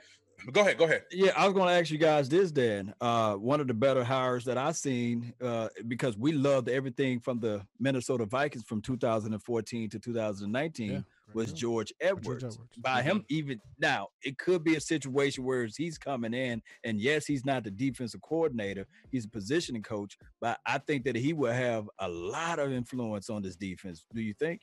Go 0.52 0.60
ahead, 0.62 0.78
go 0.78 0.84
ahead. 0.84 1.04
Yeah, 1.10 1.32
I 1.36 1.44
was 1.44 1.52
going 1.52 1.68
to 1.68 1.74
ask 1.74 1.90
you 1.90 1.98
guys 1.98 2.28
this 2.28 2.52
then. 2.52 2.94
Uh, 3.00 3.34
one 3.34 3.60
of 3.60 3.66
the 3.66 3.74
better 3.74 4.02
hires 4.04 4.44
that 4.44 4.56
I've 4.56 4.76
seen, 4.76 5.34
uh, 5.42 5.68
because 5.88 6.16
we 6.16 6.32
loved 6.32 6.68
everything 6.68 7.20
from 7.20 7.40
the 7.40 7.66
Minnesota 7.78 8.24
Vikings 8.24 8.64
from 8.64 8.80
2014 8.80 9.90
to 9.90 9.98
2019 9.98 10.90
Yeah, 10.90 11.00
was 11.34 11.50
yeah. 11.50 11.56
George 11.56 11.88
George 11.88 11.92
Edwards. 12.00 12.44
Edwards. 12.44 12.58
By 12.78 13.02
him, 13.02 13.24
even 13.28 13.60
now, 13.78 14.08
it 14.22 14.38
could 14.38 14.64
be 14.64 14.76
a 14.76 14.80
situation 14.80 15.44
where 15.44 15.68
he's 15.76 15.98
coming 15.98 16.32
in, 16.32 16.62
and 16.84 17.00
yes, 17.00 17.26
he's 17.26 17.44
not 17.44 17.64
the 17.64 17.70
defensive 17.70 18.22
coordinator; 18.22 18.86
he's 19.10 19.26
a 19.26 19.28
positioning 19.30 19.82
coach. 19.82 20.16
But 20.40 20.60
I 20.64 20.78
think 20.78 21.04
that 21.04 21.16
he 21.16 21.32
will 21.32 21.52
have 21.52 21.90
a 21.98 22.08
lot 22.08 22.58
of 22.58 22.72
influence 22.72 23.28
on 23.28 23.42
this 23.42 23.56
defense. 23.56 24.06
Do 24.14 24.22
you 24.22 24.34
think? 24.34 24.62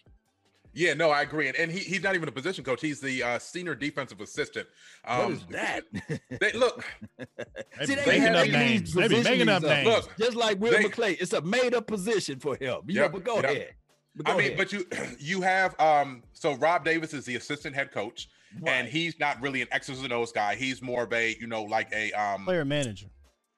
Yeah, 0.75 0.93
no, 0.93 1.09
I 1.09 1.21
agree. 1.21 1.47
And, 1.47 1.55
and 1.57 1.71
he, 1.71 1.79
he's 1.79 2.03
not 2.03 2.15
even 2.15 2.27
a 2.27 2.31
position 2.33 2.63
coach. 2.65 2.81
He's 2.81 2.99
the 2.99 3.23
uh, 3.23 3.39
senior 3.39 3.73
defensive 3.75 4.19
assistant. 4.19 4.67
Um, 5.05 5.19
what 5.19 5.31
is 5.31 5.45
that? 5.51 5.83
They, 6.39 6.51
look, 6.51 6.83
They 7.79 7.85
See, 7.85 7.95
they 7.95 8.05
making 8.05 8.21
have 8.23 8.35
up 8.35 8.47
names. 8.49 8.93
They 8.93 9.07
be 9.07 9.23
making 9.23 9.49
up 9.49 9.63
names. 9.63 9.87
look. 9.87 10.11
Just 10.19 10.35
like 10.35 10.59
Will 10.59 10.73
They- 10.73 10.83
McClay, 10.83 11.17
it's 11.19 11.31
a 11.33 11.41
made-up 11.41 11.87
position 11.87 12.39
for 12.39 12.55
him. 12.55 12.81
You 12.87 12.95
know, 12.95 13.01
Yep, 13.03 13.11
but 13.13 13.23
go 13.23 13.35
yep. 13.35 13.43
ahead. 13.45 13.69
But 14.17 14.29
I 14.29 14.31
mean, 14.37 14.39
ahead. 14.53 14.57
but 14.57 14.71
you 14.73 14.85
you 15.19 15.41
have 15.41 15.79
um 15.79 16.23
so 16.33 16.53
Rob 16.55 16.83
Davis 16.85 17.13
is 17.13 17.25
the 17.25 17.35
assistant 17.35 17.75
head 17.75 17.91
coach, 17.91 18.27
and 18.65 18.87
he's 18.87 19.19
not 19.19 19.41
really 19.41 19.61
an 19.61 19.67
X's 19.71 20.01
and 20.01 20.13
O's 20.13 20.31
guy. 20.31 20.55
He's 20.55 20.81
more 20.81 21.03
of 21.03 21.11
a 21.13 21.35
you 21.39 21.47
know 21.47 21.63
like 21.63 21.91
a 21.93 22.11
um 22.13 22.45
Player 22.45 22.63
manager. 22.65 23.07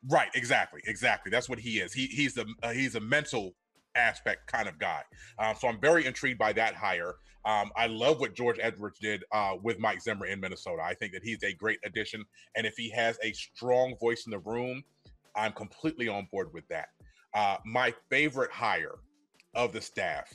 Right, 0.09 0.29
exactly, 0.35 0.81
exactly. 0.85 1.29
That's 1.31 1.47
what 1.49 1.59
he 1.59 1.79
is. 1.79 1.93
He 1.93 2.07
he's 2.07 2.37
a 2.37 2.45
uh, 2.63 2.71
he's 2.71 2.95
a 2.95 2.99
mental 2.99 3.53
aspect 3.97 4.47
kind 4.47 4.67
of 4.67 4.79
guy. 4.79 5.01
Um, 5.39 5.55
so 5.59 5.67
I'm 5.67 5.79
very 5.79 6.05
intrigued 6.05 6.39
by 6.39 6.53
that 6.53 6.75
hire. 6.75 7.15
Um, 7.45 7.71
I 7.77 7.87
love 7.87 8.19
what 8.19 8.35
George 8.35 8.57
Edwards 8.61 8.99
did 8.99 9.23
uh, 9.31 9.55
with 9.61 9.79
Mike 9.79 10.01
Zimmer 10.01 10.25
in 10.25 10.39
Minnesota. 10.39 10.81
I 10.83 10.93
think 10.93 11.13
that 11.13 11.23
he's 11.23 11.43
a 11.43 11.53
great 11.53 11.79
addition, 11.85 12.23
and 12.55 12.67
if 12.67 12.75
he 12.75 12.89
has 12.91 13.17
a 13.23 13.31
strong 13.31 13.95
voice 13.99 14.25
in 14.25 14.31
the 14.31 14.39
room, 14.39 14.83
I'm 15.35 15.53
completely 15.53 16.07
on 16.07 16.27
board 16.31 16.49
with 16.53 16.67
that. 16.67 16.89
Uh, 17.33 17.57
my 17.65 17.93
favorite 18.09 18.51
hire 18.51 18.95
of 19.55 19.71
the 19.71 19.81
staff, 19.81 20.33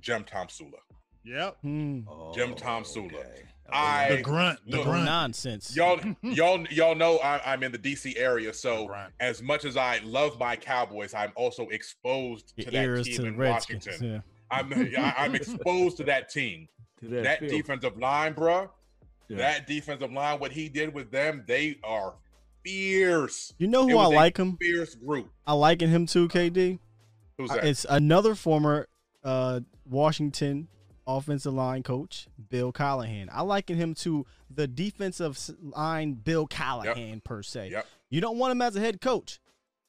Jim 0.00 0.24
Tomsula. 0.24 0.80
Yep. 1.24 1.58
Hmm. 1.62 2.00
Jim 2.34 2.54
Tomsula. 2.54 3.14
okay. 3.14 3.42
I- 3.72 4.16
The 4.16 4.22
grunt. 4.22 4.58
The 4.66 4.76
look, 4.78 4.86
grunt. 4.86 5.04
Nonsense. 5.04 5.74
Y'all, 5.76 6.00
y'all, 6.22 6.64
y'all 6.68 6.94
know 6.94 7.18
I, 7.18 7.40
I'm 7.52 7.62
in 7.62 7.72
the 7.72 7.78
DC 7.78 8.14
area, 8.18 8.52
so 8.52 8.94
as 9.20 9.42
much 9.42 9.64
as 9.64 9.76
I 9.76 10.00
love 10.04 10.38
my 10.38 10.56
Cowboys, 10.56 11.14
I'm 11.14 11.32
also 11.36 11.68
exposed 11.68 12.52
Your 12.56 12.66
to 12.66 12.70
that 12.70 13.04
team 13.04 13.16
to 13.16 13.24
in 13.26 13.36
Redskins. 13.36 13.86
Washington. 13.86 14.12
Yeah. 14.12 14.20
I'm 14.50 14.72
I- 14.98 15.14
I'm 15.18 15.34
exposed 15.34 15.96
to 15.98 16.04
that 16.04 16.28
team. 16.30 16.68
To 17.00 17.08
That 17.22 17.38
field. 17.40 17.52
defensive 17.52 17.96
line, 17.98 18.34
bruh. 18.34 18.68
Yeah. 19.28 19.36
That 19.38 19.66
defensive 19.66 20.12
line, 20.12 20.38
what 20.40 20.52
he 20.52 20.68
did 20.68 20.92
with 20.92 21.10
them, 21.10 21.44
they 21.46 21.78
are 21.84 22.14
fierce. 22.64 23.54
You 23.58 23.68
know 23.68 23.88
who 23.88 23.96
I 23.98 24.06
like 24.06 24.36
him? 24.36 24.56
Fierce 24.60 24.94
group. 24.94 25.30
I 25.46 25.52
liking 25.54 25.88
him 25.88 26.06
too, 26.06 26.28
KD. 26.28 26.78
Who's 27.38 27.50
Uh, 27.50 27.54
that? 27.54 27.64
It's 27.64 27.86
another 27.88 28.34
former 28.34 28.86
uh, 29.24 29.60
Washington 29.88 30.68
offensive 31.16 31.52
line 31.54 31.82
coach, 31.82 32.26
Bill 32.48 32.72
Callahan. 32.72 33.28
I 33.32 33.42
liken 33.42 33.76
him 33.76 33.94
to 33.96 34.26
the 34.48 34.66
defensive 34.66 35.38
line 35.60 36.14
Bill 36.14 36.46
Callahan 36.46 37.20
per 37.24 37.42
se. 37.42 37.70
Yep. 37.70 37.86
You 38.10 38.20
don't 38.20 38.38
want 38.38 38.52
him 38.52 38.62
as 38.62 38.76
a 38.76 38.80
head 38.80 39.00
coach, 39.00 39.38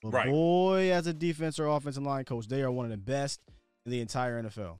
but 0.01 0.13
Right. 0.13 0.29
boy, 0.29 0.91
as 0.91 1.07
a 1.07 1.13
defense 1.13 1.59
or 1.59 1.67
offensive 1.67 2.03
line 2.03 2.25
coach, 2.25 2.47
they 2.47 2.61
are 2.61 2.71
one 2.71 2.85
of 2.85 2.91
the 2.91 2.97
best 2.97 3.39
in 3.85 3.91
the 3.91 3.99
entire 4.01 4.37
NFL. 4.41 4.79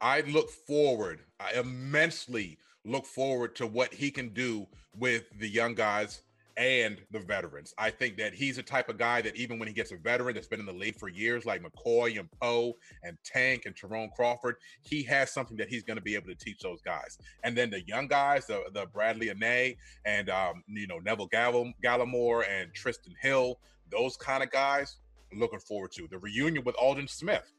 I 0.00 0.20
look 0.22 0.50
forward, 0.50 1.20
I 1.40 1.52
immensely 1.54 2.58
look 2.84 3.06
forward 3.06 3.56
to 3.56 3.66
what 3.66 3.94
he 3.94 4.10
can 4.10 4.30
do 4.30 4.66
with 4.96 5.24
the 5.38 5.48
young 5.48 5.74
guys 5.74 6.22
and 6.56 7.00
the 7.10 7.18
veterans. 7.18 7.74
I 7.78 7.90
think 7.90 8.16
that 8.18 8.34
he's 8.34 8.56
the 8.56 8.62
type 8.62 8.88
of 8.88 8.98
guy 8.98 9.22
that 9.22 9.36
even 9.36 9.58
when 9.58 9.68
he 9.68 9.74
gets 9.74 9.92
a 9.92 9.96
veteran 9.96 10.34
that's 10.34 10.46
been 10.46 10.60
in 10.60 10.66
the 10.66 10.72
league 10.72 10.98
for 10.98 11.08
years, 11.08 11.44
like 11.44 11.62
McCoy 11.62 12.18
and 12.18 12.30
Poe 12.40 12.74
and 13.02 13.16
Tank 13.24 13.62
and 13.66 13.74
Tyrone 13.76 14.10
Crawford, 14.14 14.56
he 14.82 15.02
has 15.04 15.32
something 15.32 15.56
that 15.56 15.68
he's 15.68 15.82
going 15.82 15.96
to 15.96 16.02
be 16.02 16.14
able 16.14 16.28
to 16.28 16.34
teach 16.34 16.60
those 16.60 16.80
guys. 16.82 17.18
And 17.42 17.56
then 17.56 17.70
the 17.70 17.82
young 17.86 18.06
guys, 18.06 18.46
the, 18.46 18.62
the 18.72 18.86
Bradlee 18.86 19.34
Anae 19.34 19.76
and 20.04 20.30
um, 20.30 20.62
you 20.68 20.86
know 20.86 20.98
Neville 20.98 21.26
Gall- 21.26 21.72
Gallimore 21.82 22.44
and 22.48 22.72
Trysten 22.72 23.14
Hill, 23.20 23.58
those 23.90 24.16
kind 24.16 24.42
of 24.42 24.50
guys, 24.50 24.98
looking 25.32 25.60
forward 25.60 25.92
to 25.92 26.06
the 26.08 26.18
reunion 26.18 26.64
with 26.64 26.76
Aldon 26.76 27.08
Smith 27.08 27.53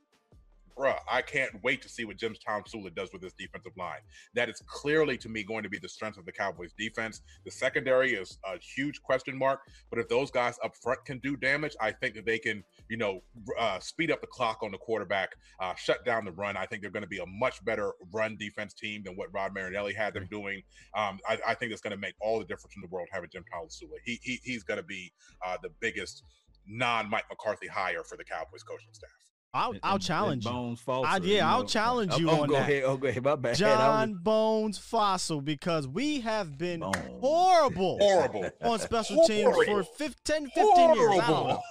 bruh, 0.78 0.98
I 1.10 1.22
can't 1.22 1.52
wait 1.64 1.82
to 1.84 1.90
see 1.90 2.06
what 2.06 2.18
Jim 2.18 2.36
Tomsula 2.48 2.94
does 2.94 3.10
with 3.14 3.22
this 3.22 3.34
defensive 3.38 3.72
line. 3.78 4.00
That 4.34 4.50
is 4.50 4.62
clearly 4.68 5.18
to 5.20 5.30
me 5.30 5.44
going 5.44 5.64
to 5.64 5.70
be 5.70 5.80
the 5.80 5.90
strength 5.90 6.18
of 6.18 6.26
the 6.26 6.32
Cowboys 6.32 6.74
defense. 6.78 7.22
The 7.46 7.52
secondary 7.52 8.14
is 8.14 8.38
a 8.46 8.58
huge 8.60 9.02
question 9.02 9.38
mark, 9.38 9.62
but 9.90 10.00
if 10.00 10.10
those 10.10 10.32
guys 10.32 10.58
up 10.64 10.76
front 10.82 11.04
can 11.06 11.20
do 11.20 11.38
damage, 11.38 11.76
I 11.80 11.92
think 11.92 12.16
that 12.16 12.26
they 12.26 12.40
can, 12.40 12.64
you 12.90 12.98
know, 12.98 13.22
uh, 13.60 13.80
speed 13.80 14.12
up 14.12 14.22
the 14.22 14.28
clock 14.28 14.64
on 14.64 14.72
the 14.72 14.78
quarterback, 14.78 15.30
uh, 15.60 15.74
shut 15.76 16.06
down 16.06 16.26
the 16.26 16.32
run. 16.32 16.58
I 16.58 16.66
think 16.66 16.82
they're 16.82 16.92
going 16.92 17.04
to 17.04 17.10
be 17.10 17.20
a 17.20 17.26
much 17.26 17.64
better 17.64 17.94
run 18.12 18.38
defense 18.38 18.74
team 18.74 19.04
than 19.04 19.16
what 19.16 19.30
Rod 19.34 19.54
Marinelli 19.54 19.94
had 19.94 20.14
them 20.14 20.28
doing. 20.30 20.62
Um, 20.96 21.20
I, 21.28 21.40
I 21.48 21.54
think 21.56 21.72
it's 21.72 21.82
going 21.82 21.92
to 21.92 21.98
make 21.98 22.16
all 22.22 22.40
the 22.40 22.46
difference 22.46 22.76
in 22.76 22.82
the 22.82 22.88
world 22.88 23.08
having 23.12 23.30
Jim 23.32 23.44
Tomsula. 23.54 23.98
He, 24.04 24.20
he 24.22 24.40
he's 24.44 24.64
going 24.64 24.80
to 24.80 24.84
be 24.84 25.12
uh, 25.46 25.58
the 25.62 25.70
biggest 25.80 26.24
non 26.68 27.10
Mike 27.10 27.26
McCarthy 27.30 27.68
hire 27.68 28.04
for 28.04 28.18
the 28.18 28.24
Cowboys 28.24 28.64
coaching 28.64 28.90
staff. 28.92 29.10
I'll, 29.56 29.72
And- 29.72 29.80
I'll 29.84 29.98
challenge 30.00 30.46
you. 30.46 30.52
Bones 30.52 30.82
Fassel. 30.86 31.06
I- 31.06 31.18
yeah, 31.24 31.50
I'll 31.50 31.62
know. 31.62 31.66
challenge 31.68 32.12
Oh, 32.14 32.18
you 32.20 32.30
oh, 32.30 32.42
on 32.42 32.48
go 32.50 32.54
that. 32.56 32.62
Ahead. 32.64 32.84
Oh, 32.86 32.98
go 32.98 33.08
ahead. 33.08 33.24
My 33.24 33.36
bad. 33.36 33.48
I 33.50 33.50
was- 33.52 33.60
John 33.60 34.14
Bones 34.16 34.78
Fassel 34.78 35.44
because 35.44 35.88
we 35.88 36.20
have 36.20 36.58
been 36.58 36.82
Bones. 36.82 36.98
horrible 37.22 37.98
Horrible. 38.02 38.50
on 38.62 38.80
special 38.80 39.24
teams 39.26 39.56
for 39.56 39.64
Horrible. 39.66 39.84
15, 39.98 40.50
15 40.50 40.66
years. 40.96 41.10
I 41.10 41.16
don't 41.16 41.22
Horrible. 41.24 41.48
know. 41.48 41.62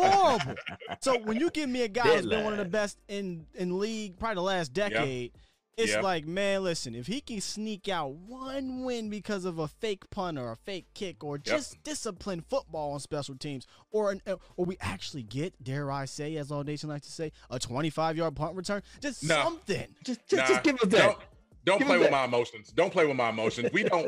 horrible. 0.00 0.54
So 1.00 1.18
when 1.20 1.38
you 1.40 1.50
give 1.50 1.68
me 1.70 1.82
a 1.82 1.88
guy 1.88 2.02
who's 2.16 2.26
been 2.26 2.44
one 2.44 2.52
of 2.52 2.58
the 2.58 2.64
best 2.66 2.98
in 3.08 3.46
in 3.54 3.78
league 3.78 4.18
probably 4.18 4.34
the 4.36 4.42
last 4.42 4.72
decade, 4.74 5.32
it's 5.76 5.92
Yep. 5.92 6.02
like, 6.02 6.26
man, 6.26 6.62
listen, 6.64 6.94
if 6.94 7.06
he 7.06 7.20
can 7.20 7.40
sneak 7.40 7.88
out 7.88 8.10
one 8.12 8.84
win 8.84 9.10
because 9.10 9.44
of 9.44 9.58
a 9.58 9.68
fake 9.68 10.08
punt 10.10 10.38
or 10.38 10.52
a 10.52 10.56
fake 10.56 10.86
kick 10.94 11.24
or 11.24 11.36
just 11.38 11.82
disciplined 11.82 12.44
football 12.46 12.92
on 12.92 13.00
special 13.00 13.36
teams, 13.36 13.66
or 13.90 14.10
an, 14.12 14.22
uh, 14.26 14.36
or 14.56 14.64
we 14.66 14.76
actually 14.80 15.22
get, 15.22 15.62
dare 15.62 15.90
I 15.90 16.04
say, 16.04 16.36
as 16.36 16.50
all 16.52 16.62
nation 16.64 16.88
likes 16.88 17.06
to 17.06 17.12
say, 17.12 17.32
a 17.50 17.58
25 17.58 18.16
yard 18.16 18.36
punt 18.36 18.56
return, 18.56 18.82
just 19.00 19.22
No. 19.24 19.42
something. 19.42 19.86
Just, 20.04 20.20
just, 20.28 20.40
Nah, 20.42 20.46
just 20.46 20.62
give 20.62 20.76
us 20.76 20.88
that. 20.88 20.98
Don't, 20.98 21.18
don't 21.64 21.82
play 21.86 21.98
with 21.98 22.10
that. 22.10 22.12
my 22.12 22.24
emotions. 22.24 22.72
Don't 22.74 22.92
play 22.92 23.06
with 23.06 23.16
my 23.16 23.30
emotions. 23.30 23.70
We 23.72 23.82
don't. 23.84 24.06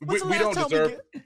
we, 0.00 0.06
When's 0.06 0.22
the 0.22 0.28
we 0.28 0.38
don't 0.38 0.54
time 0.54 0.64
we 0.64 0.70
deserve. 0.70 1.00
get- 1.12 1.22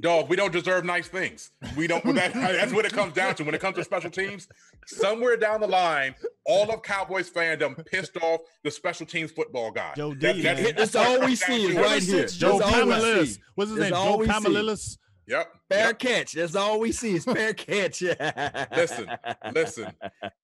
Dog, 0.00 0.28
we 0.30 0.36
don't 0.36 0.52
deserve 0.52 0.84
nice 0.84 1.06
things. 1.06 1.50
We 1.76 1.86
don't. 1.86 2.02
That, 2.14 2.32
that's 2.34 2.72
what 2.72 2.86
it 2.86 2.92
comes 2.92 3.12
down 3.12 3.34
to 3.36 3.44
when 3.44 3.54
it 3.54 3.60
comes 3.60 3.76
to 3.76 3.84
special 3.84 4.10
teams. 4.10 4.48
Somewhere 4.86 5.36
down 5.36 5.60
the 5.60 5.66
line, 5.66 6.14
all 6.46 6.70
of 6.72 6.82
Cowboys 6.82 7.30
fandom 7.30 7.84
pissed 7.86 8.16
off 8.16 8.40
the 8.64 8.70
special 8.70 9.04
teams 9.06 9.30
football 9.30 9.70
guy. 9.70 9.92
Joe 9.96 10.14
That- 10.14 10.34
D, 10.36 10.42
that- 10.42 10.56
man. 10.62 10.74
That's 10.76 10.96
all 10.96 11.20
we 11.20 11.36
see 11.36 11.66
is 11.66 11.76
right 11.76 12.02
here. 12.02 12.20
since 12.28 12.36
Joe 12.36 12.58
That's 12.58 12.70
Camillus. 12.72 13.38
What's 13.54 13.70
his 13.70 13.80
That's 13.80 13.92
name? 13.92 14.02
Joe 14.02 14.16
we. 14.16 14.26
Camillus. 14.26 14.98
Yep. 15.28 15.52
Fair 15.70 15.86
yep. 15.86 15.98
catch. 16.00 16.32
That's 16.32 16.56
all 16.56 16.80
we 16.80 16.90
see 16.90 17.14
is 17.14 17.24
fair 17.24 17.54
catch. 17.54 18.02
Listen, 18.76 19.08
listen. 19.54 19.92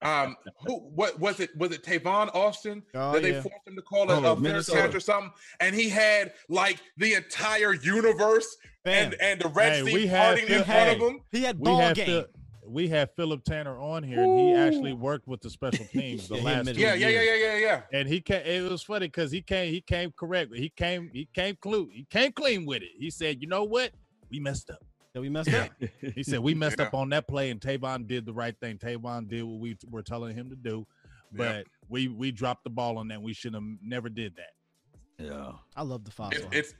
Um, 0.02 0.36
who? 0.66 0.78
What 0.94 1.18
was 1.18 1.40
it? 1.40 1.50
Was 1.56 1.72
it 1.72 1.82
Tavon 1.82 2.32
Austin 2.34 2.84
Oh, 2.94 3.12
that 3.12 3.22
they 3.22 3.32
yeah. 3.32 3.40
forced 3.42 3.66
him 3.66 3.74
to 3.74 3.82
call 3.82 4.08
a, 4.08 4.20
Oh, 4.22 4.32
a 4.34 4.40
fair 4.40 4.62
catch 4.62 4.94
or 4.94 5.00
something? 5.00 5.32
And 5.58 5.74
he 5.74 5.88
had 5.88 6.32
like 6.48 6.80
the 6.96 7.14
entire 7.14 7.74
universe 7.74 8.56
Bam. 8.88 9.04
and 9.12 9.22
and 9.22 9.40
the 9.40 9.48
Red 9.48 9.72
Hey, 9.72 9.84
Sea 9.86 9.94
we 9.94 10.06
had 10.06 10.24
parting 10.26 10.42
in 10.44 10.48
Phil- 10.48 10.64
front 10.64 10.90
of 10.90 10.98
hey. 10.98 11.06
him. 11.08 11.20
He 11.30 11.42
had 11.42 11.58
We 11.58 11.64
ball 11.64 11.80
had 11.80 11.96
game. 11.96 12.06
Phil, 12.06 12.26
we 12.66 12.88
had 12.88 13.10
Phillip 13.16 13.44
Tanner 13.44 13.78
on 13.78 14.02
here, 14.02 14.22
and 14.22 14.38
he 14.38 14.54
actually 14.54 14.92
worked 14.92 15.26
with 15.26 15.40
the 15.40 15.50
special 15.50 15.84
teams 15.92 16.28
the 16.28 16.36
Yeah, 16.36 16.42
last 16.42 16.58
admitted 16.60 16.80
Yeah, 16.82 16.94
yeah, 16.94 17.08
yeah, 17.08 17.22
yeah, 17.22 17.34
yeah, 17.36 17.56
yeah. 17.58 17.82
And 17.98 18.08
he 18.08 18.20
came. 18.20 18.42
It 18.44 18.70
was 18.70 18.82
funny 18.82 19.06
because 19.06 19.30
he 19.32 19.40
came. 19.42 19.72
He 19.72 19.80
came 19.80 20.12
correct. 20.12 20.54
He 20.54 20.68
came. 20.70 21.10
He 21.12 21.28
came 21.34 21.56
clean. 21.60 21.90
He 21.90 22.04
came 22.10 22.32
clean 22.32 22.66
with 22.66 22.82
it. 22.82 22.90
He 22.98 23.10
said, 23.10 23.40
"You 23.40 23.48
know 23.48 23.64
what? 23.64 23.92
We 24.30 24.40
messed 24.40 24.70
up." 24.70 24.82
That 25.14 25.22
we 25.22 25.30
messed 25.30 25.52
up. 25.54 25.70
He 26.14 26.22
said, 26.22 26.40
"We 26.40 26.54
messed 26.54 26.78
Yeah. 26.78 26.86
up 26.86 26.94
on 26.94 27.08
that 27.10 27.26
play, 27.26 27.50
and 27.50 27.60
Tavon 27.60 28.06
did 28.06 28.26
the 28.26 28.34
right 28.34 28.54
thing. 28.60 28.76
Tavon 28.78 29.28
did 29.28 29.42
what 29.44 29.58
we 29.60 29.76
were 29.90 30.02
telling 30.02 30.34
him 30.36 30.50
to 30.50 30.56
do, 30.56 30.86
but 31.32 31.56
Yeah. 31.56 31.62
we 31.88 32.08
we 32.08 32.30
dropped 32.32 32.64
the 32.64 32.70
ball 32.70 32.98
on 32.98 33.08
that. 33.08 33.22
We 33.22 33.32
should 33.32 33.54
have 33.54 33.64
never 33.82 34.10
did 34.10 34.36
that." 34.36 35.24
yeah. 35.24 35.52
I 35.74 35.82
love 35.82 36.04
the 36.04 36.12
It, 36.32 36.46
it's 36.52 36.74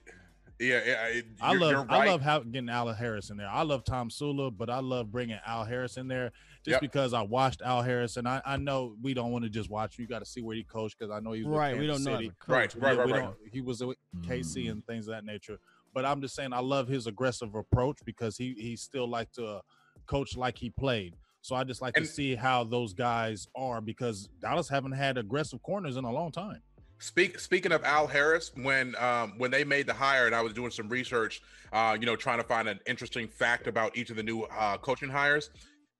yeah, 0.61 0.81
yeah. 0.87 1.07
It, 1.07 1.27
I 1.41 1.55
love 1.55 1.89
right. 1.89 1.91
I 1.91 2.07
love 2.07 2.21
how 2.21 2.41
getting 2.41 2.69
Al 2.69 2.93
Harris 2.93 3.31
in 3.31 3.37
there. 3.37 3.49
I 3.49 3.63
love 3.63 3.85
Tomsula, 3.85 4.57
but 4.57 4.69
I 4.71 4.81
love 4.81 5.11
bringing 5.13 5.39
Al 5.47 5.65
Harris 5.65 5.97
in 5.97 6.09
there 6.09 6.33
just 6.65 6.73
Yep. 6.75 6.81
because 6.81 7.15
I 7.15 7.23
watched 7.23 7.63
Al 7.63 7.83
Harris, 7.83 8.17
and 8.17 8.29
I, 8.29 8.43
I 8.45 8.57
know 8.57 8.95
we 9.03 9.15
don't 9.15 9.31
want 9.31 9.45
to 9.45 9.51
just 9.51 9.71
watch. 9.71 9.99
You 9.99 10.07
got 10.07 10.19
to 10.21 10.25
see 10.27 10.41
where 10.43 10.57
he 10.57 10.65
coached 10.65 10.97
because 10.99 11.13
I 11.13 11.21
know 11.21 11.33
he 11.33 11.45
was 11.45 11.57
right. 11.57 11.79
We 11.79 11.87
don't 11.87 11.97
Kansas 11.97 12.07
know. 12.07 12.17
City. 12.17 12.33
coach. 12.41 12.49
Right, 12.49 12.75
Yeah, 12.75 12.85
right, 12.87 12.99
right, 12.99 13.07
we 13.07 13.13
right. 13.13 13.23
don't- 13.23 13.37
He 13.53 13.61
was 13.61 13.83
with 13.85 13.97
KC 14.23 14.65
Mhm. 14.67 14.71
and 14.73 14.87
things 14.87 15.07
of 15.09 15.13
that 15.15 15.25
nature. 15.25 15.59
But 15.95 16.05
I'm 16.05 16.21
just 16.21 16.35
saying 16.35 16.53
I 16.53 16.61
love 16.61 16.89
his 16.89 17.07
aggressive 17.07 17.55
approach 17.55 17.99
because 18.05 18.37
he 18.37 18.55
he 18.55 18.77
still 18.77 19.09
like 19.09 19.33
to 19.33 19.47
uh, 19.47 19.61
coach 20.07 20.37
like 20.37 20.59
he 20.59 20.71
played. 20.71 21.17
So 21.41 21.55
I 21.55 21.65
just 21.65 21.81
like 21.81 21.97
And- 21.97 22.05
to 22.05 22.11
see 22.13 22.35
how 22.35 22.65
those 22.65 22.93
guys 22.93 23.47
are 23.55 23.81
because 23.81 24.29
Dallas 24.41 24.69
haven't 24.69 24.93
had 24.93 25.17
aggressive 25.17 25.63
corners 25.63 25.97
in 25.97 26.05
a 26.05 26.13
long 26.13 26.31
time. 26.33 26.63
Speak, 27.01 27.39
speaking 27.39 27.73
of 27.73 27.85
Al 27.85 28.07
Harris, 28.07 28.51
when 28.63 28.97
um, 28.97 29.35
when 29.39 29.51
they 29.51 29.65
made 29.65 29.87
the 29.87 29.95
hire, 29.95 30.27
and 30.27 30.35
I 30.35 30.41
was 30.41 30.53
doing 30.53 30.71
some 30.71 30.89
research, 30.89 31.41
uh, 31.73 31.97
you 31.99 32.07
know, 32.07 32.17
trying 32.17 32.39
to 32.39 32.45
find 32.45 32.69
an 32.69 32.81
interesting 32.87 33.29
fact 33.29 33.67
about 33.67 33.97
each 33.97 34.11
of 34.11 34.17
the 34.17 34.23
new 34.23 34.43
uh, 34.43 34.79
coaching 34.79 35.09
hires. 35.09 35.51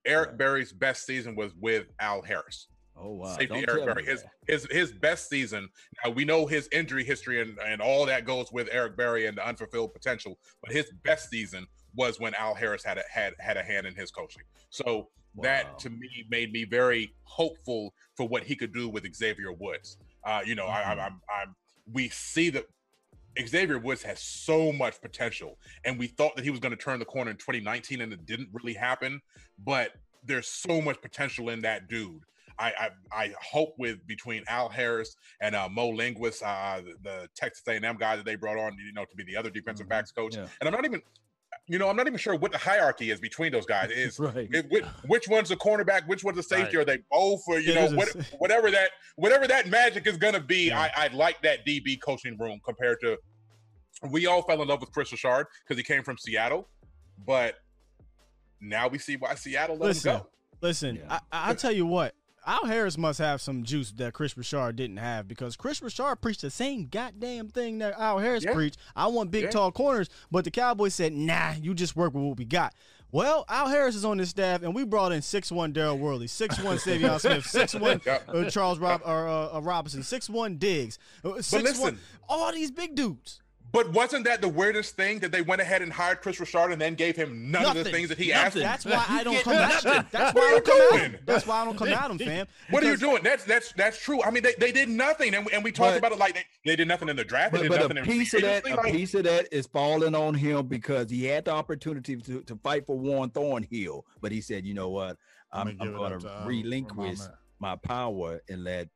Eric 0.05 0.37
Berry's 0.37 0.71
best 0.71 1.05
season 1.05 1.35
was 1.35 1.53
with 1.55 1.87
Al 1.99 2.21
Harris. 2.21 2.67
Oh 2.97 3.13
wow. 3.13 3.37
Safety 3.37 3.47
Don't 3.47 3.69
Eric 3.69 3.85
Berry. 3.85 4.05
His 4.05 4.23
his 4.47 4.67
his 4.71 4.91
best 4.91 5.29
season. 5.29 5.69
Now 6.03 6.11
we 6.11 6.25
know 6.25 6.45
his 6.45 6.67
injury 6.71 7.03
history 7.03 7.41
and, 7.41 7.57
and 7.65 7.81
all 7.81 8.05
that 8.05 8.25
goes 8.25 8.51
with 8.51 8.67
Eric 8.71 8.97
Berry 8.97 9.27
and 9.27 9.37
the 9.37 9.47
unfulfilled 9.47 9.93
potential. 9.93 10.37
But 10.61 10.73
his 10.73 10.91
best 11.03 11.29
season 11.29 11.65
was 11.95 12.19
when 12.19 12.33
Al 12.35 12.55
Harris 12.55 12.83
had 12.83 12.97
a 12.97 13.03
had 13.09 13.33
had 13.39 13.55
a 13.55 13.63
hand 13.63 13.87
in 13.87 13.95
his 13.95 14.11
coaching. 14.11 14.43
So 14.69 15.09
Wow. 15.35 15.43
that 15.43 15.79
to 15.79 15.89
me 15.91 16.25
made 16.29 16.51
me 16.51 16.65
very 16.65 17.13
hopeful 17.23 17.93
for 18.15 18.27
what 18.27 18.43
he 18.43 18.55
could 18.55 18.73
do 18.73 18.89
with 18.89 19.05
Xavier 19.15 19.53
Woods. 19.53 19.97
Uh, 20.23 20.41
you 20.45 20.55
know, 20.55 20.65
I, 20.65 20.81
I'm. 20.91 20.99
I'm 21.29 21.55
we 21.91 22.09
see 22.09 22.49
that 22.51 22.65
Xavier 23.47 23.79
Woods 23.79 24.03
has 24.03 24.19
so 24.19 24.71
much 24.71 25.01
potential, 25.01 25.57
and 25.85 25.97
we 25.97 26.07
thought 26.07 26.35
that 26.35 26.43
he 26.43 26.51
was 26.51 26.59
going 26.59 26.75
to 26.75 26.77
turn 26.81 26.99
the 26.99 27.05
corner 27.05 27.31
in 27.31 27.37
2019, 27.37 28.01
and 28.01 28.13
it 28.13 28.25
didn't 28.25 28.49
really 28.51 28.73
happen. 28.73 29.21
But 29.63 29.91
there's 30.23 30.47
so 30.47 30.81
much 30.81 31.01
potential 31.01 31.49
in 31.49 31.61
that 31.61 31.87
dude. 31.87 32.21
I 32.59 32.73
I, 32.77 32.89
I 33.23 33.33
hope 33.41 33.75
with 33.77 34.05
between 34.05 34.43
Al 34.47 34.67
Harris 34.69 35.15
and 35.41 35.55
uh, 35.55 35.69
Mo 35.69 35.89
Linguist, 35.89 36.43
uh, 36.43 36.81
the, 36.81 36.93
the 37.01 37.27
Texas 37.35 37.63
A&M 37.67 37.95
guy 37.97 38.15
that 38.17 38.25
they 38.25 38.35
brought 38.35 38.57
on, 38.57 38.77
you 38.85 38.91
know, 38.93 39.05
to 39.05 39.15
be 39.15 39.23
the 39.23 39.37
other 39.37 39.49
defensive 39.49 39.85
Mhm. 39.85 39.89
backs 39.89 40.11
coach. 40.11 40.35
Yeah. 40.35 40.45
And 40.59 40.67
I'm 40.67 40.73
not 40.73 40.83
even, 40.85 41.01
you 41.69 41.77
know, 41.77 41.87
I'm 41.87 41.95
not 41.95 42.07
even 42.07 42.17
sure 42.17 42.35
what 42.35 42.51
the 42.51 42.57
hierarchy 42.57 43.11
is 43.11 43.19
between 43.19 43.51
those 43.51 43.65
guys. 43.65 43.91
Is 43.95 44.19
Right. 44.19 44.49
it, 44.51 44.69
which, 44.71 44.83
which 45.05 45.27
one's 45.29 45.49
the 45.49 45.55
cornerback? 45.55 46.07
Which 46.07 46.23
one's 46.23 46.35
the 46.37 46.43
safety? 46.43 46.75
Are 46.77 46.83
they 46.83 46.97
both? 47.11 47.41
Or 47.47 47.59
you 47.59 47.71
It 47.71 47.75
know, 47.75 47.83
is 47.85 47.93
a 47.93 47.95
what, 47.95 48.09
whatever 48.39 48.71
that 48.71 48.89
whatever 49.15 49.47
that 49.47 49.67
magic 49.69 50.07
is 50.07 50.17
going 50.17 50.33
to 50.33 50.39
be. 50.41 50.67
Yeah. 50.69 50.79
I, 50.79 51.05
I 51.05 51.07
like 51.13 51.41
that 51.43 51.65
DB 51.67 52.01
coaching 52.01 52.35
room 52.39 52.59
compared 52.65 52.99
to. 53.01 53.17
We 54.09 54.25
all 54.25 54.41
fell 54.41 54.61
in 54.61 54.67
love 54.67 54.81
with 54.81 54.91
Kris 54.91 55.11
Richard 55.11 55.45
because 55.63 55.77
he 55.77 55.83
came 55.83 56.03
from 56.03 56.17
Seattle, 56.17 56.67
but 57.25 57.55
now 58.61 58.87
we 58.87 58.97
see 58.97 59.15
why 59.17 59.35
Seattle 59.35 59.75
let 59.77 59.87
Listen, 59.87 60.11
him 60.15 60.17
go. 60.21 60.27
listen. 60.61 60.95
Yeah. 60.95 61.19
I, 61.31 61.49
I'll 61.49 61.55
tell 61.55 61.71
you 61.71 61.85
what. 61.85 62.15
Al 62.49 62.65
Harris 62.65 62.97
must 62.97 63.19
have 63.19 63.41
some 63.41 63.63
juice 63.63 63.91
that 63.91 64.13
Kris 64.13 64.35
Richard 64.35 64.75
didn't 64.75 64.97
have 64.97 65.27
because 65.27 65.55
Kris 65.55 65.83
Richard 65.83 66.15
preached 66.19 66.41
the 66.41 66.49
same 66.49 66.87
goddamn 66.87 67.49
thing 67.49 67.77
that 67.77 67.93
Al 67.99 68.17
Harris 68.17 68.43
Yeah. 68.43 68.53
preached. 68.55 68.77
I 68.95 69.05
want 69.05 69.29
big, 69.29 69.43
Yeah. 69.43 69.49
tall 69.51 69.71
corners, 69.71 70.09
but 70.31 70.45
the 70.45 70.51
Cowboys 70.51 70.95
said, 70.95 71.13
"Nah, 71.13 71.53
you 71.61 71.75
just 71.75 71.95
work 71.95 72.15
with 72.15 72.23
what 72.23 72.37
we 72.37 72.45
got." 72.45 72.73
Well, 73.11 73.45
Al 73.49 73.69
Harris 73.69 73.93
is 73.95 74.03
on 74.03 74.17
this 74.17 74.29
staff, 74.29 74.63
and 74.63 74.73
we 74.73 74.83
brought 74.83 75.11
in 75.11 75.21
six 75.21 75.51
one 75.51 75.73
Daryl 75.73 75.99
Worley, 75.99 76.25
six 76.25 76.59
one 76.59 76.77
Saivion 76.79 77.19
Smith, 77.19 77.45
six 77.45 77.75
one 77.75 78.01
uh, 78.07 78.49
Charles 78.49 78.79
Rob 78.79 79.01
or 79.05 79.27
uh, 79.27 79.57
uh, 79.57 79.61
Robinson, 79.61 80.01
six 80.01 80.27
one 80.27 80.57
Diggs, 80.57 80.97
uh, 81.23 81.41
six 81.43 81.77
one 81.79 81.99
all 82.27 82.51
these 82.51 82.71
big 82.71 82.95
dudes. 82.95 83.41
But 83.71 83.91
wasn't 83.93 84.25
that 84.25 84.41
the 84.41 84.47
weirdest 84.49 84.95
thing 84.95 85.19
that 85.19 85.31
they 85.31 85.41
went 85.41 85.61
ahead 85.61 85.81
and 85.81 85.93
hired 85.93 86.21
Kris 86.21 86.39
Richard 86.39 86.71
and 86.71 86.81
then 86.81 86.95
gave 86.95 87.15
him 87.15 87.51
none 87.51 87.65
of 87.65 87.83
the 87.83 87.89
things 87.91 88.09
that 88.09 88.17
he 88.17 88.29
Nothing. 88.29 88.63
asked? 88.63 88.83
That's 88.83 88.85
why 88.85 89.05
I 89.07 89.23
don't 89.23 89.43
come 89.43 89.53
at 89.53 89.83
him. 89.83 90.05
That's 90.11 90.33
why 90.35 90.41
I 90.41 90.45
you 90.45 90.51
don't 90.61 90.65
come 90.65 90.81
at 90.81 90.89
doing? 90.89 91.11
him. 91.11 91.17
That's 91.25 91.45
why 91.47 91.61
I 91.61 91.65
don't 91.65 91.77
come 91.77 91.87
at 91.89 92.11
him, 92.11 92.17
fam. 92.17 92.47
What 92.71 92.83
are 92.83 92.91
you 92.91 92.97
doing? 92.97 93.21
That's 93.23 93.43
that's 93.43 93.71
that's 93.73 94.01
true. 94.01 94.23
I 94.23 94.31
mean, 94.31 94.43
they, 94.43 94.53
they 94.57 94.71
did 94.71 94.89
nothing, 94.89 95.35
and 95.35 95.45
we, 95.45 95.51
and 95.53 95.63
we 95.63 95.71
talked 95.71 95.91
But- 95.91 95.97
about 95.99 96.11
it 96.13 96.17
like 96.19 96.33
they, 96.35 96.43
they 96.65 96.75
did 96.75 96.87
nothing 96.87 97.09
in 97.09 97.15
the 97.15 97.23
draft. 97.23 97.53
They 97.53 97.59
But, 97.59 97.63
did 97.63 97.69
but 97.71 97.81
nothing 97.81 97.97
a 97.97 98.01
in 98.01 98.05
piece 98.05 98.29
free 98.31 98.39
of 98.39 98.43
that, 98.45 98.65
agency, 98.65 98.71
a 98.71 98.75
like- 98.77 98.91
piece 98.93 99.13
of 99.13 99.23
that 99.25 99.47
is 99.51 99.67
falling 99.67 100.15
on 100.15 100.33
him 100.33 100.67
because 100.67 101.09
he 101.11 101.25
had 101.25 101.45
the 101.45 101.51
opportunity 101.51 102.15
to, 102.15 102.41
to 102.43 102.55
fight 102.63 102.85
for 102.85 102.97
Warren 102.97 103.29
Thornhill, 103.29 104.05
but 104.21 104.31
he 104.31 104.41
said, 104.41 104.65
"You 104.65 104.73
know 104.73 104.89
what? 104.89 105.17
I'm, 105.51 105.67
I'ma 105.67 105.69
I'm 105.69 105.77
give 105.77 105.87
it 105.87 105.97
going 105.97 106.13
up 106.13 106.19
to 106.21 106.25
to, 106.27 106.41
uh, 106.41 106.45
relinquish 106.47 107.19
my 107.59 107.75
power 107.75 108.39
and 108.49 108.63
let." 108.63 108.87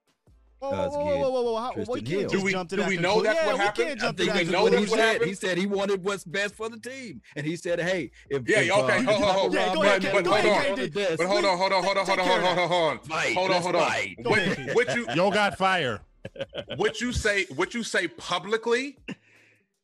Whoa, 0.64 0.70
whoa, 0.70 0.84
Cuz 0.88 0.96
whoa, 0.96 1.04
get 1.06 1.20
whoa, 1.20 1.30
whoa, 1.30 1.42
whoa, 1.44 1.56
How, 1.58 1.74
we 1.76 1.84
Trysten 1.84 1.88
can't 1.94 2.08
Hill. 2.08 2.22
just 2.22 2.34
Do 2.34 2.42
we- 2.46 2.52
jump 2.54 2.70
to 2.70 2.76
do 2.78 2.82
that 2.84 2.88
we 2.90 2.96
know 2.98 3.14
conclusion. 3.16 3.24
that's 3.24 3.36
yeah, 3.40 3.46
what 3.48 3.54
we 3.56 3.60
happened? 3.66 3.88
can't 3.88 4.00
I 4.00 4.06
jump 4.06 4.18
to 4.18 4.24
think 4.24 4.34
that 4.36 4.46
we 4.46 4.52
know 4.52 4.64
what 4.64 4.72
that's 4.72 4.82
he 4.84 4.88
conclusion. 4.88 4.90
what 4.90 5.00
said. 5.00 5.12
happened. 5.14 5.30
He 5.30 5.36
said 5.36 5.58
he 5.58 5.66
wanted 5.66 6.04
what's 6.06 6.24
best 6.24 6.56
for 6.56 6.70
the 6.70 6.80
team, 6.80 7.22
and 7.36 7.46
he 7.46 7.56
said, 7.58 7.80
"Hey, 7.82 8.12
if 8.30 8.48
Yeah, 8.48 8.60
if, 8.62 8.72
okay, 8.72 8.72
uh, 8.72 8.78
hold 8.80 8.88
on, 8.88 9.04
hold 9.04 9.24
on. 9.26 9.32
Papa 9.34 9.54
Yeah, 9.54 9.66
Rob 9.68 9.76
go 9.76 9.82
ahead, 9.84 10.02
Brown 10.02 10.14
but 10.14 10.24
was 10.24 10.34
hold 10.42 10.46
on. 10.54 10.62
Hold 10.64 10.72
on 10.72 10.80
the 10.80 10.90
desk, 10.90 11.18
But 11.18 11.28
hold 11.28 11.46
on, 11.46 11.58
hold 11.58 11.74
on, 11.74 11.84
hold 11.84 11.98
on, 11.98 12.06
hold 12.06 12.10
on, 12.10 12.16
Take 12.18 12.26
care 12.26 12.42
hold 12.42 12.58
on, 12.60 12.68
hold 12.70 12.92
on, 12.92 13.00
Fight, 13.00 13.36
hold 13.36 13.46
on, 13.48 13.52
let's 13.52 13.64
hold 13.66 13.76
on. 13.76 13.82
fight. 13.90 14.16
Go 14.24 14.30
What, 14.30 14.40
ahead. 14.40 14.76
what 14.76 14.96
you 14.96 15.06
Yo 15.16 15.32
got 15.32 15.58
fire. 15.58 16.00
what 16.78 17.02
you 17.02 17.12
say 17.12 17.46
what 17.56 17.74
you 17.74 17.84
say 17.84 18.08
publicly 18.08 18.98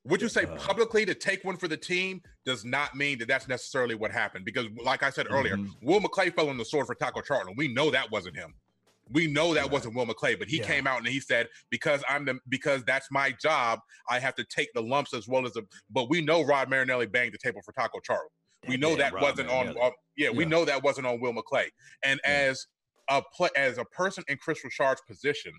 what 0.04 0.22
you 0.22 0.30
say 0.30 0.44
Uh. 0.46 0.56
publicly 0.56 1.06
to 1.06 1.14
take 1.14 1.44
one 1.44 1.58
for 1.58 1.68
the 1.68 1.76
team 1.76 2.22
does 2.46 2.64
not 2.64 2.96
mean 2.96 3.20
that 3.20 3.28
that's 3.28 3.50
necessarily 3.50 3.94
what 3.94 4.10
happened 4.12 4.46
because 4.46 4.66
like 4.82 5.04
i 5.04 5.10
said 5.10 5.28
earlier 5.30 5.58
Mhm. 5.58 5.70
will 5.82 6.00
mcclay 6.00 6.34
fell 6.34 6.48
on 6.50 6.58
the 6.58 6.64
sword 6.64 6.88
for 6.88 6.96
taco 6.96 7.20
charlton 7.20 7.54
we 7.58 7.68
know 7.68 7.92
that 7.92 8.10
wasn't 8.10 8.34
him 8.38 8.54
we 9.12 9.28
know 9.28 9.54
that 9.54 9.70
wasn't 9.70 9.94
will 9.96 10.06
mcclay 10.06 10.38
but 10.38 10.48
he 10.48 10.58
Yeah. 10.58 10.66
came 10.68 10.88
out 10.88 11.00
and 11.00 11.08
he 11.08 11.20
said 11.20 11.48
because 11.72 12.04
i'm 12.10 12.26
the 12.26 12.40
because 12.50 12.84
that's 12.84 13.08
my 13.12 13.32
job 13.42 13.80
i 14.10 14.20
have 14.20 14.36
to 14.36 14.44
take 14.46 14.70
the 14.74 14.82
lumps 14.82 15.14
as 15.14 15.28
well 15.28 15.46
as 15.46 15.54
the 15.54 15.64
but 15.90 16.10
we 16.10 16.22
know 16.22 16.44
rod 16.44 16.70
marinelli 16.70 17.08
banged 17.08 17.34
the 17.34 17.38
table 17.38 17.62
for 17.66 17.72
taco 17.74 18.00
charlton 18.00 18.30
we 18.68 18.76
know 18.76 18.94
that 18.98 19.14
Rod 19.14 19.22
wasn't 19.24 19.50
on, 19.50 19.68
Marinelli. 19.68 19.80
on- 19.80 19.92
yeah, 20.18 20.30
we 20.32 20.44
Yeah. 20.44 20.50
know 20.50 20.66
that 20.66 20.84
wasn't 20.84 21.08
on 21.08 21.22
Will 21.22 21.32
McClay. 21.34 21.70
And 22.04 22.20
Yeah. 22.26 22.30
as 22.50 22.68
a 23.10 23.22
play 23.34 23.48
as 23.56 23.78
a 23.78 23.86
person 23.86 24.22
in 24.28 24.38
Kris 24.38 24.62
Richard's 24.66 25.00
position, 25.08 25.54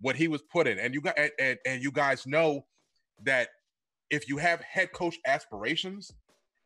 what 0.00 0.16
he 0.16 0.26
was 0.26 0.40
put 0.50 0.66
in, 0.66 0.78
and 0.78 0.94
you 0.94 1.02
got 1.02 1.18
and, 1.18 1.58
and, 1.66 1.82
you 1.82 1.90
guys 1.92 2.26
know 2.26 2.66
that 3.24 3.50
if 4.08 4.26
you 4.26 4.38
have 4.38 4.62
head 4.62 4.90
coach 4.94 5.18
aspirations 5.26 6.10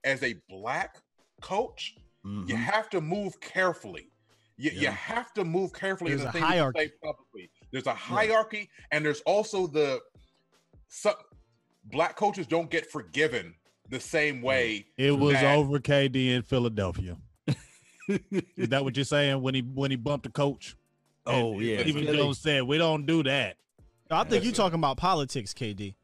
as 0.04 0.22
a 0.22 0.34
black 0.48 0.98
coach, 1.42 1.96
you 2.24 2.44
Mhm. 2.54 2.56
have 2.56 2.88
to 2.90 3.00
move 3.00 3.40
carefully. 3.40 4.12
You, 4.60 4.70
Yeah. 4.74 4.80
you 4.80 4.88
have 4.88 5.32
to 5.34 5.44
move 5.44 5.72
carefully. 5.72 6.12
in 6.12 6.18
There's 6.18 6.24
the 6.24 6.28
a 6.28 6.32
things 6.32 6.42
you 6.44 6.50
say 6.50 6.56
hierarchy. 6.58 6.92
publicly. 7.02 7.50
There's 7.72 7.86
a 7.86 7.94
hierarchy, 7.94 8.68
and 8.90 9.04
there's 9.04 9.20
also 9.22 9.66
the 9.66 10.00
some 10.88 11.14
black 11.84 12.16
coaches 12.16 12.46
don't 12.46 12.70
get 12.70 12.90
forgiven 12.90 13.54
the 13.88 13.98
same 14.00 14.40
mm. 14.40 14.44
way. 14.44 14.86
It 14.98 15.12
was 15.12 15.34
that- 15.34 15.56
over 15.56 15.78
KD 15.78 16.30
in 16.34 16.42
Philadelphia. 16.42 17.16
Is 18.56 18.68
that 18.70 18.82
what 18.84 18.96
you're 18.96 19.04
saying 19.04 19.40
when 19.40 19.54
he 19.54 19.60
when 19.60 19.90
he 19.90 19.96
bumped 19.96 20.24
the 20.24 20.32
coach? 20.32 20.76
Oh 21.26 21.52
And 21.52 21.62
yeah, 21.62 21.80
Stephen 21.80 22.04
Philly- 22.04 22.18
Jones 22.18 22.38
said 22.38 22.64
we 22.64 22.76
don't 22.76 23.06
do 23.06 23.22
that. 23.22 23.56
I 24.10 24.22
think 24.24 24.42
you're 24.42 24.50
Listen. 24.50 24.54
talking 24.54 24.78
about 24.80 24.96
politics, 24.96 25.54
KD. 25.54 25.94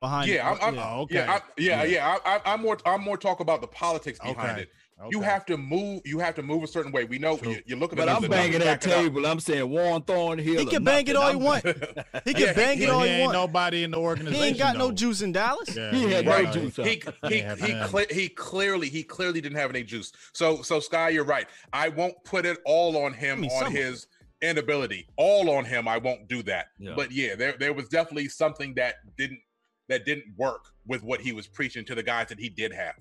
Behind 0.00 0.28
Yeah, 0.30 0.50
I'm, 0.50 0.58
I'm, 0.60 0.74
yeah. 0.74 0.90
Oh, 0.94 1.00
okay. 1.02 1.14
yeah, 1.14 1.32
I, 1.32 1.40
yeah, 1.56 1.82
Yeah. 1.82 1.84
yeah. 1.84 2.18
I, 2.26 2.36
I, 2.36 2.52
I'm 2.52 2.60
more. 2.60 2.76
I'm 2.84 3.00
more 3.00 3.16
talk 3.16 3.40
about 3.40 3.62
the 3.62 3.66
politics 3.66 4.18
behind 4.18 4.38
Okay. 4.50 4.60
it. 4.62 4.68
You 5.10 5.20
have 5.22 5.44
to 5.46 5.56
move. 5.56 6.02
You 6.04 6.20
have 6.20 6.36
to 6.36 6.42
move 6.42 6.62
a 6.62 6.68
certain 6.68 6.92
way. 6.92 7.04
We 7.04 7.18
know 7.18 7.36
True. 7.36 7.50
you, 7.52 7.62
you're 7.66 7.78
looking 7.78 7.96
But 7.96 8.08
at 8.08 8.16
I'm 8.22 8.30
banging 8.30 8.60
that 8.60 8.80
back 8.80 8.86
it 8.86 8.92
up. 8.92 9.02
table. 9.02 9.26
I'm 9.26 9.40
saying 9.40 9.68
Warren 9.68 10.02
Thornhill. 10.02 10.60
He 10.60 10.66
can 10.66 10.84
bang 10.84 11.06
it 11.08 11.16
all 11.16 11.32
he 11.32 11.38
nothing. 11.38 11.74
want. 11.74 12.24
He 12.24 12.32
can 12.32 12.42
Yeah, 12.42 12.52
bang 12.52 12.78
he- 12.78 12.84
it 12.84 12.90
all 12.90 13.00
he 13.02 13.08
he 13.08 13.14
ain't 13.16 13.22
want. 13.24 13.32
nobody 13.34 13.82
in 13.82 13.90
the 13.90 13.98
organization. 13.98 14.40
He 14.42 14.48
ain't 14.50 14.58
got 14.58 14.76
no 14.76 14.86
though. 14.88 14.92
juice 14.94 15.20
in 15.20 15.32
Dallas. 15.32 15.74
Yeah, 15.76 15.90
He 15.90 16.10
had 16.12 16.24
no 16.24 16.30
Right. 16.30 16.52
juice. 16.52 16.76
he 16.76 17.02
he 17.28 17.34
he, 17.40 17.42
none. 17.74 17.88
cle- 17.88 18.06
he 18.08 18.28
clearly 18.28 18.88
he 18.88 19.02
clearly 19.02 19.40
didn't 19.40 19.58
have 19.58 19.68
any 19.70 19.82
juice. 19.82 20.12
So 20.32 20.62
so 20.62 20.78
Sky, 20.78 21.08
you're 21.08 21.24
right. 21.24 21.48
I 21.72 21.88
won't 21.88 22.14
put 22.24 22.46
it 22.46 22.58
all 22.64 22.96
on 22.96 23.12
him 23.14 23.38
I 23.38 23.40
mean, 23.42 23.50
on 23.50 23.64
some 23.64 23.72
his 23.72 24.06
inability. 24.42 25.08
All 25.16 25.50
on 25.50 25.64
him. 25.64 25.88
I 25.88 25.98
won't 25.98 26.28
do 26.28 26.42
that. 26.44 26.66
Yeah. 26.78 26.92
But 26.94 27.10
yeah, 27.10 27.34
there 27.34 27.56
there 27.58 27.72
was 27.72 27.88
definitely 27.88 28.28
something 28.28 28.74
that 28.74 28.94
didn't 29.18 29.40
that 29.88 30.04
didn't 30.06 30.26
work 30.36 30.66
with 30.86 31.02
what 31.02 31.20
he 31.20 31.32
was 31.32 31.46
preaching 31.48 31.84
to 31.86 31.94
the 31.96 32.02
guys 32.02 32.28
that 32.28 32.38
he 32.38 32.48
did 32.48 32.72
have. 32.72 32.94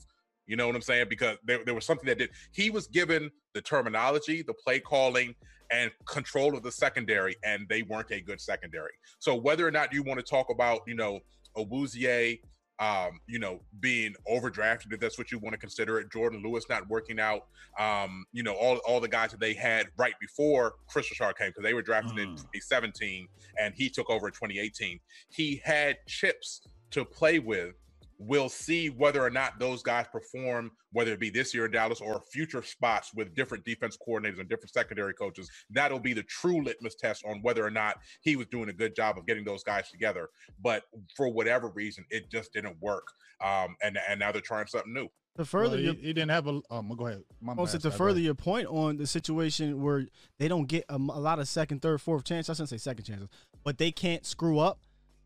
You 0.48 0.56
know 0.56 0.68
what 0.68 0.76
I'm 0.76 0.82
saying? 0.82 1.08
Because 1.10 1.38
there, 1.46 1.64
there 1.66 1.74
was 1.76 1.86
something 1.86 2.06
that 2.08 2.18
did. 2.18 2.30
He 2.52 2.70
was 2.70 2.88
given 2.88 3.32
the 3.54 3.62
terminology, 3.62 4.42
the 4.42 4.54
play 4.54 4.80
calling, 4.80 5.36
and 5.72 5.90
control 6.06 6.56
of 6.56 6.64
the 6.64 6.72
secondary, 6.72 7.36
and 7.44 7.68
they 7.70 7.82
weren't 7.84 8.12
a 8.12 8.22
good 8.22 8.40
secondary. 8.42 8.92
So 9.20 9.36
whether 9.36 9.66
or 9.68 9.72
not 9.72 9.94
you 9.94 10.04
want 10.04 10.20
to 10.20 10.26
talk 10.26 10.48
about, 10.52 10.82
you 10.86 10.96
know, 10.96 11.20
Awuzie, 11.58 12.42
um, 12.80 13.20
you 13.28 13.40
know, 13.40 13.60
being 13.80 14.14
overdrafted, 14.30 14.92
if 14.92 15.00
that's 15.00 15.18
what 15.18 15.32
you 15.32 15.40
want 15.40 15.54
to 15.54 15.60
consider 15.60 16.00
it, 16.00 16.10
Jourdan 16.10 16.44
Lewis 16.44 16.66
not 16.70 16.88
working 16.90 17.20
out, 17.20 17.46
um, 17.80 18.26
you 18.34 18.44
know, 18.44 18.54
all 18.54 18.78
all 18.88 19.00
the 19.00 19.08
guys 19.08 19.32
that 19.32 19.40
they 19.40 19.54
had 19.54 19.88
right 19.98 20.16
before 20.20 20.74
Kris 20.88 21.10
Richard 21.10 21.38
came 21.38 21.50
because 21.50 21.64
they 21.64 21.74
were 21.74 21.82
drafted 21.84 22.18
in 22.20 22.30
Mm. 22.30 22.38
2017 22.38 23.28
and 23.60 23.74
he 23.76 23.90
took 23.90 24.10
over 24.10 24.28
in 24.28 24.34
2018. 24.34 25.00
He 25.30 25.62
had 25.64 25.98
chips 26.08 26.62
to 26.92 27.06
play 27.06 27.40
with. 27.40 27.76
We'll 28.18 28.50
see 28.50 28.90
whether 28.90 29.22
or 29.22 29.30
not 29.30 29.60
those 29.60 29.84
guys 29.84 30.06
perform, 30.12 30.72
whether 30.92 31.14
it 31.14 31.20
be 31.20 31.30
this 31.30 31.54
year 31.54 31.66
in 31.66 31.72
Dallas 31.72 32.02
or 32.02 32.22
future 32.32 32.62
spots 32.62 33.14
with 33.14 33.36
different 33.36 33.66
defense 33.66 33.98
coordinators 34.08 34.40
and 34.40 34.50
different 34.50 34.74
secondary 34.74 35.14
coaches. 35.14 35.50
That'll 35.70 36.00
be 36.00 36.14
the 36.14 36.24
true 36.24 36.64
litmus 36.64 36.96
test 36.96 37.24
on 37.26 37.40
whether 37.42 37.66
or 37.66 37.72
not 37.72 37.98
he 38.22 38.36
was 38.36 38.48
doing 38.48 38.70
a 38.70 38.74
good 38.74 38.96
job 38.96 39.18
of 39.18 39.26
getting 39.26 39.44
those 39.44 39.64
guys 39.64 39.90
together. 39.90 40.30
But 40.62 40.84
for 41.16 41.30
whatever 41.30 41.70
reason, 41.70 42.06
it 42.10 42.30
just 42.32 42.54
didn't 42.54 42.78
work. 42.82 43.08
Um, 43.44 43.76
and 43.82 43.98
and 44.08 44.20
now 44.20 44.32
they're 44.32 44.42
trying 44.42 44.68
something 44.68 44.94
new. 44.94 45.10
To 45.38 45.46
further 45.46 45.70
Well, 45.70 45.78
he, 45.78 45.84
your 45.86 45.94
he 45.96 46.14
didn't 46.14 46.30
have 46.30 46.48
a. 46.48 46.62
Um, 46.70 46.94
go 46.96 47.08
ahead. 47.08 47.24
My 47.42 47.54
Also, 47.54 47.78
bad, 47.78 47.84
to 47.84 47.92
further 47.92 48.20
your 48.20 48.36
point 48.36 48.68
on 48.68 48.98
the 48.98 49.08
situation 49.08 49.82
where 49.82 50.06
they 50.38 50.48
don't 50.48 50.68
get 50.68 50.86
a 50.90 50.98
lot 50.98 51.40
of 51.40 51.48
second, 51.48 51.82
third, 51.82 52.02
fourth 52.02 52.24
chance. 52.24 52.50
I 52.50 52.54
shouldn't 52.54 52.70
say 52.70 52.78
second 52.78 53.06
chances, 53.06 53.30
but 53.64 53.80
they 53.80 53.92
can't 53.92 54.26
screw 54.26 54.60
up. 54.60 54.80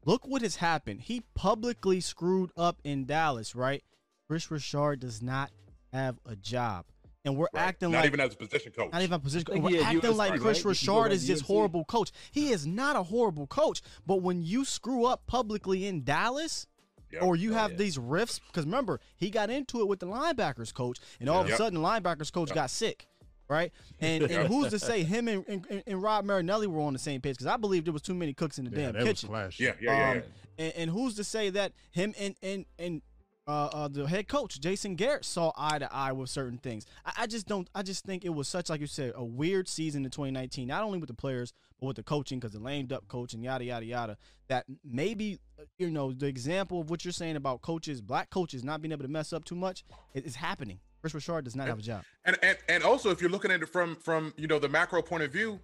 Look 0.06 0.26
what 0.28 0.42
has 0.42 0.58
happened. 0.58 1.02
He 1.02 1.24
publicly 1.36 2.00
screwed 2.00 2.52
up 2.58 2.80
in 2.84 3.06
Dallas, 3.06 3.56
right? 3.56 3.84
Kris 4.30 4.50
Richard 4.52 5.00
does 5.00 5.22
not 5.22 5.52
have 5.94 6.18
a 6.26 6.36
job, 6.36 6.86
and 7.26 7.36
we're 7.38 7.48
Right. 7.54 7.64
acting 7.68 7.92
not 7.92 8.00
like 8.00 8.08
even 8.08 8.20
as 8.20 8.34
a 8.34 8.38
position 8.38 8.72
coach. 8.72 8.92
not 8.92 9.02
even 9.02 9.14
a 9.16 9.20
position. 9.20 9.46
think 9.46 9.64
We're 9.66 9.82
acting 9.84 10.02
USC, 10.02 10.18
like 10.18 10.32
Chris 10.32 10.44
right? 10.44 10.56
Did 10.56 10.66
Richard 10.66 11.04
back 11.04 11.12
is 11.12 11.22
to 11.22 11.34
this 11.34 11.42
horrible 11.42 11.86
coach. 11.86 12.12
He 12.32 12.52
is 12.52 12.66
not 12.68 12.96
a 12.96 13.04
horrible 13.04 13.48
coach, 13.48 13.82
but 14.06 14.18
when 14.22 14.42
you 14.42 14.66
screw 14.66 15.06
up 15.06 15.26
publicly 15.28 15.86
in 15.88 16.04
Dallas, 16.04 16.68
Yep. 17.12 17.24
or 17.24 17.36
you 17.38 17.52
Oh, 17.52 17.56
have 17.56 17.72
yeah. 17.72 17.78
these 17.78 17.98
rifts, 17.98 18.40
because 18.40 18.66
remember 18.66 19.00
he 19.16 19.30
got 19.30 19.50
into 19.50 19.80
it 19.80 19.88
with 19.88 20.00
the 20.00 20.08
linebackers 20.08 20.74
coach, 20.74 21.00
and 21.22 21.30
all 21.30 21.42
of 21.42 21.50
a 21.50 21.56
sudden 21.56 21.82
the 21.82 21.86
linebackers 21.88 22.34
coach 22.34 22.50
Yep. 22.50 22.56
got 22.56 22.70
sick, 22.70 23.08
right? 23.50 23.72
And 24.00 24.24
and 24.24 24.48
who's 24.48 24.70
to 24.70 24.80
say 24.80 25.04
him 25.14 25.28
and, 25.28 25.46
and, 25.48 25.84
and 25.86 26.02
Rod 26.02 26.26
Marinelli 26.26 26.68
were 26.68 26.82
on 26.82 26.94
the 26.94 27.00
same 27.00 27.22
page? 27.22 27.36
Because 27.36 27.48
I 27.48 27.58
believe 27.58 27.84
there 27.86 27.94
was 27.94 28.02
too 28.02 28.14
many 28.16 28.34
cooks 28.34 28.58
in 28.60 28.66
the 28.66 28.72
Yeah, 28.72 28.92
damn 28.92 28.94
that 28.94 29.04
was 29.06 29.22
kitchen. 29.22 29.34
yeah, 29.60 29.74
yeah, 29.80 29.98
yeah. 29.98 30.10
Um, 30.12 30.18
yeah. 30.18 30.66
and, 30.66 30.74
and 30.76 30.92
who's 30.92 31.16
to 31.16 31.24
say 31.24 31.50
that 31.52 31.74
him 31.92 32.14
and 32.20 32.36
and 32.42 32.66
and 32.78 33.02
uh, 33.48 33.70
uh, 33.72 33.88
the 33.88 34.06
head 34.06 34.28
coach 34.28 34.60
Jason 34.60 34.96
Garrett 34.96 35.24
saw 35.24 35.54
eye 35.56 35.80
to 35.80 35.88
eye 35.96 36.12
with 36.12 36.30
certain 36.30 36.58
things. 36.58 36.86
I, 37.06 37.14
I 37.20 37.28
just 37.28 37.48
don't. 37.48 37.70
I 37.74 37.82
just 37.82 38.04
think 38.04 38.26
it 38.26 38.30
was 38.34 38.46
such, 38.50 38.70
like 38.70 38.82
you 38.82 38.88
said, 38.88 39.14
a 39.16 39.24
weird 39.24 39.70
season 39.70 40.04
in 40.04 40.12
2019. 40.12 40.68
Not 40.68 40.84
only 40.84 41.00
with 41.00 41.08
the 41.08 41.14
players, 41.14 41.54
but 41.80 41.88
with 41.88 41.96
the 41.96 42.04
coaching, 42.04 42.40
because 42.40 42.52
the 42.52 42.60
lamed 42.60 42.92
up 42.92 43.08
coach 43.08 43.34
and 43.34 43.42
yada 43.42 43.64
yada 43.64 43.86
yada. 43.86 44.18
That 44.50 44.66
maybe 44.84 45.40
uh, 45.58 45.64
you 45.78 45.90
know 45.90 46.12
the 46.12 46.26
example 46.28 46.82
of 46.82 46.90
what 46.90 47.06
you're 47.06 47.14
saying 47.14 47.38
about 47.38 47.62
coaches, 47.62 48.02
black 48.02 48.30
coaches 48.32 48.66
not 48.66 48.82
being 48.82 48.92
able 48.92 49.04
to 49.06 49.12
mess 49.12 49.32
up 49.32 49.46
too 49.46 49.56
much, 49.56 49.86
is 50.14 50.36
happening. 50.36 50.82
Kris 51.12 51.28
Richard 51.28 51.46
does 51.46 51.56
not 51.56 51.68
have 51.68 51.80
a 51.80 51.82
job. 51.82 52.04
And, 52.26 52.38
and 52.42 52.58
and 52.70 52.84
also 52.84 53.10
if 53.10 53.22
you're 53.22 53.30
looking 53.30 53.52
at 53.52 53.62
it 53.62 53.70
from 53.70 53.96
from 53.96 54.34
you 54.38 54.48
know 54.48 54.60
the 54.60 54.70
macro 54.70 55.02
point 55.02 55.24
of 55.24 55.32
view, 55.32 55.60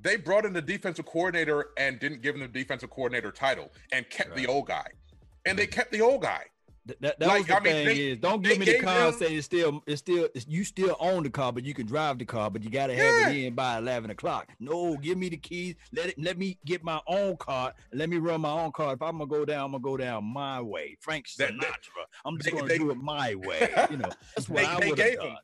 they 0.00 0.16
brought 0.16 0.44
in 0.44 0.52
the 0.52 0.62
defensive 0.62 1.06
coordinator 1.06 1.68
and 1.76 1.98
didn't 1.98 2.22
give 2.22 2.34
him 2.34 2.40
the 2.40 2.48
defensive 2.48 2.90
coordinator 2.90 3.30
title 3.30 3.70
and 3.92 4.08
kept 4.10 4.34
the 4.36 4.46
old 4.46 4.66
guy. 4.66 4.86
And 5.46 5.58
they 5.58 5.66
kept 5.66 5.92
the 5.92 6.00
old 6.00 6.22
guy. 6.22 6.44
Th- 6.90 6.98
That, 7.00 7.18
that 7.20 7.28
Like, 7.28 7.38
was 7.38 7.46
the 7.46 7.56
I 7.56 7.60
mean, 7.60 7.72
thing 7.72 7.86
they- 7.86 8.08
is, 8.10 8.18
don't 8.18 8.42
give 8.42 8.58
me 8.58 8.66
the 8.66 8.80
car 8.80 9.08
him- 9.08 9.14
saying 9.14 9.36
it's 9.36 9.46
still, 9.46 9.82
it's 9.86 10.00
still, 10.00 10.28
it's, 10.34 10.46
you 10.48 10.64
still 10.64 10.96
own 10.98 11.22
the 11.22 11.30
car, 11.30 11.52
but 11.52 11.64
you 11.64 11.72
can 11.74 11.86
drive 11.86 12.18
the 12.18 12.24
car, 12.24 12.50
but 12.50 12.62
you 12.64 12.70
got 12.70 12.88
to 12.88 12.96
have 12.96 13.32
it 13.32 13.36
in 13.44 13.54
by 13.54 13.78
eleven 13.78 14.10
o'clock. 14.10 14.48
No, 14.58 14.96
give 14.96 15.16
me 15.16 15.28
the 15.28 15.36
keys. 15.36 15.76
Let 15.92 16.08
it, 16.10 16.18
let 16.18 16.36
me 16.38 16.58
get 16.66 16.82
my 16.82 17.00
own 17.06 17.36
car. 17.36 17.74
Let 17.92 18.08
me 18.08 18.16
run 18.18 18.40
my 18.40 18.50
own 18.50 18.72
car. 18.72 18.94
If 18.94 19.02
I'm 19.02 19.18
gonna 19.18 19.26
go 19.26 19.44
down, 19.44 19.66
I'm 19.66 19.72
gonna 19.72 19.82
go 19.82 19.96
down 19.96 20.24
my 20.24 20.60
way. 20.60 20.96
Frank 21.00 21.26
Sinatra. 21.26 21.60
that- 21.60 21.78
I'm 22.24 22.36
just 22.38 22.46
they- 22.46 22.50
gonna 22.56 22.66
they- 22.68 22.78
do 22.78 22.90
it 22.90 22.96
my 22.96 23.34
way. 23.36 23.72
You 23.90 23.98
know, 23.98 24.10
that's 24.36 24.48
what 24.48 24.60
They, 24.62 24.66
I 24.66 24.80
they 24.80 24.88
would 24.88 24.96
gave 24.96 25.20
have 25.20 25.28
him 25.30 25.36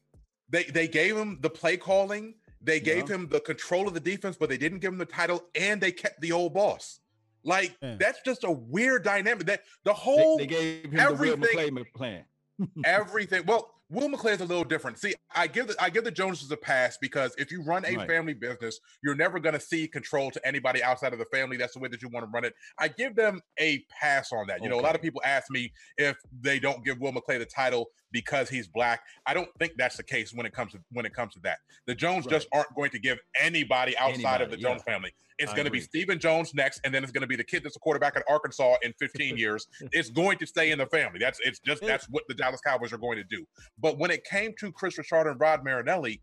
they 0.48 0.64
they 0.64 0.88
gave 0.88 1.16
him 1.16 1.38
the 1.40 1.50
play 1.50 1.76
calling, 1.76 2.34
they 2.60 2.80
gave 2.80 3.08
Yeah. 3.08 3.16
him 3.16 3.28
the 3.28 3.40
control 3.40 3.86
of 3.88 3.94
the 3.94 4.00
defense, 4.00 4.36
but 4.38 4.48
they 4.48 4.56
didn't 4.58 4.78
give 4.78 4.92
him 4.92 4.98
the 4.98 5.04
title 5.06 5.44
and 5.54 5.80
they 5.80 5.92
kept 5.92 6.20
the 6.20 6.32
old 6.32 6.54
boss. 6.54 7.00
Like 7.46 7.76
Yeah. 7.80 7.96
that's 7.98 8.20
just 8.24 8.44
a 8.44 8.50
weird 8.50 9.04
dynamic. 9.04 9.46
That 9.46 9.62
the 9.84 9.94
whole 9.94 10.36
they 10.36 10.46
gave 10.46 10.84
him 10.84 10.90
the 10.90 10.96
Will 10.96 11.12
everything- 11.12 11.74
McClay 11.74 11.92
plan. 11.94 12.24
everything. 12.84 13.44
Well, 13.46 13.72
Will 13.88 14.08
McClay 14.08 14.32
is 14.32 14.40
a 14.40 14.44
little 14.44 14.64
different. 14.64 14.98
See, 14.98 15.14
I 15.32 15.46
give 15.46 15.68
the 15.68 15.76
I 15.80 15.90
give 15.90 16.02
the 16.02 16.10
Joneses 16.10 16.50
a 16.50 16.56
pass 16.56 16.98
because 17.00 17.32
if 17.38 17.52
you 17.52 17.62
run 17.62 17.84
a 17.84 17.94
Right. 17.96 18.08
family 18.08 18.34
business, 18.34 18.80
you're 19.04 19.14
never 19.14 19.38
going 19.38 19.52
to 19.52 19.60
see 19.60 19.86
control 19.86 20.32
to 20.32 20.44
anybody 20.44 20.82
outside 20.82 21.12
of 21.12 21.20
the 21.20 21.26
family. 21.26 21.56
That's 21.56 21.74
the 21.74 21.78
way 21.78 21.88
that 21.90 22.02
you 22.02 22.08
want 22.08 22.26
to 22.26 22.30
run 22.32 22.44
it. 22.44 22.54
I 22.80 22.88
give 22.88 23.14
them 23.14 23.40
a 23.60 23.84
pass 24.00 24.32
on 24.32 24.48
that. 24.48 24.60
You 24.60 24.68
know, 24.68 24.80
a 24.80 24.82
lot 24.82 24.96
of 24.96 25.02
people 25.02 25.22
ask 25.24 25.50
me 25.52 25.72
if 25.98 26.16
they 26.40 26.58
don't 26.58 26.84
give 26.84 26.98
Will 26.98 27.12
McClay 27.12 27.38
the 27.38 27.46
title 27.46 27.90
because 28.10 28.48
he's 28.48 28.66
black. 28.66 29.02
I 29.24 29.34
don't 29.34 29.50
think 29.60 29.74
that's 29.76 29.96
the 29.98 30.02
case 30.02 30.32
when 30.34 30.46
it 30.46 30.52
comes 30.52 30.72
to 30.72 30.80
when 30.90 31.06
it 31.06 31.14
comes 31.14 31.34
to 31.34 31.40
that. 31.44 31.58
The 31.86 31.94
Jones 31.94 32.26
just 32.26 32.48
aren't 32.52 32.74
going 32.74 32.90
to 32.90 32.98
give 32.98 33.18
anybody 33.40 33.96
outside 33.98 34.40
of 34.40 34.50
the 34.50 34.56
Jones 34.56 34.82
yeah. 34.84 34.94
family. 34.94 35.12
It's 35.38 35.52
going 35.52 35.66
to 35.66 35.70
be. 35.70 35.80
Stephen 35.80 36.18
Jones 36.18 36.54
next, 36.54 36.80
and 36.84 36.94
then 36.94 37.02
it's 37.02 37.12
going 37.12 37.20
to 37.22 37.26
be 37.26 37.36
the 37.36 37.44
kid 37.44 37.62
that's 37.62 37.76
a 37.76 37.78
quarterback 37.78 38.16
at 38.16 38.22
Arkansas 38.28 38.76
in 38.82 38.92
15 38.98 39.36
years. 39.38 39.66
It's 39.92 40.10
going 40.10 40.38
to 40.38 40.46
stay 40.46 40.70
in 40.70 40.78
the 40.78 40.86
family. 40.86 41.18
That's 41.18 41.40
it's 41.44 41.58
just 41.60 41.82
that's 41.82 42.06
what 42.08 42.24
the 42.28 42.34
Dallas 42.34 42.60
Cowboys 42.60 42.92
are 42.92 42.98
going 42.98 43.18
to 43.18 43.24
do. 43.24 43.46
But 43.78 43.98
when 43.98 44.10
it 44.10 44.24
came 44.24 44.54
to 44.60 44.72
Kris 44.72 44.96
Richard 44.98 45.26
and 45.28 45.38
Rod 45.38 45.62
Marinelli, 45.64 46.20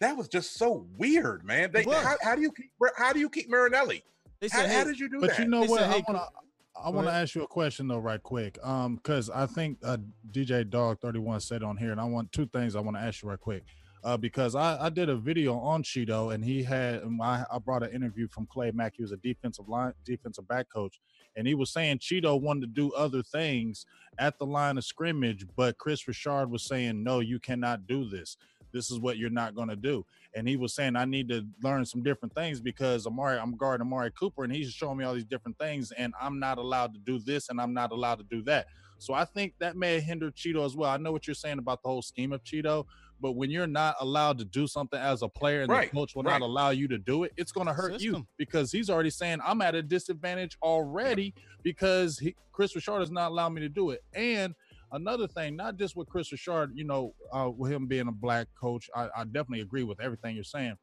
that 0.00 0.16
was 0.16 0.28
just 0.28 0.54
so 0.54 0.86
weird, 0.98 1.44
man. 1.44 1.70
They 1.72 1.84
how, 1.84 2.16
how 2.22 2.34
do 2.34 2.42
you 2.42 2.52
keep 2.52 2.70
how 2.96 3.12
do 3.12 3.20
you 3.20 3.30
keep 3.30 3.48
Marinelli? 3.48 4.02
They 4.40 4.48
How, 4.48 4.58
said, 4.58 4.70
how 4.70 4.78
hey, 4.78 4.84
did 4.84 4.98
you 4.98 5.08
do 5.08 5.20
But 5.20 5.30
that? 5.30 5.38
you 5.38 5.46
know 5.46 5.62
They 5.62 5.68
what? 5.68 5.80
said, 5.80 5.90
I 5.90 5.94
want 5.94 6.06
to. 6.06 6.28
I 6.76 6.90
want 6.90 7.06
to 7.06 7.12
ask 7.12 7.36
you 7.36 7.42
a 7.44 7.46
question 7.46 7.86
though, 7.86 7.98
right 8.00 8.20
quick. 8.22 8.58
Um, 8.62 8.96
because 8.96 9.30
I 9.30 9.46
think 9.46 9.78
uh, 9.84 9.96
DJ 10.32 10.68
Dog 10.68 10.98
Thirty 11.00 11.20
One 11.20 11.38
said 11.40 11.62
on 11.62 11.76
here, 11.76 11.92
and 11.92 12.00
I 12.00 12.04
want 12.04 12.32
two 12.32 12.46
things 12.46 12.74
I 12.74 12.80
want 12.80 12.96
to 12.96 13.02
ask 13.02 13.22
you 13.22 13.28
right 13.30 13.40
quick. 13.40 13.62
Uh, 14.04 14.18
because 14.18 14.54
I, 14.54 14.76
I 14.84 14.90
did 14.90 15.08
a 15.08 15.16
video 15.16 15.58
on 15.58 15.82
Cheeto, 15.82 16.34
and 16.34 16.44
he 16.44 16.62
had 16.62 17.02
and 17.02 17.20
I, 17.22 17.44
I 17.50 17.58
brought 17.58 17.82
an 17.82 17.90
interview 17.90 18.28
from 18.28 18.46
Clay 18.46 18.70
Mack. 18.70 18.94
He 18.96 19.02
was 19.02 19.12
a 19.12 19.16
defensive 19.16 19.66
line, 19.66 19.94
defensive 20.04 20.46
back 20.46 20.68
coach, 20.68 21.00
and 21.36 21.46
he 21.48 21.54
was 21.54 21.72
saying 21.72 21.98
Cheeto 22.00 22.38
wanted 22.38 22.60
to 22.62 22.66
do 22.66 22.92
other 22.92 23.22
things 23.22 23.86
at 24.18 24.38
the 24.38 24.44
line 24.44 24.76
of 24.76 24.84
scrimmage, 24.84 25.46
but 25.56 25.78
Kris 25.78 26.06
Richard 26.06 26.50
was 26.50 26.64
saying, 26.64 27.02
"No, 27.02 27.20
you 27.20 27.40
cannot 27.40 27.86
do 27.86 28.06
this. 28.08 28.36
This 28.72 28.90
is 28.90 28.98
what 28.98 29.16
you're 29.16 29.30
not 29.30 29.54
going 29.54 29.68
to 29.68 29.76
do." 29.76 30.04
and 30.34 30.48
he 30.48 30.56
was 30.56 30.74
saying 30.74 30.96
I 30.96 31.04
need 31.04 31.28
to 31.28 31.46
learn 31.62 31.84
some 31.84 32.02
different 32.02 32.34
things 32.34 32.60
because 32.60 33.06
Amari, 33.06 33.38
I'm 33.38 33.56
guarding 33.56 33.86
Amari 33.86 34.10
Cooper, 34.10 34.44
and 34.44 34.52
he's 34.52 34.72
showing 34.72 34.98
me 34.98 35.04
all 35.04 35.14
these 35.14 35.24
different 35.24 35.58
things, 35.58 35.92
and 35.92 36.12
I'm 36.20 36.38
not 36.38 36.58
allowed 36.58 36.92
to 36.94 37.00
do 37.00 37.18
this, 37.18 37.48
and 37.48 37.60
I'm 37.60 37.72
not 37.72 37.92
allowed 37.92 38.16
to 38.16 38.24
do 38.24 38.42
that. 38.42 38.66
So 38.98 39.14
I 39.14 39.24
think 39.24 39.54
that 39.58 39.76
may 39.76 40.00
hinder 40.00 40.30
Cheeto 40.30 40.64
as 40.64 40.76
well. 40.76 40.90
I 40.90 40.96
know 40.96 41.12
what 41.12 41.26
you're 41.26 41.34
saying 41.34 41.58
about 41.58 41.82
the 41.82 41.88
whole 41.88 42.02
scheme 42.02 42.32
of 42.32 42.42
Cheeto, 42.42 42.86
but 43.24 43.36
when 43.36 43.50
you're 43.50 43.66
not 43.66 43.96
allowed 44.00 44.36
to 44.36 44.44
do 44.44 44.66
something 44.66 45.00
as 45.00 45.22
a 45.22 45.28
player, 45.28 45.62
and 45.62 45.70
Right, 45.70 45.90
the 45.90 45.96
coach 45.96 46.14
will 46.14 46.24
right. 46.24 46.38
not 46.38 46.42
allow 46.44 46.68
you 46.68 46.86
to 46.88 46.98
do 46.98 47.24
it, 47.24 47.32
it's 47.38 47.52
going 47.52 47.66
to 47.66 47.72
hurt 47.72 48.02
you 48.02 48.26
because 48.36 48.70
he's 48.70 48.90
already 48.90 49.08
saying 49.08 49.38
I'm 49.42 49.62
at 49.62 49.74
a 49.74 49.80
disadvantage 49.82 50.58
already 50.62 51.32
because 51.62 52.18
he, 52.18 52.36
Kris 52.52 52.74
Richard 52.74 53.00
is 53.00 53.10
not 53.10 53.30
allowing 53.30 53.54
me 53.54 53.62
to 53.62 53.70
do 53.70 53.92
it, 53.92 54.04
and 54.12 54.54
another 54.92 55.26
thing, 55.26 55.56
not 55.56 55.78
just 55.78 55.96
with 55.96 56.06
Kris 56.06 56.30
Richard, 56.32 56.72
you 56.74 56.84
know, 56.84 57.14
uh, 57.32 57.50
with 57.56 57.72
him 57.72 57.86
being 57.86 58.08
a 58.08 58.12
black 58.12 58.46
coach, 58.60 58.90
I, 58.94 59.08
I 59.16 59.24
definitely 59.24 59.62
agree 59.62 59.84
with 59.84 60.02
everything 60.02 60.34
you're 60.34 60.44
saying. 60.44 60.76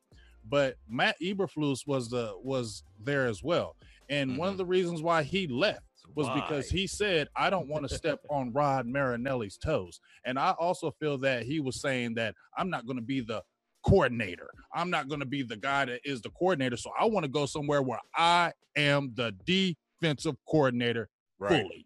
but 0.49 0.77
Matt 0.89 1.17
Eberflus 1.21 1.85
was 1.85 2.09
the 2.09 2.33
was 2.41 2.81
there 2.99 3.27
as 3.27 3.43
well. 3.43 3.75
And 4.09 4.35
one 4.35 4.49
of 4.49 4.57
the 4.57 4.65
reasons 4.65 5.03
why 5.03 5.21
he 5.21 5.45
left 5.45 5.83
was 6.15 6.29
because 6.29 6.69
he 6.69 6.87
said, 6.87 7.27
I 7.35 7.49
don't 7.49 7.67
want 7.67 7.87
to 7.87 7.95
step 7.95 8.19
on 8.29 8.51
Rod 8.53 8.85
Marinelli's 8.87 9.57
toes. 9.57 9.99
And 10.25 10.37
I 10.37 10.51
also 10.59 10.91
feel 10.99 11.17
that 11.19 11.43
he 11.43 11.59
was 11.59 11.81
saying 11.81 12.15
that 12.15 12.35
I'm 12.57 12.69
not 12.69 12.85
going 12.85 12.97
to 12.97 13.03
be 13.03 13.21
the 13.21 13.43
coordinator. 13.83 14.51
I'm 14.73 14.89
not 14.89 15.07
going 15.07 15.21
to 15.21 15.25
be 15.25 15.43
the 15.43 15.57
guy 15.57 15.85
that 15.85 16.01
is 16.03 16.21
the 16.21 16.29
coordinator. 16.29 16.77
So 16.77 16.91
I 16.99 17.05
want 17.05 17.23
to 17.23 17.31
go 17.31 17.45
somewhere 17.45 17.81
where 17.81 17.99
I 18.15 18.53
am 18.75 19.13
the 19.15 19.33
defensive 19.45 20.35
coordinator 20.47 21.09
Right. 21.41 21.63
fully. 21.63 21.85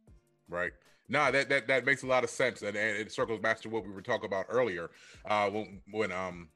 Right. 0.49 0.71
No, 1.07 1.31
that, 1.31 1.49
that 1.49 1.67
that 1.67 1.85
makes 1.85 2.03
a 2.03 2.07
lot 2.07 2.23
of 2.23 2.29
sense, 2.29 2.61
and, 2.61 2.75
and 2.75 2.97
it 2.97 3.11
circles 3.11 3.39
back 3.39 3.61
to 3.61 3.69
what 3.69 3.85
we 3.85 3.91
were 3.91 4.01
talking 4.01 4.25
about 4.25 4.47
earlier. 4.49 4.89
Uh, 5.23 5.49
when 5.49 5.81
when 5.91 6.11
um, 6.11 6.49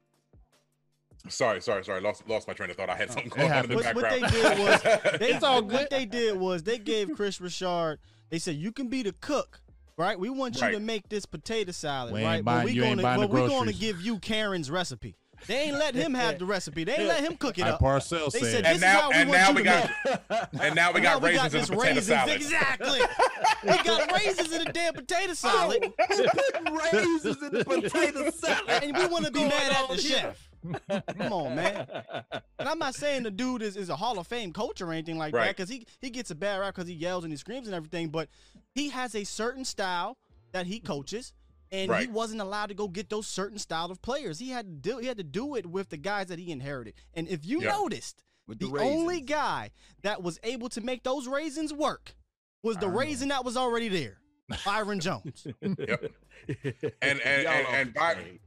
sorry, 1.28 1.62
sorry, 1.62 1.84
sorry, 1.84 2.02
lost 2.02 2.28
lost 2.28 2.48
my 2.48 2.54
train 2.54 2.70
of 2.70 2.78
thought. 2.78 2.90
I 2.90 2.96
had 2.96 3.10
oh, 3.10 3.14
something 3.14 3.32
It 3.32 3.36
going 3.36 3.52
on 3.52 3.64
in 3.66 3.70
the 3.70 3.76
What, 3.76 3.96
what 3.96 4.10
they 4.10 4.20
background. 4.22 4.58
did 4.58 4.60
was 4.60 4.82
they, 5.20 5.30
It's 5.34 5.44
all 5.44 5.62
what 5.64 5.90
they 5.90 6.06
did 6.06 6.38
was 6.38 6.64
they 6.64 6.78
gave 6.78 7.12
Kris 7.16 7.40
Richard. 7.41 8.00
They 8.30 8.40
said 8.40 8.56
you 8.56 8.72
can 8.72 8.88
be 8.88 9.04
the 9.04 9.14
cook, 9.14 9.60
right? 9.98 10.18
We 10.20 10.30
want 10.30 10.62
you 10.62 10.72
to 10.72 10.80
make 10.80 11.10
this 11.10 11.26
potato 11.26 11.72
salad, 11.72 12.14
We 12.14 12.24
right? 12.24 12.44
buying- 12.44 12.60
but 12.60 12.66
we 12.66 12.72
you 12.74 12.84
ain't 12.84 13.02
gonna 13.02 13.28
but 13.28 13.30
we 13.30 13.48
gonna 13.48 13.74
give 13.74 14.02
you 14.02 14.20
Karen's 14.20 14.70
recipe. 14.72 15.16
They 15.48 15.56
ain't 15.62 15.78
let 15.78 15.96
him 15.96 16.14
have 16.16 16.38
the 16.38 16.44
recipe. 16.46 16.84
They 16.84 16.96
ain't 16.98 17.08
let 17.08 17.22
him 17.24 17.38
cook 17.38 17.58
it 17.58 17.62
Like 17.62 17.76
up. 17.76 17.80
Parcell 17.80 18.30
They 18.30 18.40
said, 18.41 18.52
said, 18.52 18.66
and 18.66 18.66
This 18.66 18.76
is 18.76 18.82
now 18.82 19.00
how 19.00 19.10
we 19.10 19.16
and 19.16 19.30
want 19.30 19.40
now 19.41 19.50
you 19.50 19.56
we 19.56 19.64
to 19.64 19.70
got 20.30 20.50
and 20.62 20.76
now 20.76 20.91
we 20.91 21.00
Now 21.00 21.14
got 21.18 21.24
raisins 21.24 21.54
in 21.54 21.60
this 21.62 21.70
the 21.70 21.76
potato 21.76 21.96
raisins. 21.96 22.08
salad. 22.08 22.36
Exactly. 22.36 23.00
we 23.64 23.84
got 23.84 24.12
raisins 24.12 24.52
in 24.52 24.64
the 24.66 24.72
damn 24.74 24.94
potato 24.94 25.34
salad, 25.36 25.94
raisins 26.91 27.26
in 27.41 27.52
the 27.54 27.64
potato 27.66 28.30
salad. 28.32 28.84
and 28.84 28.98
we 28.98 29.06
want 29.08 29.26
to 29.26 29.32
be 29.32 29.40
Going 29.40 29.50
mad 29.50 29.72
at 29.72 29.88
the 29.90 29.96
here? 29.96 30.18
chef. 30.20 30.49
Come 31.18 31.34
on, 31.34 31.56
man. 31.56 31.88
And 32.60 32.68
I'm 32.69 32.80
not 32.80 32.95
saying 32.95 33.23
the 33.23 33.31
dude 33.31 33.61
is, 33.61 33.76
is 33.77 33.90
a 33.90 33.95
Hall 33.95 34.19
of 34.19 34.27
Fame 34.27 34.52
coach 34.53 34.81
or 34.81 34.91
anything 34.91 35.18
like 35.18 35.34
that, 35.34 35.56
because 35.56 35.69
he 35.69 35.86
he 36.02 36.10
gets 36.10 36.31
a 36.31 36.36
bad 36.36 36.57
rap 36.57 36.76
because 36.76 36.88
he 36.88 36.94
yells 36.95 37.23
and 37.23 37.31
he 37.34 37.38
screams 37.38 37.68
and 37.68 37.76
everything. 37.76 38.10
But 38.10 38.30
he 38.76 38.90
has 38.90 39.15
a 39.15 39.23
certain 39.23 39.65
style 39.65 40.18
that 40.52 40.65
he 40.68 40.80
coaches, 40.80 41.34
and 41.72 41.94
he 41.95 42.07
wasn't 42.07 42.41
allowed 42.41 42.68
to 42.68 42.73
go 42.76 42.88
get 42.88 43.10
those 43.10 43.27
certain 43.27 43.57
style 43.60 43.91
of 43.91 44.02
players. 44.02 44.40
He 44.40 44.49
had 44.49 44.65
to 44.65 44.72
do 44.91 44.98
he 44.98 45.07
had 45.07 45.18
to 45.18 45.23
do 45.23 45.56
it 45.56 45.65
with 45.65 45.90
the 45.90 45.98
guys 45.98 46.27
that 46.27 46.40
he 46.40 46.52
inherited. 46.52 46.94
And 47.14 47.27
if 47.27 47.45
you 47.45 47.61
Yeah. 47.61 47.69
noticed, 47.69 48.23
With 48.48 48.60
the, 48.60 48.72
the 48.72 48.80
only 48.80 49.22
guy 49.22 49.69
that 50.02 50.22
was 50.23 50.40
able 50.44 50.69
to 50.69 50.81
make 50.81 51.03
those 51.03 51.27
raisins 51.27 51.72
work 51.73 52.15
was 52.64 52.77
the 52.77 52.88
I 52.88 52.90
know. 52.90 52.98
raisin 52.98 53.30
that 53.30 53.45
was 53.45 53.56
already 53.56 53.88
there, 53.90 54.19
Byron 54.65 54.99
Jones. 54.99 55.45
Yep. 55.61 56.11
And 57.02 57.19
and 57.22 57.44
Y'all 57.44 57.53
and, 57.53 57.68
and 57.68 57.90
the 57.90 57.99
By, 57.99 58.14
chain. 58.15 58.40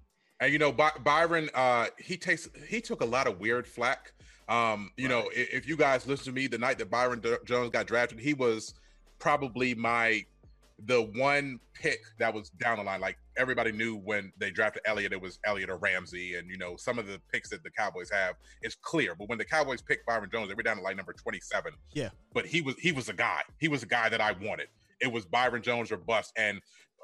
And 0.43 0.53
you 0.53 0.59
know 0.59 0.73
By, 0.73 0.91
Byron, 1.03 1.49
uh, 1.55 1.87
he 1.99 2.17
takes 2.17 2.49
he 2.69 2.81
took 2.81 3.01
a 3.01 3.07
lot 3.07 3.27
of 3.27 3.39
weird 3.41 3.67
flack. 3.67 4.13
Um, 4.49 4.91
you 4.97 5.09
know, 5.09 5.21
i- 5.31 5.49
if 5.53 5.67
you 5.67 5.77
guys 5.77 6.07
listen 6.07 6.27
to 6.27 6.33
me, 6.33 6.47
the 6.49 6.59
night 6.59 6.79
that 6.79 6.91
Byron 6.91 7.21
D- 7.21 7.37
Jones 7.47 7.71
got 7.71 7.87
drafted, 7.87 8.19
he 8.21 8.35
was 8.35 8.75
probably 9.19 9.75
my 9.75 10.25
the 10.87 11.01
one 11.01 11.61
pick 11.75 12.01
that 12.19 12.35
was 12.35 12.51
down 12.51 12.77
the 12.79 12.83
line. 12.83 13.01
Like 13.01 13.17
everybody 13.37 13.71
knew 13.71 13.97
when 13.97 14.33
they 14.37 14.51
drafted 14.51 14.83
Elliott, 14.85 15.13
it 15.13 15.21
was 15.21 15.39
Elliott 15.45 15.71
or 15.71 15.77
Ramsey, 15.77 16.35
and 16.35 16.51
you 16.51 16.59
know 16.59 16.77
some 16.77 16.99
of 16.99 17.07
the 17.07 17.21
picks 17.33 17.51
that 17.51 17.63
the 17.63 17.71
Cowboys 17.71 18.11
have 18.11 18.35
is 18.63 18.75
clear. 18.75 19.15
But 19.15 19.29
when 19.29 19.39
the 19.39 19.45
Cowboys 19.45 19.81
picked 19.81 20.07
Byron 20.07 20.29
Jones, 20.33 20.49
they 20.49 20.55
were 20.55 20.63
down 20.65 20.77
to 20.79 20.83
like 20.83 20.97
number 20.97 21.13
twenty 21.13 21.41
seven. 21.41 21.73
Yeah. 21.93 22.11
but 22.35 22.47
he 22.47 22.61
was 22.63 22.75
he 22.79 22.91
was 22.91 23.09
a 23.09 23.13
guy. 23.15 23.43
He 23.59 23.69
was 23.69 23.83
a 23.85 23.87
guy 23.87 24.09
that 24.09 24.21
I 24.21 24.33
wanted. 24.33 24.69
It 25.01 25.11
was 25.11 25.25
Byron 25.25 25.63
Jones 25.63 25.93
or 25.93 25.97
bust, 25.97 26.33
and 26.37 26.61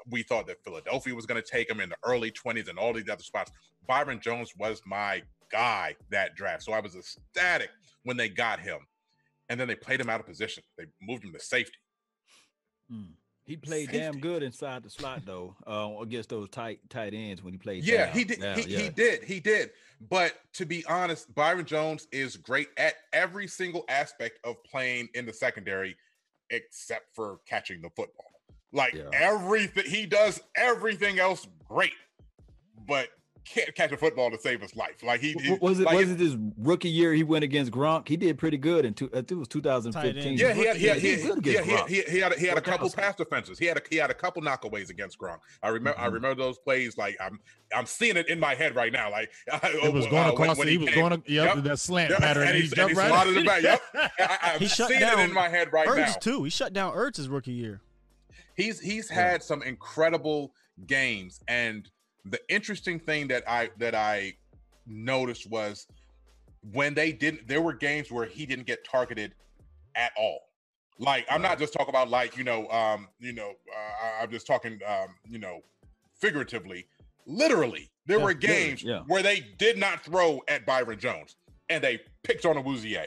we 0.09 0.23
thought 0.23 0.47
that 0.47 0.63
Philadelphia 0.63 1.13
was 1.13 1.25
going 1.25 1.41
to 1.41 1.47
take 1.47 1.69
him 1.69 1.79
in 1.79 1.89
the 1.89 1.97
early 2.03 2.31
20s 2.31 2.69
and 2.69 2.77
all 2.77 2.93
these 2.93 3.09
other 3.09 3.23
spots. 3.23 3.51
Byron 3.87 4.19
Jones 4.19 4.53
was 4.57 4.81
my 4.85 5.21
guy 5.51 5.95
that 6.11 6.35
draft. 6.35 6.63
So 6.63 6.73
I 6.73 6.79
was 6.79 6.95
ecstatic 6.95 7.69
when 8.03 8.17
they 8.17 8.29
got 8.29 8.59
him. 8.59 8.79
And 9.49 9.59
then 9.59 9.67
they 9.67 9.75
played 9.75 9.99
him 9.99 10.09
out 10.09 10.19
of 10.19 10.27
position. 10.27 10.63
They 10.77 10.85
moved 11.01 11.23
him 11.23 11.33
to 11.33 11.39
safety. 11.39 11.77
Mm. 12.91 13.13
He 13.49 13.57
played 13.57 13.89
damn 13.91 14.19
good 14.19 14.43
inside 14.43 14.83
the 14.83 14.91
slot 14.91 15.23
though, 15.25 15.55
uh, 15.65 15.99
against 16.03 16.29
those 16.29 16.49
tight 16.49 16.87
tight 16.87 17.15
ends 17.15 17.41
when 17.41 17.51
he 17.51 17.57
played. 17.57 17.83
Yeah, 17.83 18.05
down. 18.05 18.15
he 18.15 18.23
did. 18.23 18.39
Yeah, 18.39 18.55
he, 18.55 18.69
yeah. 18.69 18.79
he 18.79 18.89
did. 18.89 19.23
He 19.23 19.39
did. 19.39 19.71
But 20.07 20.33
to 20.53 20.67
be 20.67 20.85
honest, 20.85 21.33
Byron 21.33 21.65
Jones 21.65 22.07
is 22.11 22.37
great 22.37 22.67
at 22.77 22.93
every 23.11 23.47
single 23.47 23.85
aspect 23.89 24.37
of 24.43 24.63
playing 24.63 25.09
in 25.15 25.25
the 25.25 25.33
secondary, 25.33 25.97
except 26.51 27.15
for 27.15 27.39
catching 27.47 27.81
the 27.81 27.89
football. 27.95 28.28
Like 28.71 28.93
Yeah. 28.93 29.09
everything, 29.13 29.85
he 29.85 30.05
does 30.05 30.41
everything 30.55 31.19
else 31.19 31.47
great, 31.67 31.91
but 32.87 33.09
can't 33.45 33.73
catch 33.73 33.91
a 33.91 33.97
football 33.97 34.29
to 34.29 34.37
save 34.37 34.61
his 34.61 34.75
life. 34.75 35.01
Like 35.01 35.21
he, 35.21 35.33
W- 35.33 35.57
was 35.59 35.79
it 35.79 35.85
like 35.85 35.95
was 35.97 36.11
it 36.11 36.19
his 36.19 36.37
rookie 36.59 36.89
year 36.89 37.13
he 37.13 37.23
went 37.23 37.43
against 37.43 37.71
Gronk? 37.71 38.07
He 38.07 38.15
did 38.15 38.37
pretty 38.37 38.57
good 38.59 38.85
in 38.85 38.93
two, 38.93 39.07
I 39.07 39.17
think 39.21 39.31
it 39.31 39.35
was 39.35 39.47
2015. 39.47 40.37
Yeah, 40.37 40.53
he 40.53 40.65
had, 40.67 40.77
he 40.77 40.85
had, 40.85 40.97
Rookie 40.97 41.07
he 41.07 41.17
had, 41.17 41.25
yeah, 41.43 41.63
he, 41.63 41.71
had, 41.71 41.79
Gronk. 41.79 41.87
he, 41.87 42.01
he 42.11 42.17
had, 42.19 42.33
he 42.33 42.45
had 42.45 42.57
a 42.59 42.61
couple 42.61 42.89
Gronkowski. 42.89 42.95
pass 42.95 43.15
defenses. 43.15 43.57
He 43.57 43.65
had 43.65 43.77
a, 43.77 43.81
he 43.89 43.95
had 43.95 44.11
a 44.11 44.13
couple 44.13 44.43
knockaways 44.43 44.91
against 44.91 45.17
Gronk. 45.17 45.39
I 45.63 45.69
remember 45.69 45.99
I 45.99 46.09
Mhm. 46.09 46.13
remember 46.13 46.43
those 46.43 46.59
plays. 46.59 46.95
Like 46.95 47.17
I'm 47.19 47.39
I'm 47.75 47.87
seeing 47.87 48.17
it 48.17 48.27
in 48.29 48.39
my 48.39 48.53
head 48.53 48.75
right 48.75 48.93
now. 48.93 49.09
Like 49.09 49.31
uh, 49.51 49.59
it 49.63 49.91
was 49.91 50.05
uh, 50.05 50.09
going 50.11 50.27
uh, 50.29 50.31
across. 50.33 50.61
he, 50.61 50.77
was 50.77 50.89
going 50.93 51.19
to, 51.19 51.31
yep, 51.31 51.55
Yep. 51.55 51.63
that 51.63 51.79
slant 51.79 52.11
Yep, 52.11 52.19
pattern. 52.19 52.43
and 52.49 52.55
he, 52.55 52.61
he- 52.61 52.67
and 52.67 52.75
jumped 52.75 52.91
he 52.93 52.99
right 52.99 53.07
slotted 53.09 53.35
in. 53.37 53.43
it 53.43 53.47
back, 53.47 53.63
yep. 53.63 53.81
I, 54.19 54.37
I'm 54.53 54.59
He 54.59 54.67
shut 54.67 54.89
seeing 54.89 55.01
it 55.01 55.05
down 55.05 55.21
in 55.21 55.33
my 55.33 55.49
head 55.49 55.73
right 55.73 55.87
Ertz 55.87 55.95
now. 55.97 56.13
too. 56.21 56.43
He 56.43 56.51
shut 56.51 56.71
down 56.71 56.93
Ertz 56.93 57.17
his 57.17 57.27
rookie 57.29 57.51
year. 57.53 57.81
He's 58.59 58.77
he's 58.81 59.09
Yeah. 59.09 59.15
had 59.15 59.43
some 59.43 59.63
incredible 59.63 60.53
games, 60.85 61.39
and 61.47 61.89
the 62.25 62.41
interesting 62.49 62.99
thing 62.99 63.29
that 63.29 63.43
I 63.47 63.69
that 63.77 63.95
I 63.95 64.33
noticed 64.85 65.49
was 65.49 65.87
when 66.73 66.93
they 66.93 67.13
didn't. 67.13 67.47
There 67.47 67.61
were 67.61 67.71
games 67.73 68.11
where 68.11 68.25
he 68.25 68.45
didn't 68.45 68.67
get 68.67 68.83
targeted 68.83 69.33
at 69.95 70.11
all. 70.17 70.41
Like 70.97 71.25
I'm 71.29 71.41
not 71.41 71.57
just 71.57 71.71
talking 71.71 71.89
about 71.89 72.09
like 72.09 72.35
you 72.35 72.43
know 72.43 72.67
um 72.69 73.07
you 73.19 73.31
know 73.31 73.51
uh, 73.51 74.21
I'm 74.23 74.29
just 74.29 74.45
talking 74.45 74.77
um 74.85 75.15
you 75.29 75.39
know 75.39 75.61
figuratively, 76.19 76.85
literally. 77.25 77.89
There 78.07 78.17
Yeah, 78.19 78.25
were 78.25 78.33
games 78.33 78.83
yeah. 78.83 79.03
where 79.07 79.23
they 79.23 79.39
did 79.57 79.77
not 79.77 80.03
throw 80.03 80.41
at 80.49 80.65
Byron 80.65 80.99
Jones, 80.99 81.37
and 81.69 81.81
they 81.81 82.01
picked 82.23 82.45
on 82.45 82.57
Awuzie 82.57 82.97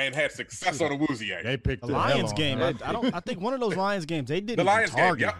and 0.00 0.14
had 0.14 0.32
success 0.32 0.80
on 0.80 0.90
Awuzie. 0.92 1.42
They 1.42 1.56
picked 1.56 1.82
The 1.82 1.88
the 1.88 1.92
Lions 1.92 2.32
game. 2.32 2.60
I. 2.60 2.74
I 2.84 2.92
don't. 2.92 3.14
I 3.14 3.20
think 3.20 3.40
one 3.40 3.54
of 3.54 3.60
those 3.60 3.76
Lions 3.76 4.06
games 4.06 4.28
they 4.28 4.40
didn't. 4.40 4.56
The 4.56 4.62
even 4.62 4.66
Lions 4.66 4.94
game, 4.94 5.18
yep. 5.18 5.36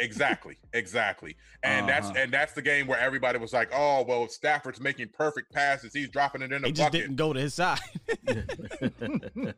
Exactly, 0.00 0.56
exactly. 0.74 1.34
And 1.64 1.88
that's 1.88 2.06
Uh-huh. 2.10 2.18
and 2.20 2.32
that's 2.32 2.52
the 2.52 2.62
game 2.62 2.86
where 2.86 3.00
everybody 3.00 3.38
was 3.40 3.52
like, 3.52 3.68
"Oh, 3.74 4.04
well, 4.06 4.28
Stafford's 4.28 4.80
making 4.80 5.08
perfect 5.08 5.52
passes. 5.52 5.92
He's 5.92 6.08
dropping 6.08 6.42
it 6.42 6.52
in 6.52 6.62
the 6.62 6.68
They 6.68 6.72
just 6.72 6.92
didn't 6.92 7.16
go 7.16 7.32
to 7.32 7.40
his 7.40 7.54
side. 7.54 7.80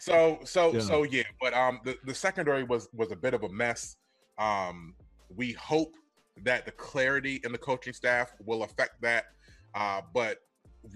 So, 0.00 0.40
so, 0.44 0.72
Yeah. 0.72 0.80
so 0.80 1.02
yeah. 1.04 1.22
But 1.40 1.54
um, 1.54 1.80
the, 1.84 1.96
the 2.04 2.14
secondary 2.14 2.64
was 2.64 2.88
was 2.92 3.12
a 3.12 3.16
bit 3.16 3.32
of 3.32 3.44
a 3.44 3.48
mess. 3.48 3.96
Um, 4.38 4.94
we 5.34 5.52
hope 5.52 5.94
that 6.42 6.64
the 6.66 6.72
clarity 6.72 7.40
in 7.44 7.52
the 7.52 7.58
coaching 7.58 7.92
staff 7.92 8.32
will 8.44 8.64
affect 8.64 9.00
that. 9.02 9.26
Uh, 9.74 10.00
but 10.12 10.38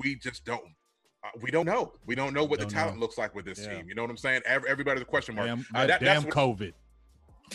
we 0.00 0.16
just 0.16 0.44
don't. 0.44 0.64
Uh, 1.24 1.28
we 1.40 1.50
don't 1.50 1.66
know. 1.66 1.92
We 2.06 2.14
don't 2.14 2.32
know 2.32 2.44
what 2.44 2.60
the 2.60 2.66
Don't 2.66 2.72
talent 2.74 2.96
know. 2.96 3.00
looks 3.00 3.18
like 3.18 3.34
with 3.34 3.44
this 3.44 3.58
Yeah. 3.60 3.74
team. 3.74 3.88
You 3.88 3.94
know 3.94 4.02
what 4.02 4.10
I'm 4.10 4.16
saying? 4.16 4.42
Every, 4.46 4.70
everybody's 4.70 5.02
a 5.02 5.06
question 5.06 5.34
mark. 5.34 5.48
Damn, 5.48 5.60
Uh, 5.74 5.86
that 5.86 5.86
that- 5.86 6.00
that's 6.00 6.20
damn 6.22 6.24
what- 6.24 6.34
COVID. 6.34 6.72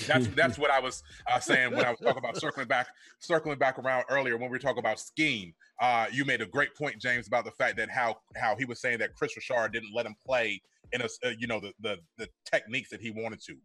that's 0.08 0.28
that's 0.28 0.58
what 0.60 0.70
I 0.72 0.80
was 0.80 1.04
uh, 1.32 1.40
saying 1.40 1.72
when 1.74 1.86
I 1.86 1.92
was 1.92 2.00
talking 2.00 2.18
about 2.18 2.36
circling 2.38 2.68
back, 2.68 2.88
circling 3.20 3.58
back 3.60 3.80
around 3.80 4.06
earlier 4.10 4.38
when 4.38 4.50
we 4.50 4.56
were 4.56 4.60
talking 4.60 4.80
about 4.80 5.00
scheme. 5.00 5.54
Uh, 5.80 6.08
you 6.12 6.26
made 6.26 6.42
a 6.42 6.46
great 6.46 6.76
point, 6.76 7.00
James, 7.02 7.28
about 7.28 7.46
the 7.46 7.52
fact 7.52 7.78
that 7.78 7.90
how 7.90 8.18
how 8.36 8.56
he 8.56 8.66
was 8.66 8.82
saying 8.82 8.98
that 9.00 9.16
Kris 9.16 9.36
Richard 9.38 9.72
didn't 9.72 9.94
let 9.94 10.06
him 10.06 10.16
play 10.26 10.62
in 10.92 11.02
a 11.02 11.06
uh, 11.24 11.30
you 11.38 11.48
know 11.48 11.60
the, 11.60 11.74
the 11.80 12.00
the 12.18 12.28
techniques 12.46 12.90
that 12.90 13.00
he 13.02 13.12
wanted 13.12 13.40
to. 13.44 13.56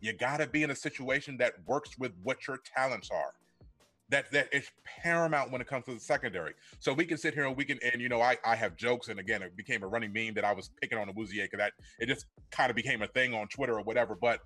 You 0.00 0.12
got 0.12 0.36
to 0.36 0.46
be 0.46 0.62
in 0.62 0.70
a 0.70 0.76
situation 0.76 1.36
that 1.38 1.54
works 1.66 1.98
with 1.98 2.12
what 2.22 2.46
your 2.46 2.58
talents 2.76 3.10
are. 3.10 3.34
That 4.10 4.30
that 4.32 4.48
is 4.52 4.70
paramount 5.02 5.50
when 5.50 5.60
it 5.60 5.66
comes 5.66 5.84
to 5.84 5.94
the 5.94 6.00
secondary. 6.00 6.54
So 6.78 6.94
we 6.94 7.04
can 7.04 7.18
sit 7.18 7.34
here 7.34 7.46
and 7.46 7.56
we 7.56 7.64
can 7.64 7.78
and 7.82 8.00
you 8.00 8.08
know 8.08 8.22
I 8.22 8.38
I 8.44 8.56
have 8.56 8.76
jokes 8.76 9.08
and 9.08 9.20
again 9.20 9.42
it 9.42 9.56
became 9.56 9.82
a 9.82 9.86
running 9.86 10.12
meme 10.12 10.34
that 10.34 10.44
I 10.44 10.52
was 10.52 10.70
picking 10.80 10.98
on 10.98 11.08
the 11.08 11.12
Awuzie 11.12 11.42
because 11.42 11.58
that 11.58 11.72
it 11.98 12.06
just 12.06 12.26
kind 12.50 12.70
of 12.70 12.76
became 12.76 13.02
a 13.02 13.06
thing 13.08 13.34
on 13.34 13.48
Twitter 13.48 13.74
or 13.74 13.82
whatever. 13.82 14.16
But 14.18 14.40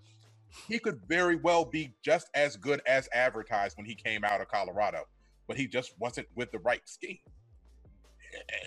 he 0.68 0.78
could 0.78 1.01
very 1.06 1.36
well 1.36 1.64
be 1.64 1.94
just 2.05 2.28
as 2.34 2.56
good 2.56 2.80
as 2.86 3.09
advertised 3.12 3.76
when 3.76 3.86
he 3.86 3.94
came 3.94 4.24
out 4.24 4.40
of 4.40 4.48
Colorado, 4.48 5.05
but 5.47 5.56
he 5.56 5.66
just 5.66 5.94
wasn't 5.98 6.26
with 6.34 6.51
the 6.52 6.59
right 6.60 6.82
scheme. 6.84 7.18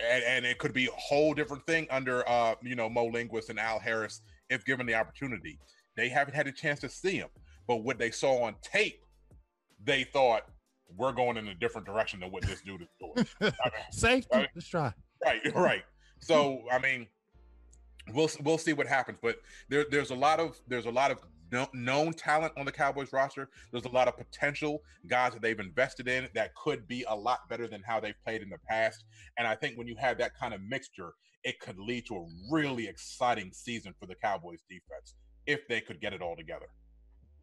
And, 0.09 0.23
and 0.23 0.45
it 0.45 0.59
could 0.59 0.73
be 0.73 0.85
a 0.85 0.91
whole 0.91 1.34
different 1.34 1.65
thing 1.65 1.88
under 1.89 2.27
uh, 2.30 2.55
you 2.61 2.76
know 2.76 2.89
Mo 2.89 3.05
Linguist 3.05 3.49
and 3.49 3.59
Al 3.59 3.80
Harris 3.80 4.22
if 4.49 4.63
given 4.65 4.85
the 4.85 4.95
opportunity. 4.95 5.59
They 5.97 6.09
haven't 6.09 6.35
had 6.35 6.47
a 6.47 6.51
chance 6.51 6.80
to 6.81 6.89
see 6.89 7.17
him, 7.17 7.30
but 7.67 7.77
what 7.77 7.97
they 7.97 8.11
saw 8.11 8.43
on 8.43 8.55
tape, 8.61 9.01
they 9.84 10.03
thought 10.03 10.43
we're 10.95 11.11
going 11.11 11.37
in 11.37 11.47
a 11.47 11.55
different 11.55 11.85
direction 11.85 12.19
than 12.19 12.31
what 12.31 12.43
this 12.43 12.61
dude 12.61 12.81
is 12.81 12.87
doing. 12.99 13.27
I 13.41 13.45
mean, 13.45 13.53
Safety. 13.91 14.37
Right. 14.37 14.49
Let's 14.55 14.67
try. 14.67 14.93
right 15.23 15.41
right 15.55 15.83
so 16.19 16.61
i 16.71 16.79
mean 16.79 17.07
we'll 18.13 18.29
we'll 18.43 18.57
see 18.57 18.73
what 18.73 18.87
happens 18.87 19.17
but 19.21 19.41
there 19.69 19.85
there's 19.89 20.11
a 20.11 20.15
lot 20.15 20.39
of 20.39 20.59
there's 20.67 20.85
a 20.85 20.91
lot 20.91 21.11
of 21.11 21.19
no, 21.51 21.67
known 21.73 22.13
talent 22.13 22.53
on 22.57 22.65
the 22.65 22.71
Cowboys 22.71 23.13
roster. 23.13 23.49
There's 23.71 23.85
a 23.85 23.89
lot 23.89 24.07
of 24.07 24.17
potential 24.17 24.81
guys 25.07 25.33
that 25.33 25.41
they've 25.41 25.59
invested 25.59 26.07
in 26.07 26.27
that 26.35 26.55
could 26.55 26.87
be 26.87 27.05
a 27.07 27.15
lot 27.15 27.47
better 27.49 27.67
than 27.67 27.81
how 27.85 27.99
they've 27.99 28.15
played 28.23 28.41
in 28.41 28.49
the 28.49 28.57
past. 28.67 29.03
And 29.37 29.47
I 29.47 29.55
think 29.55 29.77
when 29.77 29.87
you 29.87 29.95
have 29.97 30.17
that 30.17 30.37
kind 30.37 30.53
of 30.53 30.61
mixture, 30.61 31.13
it 31.43 31.59
could 31.59 31.77
lead 31.77 32.05
to 32.07 32.15
a 32.15 32.25
really 32.51 32.87
exciting 32.87 33.51
season 33.53 33.93
for 33.99 34.05
the 34.05 34.15
Cowboys 34.15 34.63
defense 34.69 35.13
if 35.45 35.67
they 35.67 35.81
could 35.81 36.01
get 36.01 36.13
it 36.13 36.21
all 36.21 36.35
together. 36.35 36.67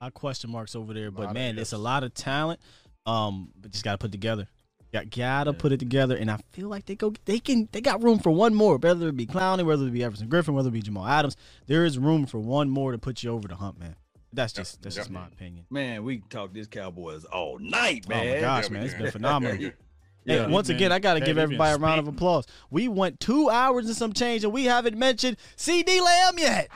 I 0.00 0.10
question 0.10 0.50
marks 0.50 0.74
over 0.74 0.92
there, 0.92 1.12
but 1.12 1.32
man, 1.32 1.54
there's 1.54 1.72
a 1.72 1.78
lot 1.78 2.02
of 2.02 2.12
talent. 2.12 2.60
Um, 3.06 3.50
but 3.60 3.70
just 3.70 3.84
gotta 3.84 3.98
put 3.98 4.08
it 4.08 4.12
together. 4.12 4.48
Got 4.92 5.10
gotta 5.10 5.52
put 5.54 5.72
it 5.72 5.78
together, 5.78 6.16
and 6.16 6.30
I 6.30 6.38
feel 6.52 6.68
like 6.68 6.84
they 6.84 6.94
go. 6.94 7.14
They 7.24 7.38
can. 7.38 7.68
They 7.72 7.80
got 7.80 8.02
room 8.02 8.18
for 8.18 8.30
one 8.30 8.54
more. 8.54 8.76
Whether 8.76 9.08
it 9.08 9.16
be 9.16 9.26
Clowney, 9.26 9.64
whether 9.64 9.86
it 9.86 9.92
be 9.92 10.04
Everson 10.04 10.28
Griffen, 10.28 10.50
whether 10.54 10.68
it 10.68 10.72
be 10.72 10.82
Jamal 10.82 11.06
Adams, 11.06 11.36
there 11.66 11.84
is 11.84 11.98
room 11.98 12.26
for 12.26 12.38
one 12.38 12.68
more 12.68 12.92
to 12.92 12.98
put 12.98 13.22
you 13.22 13.30
over 13.30 13.48
the 13.48 13.56
hump, 13.56 13.78
man. 13.78 13.96
That's 14.34 14.52
just 14.52 14.82
that's 14.82 14.96
just 14.96 15.10
my 15.10 15.26
opinion. 15.26 15.64
Man, 15.70 16.04
we 16.04 16.22
talk 16.30 16.52
this 16.52 16.66
Cowboys 16.66 17.24
all 17.24 17.58
night, 17.58 18.08
man. 18.08 18.26
Oh 18.26 18.34
my 18.34 18.40
gosh, 18.40 18.70
man, 18.70 18.84
it's 18.84 18.94
been 18.94 19.10
phenomenal. 19.10 19.70
Yeah, 20.24 20.46
Hey, 20.46 20.52
once 20.52 20.68
again, 20.68 20.92
I 20.92 21.00
got 21.00 21.14
to 21.14 21.20
give 21.20 21.36
everybody 21.36 21.74
a 21.74 21.78
round 21.78 21.98
of 21.98 22.06
applause. 22.06 22.46
We 22.70 22.86
went 22.86 23.18
two 23.18 23.50
hours 23.50 23.86
and 23.86 23.96
some 23.96 24.12
change, 24.12 24.44
and 24.44 24.52
we 24.52 24.66
haven't 24.66 24.96
mentioned 24.96 25.36
CeeDee 25.56 26.00
Lamb 26.00 26.38
yet. 26.38 26.68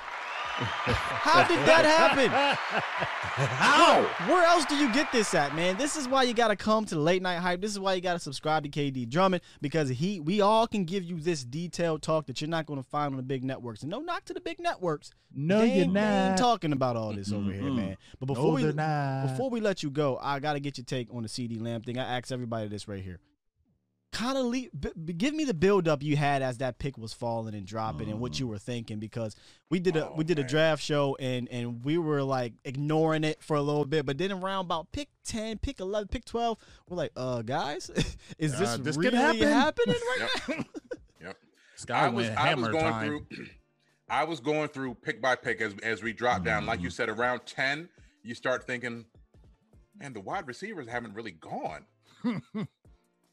How 0.58 1.46
did 1.46 1.58
that 1.66 1.84
happen? 1.84 2.30
How? 3.36 4.02
Where 4.26 4.44
else 4.46 4.64
do 4.64 4.76
you 4.76 4.90
get 4.92 5.12
this 5.12 5.34
at, 5.34 5.54
man? 5.54 5.76
This 5.76 5.96
is 5.96 6.08
why 6.08 6.22
you 6.22 6.32
got 6.34 6.48
to 6.48 6.56
come 6.56 6.84
to 6.86 6.94
the 6.94 7.00
late 7.00 7.20
night 7.22 7.36
hype. 7.38 7.60
This 7.60 7.70
is 7.72 7.78
why 7.78 7.94
you 7.94 8.00
got 8.00 8.14
to 8.14 8.18
subscribe 8.18 8.62
to 8.64 8.68
KD 8.70 9.08
Drummond 9.08 9.42
because 9.60 9.88
he, 9.90 10.20
we 10.20 10.40
all 10.40 10.66
can 10.66 10.84
give 10.84 11.04
you 11.04 11.20
this 11.20 11.44
detailed 11.44 12.02
talk 12.02 12.26
that 12.26 12.40
you're 12.40 12.48
not 12.48 12.66
going 12.66 12.82
to 12.82 12.88
find 12.88 13.12
on 13.12 13.16
the 13.16 13.22
big 13.22 13.44
networks. 13.44 13.82
And 13.82 13.90
no 13.90 14.00
knock 14.00 14.24
to 14.26 14.34
the 14.34 14.40
big 14.40 14.58
networks. 14.58 15.10
No, 15.34 15.60
They 15.60 15.78
you're 15.78 15.86
not. 15.88 16.38
talking 16.38 16.72
about 16.72 16.96
all 16.96 17.12
this 17.12 17.30
over 17.32 17.52
here, 17.52 17.62
Mm-mm. 17.64 17.76
man. 17.76 17.96
But 18.18 18.28
No, 18.28 18.34
before 18.34 18.52
we 18.52 18.62
not. 18.72 19.26
before 19.28 19.50
we 19.50 19.60
let 19.60 19.82
you 19.82 19.90
go, 19.90 20.18
I 20.22 20.38
got 20.40 20.54
to 20.54 20.60
get 20.60 20.78
your 20.78 20.84
take 20.86 21.12
on 21.12 21.22
the 21.22 21.28
CeeDee 21.28 21.60
Lamb 21.60 21.82
thing. 21.82 21.98
I 21.98 22.16
asked 22.18 22.32
everybody 22.32 22.68
this 22.68 22.88
right 22.88 23.02
here. 23.02 23.18
Kind 24.16 24.38
of 24.38 24.46
le- 24.46 24.70
b- 24.80 24.92
b- 25.04 25.12
give 25.12 25.34
me 25.34 25.44
the 25.44 25.52
build 25.52 25.86
up 25.88 26.02
you 26.02 26.16
had 26.16 26.40
as 26.40 26.56
that 26.58 26.78
pick 26.78 26.96
was 26.96 27.12
falling 27.12 27.54
and 27.54 27.66
dropping, 27.66 28.08
and 28.08 28.18
what 28.18 28.40
you 28.40 28.46
were 28.46 28.56
thinking 28.56 28.98
because 28.98 29.36
we 29.68 29.78
did 29.78 29.94
a 29.96 30.08
Oh, 30.08 30.14
we 30.16 30.24
did 30.24 30.38
a 30.38 30.42
draft 30.44 30.82
show 30.82 31.16
and 31.20 31.48
and 31.50 31.84
we 31.84 31.98
were 31.98 32.22
like 32.22 32.54
ignoring 32.64 33.24
it 33.24 33.42
for 33.42 33.56
a 33.56 33.60
little 33.62 33.84
bit, 33.84 34.06
but 34.06 34.16
then 34.16 34.32
around 34.32 34.64
about 34.64 34.90
pick 34.90 35.08
ten, 35.22 35.58
pick 35.58 35.80
eleven, 35.80 36.08
pick 36.08 36.24
twelve, 36.24 36.56
we're 36.88 36.96
like, 36.96 37.12
uh, 37.14 37.42
guys, 37.42 37.90
is 38.38 38.58
this, 38.58 38.70
Uh, 38.70 38.76
this 38.78 38.96
could 38.96 39.12
really 39.12 39.40
happen. 39.40 39.48
happening 39.48 39.96
right 40.20 40.30
Yep. 40.48 40.58
now? 40.58 40.64
Yep. 41.26 41.36
Sky 41.74 42.06
I 42.06 42.08
was 42.08 42.26
went 42.28 42.38
I 42.40 42.54
was 42.54 42.68
going 42.68 42.84
time. 42.84 43.06
through 43.06 43.26
I 44.08 44.24
was 44.24 44.40
going 44.40 44.68
through 44.68 44.94
pick 44.94 45.20
by 45.20 45.36
pick 45.36 45.60
as 45.60 45.74
as 45.82 46.02
we 46.02 46.14
drop 46.14 46.42
down. 46.42 46.64
Like 46.64 46.80
you 46.80 46.88
said, 46.88 47.10
around 47.10 47.40
10, 47.44 47.88
you 48.22 48.34
start 48.34 48.66
thinking, 48.66 49.04
man, 49.98 50.14
the 50.14 50.20
wide 50.20 50.46
receivers 50.46 50.88
haven't 50.88 51.12
really 51.12 51.32
gone. 51.32 51.84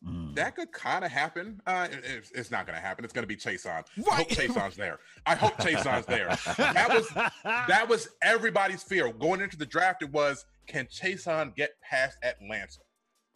Mm. 0.05 0.35
That 0.35 0.55
could 0.55 0.71
kind 0.73 1.05
of 1.05 1.11
happen. 1.11 1.61
Uh, 1.65 1.87
it- 1.91 2.03
it's, 2.03 2.31
it's 2.31 2.51
not 2.51 2.65
going 2.67 2.75
to 2.77 2.81
happen. 2.81 3.05
It's 3.05 3.13
going 3.13 3.23
to 3.23 3.27
be 3.27 3.37
Chaisson. 3.37 3.83
I 4.11 4.15
hope 4.15 4.27
Chaisson's 4.29 4.75
there. 4.75 4.99
I 5.25 5.35
hope 5.35 5.55
Chaisson's 5.57 6.05
there. 6.07 6.27
That 6.57 6.89
was 6.93 7.07
that 7.45 7.87
was 7.87 8.09
everybody's 8.21 8.83
fear 8.83 9.11
going 9.13 9.39
into 9.41 9.55
the 9.57 9.65
draft. 9.65 10.01
It 10.01 10.11
was 10.11 10.45
can 10.67 10.87
Chaisson 10.87 11.55
get 11.55 11.71
past 11.81 12.17
Atlanta? 12.23 12.79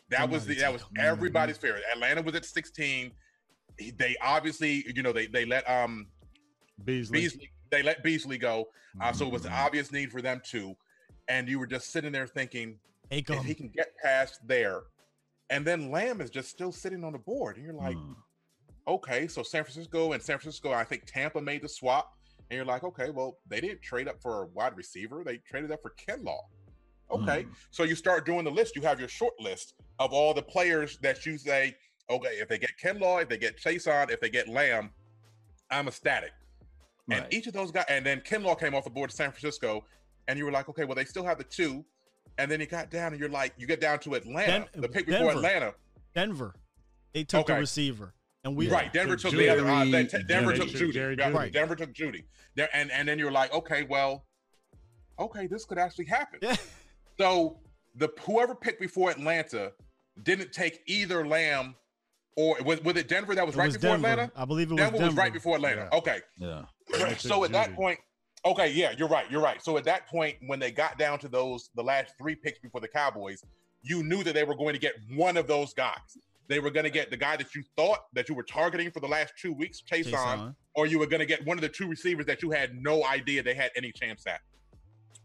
That 0.10 0.30
was 0.30 0.46
the 0.46 0.56
that 0.56 0.74
was 0.74 0.82
him. 0.82 0.90
everybody's 1.00 1.58
fear. 1.58 1.80
Atlanta 1.94 2.22
was 2.22 2.36
at 2.36 2.44
16. 2.46 3.12
They 3.98 4.16
obviously, 4.22 4.84
you 4.94 5.04
know, 5.04 5.12
they 5.14 5.28
they 5.28 5.46
let 5.46 5.70
um 5.70 6.08
Beasley. 6.84 7.22
Beasley 7.22 7.52
they 7.70 7.82
let 7.84 8.04
Beasley 8.04 8.38
go. 8.38 8.68
Uh, 9.00 9.12
so 9.14 9.24
it 9.24 9.28
Mm-hmm. 9.28 9.34
was 9.34 9.46
an 9.46 9.54
obvious 9.54 9.92
need 9.92 10.12
for 10.12 10.22
them 10.22 10.42
too. 10.44 10.76
And 11.30 11.48
you 11.48 11.60
were 11.60 11.68
just 11.68 11.92
sitting 11.92 12.12
there 12.12 12.28
thinking, 12.28 12.80
if 13.12 13.28
he 13.46 13.54
can 13.54 13.68
get 13.70 13.94
past 14.04 14.40
there, 14.48 14.82
and 15.50 15.66
then 15.66 15.92
Lamb 15.92 16.22
is 16.22 16.30
just 16.30 16.50
still 16.50 16.72
sitting 16.72 17.04
on 17.04 17.14
the 17.14 17.20
board, 17.20 17.56
and 17.58 17.66
you're 17.66 17.74
like, 17.74 17.96
Mm. 17.98 18.16
okay, 18.88 19.28
so 19.28 19.44
San 19.44 19.64
Francisco 19.64 20.12
and 20.14 20.22
San 20.22 20.38
Francisco, 20.40 20.72
I 20.74 20.84
think 20.84 21.06
Tampa 21.06 21.42
made 21.42 21.62
the 21.62 21.70
swap, 21.70 22.14
and 22.50 22.56
you're 22.58 22.66
like, 22.66 22.84
okay, 22.84 23.10
well, 23.10 23.40
they 23.48 23.62
didn't 23.62 23.82
trade 23.82 24.08
up 24.08 24.22
for 24.22 24.44
a 24.44 24.46
wide 24.48 24.76
receiver, 24.76 25.24
they 25.24 25.38
traded 25.38 25.72
up 25.72 25.82
for 25.82 25.94
Kinlaw. 26.08 26.40
Okay, 27.10 27.44
Mm. 27.46 27.54
so 27.72 27.84
you 27.84 27.96
start 27.96 28.26
doing 28.26 28.44
the 28.44 28.52
list. 28.52 28.76
You 28.76 28.82
have 28.82 29.00
your 29.00 29.08
short 29.08 29.34
list 29.40 29.76
of 30.00 30.12
all 30.12 30.34
the 30.34 30.42
players 30.44 30.98
that 31.00 31.26
you 31.26 31.38
say, 31.38 31.78
okay, 32.10 32.40
if 32.40 32.50
they 32.50 32.58
get 32.58 32.72
Kinlaw, 32.82 33.22
if 33.22 33.30
they 33.30 33.38
get 33.38 33.58
Chaisson, 33.58 34.10
if 34.12 34.20
they 34.20 34.30
get 34.30 34.50
Lamb, 34.50 34.92
I'm 35.72 35.88
ecstatic. 35.88 36.32
And 37.10 37.26
each 37.32 37.48
of 37.48 37.54
those 37.54 37.72
guys, 37.72 37.86
and 37.88 38.06
then 38.06 38.20
Kinlaw 38.20 38.60
came 38.60 38.76
off 38.76 38.84
the 38.84 38.90
board 38.90 39.10
to 39.12 39.16
San 39.16 39.32
Francisco, 39.32 39.86
and 40.28 40.38
you 40.38 40.44
were 40.44 40.52
like, 40.52 40.68
okay, 40.68 40.84
well, 40.84 40.96
they 40.96 41.06
still 41.06 41.24
have 41.24 41.38
the 41.38 41.46
two. 41.46 41.86
And 42.38 42.52
then 42.52 42.60
you 42.60 42.66
got 42.68 42.92
down, 42.92 43.14
and 43.14 43.20
you're 43.20 43.30
like, 43.30 43.54
you 43.58 43.66
get 43.68 43.82
down 43.82 44.00
to 44.00 44.14
Atlanta, 44.16 44.68
Den- 44.74 44.82
the 44.82 44.88
pick 44.90 45.06
before 45.08 45.32
Denver. 45.34 45.38
Atlanta. 45.40 45.74
Denver, 46.14 46.56
they 47.14 47.24
took 47.24 47.48
the 47.48 47.56
receiver, 47.56 48.14
and 48.44 48.56
we 48.56 48.70
right, 48.70 48.92
Denver 48.94 49.16
Took 49.16 49.32
took 49.32 49.40
the 49.40 49.50
other. 49.50 49.68
Uh, 49.68 49.86
they- 49.86 50.06
t- 50.06 50.18
Denver 50.28 50.54
Jerry 50.54 50.58
took 50.58 50.70
Ju- 50.70 50.88
Jeudy. 50.88 50.94
Jerry 50.94 51.16
Yeah, 51.18 51.32
Jeudy. 51.32 51.52
Denver 51.54 51.76
took 51.76 51.94
Jeudy. 51.94 52.24
There, 52.56 52.70
and 52.74 52.92
and 52.92 53.08
then 53.08 53.18
you're 53.20 53.32
like, 53.32 53.54
okay, 53.54 53.84
well, 53.90 54.26
okay, 55.20 55.48
this 55.48 55.66
could 55.66 55.78
actually 55.78 56.06
happen. 56.06 56.40
Yeah. 56.42 56.56
So 57.20 57.60
the 57.96 58.10
whoever 58.22 58.54
picked 58.56 58.80
before 58.80 59.10
Atlanta 59.10 59.72
didn't 60.22 60.52
take 60.52 60.82
either 60.88 61.26
Lamb 61.26 61.76
or 62.36 62.58
was, 62.64 62.82
was 62.84 62.96
it 62.98 63.08
Denver 63.08 63.34
that 63.36 63.46
was 63.46 63.56
It 63.56 63.60
right 63.60 63.66
was 63.68 63.78
before 63.78 63.92
Denver. 63.98 64.08
Atlanta? 64.08 64.32
I 64.36 64.46
believe 64.46 64.70
it 64.70 64.74
was 64.76 64.80
Denver 64.82 64.98
Denver. 64.98 65.08
was 65.08 65.16
right 65.18 65.34
before 65.34 65.56
Atlanta. 65.56 65.90
Yeah. 65.92 65.98
Okay. 65.98 66.20
Yeah. 66.38 66.66
So 67.18 67.44
at 67.44 67.48
took 67.48 67.52
that 67.54 67.74
point, 67.76 68.00
okay, 68.46 68.72
yeah, 68.72 68.94
you're 68.98 69.08
right. 69.08 69.30
You're 69.30 69.42
right. 69.42 69.62
So 69.62 69.78
at 69.78 69.84
that 69.86 70.08
point, 70.08 70.38
when 70.46 70.60
they 70.60 70.72
got 70.72 70.98
down 70.98 71.20
to 71.20 71.28
those 71.28 71.70
the 71.76 71.84
last 71.84 72.14
three 72.18 72.36
picks 72.36 72.60
before 72.60 72.82
the 72.82 72.88
Cowboys, 72.88 73.44
you 73.82 74.04
knew 74.04 74.24
that 74.24 74.34
they 74.34 74.44
were 74.44 74.56
going 74.56 74.74
to 74.74 74.80
get 74.80 74.96
one 75.16 75.38
of 75.38 75.48
those 75.48 75.74
guys. 75.74 76.18
They 76.48 76.60
were 76.60 76.72
going 76.72 76.86
to 76.86 76.90
get 76.90 77.10
the 77.10 77.18
guy 77.18 77.36
that 77.38 77.54
you 77.56 77.64
thought 77.76 78.06
that 78.14 78.30
you 78.30 78.36
were 78.36 78.44
targeting 78.44 78.90
for 78.90 79.00
the 79.02 79.08
last 79.08 79.34
two 79.40 79.52
weeks, 79.54 79.82
Chase, 79.82 80.06
Chase 80.06 80.16
on, 80.16 80.40
on. 80.40 80.56
or 80.76 80.86
you 80.88 80.98
were 80.98 81.06
going 81.06 81.20
to 81.20 81.26
get 81.26 81.46
one 81.46 81.58
of 81.58 81.62
the 81.62 81.70
two 81.70 81.88
receivers 81.88 82.26
that 82.26 82.42
you 82.42 82.52
had 82.52 82.74
no 82.82 83.04
idea 83.06 83.44
they 83.44 83.54
had 83.54 83.72
any 83.76 83.92
chance 83.92 84.26
at. 84.28 84.40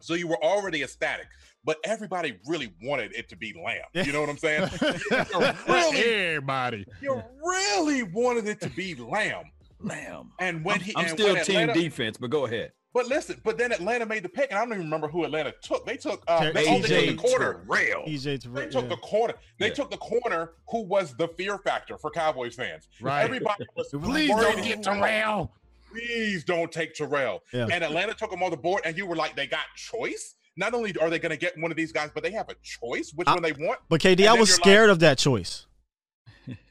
So 0.01 0.15
you 0.15 0.27
were 0.27 0.43
already 0.43 0.83
ecstatic, 0.83 1.29
but 1.65 1.77
everybody 1.85 2.37
really 2.47 2.75
wanted 2.83 3.15
it 3.15 3.29
to 3.29 3.37
be 3.37 3.55
Lamb. 3.55 3.85
You 4.05 4.13
know 4.13 4.21
what 4.21 4.31
I'm 4.31 4.37
saying? 4.39 4.69
you 4.83 5.53
really, 5.69 6.03
Everybody. 6.03 6.87
you 7.01 7.23
really 7.41 8.03
wanted 8.03 8.49
it 8.49 8.61
to 8.63 8.69
be 8.71 8.97
Lamb. 8.97 9.45
Lamb. 9.79 10.33
And 10.41 10.65
when 10.65 10.77
I'm, 10.77 10.81
he, 10.81 10.93
I'm 10.97 11.09
still 11.09 11.35
when 11.35 11.45
team 11.45 11.57
Atlanta- 11.61 11.81
defense, 11.81 12.17
but 12.19 12.31
go 12.31 12.47
ahead. 12.47 12.73
But 12.95 13.07
listen, 13.07 13.41
but 13.45 13.57
then 13.59 13.73
Atlanta 13.73 14.05
made 14.07 14.23
the 14.23 14.29
pick, 14.29 14.51
and 14.51 14.59
I 14.59 14.63
don't 14.65 14.73
even 14.75 14.85
remember 14.85 15.09
who 15.09 15.25
Atlanta 15.25 15.53
took. 15.63 15.87
They 15.87 15.97
took 15.97 16.23
uh, 16.29 16.41
Ter- 16.41 16.53
they, 16.53 16.67
oh, 16.69 16.81
they 16.81 17.07
took 17.07 17.17
the 17.23 17.29
corner. 17.29 17.65
Terrell. 17.67 18.03
EJ 18.05 18.53
They 18.55 18.67
took 18.69 18.83
yeah. 18.85 18.89
the 18.89 18.97
corner. 18.97 19.35
They 19.59 19.69
Yeah. 19.69 19.75
took 19.75 19.91
the 19.91 19.97
corner 19.97 20.53
who 20.69 20.83
was 20.83 21.15
the 21.17 21.29
fear 21.29 21.59
factor 21.59 21.97
for 21.99 22.11
Cowboys 22.11 22.55
fans. 22.55 22.89
Right. 23.01 23.23
Everybody 23.23 23.65
was 23.77 23.89
Please 24.03 24.29
don't 24.31 24.63
get 24.63 24.83
Terrell. 24.83 25.53
Please 25.91 26.45
don't 26.45 26.73
take 26.73 26.95
Terrell. 26.95 27.43
Yeah. 27.53 27.69
And 27.71 27.85
Atlanta 27.85 28.15
took 28.15 28.33
him 28.33 28.43
on 28.43 28.51
the 28.51 28.57
board, 28.57 28.83
and 28.85 28.97
you 28.97 29.07
were 29.07 29.17
like, 29.17 29.37
they 29.37 29.47
got 29.47 29.65
choice. 29.77 30.35
Not 30.57 30.75
only 30.75 30.95
are 31.01 31.09
they 31.11 31.19
going 31.19 31.31
to 31.31 31.37
get 31.39 31.57
one 31.59 31.71
of 31.71 31.77
these 31.77 31.93
guys, 31.93 32.11
but 32.15 32.23
they 32.23 32.31
have 32.33 32.49
a 32.51 32.55
choice 32.63 33.13
which 33.15 33.27
I- 33.29 33.35
one 33.35 33.43
they 33.43 33.53
want. 33.53 33.81
But 33.89 34.01
KD, 34.01 34.21
And 34.21 34.29
I 34.29 34.33
was 34.35 34.49
you're 34.51 34.57
scared 34.57 34.91
of 34.91 34.99
that 35.01 35.19
choice. 35.19 35.67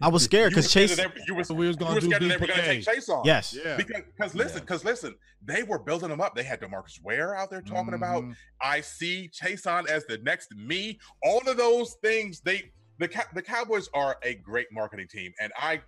I 0.01 0.09
was 0.09 0.23
scared 0.23 0.51
because 0.51 0.71
Chase. 0.71 0.95
that 0.97 1.15
they- 1.15 1.21
you 1.27 1.35
were, 1.35 1.43
So 1.43 1.53
we 1.53 1.67
was 1.67 1.75
gonna 1.75 1.95
were 1.95 2.01
scared 2.01 2.21
that 2.21 2.27
they 2.27 2.37
were 2.37 2.47
going 2.47 2.59
to 2.59 2.65
take 2.83 2.85
Chaisson. 2.85 3.25
Yes. 3.25 3.53
Yeah. 3.53 3.77
Because, 3.77 4.01
because 4.15 4.35
listen, 4.35 4.57
Yeah. 4.57 4.61
because 4.61 4.83
listen, 4.83 5.15
they 5.43 5.63
were 5.63 5.79
building 5.79 6.09
them 6.09 6.21
up. 6.21 6.35
They 6.35 6.43
had 6.43 6.59
DeMarcus 6.61 7.01
Ware 7.03 7.35
out 7.35 7.49
there 7.49 7.61
talking 7.61 7.93
about 7.93 8.23
Mhm. 8.23 8.35
I 8.61 8.81
see 8.81 9.29
Chaisson 9.33 9.87
as 9.89 10.05
the 10.05 10.17
next 10.19 10.53
me. 10.55 10.99
All 11.23 11.39
of 11.47 11.57
those 11.57 11.95
things, 12.01 12.41
they 12.41 12.71
the 12.99 13.09
the 13.33 13.41
Cowboys 13.41 13.89
are 13.93 14.17
a 14.23 14.35
great 14.35 14.67
marketing 14.71 15.07
team, 15.07 15.33
and 15.39 15.51
I 15.57 15.81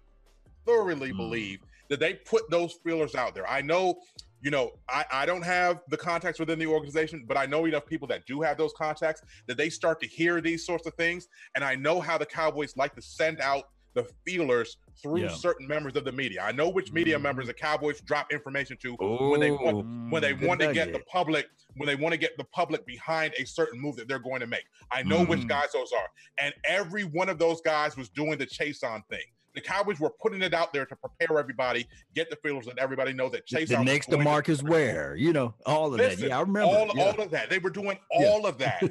thoroughly 0.66 1.12
Mm. 1.12 1.18
believe 1.18 1.60
that 1.90 2.00
they 2.00 2.14
put 2.16 2.50
those 2.50 2.74
feelers 2.84 3.14
out 3.16 3.36
there. 3.36 3.48
I 3.48 3.62
know, 3.62 4.02
you 4.42 4.50
know, 4.50 4.72
I, 4.90 5.06
I 5.12 5.26
don't 5.26 5.44
have 5.44 5.82
the 5.90 5.98
contacts 5.98 6.40
within 6.40 6.58
the 6.58 6.66
organization, 6.66 7.26
but 7.28 7.38
I 7.38 7.46
know 7.46 7.66
enough 7.66 7.86
people 7.86 8.08
that 8.08 8.26
do 8.26 8.42
have 8.42 8.58
those 8.58 8.74
contacts 8.74 9.22
that 9.48 9.58
they 9.58 9.70
start 9.70 10.00
to 10.02 10.08
hear 10.08 10.42
these 10.42 10.66
sorts 10.66 10.88
of 10.88 10.94
things, 10.96 11.28
and 11.56 11.64
I 11.64 11.76
know 11.76 12.02
how 12.02 12.18
the 12.18 12.26
Cowboys 12.26 12.76
like 12.78 12.96
to 12.96 13.02
send 13.02 13.42
out 13.42 13.70
the 13.94 14.03
feelers 14.26 14.78
through 15.02 15.22
Yeah. 15.22 15.28
certain 15.30 15.68
members 15.68 15.95
of 15.95 16.03
the 16.06 16.11
media. 16.11 16.41
I 16.41 16.52
know 16.52 16.70
which 16.70 16.91
media 16.91 17.18
Mhm. 17.18 17.22
members 17.24 17.48
the 17.48 17.53
Cowboys 17.53 18.02
drop 18.02 18.32
information 18.32 18.78
to 18.78 18.95
when 18.95 19.40
they 19.40 19.52
want 19.52 20.11
when 20.11 20.22
they 20.22 20.34
Mm. 20.34 20.40
Good 20.40 20.48
want 20.48 20.60
to 20.61 20.74
get 20.74 20.94
the 20.94 20.99
public 21.02 21.48
when 21.76 21.88
they 21.88 21.95
want 21.95 22.14
to 22.14 22.18
get 22.18 22.38
the 22.38 22.44
public 22.45 22.86
behind 22.86 23.34
a 23.38 23.45
certain 23.45 23.80
move 23.80 23.95
that 23.95 24.07
they're 24.07 24.20
going 24.20 24.40
to 24.41 24.48
make. 24.48 24.65
I 24.91 25.02
know 25.03 25.26
which 25.26 25.41
Mm. 25.41 25.48
guys 25.49 25.72
those 25.72 25.91
are, 25.91 26.07
and 26.40 26.53
every 26.65 27.03
one 27.03 27.30
of 27.30 27.40
those 27.40 27.61
guys 27.61 27.98
was 27.98 28.10
doing 28.10 28.38
the 28.38 28.45
Chaisson 28.45 29.06
thing. 29.07 29.26
The 29.56 29.62
Cowboys 29.62 30.00
were 30.00 30.10
putting 30.22 30.42
it 30.42 30.54
out 30.54 30.74
there 30.74 30.86
to 30.86 30.96
prepare 30.96 31.38
everybody, 31.40 31.88
get 32.16 32.30
the 32.30 32.36
feelers, 32.38 32.68
and 32.68 32.78
everybody 32.80 33.14
know 33.14 33.30
that 33.30 33.46
Chase 33.46 33.70
the 33.70 33.76
on 33.76 33.86
was 33.86 33.94
next 33.94 34.10
going 34.10 34.24
to- 34.24 34.30
DeMarcus 34.30 34.64
Ware, 34.64 35.16
you 35.16 35.32
know, 35.32 35.54
all 35.66 35.94
of 35.94 36.00
Listen, 36.00 36.22
that. 36.22 36.28
Yeah, 36.30 36.38
I 36.38 36.42
remember. 36.42 36.62
all, 36.76 36.92
yeah. 36.96 37.04
all 37.04 37.22
of 37.22 37.30
that. 37.32 37.50
They 37.52 37.60
were 37.60 37.70
doing 37.70 37.98
Yeah. 38.12 38.28
all 38.28 38.46
of 38.48 38.58
that. 38.58 38.82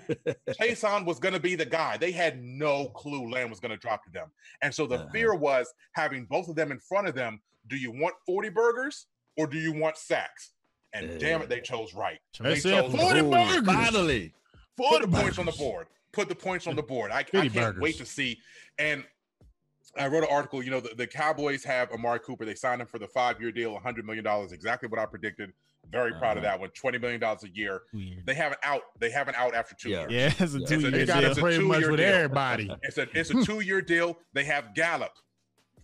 Chaisson 0.60 1.04
was 1.04 1.18
going 1.18 1.34
to 1.34 1.40
be 1.40 1.54
the 1.56 1.64
guy. 1.66 1.96
They 1.96 2.12
had 2.12 2.42
no 2.42 2.86
clue 2.90 3.28
Lamb 3.30 3.50
was 3.50 3.58
going 3.60 3.72
to 3.72 3.76
drop 3.76 4.04
to 4.04 4.10
them. 4.10 4.30
And 4.62 4.72
so 4.74 4.86
the 4.86 4.96
Uh-huh. 4.96 5.08
fear 5.12 5.34
was 5.34 5.72
having 5.94 6.26
both 6.26 6.48
of 6.48 6.54
them 6.54 6.70
in 6.70 6.78
front 6.78 7.08
of 7.08 7.14
them. 7.14 7.40
Do 7.66 7.76
you 7.76 7.90
want 7.90 8.14
40 8.26 8.48
burgers 8.50 9.06
or 9.36 9.46
do 9.46 9.58
you 9.58 9.72
want 9.72 9.96
sacks? 9.96 10.52
And 10.92 11.18
damn 11.18 11.40
it, 11.42 11.48
they 11.48 11.60
chose 11.60 11.94
right. 11.94 12.18
They 12.38 12.54
They 12.54 12.60
chose 12.60 12.92
40 12.94 13.20
Ooh, 13.20 13.30
burgers. 13.30 13.64
Finally. 13.66 14.32
put 14.76 14.86
40 14.88 15.06
the 15.06 15.16
points 15.16 15.38
on 15.38 15.46
the 15.46 15.52
board. 15.52 15.86
Put 16.12 16.28
the 16.28 16.34
points 16.34 16.66
on 16.66 16.76
the 16.76 16.82
board. 16.82 17.10
I, 17.10 17.18
I 17.18 17.22
can't 17.22 17.52
burgers. 17.54 17.80
wait 17.80 17.96
to 17.98 18.04
see. 18.04 18.38
And 18.78 19.02
I 19.98 20.06
wrote 20.08 20.22
an 20.24 20.28
article. 20.30 20.62
You 20.62 20.70
know, 20.70 20.80
the, 20.80 20.94
the 20.94 21.06
Cowboys 21.06 21.64
have 21.64 21.90
Amari 21.92 22.20
Cooper. 22.20 22.44
They 22.44 22.54
signed 22.54 22.80
him 22.80 22.86
for 22.86 22.98
the 22.98 23.06
five 23.08 23.40
year 23.40 23.52
deal, 23.52 23.78
$100 23.78 24.04
million. 24.04 24.26
Exactly 24.52 24.88
what 24.88 24.98
I 24.98 25.06
predicted. 25.06 25.52
Very 25.90 26.12
proud 26.12 26.38
of 26.38 26.44
Uh-huh. 26.44 26.52
that 26.56 26.60
one. 26.60 26.70
$20 26.70 27.00
million 27.00 27.22
a 27.22 27.36
year. 27.52 27.82
Weird. 27.92 28.24
They 28.24 28.34
have 28.34 28.52
an 28.52 28.58
out. 28.62 28.82
They 28.98 29.10
have 29.10 29.28
an 29.28 29.34
out 29.36 29.54
after 29.54 29.74
two 29.74 29.90
Yeah. 29.90 30.08
years. 30.08 30.12
Yeah, 30.38 30.44
it's 30.44 30.54
a 30.54 30.58
two 30.58 30.62
It's 30.62 30.70
a- 30.72 30.78
year 30.80 30.90
They 30.92 31.00
it's 31.02 31.10
got 31.12 31.18
a- 31.18 31.26
to 31.26 31.30
it's 31.32 31.38
play 31.40 31.58
much 31.58 31.86
with 31.86 31.96
deal. 31.98 32.06
everybody. 32.14 32.70
It's 32.82 32.98
a 32.98 33.08
it's 33.18 33.30
a 33.30 33.44
two 33.44 33.60
year 33.60 33.82
deal. 33.82 34.18
They 34.32 34.44
have 34.44 34.74
Gallup, 34.74 35.12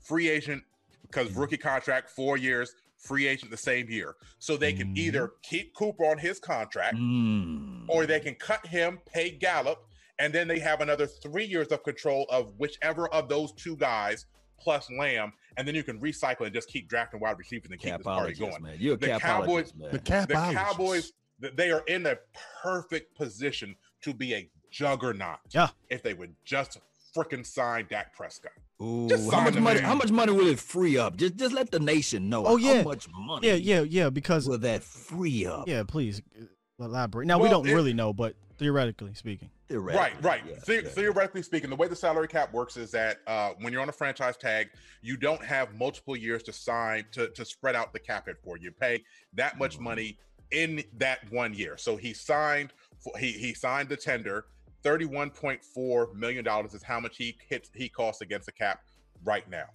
free 0.01 0.29
agent 0.29 0.63
because 1.03 1.33
rookie 1.33 1.57
contract, 1.57 2.11
four 2.11 2.37
years, 2.37 2.75
free 2.97 3.27
agent 3.27 3.51
the 3.51 3.57
same 3.57 3.89
year. 3.91 4.15
So 4.39 4.57
they 4.57 4.73
can 4.73 4.95
Mhm. 4.95 4.99
either 4.99 5.33
keep 5.43 5.75
Cooper 5.75 6.05
on 6.07 6.19
his 6.19 6.39
contract 6.39 6.97
Mm. 6.97 7.85
or 7.89 8.07
they 8.07 8.21
can 8.21 8.35
cut 8.37 8.67
him, 8.67 8.99
pay 9.13 9.31
Gallup, 9.31 9.85
and 10.19 10.32
then 10.32 10.49
they 10.49 10.59
have 10.59 10.81
another 10.81 11.07
three 11.07 11.45
years 11.45 11.69
of 11.69 11.82
control 11.85 12.27
of 12.31 12.53
whichever 12.59 13.09
of 13.09 13.28
those 13.28 13.53
two 13.53 13.77
guys 13.77 14.27
plus 14.61 14.89
Lamb, 14.90 15.32
and 15.57 15.66
then 15.69 15.74
you 15.74 15.85
can 15.85 16.01
recycle 16.01 16.40
and 16.45 16.53
just 16.53 16.69
keep 16.69 16.89
drafting 16.89 17.20
wide 17.20 17.39
receivers 17.39 17.70
and 17.70 17.81
keep 17.81 17.97
this 17.97 18.03
party 18.05 18.32
capologist, 18.35 18.39
going. 18.51 18.62
man. 18.62 18.77
You're 18.78 18.95
a 18.95 18.99
The 18.99 19.19
Cowboys- 19.20 19.73
man. 19.77 19.90
The 19.93 19.99
The. 19.99 20.35
Cowboys, 20.35 21.12
they 21.55 21.70
are 21.70 21.82
in 21.86 22.07
a 22.07 22.16
perfect 22.62 23.16
position 23.16 23.77
to 24.03 24.12
be 24.12 24.35
a 24.35 24.49
juggernaut. 24.70 25.39
Yeah. 25.51 25.69
If 25.90 26.03
they 26.03 26.15
would 26.15 26.35
just 26.45 26.78
freaking 27.16 27.47
sign 27.47 27.86
Dak 27.89 28.15
Prescott. 28.15 28.53
Ooh, 28.82 29.09
Just 29.09 29.31
how 29.32 29.40
much 29.43 29.55
money? 29.55 29.77
man. 29.81 29.85
How 29.85 29.95
much 29.95 30.11
money 30.11 30.32
will 30.32 30.47
it 30.47 30.59
free 30.61 30.99
up? 30.99 31.16
Just, 31.16 31.36
just 31.36 31.53
let 31.55 31.70
the 31.70 31.81
nation 31.81 32.28
know. 32.28 32.45
Oh, 32.47 32.57
yeah. 32.57 32.78
how 32.78 32.82
much 32.82 33.09
money? 33.12 33.49
Yeah, 33.49 33.55
yeah, 33.55 33.81
yeah. 33.81 34.11
Because 34.11 34.49
Will 34.49 34.59
that 34.59 34.82
free 34.85 35.47
up? 35.47 35.66
yeah, 35.69 35.82
please 35.85 36.20
uh, 36.40 36.85
elaborate. 36.85 37.27
Now 37.27 37.39
we 37.40 37.49
don't 37.49 37.66
it- 37.69 37.74
really 37.74 37.93
know, 37.95 38.12
but 38.12 38.35
theoretically 38.59 39.15
speaking, 39.15 39.51
Right, 39.71 40.13
right. 40.23 40.43
Yeah, 40.47 40.55
The- 40.65 40.75
yeah. 40.83 40.89
Theoretically 40.89 41.43
speaking, 41.43 41.71
the 41.71 41.77
way 41.77 41.89
the 41.89 41.97
salary 41.97 42.29
cap 42.29 42.53
works 42.53 42.77
is 42.77 42.91
that 42.93 43.19
uh, 43.27 43.51
when 43.61 43.73
you're 43.73 43.83
on 43.83 43.89
a 43.89 43.93
franchise 43.93 44.37
tag, 44.37 44.69
you 45.03 45.17
don't 45.17 45.45
have 45.45 45.75
multiple 45.75 46.17
years 46.17 46.43
to 46.45 46.53
sign 46.53 47.05
to, 47.13 47.29
to 47.31 47.45
spread 47.45 47.77
out 47.77 47.93
the 47.93 47.99
cap 47.99 48.27
hit 48.27 48.37
for. 48.43 48.57
You 48.59 48.73
pay 48.73 49.05
that 49.35 49.59
much 49.59 49.79
Mhm. 49.79 49.83
money 49.83 50.19
in 50.51 50.83
that 50.97 51.31
one 51.31 51.55
year. 51.55 51.77
So 51.77 51.97
he 51.97 52.13
signed 52.15 52.73
for, 52.99 53.17
he 53.19 53.33
he 53.33 53.55
signed 53.55 53.89
the 53.89 53.97
tender. 53.97 54.47
Thirty-one 54.83 55.31
point 55.31 55.63
four 55.65 56.13
million 56.15 56.45
dollars 56.45 56.73
is 56.75 56.83
how 56.83 56.99
much 57.01 57.17
he 57.17 57.37
hits 57.49 57.71
he 57.75 57.89
costs 57.89 58.23
against 58.23 58.47
the 58.47 58.53
cap 58.53 58.81
right 59.25 59.49
now. 59.51 59.67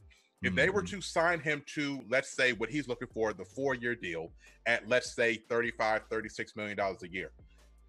If 0.41 0.55
they 0.55 0.69
were 0.69 0.81
Mhm. 0.81 0.89
to 0.89 1.01
sign 1.01 1.39
him 1.39 1.63
to, 1.75 2.03
let's 2.09 2.29
say, 2.35 2.51
what 2.51 2.69
he's 2.69 2.87
looking 2.89 3.07
for, 3.13 3.31
the 3.33 3.45
four-year 3.45 3.95
deal 3.95 4.33
at 4.65 4.89
let's 4.89 5.13
say 5.15 5.35
35, 5.47 6.01
36 6.09 6.55
million 6.57 6.75
dollars 6.75 7.01
a 7.03 7.07
year, 7.09 7.31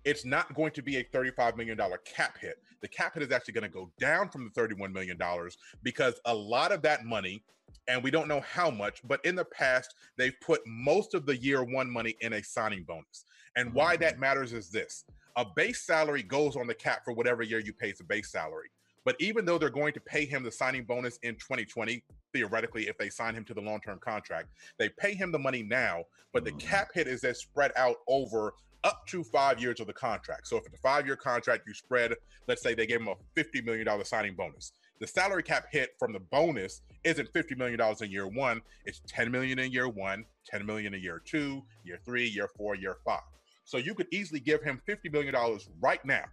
it's 0.05 0.25
not 0.25 0.55
going 0.55 0.73
to 0.73 0.83
be 0.83 0.97
a 0.97 1.03
35 1.03 1.57
million 1.57 1.77
dollar 1.77 1.99
cap 1.99 2.39
hit. 2.39 2.57
The 2.83 2.89
cap 2.89 3.15
hit 3.15 3.23
is 3.23 3.33
actually 3.33 3.55
going 3.55 3.71
to 3.71 3.71
go 3.71 3.91
down 3.99 4.29
from 4.29 4.45
the 4.45 4.51
31 4.51 4.93
million 4.93 5.17
dollars 5.17 5.57
because 5.83 6.21
a 6.27 6.35
lot 6.35 6.73
of 6.73 6.83
that 6.83 7.05
money, 7.05 7.43
and 7.89 8.03
we 8.03 8.11
don't 8.11 8.29
know 8.29 8.41
how 8.41 8.71
much, 8.71 9.01
but 9.05 9.25
in 9.25 9.35
the 9.35 9.45
past 9.45 9.95
they've 10.17 10.39
put 10.41 10.61
most 10.67 11.15
of 11.15 11.27
the 11.27 11.37
year 11.37 11.65
one 11.65 11.91
money 11.91 12.17
in 12.21 12.35
a 12.35 12.43
signing 12.43 12.85
bonus. 12.85 13.25
And 13.57 13.73
why 13.73 13.97
that 13.99 14.19
matters 14.19 14.53
is 14.53 14.71
this: 14.71 15.05
a 15.37 15.45
base 15.57 15.83
salary 15.83 16.23
goes 16.23 16.57
on 16.57 16.67
the 16.67 16.75
cap 16.75 17.03
for 17.05 17.13
whatever 17.13 17.43
year 17.43 17.61
you 17.61 17.73
pay 17.73 17.93
the 17.93 18.05
base 18.05 18.31
salary. 18.31 18.69
But 19.05 19.17
even 19.21 19.45
though 19.45 19.59
they're 19.59 19.69
going 19.69 19.93
to 19.93 20.01
pay 20.01 20.25
him 20.25 20.43
the 20.43 20.51
signing 20.51 20.85
bonus 20.85 21.19
in 21.23 21.35
2020, 21.35 22.03
theoretically, 22.33 22.89
if 22.89 22.97
they 22.97 23.11
sign 23.11 23.35
him 23.35 23.45
to 23.45 23.55
the 23.55 23.61
long 23.61 23.81
term 23.81 23.99
contract, 23.99 24.49
they 24.79 24.89
pay 24.89 25.15
him 25.15 25.31
the 25.31 25.39
money 25.39 25.63
now, 25.63 26.05
but 26.33 26.45
the 26.45 26.53
Mhm. 26.53 26.61
cap 26.61 26.89
hit 26.95 27.07
is 27.07 27.21
then 27.21 27.35
spread 27.35 27.73
out 27.77 27.97
over 28.09 28.55
up 28.85 29.07
to 29.07 29.25
five 29.25 29.61
years 29.61 29.81
of 29.81 29.87
the 29.87 29.93
contract. 29.93 30.47
So 30.47 30.57
if 30.57 30.67
it's 30.67 30.75
a 30.75 30.79
five 30.79 31.07
year 31.07 31.17
contract, 31.17 31.65
you 31.67 31.75
spread, 31.75 32.15
let's 32.47 32.63
say 32.63 32.75
they 32.75 32.87
gave 32.87 33.01
him 33.01 33.09
a 33.09 33.17
$50 33.41 33.65
million 33.65 34.05
signing 34.05 34.35
bonus. 34.35 34.73
The 35.01 35.07
salary 35.07 35.43
cap 35.43 35.67
hit 35.73 35.91
from 35.99 36.13
the 36.13 36.21
bonus 36.21 36.83
isn't 37.03 37.33
$50 37.33 37.57
million 37.57 37.81
in 38.01 38.11
year 38.11 38.29
one, 38.29 38.61
it's 38.85 39.01
10 39.09 39.31
million 39.31 39.59
in 39.59 39.73
year 39.73 39.89
one, 39.89 40.25
10 40.47 40.65
million 40.65 40.95
in 40.95 41.03
year 41.03 41.21
two, 41.25 41.63
year 41.83 41.99
three, 42.05 42.27
year 42.27 42.49
four, 42.57 42.77
year 42.77 42.97
five. 43.05 43.23
So 43.65 43.79
you 43.79 43.95
could 43.95 44.07
easily 44.13 44.41
give 44.41 44.63
him 44.63 44.81
$50 44.87 45.11
million 45.13 45.35
right 45.81 46.05
now, 46.05 46.25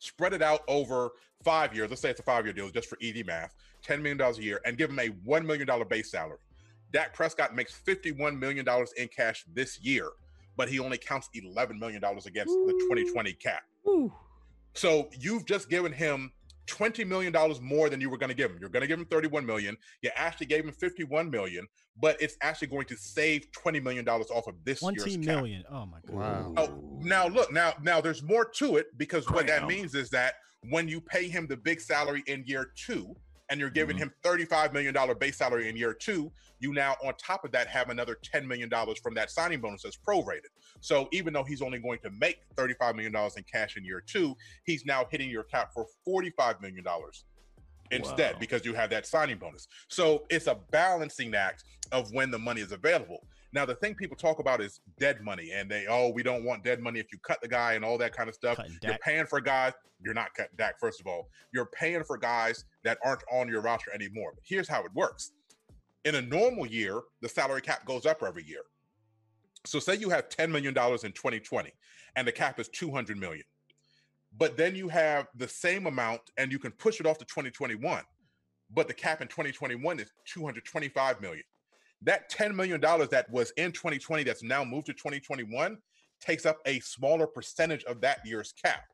spread 0.00 0.32
it 0.32 0.42
out 0.42 0.62
over 0.68 1.10
five 1.44 1.74
years. 1.74 1.88
Let's 1.88 2.02
say 2.02 2.10
it's 2.10 2.20
a 2.20 2.24
five 2.24 2.44
year 2.44 2.52
deal 2.52 2.68
just 2.68 2.88
for 2.88 2.98
easy 3.00 3.22
math, 3.22 3.54
$10 3.86 4.02
million 4.02 4.20
a 4.20 4.32
year, 4.42 4.60
and 4.64 4.76
give 4.76 4.90
him 4.90 4.98
a 4.98 5.08
$1 5.08 5.46
million 5.46 5.68
base 5.88 6.10
salary. 6.10 6.38
Dak 6.92 7.14
Prescott 7.14 7.54
makes 7.54 7.80
$51 7.86 8.38
million 8.38 8.66
in 8.96 9.08
cash 9.08 9.44
this 9.54 9.80
year, 9.80 10.10
but 10.56 10.68
he 10.68 10.78
only 10.78 10.98
counts 10.98 11.28
$11 11.36 11.78
million 11.78 12.02
against 12.04 12.52
the 12.54 12.72
2020 12.90 13.32
cap. 13.34 13.62
So 14.74 15.08
you've 15.18 15.46
just 15.46 15.68
given 15.70 15.92
him 15.92 16.32
$20 16.66 17.06
million 17.06 17.32
more 17.62 17.88
than 17.88 18.00
you 18.00 18.10
were 18.10 18.18
going 18.18 18.28
to 18.28 18.34
give 18.34 18.50
him. 18.50 18.58
You're 18.60 18.68
going 18.68 18.80
to 18.82 18.86
give 18.86 18.98
him 18.98 19.06
31 19.06 19.46
million. 19.46 19.76
You 20.02 20.10
actually 20.16 20.46
gave 20.46 20.64
him 20.64 20.72
51 20.72 21.30
million, 21.30 21.66
but 22.00 22.20
it's 22.20 22.36
actually 22.42 22.68
going 22.68 22.86
to 22.86 22.96
save 22.96 23.46
$20 23.52 23.82
million 23.82 24.06
off 24.08 24.46
of 24.46 24.54
this 24.64 24.80
twenty 24.80 24.96
year's 24.96 25.26
cap. 25.26 25.36
Oh 25.70 25.86
my 25.86 25.98
god. 26.06 26.14
Wow. 26.14 26.54
Oh, 26.56 26.98
now 27.00 27.28
look, 27.28 27.52
now 27.52 27.74
now 27.80 28.00
there's 28.00 28.22
more 28.22 28.44
to 28.56 28.76
it 28.76 28.86
because 28.98 29.30
what 29.30 29.46
that 29.46 29.66
means 29.68 29.94
is 29.94 30.10
that 30.10 30.34
when 30.68 30.88
you 30.88 31.00
pay 31.00 31.28
him 31.28 31.46
the 31.46 31.56
big 31.56 31.80
salary 31.80 32.24
in 32.26 32.42
year 32.46 32.72
two, 32.76 33.14
and 33.48 33.60
you're 33.60 33.70
giving 33.70 33.96
Mhm. 33.96 34.00
him 34.00 34.14
$35 34.22 34.72
million 34.72 34.94
base 35.18 35.36
salary 35.36 35.68
in 35.68 35.76
year 35.76 35.94
two, 35.94 36.32
you 36.58 36.72
now 36.72 36.96
on 37.04 37.14
top 37.16 37.44
of 37.44 37.52
that 37.52 37.68
have 37.68 37.90
another 37.90 38.16
$10 38.16 38.46
million 38.46 38.70
from 39.02 39.14
that 39.14 39.30
signing 39.30 39.60
bonus 39.60 39.82
that's 39.82 39.96
prorated. 39.96 40.46
So 40.80 41.08
even 41.12 41.32
though 41.32 41.44
he's 41.44 41.62
only 41.62 41.78
going 41.78 42.00
to 42.00 42.10
make 42.10 42.38
$35 42.56 42.94
million 42.96 43.14
in 43.36 43.44
cash 43.44 43.76
in 43.76 43.84
year 43.84 44.00
two, 44.04 44.36
he's 44.64 44.84
now 44.84 45.06
hitting 45.10 45.30
your 45.30 45.44
cap 45.44 45.72
for 45.72 45.86
$45 46.06 46.60
million 46.60 46.84
instead 47.92 48.34
Wow. 48.34 48.40
because 48.40 48.64
you 48.64 48.74
have 48.74 48.90
that 48.90 49.06
signing 49.06 49.38
bonus. 49.38 49.68
So 49.88 50.26
it's 50.28 50.48
a 50.48 50.56
balancing 50.72 51.34
act 51.34 51.64
of 51.92 52.10
when 52.12 52.30
the 52.30 52.38
money 52.38 52.60
is 52.60 52.72
available. 52.72 53.24
Now, 53.56 53.64
the 53.64 53.74
thing 53.74 53.94
people 53.94 54.18
talk 54.18 54.38
about 54.38 54.60
is 54.60 54.80
dead 55.00 55.22
money, 55.22 55.52
and 55.54 55.70
they, 55.70 55.86
oh, 55.88 56.10
we 56.10 56.22
don't 56.22 56.44
want 56.44 56.62
dead 56.62 56.82
money 56.82 57.00
if 57.00 57.06
you 57.10 57.18
cut 57.20 57.40
the 57.40 57.48
guy 57.48 57.72
and 57.72 57.86
all 57.86 57.96
that 57.96 58.14
kind 58.14 58.28
of 58.28 58.34
stuff. 58.34 58.58
You're 58.82 58.98
paying 58.98 59.24
for 59.24 59.40
guys. 59.40 59.72
You're 60.04 60.12
not 60.12 60.34
cutting 60.34 60.52
Dak, 60.58 60.78
first 60.78 61.00
of 61.00 61.06
all. 61.06 61.30
You're 61.54 61.64
paying 61.64 62.04
for 62.04 62.18
guys 62.18 62.66
that 62.84 62.98
aren't 63.02 63.22
on 63.32 63.48
your 63.48 63.62
roster 63.62 63.90
anymore. 63.94 64.32
But 64.34 64.44
here's 64.46 64.68
how 64.68 64.84
it 64.84 64.92
works 64.94 65.32
in 66.04 66.16
a 66.16 66.20
normal 66.20 66.66
year, 66.66 67.00
the 67.22 67.30
salary 67.30 67.62
cap 67.62 67.86
goes 67.86 68.04
up 68.04 68.22
every 68.22 68.44
year. 68.44 68.60
So, 69.64 69.78
say 69.78 69.94
you 69.94 70.10
have 70.10 70.28
$10 70.28 70.50
million 70.50 70.76
in 70.76 71.12
2020 71.12 71.72
and 72.14 72.28
the 72.28 72.32
cap 72.32 72.60
is 72.60 72.68
200 72.68 73.16
million, 73.16 73.44
but 74.36 74.58
then 74.58 74.76
you 74.76 74.88
have 74.88 75.28
the 75.34 75.48
same 75.48 75.86
amount 75.86 76.20
and 76.36 76.52
you 76.52 76.58
can 76.58 76.72
push 76.72 77.00
it 77.00 77.06
off 77.06 77.16
to 77.18 77.24
2021, 77.24 78.02
but 78.74 78.86
the 78.86 78.92
cap 78.92 79.22
in 79.22 79.28
2021 79.28 79.98
is 79.98 80.10
225 80.26 81.22
million. 81.22 81.42
That 82.02 82.30
$10 82.30 82.54
million 82.54 82.80
that 82.80 83.26
was 83.30 83.52
in 83.56 83.72
2020 83.72 84.24
that's 84.24 84.42
now 84.42 84.64
moved 84.64 84.86
to 84.86 84.92
2021 84.92 85.78
takes 86.20 86.46
up 86.46 86.58
a 86.66 86.80
smaller 86.80 87.26
percentage 87.26 87.84
of 87.84 88.00
that 88.00 88.18
year's 88.24 88.52
cap. 88.52 88.84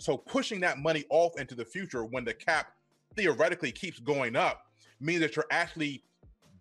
So 0.00 0.16
pushing 0.16 0.60
that 0.60 0.78
money 0.78 1.04
off 1.10 1.38
into 1.38 1.54
the 1.54 1.64
future 1.64 2.04
when 2.04 2.24
the 2.24 2.34
cap 2.34 2.72
theoretically 3.14 3.72
keeps 3.72 3.98
going 4.00 4.36
up 4.36 4.62
means 5.00 5.20
that 5.20 5.36
you're 5.36 5.46
actually 5.50 6.04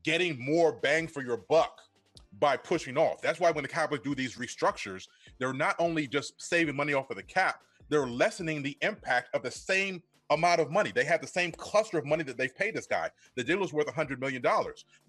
getting 0.04 0.44
more 0.44 0.74
bang 0.74 1.08
for 1.08 1.24
your 1.24 1.38
buck 1.50 1.80
by 2.40 2.58
pushing 2.58 2.98
off. 2.98 3.22
That's 3.22 3.40
why 3.40 3.52
when 3.52 3.64
the 3.64 3.68
Cowboys 3.68 4.00
do 4.04 4.16
these 4.16 4.36
restructures, 4.36 5.08
they're 5.40 5.54
not 5.54 5.76
only 5.80 6.08
just 6.08 6.42
saving 6.42 6.76
money 6.76 6.94
off 6.94 7.10
of 7.10 7.18
the 7.18 7.24
cap, 7.24 7.62
they're 7.90 8.08
lessening 8.08 8.64
the 8.64 8.78
impact 8.82 9.30
of 9.36 9.44
the 9.44 9.52
same 9.52 10.02
amount 10.32 10.62
of 10.62 10.72
money. 10.72 10.92
They 10.94 11.04
have 11.04 11.22
the 11.22 11.28
same 11.28 11.52
cluster 11.52 11.98
of 11.98 12.06
money 12.06 12.24
that 12.24 12.38
they've 12.38 12.56
paid 12.56 12.74
this 12.74 12.88
guy. 12.88 13.10
The 13.36 13.44
deal 13.44 13.64
is 13.64 13.72
worth 13.72 13.88
$100 13.88 14.20
million. 14.20 14.42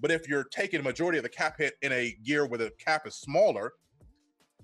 But 0.01 0.11
if 0.11 0.29
you're 0.29 0.45
taking 0.45 0.81
a 0.81 0.83
majority 0.83 1.19
of 1.19 1.25
the 1.25 1.31
cap 1.31 1.57
hit 1.57 1.75
in 1.83 1.93
a 1.93 2.17
year 2.23 2.45
where 2.47 2.59
the 2.59 2.73
cap 2.79 3.07
is 3.07 3.15
smaller, 3.15 3.73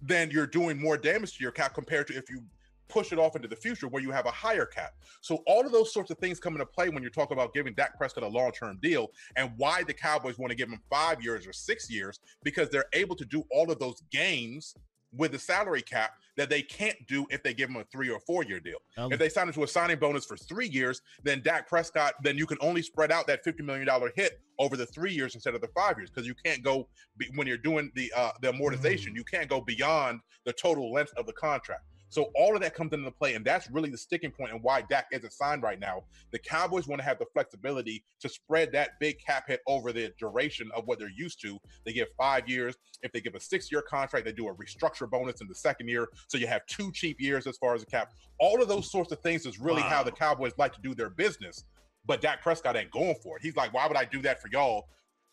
then 0.02 0.30
you're 0.30 0.46
doing 0.46 0.80
more 0.80 0.96
damage 0.96 1.36
to 1.36 1.42
your 1.42 1.52
cap 1.52 1.74
compared 1.74 2.06
to 2.08 2.16
if 2.16 2.28
you 2.28 2.42
push 2.88 3.12
it 3.12 3.18
off 3.18 3.36
into 3.36 3.48
the 3.48 3.56
future 3.56 3.86
where 3.86 4.02
you 4.02 4.10
have 4.10 4.26
a 4.26 4.30
higher 4.30 4.64
cap. 4.64 4.94
So 5.20 5.42
all 5.46 5.64
of 5.64 5.72
those 5.72 5.92
sorts 5.92 6.10
of 6.10 6.18
things 6.18 6.40
come 6.40 6.54
into 6.54 6.66
play 6.66 6.88
when 6.88 7.02
you're 7.02 7.10
talking 7.10 7.36
about 7.36 7.52
giving 7.52 7.74
Dak 7.74 7.96
Prescott 7.98 8.24
a 8.24 8.28
long-term 8.28 8.78
deal 8.80 9.08
and 9.36 9.50
why 9.56 9.82
the 9.82 9.92
Cowboys 9.92 10.38
want 10.38 10.50
to 10.50 10.56
give 10.56 10.68
him 10.68 10.80
five 10.90 11.22
years 11.22 11.46
or 11.46 11.52
six 11.52 11.90
years 11.90 12.18
because 12.42 12.70
they're 12.70 12.86
able 12.94 13.14
to 13.16 13.24
do 13.26 13.44
all 13.50 13.70
of 13.70 13.78
those 13.78 14.02
gains 14.10 14.74
with 15.16 15.32
the 15.32 15.38
salary 15.38 15.82
cap 15.82 16.12
that 16.36 16.50
they 16.50 16.62
can't 16.62 16.96
do 17.06 17.26
if 17.30 17.42
they 17.42 17.52
give 17.54 17.68
him 17.68 17.76
a 17.76 17.84
three 17.84 18.10
or 18.10 18.20
four 18.20 18.44
year 18.44 18.60
deal. 18.60 18.78
Um, 18.96 19.12
If 19.12 19.18
they 19.18 19.28
sign 19.28 19.48
into 19.48 19.62
a 19.64 19.68
signing 19.68 19.98
bonus 19.98 20.24
for 20.24 20.36
three 20.36 20.68
years, 20.68 21.00
then 21.24 21.42
Dak 21.42 21.68
Prescott, 21.68 22.14
then 22.22 22.36
you 22.38 22.46
can 22.46 22.58
only 22.60 22.82
spread 22.82 23.10
out 23.10 23.26
that 23.26 23.44
$50 23.44 23.60
million 23.60 23.88
hit 24.14 24.40
over 24.58 24.76
the 24.76 24.86
three 24.86 25.12
years 25.12 25.34
instead 25.34 25.54
of 25.54 25.60
the 25.60 25.68
five 25.68 25.96
years 25.98 26.10
because 26.10 26.26
you 26.26 26.34
can't 26.44 26.62
go 26.62 26.88
be, 27.16 27.28
when 27.34 27.46
you're 27.46 27.56
doing 27.56 27.90
the 27.94 28.12
uh, 28.16 28.32
the 28.40 28.52
amortization, 28.52 29.14
you 29.14 29.24
can't 29.24 29.48
go 29.48 29.60
beyond 29.60 30.20
the 30.44 30.52
total 30.52 30.92
length 30.92 31.12
of 31.16 31.26
the 31.26 31.32
contract. 31.32 31.82
So 32.08 32.30
all 32.34 32.54
of 32.54 32.62
that 32.62 32.74
comes 32.74 32.92
into 32.92 33.10
play, 33.10 33.34
and 33.34 33.44
that's 33.44 33.70
really 33.70 33.90
the 33.90 33.98
sticking 33.98 34.30
point 34.30 34.52
and 34.52 34.62
why 34.62 34.82
Dak 34.82 35.06
isn't 35.12 35.32
signed 35.32 35.62
right 35.62 35.78
now. 35.78 36.04
The 36.32 36.38
Cowboys 36.38 36.86
want 36.86 37.00
to 37.00 37.04
have 37.04 37.18
the 37.18 37.26
flexibility 37.32 38.02
to 38.20 38.28
spread 38.28 38.72
that 38.72 38.98
big 38.98 39.16
cap 39.24 39.44
hit 39.48 39.60
over 39.66 39.92
the 39.92 40.12
duration 40.18 40.70
of 40.74 40.86
what 40.86 40.98
they're 40.98 41.10
used 41.14 41.40
to. 41.42 41.58
They 41.84 41.92
give 41.92 42.08
five 42.16 42.48
years. 42.48 42.76
If 43.02 43.12
they 43.12 43.20
give 43.20 43.34
a 43.34 43.40
six-year 43.40 43.82
contract, 43.82 44.24
they 44.24 44.32
do 44.32 44.48
a 44.48 44.54
restructure 44.54 45.08
bonus 45.08 45.40
in 45.40 45.48
the 45.48 45.54
second 45.54 45.88
year, 45.88 46.08
so 46.26 46.38
you 46.38 46.46
have 46.46 46.64
two 46.66 46.90
cheap 46.92 47.20
years 47.20 47.46
as 47.46 47.56
far 47.58 47.74
as 47.74 47.82
the 47.82 47.90
cap. 47.90 48.12
All 48.40 48.62
of 48.62 48.68
those 48.68 48.90
sorts 48.90 49.12
of 49.12 49.20
things 49.20 49.46
is 49.46 49.58
really 49.58 49.82
wow. 49.82 49.88
how 49.88 50.02
the 50.02 50.12
Cowboys 50.12 50.52
like 50.58 50.72
to 50.74 50.80
do 50.80 50.94
their 50.94 51.10
business. 51.10 51.64
But 52.06 52.22
Dak 52.22 52.42
Prescott 52.42 52.74
ain't 52.74 52.90
going 52.90 53.16
for 53.22 53.36
it. 53.36 53.42
He's 53.42 53.56
like, 53.56 53.74
why 53.74 53.86
would 53.86 53.96
I 53.96 54.06
do 54.06 54.22
that 54.22 54.40
for 54.40 54.48
y'all 54.50 54.88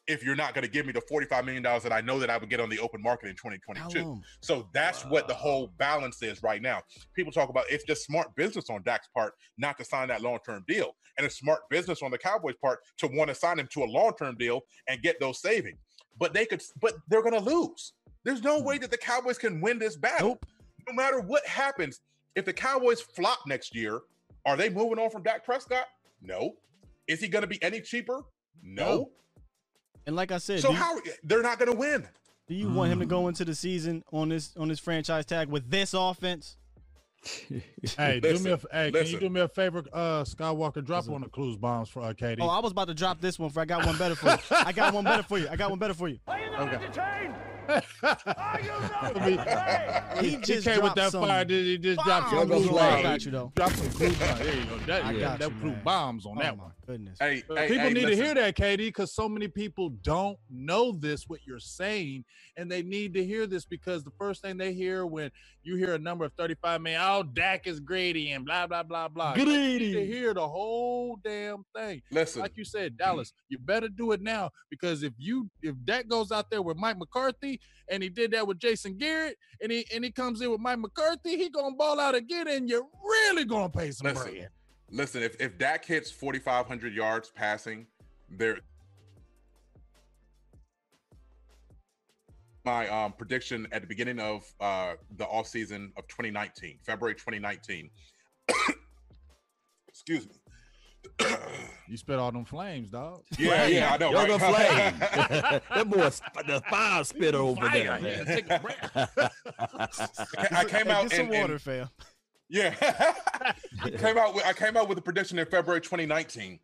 if 0.07 0.23
you're 0.23 0.35
not 0.35 0.53
going 0.53 0.63
to 0.63 0.69
give 0.69 0.85
me 0.85 0.91
the 0.91 1.01
$45 1.01 1.45
million 1.45 1.63
that 1.63 1.91
I 1.91 2.01
know 2.01 2.19
that 2.19 2.29
I 2.29 2.37
would 2.37 2.49
get 2.49 2.59
on 2.59 2.69
the 2.69 2.79
open 2.79 3.01
market 3.01 3.29
in 3.29 3.35
2022. 3.35 4.21
So 4.41 4.67
that's 4.73 5.03
wow. 5.03 5.11
what 5.11 5.27
the 5.27 5.33
whole 5.33 5.71
balance 5.77 6.21
is 6.21 6.43
right 6.43 6.61
now. 6.61 6.81
People 7.15 7.31
talk 7.31 7.49
about 7.49 7.65
it's 7.69 7.83
just 7.83 8.05
smart 8.05 8.35
business 8.35 8.69
on 8.69 8.83
Dak's 8.83 9.07
part 9.15 9.33
not 9.57 9.77
to 9.77 9.85
sign 9.85 10.07
that 10.09 10.21
long-term 10.21 10.63
deal. 10.67 10.95
And 11.17 11.25
it's 11.25 11.37
smart 11.37 11.61
business 11.69 12.03
on 12.03 12.11
the 12.11 12.17
Cowboys 12.17 12.55
part 12.61 12.79
to 12.97 13.07
want 13.07 13.29
to 13.29 13.35
sign 13.35 13.57
him 13.57 13.67
to 13.71 13.83
a 13.83 13.85
long-term 13.85 14.35
deal 14.37 14.61
and 14.87 15.01
get 15.01 15.19
those 15.19 15.41
savings. 15.41 15.79
But 16.19 16.33
they 16.33 16.45
could 16.45 16.61
but 16.81 16.93
they're 17.09 17.23
going 17.23 17.33
to 17.33 17.39
lose. 17.39 17.93
There's 18.23 18.43
no 18.43 18.59
way 18.59 18.75
hmm. 18.75 18.81
that 18.81 18.91
the 18.91 18.97
Cowboys 18.97 19.37
can 19.37 19.61
win 19.61 19.79
this 19.79 19.95
battle. 19.95 20.29
Nope. 20.29 20.45
No 20.87 20.93
matter 20.93 21.19
what 21.19 21.45
happens, 21.47 22.01
if 22.35 22.45
the 22.45 22.53
Cowboys 22.53 23.01
flop 23.01 23.39
next 23.47 23.75
year, 23.75 24.01
are 24.45 24.55
they 24.55 24.69
moving 24.69 24.99
on 24.99 25.09
from 25.09 25.23
Dak 25.23 25.43
Prescott? 25.43 25.87
No. 26.21 26.53
Is 27.07 27.19
he 27.19 27.27
going 27.27 27.41
to 27.41 27.47
be 27.47 27.61
any 27.63 27.81
cheaper? 27.81 28.21
No. 28.61 28.85
no. 28.85 29.09
And 30.07 30.15
like 30.15 30.31
I 30.31 30.37
said, 30.37 30.59
so 30.59 30.71
how 30.71 30.97
they're 31.23 31.41
not 31.41 31.59
going 31.59 31.71
to 31.71 31.77
win? 31.77 32.07
Do 32.47 32.53
you 32.53 32.67
mm. 32.67 32.75
want 32.75 32.91
him 32.91 32.99
to 32.99 33.05
go 33.05 33.27
into 33.27 33.43
the 33.43 33.55
season 33.55 34.03
on 34.11 34.29
this 34.29 34.55
on 34.55 34.67
this 34.67 34.79
franchise 34.79 35.25
tag 35.25 35.49
with 35.49 35.69
this 35.69 35.93
offense? 35.93 36.57
hey, 37.97 38.19
listen, 38.21 38.21
do 38.21 38.39
me 38.43 38.51
a 38.51 38.59
hey, 38.71 38.91
listen. 38.91 39.05
can 39.05 39.07
you 39.07 39.19
do 39.19 39.29
me 39.29 39.41
a 39.41 39.47
favor, 39.47 39.83
uh, 39.91 40.23
Skywalker? 40.23 40.85
Drop 40.85 41.07
one 41.07 41.23
of 41.23 41.31
clues 41.31 41.57
bombs 41.57 41.89
for 41.89 42.03
uh, 42.03 42.13
KD. 42.13 42.37
Oh, 42.39 42.47
I 42.47 42.59
was 42.59 42.71
about 42.71 42.87
to 42.87 42.93
drop 42.93 43.19
this 43.19 43.39
one 43.39 43.49
for. 43.49 43.61
I 43.61 43.65
got 43.65 43.83
one 43.83 43.97
better 43.97 44.15
for 44.15 44.29
you. 44.29 44.37
I 44.51 44.71
got 44.71 44.93
one 44.93 45.03
better 45.03 45.23
for 45.23 45.39
you. 45.39 45.47
I 45.49 45.55
got 45.55 45.71
one 45.71 45.79
better 45.79 45.95
for 45.95 46.07
you. 46.07 46.19
Are 46.27 47.54
you 47.69 48.69
not 48.91 49.15
okay. 49.15 49.37
entertained? 49.37 50.25
he 50.25 50.37
just 50.37 50.67
came 50.67 50.81
with 50.81 50.95
that 50.95 51.11
some 51.11 51.23
fire. 51.23 51.45
Did 51.45 51.65
he 51.65 51.77
just 51.77 51.99
drop 52.05 52.29
some 52.29 52.47
clue 52.47 52.69
bombs? 52.69 52.79
I 52.79 53.01
got 53.01 53.25
you 53.25 53.31
though. 53.31 53.51
Drop 53.55 53.71
some 53.71 53.89
clue 53.91 54.13
bombs. 54.13 54.39
There 54.39 54.55
you 54.55 54.65
go. 54.65 54.77
That, 54.85 55.05
I 55.05 55.19
got 55.19 55.39
that 55.39 55.51
clue 55.59 55.75
bombs 55.83 56.25
on 56.25 56.37
oh, 56.37 56.41
that 56.41 56.57
one. 56.57 56.71
Goodness. 56.85 57.17
Hey, 57.19 57.43
uh, 57.49 57.55
hey 57.55 57.67
people 57.67 57.87
hey, 57.87 57.93
need 57.93 58.03
listen. 58.03 58.17
to 58.17 58.23
hear 58.23 58.35
that, 58.35 58.55
KD, 58.55 58.77
because 58.77 59.13
so 59.13 59.27
many 59.27 59.47
people 59.47 59.89
don't 59.89 60.37
know 60.49 60.91
this 60.91 61.27
what 61.27 61.39
you're 61.45 61.59
saying, 61.59 62.25
and 62.57 62.71
they 62.71 62.83
need 62.83 63.13
to 63.15 63.25
hear 63.25 63.47
this 63.47 63.65
because 63.65 64.03
the 64.03 64.11
first 64.17 64.41
thing 64.41 64.57
they 64.57 64.73
hear 64.73 65.05
when 65.05 65.31
you 65.63 65.75
hear 65.75 65.95
a 65.95 65.99
number 65.99 66.25
of 66.25 66.33
35 66.33 66.81
man, 66.81 66.99
oh, 67.01 67.23
Dak 67.23 67.67
is 67.67 67.79
greedy 67.79 68.31
and 68.31 68.45
blah 68.45 68.67
blah 68.67 68.83
blah 68.83 69.07
blah. 69.07 69.33
Greedy. 69.33 69.93
to 69.93 70.05
hear 70.05 70.33
the 70.33 70.47
whole 70.47 71.17
damn 71.23 71.65
thing. 71.75 72.01
Listen, 72.11 72.41
like 72.41 72.55
you 72.55 72.65
said, 72.65 72.97
Dallas, 72.97 73.33
you 73.49 73.57
better 73.57 73.87
do 73.89 74.11
it 74.11 74.21
now 74.21 74.51
because 74.69 75.03
if 75.03 75.13
you 75.17 75.49
if 75.61 75.75
Dak 75.83 76.07
goes 76.07 76.31
out 76.31 76.49
there 76.49 76.61
with 76.61 76.77
Mike 76.77 76.97
McCarthy 76.97 77.54
and 77.89 78.01
he 78.01 78.09
did 78.09 78.31
that 78.31 78.47
with 78.47 78.59
Jason 78.59 78.97
Garrett, 78.97 79.37
and 79.61 79.71
he 79.71 79.85
and 79.93 80.03
he 80.03 80.11
comes 80.11 80.41
in 80.41 80.51
with 80.51 80.59
Mike 80.59 80.79
McCarthy, 80.79 81.37
he 81.37 81.49
gonna 81.49 81.75
ball 81.75 81.99
out 81.99 82.15
again, 82.15 82.47
and 82.47 82.69
you're 82.69 82.87
really 83.03 83.45
gonna 83.45 83.69
pay 83.69 83.91
some 83.91 84.07
listen, 84.07 84.31
bread. 84.31 84.49
Listen, 84.91 85.23
if 85.23 85.39
if 85.39 85.57
Dak 85.57 85.85
hits 85.85 86.11
4,500 86.11 86.93
yards 86.93 87.31
passing, 87.31 87.87
there. 88.29 88.59
My 92.63 92.87
um, 92.87 93.13
prediction 93.13 93.67
at 93.71 93.81
the 93.81 93.87
beginning 93.87 94.19
of 94.19 94.43
uh, 94.59 94.93
the 95.17 95.25
off 95.27 95.47
season 95.47 95.93
of 95.97 96.07
2019, 96.07 96.79
February 96.83 97.13
2019. 97.13 97.91
Excuse 99.87 100.27
me. 100.27 100.35
you 101.87 101.97
spit 101.97 102.19
all 102.19 102.31
them 102.31 102.45
flames, 102.45 102.89
dog. 102.89 103.23
Yeah, 103.37 103.67
yeah, 103.67 103.93
I 103.93 103.97
know. 103.97 104.13
Right? 104.13 104.27
The 104.27 104.39
flame. 104.39 104.99
that 105.75 105.89
boy, 105.89 106.09
the 106.47 106.61
fire 106.69 107.03
spitter 107.03 107.37
over 107.37 107.61
fire, 107.61 107.99
there. 108.01 108.25
Take. 108.25 108.51
I 110.51 110.65
came 110.65 110.89
out 110.89 111.09
get 111.09 111.17
some 111.17 111.31
and, 111.31 111.41
water, 111.41 111.53
and, 111.53 111.61
fam. 111.61 111.89
Yeah, 112.49 112.75
I 113.83 113.89
came 113.89 114.17
out. 114.17 114.35
With, 114.35 114.45
I 114.45 114.53
came 114.53 114.77
out 114.77 114.87
with 114.87 114.97
a 114.97 115.01
prediction 115.01 115.39
in 115.39 115.45
February 115.45 115.81
2019 115.81 116.59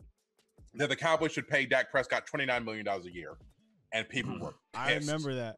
that 0.76 0.90
the 0.90 0.96
Cowboys 0.96 1.32
should 1.32 1.48
pay 1.48 1.66
Dak 1.66 1.92
Prescott 1.92 2.26
29 2.28 2.64
million 2.64 2.86
dollars 2.86 3.06
a 3.06 3.14
year, 3.14 3.38
and 3.94 4.08
people 4.08 4.34
hmm. 4.34 4.44
were. 4.44 4.54
Pissed. 4.74 4.86
I 4.86 4.94
remember 4.94 5.36
that. 5.36 5.58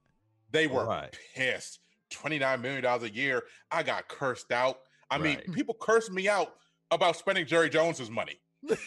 They 0.51 0.67
were 0.67 0.85
right. 0.85 1.15
pissed. 1.35 1.79
29 2.11 2.61
million 2.61 2.83
dollars 2.83 3.03
a 3.03 3.09
year. 3.09 3.43
I 3.71 3.83
got 3.83 4.07
cursed 4.07 4.51
out. 4.51 4.77
I 5.09 5.15
right. 5.15 5.23
mean, 5.23 5.55
people 5.55 5.75
cursed 5.79 6.11
me 6.11 6.29
out 6.29 6.53
about 6.91 7.17
spending 7.17 7.45
Jerry 7.45 7.69
Jones's 7.69 8.09
money. 8.09 8.39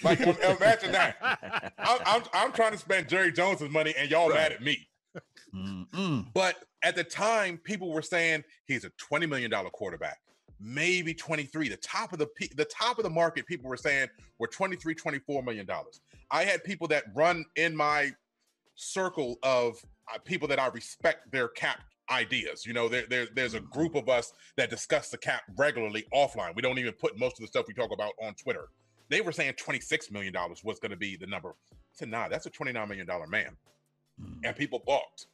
Like, 0.02 0.20
imagine 0.20 0.92
that. 0.92 1.16
I'm, 1.78 1.98
I'm, 2.06 2.22
I'm, 2.32 2.52
trying 2.52 2.72
to 2.72 2.78
spend 2.78 3.08
Jerry 3.08 3.32
Jones's 3.32 3.70
money, 3.70 3.94
and 3.96 4.10
y'all 4.10 4.28
right. 4.28 4.36
mad 4.36 4.52
at 4.52 4.62
me. 4.62 4.88
Mm-mm. 5.54 6.26
But 6.34 6.56
at 6.82 6.94
the 6.94 7.04
time, 7.04 7.58
people 7.58 7.92
were 7.92 8.02
saying 8.02 8.44
he's 8.66 8.84
a 8.84 8.90
20 8.98 9.26
million 9.26 9.50
dollar 9.50 9.70
quarterback, 9.70 10.18
maybe 10.60 11.14
23. 11.14 11.68
The 11.68 11.76
top 11.78 12.12
of 12.12 12.18
the 12.18 12.28
the 12.56 12.66
top 12.66 12.98
of 12.98 13.04
the 13.04 13.10
market, 13.10 13.46
people 13.46 13.68
were 13.68 13.76
saying 13.76 14.08
were 14.38 14.48
23, 14.48 14.94
24 14.94 15.42
million 15.42 15.66
dollars. 15.66 16.00
I 16.30 16.44
had 16.44 16.64
people 16.64 16.88
that 16.88 17.04
run 17.14 17.44
in 17.56 17.74
my 17.74 18.12
circle 18.74 19.38
of 19.42 19.76
uh, 20.12 20.18
people 20.24 20.46
that 20.48 20.58
I 20.58 20.68
respect 20.68 21.32
their 21.32 21.48
cap 21.48 21.80
ideas. 22.10 22.64
You 22.66 22.72
know, 22.72 22.88
there, 22.88 23.04
there, 23.08 23.26
there's 23.34 23.54
a 23.54 23.60
group 23.60 23.94
of 23.94 24.08
us 24.08 24.32
that 24.56 24.70
discuss 24.70 25.08
the 25.10 25.18
cap 25.18 25.42
regularly 25.56 26.04
offline. 26.14 26.54
We 26.54 26.62
don't 26.62 26.78
even 26.78 26.92
put 26.92 27.18
most 27.18 27.38
of 27.38 27.40
the 27.40 27.46
stuff 27.48 27.66
we 27.66 27.74
talk 27.74 27.90
about 27.92 28.12
on 28.22 28.34
Twitter. 28.34 28.68
They 29.08 29.20
were 29.20 29.32
saying 29.32 29.54
$26 29.54 30.10
million 30.10 30.34
was 30.64 30.78
going 30.78 30.90
to 30.90 30.96
be 30.96 31.16
the 31.16 31.26
number. 31.26 31.54
I 31.72 31.76
said, 31.92 32.08
nah, 32.08 32.28
that's 32.28 32.46
a 32.46 32.50
$29 32.50 32.88
million 32.88 33.06
man. 33.28 33.56
Mm. 34.20 34.40
And 34.44 34.56
people 34.56 34.82
balked. 34.86 35.26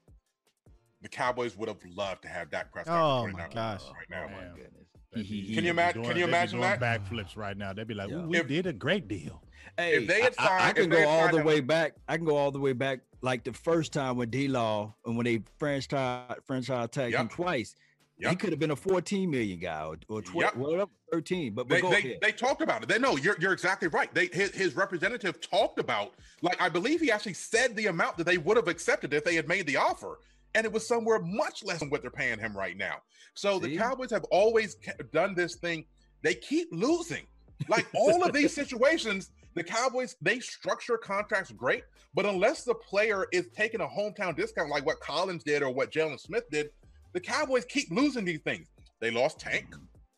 The 1.03 1.09
Cowboys 1.09 1.57
would 1.57 1.69
have 1.69 1.79
loved 1.97 2.23
to 2.23 2.29
have 2.29 2.51
Dak 2.51 2.73
Prescott. 2.73 2.97
Oh 2.97 3.27
my 3.27 3.49
gosh! 3.53 3.83
Right 3.83 4.09
now, 4.09 4.27
oh 4.29 4.31
my 4.31 4.57
goodness. 4.57 5.57
can 5.57 5.65
you 5.65 5.71
imagine? 5.71 6.05
Can 6.05 6.17
you 6.17 6.25
imagine 6.25 6.61
that? 6.61 6.81
Backflips 6.81 7.37
right 7.37 7.57
now. 7.57 7.73
They'd 7.73 7.89
be 7.89 7.95
like, 7.95 8.09
yeah. 8.09 8.25
"We 8.25 8.39
if, 8.39 8.47
did 8.47 8.67
a 8.67 8.73
great 8.73 9.09
deal." 9.09 9.43
Hey, 9.77 9.97
if 9.97 10.07
they 10.07 10.21
had 10.23 10.35
signed, 10.37 10.49
I, 10.51 10.69
I 10.69 10.73
can 10.73 10.89
go 10.89 11.09
all 11.09 11.29
the 11.29 11.43
way 11.43 11.59
back. 11.59 11.95
I 12.09 12.17
can 12.17 12.25
go 12.25 12.37
all 12.37 12.53
the 12.53 12.61
way 12.61 12.73
back, 12.73 13.01
like 13.21 13.43
the 13.43 13.53
first 13.53 13.93
time 13.93 14.17
with 14.17 14.31
D 14.31 14.47
Law 14.47 14.95
and 15.05 15.17
when 15.17 15.25
they 15.25 15.43
franchise 15.59 16.37
franchise 16.45 16.89
tagged 16.93 17.13
yep. 17.13 17.23
him 17.23 17.29
twice. 17.29 17.75
Yep. 18.23 18.31
He 18.31 18.37
could 18.37 18.51
have 18.51 18.61
been 18.61 18.71
a 18.71 18.77
14 18.77 19.29
million 19.29 19.59
guy 19.59 19.83
or, 19.83 19.97
or 20.09 20.23
12, 20.23 20.35
yep. 20.37 20.57
whatever, 20.57 20.91
13. 21.11 21.55
But, 21.55 21.67
but 21.67 21.83
they, 21.83 21.91
they, 21.91 22.19
they, 22.23 22.31
talked 22.31 22.63
about 22.63 22.85
it. 22.85 22.89
They 22.89 23.01
know 23.01 23.17
you're 23.17 23.35
you're 23.41 23.53
exactly 23.53 23.89
right. 23.89 24.15
They 24.15 24.29
his, 24.33 24.53
his 24.53 24.77
representative 24.77 25.41
talked 25.41 25.81
about 25.81 26.15
like 26.41 26.61
I 26.63 26.69
believe 26.69 27.01
he 27.01 27.11
actually 27.11 27.35
said 27.35 27.75
the 27.75 27.87
amount 27.87 28.19
that 28.19 28.25
they 28.25 28.39
would 28.39 28.57
have 28.57 28.69
accepted 28.69 29.13
if 29.13 29.25
they 29.25 29.35
had 29.35 29.49
made 29.49 29.67
the 29.67 29.77
offer, 29.77 30.21
and 30.55 30.65
it 30.65 30.73
was 30.73 30.87
somewhere 30.87 31.19
much 31.19 31.65
less 31.65 31.81
than 31.81 31.91
what 31.91 32.01
they're 32.01 32.13
paying 32.13 32.39
him 32.39 32.57
right 32.57 32.77
now. 32.77 32.99
So 33.35 33.61
See? 33.61 33.71
the 33.71 33.77
Cowboys 33.77 34.13
have 34.13 34.25
always 34.31 34.77
done 35.13 35.35
this 35.35 35.57
thing. 35.57 35.85
They 36.23 36.35
keep 36.35 36.69
losing. 36.71 37.27
Like 37.69 37.89
all 37.93 38.23
of 38.23 38.33
these 38.33 38.55
situations, 38.55 39.33
the 39.55 39.65
Cowboys 39.65 40.15
they 40.23 40.39
structure 40.39 40.97
contracts 40.97 41.51
great, 41.51 41.83
but 42.15 42.25
unless 42.25 42.63
the 42.63 42.75
player 42.75 43.27
is 43.33 43.49
taking 43.49 43.81
a 43.81 43.87
hometown 43.87 44.37
discount 44.37 44.71
like 44.71 44.87
what 44.87 45.01
Collins 45.01 45.43
did 45.43 45.65
or 45.65 45.71
what 45.71 45.91
Jaylon 45.91 46.21
Smith 46.21 46.49
did, 46.51 46.71
the 47.13 47.21
Cowboys 47.21 47.65
keep 47.65 47.91
losing 47.91 48.25
these 48.25 48.41
things. 48.41 48.67
They 49.01 49.11
lost 49.11 49.39
Tank, 49.39 49.75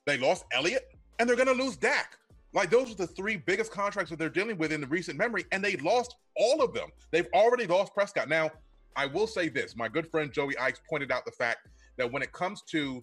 they 0.07 0.19
lost 0.19 0.45
Elliott, 0.53 0.95
and 1.19 1.29
they're 1.29 1.37
going 1.37 1.49
to 1.49 1.65
lose 1.65 1.77
Dak. 1.77 2.19
Like 2.53 2.71
those 2.71 2.91
are 2.91 2.95
the 2.95 3.07
three 3.07 3.37
biggest 3.37 3.73
contracts 3.73 4.11
that 4.11 4.19
they're 4.19 4.29
dealing 4.29 4.59
with 4.59 4.73
in 4.73 4.81
the 4.81 4.87
recent 4.87 5.19
memory, 5.19 5.45
and 5.53 5.65
they 5.65 5.77
lost 5.77 6.17
all 6.37 6.63
of 6.63 6.73
them. 6.73 6.89
They've 7.11 7.29
already 7.35 7.67
lost 7.67 7.95
Prescott. 7.95 8.29
Now, 8.29 8.51
I 8.97 9.07
will 9.07 9.27
say 9.27 9.49
this: 9.49 9.77
my 9.77 9.89
good 9.89 10.09
friend 10.11 10.33
Joey 10.33 10.55
Ickes 10.55 10.79
pointed 10.89 11.11
out 11.11 11.25
the 11.25 11.33
fact 11.33 11.69
that 11.97 12.11
when 12.11 12.23
it 12.23 12.33
comes 12.33 12.63
to 12.71 13.03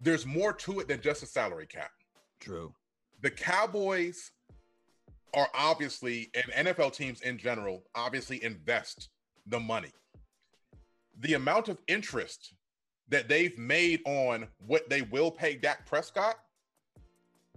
there's 0.00 0.26
more 0.26 0.52
to 0.52 0.80
it 0.80 0.88
than 0.88 1.00
just 1.00 1.22
a 1.22 1.26
salary 1.26 1.66
cap. 1.66 1.90
True. 2.40 2.72
The 3.22 3.30
Cowboys 3.30 4.30
are 5.34 5.48
obviously, 5.54 6.30
and 6.34 6.66
NFL 6.66 6.92
teams 6.94 7.20
in 7.22 7.36
general, 7.36 7.82
obviously 7.94 8.42
invest 8.44 9.08
the 9.46 9.58
money 9.58 9.92
the 11.20 11.34
amount 11.34 11.68
of 11.68 11.78
interest 11.88 12.54
that 13.08 13.28
they've 13.28 13.56
made 13.58 14.00
on 14.06 14.46
what 14.66 14.88
they 14.88 15.02
will 15.02 15.30
pay 15.30 15.56
Dak 15.56 15.86
Prescott 15.86 16.36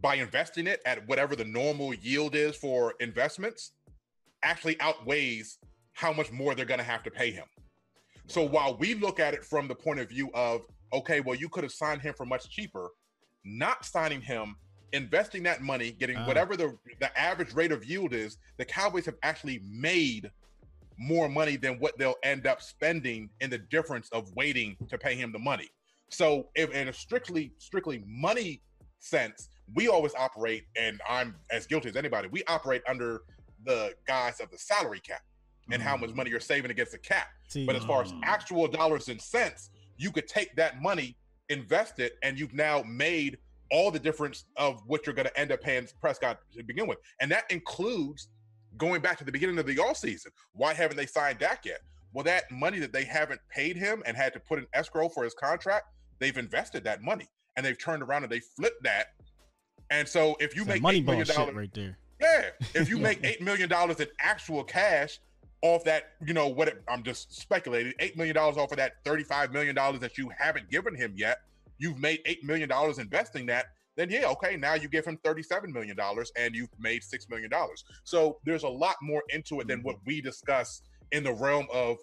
by 0.02 0.16
investing 0.16 0.68
it 0.68 0.82
at 0.86 1.08
whatever 1.08 1.36
the 1.36 1.46
normal 1.46 1.94
yield 1.94 2.36
is 2.36 2.56
for 2.56 2.96
investments 3.00 3.74
actually 4.44 4.80
outweighs 4.80 5.60
how 5.94 6.12
much 6.12 6.32
more 6.32 6.56
they're 6.56 6.66
going 6.66 6.80
to 6.80 6.84
have 6.84 7.04
to 7.04 7.12
pay 7.12 7.32
him. 7.32 7.46
So 8.28 8.44
while 8.44 8.78
we 8.78 8.96
look 8.96 9.20
at 9.20 9.34
it 9.34 9.44
from 9.44 9.68
the 9.68 9.76
point 9.76 10.00
of 10.00 10.10
view 10.10 10.32
of, 10.34 10.62
okay, 10.94 11.20
well, 11.20 11.36
you 11.36 11.50
could 11.50 11.64
have 11.64 11.74
signed 11.74 12.02
him 12.02 12.14
for 12.16 12.26
much 12.26 12.50
cheaper, 12.50 12.90
not 13.44 13.86
signing 13.86 14.22
him, 14.22 14.56
investing 14.94 15.44
that 15.44 15.62
money, 15.62 15.92
getting 15.92 16.18
uh. 16.18 16.26
whatever 16.26 16.56
the, 16.56 16.76
the 17.00 17.20
average 17.20 17.54
rate 17.54 17.72
of 17.72 17.86
yield 17.86 18.14
is, 18.14 18.38
the 18.58 18.66
Cowboys 18.66 19.06
have 19.06 19.18
actually 19.22 19.62
made 19.70 20.32
more 20.98 21.30
money 21.30 21.56
than 21.56 21.80
what 21.80 21.98
they'll 21.98 22.16
end 22.24 22.46
up 22.48 22.62
spending 22.62 23.30
in 23.40 23.50
the 23.50 23.58
difference 23.58 24.10
of 24.12 24.32
waiting 24.36 24.78
to 24.90 24.98
pay 24.98 25.16
him 25.16 25.32
the 25.32 25.40
money. 25.40 25.70
So 26.10 26.50
if 26.56 26.72
in 26.72 26.88
a 26.90 26.94
strictly 26.94 27.54
strictly 27.58 28.04
money 28.06 28.62
sense, 29.00 29.50
we 29.74 29.88
always 29.88 30.14
operate, 30.16 30.66
and 30.78 31.00
I'm 31.10 31.36
as 31.52 31.66
guilty 31.66 31.90
as 31.90 31.96
anybody. 31.96 32.28
We 32.32 32.44
operate 32.48 32.82
under 32.88 33.22
the 33.66 33.94
guise 34.08 34.40
of 34.40 34.52
the 34.52 34.58
salary 34.58 35.00
cap 35.00 35.22
and 35.72 35.82
how 35.82 35.96
much 35.96 36.14
money 36.14 36.30
you're 36.30 36.40
saving 36.40 36.70
against 36.72 36.92
the 36.92 36.98
cap. 36.98 37.28
See, 37.48 37.66
But 37.66 37.76
as 37.78 37.86
far 37.86 38.02
as 38.02 38.12
Mm. 38.12 38.20
actual 38.24 38.68
dollars 38.68 39.08
and 39.08 39.22
cents, 39.22 39.70
you 39.98 40.12
could 40.12 40.28
take 40.28 40.54
that 40.56 40.82
money, 40.82 41.16
invest 41.50 42.00
it, 42.00 42.18
and 42.24 42.38
you've 42.38 42.54
now 42.54 42.84
made 42.84 43.38
all 43.70 43.90
the 43.90 44.00
difference 44.00 44.46
of 44.58 44.82
what 44.88 45.06
you're 45.06 45.16
going 45.16 45.28
to 45.28 45.40
end 45.40 45.52
up 45.52 45.62
paying 45.62 45.88
Prescott 46.02 46.40
to 46.54 46.64
begin 46.64 46.88
with. 46.88 46.98
And 47.22 47.32
that 47.32 47.50
includes 47.50 48.28
going 48.78 49.02
back 49.02 49.18
to 49.18 49.24
the 49.24 49.32
beginning 49.32 49.58
of 49.60 49.66
the 49.66 49.80
all 49.80 49.96
season. 49.96 50.32
Why 50.54 50.74
haven't 50.74 50.98
they 50.98 51.06
signed 51.06 51.40
Dak 51.40 51.66
yet? 51.66 51.82
Well, 52.14 52.24
that 52.26 52.52
money 52.52 52.80
that 52.80 52.92
they 52.94 53.04
haven't 53.06 53.40
paid 53.50 53.78
him 53.78 54.04
and 54.06 54.18
had 54.18 54.34
to 54.34 54.40
put 54.40 54.60
in 54.60 54.66
escrow 54.74 55.08
for 55.10 55.24
his 55.24 55.34
contract, 55.34 55.86
they've 56.20 56.38
invested 56.38 56.84
that 56.84 57.02
money 57.02 57.28
and 57.56 57.66
they've 57.66 57.80
turned 57.80 58.04
around 58.04 58.24
and 58.24 58.32
they 58.32 58.40
flipped 58.40 58.84
that. 58.84 59.08
And 59.90 60.08
so 60.08 60.36
if 60.40 60.56
you 60.56 60.62
It's 60.64 60.70
make 60.70 60.82
money 60.82 61.02
million 61.02 61.26
shit 61.26 61.36
dollars, 61.36 61.56
right 61.56 61.74
there. 61.74 61.98
yeah, 62.22 62.50
if 62.74 62.90
you 62.90 62.98
make 63.10 63.24
eight 63.24 63.42
million 63.42 63.70
dollars 63.70 64.00
in 64.00 64.08
actual 64.20 64.64
cash 64.64 65.20
off 65.62 65.84
that, 65.84 66.14
you 66.26 66.34
know 66.34 66.48
what? 66.48 66.68
It, 66.70 66.82
I'm 66.88 67.04
just 67.04 67.34
speculating. 67.40 67.94
Eight 68.00 68.18
million 68.18 68.36
dollars 68.36 68.58
off 68.58 68.72
of 68.72 68.78
that 68.78 69.04
thirty-five 69.06 69.52
million 69.52 69.76
dollars 69.76 70.00
that 70.00 70.18
you 70.18 70.30
haven't 70.38 70.70
given 70.70 70.96
him 70.96 71.14
yet. 71.16 71.40
You've 71.78 72.00
made 72.00 72.20
eight 72.26 72.44
million 72.44 72.70
dollars 72.70 73.00
investing 73.00 73.46
that. 73.48 73.68
Then 73.96 74.10
yeah, 74.10 74.26
okay. 74.28 74.56
Now 74.58 74.76
you 74.76 74.88
give 74.88 75.06
him 75.06 75.18
thirty-seven 75.24 75.72
million 75.72 75.96
dollars, 75.98 76.32
and 76.38 76.56
you've 76.56 76.70
made 76.80 77.04
six 77.04 77.28
million 77.30 77.50
dollars. 77.50 77.84
So 78.04 78.40
there's 78.46 78.64
a 78.64 78.70
lot 78.70 78.96
more 79.02 79.22
into 79.30 79.60
it 79.60 79.68
than 79.68 79.82
what 79.84 79.98
we 80.06 80.22
discuss 80.22 80.82
in 81.12 81.24
the 81.24 81.34
realm 81.34 81.68
of 81.74 81.98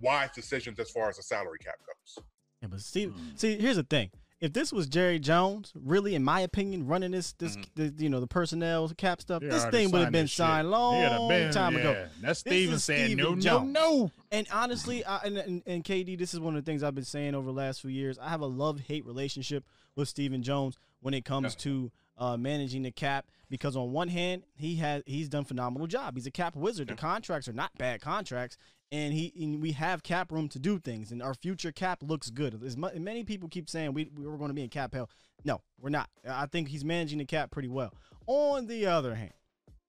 wise 0.00 0.30
decisions 0.34 0.78
as 0.80 0.90
far 0.90 1.08
as 1.08 1.16
the 1.16 1.22
salary 1.22 1.58
cap 1.58 1.76
goes. 1.86 2.24
Yeah, 2.60 2.68
but 2.68 2.80
Steve, 2.80 3.10
Mm. 3.10 3.38
see, 3.38 3.56
here's 3.58 3.76
the 3.76 3.84
thing. 3.84 4.10
If 4.40 4.52
this 4.52 4.72
was 4.72 4.86
Jerry 4.86 5.18
Jones, 5.18 5.72
really, 5.74 6.14
in 6.14 6.22
my 6.22 6.40
opinion, 6.40 6.86
running 6.86 7.10
this, 7.10 7.32
this, 7.34 7.56
Mhm. 7.56 7.64
the, 7.74 8.02
you 8.04 8.08
know, 8.08 8.20
the 8.20 8.26
personnel 8.28 8.88
cap 8.90 9.20
stuff, 9.20 9.42
He 9.42 9.48
this 9.48 9.64
thing 9.66 9.90
would 9.90 10.00
have 10.02 10.12
been 10.12 10.28
signed 10.28 10.70
long 10.70 11.28
been- 11.28 11.52
time 11.52 11.74
ago. 11.76 12.08
That's 12.20 12.42
This 12.42 12.52
Steven 12.52 12.78
saying 12.78 13.16
Steven 13.18 13.38
no, 13.40 13.64
no, 13.64 13.64
no. 13.64 14.12
And 14.30 14.46
honestly, 14.52 15.04
I, 15.04 15.18
and, 15.18 15.38
and, 15.38 15.62
and 15.66 15.82
KD, 15.84 16.16
this 16.16 16.34
is 16.34 16.40
one 16.40 16.54
of 16.56 16.64
the 16.64 16.70
things 16.70 16.84
I've 16.84 16.94
been 16.94 17.04
saying 17.04 17.34
over 17.34 17.46
the 17.46 17.52
last 17.52 17.80
few 17.80 17.90
years. 17.90 18.16
I 18.18 18.28
have 18.28 18.40
a 18.40 18.46
love 18.46 18.78
hate 18.80 19.04
relationship 19.06 19.64
with 19.96 20.08
Stephen 20.08 20.42
Jones 20.44 20.76
when 21.00 21.14
it 21.14 21.24
comes 21.24 21.54
to 21.56 21.90
uh, 22.16 22.36
managing 22.36 22.82
the 22.82 22.90
cap 22.90 23.26
because 23.50 23.76
on 23.76 23.92
one 23.92 24.08
hand, 24.08 24.42
he 24.56 24.76
has 24.76 25.02
he's 25.06 25.28
done 25.28 25.44
phenomenal 25.44 25.86
job. 25.86 26.16
He's 26.16 26.26
a 26.26 26.30
cap 26.30 26.56
wizard. 26.56 26.88
The 26.88 26.94
contracts 26.94 27.48
are 27.48 27.52
not 27.52 27.70
bad 27.78 28.00
contracts, 28.00 28.58
and 28.92 29.12
he 29.12 29.32
and 29.40 29.62
we 29.62 29.72
have 29.72 30.02
cap 30.02 30.30
room 30.32 30.48
to 30.50 30.58
do 30.58 30.78
things, 30.78 31.12
and 31.12 31.22
our 31.22 31.34
future 31.34 31.72
cap 31.72 32.02
looks 32.02 32.30
good. 32.30 32.60
As 32.64 32.76
mu- 32.76 32.90
many 32.98 33.24
people 33.24 33.48
keep 33.48 33.68
saying 33.70 33.94
we 33.94 34.10
we 34.14 34.26
were 34.26 34.36
going 34.36 34.48
to 34.48 34.54
be 34.54 34.62
in 34.64 34.68
cap 34.68 34.92
hell. 34.94 35.08
No, 35.44 35.62
we're 35.80 35.90
not. 35.90 36.10
I 36.28 36.46
think 36.46 36.68
he's 36.68 36.84
managing 36.84 37.18
the 37.18 37.24
cap 37.24 37.50
pretty 37.50 37.68
well. 37.68 37.94
On 38.26 38.66
the 38.66 38.86
other 38.86 39.14
hand. 39.14 39.32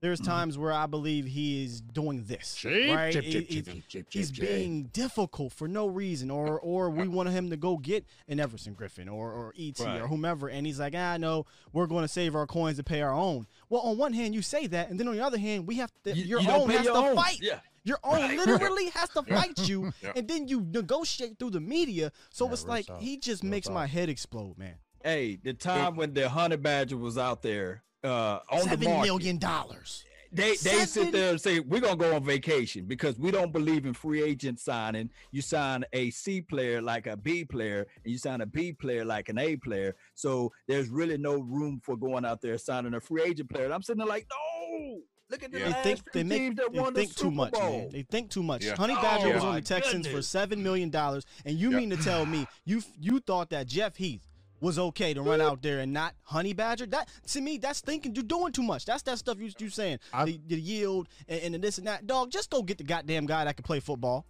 There's 0.01 0.19
times 0.21 0.57
where 0.57 0.71
I 0.71 0.85
believe 0.85 1.25
he 1.25 1.65
is 1.65 1.81
doing 1.81 2.23
this, 2.23 2.55
Cheap, 2.55 2.95
right? 2.95 3.11
cheap, 3.11 3.23
He- 3.25 3.31
cheap, 3.33 3.49
he's- 3.49 3.65
cheap, 3.65 3.87
cheap, 3.89 4.05
he's 4.09 4.31
cheap, 4.31 4.39
cheap. 4.39 4.47
being 4.55 4.83
difficult 4.93 5.51
for 5.51 5.67
no 5.67 5.87
reason, 5.87 6.31
or 6.31 6.57
or 6.59 6.89
we 6.89 7.07
wanted 7.07 7.31
him 7.31 7.49
to 7.49 7.57
go 7.57 7.75
get 7.77 8.05
an 8.29 8.39
Everson 8.39 8.75
Griffen 8.75 9.11
or 9.11 9.31
or 9.33 9.53
ET 9.57 9.77
Right. 9.79 9.99
or 10.01 10.07
whomever, 10.07 10.47
and 10.49 10.65
he's 10.65 10.79
like, 10.79 10.93
ah, 10.95 11.17
no, 11.17 11.45
we're 11.73 11.85
going 11.87 12.03
to 12.03 12.07
save 12.07 12.33
our 12.33 12.47
coins 12.47 12.77
to 12.77 12.83
pay 12.83 13.01
our 13.01 13.11
own. 13.13 13.45
Well, 13.67 13.81
on 13.81 13.97
one 13.97 14.13
hand, 14.13 14.33
you 14.33 14.41
say 14.41 14.67
that, 14.67 14.89
and 14.89 14.97
then 14.99 15.07
on 15.09 15.15
the 15.15 15.21
other 15.25 15.37
hand, 15.37 15.67
we 15.67 15.75
have 15.75 15.91
to, 16.05 16.15
You- 16.15 16.23
your 16.23 16.39
you 16.41 16.47
don't 16.47 16.61
own 16.61 16.67
pay 16.69 16.77
has 16.77 16.85
your 16.85 16.93
to 16.95 16.99
own. 17.09 17.15
fight. 17.17 17.39
Yeah. 17.41 17.59
Your 17.83 17.99
own 18.03 18.35
literally 18.37 18.89
has 18.93 19.09
to 19.09 19.23
fight 19.23 19.67
you, 19.67 19.91
Yeah. 20.01 20.13
and 20.15 20.27
then 20.27 20.47
you 20.47 20.61
negotiate 20.61 21.39
through 21.39 21.51
the 21.51 21.59
media. 21.61 22.11
So 22.29 22.45
Yeah, 22.45 22.53
it's 22.53 22.63
real 22.63 22.69
like 22.69 22.85
talk. 22.85 23.01
he 23.01 23.17
just 23.17 23.43
Real 23.43 23.49
makes 23.51 23.67
talk. 23.67 23.73
my 23.73 23.85
head 23.87 24.07
explode, 24.09 24.57
man. 24.57 24.75
Hey, 25.03 25.37
the 25.41 25.53
time 25.53 25.95
when 25.95 26.13
the 26.13 26.29
honey 26.29 26.57
badger 26.57 26.97
was 26.97 27.17
out 27.17 27.41
there 27.41 27.83
uh, 28.03 28.39
on 28.49 28.61
Seven 28.61 28.79
the 28.79 28.85
market, 28.89 29.07
million 29.07 29.37
dollars. 29.37 30.05
they 30.31 30.49
they 30.51 30.55
Seven- 30.55 30.87
sit 30.87 31.11
there 31.11 31.31
and 31.31 31.41
say 31.41 31.59
we're 31.59 31.81
gonna 31.81 31.95
go 31.95 32.15
on 32.15 32.23
vacation 32.23 32.85
because 32.85 33.17
we 33.19 33.31
don't 33.31 33.51
believe 33.51 33.85
in 33.85 33.93
free 33.93 34.21
agent 34.23 34.59
signing. 34.59 35.09
You 35.31 35.41
sign 35.41 35.83
a 35.93 36.09
C 36.11 36.41
player 36.41 36.81
like 36.81 37.07
a 37.07 37.17
B 37.17 37.43
player, 37.45 37.87
and 38.03 38.11
you 38.11 38.17
sign 38.17 38.41
a 38.41 38.45
B 38.45 38.71
player 38.73 39.03
like 39.03 39.29
an 39.29 39.37
A 39.37 39.55
player. 39.57 39.95
So 40.15 40.51
there's 40.67 40.89
really 40.89 41.17
no 41.17 41.39
room 41.39 41.81
for 41.83 41.97
going 41.97 42.25
out 42.25 42.41
there 42.41 42.57
signing 42.57 42.93
a 42.93 43.01
free 43.01 43.23
agent 43.23 43.49
player. 43.49 43.65
And 43.65 43.73
I'm 43.73 43.81
sitting 43.81 43.99
there 43.99 44.07
like, 44.07 44.27
no. 44.29 45.01
Look 45.31 45.43
at 45.43 45.51
the 45.51 45.59
Yeah. 45.59 45.65
They 45.65 45.71
last 45.73 45.83
think 45.83 45.97
few 45.99 46.11
they 46.13 46.23
make 46.23 46.39
teams 46.39 46.55
that 46.55 46.73
they 46.73 46.79
won 46.79 46.93
the 46.93 46.99
think 47.01 47.15
too 47.15 47.29
much, 47.29 47.53
man. 47.53 47.89
They 47.91 48.01
think 48.01 48.31
too 48.31 48.41
much. 48.41 48.65
Yeah. 48.65 48.75
Honey 48.75 48.95
Badger 48.95 49.27
Oh, 49.27 49.33
was 49.35 49.43
on 49.43 49.53
the 49.55 49.61
Texans 49.61 50.07
for 50.07 50.23
seven 50.23 50.63
million 50.63 50.89
dollars, 50.89 51.23
and 51.45 51.55
you 51.55 51.69
Yeah. 51.69 51.77
mean 51.77 51.89
to 51.91 51.97
tell 51.97 52.25
me 52.25 52.47
you 52.65 52.81
you 52.99 53.19
thought 53.19 53.51
that 53.51 53.67
Jeff 53.67 53.95
Heath 53.97 54.25
was 54.61 54.79
okay 54.79 55.13
to 55.13 55.21
run 55.21 55.39
mm. 55.39 55.43
out 55.43 55.61
there 55.61 55.79
and 55.79 55.93
not 55.93 56.13
Honey 56.23 56.53
Badger? 56.53 56.85
That 56.87 57.09
to 57.27 57.41
me, 57.41 57.57
that's 57.57 57.81
thinking 57.81 58.15
you're 58.15 58.23
doing 58.23 58.51
too 58.51 58.63
much. 58.63 58.85
That's 58.85 59.03
that 59.03 59.17
stuff 59.19 59.37
you 59.39 59.51
you 59.59 59.69
saying 59.69 59.99
I- 60.13 60.25
the, 60.25 60.39
the 60.47 60.59
yield 60.59 61.07
and, 61.27 61.41
and 61.41 61.53
the 61.55 61.59
this 61.59 61.77
and 61.77 61.87
that. 61.87 62.07
Dog, 62.07 62.31
just 62.31 62.49
go 62.49 62.61
get 62.63 62.77
the 62.77 62.83
goddamn 62.83 63.25
guy 63.25 63.45
that 63.45 63.55
can 63.55 63.63
play 63.63 63.79
football. 63.79 64.25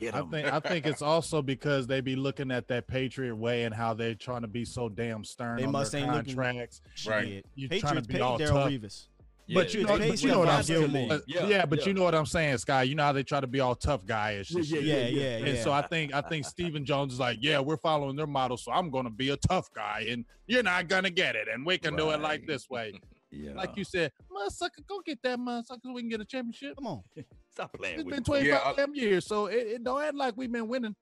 Get 0.00 0.14
I 0.14 0.18
'em. 0.20 0.30
think 0.30 0.52
I 0.52 0.60
think 0.60 0.86
it's 0.86 1.02
also 1.14 1.42
because 1.42 1.86
they 1.86 2.00
be 2.00 2.14
looking 2.16 2.50
at 2.50 2.68
that 2.68 2.86
Patriot 2.86 3.34
way 3.34 3.64
and 3.64 3.74
how 3.74 3.94
they're 3.94 4.14
trying 4.14 4.42
to 4.42 4.48
be 4.48 4.64
so 4.64 4.88
damn 4.88 5.24
stern 5.24 5.56
They 5.56 5.64
on 5.64 5.72
must 5.72 5.92
their 5.92 6.02
ain't 6.02 6.12
looking- 6.12 6.36
contracts. 6.36 6.80
Right. 7.06 7.26
Shit. 7.26 7.46
You 7.56 7.68
trying 7.68 7.80
to 7.80 7.86
Patriots 7.86 8.06
be 8.06 8.14
paid 8.14 8.20
all 8.20 8.38
Daryl 8.38 8.48
tough. 8.48 8.70
Revis. 8.70 9.06
But 9.54 9.72
you 9.72 9.84
know, 9.84 9.98
but 9.98 10.22
you 10.22 10.28
know 10.28 10.38
what 10.40 10.48
I'm 10.48 10.62
saying. 10.62 11.10
Uh, 11.10 11.20
Yeah, 11.26 11.46
yeah, 11.46 11.66
but 11.66 11.80
yeah. 11.80 11.86
you 11.86 11.94
know 11.94 12.02
what 12.02 12.14
I'm 12.14 12.26
saying, 12.26 12.58
Sky. 12.58 12.82
You 12.82 12.94
know 12.94 13.04
how 13.04 13.12
they 13.12 13.22
try 13.22 13.40
to 13.40 13.46
be 13.46 13.60
all 13.60 13.74
tough 13.74 14.04
guyish. 14.04 14.54
and 14.54 14.64
Yeah. 14.64 14.80
Yeah, 14.80 14.96
yeah, 14.96 15.06
yeah. 15.08 15.38
yeah. 15.38 15.46
And 15.46 15.58
so 15.58 15.72
I 15.72 15.82
think 15.82 16.14
I 16.14 16.20
think 16.20 16.44
Stephen 16.44 16.84
Jones 16.84 17.14
is 17.14 17.20
like, 17.20 17.38
yeah, 17.40 17.58
we're 17.60 17.78
following 17.78 18.16
their 18.16 18.26
model, 18.26 18.56
so 18.56 18.72
I'm 18.72 18.90
gonna 18.90 19.10
be 19.10 19.30
a 19.30 19.36
tough 19.36 19.72
guy, 19.72 20.06
and 20.08 20.24
you're 20.46 20.62
not 20.62 20.88
gonna 20.88 21.10
get 21.10 21.34
it, 21.36 21.48
and 21.52 21.64
we 21.64 21.78
can 21.78 21.96
do 21.96 22.10
it 22.10 22.20
like 22.20 22.46
this 22.46 22.68
way. 22.68 23.00
yeah. 23.30 23.52
Like 23.54 23.76
you 23.76 23.84
said, 23.84 24.12
motherfucker, 24.30 24.86
go 24.86 25.00
get 25.04 25.22
that 25.22 25.38
motherfucker 25.38 25.80
so 25.82 25.92
we 25.92 26.02
can 26.02 26.10
get 26.10 26.20
a 26.20 26.24
championship. 26.24 26.76
Come 26.76 26.86
on. 26.86 27.02
stop 27.50 27.72
playing 27.72 27.96
It's 28.00 28.04
with 28.04 28.14
been 28.14 28.24
25 28.24 28.46
Yeah, 28.46 28.72
damn 28.76 28.94
years, 28.94 29.26
so 29.26 29.46
it, 29.46 29.66
it 29.66 29.84
don't 29.84 30.02
act 30.02 30.14
like 30.14 30.34
we've 30.36 30.52
been 30.52 30.68
winning. 30.68 30.94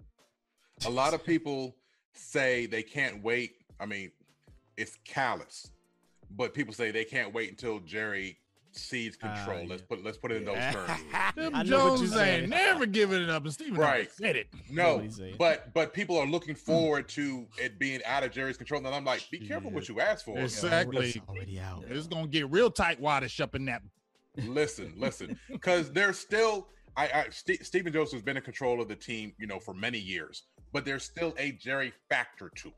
a 0.86 0.91
lot 0.91 1.15
of 1.15 1.25
people 1.25 1.76
say 2.15 2.66
they 2.66 2.83
can't 2.83 3.23
wait. 3.23 3.57
I 3.81 3.86
mean, 3.86 4.10
it's 4.76 4.97
callous, 5.05 5.70
but 6.30 6.55
people 6.55 6.72
say 6.74 6.90
they 6.90 7.05
can't 7.05 7.32
wait 7.34 7.50
until 7.50 7.80
Jerry 7.80 8.38
sees 8.72 9.16
Ah, 9.22 9.34
control. 9.34 9.60
yeah. 9.62 9.66
let's 9.70 9.82
put 9.82 10.05
let's 10.05 10.18
put 10.18 10.32
it 10.32 10.36
in 10.36 10.44
those 10.44 10.58
terms. 10.74 11.00
Them 11.34 11.55
I 11.55 11.62
know 11.62 11.84
what 11.84 11.96
Jones 11.96 12.00
you're 12.02 12.10
saying. 12.10 12.40
ain't 12.42 12.50
never 12.50 12.84
giving 12.84 13.22
it 13.22 13.30
up, 13.30 13.44
and 13.44 13.52
Stephen 13.52 13.74
Right. 13.74 13.88
right. 14.00 14.12
said 14.12 14.36
it. 14.36 14.48
No, 14.70 14.96
what 14.96 15.05
he's 15.05 15.16
saying. 15.16 15.36
but 15.38 15.72
but 15.72 15.94
people 15.94 16.18
are 16.18 16.26
looking 16.26 16.55
forward 16.55 17.08
to 17.10 17.46
it 17.58 17.78
being 17.78 18.02
out 18.05 18.22
of 18.22 18.32
Jerry's 18.32 18.56
control, 18.58 18.84
and 18.84 18.94
I'm 18.94 19.05
like, 19.05 19.26
be 19.30 19.38
careful 19.38 19.70
what 19.70 19.88
you 19.88 20.00
ask 20.00 20.24
for. 20.26 20.38
Exactly. 20.38 21.06
It's 21.06 21.16
Exactly. 21.16 21.36
already 21.38 21.58
out. 21.60 21.84
It's 21.88 22.06
gonna 22.06 22.26
get 22.26 22.50
real 22.50 22.70
tight 22.70 23.00
wadish 23.00 23.40
up 23.40 23.55
in 23.55 23.64
that. 23.66 23.80
listen, 24.44 24.92
listen, 24.98 25.38
because 25.50 25.90
there's 25.92 26.18
still 26.18 26.68
I, 26.98 27.05
I 27.08 27.24
St- 27.30 27.64
Stephen 27.64 27.92
Joseph 27.92 28.14
has 28.14 28.22
been 28.22 28.36
in 28.36 28.42
control 28.42 28.82
of 28.82 28.88
the 28.88 28.96
team, 28.96 29.32
you 29.38 29.46
know, 29.46 29.58
for 29.58 29.72
many 29.72 29.98
years, 29.98 30.42
but 30.74 30.84
there's 30.84 31.05
still 31.05 31.34
a 31.38 31.52
Jerry 31.52 31.92
factor 32.10 32.50
to 32.56 32.68
it. 32.68 32.74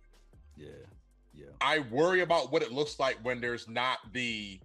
Yeah, 0.56 0.68
yeah. 1.38 1.46
I 1.60 1.78
worry 1.90 2.20
about 2.20 2.50
what 2.52 2.62
it 2.62 2.72
looks 2.72 2.98
like 2.98 3.18
when 3.22 3.40
there's 3.40 3.68
not 3.68 3.98
the 4.12 4.60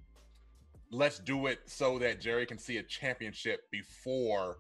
let's 0.92 1.20
do 1.20 1.48
it 1.48 1.60
so 1.66 1.98
that 2.00 2.22
Jerry 2.22 2.46
can 2.46 2.58
see 2.60 2.78
a 2.78 2.84
championship 2.84 3.62
before 3.72 4.58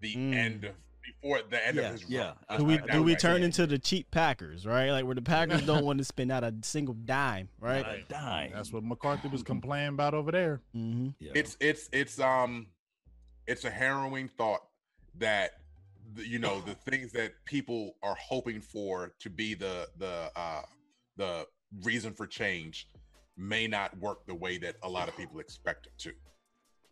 the 0.00 0.14
Mm. 0.14 0.34
end 0.34 0.64
of 0.64 0.74
before 1.22 1.40
the 1.48 1.64
end 1.64 1.76
Yeah, 1.76 1.82
of 1.84 1.92
his 1.92 2.10
yeah. 2.10 2.20
run. 2.26 2.36
I- 2.48 2.56
Do 2.56 2.64
we 2.64 2.78
do 2.78 3.02
we 3.04 3.14
turn 3.14 3.42
into 3.44 3.64
the 3.66 3.78
cheap 3.78 4.10
Packers, 4.10 4.66
right? 4.66 4.90
Like 4.90 5.04
where 5.04 5.14
the 5.14 5.22
Packers 5.22 5.62
don't 5.66 5.84
want 5.84 5.98
to 5.98 6.04
spend 6.04 6.32
out 6.32 6.42
a 6.42 6.52
single 6.62 6.94
dime, 6.94 7.48
right? 7.60 7.86
Not 7.86 7.94
a 7.94 8.02
dime. 8.08 8.50
That's 8.52 8.72
what 8.72 8.82
McCarthy 8.82 9.28
was 9.28 9.44
complaining 9.44 9.90
about 9.90 10.14
over 10.14 10.32
there. 10.32 10.60
Mm-hmm. 10.74 11.10
Yeah. 11.20 11.30
It's 11.36 11.56
it's 11.60 11.88
it's 11.92 12.18
um 12.18 12.66
it's 13.46 13.64
a 13.64 13.70
harrowing 13.70 14.26
thought 14.26 14.62
that 15.18 15.52
the, 16.14 16.26
you 16.26 16.40
know 16.40 16.60
the 16.62 16.74
things 16.90 17.12
that 17.12 17.32
people 17.44 17.94
are 18.02 18.16
hoping 18.16 18.60
for 18.60 19.12
to 19.20 19.30
be 19.30 19.54
the 19.54 19.88
the 19.98 20.30
uh 20.34 20.62
the 21.16 21.46
reason 21.82 22.12
for 22.12 22.26
change 22.26 22.88
may 23.36 23.66
not 23.66 23.96
work 23.98 24.26
the 24.26 24.34
way 24.34 24.58
that 24.58 24.76
a 24.82 24.88
lot 24.88 25.08
of 25.08 25.16
people 25.16 25.40
expect 25.40 25.86
it 25.86 25.92
to. 25.98 26.12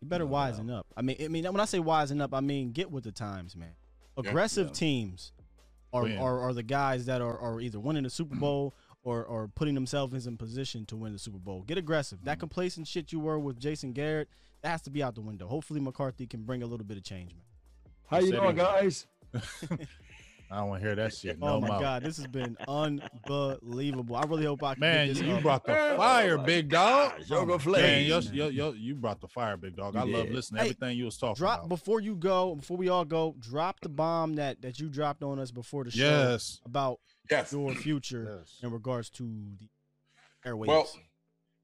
You 0.01 0.07
better 0.07 0.25
No 0.25 0.31
wisen 0.31 0.71
up. 0.71 0.85
I 0.95 1.01
mean, 1.01 1.17
I 1.19 1.27
mean, 1.27 1.45
when 1.45 1.59
I 1.59 1.65
say 1.65 1.79
wisen 1.79 2.21
up, 2.21 2.33
I 2.33 2.41
mean 2.41 2.71
get 2.71 2.91
with 2.91 3.03
the 3.03 3.11
times, 3.11 3.55
man. 3.55 3.75
Aggressive 4.17 4.67
Yeah. 4.67 4.73
teams 4.73 5.31
are, 5.93 6.07
are 6.17 6.39
are 6.41 6.53
the 6.53 6.63
guys 6.63 7.05
that 7.05 7.21
are, 7.21 7.37
are 7.37 7.59
either 7.61 7.79
winning 7.79 8.03
the 8.03 8.09
Super 8.09 8.35
mm-hmm. 8.35 8.41
Bowl 8.41 8.75
or 9.03 9.23
or 9.25 9.47
putting 9.47 9.75
themselves 9.75 10.27
in 10.27 10.37
position 10.37 10.85
to 10.87 10.95
win 10.95 11.13
the 11.13 11.19
Super 11.19 11.37
Bowl. 11.37 11.63
Get 11.63 11.77
aggressive. 11.77 12.19
That 12.23 12.33
mm-hmm. 12.33 12.39
complacent 12.41 12.87
shit 12.87 13.11
you 13.11 13.19
were 13.19 13.39
with 13.39 13.59
Jason 13.59 13.93
Garrett, 13.93 14.29
that 14.61 14.69
has 14.69 14.81
to 14.83 14.89
be 14.89 15.01
out 15.01 15.15
the 15.15 15.21
window. 15.21 15.47
Hopefully 15.47 15.79
McCarthy 15.79 16.27
can 16.27 16.43
bring 16.43 16.63
a 16.63 16.65
little 16.65 16.85
bit 16.85 16.97
of 16.97 17.03
change, 17.03 17.33
man. 17.33 17.43
How 18.07 18.19
you 18.19 18.31
doing, 18.31 18.55
guys? 18.55 19.07
I 20.55 20.59
don't 20.59 20.69
want 20.69 20.81
to 20.81 20.87
hear 20.87 20.95
that 20.95 21.13
shit. 21.13 21.37
Oh 21.41 21.47
no 21.47 21.53
oh 21.55 21.61
my 21.61 21.67
more. 21.67 21.79
god, 21.81 22.03
this 22.03 22.15
has 22.15 22.27
been 22.27 22.55
unbelievable. 22.65 24.15
I 24.15 24.23
really 24.23 24.45
hope 24.45 24.63
I 24.63 24.73
can 24.75 24.79
Man, 24.81 25.07
get 25.07 25.17
you, 25.17 25.21
this 25.23 25.29
you 25.29 25.35
up. 25.35 25.43
brought 25.43 25.65
the 25.65 25.73
Oh 25.73 25.97
fire, 25.97 26.37
big 26.37 26.69
dog. 26.69 27.11
gosh, 27.17 27.29
Yoga 27.29 27.47
Man, 27.51 27.59
Flame. 27.59 28.07
yo, 28.07 28.19
yo, 28.19 28.47
yo, 28.47 28.71
you 28.71 28.95
brought 28.95 29.19
the 29.19 29.27
fire, 29.27 29.57
big 29.57 29.75
dog. 29.75 29.97
I 29.97 30.05
You 30.05 30.13
love 30.13 30.27
did. 30.27 30.35
listening 30.35 30.59
to 30.59 30.63
Hey, 30.63 30.69
everything 30.69 30.97
you 30.97 31.05
was 31.05 31.17
talking 31.17 31.35
drop 31.35 31.59
about. 31.59 31.69
before 31.69 31.99
you 31.99 32.15
go, 32.15 32.55
before 32.55 32.77
we 32.77 32.87
all 32.87 33.03
go, 33.03 33.35
drop 33.37 33.81
the 33.81 33.89
bomb 33.89 34.35
that 34.35 34.61
that 34.61 34.79
you 34.79 34.87
dropped 34.87 35.23
on 35.23 35.39
us 35.39 35.51
before 35.51 35.83
the 35.83 35.91
show 35.91 36.03
Yes. 36.29 36.61
about 36.65 36.99
Yes. 37.29 37.51
your 37.51 37.75
future 37.75 38.39
Yes. 38.39 38.59
in 38.63 38.71
regards 38.71 39.09
to 39.11 39.23
the 39.59 39.69
airwaves. 40.49 40.67
Well, 40.67 40.87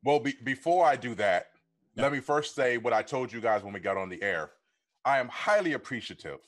well, 0.03 0.19
be, 0.19 0.33
before 0.43 0.85
I 0.85 0.97
do 0.97 1.15
that, 1.15 1.47
let 1.95 2.11
me 2.11 2.19
first 2.19 2.55
say 2.55 2.77
what 2.77 2.91
I 2.91 3.03
told 3.03 3.31
you 3.31 3.39
guys 3.39 3.63
when 3.63 3.71
we 3.73 3.79
got 3.79 3.95
on 3.95 4.09
the 4.09 4.21
air. 4.21 4.51
I 5.05 5.19
am 5.19 5.29
highly 5.29 5.73
appreciative 5.73 6.39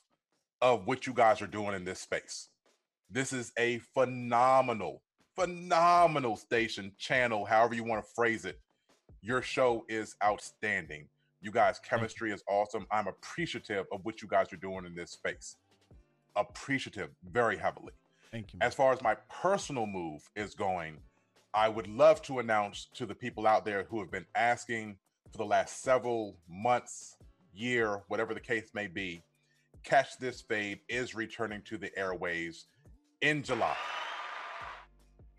of 0.63 0.87
what 0.87 1.05
you 1.05 1.13
guys 1.13 1.41
are 1.41 1.47
doing 1.47 1.75
in 1.75 1.83
this 1.83 1.99
space. 1.99 2.47
This 3.11 3.33
is 3.33 3.51
a 3.59 3.79
phenomenal, 3.93 5.03
phenomenal 5.35 6.37
station, 6.37 6.93
channel, 6.97 7.43
however 7.43 7.75
you 7.75 7.83
want 7.83 8.03
to 8.03 8.09
phrase 8.15 8.45
it. 8.45 8.59
Your 9.21 9.41
show 9.41 9.83
is 9.89 10.15
outstanding. 10.23 11.09
You 11.41 11.51
guys' 11.51 11.79
chemistry 11.79 12.31
is 12.31 12.41
awesome. 12.47 12.87
I'm 12.91 13.07
appreciative 13.07 13.85
of 13.91 14.05
what 14.05 14.21
you 14.21 14.27
guys 14.29 14.53
are 14.53 14.57
doing 14.57 14.85
in 14.85 14.95
this 14.95 15.11
space. 15.11 15.57
Appreciative 16.37 17.09
very 17.29 17.57
heavily. 17.57 17.91
Thank 18.31 18.53
you. 18.53 18.59
man. 18.59 18.67
As 18.67 18.73
far 18.73 18.93
as 18.93 19.01
my 19.01 19.15
personal 19.29 19.85
move 19.85 20.21
is 20.37 20.55
going, 20.55 20.95
I 21.53 21.67
would 21.67 21.87
love 21.87 22.21
to 22.23 22.39
announce 22.39 22.87
to 22.93 23.05
the 23.05 23.13
people 23.13 23.45
out 23.45 23.65
there 23.65 23.83
who 23.89 23.99
have 23.99 24.09
been 24.09 24.25
asking 24.33 24.95
for 25.29 25.39
the 25.39 25.45
last 25.45 25.83
several 25.83 26.37
months, 26.49 27.17
year, 27.53 28.03
whatever 28.07 28.33
the 28.33 28.39
case 28.39 28.71
may 28.73 28.87
be, 28.87 29.23
Catch 29.83 30.17
This 30.19 30.41
Fade 30.41 30.79
is 30.89 31.13
returning 31.15 31.61
to 31.65 31.77
the 31.77 31.95
airways 31.97 32.65
in 33.21 33.43
July. 33.43 33.75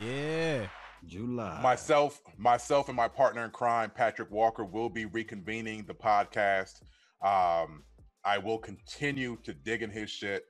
Yeah. 0.01 0.67
July. 1.07 1.61
Myself, 1.63 2.21
myself, 2.39 2.89
and 2.89 2.97
my 2.97 3.09
partner 3.09 3.45
in 3.45 3.51
crime, 3.51 3.91
Patrick 3.95 4.31
Walker, 4.31 4.65
will 4.65 4.89
be 4.89 5.05
reconvening 5.05 5.87
the 5.87 5.95
podcast. 5.95 6.81
Um, 7.23 7.83
I 8.25 8.39
will 8.39 8.59
continue 8.59 9.37
to 9.45 9.53
dig 9.53 9.83
in 9.83 9.91
his 9.91 10.11
shit 10.11 10.45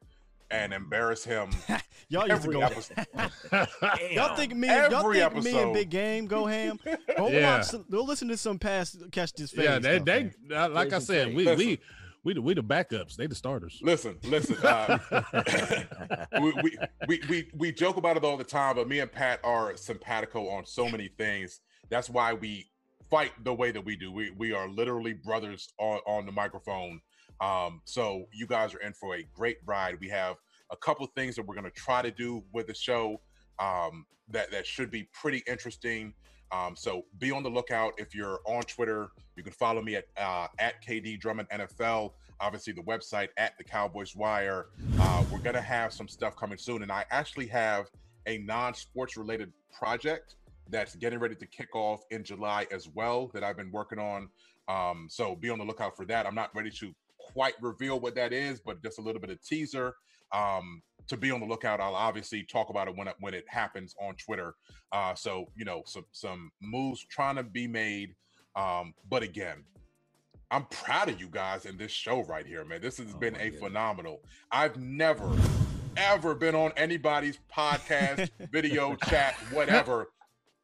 and 0.50 0.72
embarrass 0.72 1.24
him 1.24 1.50
Y'all 2.08 2.28
used 2.28 2.42
to 2.42 2.50
go. 2.52 2.60
Y'all 4.12 4.36
think 4.36 4.54
me? 4.54 4.68
and- 4.68 4.92
Y'all 4.92 5.00
Every 5.00 5.18
think 5.20 5.44
me 5.44 5.58
and. 5.58 5.72
Big 5.72 5.90
Game 5.90 6.26
go 6.26 6.46
ham? 6.46 6.78
Go 7.16 7.28
Yeah. 7.28 7.58
watch. 7.58 7.68
Go 7.90 8.02
listen 8.02 8.28
to 8.28 8.36
some 8.36 8.58
past 8.58 8.98
catch 9.10 9.32
this 9.32 9.50
face. 9.50 9.64
yeah, 9.64 9.78
they, 9.78 9.94
stuff, 9.96 10.04
they 10.06 10.22
man. 10.22 10.32
uh, 10.52 10.68
like 10.68 10.92
I 10.92 10.98
said, 10.98 11.34
we 11.34 11.44
Listen. 11.44 11.58
we 11.66 11.80
we 12.24 12.32
the, 12.32 12.40
we 12.40 12.54
the 12.54 12.62
backups. 12.62 13.16
They 13.16 13.26
the 13.26 13.34
starters. 13.34 13.78
Listen, 13.82 14.18
listen. 14.24 14.56
Uh, 14.64 14.98
we, 16.40 16.52
we, 16.62 16.78
we, 17.06 17.20
we, 17.28 17.50
we 17.54 17.72
joke 17.72 17.96
about 17.96 18.16
it 18.16 18.24
all 18.24 18.36
the 18.36 18.44
time, 18.44 18.76
but 18.76 18.88
me 18.88 19.00
and 19.00 19.12
Pat 19.12 19.40
are 19.44 19.76
simpatico 19.76 20.48
on 20.48 20.64
so 20.64 20.88
many 20.88 21.08
things. 21.08 21.60
That's 21.90 22.08
why 22.08 22.32
we 22.32 22.70
fight 23.10 23.32
the 23.44 23.52
way 23.52 23.70
that 23.70 23.84
we 23.84 23.94
do. 23.94 24.10
We 24.10 24.30
we 24.30 24.52
are 24.52 24.68
literally 24.68 25.12
brothers 25.12 25.72
on, 25.78 26.00
on 26.06 26.26
the 26.26 26.32
microphone. 26.32 27.00
Um, 27.40 27.82
so 27.84 28.26
you 28.32 28.46
guys 28.46 28.74
are 28.74 28.80
in 28.80 28.94
for 28.94 29.16
a 29.16 29.22
great 29.34 29.58
ride. 29.66 29.98
We 30.00 30.08
have 30.08 30.36
a 30.70 30.76
couple 30.76 31.06
things 31.14 31.36
that 31.36 31.46
we're 31.46 31.54
gonna 31.54 31.70
try 31.70 32.00
to 32.02 32.10
do 32.10 32.42
with 32.52 32.66
the 32.68 32.74
show 32.74 33.20
um, 33.58 34.06
that 34.30 34.50
that 34.50 34.66
should 34.66 34.90
be 34.90 35.08
pretty 35.12 35.42
interesting. 35.46 36.14
Um, 36.54 36.76
so 36.76 37.04
be 37.18 37.32
on 37.32 37.42
the 37.42 37.48
lookout. 37.48 37.94
If 37.98 38.14
you're 38.14 38.40
on 38.44 38.62
Twitter, 38.62 39.08
you 39.36 39.42
can 39.42 39.52
follow 39.52 39.82
me 39.82 39.96
at 39.96 40.04
uh, 40.16 40.46
at 40.58 40.84
KD 40.84 41.18
Drummond 41.18 41.48
NFL. 41.50 42.12
Obviously, 42.40 42.72
the 42.72 42.82
website 42.82 43.28
at 43.36 43.58
the 43.58 43.64
Cowboys 43.64 44.14
Wire. 44.14 44.66
Uh, 45.00 45.24
we're 45.32 45.38
gonna 45.38 45.60
have 45.60 45.92
some 45.92 46.06
stuff 46.06 46.36
coming 46.36 46.58
soon, 46.58 46.82
and 46.82 46.92
I 46.92 47.04
actually 47.10 47.46
have 47.48 47.86
a 48.26 48.38
non-sports 48.38 49.16
related 49.16 49.52
project 49.72 50.36
that's 50.70 50.94
getting 50.94 51.18
ready 51.18 51.34
to 51.34 51.46
kick 51.46 51.74
off 51.74 52.04
in 52.10 52.22
July 52.24 52.66
as 52.70 52.88
well 52.88 53.30
that 53.34 53.42
I've 53.42 53.56
been 53.56 53.72
working 53.72 53.98
on. 53.98 54.28
Um, 54.68 55.08
so 55.10 55.36
be 55.36 55.50
on 55.50 55.58
the 55.58 55.64
lookout 55.64 55.96
for 55.96 56.06
that. 56.06 56.26
I'm 56.26 56.34
not 56.34 56.54
ready 56.54 56.70
to 56.70 56.94
quite 57.18 57.54
reveal 57.60 58.00
what 58.00 58.14
that 58.14 58.32
is, 58.32 58.60
but 58.60 58.82
just 58.82 58.98
a 58.98 59.02
little 59.02 59.20
bit 59.20 59.30
of 59.30 59.42
teaser. 59.44 59.94
Um, 60.32 60.82
to 61.08 61.16
be 61.16 61.30
on 61.30 61.40
the 61.40 61.46
lookout, 61.46 61.80
I'll 61.80 61.94
obviously 61.94 62.42
talk 62.44 62.70
about 62.70 62.88
it 62.88 62.96
when 62.96 63.08
it, 63.08 63.14
when 63.20 63.34
it 63.34 63.44
happens 63.48 63.94
on 64.00 64.14
Twitter. 64.16 64.54
Uh, 64.92 65.14
so 65.14 65.46
you 65.56 65.64
know, 65.64 65.82
some 65.86 66.04
some 66.12 66.50
moves 66.62 67.04
trying 67.04 67.36
to 67.36 67.42
be 67.42 67.66
made. 67.66 68.14
Um, 68.56 68.94
but 69.10 69.22
again, 69.22 69.64
I'm 70.50 70.64
proud 70.66 71.08
of 71.08 71.20
you 71.20 71.28
guys 71.28 71.64
in 71.66 71.76
this 71.76 71.90
show 71.92 72.22
right 72.24 72.46
here, 72.46 72.64
man. 72.64 72.80
This 72.80 72.98
has 72.98 73.12
Oh 73.14 73.18
been 73.18 73.34
a 73.36 73.44
goodness. 73.44 73.60
phenomenal. 73.60 74.20
I've 74.52 74.76
never 74.76 75.30
ever 75.96 76.34
been 76.34 76.54
on 76.56 76.72
anybody's 76.76 77.38
podcast, 77.54 78.28
video, 78.52 78.96
chat, 79.06 79.34
whatever, 79.52 80.08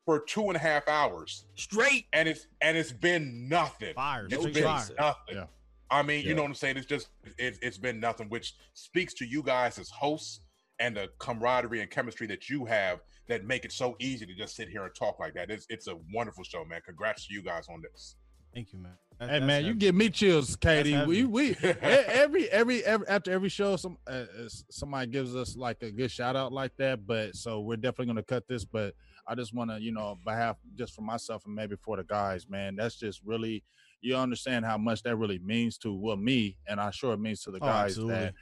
for 0.04 0.20
two 0.20 0.48
and 0.48 0.56
a 0.56 0.58
half 0.58 0.88
hours, 0.88 1.44
Straight. 1.54 2.06
and 2.12 2.28
it's 2.28 2.46
and 2.60 2.76
it's 2.76 2.92
been 2.92 3.48
nothing. 3.48 3.94
Fire. 3.94 4.26
It's 4.26 4.36
straight 4.36 4.54
been 4.54 4.64
fire. 4.64 4.86
nothing. 4.98 5.36
Yeah. 5.36 5.44
I 5.90 6.02
mean, 6.02 6.24
you 6.24 6.34
know 6.34 6.42
what 6.42 6.48
I'm 6.48 6.54
saying? 6.54 6.76
It's 6.76 6.86
just 6.86 7.08
it's, 7.38 7.58
it's 7.62 7.78
been 7.78 7.98
nothing, 8.00 8.28
which 8.28 8.54
speaks 8.74 9.12
to 9.14 9.26
you 9.26 9.42
guys 9.42 9.78
as 9.78 9.90
hosts 9.90 10.40
and 10.78 10.96
the 10.96 11.08
camaraderie 11.18 11.80
and 11.80 11.90
chemistry 11.90 12.26
that 12.28 12.48
you 12.48 12.64
have 12.64 13.00
that 13.28 13.44
make 13.44 13.64
it 13.64 13.72
so 13.72 13.96
easy 13.98 14.24
to 14.26 14.34
just 14.34 14.56
sit 14.56 14.68
here 14.68 14.84
and 14.84 14.94
talk 14.94 15.18
like 15.18 15.34
that. 15.34 15.50
It's 15.50 15.66
it's 15.68 15.88
a 15.88 15.96
wonderful 16.14 16.44
show, 16.44 16.64
man. 16.64 16.80
Congrats 16.84 17.26
to 17.26 17.34
you 17.34 17.42
guys 17.42 17.66
on 17.68 17.82
this. 17.82 18.16
Thank 18.54 18.72
you, 18.72 18.78
man. 18.78 18.92
That- 18.92 19.28
Hey 19.28 19.38
that's 19.38 19.46
man, 19.46 19.64
you 19.66 19.74
give 19.74 19.94
me 19.94 20.08
chills, 20.08 20.56
KD. 20.56 21.06
We 21.06 21.24
we 21.24 21.54
every 21.62 22.48
every 22.48 22.82
every 22.82 23.06
after 23.06 23.30
every 23.30 23.50
show, 23.50 23.76
some 23.76 23.98
uh, 24.06 24.10
uh, 24.10 24.26
somebody 24.70 25.10
gives 25.10 25.36
us 25.36 25.56
like 25.56 25.82
a 25.82 25.90
good 25.90 26.10
shout 26.10 26.36
out 26.36 26.52
like 26.52 26.72
that. 26.78 27.06
But 27.06 27.36
so 27.36 27.60
we're 27.60 27.76
definitely 27.76 28.06
gonna 28.06 28.22
cut 28.22 28.48
this. 28.48 28.64
But 28.64 28.94
I 29.28 29.34
just 29.34 29.52
want 29.54 29.70
to, 29.70 29.78
you 29.80 29.92
know, 29.92 30.18
behalf 30.24 30.56
just 30.74 30.94
for 30.94 31.02
myself 31.02 31.44
and 31.44 31.54
maybe 31.54 31.76
for 31.76 31.98
the 31.98 32.04
guys, 32.04 32.48
man. 32.48 32.76
That's 32.76 32.96
just 32.98 33.20
really 33.22 33.62
you 34.00 34.16
understand 34.16 34.64
how 34.64 34.78
much 34.78 35.02
that 35.02 35.16
really 35.16 35.38
means 35.38 35.78
to 35.78 35.92
well 35.92 36.16
me, 36.16 36.56
and 36.66 36.80
I'm 36.80 36.92
sure 36.92 37.12
it 37.12 37.20
means 37.20 37.42
to 37.42 37.50
the 37.50 37.58
Oh, 37.62 37.66
guys 37.66 37.92
absolutely. 37.92 38.14
that. 38.14 38.34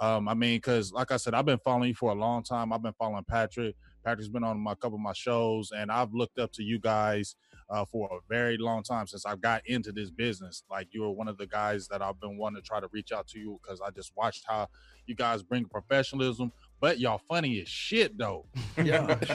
Um, 0.00 0.28
I 0.28 0.34
mean, 0.34 0.56
because 0.56 0.92
like 0.92 1.12
I 1.12 1.16
said, 1.16 1.34
I've 1.34 1.46
been 1.46 1.58
following 1.58 1.90
you 1.90 1.94
for 1.94 2.10
a 2.10 2.14
long 2.16 2.42
time. 2.42 2.72
I've 2.72 2.82
been 2.82 2.94
following 2.98 3.22
Patrick. 3.24 3.76
Patrick's 4.04 4.28
been 4.28 4.42
on 4.44 4.58
my 4.58 4.74
couple 4.74 4.96
of 4.96 5.00
my 5.00 5.12
shows, 5.12 5.70
and 5.70 5.90
I've 5.90 6.12
looked 6.12 6.38
up 6.38 6.52
to 6.54 6.62
you 6.64 6.78
guys 6.80 7.36
uh, 7.70 7.84
for 7.84 8.08
a 8.12 8.18
very 8.28 8.58
long 8.58 8.82
time 8.82 9.06
since 9.06 9.24
I 9.24 9.36
got 9.36 9.62
into 9.66 9.92
this 9.92 10.10
business. 10.10 10.64
Like 10.68 10.88
you 10.92 11.02
were 11.02 11.10
one 11.12 11.28
of 11.28 11.38
the 11.38 11.46
guys 11.46 11.86
that 11.88 12.02
I've 12.02 12.20
been 12.20 12.36
wanting 12.36 12.60
to 12.60 12.66
try 12.66 12.80
to 12.80 12.88
reach 12.92 13.12
out 13.12 13.28
to 13.28 13.38
you 13.38 13.58
because 13.62 13.80
I 13.80 13.90
just 13.90 14.12
watched 14.16 14.44
how 14.46 14.68
you 15.06 15.14
guys 15.14 15.42
bring 15.42 15.64
professionalism, 15.66 16.52
but 16.80 16.98
y'all 16.98 17.20
funny 17.28 17.60
as 17.60 17.68
shit 17.68 18.16
though. 18.18 18.46
Yeah. 18.76 19.18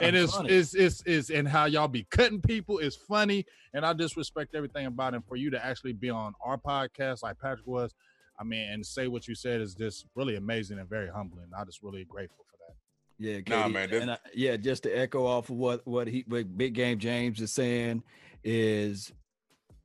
and 0.00 0.16
it's, 0.16 0.36
it's 0.44 0.74
it's 0.74 1.02
it's 1.06 1.30
and 1.30 1.46
how 1.46 1.66
y'all 1.66 1.88
be 1.88 2.04
cutting 2.10 2.40
people 2.40 2.78
is 2.78 2.96
funny, 2.96 3.44
and 3.74 3.84
I 3.84 3.92
just 3.92 4.16
respect 4.16 4.54
everything 4.54 4.86
about 4.86 5.12
it. 5.14 5.16
And 5.16 5.24
for 5.26 5.36
you 5.36 5.50
to 5.50 5.64
actually 5.64 5.92
be 5.92 6.10
on 6.10 6.34
our 6.44 6.58
podcast 6.58 7.22
like 7.22 7.38
Patrick 7.38 7.66
was, 7.66 7.94
I 8.40 8.44
mean, 8.44 8.68
and 8.70 8.84
say 8.84 9.06
what 9.08 9.28
you 9.28 9.34
said 9.34 9.60
is 9.60 9.74
just 9.74 10.06
really 10.14 10.36
amazing 10.36 10.78
and 10.78 10.88
very 10.88 11.08
humbling. 11.08 11.46
I'm 11.56 11.66
just 11.66 11.82
really 11.82 12.04
grateful 12.04 12.44
for 12.50 12.56
that. 12.66 12.74
Yeah, 13.18 13.40
Nah, 13.48 13.68
man, 13.68 13.90
this- 13.90 14.02
and 14.02 14.10
I, 14.12 14.18
yeah, 14.34 14.56
just 14.56 14.82
to 14.84 14.90
echo 14.90 15.24
off 15.26 15.48
of 15.50 15.56
what 15.56 15.86
what 15.86 16.08
he 16.08 16.24
what 16.26 16.56
Big 16.58 16.74
Game 16.74 16.98
James 16.98 17.40
is 17.40 17.52
saying 17.52 18.02
is 18.42 19.12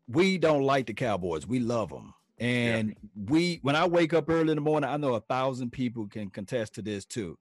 we 0.08 0.38
don't 0.38 0.64
like 0.64 0.88
the 0.88 0.94
Cowboys. 0.94 1.48
We 1.48 1.60
love 1.60 1.90
them. 1.90 2.14
And 2.42 2.95
we 3.28 3.60
when 3.61 3.76
I 3.76 3.86
wake 3.86 4.14
up 4.14 4.30
early 4.30 4.50
in 4.52 4.56
the 4.56 4.61
morning, 4.61 4.90
I 4.90 4.98
know 4.98 5.14
a 5.14 5.20
thousand 5.22 5.72
people 5.72 6.08
can 6.08 6.30
contest 6.30 6.74
to 6.76 6.82
this 6.82 7.06
too. 7.06 7.38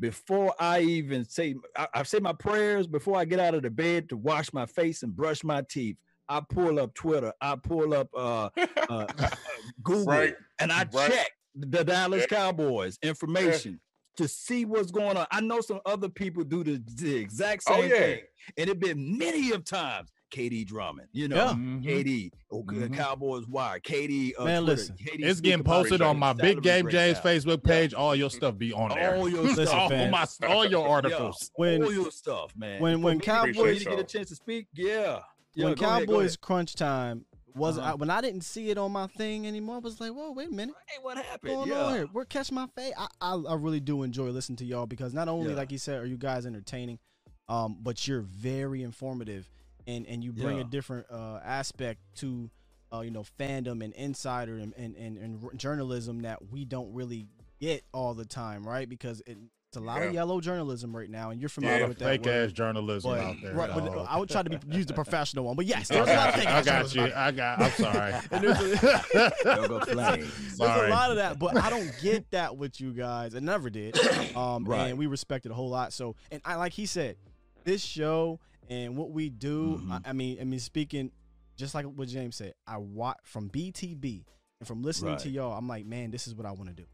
Before 0.00 0.54
I 0.58 0.80
even 0.80 1.24
say 1.24 1.54
I, 1.76 1.86
I 1.94 2.02
say 2.02 2.18
my 2.18 2.32
prayers 2.32 2.86
before 2.88 3.16
I 3.16 3.24
get 3.24 3.38
out 3.38 3.54
of 3.54 3.62
the 3.62 3.70
bed 3.70 4.08
to 4.08 4.16
wash 4.16 4.52
my 4.52 4.66
face 4.66 5.02
and 5.04 5.14
brush 5.14 5.44
my 5.44 5.62
teeth. 5.62 5.96
I 6.28 6.40
pull 6.48 6.78
up 6.80 6.94
Twitter, 6.94 7.32
I 7.40 7.56
pull 7.56 7.94
up 7.94 8.08
uh, 8.14 8.50
uh, 8.88 9.06
Google, 9.82 10.06
Right. 10.06 10.34
and 10.60 10.72
I 10.72 10.86
Right. 10.92 11.12
check 11.12 11.30
the 11.54 11.84
Dallas 11.84 12.22
Yeah. 12.30 12.36
Cowboys 12.36 12.98
information 13.02 13.80
to 14.16 14.28
see 14.28 14.64
what's 14.64 14.90
going 14.90 15.16
on. 15.16 15.26
I 15.30 15.40
know 15.40 15.60
some 15.60 15.80
other 15.86 16.08
people 16.08 16.44
do 16.44 16.62
the, 16.62 16.82
the 16.96 17.16
exact 17.16 17.64
Oh, 17.68 17.80
same 17.80 17.90
yeah. 17.90 17.98
thing, 17.98 18.20
and 18.58 18.70
it 18.70 18.78
been 18.80 19.16
many 19.18 19.50
of 19.52 19.64
times. 19.64 20.10
KD 20.30 20.64
Drummond, 20.66 21.08
you 21.12 21.28
know, 21.28 21.36
Yeah. 21.36 21.52
Mhm. 21.52 21.82
KD, 21.84 22.30
okay, 22.52 22.76
Mhm. 22.76 22.94
Cowboys 22.96 23.46
Wire, 23.46 23.80
KD. 23.80 24.34
Uh, 24.38 24.44
Man, 24.44 24.62
Twitter, 24.62 24.76
listen, 24.80 24.96
KD 24.96 25.24
It's 25.24 25.40
getting 25.40 25.64
posted 25.64 26.00
it, 26.00 26.02
on 26.02 26.18
my 26.18 26.32
Big 26.32 26.62
Game 26.62 26.84
Break 26.84 26.92
James 26.92 27.18
Out. 27.18 27.24
Facebook 27.24 27.60
Yeah. 27.66 27.72
page. 27.72 27.94
All 27.94 28.14
your 28.14 28.30
stuff 28.30 28.56
be 28.56 28.72
on 28.72 28.90
there. 28.90 29.16
All 29.16 29.28
your 29.28 29.42
Listen, 29.44 29.66
stuff, 29.66 29.78
all 29.78 29.88
fam. 29.88 30.10
my 30.10 30.26
all 30.48 30.64
your 30.64 30.88
articles. 30.88 31.50
When- 31.56 31.82
all 31.82 31.92
your 31.92 32.10
stuff, 32.10 32.52
man. 32.56 32.80
when- 32.80 32.98
For 32.98 33.04
when 33.04 33.16
me 33.18 33.20
to- 33.20 33.30
for 33.30 33.46
me 33.46 33.52
Cowboys- 33.54 33.78
to 33.84 33.90
get 33.90 33.98
a 33.98 34.04
chance 34.04 34.28
to 34.30 34.36
speak, 34.36 34.66
yeah. 34.74 35.20
yeah 35.54 35.64
when 35.64 35.74
go 35.74 35.86
ahead, 35.86 36.06
Cowboys 36.08 36.30
ahead. 36.30 36.40
crunch 36.40 36.74
time 36.74 37.26
was 37.56 37.78
Uh-huh. 37.78 37.90
I, 37.90 37.94
when 37.94 38.10
I 38.10 38.20
didn't 38.20 38.42
see 38.42 38.70
it 38.70 38.78
on 38.78 38.92
my 38.92 39.08
thing 39.08 39.44
anymore. 39.48 39.74
I 39.76 39.78
was 39.80 40.00
like, 40.00 40.12
whoa, 40.12 40.30
wait 40.30 40.48
a 40.48 40.52
minute. 40.52 40.74
Hey, 40.86 40.98
what 41.02 41.16
What's 41.16 41.28
happened? 41.28 41.52
going 41.52 41.68
Yeah. 41.70 41.84
on 41.84 41.94
here? 41.94 42.08
We're 42.12 42.24
catching 42.24 42.54
my 42.54 42.68
face. 42.76 42.92
I, 42.96 43.08
I 43.20 43.34
I 43.34 43.54
really 43.56 43.80
do 43.80 44.04
enjoy 44.04 44.30
listening 44.30 44.56
to 44.58 44.64
y'all 44.64 44.86
because 44.86 45.12
not 45.12 45.26
only 45.26 45.50
Yeah. 45.50 45.56
like 45.56 45.72
you 45.72 45.78
said, 45.78 46.00
are 46.00 46.06
you 46.06 46.16
guys 46.16 46.46
entertaining, 46.46 47.00
um, 47.48 47.76
but 47.82 48.06
you're 48.06 48.20
very 48.20 48.84
informative 48.84 49.50
and 49.96 50.06
and 50.06 50.22
you 50.24 50.32
bring 50.32 50.56
Yeah. 50.58 50.62
a 50.64 50.66
different 50.66 51.06
uh, 51.10 51.40
aspect 51.44 52.00
to 52.16 52.50
uh, 52.92 53.00
you 53.00 53.10
know 53.10 53.24
fandom 53.38 53.84
and 53.84 53.92
insider 53.94 54.56
and 54.56 54.72
and, 54.76 54.96
and 54.96 55.16
and 55.18 55.44
r- 55.44 55.50
journalism 55.54 56.22
that 56.22 56.50
we 56.50 56.64
don't 56.64 56.92
really 56.92 57.26
get 57.60 57.82
all 57.92 58.14
the 58.14 58.24
time, 58.24 58.66
right? 58.66 58.88
Because 58.88 59.20
it, 59.26 59.36
it's 59.68 59.76
a 59.76 59.80
lot 59.80 60.02
of 60.02 60.12
yellow 60.12 60.40
journalism 60.40 60.96
right 60.96 61.08
now, 61.08 61.30
and 61.30 61.38
you're 61.40 61.48
familiar 61.48 61.82
Yeah, 61.82 61.86
with 61.86 61.98
that. 61.98 62.04
Fake 62.06 62.24
word. 62.24 62.46
ass 62.48 62.52
journalism 62.52 63.08
But, 63.12 63.20
out 63.20 63.36
there. 63.40 63.54
right, 63.54 63.70
but. 63.72 63.98
I 64.08 64.18
would 64.18 64.28
try 64.28 64.42
to 64.42 64.50
be, 64.50 64.76
use 64.76 64.86
the 64.86 64.94
professional 64.94 65.44
one. 65.44 65.54
But 65.54 65.66
yes, 65.66 65.86
there's 65.90 66.08
a 66.08 66.12
lot 66.16 66.30
of 66.30 66.34
fake 66.34 66.48
I 66.48 66.62
got 66.62 66.92
you. 66.92 67.12
I 67.14 67.30
got. 67.30 67.60
I'm 67.60 67.70
sorry. 67.72 68.14
And 68.32 68.44
there's 68.44 68.82
a, 68.82 69.32
Yoga 69.44 69.86
flame. 69.86 70.20
there's 70.20 70.56
Sorry. 70.56 70.88
a 70.88 70.90
lot 70.90 71.10
of 71.10 71.16
that, 71.18 71.38
but 71.38 71.56
I 71.56 71.70
don't 71.70 71.92
get 72.02 72.28
that 72.32 72.56
with 72.56 72.80
you 72.80 72.92
guys. 72.92 73.36
I 73.36 73.38
never 73.38 73.70
did. 73.70 73.96
Um, 74.36 74.64
Right. 74.64 74.88
And 74.88 74.98
we 74.98 75.06
respect 75.06 75.46
it 75.46 75.52
a 75.52 75.54
whole 75.54 75.68
lot. 75.70 75.92
So, 75.92 76.16
and 76.32 76.42
I 76.44 76.56
like 76.56 76.72
he 76.72 76.86
said, 76.86 77.14
this 77.62 77.80
show 77.84 78.40
and 78.70 78.96
what 78.96 79.10
we 79.10 79.28
do. 79.28 79.78
Mhm. 79.84 79.90
I, 80.06 80.10
I 80.10 80.12
mean, 80.14 80.38
I 80.40 80.44
mean, 80.44 80.60
speaking 80.60 81.10
just 81.56 81.74
like 81.74 81.84
what 81.84 82.08
James 82.08 82.36
said, 82.36 82.54
I 82.66 82.78
watch 82.78 83.18
from 83.24 83.50
BTB 83.50 84.24
and 84.60 84.66
from 84.66 84.82
listening 84.82 85.18
to 85.18 85.28
y'all. 85.28 85.52
I'm 85.58 85.68
like, 85.68 85.84
man, 85.84 86.10
this 86.10 86.26
is 86.26 86.34
what 86.34 86.46
I 86.46 86.52
want 86.52 86.70
to 86.70 86.74
do. 86.74 86.86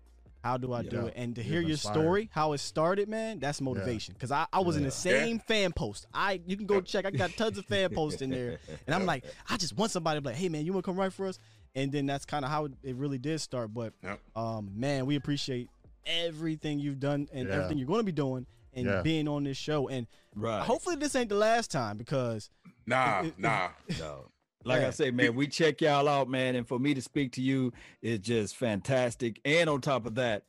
How 0.42 0.56
do 0.56 0.72
I 0.72 0.82
do 0.82 1.06
it? 1.06 1.14
And 1.16 1.34
to 1.36 1.42
You're 1.42 1.52
hear 1.54 1.60
your 1.60 1.70
inspired. 1.72 1.92
story, 1.94 2.30
how 2.32 2.52
it 2.52 2.58
started, 2.58 3.08
man, 3.08 3.40
that's 3.40 3.60
motivation. 3.60 4.14
Because 4.14 4.30
I, 4.30 4.46
I 4.52 4.60
was 4.60 4.76
in 4.76 4.82
the 4.84 4.88
Yeah. 4.88 4.92
same 4.92 5.38
fan 5.40 5.72
post. 5.72 6.06
I 6.14 6.40
you 6.46 6.56
can 6.56 6.66
go 6.66 6.80
check. 6.80 7.04
I 7.04 7.10
got 7.10 7.36
tons 7.36 7.58
of 7.58 7.66
fan 7.66 7.90
posts 7.90 8.22
in 8.22 8.30
there. 8.30 8.58
And 8.86 8.94
I'm 8.94 9.06
like, 9.06 9.24
I 9.50 9.56
just 9.56 9.76
want 9.76 9.90
somebody 9.92 10.18
to 10.18 10.22
be 10.22 10.28
like, 10.30 10.36
hey 10.36 10.48
man, 10.48 10.64
you 10.64 10.72
want 10.72 10.84
to 10.84 10.90
come 10.90 10.98
write 10.98 11.12
for 11.12 11.26
us? 11.26 11.38
And 11.74 11.90
then 11.92 12.06
that's 12.06 12.24
kind 12.24 12.44
of 12.44 12.50
how 12.50 12.66
it 12.82 12.96
really 12.96 13.18
did 13.18 13.40
start. 13.40 13.74
But 13.74 13.92
Yep. 14.02 14.20
um, 14.36 14.70
man, 14.74 15.04
we 15.06 15.16
appreciate 15.16 15.68
everything 16.06 16.78
you've 16.78 17.00
done 17.00 17.28
and 17.32 17.48
Yeah. 17.48 17.54
everything 17.56 17.78
you're 17.78 17.86
going 17.88 18.00
to 18.00 18.04
be 18.04 18.12
doing 18.12 18.46
and 18.76 18.86
Yeah. 18.86 19.02
being 19.02 19.26
on 19.26 19.42
this 19.44 19.56
show. 19.56 19.88
And 19.88 20.06
Right. 20.34 20.62
hopefully 20.62 20.96
this 20.96 21.16
ain't 21.16 21.30
the 21.30 21.34
last 21.36 21.70
time 21.72 21.96
because 21.96 22.50
Nah, 22.86 23.22
It- 23.22 23.26
it- 23.28 23.38
nah. 23.40 23.70
No. 23.98 24.30
Like 24.64 24.82
Yeah. 24.82 24.88
I 24.88 24.90
say, 24.90 25.10
man, 25.10 25.34
we 25.34 25.46
check 25.48 25.80
y'all 25.80 26.08
out, 26.08 26.28
man. 26.28 26.54
And 26.56 26.66
for 26.68 26.78
me 26.78 26.92
to 26.94 27.02
speak 27.02 27.32
to 27.32 27.42
you 27.42 27.72
is 28.02 28.18
just 28.20 28.56
fantastic. 28.56 29.40
And 29.44 29.68
on 29.70 29.80
top 29.80 30.06
of 30.06 30.14
that, 30.16 30.44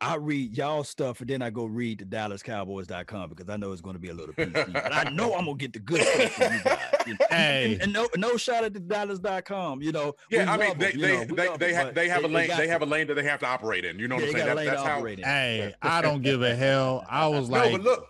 I 0.00 0.16
read 0.16 0.56
y'all 0.56 0.84
stuff 0.84 1.20
and 1.20 1.30
then 1.30 1.40
I 1.40 1.48
go 1.50 1.64
read 1.64 2.00
the 2.00 2.04
DallasCowboys.com 2.04 3.30
because 3.30 3.48
I 3.48 3.56
know 3.56 3.72
it's 3.72 3.80
going 3.80 3.94
to 3.96 4.00
be 4.00 4.10
a 4.10 4.14
little 4.14 4.34
PC. 4.34 4.72
but 4.72 4.94
I 4.94 5.04
know 5.10 5.34
I'm 5.34 5.46
going 5.46 5.56
to 5.56 5.62
get 5.62 5.72
the 5.72 5.78
good 5.78 6.02
stuff 6.02 6.32
from 6.32 6.52
you 6.52 6.60
guys. 6.64 6.78
you 7.06 7.12
know. 7.14 7.18
Hey. 7.30 7.72
And, 7.74 7.82
and 7.84 7.92
no, 7.92 8.08
no 8.16 8.36
shot 8.36 8.64
at 8.64 8.74
the 8.74 8.80
Dallas.com. 8.80 9.80
You 9.82 9.92
know, 9.92 10.14
Yeah, 10.30 10.52
I 10.52 10.56
mean 10.56 10.76
they 10.78 10.92
them, 10.92 11.00
you 11.00 11.06
they 11.06 11.12
know, 11.14 11.20
we 11.20 11.36
they 11.36 11.48
love 11.48 11.58
they, 11.58 11.72
have 11.74 11.94
they 11.94 12.08
have 12.08 12.24
a 12.24 12.28
lane 12.28 12.48
got 12.48 12.58
they 12.58 12.68
have 12.68 12.82
a 12.82 12.86
lane 12.86 13.06
that 13.06 13.14
they 13.14 13.22
have 13.24 13.40
to 13.40 13.46
operate 13.46 13.84
in. 13.84 13.98
You 13.98 14.08
know 14.08 14.16
what 14.16 14.24
I'm 14.24 14.32
saying? 14.32 14.46
That- 14.46 14.64
that's 14.66 14.82
how. 14.82 15.04
in. 15.06 15.18
Hey, 15.18 15.74
I 15.82 16.02
don't 16.02 16.22
give 16.22 16.42
a 16.42 16.54
hell. 16.54 17.04
I 17.08 17.26
was 17.28 17.48
like, 17.48 17.70
No, 17.72 17.78
like, 17.78 17.82
but 17.82 17.90
look, 17.90 18.08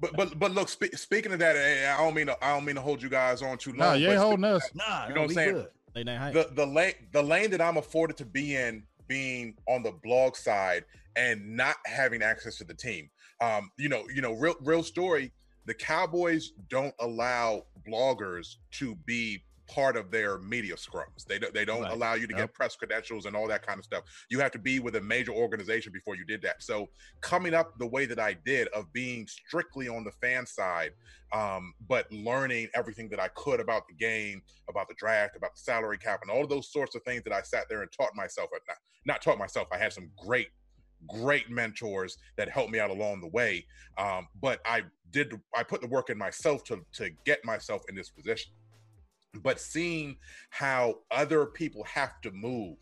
but 0.00 0.16
but 0.16 0.38
but 0.38 0.50
look. 0.52 0.68
Spe- 0.68 0.94
speaking 0.96 1.32
of 1.32 1.38
that, 1.38 1.54
eh, 1.56 1.92
I 1.94 1.98
don't 1.98 2.14
mean 2.14 2.26
to, 2.26 2.44
I 2.44 2.54
don't 2.54 2.64
mean 2.64 2.74
to 2.76 2.80
hold 2.82 3.00
you 3.02 3.08
guys 3.08 3.42
on 3.42 3.58
too 3.58 3.70
long. 3.70 3.78
no, 3.78 3.92
you 3.94 4.06
but 4.08 4.12
ain't 4.14 4.20
holding 4.22 4.44
us. 4.44 4.68
Nah, 4.74 5.06
You 5.08 5.14
know 5.14 5.20
what 5.22 5.30
I'm 5.30 5.34
saying? 5.34 5.52
good. 5.54 5.68
late 5.94 6.06
night 6.06 6.16
hype. 6.18 6.32
the 6.34 6.48
the 6.54 6.66
lane 6.66 6.94
the 7.12 7.22
lane 7.22 7.50
that 7.52 7.60
I'm 7.60 7.76
afforded 7.76 8.16
to 8.18 8.24
be 8.24 8.56
in, 8.56 8.82
being 9.08 9.54
on 9.68 9.82
the 9.82 9.92
blog 10.02 10.36
side 10.36 10.84
and 11.16 11.56
not 11.56 11.76
having 11.86 12.22
access 12.22 12.56
to 12.58 12.64
the 12.64 12.74
team. 12.74 13.08
Um, 13.40 13.70
you 13.78 13.88
know, 13.88 14.04
you 14.14 14.22
know, 14.22 14.32
real 14.32 14.56
real 14.62 14.82
story. 14.82 15.32
The 15.66 15.74
Cowboys 15.74 16.52
don't 16.70 16.94
allow 17.00 17.64
bloggers 17.88 18.56
to 18.72 18.94
be 19.04 19.42
part 19.68 19.96
of 19.96 20.10
their 20.10 20.38
media 20.38 20.74
scrums. 20.76 21.24
They 21.28 21.38
don't 21.38 21.52
they 21.54 21.64
don't 21.64 21.82
Right. 21.82 21.92
allow 21.92 22.14
you 22.14 22.26
to 22.26 22.34
Yep. 22.34 22.48
get 22.48 22.54
press 22.54 22.76
credentials 22.76 23.26
and 23.26 23.34
all 23.36 23.48
that 23.48 23.66
kind 23.66 23.78
of 23.78 23.84
stuff. 23.84 24.04
You 24.30 24.40
have 24.40 24.52
to 24.52 24.58
be 24.58 24.80
with 24.80 24.96
a 24.96 25.00
major 25.00 25.32
organization 25.32 25.92
before 25.92 26.16
you 26.16 26.24
did 26.24 26.42
that. 26.42 26.62
So 26.62 26.90
coming 27.20 27.54
up 27.54 27.72
the 27.78 27.86
way 27.86 28.06
that 28.06 28.18
I 28.18 28.34
did 28.34 28.68
of 28.68 28.92
being 28.92 29.26
strictly 29.26 29.88
on 29.88 30.04
the 30.04 30.12
fan 30.12 30.46
side, 30.46 30.92
um, 31.32 31.74
but 31.88 32.10
learning 32.12 32.68
everything 32.74 33.08
that 33.10 33.20
I 33.20 33.28
could 33.28 33.60
about 33.60 33.88
the 33.88 33.94
game, 33.94 34.42
about 34.68 34.88
the 34.88 34.94
draft, 34.94 35.36
about 35.36 35.54
the 35.54 35.60
salary 35.60 35.98
cap, 35.98 36.20
and 36.22 36.30
all 36.30 36.42
of 36.44 36.48
those 36.50 36.70
sorts 36.72 36.94
of 36.94 37.02
things 37.04 37.22
that 37.24 37.32
I 37.32 37.42
sat 37.42 37.66
there 37.68 37.82
and 37.82 37.90
taught 37.92 38.14
myself. 38.14 38.50
Not, 38.52 38.76
not 39.04 39.22
taught 39.22 39.38
myself. 39.38 39.68
I 39.72 39.78
had 39.78 39.92
some 39.92 40.10
great, 40.16 40.48
great 41.06 41.50
mentors 41.50 42.16
that 42.36 42.48
helped 42.48 42.70
me 42.70 42.78
out 42.80 42.90
along 42.90 43.20
the 43.20 43.28
way. 43.28 43.66
Um, 43.98 44.28
but 44.40 44.60
I 44.66 44.84
did. 45.10 45.40
I 45.54 45.62
put 45.62 45.80
the 45.80 45.88
work 45.88 46.10
in 46.10 46.18
myself 46.18 46.64
to 46.64 46.84
to 46.94 47.10
get 47.24 47.44
myself 47.44 47.82
in 47.88 47.94
this 47.94 48.10
position. 48.10 48.52
But 49.42 49.60
seeing 49.60 50.16
how 50.50 51.00
other 51.10 51.46
people 51.46 51.84
have 51.84 52.20
to 52.22 52.30
move, 52.32 52.78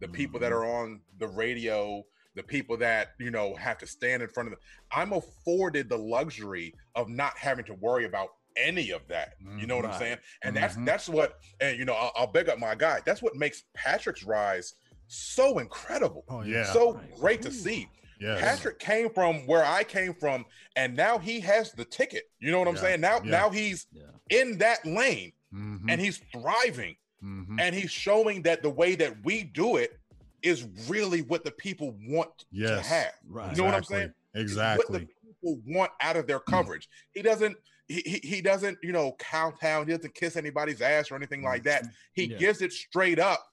the 0.00 0.08
people 0.08 0.38
that 0.40 0.52
Mhm. 0.52 0.56
are 0.56 0.64
on 0.82 1.00
the 1.18 1.28
radio, 1.28 2.04
the 2.34 2.42
people 2.42 2.76
that 2.78 3.14
you 3.18 3.30
know 3.30 3.54
have 3.56 3.78
to 3.78 3.86
stand 3.86 4.22
in 4.22 4.28
front 4.28 4.48
of 4.48 4.52
them, 4.52 4.60
I'm 4.90 5.12
afforded 5.12 5.88
the 5.88 5.96
luxury 5.98 6.74
of 6.94 7.08
not 7.08 7.36
having 7.38 7.64
to 7.66 7.74
worry 7.74 8.04
about 8.04 8.34
any 8.56 8.90
of 8.90 9.06
that. 9.08 9.34
You 9.58 9.66
know 9.66 9.76
what 9.76 9.84
I'm 9.84 9.98
saying? 9.98 10.18
And 10.42 10.56
that's 10.56 10.76
Mhm. 10.76 10.86
that's 10.86 11.08
what, 11.08 11.38
and 11.60 11.78
you 11.78 11.84
know, 11.84 11.92
I'll, 11.94 12.12
I'll 12.16 12.26
big 12.26 12.48
up 12.48 12.58
my 12.58 12.74
guy. 12.74 13.00
That's 13.04 13.20
what 13.22 13.34
makes 13.36 13.64
Patrick's 13.74 14.22
rise 14.24 14.74
so 15.08 15.58
incredible, 15.58 16.24
oh 16.28 16.42
Yeah. 16.42 16.64
so 16.72 16.94
Right. 16.94 17.14
great 17.16 17.42
to 17.42 17.52
see. 17.52 17.88
Yes. 18.18 18.40
Patrick 18.40 18.78
came 18.78 19.10
from 19.10 19.46
where 19.46 19.62
I 19.64 19.84
came 19.84 20.14
from, 20.14 20.46
and 20.74 20.96
now 20.96 21.18
he 21.18 21.38
has 21.40 21.72
the 21.72 21.84
ticket. 21.84 22.30
You 22.38 22.50
know 22.50 22.58
what 22.58 22.66
I'm 22.68 22.74
Yeah. 22.76 22.80
saying? 22.80 23.00
Now, 23.02 23.16
Yeah. 23.22 23.30
now 23.30 23.50
he's 23.50 23.86
Yeah. 23.92 24.04
in 24.30 24.56
that 24.58 24.84
lane 24.86 25.32
Mhm, 25.54 25.90
and 25.90 26.00
he's 26.00 26.18
thriving, 26.32 26.96
mhm. 27.22 27.60
and 27.60 27.74
he's 27.74 27.90
showing 27.90 28.42
that 28.42 28.62
the 28.62 28.70
way 28.70 28.94
that 28.94 29.24
we 29.24 29.44
do 29.44 29.76
it 29.76 29.98
is 30.42 30.64
really 30.88 31.22
what 31.22 31.44
the 31.44 31.50
people 31.52 31.96
want 32.02 32.44
to 32.54 32.80
have. 32.82 33.12
Right. 33.26 33.50
You 33.50 33.56
know 33.58 33.64
what 33.64 33.74
I'm 33.74 33.80
Exactly. 33.80 33.96
saying? 33.98 34.14
It's 34.34 34.42
Exactly. 34.42 34.84
What 34.92 35.00
the 35.00 35.08
people 35.26 35.62
want 35.66 35.92
out 36.00 36.16
of 36.16 36.26
their 36.26 36.40
coverage. 36.40 36.88
He 37.14 37.22
doesn't. 37.22 37.56
He, 37.88 38.20
he, 38.24 38.42
doesn't, 38.42 38.78
you 38.82 38.90
know, 38.90 39.12
kowtown. 39.20 39.86
He 39.86 39.94
doesn't 39.94 40.14
kiss 40.16 40.36
anybody's 40.36 40.82
ass 40.82 41.12
or 41.12 41.14
anything 41.14 41.44
like 41.44 41.62
that. 41.62 41.84
He 42.14 42.24
Yeah. 42.24 42.36
gives 42.38 42.60
it 42.60 42.72
straight 42.72 43.20
up, 43.20 43.46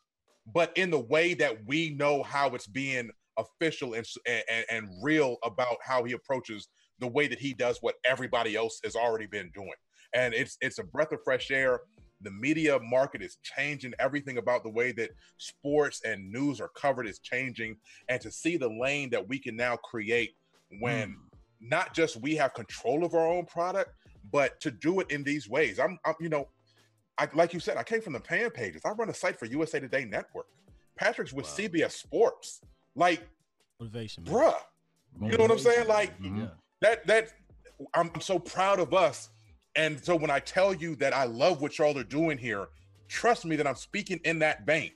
but 0.51 0.75
in 0.75 0.89
the 0.89 0.99
way 0.99 1.35
that 1.35 1.65
we 1.65 1.91
know 1.91 2.23
how 2.23 2.49
it's 2.55 2.65
being 2.65 3.11
official 3.37 3.93
and, 3.93 4.05
and 4.27 4.65
and 4.69 4.89
real 5.03 5.37
about 5.43 5.77
how 5.83 6.03
he 6.03 6.13
approaches 6.13 6.67
the 6.99 7.07
way 7.07 7.27
that 7.27 7.39
he 7.39 7.53
does 7.53 7.77
what 7.81 7.95
everybody 8.05 8.55
else 8.55 8.79
has 8.83 8.95
already 8.95 9.27
been 9.27 9.51
doing. 9.53 9.73
And 10.13 10.33
it's 10.33 10.57
it's 10.61 10.79
a 10.79 10.83
breath 10.83 11.11
of 11.11 11.23
fresh 11.23 11.51
air. 11.51 11.81
The 12.21 12.31
media 12.31 12.79
market 12.79 13.21
is 13.21 13.37
changing. 13.43 13.93
Everything 13.99 14.37
about 14.37 14.63
the 14.63 14.69
way 14.69 14.91
that 14.93 15.09
sports 15.37 16.01
and 16.05 16.31
news 16.31 16.61
are 16.61 16.69
covered 16.69 17.05
is 17.07 17.19
changing. 17.19 17.75
And 18.07 18.21
to 18.21 18.31
see 18.31 18.55
the 18.57 18.69
lane 18.69 19.09
that 19.09 19.27
we 19.27 19.39
can 19.39 19.55
now 19.55 19.75
create 19.77 20.35
when 20.79 21.09
Mm. 21.09 21.15
not 21.59 21.93
just 21.93 22.17
we 22.21 22.35
have 22.35 22.53
control 22.53 23.03
of 23.03 23.13
our 23.13 23.27
own 23.27 23.45
product, 23.45 23.91
but 24.31 24.59
to 24.61 24.71
do 24.71 24.99
it 25.01 25.11
in 25.11 25.23
these 25.23 25.49
ways. 25.49 25.79
I'm, 25.79 25.99
I'm 26.05 26.15
you 26.19 26.29
know, 26.29 26.47
I 27.17 27.27
like 27.33 27.53
you 27.53 27.59
said, 27.59 27.77
I 27.77 27.83
came 27.83 28.01
from 28.01 28.13
the 28.13 28.19
fan 28.21 28.49
pages. 28.51 28.81
I 28.85 28.89
run 28.91 29.09
a 29.09 29.13
site 29.13 29.37
for 29.37 29.45
USA 29.45 29.79
Today 29.79 30.05
Network. 30.05 30.47
Patrick's 30.95 31.33
with 31.33 31.45
Wow. 31.45 31.51
CBS 31.57 31.91
Sports. 31.93 32.61
Like, 32.95 33.27
Motivation, 33.79 34.23
man. 34.23 34.33
bruh, 34.33 34.55
you 35.21 35.37
know 35.37 35.43
what 35.43 35.51
I'm 35.51 35.59
saying? 35.59 35.87
Like 35.87 36.17
Mhm. 36.21 36.39
Yeah. 36.39 36.49
that 36.81 37.05
that 37.07 37.29
I'm 37.93 38.11
so 38.21 38.39
proud 38.39 38.79
of 38.79 38.93
us. 38.93 39.29
And 39.75 40.03
so 40.03 40.15
when 40.15 40.29
I 40.29 40.39
tell 40.39 40.73
you 40.73 40.95
that 40.97 41.13
I 41.13 41.23
love 41.25 41.61
what 41.61 41.77
y'all 41.77 41.97
are 41.97 42.03
doing 42.03 42.37
here, 42.37 42.67
trust 43.07 43.45
me 43.45 43.55
that 43.55 43.65
I'm 43.67 43.75
speaking 43.75 44.19
in 44.23 44.39
that 44.39 44.65
vein. 44.65 44.91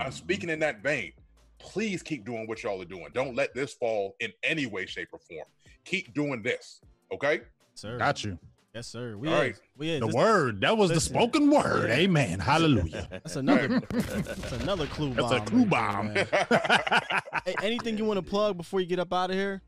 I'm 0.00 0.10
Mhm. 0.10 0.14
speaking 0.14 0.48
in 0.50 0.58
that 0.60 0.82
vein. 0.82 1.12
Please 1.58 2.02
keep 2.02 2.24
doing 2.24 2.46
what 2.46 2.62
y'all 2.62 2.80
are 2.80 2.84
doing. 2.86 3.06
Don't 3.14 3.34
let 3.34 3.54
this 3.54 3.72
fall 3.72 4.14
in 4.20 4.32
any 4.42 4.66
way, 4.66 4.86
shape, 4.86 5.08
or 5.12 5.18
form. 5.18 5.46
Keep 5.84 6.14
doing 6.14 6.42
this. 6.42 6.80
Okay. 7.12 7.40
sir. 7.74 7.98
Got 7.98 8.24
you. 8.24 8.38
Yes, 8.74 8.86
sir. 8.88 9.16
We 9.18 9.28
All 9.28 9.34
is. 9.34 9.40
right. 9.40 9.56
We 9.76 9.90
is. 9.90 10.00
The 10.00 10.06
This- 10.06 10.14
word. 10.14 10.60
That 10.62 10.76
was 10.78 10.90
the 10.90 11.00
spoken 11.00 11.50
word. 11.50 11.88
Yeah. 11.90 11.96
Amen. 11.96 12.40
Hallelujah. 12.40 13.06
That's 13.10 13.36
another. 13.36 13.80
that's 13.80 14.52
another 14.52 14.86
clue 14.86 15.12
bomb. 15.14 15.28
That's 15.30 15.42
a 15.42 15.44
clue 15.50 15.64
right 15.64 16.14
there, 16.14 16.24
bomb. 16.24 17.20
Hey, 17.44 17.54
anything 17.62 17.96
you 17.98 18.04
want 18.04 18.18
to 18.18 18.28
plug 18.28 18.56
before 18.56 18.80
you 18.80 18.86
get 18.86 18.98
up 18.98 19.12
out 19.12 19.30
of 19.30 19.36
here? 19.36 19.62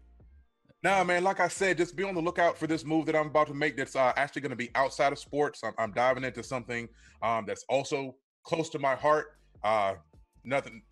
Nah, 0.83 1.03
man. 1.03 1.25
Like 1.25 1.41
I 1.41 1.49
said, 1.49 1.77
just 1.77 1.97
be 1.97 2.05
on 2.05 2.15
the 2.15 2.21
lookout 2.21 2.57
for 2.57 2.67
this 2.67 2.85
move 2.85 3.07
that 3.07 3.17
I'm 3.17 3.27
about 3.27 3.49
to 3.49 3.55
make. 3.55 3.77
That's 3.77 3.97
uh, 3.97 4.13
actually 4.17 4.43
going 4.43 4.51
to 4.51 4.57
be 4.57 4.71
outside 4.75 5.13
of 5.13 5.19
sports. 5.19 5.63
I'm, 5.65 5.73
I'm 5.79 5.93
diving 5.93 6.25
into 6.25 6.43
something 6.43 6.89
um, 7.23 7.45
that's 7.47 7.65
also 7.69 8.15
close 8.45 8.69
to 8.71 8.79
my 8.79 8.95
heart. 8.95 9.35
Uh, 9.65 9.95
nothing, 10.45 10.83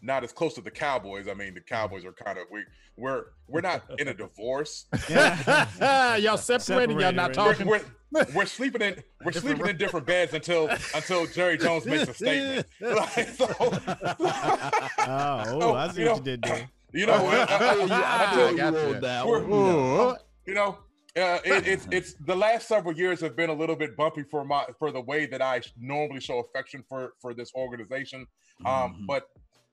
not 0.00 0.22
as 0.22 0.32
close 0.32 0.54
to 0.54 0.60
the 0.60 0.70
Cowboys. 0.70 1.26
I 1.28 1.34
mean, 1.34 1.54
the 1.54 1.60
Cowboys 1.60 2.04
are 2.04 2.12
kind 2.12 2.38
of 2.38 2.44
we 2.52 2.62
we're 2.96 3.24
we're 3.48 3.62
not 3.62 3.82
in 3.98 4.08
a 4.08 4.14
divorce. 4.14 4.86
y'all 5.10 6.36
separating. 6.36 7.00
Y'all 7.00 7.12
not 7.12 7.36
right? 7.36 7.66
We're, 7.66 7.78
talking. 7.80 7.84
we're, 8.12 8.26
we're 8.34 8.46
sleeping 8.46 8.82
in 8.82 9.02
we're 9.24 9.32
sleeping 9.32 9.66
in 9.66 9.76
different 9.76 10.06
beds 10.06 10.34
until 10.34 10.68
until 10.94 11.26
Jerry 11.26 11.58
Jones 11.58 11.84
makes 11.86 12.08
a 12.08 12.14
statement. 12.14 12.66
Like, 12.80 13.28
so, 13.30 13.46
Oh, 13.58 15.44
oh, 15.48 15.58
No, 15.58 15.74
I 15.74 15.88
see 15.92 16.02
you 16.02 16.08
what 16.08 16.12
know- 16.12 16.16
you 16.16 16.22
did 16.22 16.42
there. 16.42 16.68
You 16.92 17.06
know, 17.06 17.14
I 17.14 17.46
I 17.48 18.34
told 18.36 18.50
you 18.52 18.56
got 18.56 18.72
you. 18.74 19.00
that 19.00 19.26
We're- 19.26 19.44
one. 19.44 19.52
Ooh. 19.52 20.16
you 20.46 20.54
know 20.54 20.78
uh, 21.14 21.38
it, 21.44 21.66
it's 21.66 21.86
it's 21.90 22.14
the 22.14 22.34
last 22.34 22.66
several 22.66 22.94
years 22.96 23.20
have 23.20 23.36
been 23.36 23.50
a 23.50 23.54
little 23.54 23.76
bit 23.76 23.96
bumpy 23.96 24.22
for 24.22 24.44
my 24.44 24.64
for 24.78 24.90
the 24.90 25.00
way 25.00 25.26
that 25.26 25.42
I 25.42 25.60
normally 25.78 26.20
show 26.20 26.38
affection 26.40 26.82
for 26.88 27.12
for 27.20 27.34
this 27.34 27.52
organization. 27.54 28.26
Um, 28.64 28.72
Mhm. 29.02 29.06
but 29.06 29.24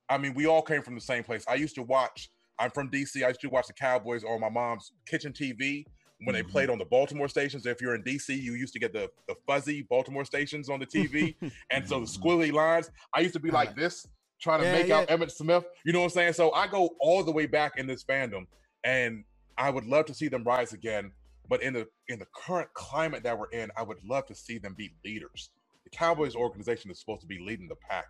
I 0.09 0.17
mean, 0.17 0.33
we 0.33 0.47
all 0.47 0.61
came 0.61 0.81
from 0.81 0.95
the 0.95 1.01
same 1.01 1.23
place. 1.23 1.45
I 1.47 1.53
used 1.55 1.75
to 1.75 1.83
watch. 1.83 2.29
I'm 2.57 2.71
from 2.71 2.89
DC. 2.89 3.23
I 3.23 3.29
used 3.29 3.39
to 3.41 3.47
watch 3.49 3.67
the 3.67 3.73
Cowboys 3.73 4.23
on 4.25 4.41
my 4.41 4.49
mom's 4.49 4.91
kitchen 5.05 5.31
TV 5.31 5.85
when 6.25 6.33
they 6.33 6.43
Mhm. 6.43 6.49
played 6.49 6.69
on 6.69 6.77
the 6.77 6.83
Baltimore 6.85 7.29
stations. 7.29 7.65
If 7.65 7.79
you're 7.79 7.95
in 7.95 8.03
DC, 8.03 8.35
you 8.35 8.55
used 8.55 8.73
to 8.73 8.79
get 8.79 8.91
the 8.91 9.09
the 9.29 9.35
fuzzy 9.47 9.83
Baltimore 9.83 10.25
stations 10.25 10.69
on 10.69 10.79
the 10.81 10.85
TV, 10.87 11.35
and 11.69 11.87
so 11.87 12.01
the 12.01 12.05
Mhm. 12.05 12.17
squiggly 12.19 12.51
lines. 12.51 12.91
I 13.13 13.21
used 13.21 13.33
to 13.35 13.39
be 13.39 13.49
like 13.51 13.77
this 13.77 14.05
trying 14.41 14.59
to 14.59 14.65
Yeah, 14.65 14.71
make 14.73 14.87
yeah. 14.87 14.97
out 14.99 15.07
Emmitt 15.09 15.31
Smith. 15.31 15.65
You 15.85 15.93
know 15.93 15.99
what 15.99 16.05
I'm 16.05 16.11
saying? 16.11 16.33
So 16.33 16.51
I 16.53 16.67
go 16.67 16.91
all 16.99 17.23
the 17.23 17.31
way 17.31 17.45
back 17.45 17.73
in 17.77 17.87
this 17.87 18.03
fandom, 18.03 18.45
and 18.83 19.23
I 19.57 19.69
would 19.69 19.85
love 19.85 20.05
to 20.07 20.13
see 20.13 20.27
them 20.27 20.43
rise 20.43 20.73
again. 20.73 21.11
But 21.49 21.63
in 21.63 21.73
the 21.73 21.87
in 22.07 22.19
the 22.19 22.27
current 22.35 22.69
climate 22.73 23.23
that 23.23 23.37
we're 23.37 23.49
in, 23.51 23.71
I 23.77 23.83
would 23.83 23.97
love 24.03 24.25
to 24.27 24.35
see 24.35 24.57
them 24.59 24.75
be 24.77 24.91
leaders. 25.05 25.51
The 25.83 25.89
Cowboys 25.91 26.35
organization 26.35 26.91
is 26.91 26.99
supposed 26.99 27.21
to 27.21 27.27
be 27.27 27.39
leading 27.39 27.67
the 27.67 27.75
pack, 27.89 28.05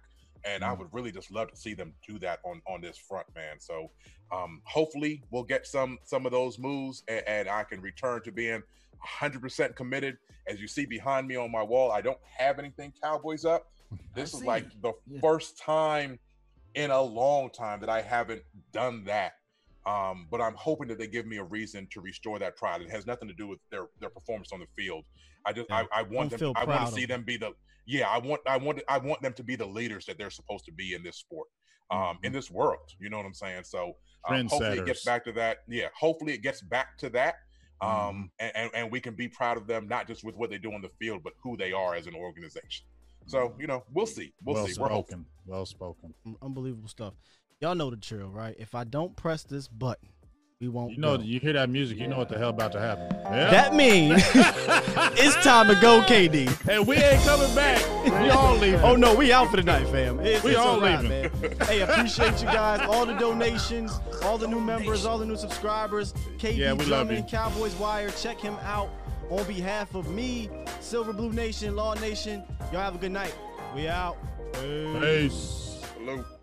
and 0.45 0.63
I 0.63 0.75
Mhm. 0.75 0.79
would 0.79 0.87
really 0.93 1.11
just 1.11 1.31
love 1.31 1.49
to 1.49 1.57
see 1.57 1.73
them 1.73 1.95
do 2.07 2.19
that 2.19 2.39
on 2.45 2.61
on 2.67 2.81
this 2.81 2.97
front, 2.97 3.27
man. 3.35 3.59
So 3.59 3.91
um, 4.31 4.61
hopefully 4.65 5.23
we'll 5.31 5.43
get 5.43 5.67
some 5.67 5.99
some 6.05 6.25
of 6.25 6.31
those 6.31 6.59
moves, 6.59 7.03
and, 7.07 7.23
and 7.27 7.49
I 7.49 7.63
can 7.63 7.81
return 7.81 8.23
to 8.23 8.31
being 8.31 8.63
100% 9.21 9.75
committed. 9.75 10.17
As 10.47 10.59
you 10.61 10.67
see 10.67 10.85
behind 10.85 11.27
me 11.27 11.35
on 11.37 11.51
my 11.51 11.63
wall, 11.63 11.91
I 11.91 12.01
don't 12.01 12.19
have 12.37 12.59
anything 12.59 12.93
Cowboys 13.03 13.45
up. 13.45 13.67
This 14.13 14.33
is 14.33 14.43
like 14.43 14.65
the 14.81 14.93
Yeah. 15.07 15.19
first 15.21 15.57
time 15.57 16.19
in 16.75 16.91
a 16.91 17.01
long 17.01 17.49
time 17.49 17.79
that 17.79 17.89
I 17.89 18.01
haven't 18.01 18.43
done 18.71 19.03
that. 19.05 19.33
Um, 19.85 20.27
but 20.29 20.41
I'm 20.41 20.55
hoping 20.55 20.87
that 20.89 20.99
they 20.99 21.07
give 21.07 21.25
me 21.25 21.37
a 21.37 21.43
reason 21.43 21.87
to 21.91 22.01
restore 22.01 22.37
that 22.39 22.55
pride. 22.57 22.81
It 22.81 22.91
has 22.91 23.05
nothing 23.07 23.27
to 23.27 23.33
do 23.33 23.47
with 23.47 23.59
their 23.71 23.87
their 23.99 24.09
performance 24.09 24.51
on 24.51 24.59
the 24.59 24.67
field. 24.75 25.05
I 25.45 25.53
just 25.53 25.71
I, 25.71 25.87
I 25.93 26.03
want 26.03 26.31
Don't 26.31 26.39
them. 26.39 26.53
I 26.55 26.65
want 26.65 26.87
to 26.87 26.93
see 26.93 27.05
them 27.05 27.23
be 27.23 27.37
the 27.37 27.53
yeah. 27.87 28.07
I 28.07 28.17
want 28.19 28.41
I 28.45 28.57
want 28.57 28.81
I 28.89 28.97
want 28.97 29.21
them 29.21 29.33
to 29.33 29.43
be 29.43 29.55
the 29.55 29.65
leaders 29.65 30.05
that 30.05 30.17
they're 30.17 30.29
supposed 30.29 30.65
to 30.65 30.71
be 30.71 30.93
in 30.93 31.01
this 31.01 31.17
sport, 31.17 31.47
um, 31.91 32.19
in 32.23 32.33
this 32.33 32.51
world. 32.51 32.91
You 32.99 33.09
know 33.09 33.17
what 33.17 33.25
I'm 33.25 33.33
saying? 33.33 33.63
So 33.63 33.93
um, 34.27 34.47
hopefully 34.47 34.79
it 34.79 34.85
gets 34.85 35.05
back 35.05 35.23
to 35.25 35.31
that. 35.33 35.59
Yeah, 35.67 35.87
hopefully 35.97 36.33
it 36.33 36.43
gets 36.43 36.61
back 36.61 36.97
to 36.99 37.09
that. 37.11 37.35
Um, 37.81 38.29
and, 38.39 38.51
and, 38.55 38.71
and 38.73 38.91
we 38.91 38.99
can 38.99 39.15
be 39.15 39.29
proud 39.29 39.55
of 39.55 39.65
them, 39.65 39.87
not 39.87 40.05
just 40.05 40.25
with 40.25 40.35
what 40.35 40.49
they 40.49 40.57
do 40.57 40.73
on 40.73 40.81
the 40.81 40.89
field, 40.99 41.21
but 41.23 41.31
who 41.41 41.55
they 41.55 41.71
are 41.71 41.95
as 41.95 42.07
an 42.07 42.15
organization. 42.15 42.85
So, 43.29 43.53
you 43.59 43.67
know, 43.67 43.83
we'll 43.93 44.07
see. 44.07 44.33
We'll 44.43 44.55
well 44.55 44.67
see. 44.67 44.79
We're 44.79 44.89
hopeful. 44.89 45.03
spoken. 45.19 45.25
Well 45.45 45.65
spoken. 45.65 46.13
Unbelievable 46.41 46.87
stuff. 46.89 47.13
Y'all 47.61 47.75
know 47.75 47.89
the 47.91 47.95
drill, 47.97 48.29
right? 48.29 48.55
If 48.57 48.73
I 48.73 48.85
don't 48.85 49.15
press 49.15 49.43
this 49.43 49.67
button, 49.67 50.09
we 50.59 50.67
won't. 50.67 50.91
You 50.91 50.97
know, 50.97 51.15
go. 51.17 51.23
you 51.23 51.39
hear 51.39 51.53
that 51.53 51.69
music, 51.69 51.99
you 51.99 52.07
know 52.07 52.17
what 52.17 52.27
the 52.27 52.37
hell 52.37 52.49
about 52.49 52.71
to 52.73 52.79
happen. 52.79 53.07
Yeah. 53.15 53.49
that 53.51 53.75
means 53.75 54.21
it's 54.35 55.35
time 55.43 55.67
to 55.67 55.75
go, 55.79 56.01
KD. 56.01 56.67
and 56.69 56.85
we 56.85 56.97
ain't 56.97 57.21
coming 57.23 57.53
back. 57.55 57.81
We 58.03 58.29
all 58.29 58.55
leaving. 58.57 58.79
Oh 58.81 58.95
no, 58.97 59.15
we 59.15 59.31
out 59.31 59.49
for 59.51 59.57
the 59.57 59.63
night, 59.63 59.87
fam. 59.87 60.19
It's, 60.19 60.43
We 60.43 60.51
it's 60.51 60.59
all 60.59 60.79
a 60.79 60.83
leaving. 60.83 61.09
man. 61.09 61.31
Hey, 61.67 61.81
appreciate 61.81 62.41
you 62.41 62.47
guys, 62.47 62.81
all 62.89 63.05
the 63.05 63.13
donations, 63.13 63.99
all 64.23 64.37
the 64.37 64.47
new 64.47 64.59
members, 64.59 65.05
all 65.05 65.17
the 65.17 65.25
new 65.25 65.37
subscribers. 65.37 66.13
KD 66.37 66.57
Yeah, 66.57 66.73
we 66.73 66.79
love 66.85 67.07
Drummond, 67.07 67.17
you. 67.31 67.37
Cowboys 67.37 67.75
Wire. 67.75 68.09
Check 68.11 68.39
him 68.41 68.55
out 68.63 68.89
on 69.29 69.45
behalf 69.45 69.95
of 69.95 70.09
me, 70.11 70.49
Silver 70.79 71.13
Blue 71.13 71.31
Nation, 71.31 71.75
Law 71.75 71.93
Nation. 71.95 72.43
Y'all 72.71 72.81
have 72.81 72.95
a 72.95 72.97
good 72.97 73.11
night. 73.11 73.35
We 73.75 73.87
out. 73.87 74.17
Peace. 74.53 75.81
Salute. 75.93 76.38